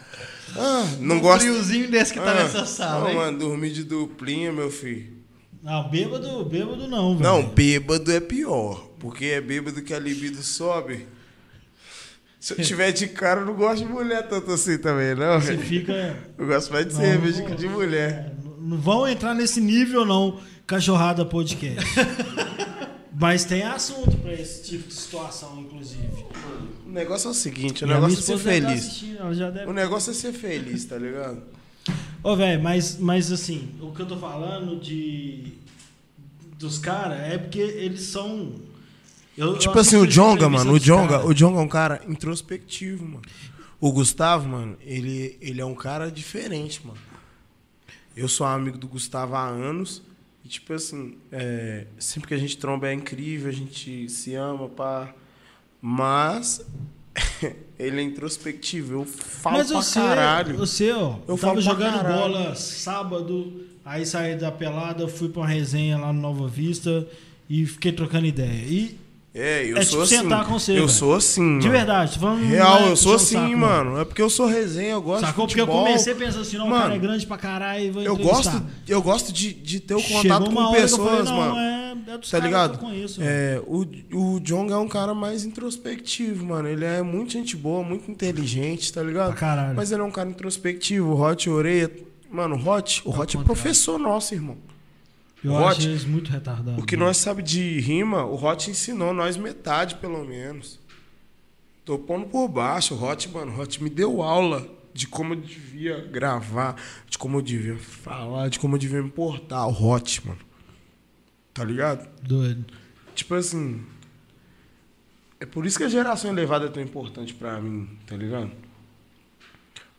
Ah, 0.57 0.85
não 1.01 1.17
Um 1.17 1.21
gosta. 1.21 1.41
friozinho 1.41 1.91
desse 1.91 2.13
que 2.13 2.21
tá 2.21 2.31
Ah, 2.31 2.35
nessa 2.35 2.67
sala, 2.67 3.09
Não, 3.09 3.15
mano, 3.15 3.39
dormir 3.39 3.71
de 3.73 3.85
duplinha, 3.85 4.53
meu 4.53 4.71
filho. 4.71 5.17
Não, 5.63 5.89
bêbado, 5.89 6.45
bêbado 6.45 6.87
não, 6.87 7.17
velho. 7.17 7.29
Não, 7.31 7.43
bêbado 7.49 8.13
é 8.13 8.21
pior. 8.21 8.87
Porque 9.01 9.25
é 9.27 9.41
bêbado 9.41 9.83
que 9.83 9.93
a 9.95 9.99
libido 9.99 10.43
sobe. 10.43 11.07
Se 12.47 12.53
eu 12.53 12.65
tiver 12.65 12.93
de 12.93 13.09
cara, 13.09 13.41
eu 13.41 13.47
não 13.47 13.55
gosto 13.55 13.85
de 13.85 13.93
mulher 13.93 14.29
tanto 14.29 14.53
assim 14.53 14.79
também, 14.79 15.17
não. 15.17 15.41
Você 15.41 15.59
fica... 15.59 16.17
Eu 16.39 16.47
gosto 16.47 16.73
mais 16.73 16.87
de 16.87 16.95
Não, 16.95 17.01
cerveja 17.01 17.43
que 17.43 17.55
de 17.57 17.69
mulher. 17.69 18.11
é, 18.11 18.33
Não 18.61 18.77
vão 18.79 19.09
entrar 19.09 19.35
nesse 19.35 19.61
nível, 19.61 20.05
não, 20.05 20.39
cachorrada 20.65 21.25
podcast. 21.25 21.85
Mas 23.19 23.45
tem 23.45 23.65
assunto 23.65 24.17
pra 24.19 24.33
esse 24.33 24.63
tipo 24.63 24.87
de 24.87 24.95
situação, 24.95 25.59
inclusive. 25.59 26.07
O 26.87 26.91
negócio 26.91 27.27
é 27.27 27.31
o 27.33 27.35
seguinte, 27.35 27.83
o 27.83 27.87
minha 27.89 27.99
negócio 27.99 28.21
é 28.21 28.23
ser 28.23 28.33
tá 28.35 28.39
feliz. 28.39 29.01
deve 29.53 29.67
O 29.67 29.73
negócio 29.73 30.11
é 30.11 30.15
ser 30.15 30.33
feliz, 30.33 30.85
tá 30.85 30.99
ligado? 30.99 31.43
Ô, 32.23 32.37
velho, 32.37 32.63
mas, 32.63 32.97
mas 32.99 33.33
assim, 33.33 33.71
o 33.81 33.91
que 33.91 34.03
eu 34.03 34.07
tô 34.07 34.17
falando 34.17 34.79
de. 34.79 35.55
dos 36.59 36.79
caras 36.79 37.19
é 37.21 37.39
porque 37.39 37.59
eles 37.59 38.03
são. 38.03 38.53
Eu- 39.37 39.49
eu 39.53 39.59
Tipo 39.59 39.79
assim, 39.79 39.97
o 39.97 40.07
Jonga, 40.07 40.49
mano, 40.49 40.73
o 40.73 40.79
Jonga, 40.81 41.25
o 41.27 41.33
Jonga 41.35 41.59
é 41.61 41.63
um 41.63 41.69
cara 41.69 42.01
introspectivo, 42.09 43.05
mano. 43.05 43.23
O 43.81 43.93
Gustavo, 43.93 44.49
mano, 44.49 44.77
ele, 44.81 45.37
ele 45.41 45.61
é 45.61 45.65
um 45.65 45.75
cara 45.75 46.11
diferente, 46.11 46.81
mano. 46.85 46.99
Eu 48.17 48.29
sou 48.29 48.47
amigo 48.47 48.79
do 48.79 48.89
Gustavo 48.89 49.35
há 49.35 49.47
anos. 49.47 50.03
E, 50.45 50.49
tipo 50.49 50.73
assim, 50.73 51.17
é, 51.31 51.87
sempre 51.99 52.29
que 52.29 52.35
a 52.35 52.39
gente 52.39 52.57
tromba 52.57 52.89
é 52.89 52.93
incrível, 52.95 53.49
a 53.51 53.53
gente 53.53 54.09
se 54.09 54.35
ama, 54.35 54.69
pá. 54.69 55.13
Mas 55.83 56.65
ele 57.79 58.01
é 58.01 58.03
introspectivo. 58.03 58.95
Eu 58.95 59.05
falo 59.05 59.59
Mas 59.59 59.69
pra 59.69 59.77
você, 59.83 60.01
caralho. 60.01 60.57
você, 60.57 60.93
ó, 60.93 61.17
Eu 61.17 61.25
eu 61.29 61.37
falo 61.37 61.53
tava 61.55 61.61
jogando 61.61 61.97
caralho. 61.97 62.17
bola 62.33 62.55
sábado, 62.55 63.65
aí 63.85 64.07
saí 64.07 64.37
da 64.37 64.51
pelada, 64.51 65.07
fui 65.09 65.29
pra 65.29 65.43
uma 65.43 65.49
resenha 65.49 65.99
lá 65.99 66.13
no 66.13 66.21
Nova 66.21 66.49
Vista 66.49 67.07
e 67.51 67.67
fiquei 67.67 67.93
trocando 67.93 68.27
ideia. 68.27 68.65
E, 68.67 68.99
É, 69.39 69.71
eu 69.71 69.77
É 69.77 69.83
sou 69.83 69.91
tipo 69.91 70.03
assim. 70.03 70.17
sentar 70.23 70.47
com 70.47 70.59
você, 70.59 70.73
eu 70.73 70.77
velho. 70.77 70.89
sou 70.89 71.15
assim, 71.15 71.59
de 71.59 71.69
verdade, 71.69 72.15
tô 72.15 72.21
falando. 72.21 72.41
não 72.41 72.49
Real, 72.49 72.79
é 72.79 72.91
eu 72.91 72.97
sou 72.97 73.13
o 73.13 73.17
assim, 73.17 73.35
saco, 73.35 73.51
não. 73.51 73.59
mano. 73.59 74.01
É 74.01 74.05
porque 74.07 74.23
eu 74.23 74.31
sou 74.31 74.47
resenha, 74.47 74.93
eu 74.93 75.03
gosto 75.03 75.27
Sacou? 75.27 75.47
de 75.47 75.51
Porque 75.53 75.61
eu 75.61 75.67
futebol. 75.67 75.87
comecei 75.87 76.15
pensando 76.15 76.41
assim, 76.41 76.57
não, 76.57 76.67
o 76.67 76.71
Mano, 76.71 76.83
cara 76.83 76.95
é 76.95 76.99
grande 76.99 77.27
pra 77.27 77.37
caralho 77.37 77.85
e 77.85 77.91
vou 77.91 78.03
Eu 78.03 78.17
gosto, 78.17 78.63
eu 78.89 79.03
gosto 79.03 79.33
de, 79.33 79.53
de 79.53 79.79
ter 79.81 79.95
o 79.95 80.03
contato 80.03 80.47
com 80.51 80.55
falei, 80.55 80.81
pessoas, 80.81 81.25
não, 81.29 81.37
mano. 81.37 81.57
É, 81.59 81.97
é 82.15 82.19
dos 82.19 82.31
Tá 82.31 82.39
ligado? 82.39 82.79
que 82.79 82.85
eu 82.85 82.89
conheço. 82.89 83.21
É, 83.23 83.61
o, 83.67 83.85
o 84.15 84.41
Jong 84.41 84.73
é 84.73 84.77
um 84.77 84.89
cara 84.89 85.13
mais 85.15 85.45
introspectivo, 85.45 86.47
mano. 86.47 86.67
Ele 86.69 86.85
é 86.87 87.03
muito 87.03 87.33
gente 87.33 87.57
boa, 87.57 87.83
muito 87.85 88.11
inteligente, 88.11 88.91
tá 88.93 89.03
ligado? 89.03 89.29
Pra 89.33 89.37
caralho. 89.37 89.77
Mas 89.77 89.93
ele 89.93 90.01
é 90.01 90.05
um 90.05 90.11
cara 90.11 90.31
introspectivo. 90.31 91.13
O 91.13 91.21
Hot 91.21 91.51
Oreia. 91.51 91.91
Mano, 92.31 92.57
o 92.57 92.69
Hot, 92.69 93.03
o 93.05 93.11
Hot 93.11 93.37
é 93.37 93.41
professor 93.43 93.99
nosso, 93.99 94.35
irmão. 94.35 94.57
Eu 95.45 95.53
Hot, 95.53 95.79
acho 95.79 95.89
eles 95.89 96.05
muito 96.05 96.31
retardados. 96.31 96.83
O 96.83 96.87
que 96.87 96.97
nós 96.97 97.17
sabe 97.17 97.43
de 97.43 97.81
rima, 97.81 98.25
o 98.25 98.43
Hot 98.43 98.71
ensinou 98.71 99.13
nós 99.13 99.37
metade, 99.37 99.97
pelo 99.97 100.25
menos. 100.25 100.81
Tô 101.85 101.99
pondo 101.99 102.27
por 102.27 102.49
baixo. 102.49 102.95
O 102.95 103.03
Hot, 103.05 103.29
mano, 103.29 103.53
o 103.53 103.61
Hot 103.61 103.83
me 103.83 103.91
deu 103.91 104.23
aula 104.23 104.67
de 104.93 105.07
como 105.07 105.35
eu 105.35 105.41
devia 105.41 106.01
gravar, 106.01 106.81
de 107.09 107.19
como 107.19 107.39
eu 107.39 107.43
devia 107.43 107.77
falar, 107.79 108.49
de 108.49 108.59
como 108.59 108.75
eu 108.75 108.79
devia 108.79 109.03
me 109.03 109.11
portar. 109.11 109.69
O 109.69 109.89
Hot, 109.89 110.27
mano. 110.27 110.41
Tá 111.53 111.63
ligado? 111.65 112.09
Doido. 112.23 112.65
Tipo 113.15 113.35
assim. 113.35 113.85
É 115.39 115.45
por 115.45 115.67
isso 115.67 115.77
que 115.77 115.85
a 115.85 115.89
geração 115.89 116.31
elevada 116.31 116.67
é 116.67 116.69
tão 116.71 116.83
importante 116.83 117.35
pra 117.35 117.61
mim, 117.61 117.89
tá 118.07 118.17
ligado? 118.17 118.51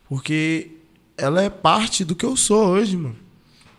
Porque 0.09 0.71
ela 1.15 1.43
é 1.43 1.49
parte 1.49 2.03
do 2.03 2.15
que 2.15 2.25
eu 2.25 2.35
sou 2.35 2.69
hoje, 2.69 2.97
mano. 2.97 3.15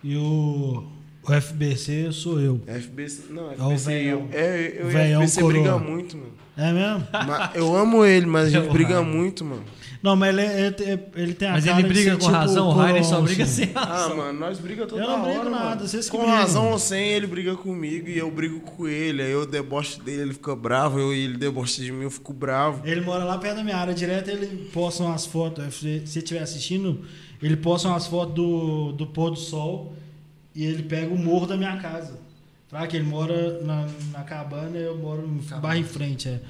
E 0.04 0.16
o, 0.16 0.86
o 1.32 1.40
FBC 1.40 2.12
sou 2.12 2.40
eu. 2.40 2.60
FBC. 2.66 3.22
Não, 3.30 3.48
o 3.48 3.52
FBC. 3.52 3.86
veião. 3.90 4.28
eu, 4.32 4.38
é, 4.38 4.76
eu 4.80 4.88
e 4.90 4.92
Veião 4.92 5.22
FBC 5.22 5.40
coroa. 5.40 5.52
briga 5.62 5.78
muito, 5.78 6.16
mano. 6.16 6.32
É 6.56 6.72
mesmo? 6.72 7.06
Mas 7.12 7.54
eu 7.54 7.76
amo 7.76 8.04
ele, 8.04 8.26
mas 8.26 8.46
a 8.46 8.50
gente 8.50 8.66
É 8.68 8.72
briga 8.72 9.00
muito, 9.02 9.44
mano. 9.44 9.62
Não, 10.02 10.14
mas 10.14 10.28
ele, 10.30 10.42
é- 10.42 10.66
é- 10.68 11.08
ele 11.16 11.34
tem 11.34 11.48
a 11.48 11.52
Mas 11.52 11.64
cara 11.64 11.80
ele 11.80 11.88
briga 11.88 12.12
com 12.12 12.18
tipo 12.18 12.30
razão, 12.32 12.68
o 12.68 12.72
Rainer 12.72 13.02
só 13.04 13.10
Corão, 13.10 13.24
briga 13.24 13.42
assim. 13.44 13.64
sem 13.66 13.72
razão. 13.74 14.12
Ah, 14.12 14.14
mano, 14.14 14.38
nós 14.38 14.58
briga 14.60 14.86
toda 14.86 15.02
Eu 15.02 15.08
não 15.08 15.22
brigo 15.22 15.38
hora, 15.40 15.50
nada, 15.50 15.64
mano. 15.70 15.80
vocês 15.88 16.04
que 16.04 16.10
Com 16.16 16.18
brigam. 16.22 16.36
razão 16.36 16.70
ou 16.70 16.78
sem, 16.78 17.08
ele 17.10 17.26
briga 17.26 17.56
comigo 17.56 18.08
e 18.08 18.16
eu 18.16 18.30
brigo 18.30 18.60
com 18.60 18.86
ele. 18.88 19.22
Aí 19.22 19.30
eu 19.32 19.44
deboche 19.44 20.00
dele, 20.00 20.22
ele 20.22 20.32
fica 20.34 20.54
bravo. 20.54 21.00
Eu, 21.00 21.12
ele 21.12 21.36
debocha 21.36 21.82
de 21.82 21.90
mim, 21.90 22.04
eu 22.04 22.10
fico 22.10 22.32
bravo. 22.32 22.80
Ele 22.86 23.00
mora 23.00 23.24
lá 23.24 23.38
perto 23.38 23.56
da 23.56 23.64
minha 23.64 23.76
área 23.76 23.92
direto, 23.92 24.28
ele 24.30 24.68
posta 24.72 25.02
umas 25.02 25.26
fotos. 25.26 25.64
Se 25.74 26.00
você 26.06 26.18
estiver 26.20 26.40
assistindo, 26.42 27.00
Ele 27.42 27.56
posta 27.56 27.88
umas 27.88 28.06
fotos 28.06 28.34
do, 28.34 28.92
do 28.92 29.06
pôr 29.06 29.30
do 29.30 29.36
sol 29.36 29.94
e 30.58 30.64
ele 30.64 30.82
pega 30.82 31.14
o 31.14 31.16
morro 31.16 31.46
da 31.46 31.56
minha 31.56 31.76
casa. 31.76 32.18
Fala 32.68 32.84
que 32.88 32.96
ele 32.96 33.04
mora 33.06 33.62
na, 33.62 33.86
na 34.10 34.24
cabana 34.24 34.76
e 34.76 34.82
eu 34.82 34.98
moro 34.98 35.24
em 35.24 35.38
Cabana. 35.38 35.60
barra 35.62 35.78
em 35.78 35.84
frente. 35.84 36.28
É. 36.28 36.40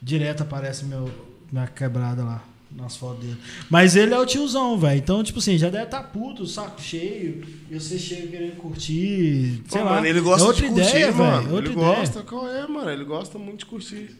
Direto 0.00 0.42
aparece 0.44 0.86
meu, 0.86 1.10
minha 1.52 1.66
quebrada 1.66 2.24
lá 2.24 2.42
nas 2.74 2.96
fotos 2.96 3.22
dele. 3.22 3.36
Mas 3.68 3.96
ele 3.96 4.14
é 4.14 4.18
o 4.18 4.24
tiozão, 4.24 4.78
velho. 4.78 4.96
Então, 4.98 5.22
tipo 5.22 5.40
assim, 5.40 5.58
já 5.58 5.68
deve 5.68 5.84
estar 5.84 6.04
puto, 6.04 6.46
saco 6.46 6.80
cheio. 6.80 7.46
E 7.70 7.78
você 7.78 7.98
chega 7.98 8.28
querendo 8.28 8.56
curtir. 8.56 9.62
Sei 9.68 9.78
Pô, 9.78 9.84
lá. 9.84 9.94
mano, 9.96 10.06
ele 10.06 10.20
gosta 10.22 10.42
é 10.42 10.46
outra 10.46 10.62
de 10.62 10.68
curtir, 10.72 10.88
ideia, 10.88 11.12
mano. 11.12 11.42
velho. 11.42 11.54
Outra 11.54 11.70
ele 11.70 11.78
ideia. 11.78 11.96
gosta, 11.96 12.22
qual 12.22 12.48
é, 12.48 12.66
mano? 12.66 12.90
Ele 12.90 13.04
gosta 13.04 13.38
muito 13.38 13.58
de 13.58 13.66
curtir. 13.66 14.16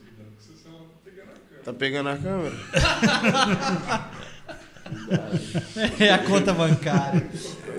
Tá 1.65 1.73
pegando 1.73 2.11
a 2.11 2.17
câmera? 2.19 2.55
É 5.99 6.11
a 6.13 6.19
conta 6.19 6.53
bancária. 6.53 7.27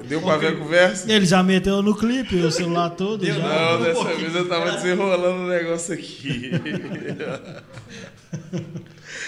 Deu 0.07 0.21
pra 0.21 0.37
ver 0.37 0.47
a 0.47 0.55
conversa? 0.57 1.11
Ele 1.11 1.25
já 1.25 1.41
meteu 1.41 1.81
no 1.81 1.95
clipe, 1.95 2.35
o 2.35 2.51
celular 2.51 2.91
todo. 2.91 3.21
Deu, 3.25 3.35
já. 3.35 3.41
Não, 3.41 3.79
Um 3.79 3.83
dessa 3.83 3.93
pouquinho. 3.95 4.19
vez 4.19 4.35
eu 4.35 4.47
tava 4.47 4.71
desenrolando 4.71 5.43
o 5.43 5.47
negócio 5.47 5.93
aqui. 5.93 6.51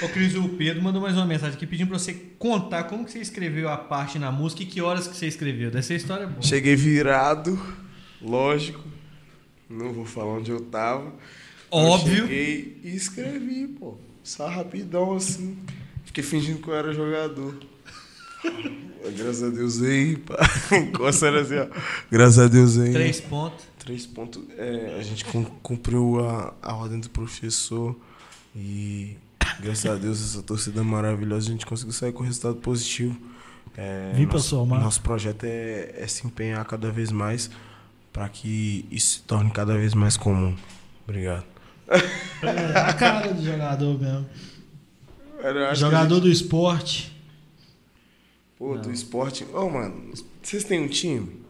Ô, 0.03 0.09
Cris, 0.09 0.35
o 0.35 0.49
Pedro 0.49 0.83
mandou 0.83 1.01
mais 1.01 1.15
uma 1.15 1.25
mensagem 1.25 1.55
aqui 1.55 1.65
pedindo 1.65 1.87
pra 1.87 1.97
você 1.97 2.13
contar 2.37 2.83
como 2.83 3.05
que 3.05 3.11
você 3.11 3.19
escreveu 3.19 3.69
a 3.69 3.77
parte 3.77 4.19
na 4.19 4.31
música 4.31 4.61
e 4.61 4.65
que 4.65 4.81
horas 4.81 5.07
que 5.07 5.15
você 5.17 5.27
escreveu. 5.27 5.71
Dessa 5.71 5.93
história 5.93 6.23
é 6.23 6.27
boa. 6.27 6.41
Cheguei 6.43 6.75
virado, 6.75 7.59
lógico. 8.21 8.83
Não 9.69 9.91
vou 9.93 10.05
falar 10.05 10.33
onde 10.33 10.51
eu 10.51 10.59
tava. 10.61 11.13
Óbvio. 11.71 12.23
Eu 12.23 12.27
cheguei 12.27 12.77
e 12.83 12.95
escrevi, 12.95 13.67
pô. 13.67 13.97
Só 14.23 14.47
rapidão 14.47 15.15
assim. 15.15 15.57
Fiquei 16.05 16.23
fingindo 16.23 16.59
que 16.59 16.67
eu 16.67 16.75
era 16.75 16.93
jogador. 16.93 17.55
Graças 19.15 19.43
a 19.43 19.49
Deus 19.49 19.81
aí, 19.81 20.17
pá. 20.17 20.35
Coçando 20.97 21.37
assim, 21.37 21.55
ó. 21.57 21.67
Graças 22.11 22.39
a 22.39 22.47
Deus 22.47 22.77
aí. 22.77 22.91
Três 22.91 23.21
pontos. 23.21 23.65
Três 23.79 24.05
pontos. 24.05 24.43
É, 24.57 24.97
a 24.99 25.03
gente 25.03 25.23
cum- 25.25 25.45
cumpriu 25.63 26.19
a, 26.27 26.53
a 26.61 26.75
ordem 26.75 26.99
do 26.99 27.09
professor 27.09 27.95
e 28.55 29.15
graças 29.61 29.85
a 29.85 29.95
Deus 29.95 30.21
essa 30.21 30.43
torcida 30.43 30.83
maravilhosa 30.83 31.47
a 31.47 31.51
gente 31.51 31.65
conseguiu 31.65 31.93
sair 31.93 32.11
com 32.11 32.23
resultado 32.23 32.55
positivo. 32.55 33.17
É, 33.77 34.11
Vim 34.13 34.25
nosso, 34.25 34.49
somar. 34.49 34.81
nosso 34.81 35.01
projeto 35.01 35.43
é, 35.45 35.93
é 35.97 36.07
se 36.07 36.25
empenhar 36.27 36.63
cada 36.65 36.91
vez 36.91 37.11
mais 37.11 37.49
para 38.11 38.27
que 38.27 38.85
isso 38.91 39.13
se 39.15 39.21
torne 39.21 39.51
cada 39.51 39.77
vez 39.77 39.93
mais 39.93 40.17
comum. 40.17 40.55
Obrigado. 41.07 41.45
É 42.43 42.77
a 42.79 42.93
cara 42.93 43.31
do 43.33 43.43
jogador 43.45 43.97
mesmo. 44.01 44.25
Jogador 45.75 46.17
a 46.17 46.19
do 46.19 46.29
esporte. 46.29 47.15
Pô, 48.57 48.77
do 48.77 48.91
esporte. 48.91 49.45
Ô, 49.53 49.69
mano, 49.69 50.11
vocês 50.41 50.63
têm 50.63 50.81
um 50.81 50.87
time? 50.87 51.41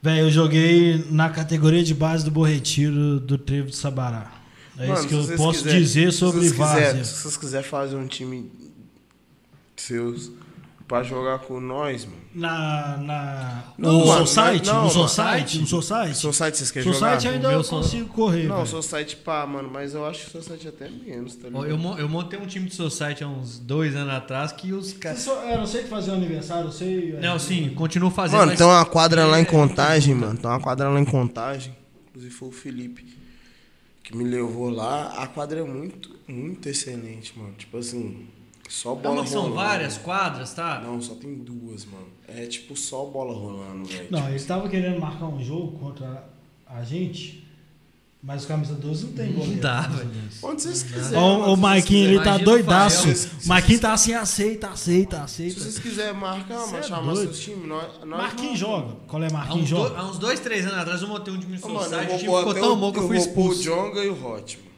Velho, 0.00 0.22
eu 0.26 0.30
joguei 0.30 1.04
na 1.10 1.30
categoria 1.30 1.82
de 1.84 1.94
base 1.94 2.24
do 2.24 2.30
Borretiro 2.30 3.20
do 3.20 3.38
Trevo 3.38 3.68
de 3.68 3.76
Sabará. 3.76 4.32
É 4.76 4.86
Mano, 4.88 4.98
isso 4.98 5.08
que 5.08 5.22
se 5.24 5.30
eu 5.32 5.36
posso 5.36 5.62
quiser- 5.62 5.78
dizer 5.78 6.12
se 6.12 6.18
sobre 6.18 6.40
quiser- 6.40 6.56
Várzea. 6.56 7.04
Se 7.04 7.14
vocês 7.22 7.36
quiserem 7.36 7.68
fazer 7.68 7.94
um 7.96 8.06
time 8.06 8.50
seus 9.76 10.30
pra 10.88 11.02
jogar 11.02 11.38
com 11.40 11.60
nós, 11.60 12.04
mano. 12.04 12.18
Na. 12.34 12.96
na 12.98 13.62
Não, 13.78 13.92
no 14.00 14.06
mano, 14.06 14.26
Society? 14.26 14.66
não, 14.66 14.74
no 14.76 14.82
não, 14.82 14.90
Society? 14.90 15.58
No 15.60 15.66
Society? 15.66 16.16
Site 16.34 16.56
vocês 16.58 16.70
querem 16.70 16.92
Society 16.92 17.22
jogar? 17.24 17.34
ainda 17.36 17.48
O 17.48 17.50
meu 17.50 17.60
eu 17.60 17.64
consigo 17.66 18.08
correr. 18.08 18.44
Não, 18.44 18.64
velho. 18.64 18.82
site 18.82 19.16
pá, 19.16 19.46
mano, 19.46 19.70
mas 19.72 19.94
eu 19.94 20.04
acho 20.06 20.30
que 20.30 20.42
site 20.42 20.68
até 20.68 20.88
menos, 20.88 21.36
tá 21.36 21.48
ligado? 21.48 21.66
Eu, 21.66 21.78
eu 21.98 22.08
montei 22.08 22.38
um 22.38 22.46
time 22.46 22.68
de 22.68 22.74
society 22.74 23.22
há 23.24 23.28
uns 23.28 23.58
dois 23.58 23.94
anos 23.94 24.12
atrás 24.14 24.52
que 24.52 24.72
os 24.72 24.92
caras. 24.94 25.20
só- 25.20 25.42
Eu 25.48 25.58
não 25.58 25.66
sei 25.66 25.82
que 25.82 25.88
fazer 25.88 26.10
um 26.10 26.14
aniversário, 26.14 26.66
eu 26.68 26.72
sei. 26.72 27.12
Não, 27.20 27.38
sim, 27.38 27.70
continuo 27.74 28.10
fazendo. 28.10 28.38
Mano, 28.38 28.50
mas- 28.52 28.58
tem 28.58 28.66
uma 28.66 28.84
quadra 28.84 29.24
lá 29.26 29.38
em 29.38 29.42
É, 29.42 29.46
Contagem, 29.46 30.14
mano. 30.14 30.38
Tem 30.38 30.50
uma 30.50 30.60
quadra 30.60 30.88
lá 30.88 30.98
em 31.00 31.04
Contagem. 31.04 31.74
Inclusive 32.08 32.34
foi 32.34 32.48
o 32.48 32.52
Felipe 32.52 33.06
que 34.02 34.16
me 34.16 34.24
levou 34.24 34.68
lá. 34.70 35.14
A 35.18 35.26
quadra 35.26 35.60
é 35.60 35.64
muito, 35.64 36.10
muito 36.26 36.68
excelente, 36.68 37.38
mano. 37.38 37.52
Tipo 37.56 37.78
assim, 37.78 38.26
só 38.68 38.90
Não, 38.94 38.96
bola 39.02 39.16
mas 39.22 39.30
são 39.30 39.42
rolando. 39.42 39.56
várias 39.56 39.98
quadras, 39.98 40.52
tá? 40.54 40.80
Não, 40.84 41.00
só 41.00 41.14
tem 41.14 41.34
duas, 41.34 41.84
mano. 41.84 42.06
É 42.28 42.46
tipo 42.46 42.76
só 42.76 43.04
bola 43.04 43.34
rolando, 43.34 43.84
velho. 43.86 44.06
Não, 44.10 44.18
Tipo, 44.20 44.30
eles 44.30 44.42
estavam 44.42 44.68
querendo 44.68 44.98
marcar 45.00 45.26
um 45.26 45.42
jogo 45.42 45.78
contra 45.78 46.24
a 46.66 46.82
gente, 46.82 47.46
mas 48.22 48.44
o 48.44 48.48
camisa 48.48 48.74
12 48.74 49.06
não 49.06 49.12
tem 49.12 49.26
Não 49.32 49.40
goleiro. 49.40 49.60
dá, 49.60 49.82
camisa 49.82 49.98
velho. 50.04 50.10
12. 50.30 50.38
Onde 50.46 50.62
vocês 50.62 50.82
quiserem. 50.84 51.18
O 51.22 51.54
se 51.54 51.60
Marquinhos, 51.60 52.08
ele 52.12 52.20
tá 52.24 52.36
o 52.36 52.38
doidaço. 52.38 53.08
O 53.44 53.48
Marquinhos 53.48 53.80
tá 53.82 53.92
assim, 53.92 54.14
aceita, 54.14 54.68
aceita, 54.68 55.22
aceita. 55.22 55.54
Se 55.54 55.60
vocês 55.60 55.78
quiserem 55.78 56.14
marcar, 56.18 56.58
mano, 56.60 56.76
é 56.78 56.82
chamar 56.82 57.12
doido. 57.12 57.34
seus 57.34 57.40
times, 57.40 57.66
nós. 57.68 57.88
nós 58.06 58.08
Marquinhos 58.08 58.60
vamos. 58.60 58.80
joga. 58.86 58.96
Qual 59.06 59.22
é 59.22 59.30
Marquinhos 59.30 59.68
joga? 59.68 59.98
há 59.98 60.04
uns 60.08 60.18
dois, 60.18 60.40
três 60.40 60.64
anos 60.64 60.78
atrás 60.78 61.02
eu 61.02 61.08
montei 61.08 61.34
um 61.34 61.38
time 61.38 61.56
de 61.56 61.60
society, 61.62 61.94
o 62.14 62.18
time 62.18 62.18
ficou 62.36 62.54
tão 62.54 62.72
o- 62.72 62.76
bom 62.76 62.92
que 62.92 62.98
eu 63.00 63.08
fui 63.08 63.16
pôr 63.18 63.22
o 63.22 63.28
expulso. 63.28 63.62
Jonga 63.62 64.02
e 64.04 64.08
o 64.08 64.12
Hot, 64.26 64.56
mano. 64.58 64.71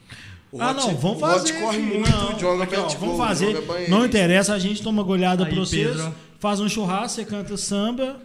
O 0.57 0.63
Ah, 0.63 0.71
Hot- 0.71 0.77
não, 0.77 0.97
vamos 0.97 1.17
o 1.17 1.21
fazer. 1.21 1.53
Hot 1.55 1.61
corre 1.61 1.79
filho, 1.79 1.95
muito, 1.95 2.11
não. 2.11 2.33
o 2.33 2.39
Jonga 2.39 2.63
Aqui, 2.65 2.77
ó, 2.77 2.89
Vamos 2.89 3.19
fazer. 3.19 3.65
Não 3.89 4.05
interessa, 4.07 4.55
a 4.55 4.59
gente 4.59 4.81
toma 4.83 5.03
goleada 5.03 5.45
Aí, 5.45 5.51
pra 5.53 5.59
vocês. 5.61 5.89
Pedro. 5.89 6.15
Faz 6.39 6.61
um 6.61 6.69
churrasco, 6.69 7.09
você 7.17 7.25
canta 7.25 7.57
samba. 7.57 8.21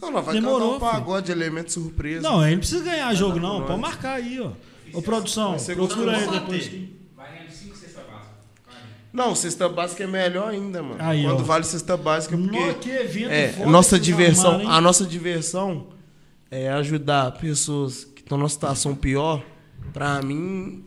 Não, 0.00 0.10
não, 0.10 0.22
vai 0.22 0.34
Demorou, 0.34 0.74
cantar 0.74 0.86
um 0.86 0.90
pagode, 0.92 1.30
elemento 1.30 1.70
surpresa. 1.72 2.22
Não, 2.22 2.40
aí 2.40 2.52
não 2.52 2.58
precisa 2.60 2.82
ganhar 2.84 3.14
jogo, 3.14 3.38
não. 3.38 3.58
nós. 3.58 3.66
Pode 3.68 3.80
marcar 3.80 4.14
aí, 4.14 4.40
ó. 4.40 4.50
Ô, 4.96 5.02
produção, 5.02 5.58
Vai 5.58 5.74
procura 5.76 6.16
aí 6.16 6.26
depois. 6.28 6.70
Vai 7.16 7.32
ganhar 7.32 7.46
de 7.48 7.54
5 7.54 7.76
cesta 7.76 8.00
básica. 8.00 8.34
Vai. 8.66 8.76
Não, 9.12 9.34
cesta 9.34 9.68
básica 9.68 10.04
é 10.04 10.06
melhor 10.06 10.48
ainda, 10.48 10.82
mano. 10.82 10.96
Aí, 10.98 11.22
Quando 11.24 11.40
ó. 11.40 11.42
vale 11.42 11.64
cesta 11.64 11.96
básica, 11.98 12.36
porque 12.36 12.58
Nó, 12.58 12.72
que 12.74 12.90
evento 12.90 13.30
é, 13.30 13.66
nossa 13.66 13.98
que 13.98 14.04
vocês 14.06 14.06
diversão, 14.06 14.68
a 14.70 14.80
nossa 14.80 15.04
diversão 15.04 15.86
é 16.50 16.70
ajudar 16.70 17.32
pessoas 17.32 18.04
que 18.04 18.22
estão 18.22 18.38
numa 18.38 18.48
situação 18.48 18.94
pior. 18.94 19.42
Pra 19.92 20.20
mim, 20.22 20.82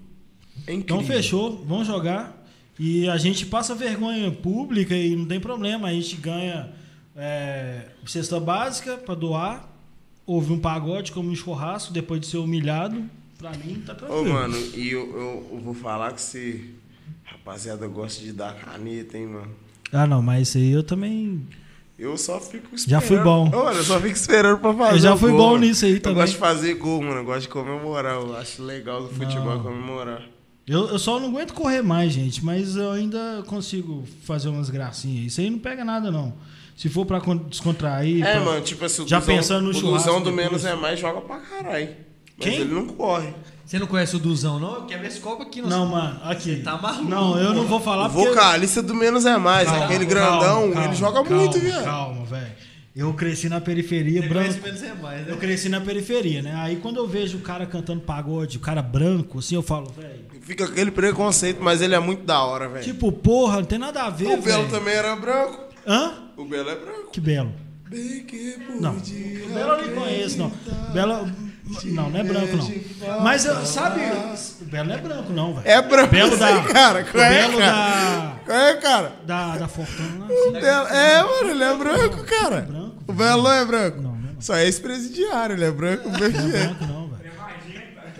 é. 0.68 0.74
Então 0.74 1.04
fechou, 1.04 1.64
vamos 1.66 1.88
jogar. 1.88 2.36
E 2.80 3.10
a 3.10 3.18
gente 3.18 3.46
passa 3.46 3.74
vergonha 3.74 4.30
pública 4.32 4.96
e 4.96 5.16
não 5.16 5.26
tem 5.26 5.40
problema. 5.40 5.88
A 5.88 5.94
gente 5.94 6.16
ganha 6.18 6.70
é, 7.16 7.88
cesta 8.06 8.40
básica 8.40 8.98
pra 8.98 9.16
doar, 9.16 9.68
ouve 10.28 10.54
um 10.54 10.60
pagode 10.60 11.12
como 11.12 11.30
um 11.32 11.36
churrasco 11.36 11.92
depois 11.92 12.22
de 12.22 12.28
ser 12.28 12.38
humilhado. 12.38 13.04
Pra 13.40 13.52
mim, 13.52 13.82
tá 13.86 13.94
Ô, 13.94 13.96
tranquilo. 13.96 14.34
mano, 14.34 14.58
e 14.76 14.90
eu, 14.92 15.00
eu, 15.16 15.48
eu 15.54 15.60
vou 15.60 15.74
falar 15.74 16.12
que 16.14 16.22
você, 16.22 16.66
rapaziada, 17.24 17.88
gosta 17.88 18.24
de 18.24 18.32
dar 18.34 18.54
caneta, 18.56 19.18
hein, 19.18 19.28
mano. 19.28 19.52
Ah, 19.92 20.06
não, 20.08 20.22
mas 20.22 20.50
isso 20.50 20.58
aí 20.58 20.72
eu 20.72 20.84
também. 20.84 21.46
Eu 21.98 22.16
só 22.18 22.40
fico 22.40 22.76
esperando. 22.76 23.02
Já 23.02 23.08
fui 23.08 23.18
bom. 23.18 23.48
Ô, 23.48 23.66
Mano, 23.66 23.78
eu 23.80 23.84
só 23.84 24.00
fico 24.00 24.14
esperando 24.16 24.60
pra 24.60 24.72
fazer 24.74 24.94
Eu 24.96 25.00
já 25.00 25.18
fui 25.18 25.32
gol, 25.32 25.38
bom 25.40 25.58
nisso 25.58 25.84
aí 25.86 25.94
Eu 25.94 26.00
também. 26.02 26.18
gosto 26.22 26.34
de 26.34 26.40
fazer 26.40 26.74
gol, 26.76 27.02
mano. 27.02 27.22
Eu 27.22 27.26
gosto 27.26 27.42
de 27.42 27.48
comemorar. 27.48 28.14
Eu 28.16 28.36
acho 28.38 28.62
legal 28.62 29.02
do 29.02 29.10
futebol 29.10 29.56
Não. 29.56 29.64
comemorar. 29.64 30.22
Eu, 30.68 30.90
eu 30.90 31.00
só 31.00 31.18
não 31.20 31.30
aguento 31.30 31.54
correr 31.54 31.82
mais, 31.82 32.12
gente, 32.12 32.44
mas 32.44 32.76
eu 32.76 32.92
ainda 32.92 33.44
consigo 33.48 34.04
fazer 34.26 34.50
umas 34.50 34.70
gracinhas. 34.70 35.28
Isso 35.32 35.40
aí 35.42 35.50
não 35.50 35.60
pega 35.60 35.86
nada, 35.86 36.12
não. 36.12 36.34
Se 36.76 36.90
for 36.90 37.06
pra 37.06 37.22
con- 37.22 37.38
descontrair. 37.38 38.22
É, 38.26 38.34
pra- 38.34 38.42
mano, 38.42 38.62
tipo 38.62 38.84
assim, 38.84 39.04
o 39.04 39.08
Já 39.08 39.20
Duzão- 39.20 39.36
pensando 39.36 39.64
no 39.64 39.70
o 39.70 39.74
churrasco 39.74 40.08
Duzão 40.10 40.22
do 40.22 40.32
menos 40.32 40.66
é 40.66 40.76
mais 40.76 41.00
joga 41.00 41.22
pra 41.22 41.38
caralho. 41.38 41.88
Mas 42.38 42.50
Quem? 42.50 42.60
ele 42.62 42.74
não 42.74 42.86
corre. 42.88 43.34
Você 43.66 43.80
não 43.80 43.88
conhece 43.88 44.16
o 44.16 44.20
Duzão, 44.20 44.60
não? 44.60 44.76
Eu 44.76 44.82
quero 44.86 45.02
ver 45.02 45.08
esse 45.08 45.20
copo 45.20 45.42
aqui. 45.44 45.62
Não, 45.62 45.86
mano, 45.88 46.20
aqui. 46.24 46.56
Você 46.58 46.62
tá 46.62 46.78
maluco. 46.78 47.10
Não, 47.10 47.38
eu 47.40 47.54
não 47.54 47.66
vou 47.66 47.80
falar 47.80 48.06
o 48.06 48.10
vocalista 48.10 48.82
do 48.84 48.94
menos 48.94 49.26
é 49.26 49.38
mais. 49.38 49.68
Calma, 49.70 49.86
aquele 49.86 50.06
calma, 50.06 50.40
grandão, 50.40 50.72
calma, 50.72 50.86
ele 50.88 50.96
joga 50.96 51.24
calma, 51.24 51.36
muito, 51.36 51.60
viado. 51.60 51.84
Calma, 51.84 52.26
velho. 52.26 52.52
Eu 52.98 53.14
cresci 53.14 53.48
na 53.48 53.62
periferia, 53.62 54.22
Você 54.24 54.28
branco. 54.28 54.60
é 54.68 54.94
mais, 55.02 55.22
né? 55.22 55.32
Eu 55.32 55.38
cresci 55.38 55.70
na 55.70 55.80
periferia, 55.80 56.42
né? 56.42 56.54
Aí 56.56 56.78
quando 56.78 56.98
eu 56.98 57.08
vejo 57.08 57.38
o 57.38 57.42
cara 57.42 57.64
cantando 57.68 58.02
pagode, 58.02 58.58
o 58.58 58.60
cara 58.60 58.82
branco, 58.82 59.38
assim, 59.38 59.54
eu 59.54 59.62
falo, 59.62 59.92
velho. 59.96 60.26
Fica 60.42 60.66
aquele 60.66 60.90
preconceito, 60.90 61.60
mas 61.62 61.80
ele 61.82 61.94
é 61.94 62.00
muito 62.00 62.24
da 62.24 62.42
hora, 62.44 62.68
velho. 62.68 62.84
Tipo, 62.84 63.12
porra, 63.12 63.58
não 63.58 63.66
tem 63.66 63.78
nada 63.78 64.04
a 64.04 64.10
ver, 64.10 64.26
o 64.26 64.42
Belo 64.42 64.64
velho. 64.64 64.70
também 64.70 64.96
era 64.96 65.16
branco. 65.16 65.60
Hã? 65.86 66.14
O 66.36 66.46
Belo 66.46 66.70
é 66.72 66.76
branco. 66.76 67.12
Que 67.12 67.22
belo. 67.22 67.54
Bem 67.88 68.24
que 68.26 68.58
Não. 68.82 68.94
O 68.98 69.54
Belo 69.54 69.72
eu 69.74 69.82
nem 69.88 69.96
conheço, 69.96 70.38
não. 70.40 70.52
Belo. 70.92 71.32
Não, 71.84 72.10
não 72.10 72.20
é 72.20 72.24
branco, 72.24 72.56
não. 72.58 73.22
Mas 73.22 73.44
eu- 73.46 73.66
sabe, 73.66 74.00
o 74.62 74.66
Belo 74.66 74.88
não 74.88 74.96
é 74.96 74.98
branco, 75.00 75.34
não, 75.34 75.54
velho. 75.54 75.68
É 75.68 75.82
branco, 75.82 76.12
Belo 76.12 76.36
da. 76.38 76.64
cara. 76.64 77.02
O 77.02 77.12
Qual 77.12 77.24
é, 77.24 77.30
Belo 77.30 77.58
cara? 77.60 77.72
da. 77.72 78.36
Qual 78.46 78.58
é, 78.58 78.74
cara? 78.78 79.12
Da, 79.26 79.58
da 79.58 79.68
Fortuna 79.68 80.26
assim. 80.26 80.52
Belo- 80.54 80.88
É, 80.88 81.24
mano, 81.24 81.50
ele 81.52 81.64
é 81.64 81.76
branco, 81.76 82.24
cara. 82.24 82.62
branco? 82.62 82.87
O 83.08 83.14
Belo 83.14 83.48
é 83.48 83.66
branco. 83.66 84.02
Não, 84.02 84.12
não 84.16 84.30
é 84.30 84.34
não. 84.34 84.42
Só 84.42 84.56
é 84.56 84.66
ex-presidiário, 84.66 85.56
ele 85.56 85.64
é 85.66 85.72
branco. 85.72 86.10
Não 86.10 86.16
é 86.18 86.30
branco, 86.30 86.86
não, 86.86 87.08
velho. 87.10 87.32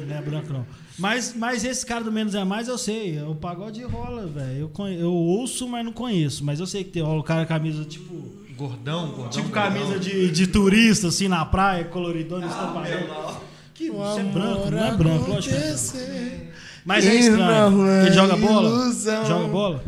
Não 0.08 0.16
é 0.18 0.22
branco, 0.22 0.54
não. 0.54 0.66
Mas, 0.98 1.34
mas 1.36 1.64
esse 1.64 1.86
cara 1.86 2.04
do 2.04 2.12
Menos 2.12 2.34
é 2.34 2.44
Mais 2.44 2.68
eu 2.68 2.78
sei. 2.78 3.22
O 3.22 3.36
pagode 3.36 3.84
rola, 3.84 4.26
velho. 4.26 4.62
Eu, 4.62 4.70
conhe- 4.70 5.00
eu 5.00 5.12
ouço, 5.14 5.68
mas 5.68 5.86
não 5.86 5.92
conheço. 5.94 6.44
Mas 6.44 6.60
eu 6.60 6.66
sei 6.66 6.84
que 6.84 6.90
tem 6.92 7.04
rola 7.04 7.20
o 7.20 7.24
cara 7.24 7.42
com 7.44 7.50
camisa 7.50 7.84
tipo. 7.86 8.36
Gordão, 8.58 9.10
gordão. 9.10 9.30
Tipo 9.30 9.50
gordão. 9.50 9.64
camisa 9.72 10.00
de, 10.00 10.32
de 10.32 10.48
turista, 10.48 11.10
assim, 11.10 11.28
na 11.28 11.46
praia, 11.46 11.84
coloridona, 11.86 12.48
estampadão. 12.48 13.38
Que 13.76 13.84
isso 13.84 13.96
é 14.20 14.24
branco, 14.24 14.72
não 14.72 14.86
é 14.88 14.92
branco, 14.98 15.30
lógico 15.30 15.54
que 15.56 15.62
é 15.62 15.68
branco. 15.68 16.48
Mas 16.84 17.06
é 17.06 17.16
estranho. 17.16 17.88
é 17.88 18.06
Ele 18.08 18.12
joga 18.16 18.36
bola? 18.36 18.68
ilusão. 18.70 19.26
Joga 19.28 19.48
bola? 19.50 19.84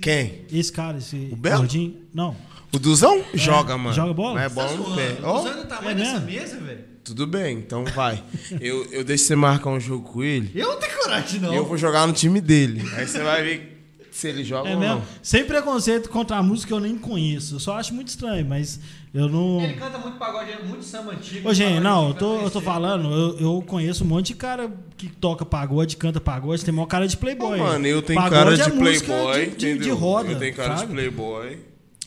Quem? 0.00 0.42
Esse 0.52 0.70
cara, 0.72 0.98
esse 0.98 1.30
O 1.32 1.36
Belo? 1.36 1.58
gordinho. 1.58 1.96
Não. 2.14 2.36
O 2.74 2.78
Duzão 2.78 3.24
joga, 3.34 3.78
mano. 3.78 3.94
joga 3.94 4.12
bola? 4.12 4.34
Mas 4.34 4.44
é 4.52 4.54
bola 4.54 4.72
no 4.76 4.94
pé. 4.96 5.12
Tá 5.12 5.30
Ó, 5.30 5.40
usando 5.40 5.60
o 5.60 5.64
tamanho 5.66 5.90
é 5.90 5.94
dessa 5.94 6.20
mesa, 6.20 6.56
velho? 6.60 6.84
tudo 7.04 7.26
bem, 7.26 7.58
então 7.58 7.84
vai. 7.84 8.22
Eu, 8.60 8.84
eu 8.90 9.04
deixo 9.04 9.24
você 9.24 9.36
marcar 9.36 9.70
um 9.70 9.78
jogo 9.78 10.08
com 10.10 10.22
ele. 10.22 10.50
Eu 10.54 10.68
não 10.68 10.78
tenho 10.80 10.96
coragem, 10.98 11.40
não. 11.40 11.52
Eu 11.54 11.64
vou 11.66 11.76
jogar 11.76 12.06
no 12.06 12.12
time 12.14 12.40
dele. 12.40 12.82
Aí 12.96 13.06
você 13.06 13.22
vai 13.22 13.42
ver 13.42 13.70
se 14.10 14.28
ele 14.28 14.42
joga 14.42 14.70
É 14.70 14.74
ou 14.74 14.80
mesmo? 14.80 14.94
não. 14.96 15.02
Sem 15.22 15.44
preconceito 15.44 16.08
contra 16.08 16.36
a 16.38 16.42
música 16.42 16.68
que 16.68 16.72
eu 16.72 16.80
nem 16.80 16.96
conheço. 16.96 17.56
Eu 17.56 17.60
só 17.60 17.76
acho 17.76 17.92
muito 17.92 18.08
estranho, 18.08 18.46
mas 18.46 18.80
eu 19.12 19.28
não. 19.28 19.60
Ele 19.60 19.74
canta 19.74 19.98
muito 19.98 20.16
pagode, 20.16 20.50
muito 20.64 20.82
samba 20.84 21.12
antigo. 21.12 21.46
Ô, 21.48 21.52
gente, 21.52 21.80
não, 21.80 22.08
eu 22.08 22.14
tô, 22.14 22.40
eu 22.40 22.50
tô 22.50 22.60
falando, 22.60 23.12
eu, 23.12 23.38
eu 23.38 23.62
conheço 23.66 24.02
um 24.02 24.06
monte 24.06 24.28
de 24.28 24.34
cara 24.36 24.72
que 24.96 25.08
toca 25.08 25.44
pagode, 25.44 25.96
canta 25.98 26.20
pagode, 26.20 26.64
tem 26.64 26.72
maior 26.72 26.86
cara 26.86 27.06
de 27.06 27.16
playboy. 27.18 27.60
Ô, 27.60 27.64
mano, 27.64 27.86
eu 27.86 28.00
tenho 28.00 28.18
Pagode 28.20 28.56
cara 28.56 28.68
é 28.68 28.70
de 28.70 28.72
música 28.76 29.06
playboy, 29.12 29.46
de, 29.50 29.56
de, 29.56 29.78
de 29.78 29.90
roda. 29.90 30.32
Eu 30.32 30.38
tenho 30.38 30.54
cara 30.54 30.68
fraga. 30.76 30.86
de 30.86 30.92
playboy. 30.94 31.58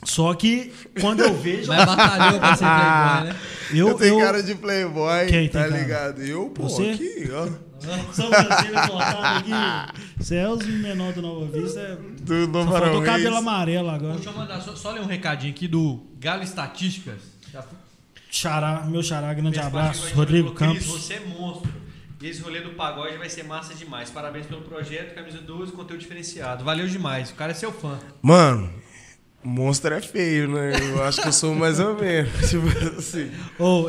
Só 0.04 0.32
que 0.34 0.72
quando 1.00 1.20
eu 1.20 1.34
vejo. 1.34 1.68
Mas 1.68 1.84
batalhou 1.84 2.38
pra 2.38 2.56
ser 2.56 2.64
playboy, 2.64 3.24
né? 3.24 3.36
Eu, 3.70 3.88
eu, 3.88 3.94
tenho 3.94 4.20
eu, 4.20 4.26
cara 4.26 4.42
de 4.42 4.54
playboy, 4.54 5.26
Quem 5.26 5.48
tá 5.48 5.66
ligado? 5.66 6.22
Eu, 6.22 6.50
pô, 6.50 6.68
Você? 6.68 6.90
aqui, 6.90 7.30
ó. 7.32 7.68
Sobrancelha 8.12 8.88
cortada 8.88 9.38
aqui. 9.38 10.00
Você 10.18 10.36
é 10.36 10.48
os 10.48 10.64
menores 10.66 11.14
do 11.14 11.22
Nova 11.22 11.46
Vista. 11.46 11.80
É... 11.80 11.96
Do 11.96 12.44
Só 12.44 12.50
Novo 12.50 12.72
faltou 12.72 13.02
cabelo 13.02 13.36
amarelo 13.36 13.90
agora. 13.90 14.14
Deixa 14.14 14.30
eu 14.30 14.34
mandar, 14.34 14.60
só, 14.60 14.74
só 14.74 14.90
ler 14.92 15.00
um 15.00 15.06
recadinho 15.06 15.52
aqui 15.52 15.68
do 15.68 16.00
Galo 16.18 16.42
Estatísticas. 16.42 17.20
Já 17.52 17.62
Xará, 18.30 18.84
meu 18.86 19.02
xará, 19.02 19.32
grande 19.32 19.58
abraço. 19.58 20.14
Rodrigo 20.14 20.52
Cris, 20.52 20.68
Campos. 20.68 20.86
Você 20.86 21.14
é 21.14 21.20
monstro. 21.20 21.72
E 22.20 22.26
esse 22.26 22.42
rolê 22.42 22.60
do 22.60 22.70
pagode 22.70 23.16
vai 23.16 23.28
ser 23.28 23.44
massa 23.44 23.74
demais. 23.74 24.10
Parabéns 24.10 24.44
pelo 24.46 24.60
projeto, 24.62 25.14
camisa 25.14 25.38
12, 25.38 25.72
conteúdo 25.72 26.00
diferenciado. 26.00 26.64
Valeu 26.64 26.86
demais. 26.86 27.30
O 27.30 27.34
cara 27.34 27.52
é 27.52 27.54
seu 27.54 27.72
fã. 27.72 27.98
Mano, 28.20 28.70
monstro 29.44 29.94
é 29.94 30.00
feio, 30.00 30.48
né? 30.48 30.72
Eu 30.90 31.02
acho 31.04 31.20
que 31.22 31.28
eu 31.28 31.32
sou 31.32 31.54
mais 31.54 31.78
ou 31.80 31.94
menos. 31.98 32.30
Tipo 32.50 32.66
assim. 32.98 33.30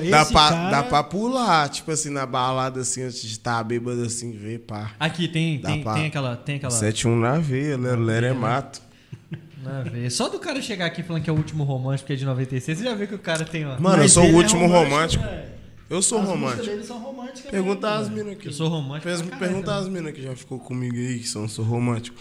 Esse 0.01 0.09
Dá 0.11 0.26
pra, 0.26 0.49
cara... 0.49 0.69
dá 0.71 0.84
pra 0.84 1.03
pular, 1.03 1.69
tipo 1.69 1.91
assim, 1.91 2.09
na 2.09 2.26
balada, 2.26 2.81
assim, 2.81 3.03
antes 3.03 3.21
de 3.21 3.27
estar 3.31 3.63
bêbado, 3.63 4.01
assim, 4.03 4.31
ver, 4.31 4.59
pá. 4.59 4.91
Aqui 4.99 5.27
tem, 5.27 5.59
Dá 5.59 5.69
tem, 5.69 5.84
pra- 5.84 5.93
tem 5.95 6.05
aquela. 6.07 6.35
Tem 6.35 6.55
aquela 6.57 6.71
7-1 6.73 7.19
na 7.19 7.38
veia, 7.39 7.77
Lero 7.77 8.01
Lero 8.01 8.26
é 8.27 8.34
mato. 8.34 8.81
na 9.63 9.81
veia. 9.84 10.09
Só 10.09 10.30
do 10.30 10.39
cara 10.39 10.61
chegar 10.61 10.85
aqui 10.85 11.03
falando 11.03 11.23
que 11.23 11.30
é 11.30 11.34
o 11.34 11.35
último 11.35 11.63
romântico, 11.63 12.07
que 12.07 12.13
é 12.13 12.15
de 12.15 12.26
96, 12.26 12.77
você 12.77 12.84
já 12.84 12.95
vê 12.95 13.07
que 13.07 13.15
o 13.15 13.19
cara 13.19 13.43
tem, 13.45 13.65
ó. 13.65 13.80
Mano, 13.80 14.03
eu 14.03 14.09
sou 14.09 14.23
o 14.23 14.27
é 14.27 14.31
último 14.34 14.67
romântico. 14.67 15.23
velho. 15.23 15.49
Eu 15.89 16.03
sou 16.03 16.21
As 16.21 16.27
romântico. 16.27 16.65
dele 16.67 16.84
são 16.84 16.99
românticas 16.99 17.49
Pergunta 17.49 17.88
mesmo, 17.88 18.01
às 18.03 18.07
velho. 18.09 18.23
minas 18.26 18.38
aqui. 18.39 18.47
Eu 18.47 18.53
sou 18.53 18.67
romântico. 18.69 19.38
Pergunta 19.39 19.71
também. 19.73 19.91
minas 19.91 20.13
que 20.13 20.21
já 20.21 20.35
ficou 20.35 20.59
comigo 20.59 20.95
aí, 20.95 21.17
que 21.17 21.27
são, 21.27 21.47
sou 21.47 21.65
romântico. 21.65 22.15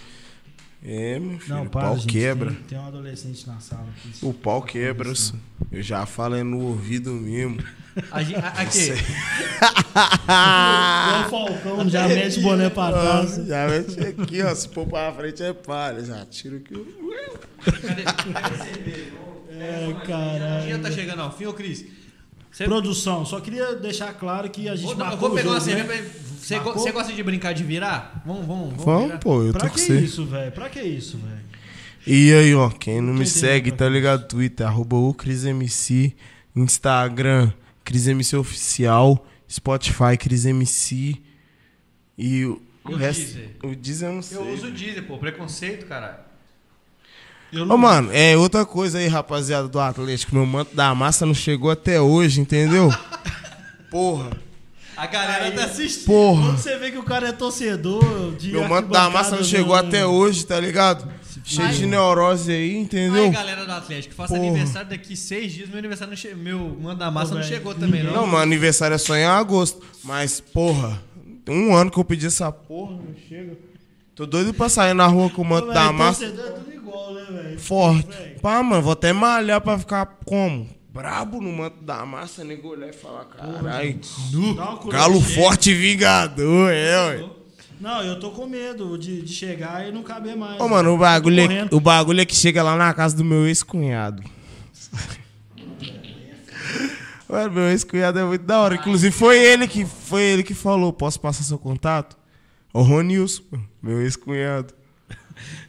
É, 0.85 1.19
meu 1.19 1.39
filho, 1.41 1.57
Não, 1.57 1.65
o 1.65 1.69
para, 1.71 1.89
pau 1.89 1.97
gente, 1.99 2.07
quebra. 2.13 2.51
Tem, 2.53 2.61
tem 2.69 2.79
um 2.79 2.87
adolescente 2.87 3.47
na 3.49 3.59
sala 3.59 3.87
aqui. 3.97 4.11
O 4.23 4.33
pau 4.33 4.63
quebra. 4.63 5.13
Eu 5.73 5.83
já 5.83 6.07
falo 6.07 6.37
é 6.37 6.43
no 6.45 6.61
ouvido 6.61 7.11
mesmo. 7.13 7.59
A 8.13 8.23
gente- 8.23 8.37
a- 8.39 8.49
aqui. 8.51 8.93
Igual 11.27 11.27
o 11.27 11.31
Falcão, 11.31 11.89
já 11.89 12.07
mete 12.07 12.39
o 12.39 12.43
boné 12.43 12.71
pra 12.71 12.93
trás. 12.93 13.35
Já 13.47 13.67
mete 13.69 14.01
aqui, 14.01 14.43
ó. 14.43 14.55
Se 14.55 14.69
pôr 14.69 14.87
pra 14.87 15.13
frente 15.13 15.43
é 15.43 15.53
palha. 15.53 16.05
Já 16.05 16.25
tiro 16.27 16.57
aqui. 16.59 16.75
Cadê, 17.83 18.03
cadê 18.05 18.57
cerveja? 18.65 19.13
É, 19.51 19.91
A 19.91 20.01
caralho. 20.07 20.65
dia 20.67 20.79
tá 20.79 20.91
chegando 20.93 21.23
ao 21.23 21.37
fim, 21.37 21.47
ô 21.47 21.53
Cris. 21.53 21.85
Você 22.59 22.65
Produção, 22.65 23.25
só 23.25 23.41
queria 23.41 23.75
deixar 23.77 24.13
claro 24.15 24.51
que 24.51 24.69
a 24.69 24.75
gente 24.75 24.87
Vou, 24.87 24.97
marcou 24.97 25.29
vou 25.29 25.31
pegar 25.37 25.51
o 25.51 25.53
uma 25.53 25.61
jogo, 25.61 25.71
cerveja 25.77 26.03
né? 26.03 26.11
Você, 26.41 26.59
go- 26.59 26.73
gosta 26.93 27.13
de 27.13 27.23
brincar 27.23 27.53
de 27.53 27.63
virar? 27.63 28.21
Vamos, 28.27 28.47
vamos, 28.47 28.69
vamos. 28.71 28.85
Vamos, 28.85 29.07
virar. 29.07 29.19
pô, 29.19 29.43
eu 29.45 29.53
Pra 29.53 29.61
tô 29.63 29.69
com 29.69 29.75
que 29.75 29.81
você. 29.81 30.01
isso, 30.01 30.27
velho? 30.27 30.51
Pra 30.53 30.69
que 30.69 30.81
isso, 30.83 31.19
velho? 31.19 31.41
E 32.07 32.33
aí, 32.33 32.55
ó, 32.55 32.69
quem 32.71 33.01
não 33.01 33.13
Quem 33.13 33.21
me 33.21 33.27
segue, 33.27 33.71
pra 33.71 33.79
tá 33.87 33.89
ligado? 33.89 34.27
Twitter, 34.27 34.67
arroba 34.67 34.97
o 34.97 35.15
CrisMC, 35.15 36.15
Instagram, 36.57 37.53
CrisMC 37.85 38.37
Oficial, 38.37 39.25
Spotify, 39.49 40.17
CrisMC. 40.19 41.17
E 42.17 42.45
o, 42.45 42.61
E 42.89 42.91
o 42.91 42.93
o 42.93 42.97
resto. 42.97 43.21
Deezer? 43.23 43.51
O 43.63 43.75
Deezer 43.77 44.09
eu 44.09 44.15
não 44.15 44.23
sei. 44.23 44.39
Eu 44.39 44.49
uso 44.53 44.67
o 44.67 44.71
Deezer, 44.73 45.05
pô. 45.07 45.19
Preconceito, 45.19 45.87
caralho. 45.87 46.28
Ô, 47.69 47.77
mano, 47.77 48.11
é 48.13 48.37
outra 48.37 48.65
coisa 48.67 48.99
aí, 48.99 49.09
rapaziada 49.09 49.69
do 49.69 49.81
Atlético. 49.81 50.35
Meu 50.35 50.45
manto 50.45 50.75
da 50.77 50.95
massa 50.95 51.25
não 51.25 51.35
chegou 51.35 51.71
até 51.71 52.01
hoje, 52.01 52.41
entendeu? 52.41 52.93
Porra, 53.91 54.31
A 54.97 55.07
galera 55.07 55.51
tá 55.53 55.65
assistindo. 55.65 56.05
porra. 56.07 56.43
Quando 56.49 56.59
você 56.59 56.77
vê 56.77 56.91
que 56.91 56.99
o 56.99 57.03
cara 57.03 57.29
é 57.29 57.33
torcedor 57.33 58.35
de 58.37 58.53
Meu 58.53 58.69
manto 58.69 58.91
da 58.91 59.09
massa 59.09 59.37
não 59.37 59.45
chegou 59.45 59.75
até 59.75 60.05
hoje, 60.05 60.45
tá 60.45 60.61
ligado? 60.61 61.11
Cheio 61.45 61.71
de 61.71 61.87
neurose 61.87 62.53
aí, 62.53 62.77
entendeu? 62.77 63.25
Aí, 63.25 63.31
galera 63.31 63.65
do 63.65 63.73
Atlético, 63.73 64.15
faço 64.15 64.35
Porra. 64.35 64.47
aniversário 64.47 64.91
daqui 64.91 65.17
seis 65.17 65.51
dias. 65.51 65.71
Meu 65.71 65.79
aniversário 65.79 66.11
não 66.11 66.17
che... 66.17 66.35
Meu 66.35 66.77
mano 66.79 66.99
da 66.99 67.11
massa 67.11 67.35
não 67.35 67.43
chegou 67.43 67.75
também, 67.75 68.03
não. 68.03 68.13
Não, 68.13 68.27
meu 68.27 68.37
aniversário 68.39 68.95
é 68.95 68.99
só 68.99 69.17
em 69.17 69.25
agosto. 69.25 69.81
Mas, 70.05 70.41
porra, 70.41 71.03
tem 71.47 71.57
um 71.57 71.75
ano 71.75 71.91
que 71.91 71.99
eu 71.99 72.05
pedi 72.05 72.27
essa 72.27 72.53
porra, 72.53 72.97
não 72.97 73.15
chega. 73.27 73.57
Tô 74.15 74.27
doido 74.27 74.53
pra 74.53 74.69
sair 74.69 74.93
na 74.93 75.07
rua 75.07 75.31
com 75.31 75.41
o 75.41 75.45
manto 75.45 75.69
da 75.73 75.91
massa 75.91 76.27
Torcedor 76.27 76.47
é 76.47 76.51
tudo 76.51 76.78
igual, 76.99 77.15
né, 77.15 77.43
velho? 77.43 77.61
forte. 77.61 78.09
Velho. 78.09 78.41
Pá, 78.41 78.63
mano, 78.63 78.83
vou 78.83 78.93
até 78.93 79.13
malhar 79.13 79.61
pra 79.61 79.79
ficar 79.79 80.07
como? 80.25 80.69
Brabo 80.93 81.41
no 81.41 81.53
manto 81.53 81.83
da 81.83 82.05
massa, 82.05 82.43
nego 82.43 82.69
olhar 82.69 82.89
e 82.89 82.93
falar, 82.93 83.25
caralho. 83.27 84.01
Galo 84.91 85.21
forte 85.21 85.71
e 85.71 85.75
vingador, 85.75 86.71
é, 86.73 87.07
ué. 87.09 87.31
Não, 87.81 88.03
eu 88.03 88.19
tô 88.19 88.33
com 88.33 88.47
medo 88.47 88.99
de, 88.99 89.23
de 89.23 89.33
chegar 89.33 89.89
e 89.89 89.93
não 89.93 90.03
caber 90.03 90.37
mais. 90.37 90.61
Ô, 90.61 90.69
mano, 90.69 90.95
o 90.95 90.99
bagulho, 90.99 91.47
Tô 91.47 91.77
é, 91.77 91.79
o 91.79 91.81
bagulho 91.81 92.21
é 92.21 92.25
que 92.25 92.35
chega 92.35 92.61
lá 92.63 92.75
na 92.75 92.93
casa 92.93 93.17
do 93.17 93.25
meu 93.25 93.47
ex-cunhado. 93.47 94.23
Mano, 97.29 97.53
meu 97.53 97.69
ex-cunhado 97.69 98.19
é 98.19 98.25
muito 98.25 98.47
da 98.47 98.59
hora. 98.59 98.75
Inclusive, 98.77 99.15
foi 99.15 99.37
ele 99.39 99.69
que, 99.69 99.85
foi 99.85 100.23
ele 100.23 100.43
que 100.43 100.55
falou: 100.55 100.95
posso 100.95 101.21
passar 101.21 101.45
seu 101.45 101.59
contato? 101.59 102.17
O 102.73 102.81
Ronilson, 102.81 103.43
meu 103.83 104.01
ex-cunhado. 104.01 104.73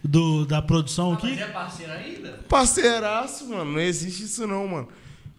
Do, 0.04 0.46
da 0.46 0.62
produção 0.62 1.12
Mas 1.12 1.24
aqui? 1.24 1.42
é 1.42 1.48
parceiro 1.48 1.92
ainda? 1.92 2.30
Parceiraço, 2.48 3.48
mano. 3.50 3.74
Não 3.74 3.80
existe 3.80 4.24
isso, 4.24 4.46
não, 4.48 4.68
mano. 4.68 4.88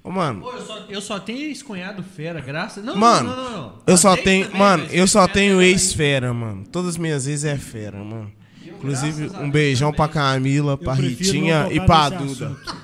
Ô, 0.03 0.11
mano, 0.11 0.41
Pô, 0.41 0.53
eu 0.53 0.65
só, 0.67 0.79
eu 0.89 1.01
só 1.03 1.19
tenho 1.19 1.41
ex-cunhado 1.41 2.03
fera, 2.03 2.41
graças... 2.41 2.83
Não, 2.83 2.97
Mano, 2.97 3.29
não, 3.29 3.37
não, 3.37 3.51
não, 3.51 3.61
não. 3.61 3.83
eu 3.87 3.97
só 3.99 4.17
tenho. 4.17 4.47
também, 4.47 4.59
Mano, 4.59 4.83
mas 4.85 4.95
eu 4.95 5.07
só 5.07 5.29
tenho 5.29 5.61
é 5.61 5.67
ex-fera, 5.67 6.33
mano. 6.33 6.65
Todas 6.73 6.91
as 6.91 6.97
minhas 6.97 7.27
ex 7.27 7.45
é 7.45 7.59
fera, 7.59 7.99
mano. 8.03 8.33
Inclusive, 8.65 9.29
um 9.37 9.51
beijão 9.51 9.93
pra. 9.93 10.09
Camila, 10.09 10.79
pra 10.79 10.95
Ritinha 10.95 11.69
e 11.71 11.79
pra 11.85 12.09
Duda. 12.09 12.47
assunto. 12.47 12.77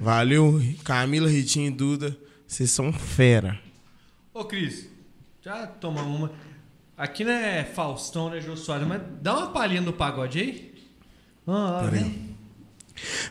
Valeu, 0.00 0.62
Camila, 0.84 1.28
Ritinha 1.28 1.66
e 1.66 1.70
Duda. 1.72 2.16
Vocês 2.46 2.70
são 2.70 2.92
fera. 2.92 3.58
Ô, 4.32 4.44
Cris, 4.44 4.88
já 5.42 5.66
toma 5.66 6.02
uma. 6.02 6.30
Aqui 6.96 7.24
não 7.24 7.32
é 7.32 7.64
Faustão, 7.64 8.30
né, 8.30 8.40
Jô 8.40 8.56
Soares, 8.56 8.86
mas 8.86 9.02
dá 9.20 9.36
uma 9.36 9.48
palhinha 9.48 9.82
do 9.82 9.92
pagode 9.92 10.38
aí. 10.38 10.73
Ah, 11.46 11.82
ah, 11.84 11.90
vem. 11.90 12.33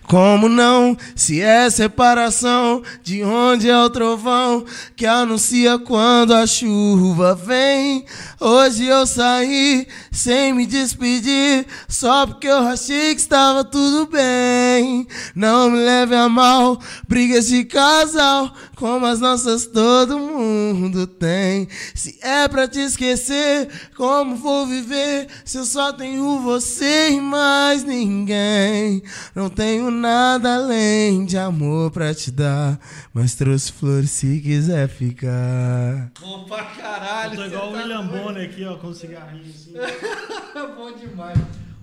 Como 0.03 0.49
não, 0.49 0.95
se 1.15 1.41
é 1.41 1.69
separação, 1.69 2.83
de 3.01 3.23
onde 3.23 3.69
é 3.69 3.77
o 3.77 3.89
trovão 3.89 4.65
que 4.95 5.05
anuncia 5.05 5.79
quando 5.79 6.33
a 6.33 6.45
chuva 6.45 7.33
vem? 7.33 8.05
Hoje 8.39 8.85
eu 8.85 9.07
saí 9.07 9.87
sem 10.11 10.53
me 10.53 10.65
despedir, 10.65 11.65
só 11.87 12.27
porque 12.27 12.47
eu 12.47 12.59
achei 12.59 13.15
que 13.15 13.21
estava 13.21 13.63
tudo 13.63 14.05
bem. 14.07 15.07
Não 15.33 15.71
me 15.71 15.79
leve 15.79 16.15
a 16.15 16.27
mal, 16.27 16.79
brigas 17.07 17.47
de 17.47 17.63
casal, 17.63 18.53
como 18.75 19.05
as 19.05 19.19
nossas 19.19 19.65
todo 19.65 20.19
mundo 20.19 21.07
tem. 21.07 21.67
Se 21.95 22.19
é 22.21 22.47
pra 22.47 22.67
te 22.67 22.79
esquecer, 22.79 23.69
como 23.95 24.35
vou 24.35 24.67
viver 24.67 25.27
se 25.45 25.57
eu 25.57 25.65
só 25.65 25.93
tenho 25.93 26.39
você 26.41 27.11
e 27.11 27.21
mais 27.21 27.83
ninguém? 27.83 29.01
Não 29.33 29.49
tenho 29.55 29.91
nada 29.91 30.55
além 30.55 31.25
de 31.25 31.37
amor 31.37 31.91
pra 31.91 32.13
te 32.13 32.31
dar, 32.31 32.79
mas 33.13 33.35
trouxe 33.35 33.71
flores 33.71 34.09
se 34.09 34.39
quiser 34.41 34.87
ficar. 34.87 36.11
Bom 36.19 36.43
pra 36.45 36.63
caralho. 36.63 37.33
Eu 37.33 37.37
tô 37.37 37.45
igual 37.45 37.69
o 37.69 37.73
tá 37.73 37.79
William. 37.79 38.07
Bonner 38.07 38.49
aqui, 38.49 38.65
ó, 38.65 38.75
com 38.75 38.87
um 38.87 38.93
cigarrinho 38.93 39.43
assim. 39.43 39.73
Bom 40.75 40.91
demais. 40.97 41.37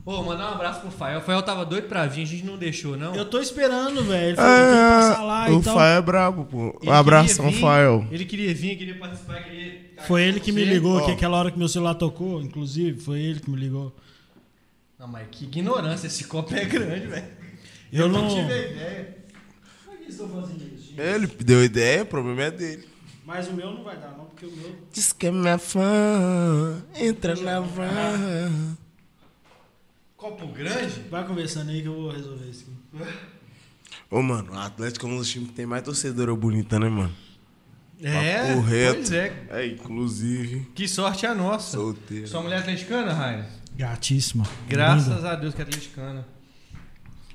Ô, 0.04 0.22
mandar 0.22 0.50
um 0.50 0.54
abraço 0.54 0.80
pro 0.80 0.90
Fael. 0.90 1.18
O 1.20 1.22
Fael 1.22 1.42
tava 1.42 1.64
doido 1.64 1.86
pra 1.86 2.06
vir, 2.06 2.22
a 2.22 2.26
gente 2.26 2.44
não 2.44 2.56
deixou, 2.56 2.96
não. 2.96 3.14
Eu 3.14 3.24
tô 3.24 3.38
esperando, 3.38 4.02
velho. 4.02 4.28
Ele 4.28 4.36
falou 4.36 4.50
que 4.56 4.62
tem 4.64 4.72
que 4.72 4.90
passar 4.90 5.22
lá 5.22 5.48
o 5.50 5.60
e 5.60 5.62
tal. 5.62 5.74
Fael 5.76 5.98
é 5.98 6.02
brabo, 6.02 6.44
pô. 6.46 6.78
Ele 6.82 6.90
Um 6.90 7.04
queria 7.04 7.22
vir, 7.22 7.60
Fael. 7.60 8.06
Ele 8.10 8.24
queria 8.24 8.54
vir, 8.54 8.76
queria 8.76 8.98
participar, 8.98 9.44
queria. 9.44 9.80
Foi 10.06 10.22
ele 10.22 10.40
que 10.40 10.50
me 10.50 10.64
ligou, 10.64 10.98
Ó. 10.98 11.04
que 11.04 11.12
aquela 11.12 11.36
hora 11.36 11.50
que 11.50 11.58
meu 11.58 11.68
celular 11.68 11.94
tocou, 11.94 12.40
inclusive, 12.40 13.00
foi 13.00 13.20
ele 13.20 13.40
que 13.40 13.50
me 13.50 13.56
ligou. 13.56 13.94
Não, 14.98 15.06
mas 15.06 15.26
que 15.30 15.44
ignorância, 15.44 16.06
esse 16.06 16.24
copo 16.24 16.54
é 16.54 16.64
grande, 16.64 17.06
velho. 17.06 17.39
Eu 17.92 18.08
não. 18.08 18.28
tive 18.28 18.52
a 18.52 18.58
ideia. 18.68 19.18
Por 19.84 19.96
que 19.98 20.10
estou 20.10 20.28
fazendo 20.28 20.62
isso? 20.74 20.88
gente? 20.88 21.00
Ele 21.00 21.26
deu 21.26 21.64
ideia, 21.64 22.02
o 22.02 22.06
problema 22.06 22.42
é 22.44 22.50
dele. 22.50 22.88
Mas 23.24 23.48
o 23.48 23.52
meu 23.52 23.72
não 23.72 23.84
vai 23.84 23.96
dar, 23.96 24.10
não, 24.16 24.24
porque 24.26 24.46
o 24.46 24.50
meu. 24.50 24.76
Diz 24.92 25.12
que 25.12 25.26
é 25.26 25.30
minha 25.30 25.58
fã, 25.58 26.82
entra 26.96 27.34
na 27.36 27.60
van. 27.60 28.76
Copo 30.16 30.46
grande? 30.48 31.00
Vai 31.10 31.26
conversando 31.26 31.70
aí 31.70 31.80
que 31.82 31.88
eu 31.88 31.94
vou 31.94 32.10
resolver 32.10 32.46
isso 32.50 32.66
aqui. 32.94 33.10
Ô, 34.10 34.20
mano, 34.20 34.52
o 34.52 34.58
Atlético 34.58 35.06
é 35.06 35.10
um 35.10 35.16
dos 35.16 35.30
times 35.30 35.48
que 35.50 35.54
tem 35.54 35.64
mais 35.66 35.82
torcedora 35.82 36.34
bonita, 36.34 36.78
né, 36.78 36.88
mano? 36.88 37.14
É, 38.02 38.48
Papo 38.48 38.60
reto. 38.62 38.94
pois 38.96 39.12
é. 39.12 39.46
É, 39.50 39.66
inclusive, 39.66 40.66
Que 40.74 40.88
sorte 40.88 41.26
a 41.26 41.34
nossa. 41.34 41.76
solteiro. 41.76 42.26
Sua 42.26 42.42
mulher 42.42 42.56
é 42.56 42.58
atleticana, 42.60 43.12
Rainer? 43.12 43.46
Gatíssima. 43.76 44.44
Graças 44.68 45.14
Linda. 45.16 45.30
a 45.30 45.36
Deus 45.36 45.54
que 45.54 45.60
é 45.60 45.64
atleticana. 45.64 46.26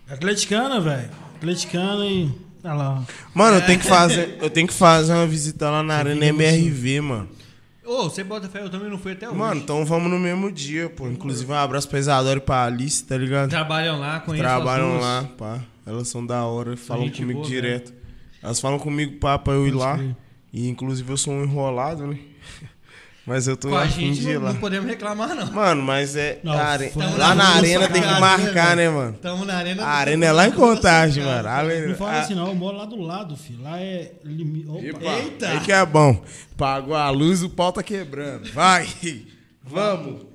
Atleticana, 0.10 0.80
velho. 0.80 1.10
Atleticana 1.36 2.06
e. 2.06 2.32
Olha 2.64 2.74
lá. 2.74 3.04
Mano, 3.34 3.58
eu 3.58 3.66
tenho 3.66 3.80
que 3.80 3.86
fazer, 3.86 4.38
eu 4.42 4.50
tenho 4.50 4.68
que 4.68 4.74
fazer 4.74 5.14
uma 5.14 5.28
visita 5.28 5.70
lá 5.70 5.84
na 5.84 5.96
Arena 5.96 6.26
MRV, 6.26 7.02
mano. 7.02 7.30
Ô, 7.86 8.04
você 8.04 8.24
bota 8.24 8.50
fé, 8.50 8.64
eu 8.64 8.70
também 8.70 8.90
não 8.90 8.98
fui 8.98 9.12
até 9.12 9.28
hoje. 9.28 9.38
Mano, 9.38 9.62
então 9.62 9.86
vamos 9.86 10.10
no 10.10 10.18
mesmo 10.18 10.52
dia, 10.52 10.90
pô. 10.90 11.08
Inclusive, 11.08 11.52
um 11.52 11.56
abraço 11.56 11.88
pra 11.88 12.00
Isadora 12.00 12.40
e 12.40 12.42
pra 12.42 12.64
Alice, 12.66 13.04
tá 13.04 13.16
ligado? 13.16 13.50
Trabalham 13.50 14.00
lá, 14.00 14.20
conheço 14.20 14.44
Trabalham 14.44 15.00
lá, 15.00 15.24
pá. 15.38 15.60
Elas 15.86 16.08
são 16.08 16.26
da 16.26 16.44
hora, 16.46 16.76
falam 16.76 17.10
comigo 17.12 17.42
boa, 17.42 17.46
direto. 17.46 17.94
Elas 18.42 18.60
falam 18.60 18.80
comigo, 18.80 19.20
pá, 19.20 19.38
pra 19.38 19.54
eu 19.54 19.68
ir 19.68 19.72
lá. 19.72 20.00
E 20.52 20.68
inclusive 20.68 21.12
eu 21.12 21.18
sou 21.18 21.34
um 21.34 21.44
enrolado, 21.44 22.08
né? 22.08 22.18
Mas 23.26 23.48
eu 23.48 23.58
tô 23.58 23.70
Com 23.70 23.76
a 23.76 23.88
gente 23.88 24.22
não, 24.22 24.42
lá. 24.44 24.54
não 24.54 24.60
podemos 24.60 24.88
reclamar, 24.88 25.34
não. 25.34 25.52
Mano, 25.52 25.82
mas 25.82 26.16
é. 26.16 26.40
Não, 26.44 26.54
are- 26.54 26.92
Lá 27.18 27.30
na 27.30 27.36
na 27.36 27.48
arena 27.56 27.88
tem 27.90 28.02
que 28.02 28.08
casa, 28.08 28.20
marcar, 28.20 28.76
né, 28.76 28.84
né, 28.84 28.90
mano? 28.90 29.18
Tamo 29.20 29.46
na 29.46 29.56
arena. 29.56 29.84
A 29.84 29.90
arena 29.90 30.26
é 30.28 30.32
lá 30.32 30.48
em 30.48 30.52
Contagem, 30.52 31.24
mano. 31.24 31.48
A 31.48 31.52
arena- 31.54 31.88
Não 31.88 31.96
fala 31.96 32.12
a- 32.12 32.20
assim, 32.22 32.36
não. 32.36 32.48
Eu 32.50 32.54
moro 32.56 32.78
lá 32.78 32.86
do 32.86 33.02
lado, 33.02 33.36
filho. 33.36 33.64
Lá 33.64 33.80
é. 33.82 34.12
Limi... 34.24 34.66
Opa. 34.68 35.06
Eita! 35.18 35.50
Aí 35.50 35.60
que 35.62 35.72
é 35.72 35.84
bom. 35.84 36.24
Pagou 36.56 36.94
a 36.94 37.10
luz, 37.10 37.42
o 37.42 37.50
pau 37.50 37.72
tá 37.74 37.82
quebrando. 37.82 38.52
Vai! 38.54 38.88
Vamos! 39.64 40.28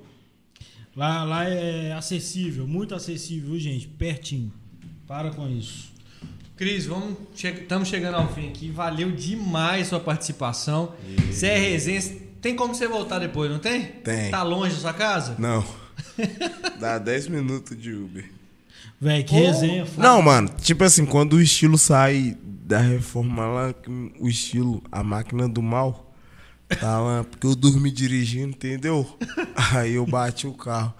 Lá, 0.93 1.23
lá 1.23 1.45
é 1.47 1.93
acessível, 1.93 2.67
muito 2.67 2.93
acessível, 2.93 3.51
viu, 3.51 3.59
gente? 3.59 3.87
Pertinho. 3.87 4.51
Para 5.07 5.31
com 5.31 5.47
isso. 5.49 5.89
Cris, 6.57 6.85
vamos 6.85 7.17
estamos 7.33 7.87
chegando 7.87 8.15
ao 8.15 8.31
fim 8.33 8.49
aqui. 8.49 8.69
Valeu 8.69 9.11
demais 9.11 9.87
sua 9.87 9.99
participação. 9.99 10.93
Você 11.31 11.47
é 11.47 11.57
resenha. 11.57 12.20
Tem 12.41 12.55
como 12.55 12.73
você 12.73 12.87
voltar 12.87 13.19
depois, 13.19 13.51
não 13.51 13.59
tem? 13.59 13.83
Tem. 13.85 14.31
Tá 14.31 14.41
longe 14.43 14.73
da 14.75 14.81
sua 14.81 14.93
casa? 14.93 15.35
Não. 15.37 15.63
Dá 16.79 16.97
10 16.97 17.27
minutos 17.27 17.79
de 17.79 17.91
Uber. 17.93 18.29
Velho, 18.99 19.23
que 19.25 19.35
resenha. 19.35 19.85
foda. 19.85 20.07
Não, 20.07 20.21
mano, 20.21 20.49
tipo 20.61 20.83
assim, 20.83 21.05
quando 21.05 21.33
o 21.33 21.41
estilo 21.41 21.77
sai 21.77 22.37
da 22.43 22.79
reforma 22.79 23.45
lá, 23.45 23.75
o 24.19 24.27
estilo, 24.27 24.81
a 24.91 25.03
máquina 25.03 25.47
do 25.49 25.61
mal, 25.61 26.13
tá 26.79 26.99
lá, 26.99 27.23
porque 27.23 27.45
eu 27.45 27.55
dormi 27.55 27.91
dirigindo, 27.91 28.49
entendeu? 28.49 29.07
Aí 29.73 29.93
eu 29.93 30.05
bati 30.05 30.47
o 30.47 30.53
carro. 30.53 30.93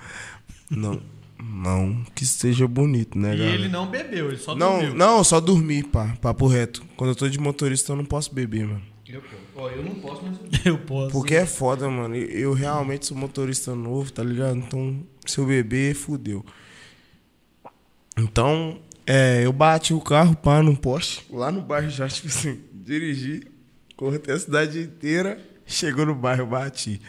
Não, 0.69 1.01
não 1.39 2.03
que 2.15 2.25
seja 2.25 2.67
bonito, 2.67 3.17
né, 3.17 3.33
E 3.33 3.37
galera? 3.37 3.55
ele 3.55 3.67
não 3.69 3.87
bebeu, 3.87 4.29
ele 4.29 4.37
só 4.37 4.55
Não, 4.55 4.73
dormiu. 4.79 4.95
não, 4.95 5.23
só 5.23 5.39
dormi, 5.39 5.83
pá, 5.83 6.15
papo 6.21 6.47
reto. 6.47 6.83
Quando 6.97 7.11
eu 7.11 7.15
tô 7.15 7.27
de 7.29 7.39
motorista, 7.39 7.91
eu 7.93 7.95
não 7.97 8.05
posso 8.05 8.33
beber, 8.33 8.65
mano. 8.67 8.90
Eu, 9.11 9.23
ó, 9.55 9.69
eu 9.69 9.83
não 9.83 9.95
posso, 9.95 10.21
mas... 10.23 10.37
Eu 10.65 10.77
posso. 10.77 11.11
Porque 11.11 11.35
é 11.35 11.45
foda, 11.45 11.89
mano. 11.89 12.15
Eu, 12.15 12.53
realmente 12.53 13.05
sou 13.05 13.17
motorista 13.17 13.75
novo, 13.75 14.11
tá 14.11 14.23
ligado? 14.23 14.57
Então, 14.57 15.03
se 15.25 15.37
eu 15.37 15.45
beber, 15.45 15.95
fudeu. 15.95 16.45
Então, 18.17 18.79
é, 19.05 19.41
eu 19.43 19.51
bati 19.51 19.93
o 19.93 20.01
carro, 20.01 20.35
pá, 20.35 20.61
num 20.61 20.75
poste, 20.75 21.25
lá 21.29 21.51
no 21.51 21.61
bairro 21.61 21.89
já, 21.89 22.07
tipo 22.09 22.27
assim, 22.27 22.61
dirigi, 22.73 23.47
cortei 23.95 24.33
a 24.35 24.39
cidade 24.39 24.79
inteira, 24.79 25.39
chegou 25.65 26.05
no 26.05 26.15
bairro, 26.15 26.45
bati. 26.45 27.01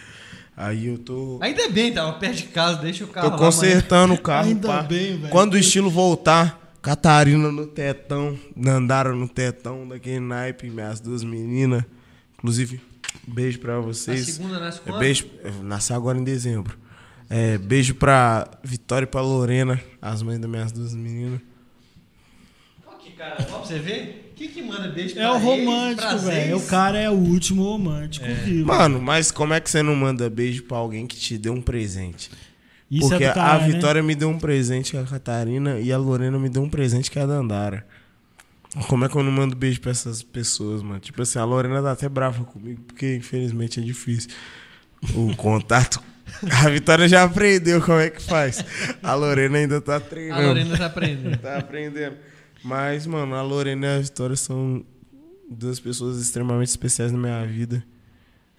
Aí 0.56 0.86
eu 0.86 0.98
tô. 0.98 1.38
Ainda 1.40 1.68
bem, 1.68 1.92
tava 1.92 2.12
perto 2.14 2.36
de 2.36 2.42
casa, 2.44 2.80
deixa 2.80 3.04
o 3.04 3.08
carro 3.08 3.30
Tô 3.30 3.36
lá, 3.36 3.38
consertando 3.38 4.14
o 4.14 4.18
carro, 4.18 4.48
Ainda 4.48 4.68
pá. 4.68 4.82
bem, 4.82 5.16
velho. 5.16 5.30
Quando 5.30 5.54
o 5.54 5.58
estilo 5.58 5.90
voltar, 5.90 6.61
Catarina 6.82 7.50
no 7.52 7.66
tetão, 7.66 8.36
Nandara 8.56 9.14
no 9.14 9.28
tetão, 9.28 9.86
daquele 9.86 10.18
naipe, 10.20 10.68
minhas 10.68 10.98
duas 11.00 11.22
meninas. 11.22 11.84
Inclusive, 12.36 12.80
beijo 13.26 13.60
pra 13.60 13.76
A 13.76 13.80
vocês. 13.80 14.26
segunda 14.26 14.59
nasce 14.59 14.80
É, 14.80 14.82
quando? 14.90 14.98
beijo, 14.98 15.26
é, 15.44 15.50
nasceu 15.62 15.94
agora 15.96 16.18
em 16.18 16.24
dezembro. 16.24 16.76
É, 17.30 17.56
beijo 17.56 17.94
pra 17.94 18.48
Vitória 18.64 19.04
e 19.04 19.09
pra 19.09 19.20
Lorena, 19.22 19.80
as 20.02 20.22
mães 20.22 20.38
das 20.40 20.50
minhas 20.50 20.72
duas 20.72 20.92
meninas. 20.94 21.40
Que 23.00 23.12
cara, 23.12 23.36
ó, 23.38 23.42
pra 23.44 23.59
você 23.59 23.78
ver. 23.78 24.32
Quem 24.34 24.48
que 24.48 24.60
manda 24.62 24.88
beijo 24.88 25.16
É 25.18 25.28
o 25.30 25.38
pra 25.38 25.40
ex, 25.40 25.44
romântico, 25.44 26.09
pras 26.09 26.24
velho. 26.24 26.56
O 26.56 26.66
cara 26.66 26.98
é 26.98 27.09
o 27.09 27.12
último 27.14 27.62
romântico 27.62 28.26
vivo. 28.44 28.66
Mano, 28.66 29.00
mas 29.00 29.30
como 29.30 29.54
é 29.54 29.60
que 29.60 29.70
você 29.70 29.82
não 29.84 29.94
manda 29.94 30.28
beijo 30.28 30.64
pra 30.64 30.78
alguém 30.78 31.06
que 31.06 31.14
te 31.16 31.38
deu 31.38 31.52
um 31.52 31.62
presente? 31.62 32.28
Isso 32.93 33.09
Porque 33.09 33.24
é 33.24 33.28
do 33.28 33.31
a 33.31 33.35
caralho, 33.35 33.62
né? 33.62 33.73
Vitória 33.73 34.02
me 34.02 34.14
deu 34.14 34.28
um 34.28 34.39
presente 34.39 34.90
que 34.90 34.98
é 34.98 35.01
a 35.01 35.05
Catarina 35.05 35.81
e 35.81 35.90
a 35.90 35.97
Lorena 35.97 36.39
me 36.39 36.51
deu 36.51 36.62
um 36.62 36.69
presente 36.69 37.10
que 37.10 37.19
é 37.19 37.23
a 37.23 37.27
Dandara. 37.27 37.86
Como 38.86 39.02
é 39.02 39.09
que 39.09 39.16
eu 39.16 39.23
não 39.23 39.32
mando 39.32 39.56
beijo 39.56 39.81
pra 39.81 39.90
essas 39.90 40.23
pessoas, 40.23 40.82
mano? 40.82 41.01
Tipo 41.01 41.23
assim, 41.23 41.39
a 41.39 41.44
Lorena 41.44 41.82
tá 41.82 41.93
até 41.93 42.06
brava 42.06 42.44
comigo, 42.44 42.82
porque 42.82 43.16
infelizmente 43.16 43.81
é 43.81 43.82
difícil. 43.82 44.31
O 45.14 45.35
contato. 45.36 46.02
A 46.62 46.69
Vitória 46.69 47.09
já 47.09 47.24
aprendeu 47.24 47.81
como 47.81 47.98
é 47.98 48.10
que 48.10 48.20
faz. 48.23 48.62
A 49.02 49.14
Lorena 49.14 49.56
ainda 49.56 49.81
tá 49.81 49.97
A 49.97 50.01
treinando. 50.01 50.48
Lorena 50.48 50.77
tá 50.77 50.86
aprendendo. 50.86 51.39
Tá 51.39 51.59
aprendendo. 51.59 52.16
Mas, 52.62 53.06
mano, 53.06 53.35
a 53.35 53.43
Lorena 53.43 53.86
e 53.86 53.97
a 53.97 54.01
Vitória 54.01 54.36
são 54.36 54.85
duas 55.51 55.81
pessoas 55.81 56.19
extremamente 56.20 56.69
especiais 56.69 57.10
na 57.10 57.19
minha 57.19 57.47
vida. 57.47 57.82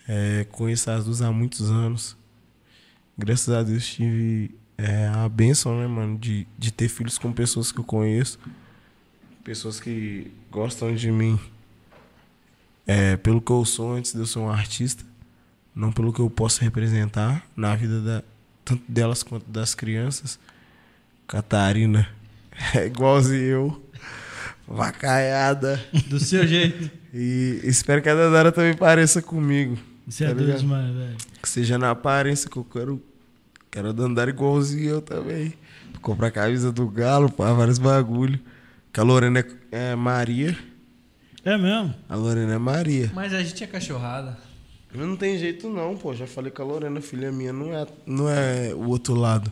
É, 0.08 0.46
conheço 0.52 0.90
as 0.90 1.06
duas 1.06 1.22
há 1.22 1.32
muitos 1.32 1.70
anos. 1.70 2.18
Graças 3.18 3.54
a 3.54 3.62
Deus 3.62 3.86
tive 3.86 4.56
é, 4.78 5.08
a 5.08 5.30
benção, 5.30 5.80
né, 5.80 5.88
mano, 5.88 6.18
de, 6.18 6.48
de 6.58 6.72
ter 6.72 6.88
filhos 6.88 7.18
com 7.18 7.32
pessoas 7.32 7.72
que 7.72 7.80
eu 7.80 7.84
conheço. 7.84 8.40
Pessoas 9.44 9.80
que 9.80 10.32
gostam 10.50 10.96
de 10.96 11.12
mim 11.12 11.40
é, 12.88 13.16
pelo 13.18 13.42
que 13.42 13.52
eu 13.52 13.64
sou 13.66 13.94
antes 13.94 14.14
de 14.14 14.20
eu 14.20 14.26
ser 14.26 14.40
um 14.40 14.50
artista. 14.50 15.04
Não 15.76 15.92
pelo 15.92 16.14
que 16.14 16.20
eu 16.20 16.30
posso 16.30 16.62
representar 16.62 17.46
na 17.56 17.76
vida 17.76 18.00
da, 18.02 18.24
tanto 18.64 18.84
delas 18.88 19.24
quanto 19.24 19.50
das 19.50 19.74
crianças. 19.76 20.40
Catarina 21.28 22.08
é 22.74 22.86
igualzinho 22.86 23.44
eu. 23.44 23.90
Vacaiada. 24.68 25.84
Do 26.08 26.20
seu 26.20 26.48
jeito. 26.48 26.90
E 27.14 27.60
espero 27.64 28.02
que 28.02 28.10
a 28.10 28.16
Dandara 28.16 28.52
também 28.52 28.76
pareça 28.76 29.22
comigo. 29.22 29.78
Isso 30.08 30.24
é 30.24 30.28
tá 30.28 30.34
doido 30.34 30.46
ligado? 30.48 30.62
demais, 30.62 30.96
velho. 30.96 31.18
Que 31.42 31.50
seja 31.50 31.78
na 31.78 31.92
aparência 31.92 32.50
que 32.50 32.58
eu 32.58 32.64
quero. 32.64 33.02
Quero 33.72 33.90
a 33.90 33.92
Dandara 33.92 34.30
igualzinho 34.30 34.90
eu 34.90 35.02
também. 35.02 35.54
Comprar 36.02 36.28
a 36.28 36.32
camisa 36.32 36.72
do 36.72 36.88
Galo, 36.90 37.32
pá, 37.32 37.54
vários 37.54 37.78
bagulho. 37.80 38.40
Que 38.92 39.00
a 39.00 39.04
Lorena 39.04 39.40
é, 39.40 39.92
é 39.92 39.96
Maria. 39.96 40.56
É 41.44 41.58
mesmo? 41.58 41.94
A 42.08 42.16
Lorena 42.16 42.54
é 42.54 42.58
Maria. 42.58 43.12
Mas 43.14 43.34
a 43.34 43.42
gente 43.42 43.64
é 43.64 43.68
cachorrada. 43.68 44.38
Mas 44.94 45.08
não 45.08 45.16
tem 45.16 45.38
jeito 45.40 45.70
não, 45.70 45.98
pô. 45.98 46.14
Já 46.14 46.28
falei 46.28 46.52
que 46.52 46.62
a 46.62 46.64
Lorena, 46.66 47.02
filha 47.02 47.32
minha, 47.32 47.52
não 47.52 47.74
é, 47.74 47.88
não 48.06 48.30
é 48.30 48.74
o 48.76 48.90
outro 48.90 49.16
lado. 49.16 49.52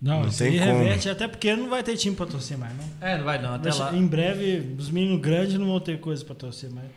Não, 0.00 0.20
Não 0.22 0.28
isso 0.28 0.38
tem 0.38 0.58
aí 0.58 0.66
como. 0.66 0.78
reverte, 0.82 1.08
até 1.10 1.28
porque 1.28 1.54
não 1.54 1.68
vai 1.68 1.82
ter 1.82 1.96
time 1.96 2.16
pra 2.16 2.24
torcer 2.24 2.56
mais, 2.56 2.72
não. 2.76 3.06
É, 3.06 3.18
não 3.18 3.24
vai 3.24 3.40
não, 3.42 3.52
até 3.54 3.64
Deixa- 3.64 3.84
lá. 3.84 3.94
Em 3.96 4.06
breve, 4.06 4.74
os 4.78 4.90
meninos 4.90 5.20
grandes 5.20 5.54
não 5.58 5.66
vão 5.66 5.80
ter 5.80 5.98
coisa 6.00 6.24
pra 6.24 6.34
torcer 6.34 6.70
mais. 6.70 6.88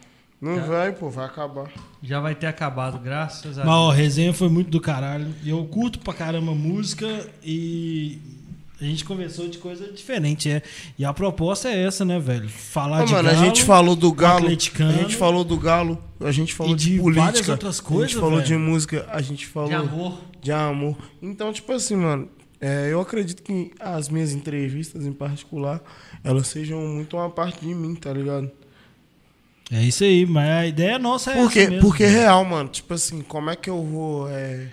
Não 0.44 0.56
Tá. 0.60 0.65
vai, 0.65 0.91
pô, 0.91 1.10
vai 1.10 1.26
acabar. 1.26 1.72
Já 2.02 2.20
vai 2.20 2.36
ter 2.36 2.48
acabado, 2.48 2.99
graças 2.99 3.57
a 3.57 3.64
Mas, 3.64 3.74
ó, 3.74 3.84
a 3.91 3.94
Deus. 3.94 3.98
resenha 3.98 4.34
foi 4.34 4.49
muito 4.49 4.70
do 4.70 4.82
caralho. 4.82 5.28
E 5.41 5.49
Eu 5.49 5.64
curto 5.65 5.99
pra 5.99 6.14
caramba 6.14 6.53
música 6.53 7.07
e 7.41 8.20
a 8.82 8.84
gente 8.84 9.06
conversou 9.06 9.48
de 9.48 9.57
coisa 9.57 9.90
diferente. 9.94 10.49
É. 10.52 10.61
E 10.99 11.06
a 11.06 11.14
proposta 11.14 11.70
é 11.70 11.86
essa, 11.86 12.03
né, 12.03 12.20
velho? 12.20 12.49
Falar 12.49 13.03
Ô, 13.03 13.06
de 13.06 13.14
mano, 13.14 13.30
galo, 13.30 13.40
a 13.41 13.45
gente 13.45 13.64
falou 13.64 13.95
do 13.95 14.11
Galo. 14.11 14.48
A 14.48 14.49
gente 14.49 15.15
falou 15.15 15.44
do 15.45 15.57
Galo. 15.57 15.98
A 16.20 16.32
gente 16.32 16.53
falou 16.53 16.74
E 16.74 16.76
de, 16.76 16.90
de 16.95 16.99
política. 16.99 17.26
várias 17.26 17.49
outras 17.49 17.80
A 17.80 17.84
coisas, 17.84 18.11
gente 18.11 18.20
falou 18.20 18.36
velho. 18.38 18.48
de 18.48 18.57
música. 18.57 19.07
A 19.11 19.22
gente 19.22 19.48
falou 19.48 19.70
De 19.70 19.76
amor. 19.76 20.20
de 20.41 20.52
amor. 20.52 20.98
Então, 21.22 21.53
tipo 21.53 21.72
assim, 21.72 21.95
mano, 21.95 22.28
é, 22.60 22.90
eu 22.91 22.99
acredito 22.99 23.41
que 23.41 23.72
as 23.80 24.10
minhas 24.10 24.34
entrevistas 24.34 25.06
em 25.06 25.14
particular, 25.14 25.82
elas 26.22 26.48
sejam 26.48 26.82
muito 26.82 27.15
uma 27.15 27.30
parte 27.30 27.61
de 27.65 27.74
mim, 27.74 27.95
tá 27.95 28.11
ligado? 28.11 28.52
É 29.72 29.81
isso 29.84 30.03
aí, 30.03 30.26
mas 30.26 30.49
a 30.49 30.68
ideia 30.68 30.99
nossa 30.99 31.31
é 31.31 31.35
Porque, 31.41 31.60
essa 31.60 31.69
mesmo. 31.72 31.88
porque 31.88 32.03
é 32.03 32.07
real, 32.10 32.44
mano. 32.45 32.69
Tipo 32.69 32.94
assim, 32.94 33.22
como 33.22 33.49
é 33.49 33.56
que 33.56 33.69
eu 33.69 33.84
vou. 33.84 34.30
é, 34.30 34.68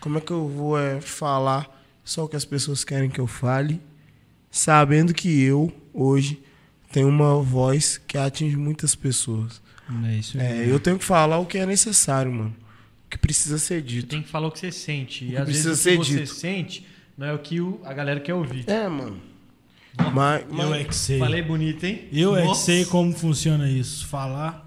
como 0.00 0.18
é 0.18 0.20
que 0.20 0.30
eu 0.30 0.46
vou 0.48 0.78
é, 0.78 1.00
falar 1.00 1.68
só 2.04 2.24
o 2.24 2.28
que 2.28 2.36
as 2.36 2.44
pessoas 2.44 2.84
querem 2.84 3.10
que 3.10 3.18
eu 3.18 3.26
fale, 3.26 3.80
sabendo 4.50 5.12
que 5.12 5.42
eu, 5.42 5.72
hoje, 5.92 6.40
tenho 6.92 7.08
uma 7.08 7.40
voz 7.42 7.98
que 8.06 8.16
atinge 8.16 8.56
muitas 8.56 8.94
pessoas. 8.94 9.60
É 10.06 10.14
isso 10.16 10.38
aí. 10.38 10.46
É, 10.46 10.70
eu 10.70 10.78
tenho 10.78 10.98
que 10.98 11.04
falar 11.04 11.38
o 11.38 11.46
que 11.46 11.58
é 11.58 11.66
necessário, 11.66 12.30
mano. 12.32 12.54
O 13.06 13.10
que 13.10 13.18
precisa 13.18 13.58
ser 13.58 13.80
Você 13.80 13.82
dito. 13.82 14.08
tem 14.08 14.22
que 14.22 14.28
falar 14.28 14.48
o 14.48 14.50
que 14.52 14.58
você 14.60 14.70
sente. 14.72 15.24
E 15.24 15.28
que 15.30 15.36
às 15.36 15.44
precisa 15.44 15.68
vezes 15.70 15.86
o 15.86 16.00
que 16.00 16.06
você 16.06 16.20
dito. 16.20 16.34
sente 16.34 16.86
não 17.16 17.26
é 17.26 17.32
o 17.32 17.38
que 17.38 17.58
a 17.84 17.92
galera 17.92 18.20
quer 18.20 18.34
ouvir. 18.34 18.64
É, 18.68 18.86
mano. 18.88 19.20
Mas, 20.12 20.44
Eu 20.58 20.74
é 20.74 20.84
que 20.84 20.94
sei. 20.94 21.18
Falei 21.18 21.42
bonito, 21.42 21.84
hein? 21.84 22.08
Eu 22.12 22.36
é 22.36 22.42
que 22.42 22.48
Nossa. 22.48 22.64
sei 22.66 22.84
como 22.84 23.12
funciona 23.12 23.68
isso. 23.70 24.06
Falar 24.06 24.64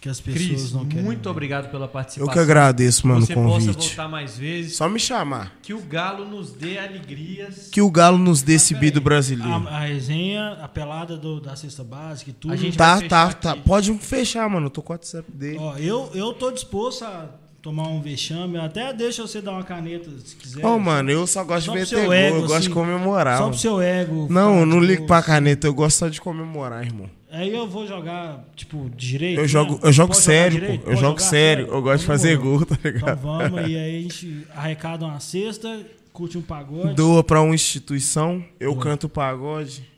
que 0.00 0.08
as 0.08 0.18
pessoas 0.18 0.46
Cris, 0.46 0.72
não 0.72 0.86
querem. 0.86 1.04
muito 1.04 1.24
ver. 1.24 1.28
obrigado 1.28 1.70
pela 1.70 1.84
Eu 1.84 1.88
participação. 1.90 2.32
que 2.32 2.38
agradeço, 2.38 3.06
mano, 3.06 3.20
você 3.20 3.32
o 3.34 3.36
possa 3.36 3.66
convite. 3.66 3.86
voltar 3.88 4.08
mais 4.08 4.38
vezes. 4.38 4.76
Só 4.76 4.88
me 4.88 4.98
chamar. 4.98 5.58
Que 5.60 5.74
o 5.74 5.80
Galo 5.82 6.24
nos 6.24 6.52
dê 6.52 6.78
alegrias. 6.78 7.68
Que 7.70 7.82
o 7.82 7.90
Galo 7.90 8.16
nos 8.16 8.40
dê 8.42 8.54
esse 8.54 8.72
Mas 8.72 8.80
peraí, 8.80 8.90
bido 8.92 9.00
brasileiro. 9.02 9.52
A, 9.68 9.76
a 9.76 9.80
resenha, 9.80 10.52
a 10.62 10.68
pelada 10.68 11.18
do- 11.18 11.38
da 11.40 11.54
cesta 11.54 11.84
básica 11.84 12.30
e 12.30 12.32
tudo. 12.32 12.54
A 12.54 12.56
gente 12.56 12.78
Tá, 12.78 12.96
vai 12.96 13.08
tá, 13.08 13.26
fechar 13.26 13.34
tá. 13.40 13.52
aqui. 13.52 13.60
Pode 13.62 13.92
fechar, 13.98 14.48
mano. 14.48 14.66
Eu 14.66 14.70
tô 14.70 14.80
com 14.80 14.92
o 14.92 14.94
WhatsApp 14.94 15.30
dele. 15.30 15.58
Ó, 15.60 15.76
eu, 15.76 16.10
eu 16.14 16.32
tô 16.32 16.50
disposto 16.50 17.04
a 17.04 17.28
tomar 17.62 17.88
um 17.88 18.00
vexame. 18.00 18.58
Até 18.58 18.92
deixa 18.92 19.22
você 19.22 19.40
dar 19.40 19.52
uma 19.52 19.62
caneta 19.64 20.10
se 20.24 20.34
quiser. 20.36 20.64
Ô, 20.64 20.78
mano, 20.78 21.10
eu 21.10 21.26
só 21.26 21.44
gosto 21.44 21.66
Só 21.66 21.72
de 21.72 21.78
meter 21.78 21.86
seu 21.88 22.04
gol. 22.04 22.12
ego, 22.12 22.36
eu 22.36 22.40
gosto 22.42 22.54
assim, 22.54 22.68
de 22.68 22.70
comemorar. 22.74 23.38
Só 23.38 23.48
pro 23.48 23.58
seu 23.58 23.80
ego. 23.80 24.26
Não, 24.30 24.60
eu 24.60 24.66
não 24.66 24.80
ligo 24.80 25.06
pra 25.06 25.22
caneta. 25.22 25.66
Eu 25.66 25.74
gosto 25.74 25.98
só 25.98 26.08
de 26.08 26.20
comemorar, 26.20 26.84
irmão. 26.84 27.08
Aí 27.32 27.54
eu 27.54 27.66
vou 27.68 27.86
jogar, 27.86 28.44
tipo, 28.56 28.90
direito. 28.96 29.40
Eu 29.40 29.46
jogo, 29.46 29.74
né? 29.74 29.80
eu 29.84 29.92
jogo 29.92 30.12
Pode 30.12 30.24
sério, 30.24 30.60
pô. 30.66 30.72
Eu 30.72 30.78
Pode 30.80 31.00
jogo 31.00 31.20
sério. 31.22 31.66
Eu 31.68 31.80
gosto 31.82 31.98
de 31.98 32.04
Então 32.04 32.14
fazer 32.16 32.36
demorou. 32.36 32.58
gol, 32.58 32.66
tá 32.66 32.74
Então 32.80 32.92
ligado? 32.92 33.20
vamos, 33.20 33.60
e 33.70 33.76
aí 33.76 33.98
a 33.98 34.02
gente 34.02 34.46
arrecada 34.54 35.04
uma 35.04 35.20
cesta, 35.20 35.86
curte 36.12 36.36
um 36.36 36.42
pagode. 36.42 36.94
Doa 36.94 37.22
pra 37.22 37.40
uma 37.40 37.54
instituição. 37.54 38.44
Eu 38.58 38.74
canto 38.74 39.08
pagode. 39.08 39.88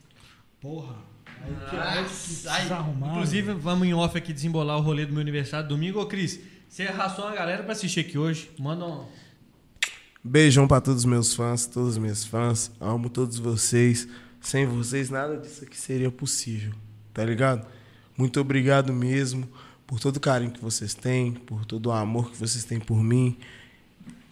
Porra. 0.60 0.94
Aí 1.72 2.05
que 2.05 2.48
aí 2.48 2.70
arrumar. 2.72 3.12
Inclusive, 3.12 3.55
vamos 3.55 3.89
em 3.89 3.94
off 3.94 4.16
aqui 4.16 4.32
desembolar 4.32 4.76
o 4.76 4.80
rolê 4.80 5.06
do 5.06 5.12
meu 5.12 5.22
aniversário 5.22 5.68
domingo. 5.68 6.01
Ô, 6.01 6.06
Cris, 6.06 6.39
você 6.73 6.85
arrastou 6.85 7.27
uma 7.27 7.35
galera 7.35 7.62
pra 7.62 7.73
assistir 7.73 8.01
aqui 8.01 8.16
hoje. 8.16 8.51
Manda 8.59 8.86
um. 8.86 9.05
Beijão 10.24 10.66
pra 10.66 10.81
todos 10.81 11.01
os 11.01 11.05
meus 11.05 11.35
fãs, 11.35 11.66
todos 11.66 11.90
os 11.90 11.99
meus 11.99 12.24
fãs. 12.24 12.70
Amo 12.81 13.11
todos 13.11 13.39
vocês. 13.39 14.09
Sem 14.40 14.65
vocês, 14.65 15.11
nada 15.11 15.36
disso 15.36 15.65
aqui 15.65 15.77
seria 15.77 16.11
possível. 16.11 16.73
Tá 17.12 17.23
ligado? 17.27 17.66
Muito 18.16 18.40
obrigado 18.40 18.90
mesmo 18.90 19.47
por 19.86 20.01
todo 20.01 20.16
o 20.16 20.20
carinho 20.20 20.51
que 20.51 20.62
vocês 20.62 20.94
têm, 20.94 21.35
por 21.35 21.66
todo 21.66 21.89
o 21.89 21.93
amor 21.93 22.31
que 22.31 22.39
vocês 22.39 22.65
têm 22.65 22.81
por 22.81 23.05
mim. 23.05 23.36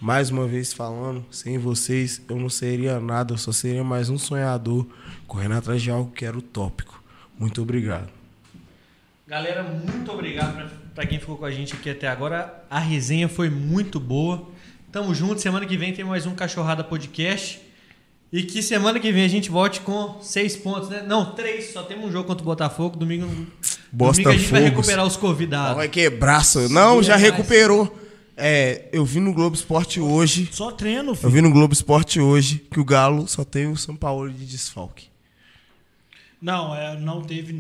Mais 0.00 0.30
uma 0.30 0.46
vez 0.46 0.72
falando, 0.72 1.22
sem 1.30 1.58
vocês 1.58 2.22
eu 2.26 2.36
não 2.36 2.48
seria 2.48 2.98
nada, 2.98 3.34
eu 3.34 3.38
só 3.38 3.52
seria 3.52 3.84
mais 3.84 4.08
um 4.08 4.16
sonhador 4.16 4.86
correndo 5.26 5.56
atrás 5.56 5.82
de 5.82 5.90
algo 5.90 6.10
que 6.10 6.24
era 6.24 6.38
utópico. 6.38 7.04
Muito 7.38 7.60
obrigado. 7.60 8.08
Galera, 9.26 9.62
muito 9.62 10.10
obrigado 10.10 10.89
pra, 11.00 11.06
pra 11.06 11.06
quem 11.06 11.18
ficou 11.18 11.36
com 11.36 11.44
a 11.44 11.50
gente 11.50 11.74
aqui 11.74 11.90
até 11.90 12.08
agora. 12.08 12.62
A 12.70 12.78
resenha 12.78 13.28
foi 13.28 13.48
muito 13.48 13.98
boa. 13.98 14.48
Tamo 14.92 15.14
junto. 15.14 15.40
Semana 15.40 15.64
que 15.66 15.76
vem 15.76 15.92
tem 15.92 16.04
mais 16.04 16.26
um 16.26 16.34
Cachorrada 16.34 16.84
Podcast. 16.84 17.60
E 18.32 18.42
que 18.44 18.62
semana 18.62 19.00
que 19.00 19.10
vem 19.10 19.24
a 19.24 19.28
gente 19.28 19.50
volte 19.50 19.80
com 19.80 20.20
seis 20.22 20.56
pontos, 20.56 20.88
né? 20.88 21.02
Não, 21.06 21.32
três. 21.32 21.72
Só 21.72 21.82
temos 21.82 22.06
um 22.06 22.12
jogo 22.12 22.26
contra 22.28 22.42
o 22.42 22.46
Botafogo. 22.46 22.96
Domingo, 22.96 23.26
Bosta 23.90 24.22
domingo 24.22 24.28
a 24.30 24.32
gente 24.38 24.50
vai 24.50 24.60
Fogos. 24.62 24.76
recuperar 24.76 25.06
os 25.06 25.16
convidados. 25.16 25.76
Vai 25.76 25.88
quebrar, 25.88 26.44
só- 26.44 26.68
Não, 26.68 27.02
já 27.02 27.16
recuperou. 27.16 27.96
É, 28.36 28.88
eu 28.92 29.04
vi 29.04 29.20
no 29.20 29.34
Globo 29.34 29.54
Esporte 29.56 30.00
hoje. 30.00 30.48
Só 30.52 30.70
treino, 30.70 31.10
Eu 31.10 31.14
filho. 31.14 31.30
vi 31.30 31.40
no 31.42 31.50
Globo 31.50 31.74
Esporte 31.74 32.20
hoje 32.20 32.64
que 32.70 32.80
o 32.80 32.84
Galo 32.84 33.26
só 33.28 33.44
tem 33.44 33.66
o 33.66 33.76
São 33.76 33.94
Paulo 33.96 34.30
de 34.30 34.46
desfalque. 34.46 35.08
Não, 36.40 36.74
é, 36.74 36.98
não 36.98 37.20
teve 37.20 37.48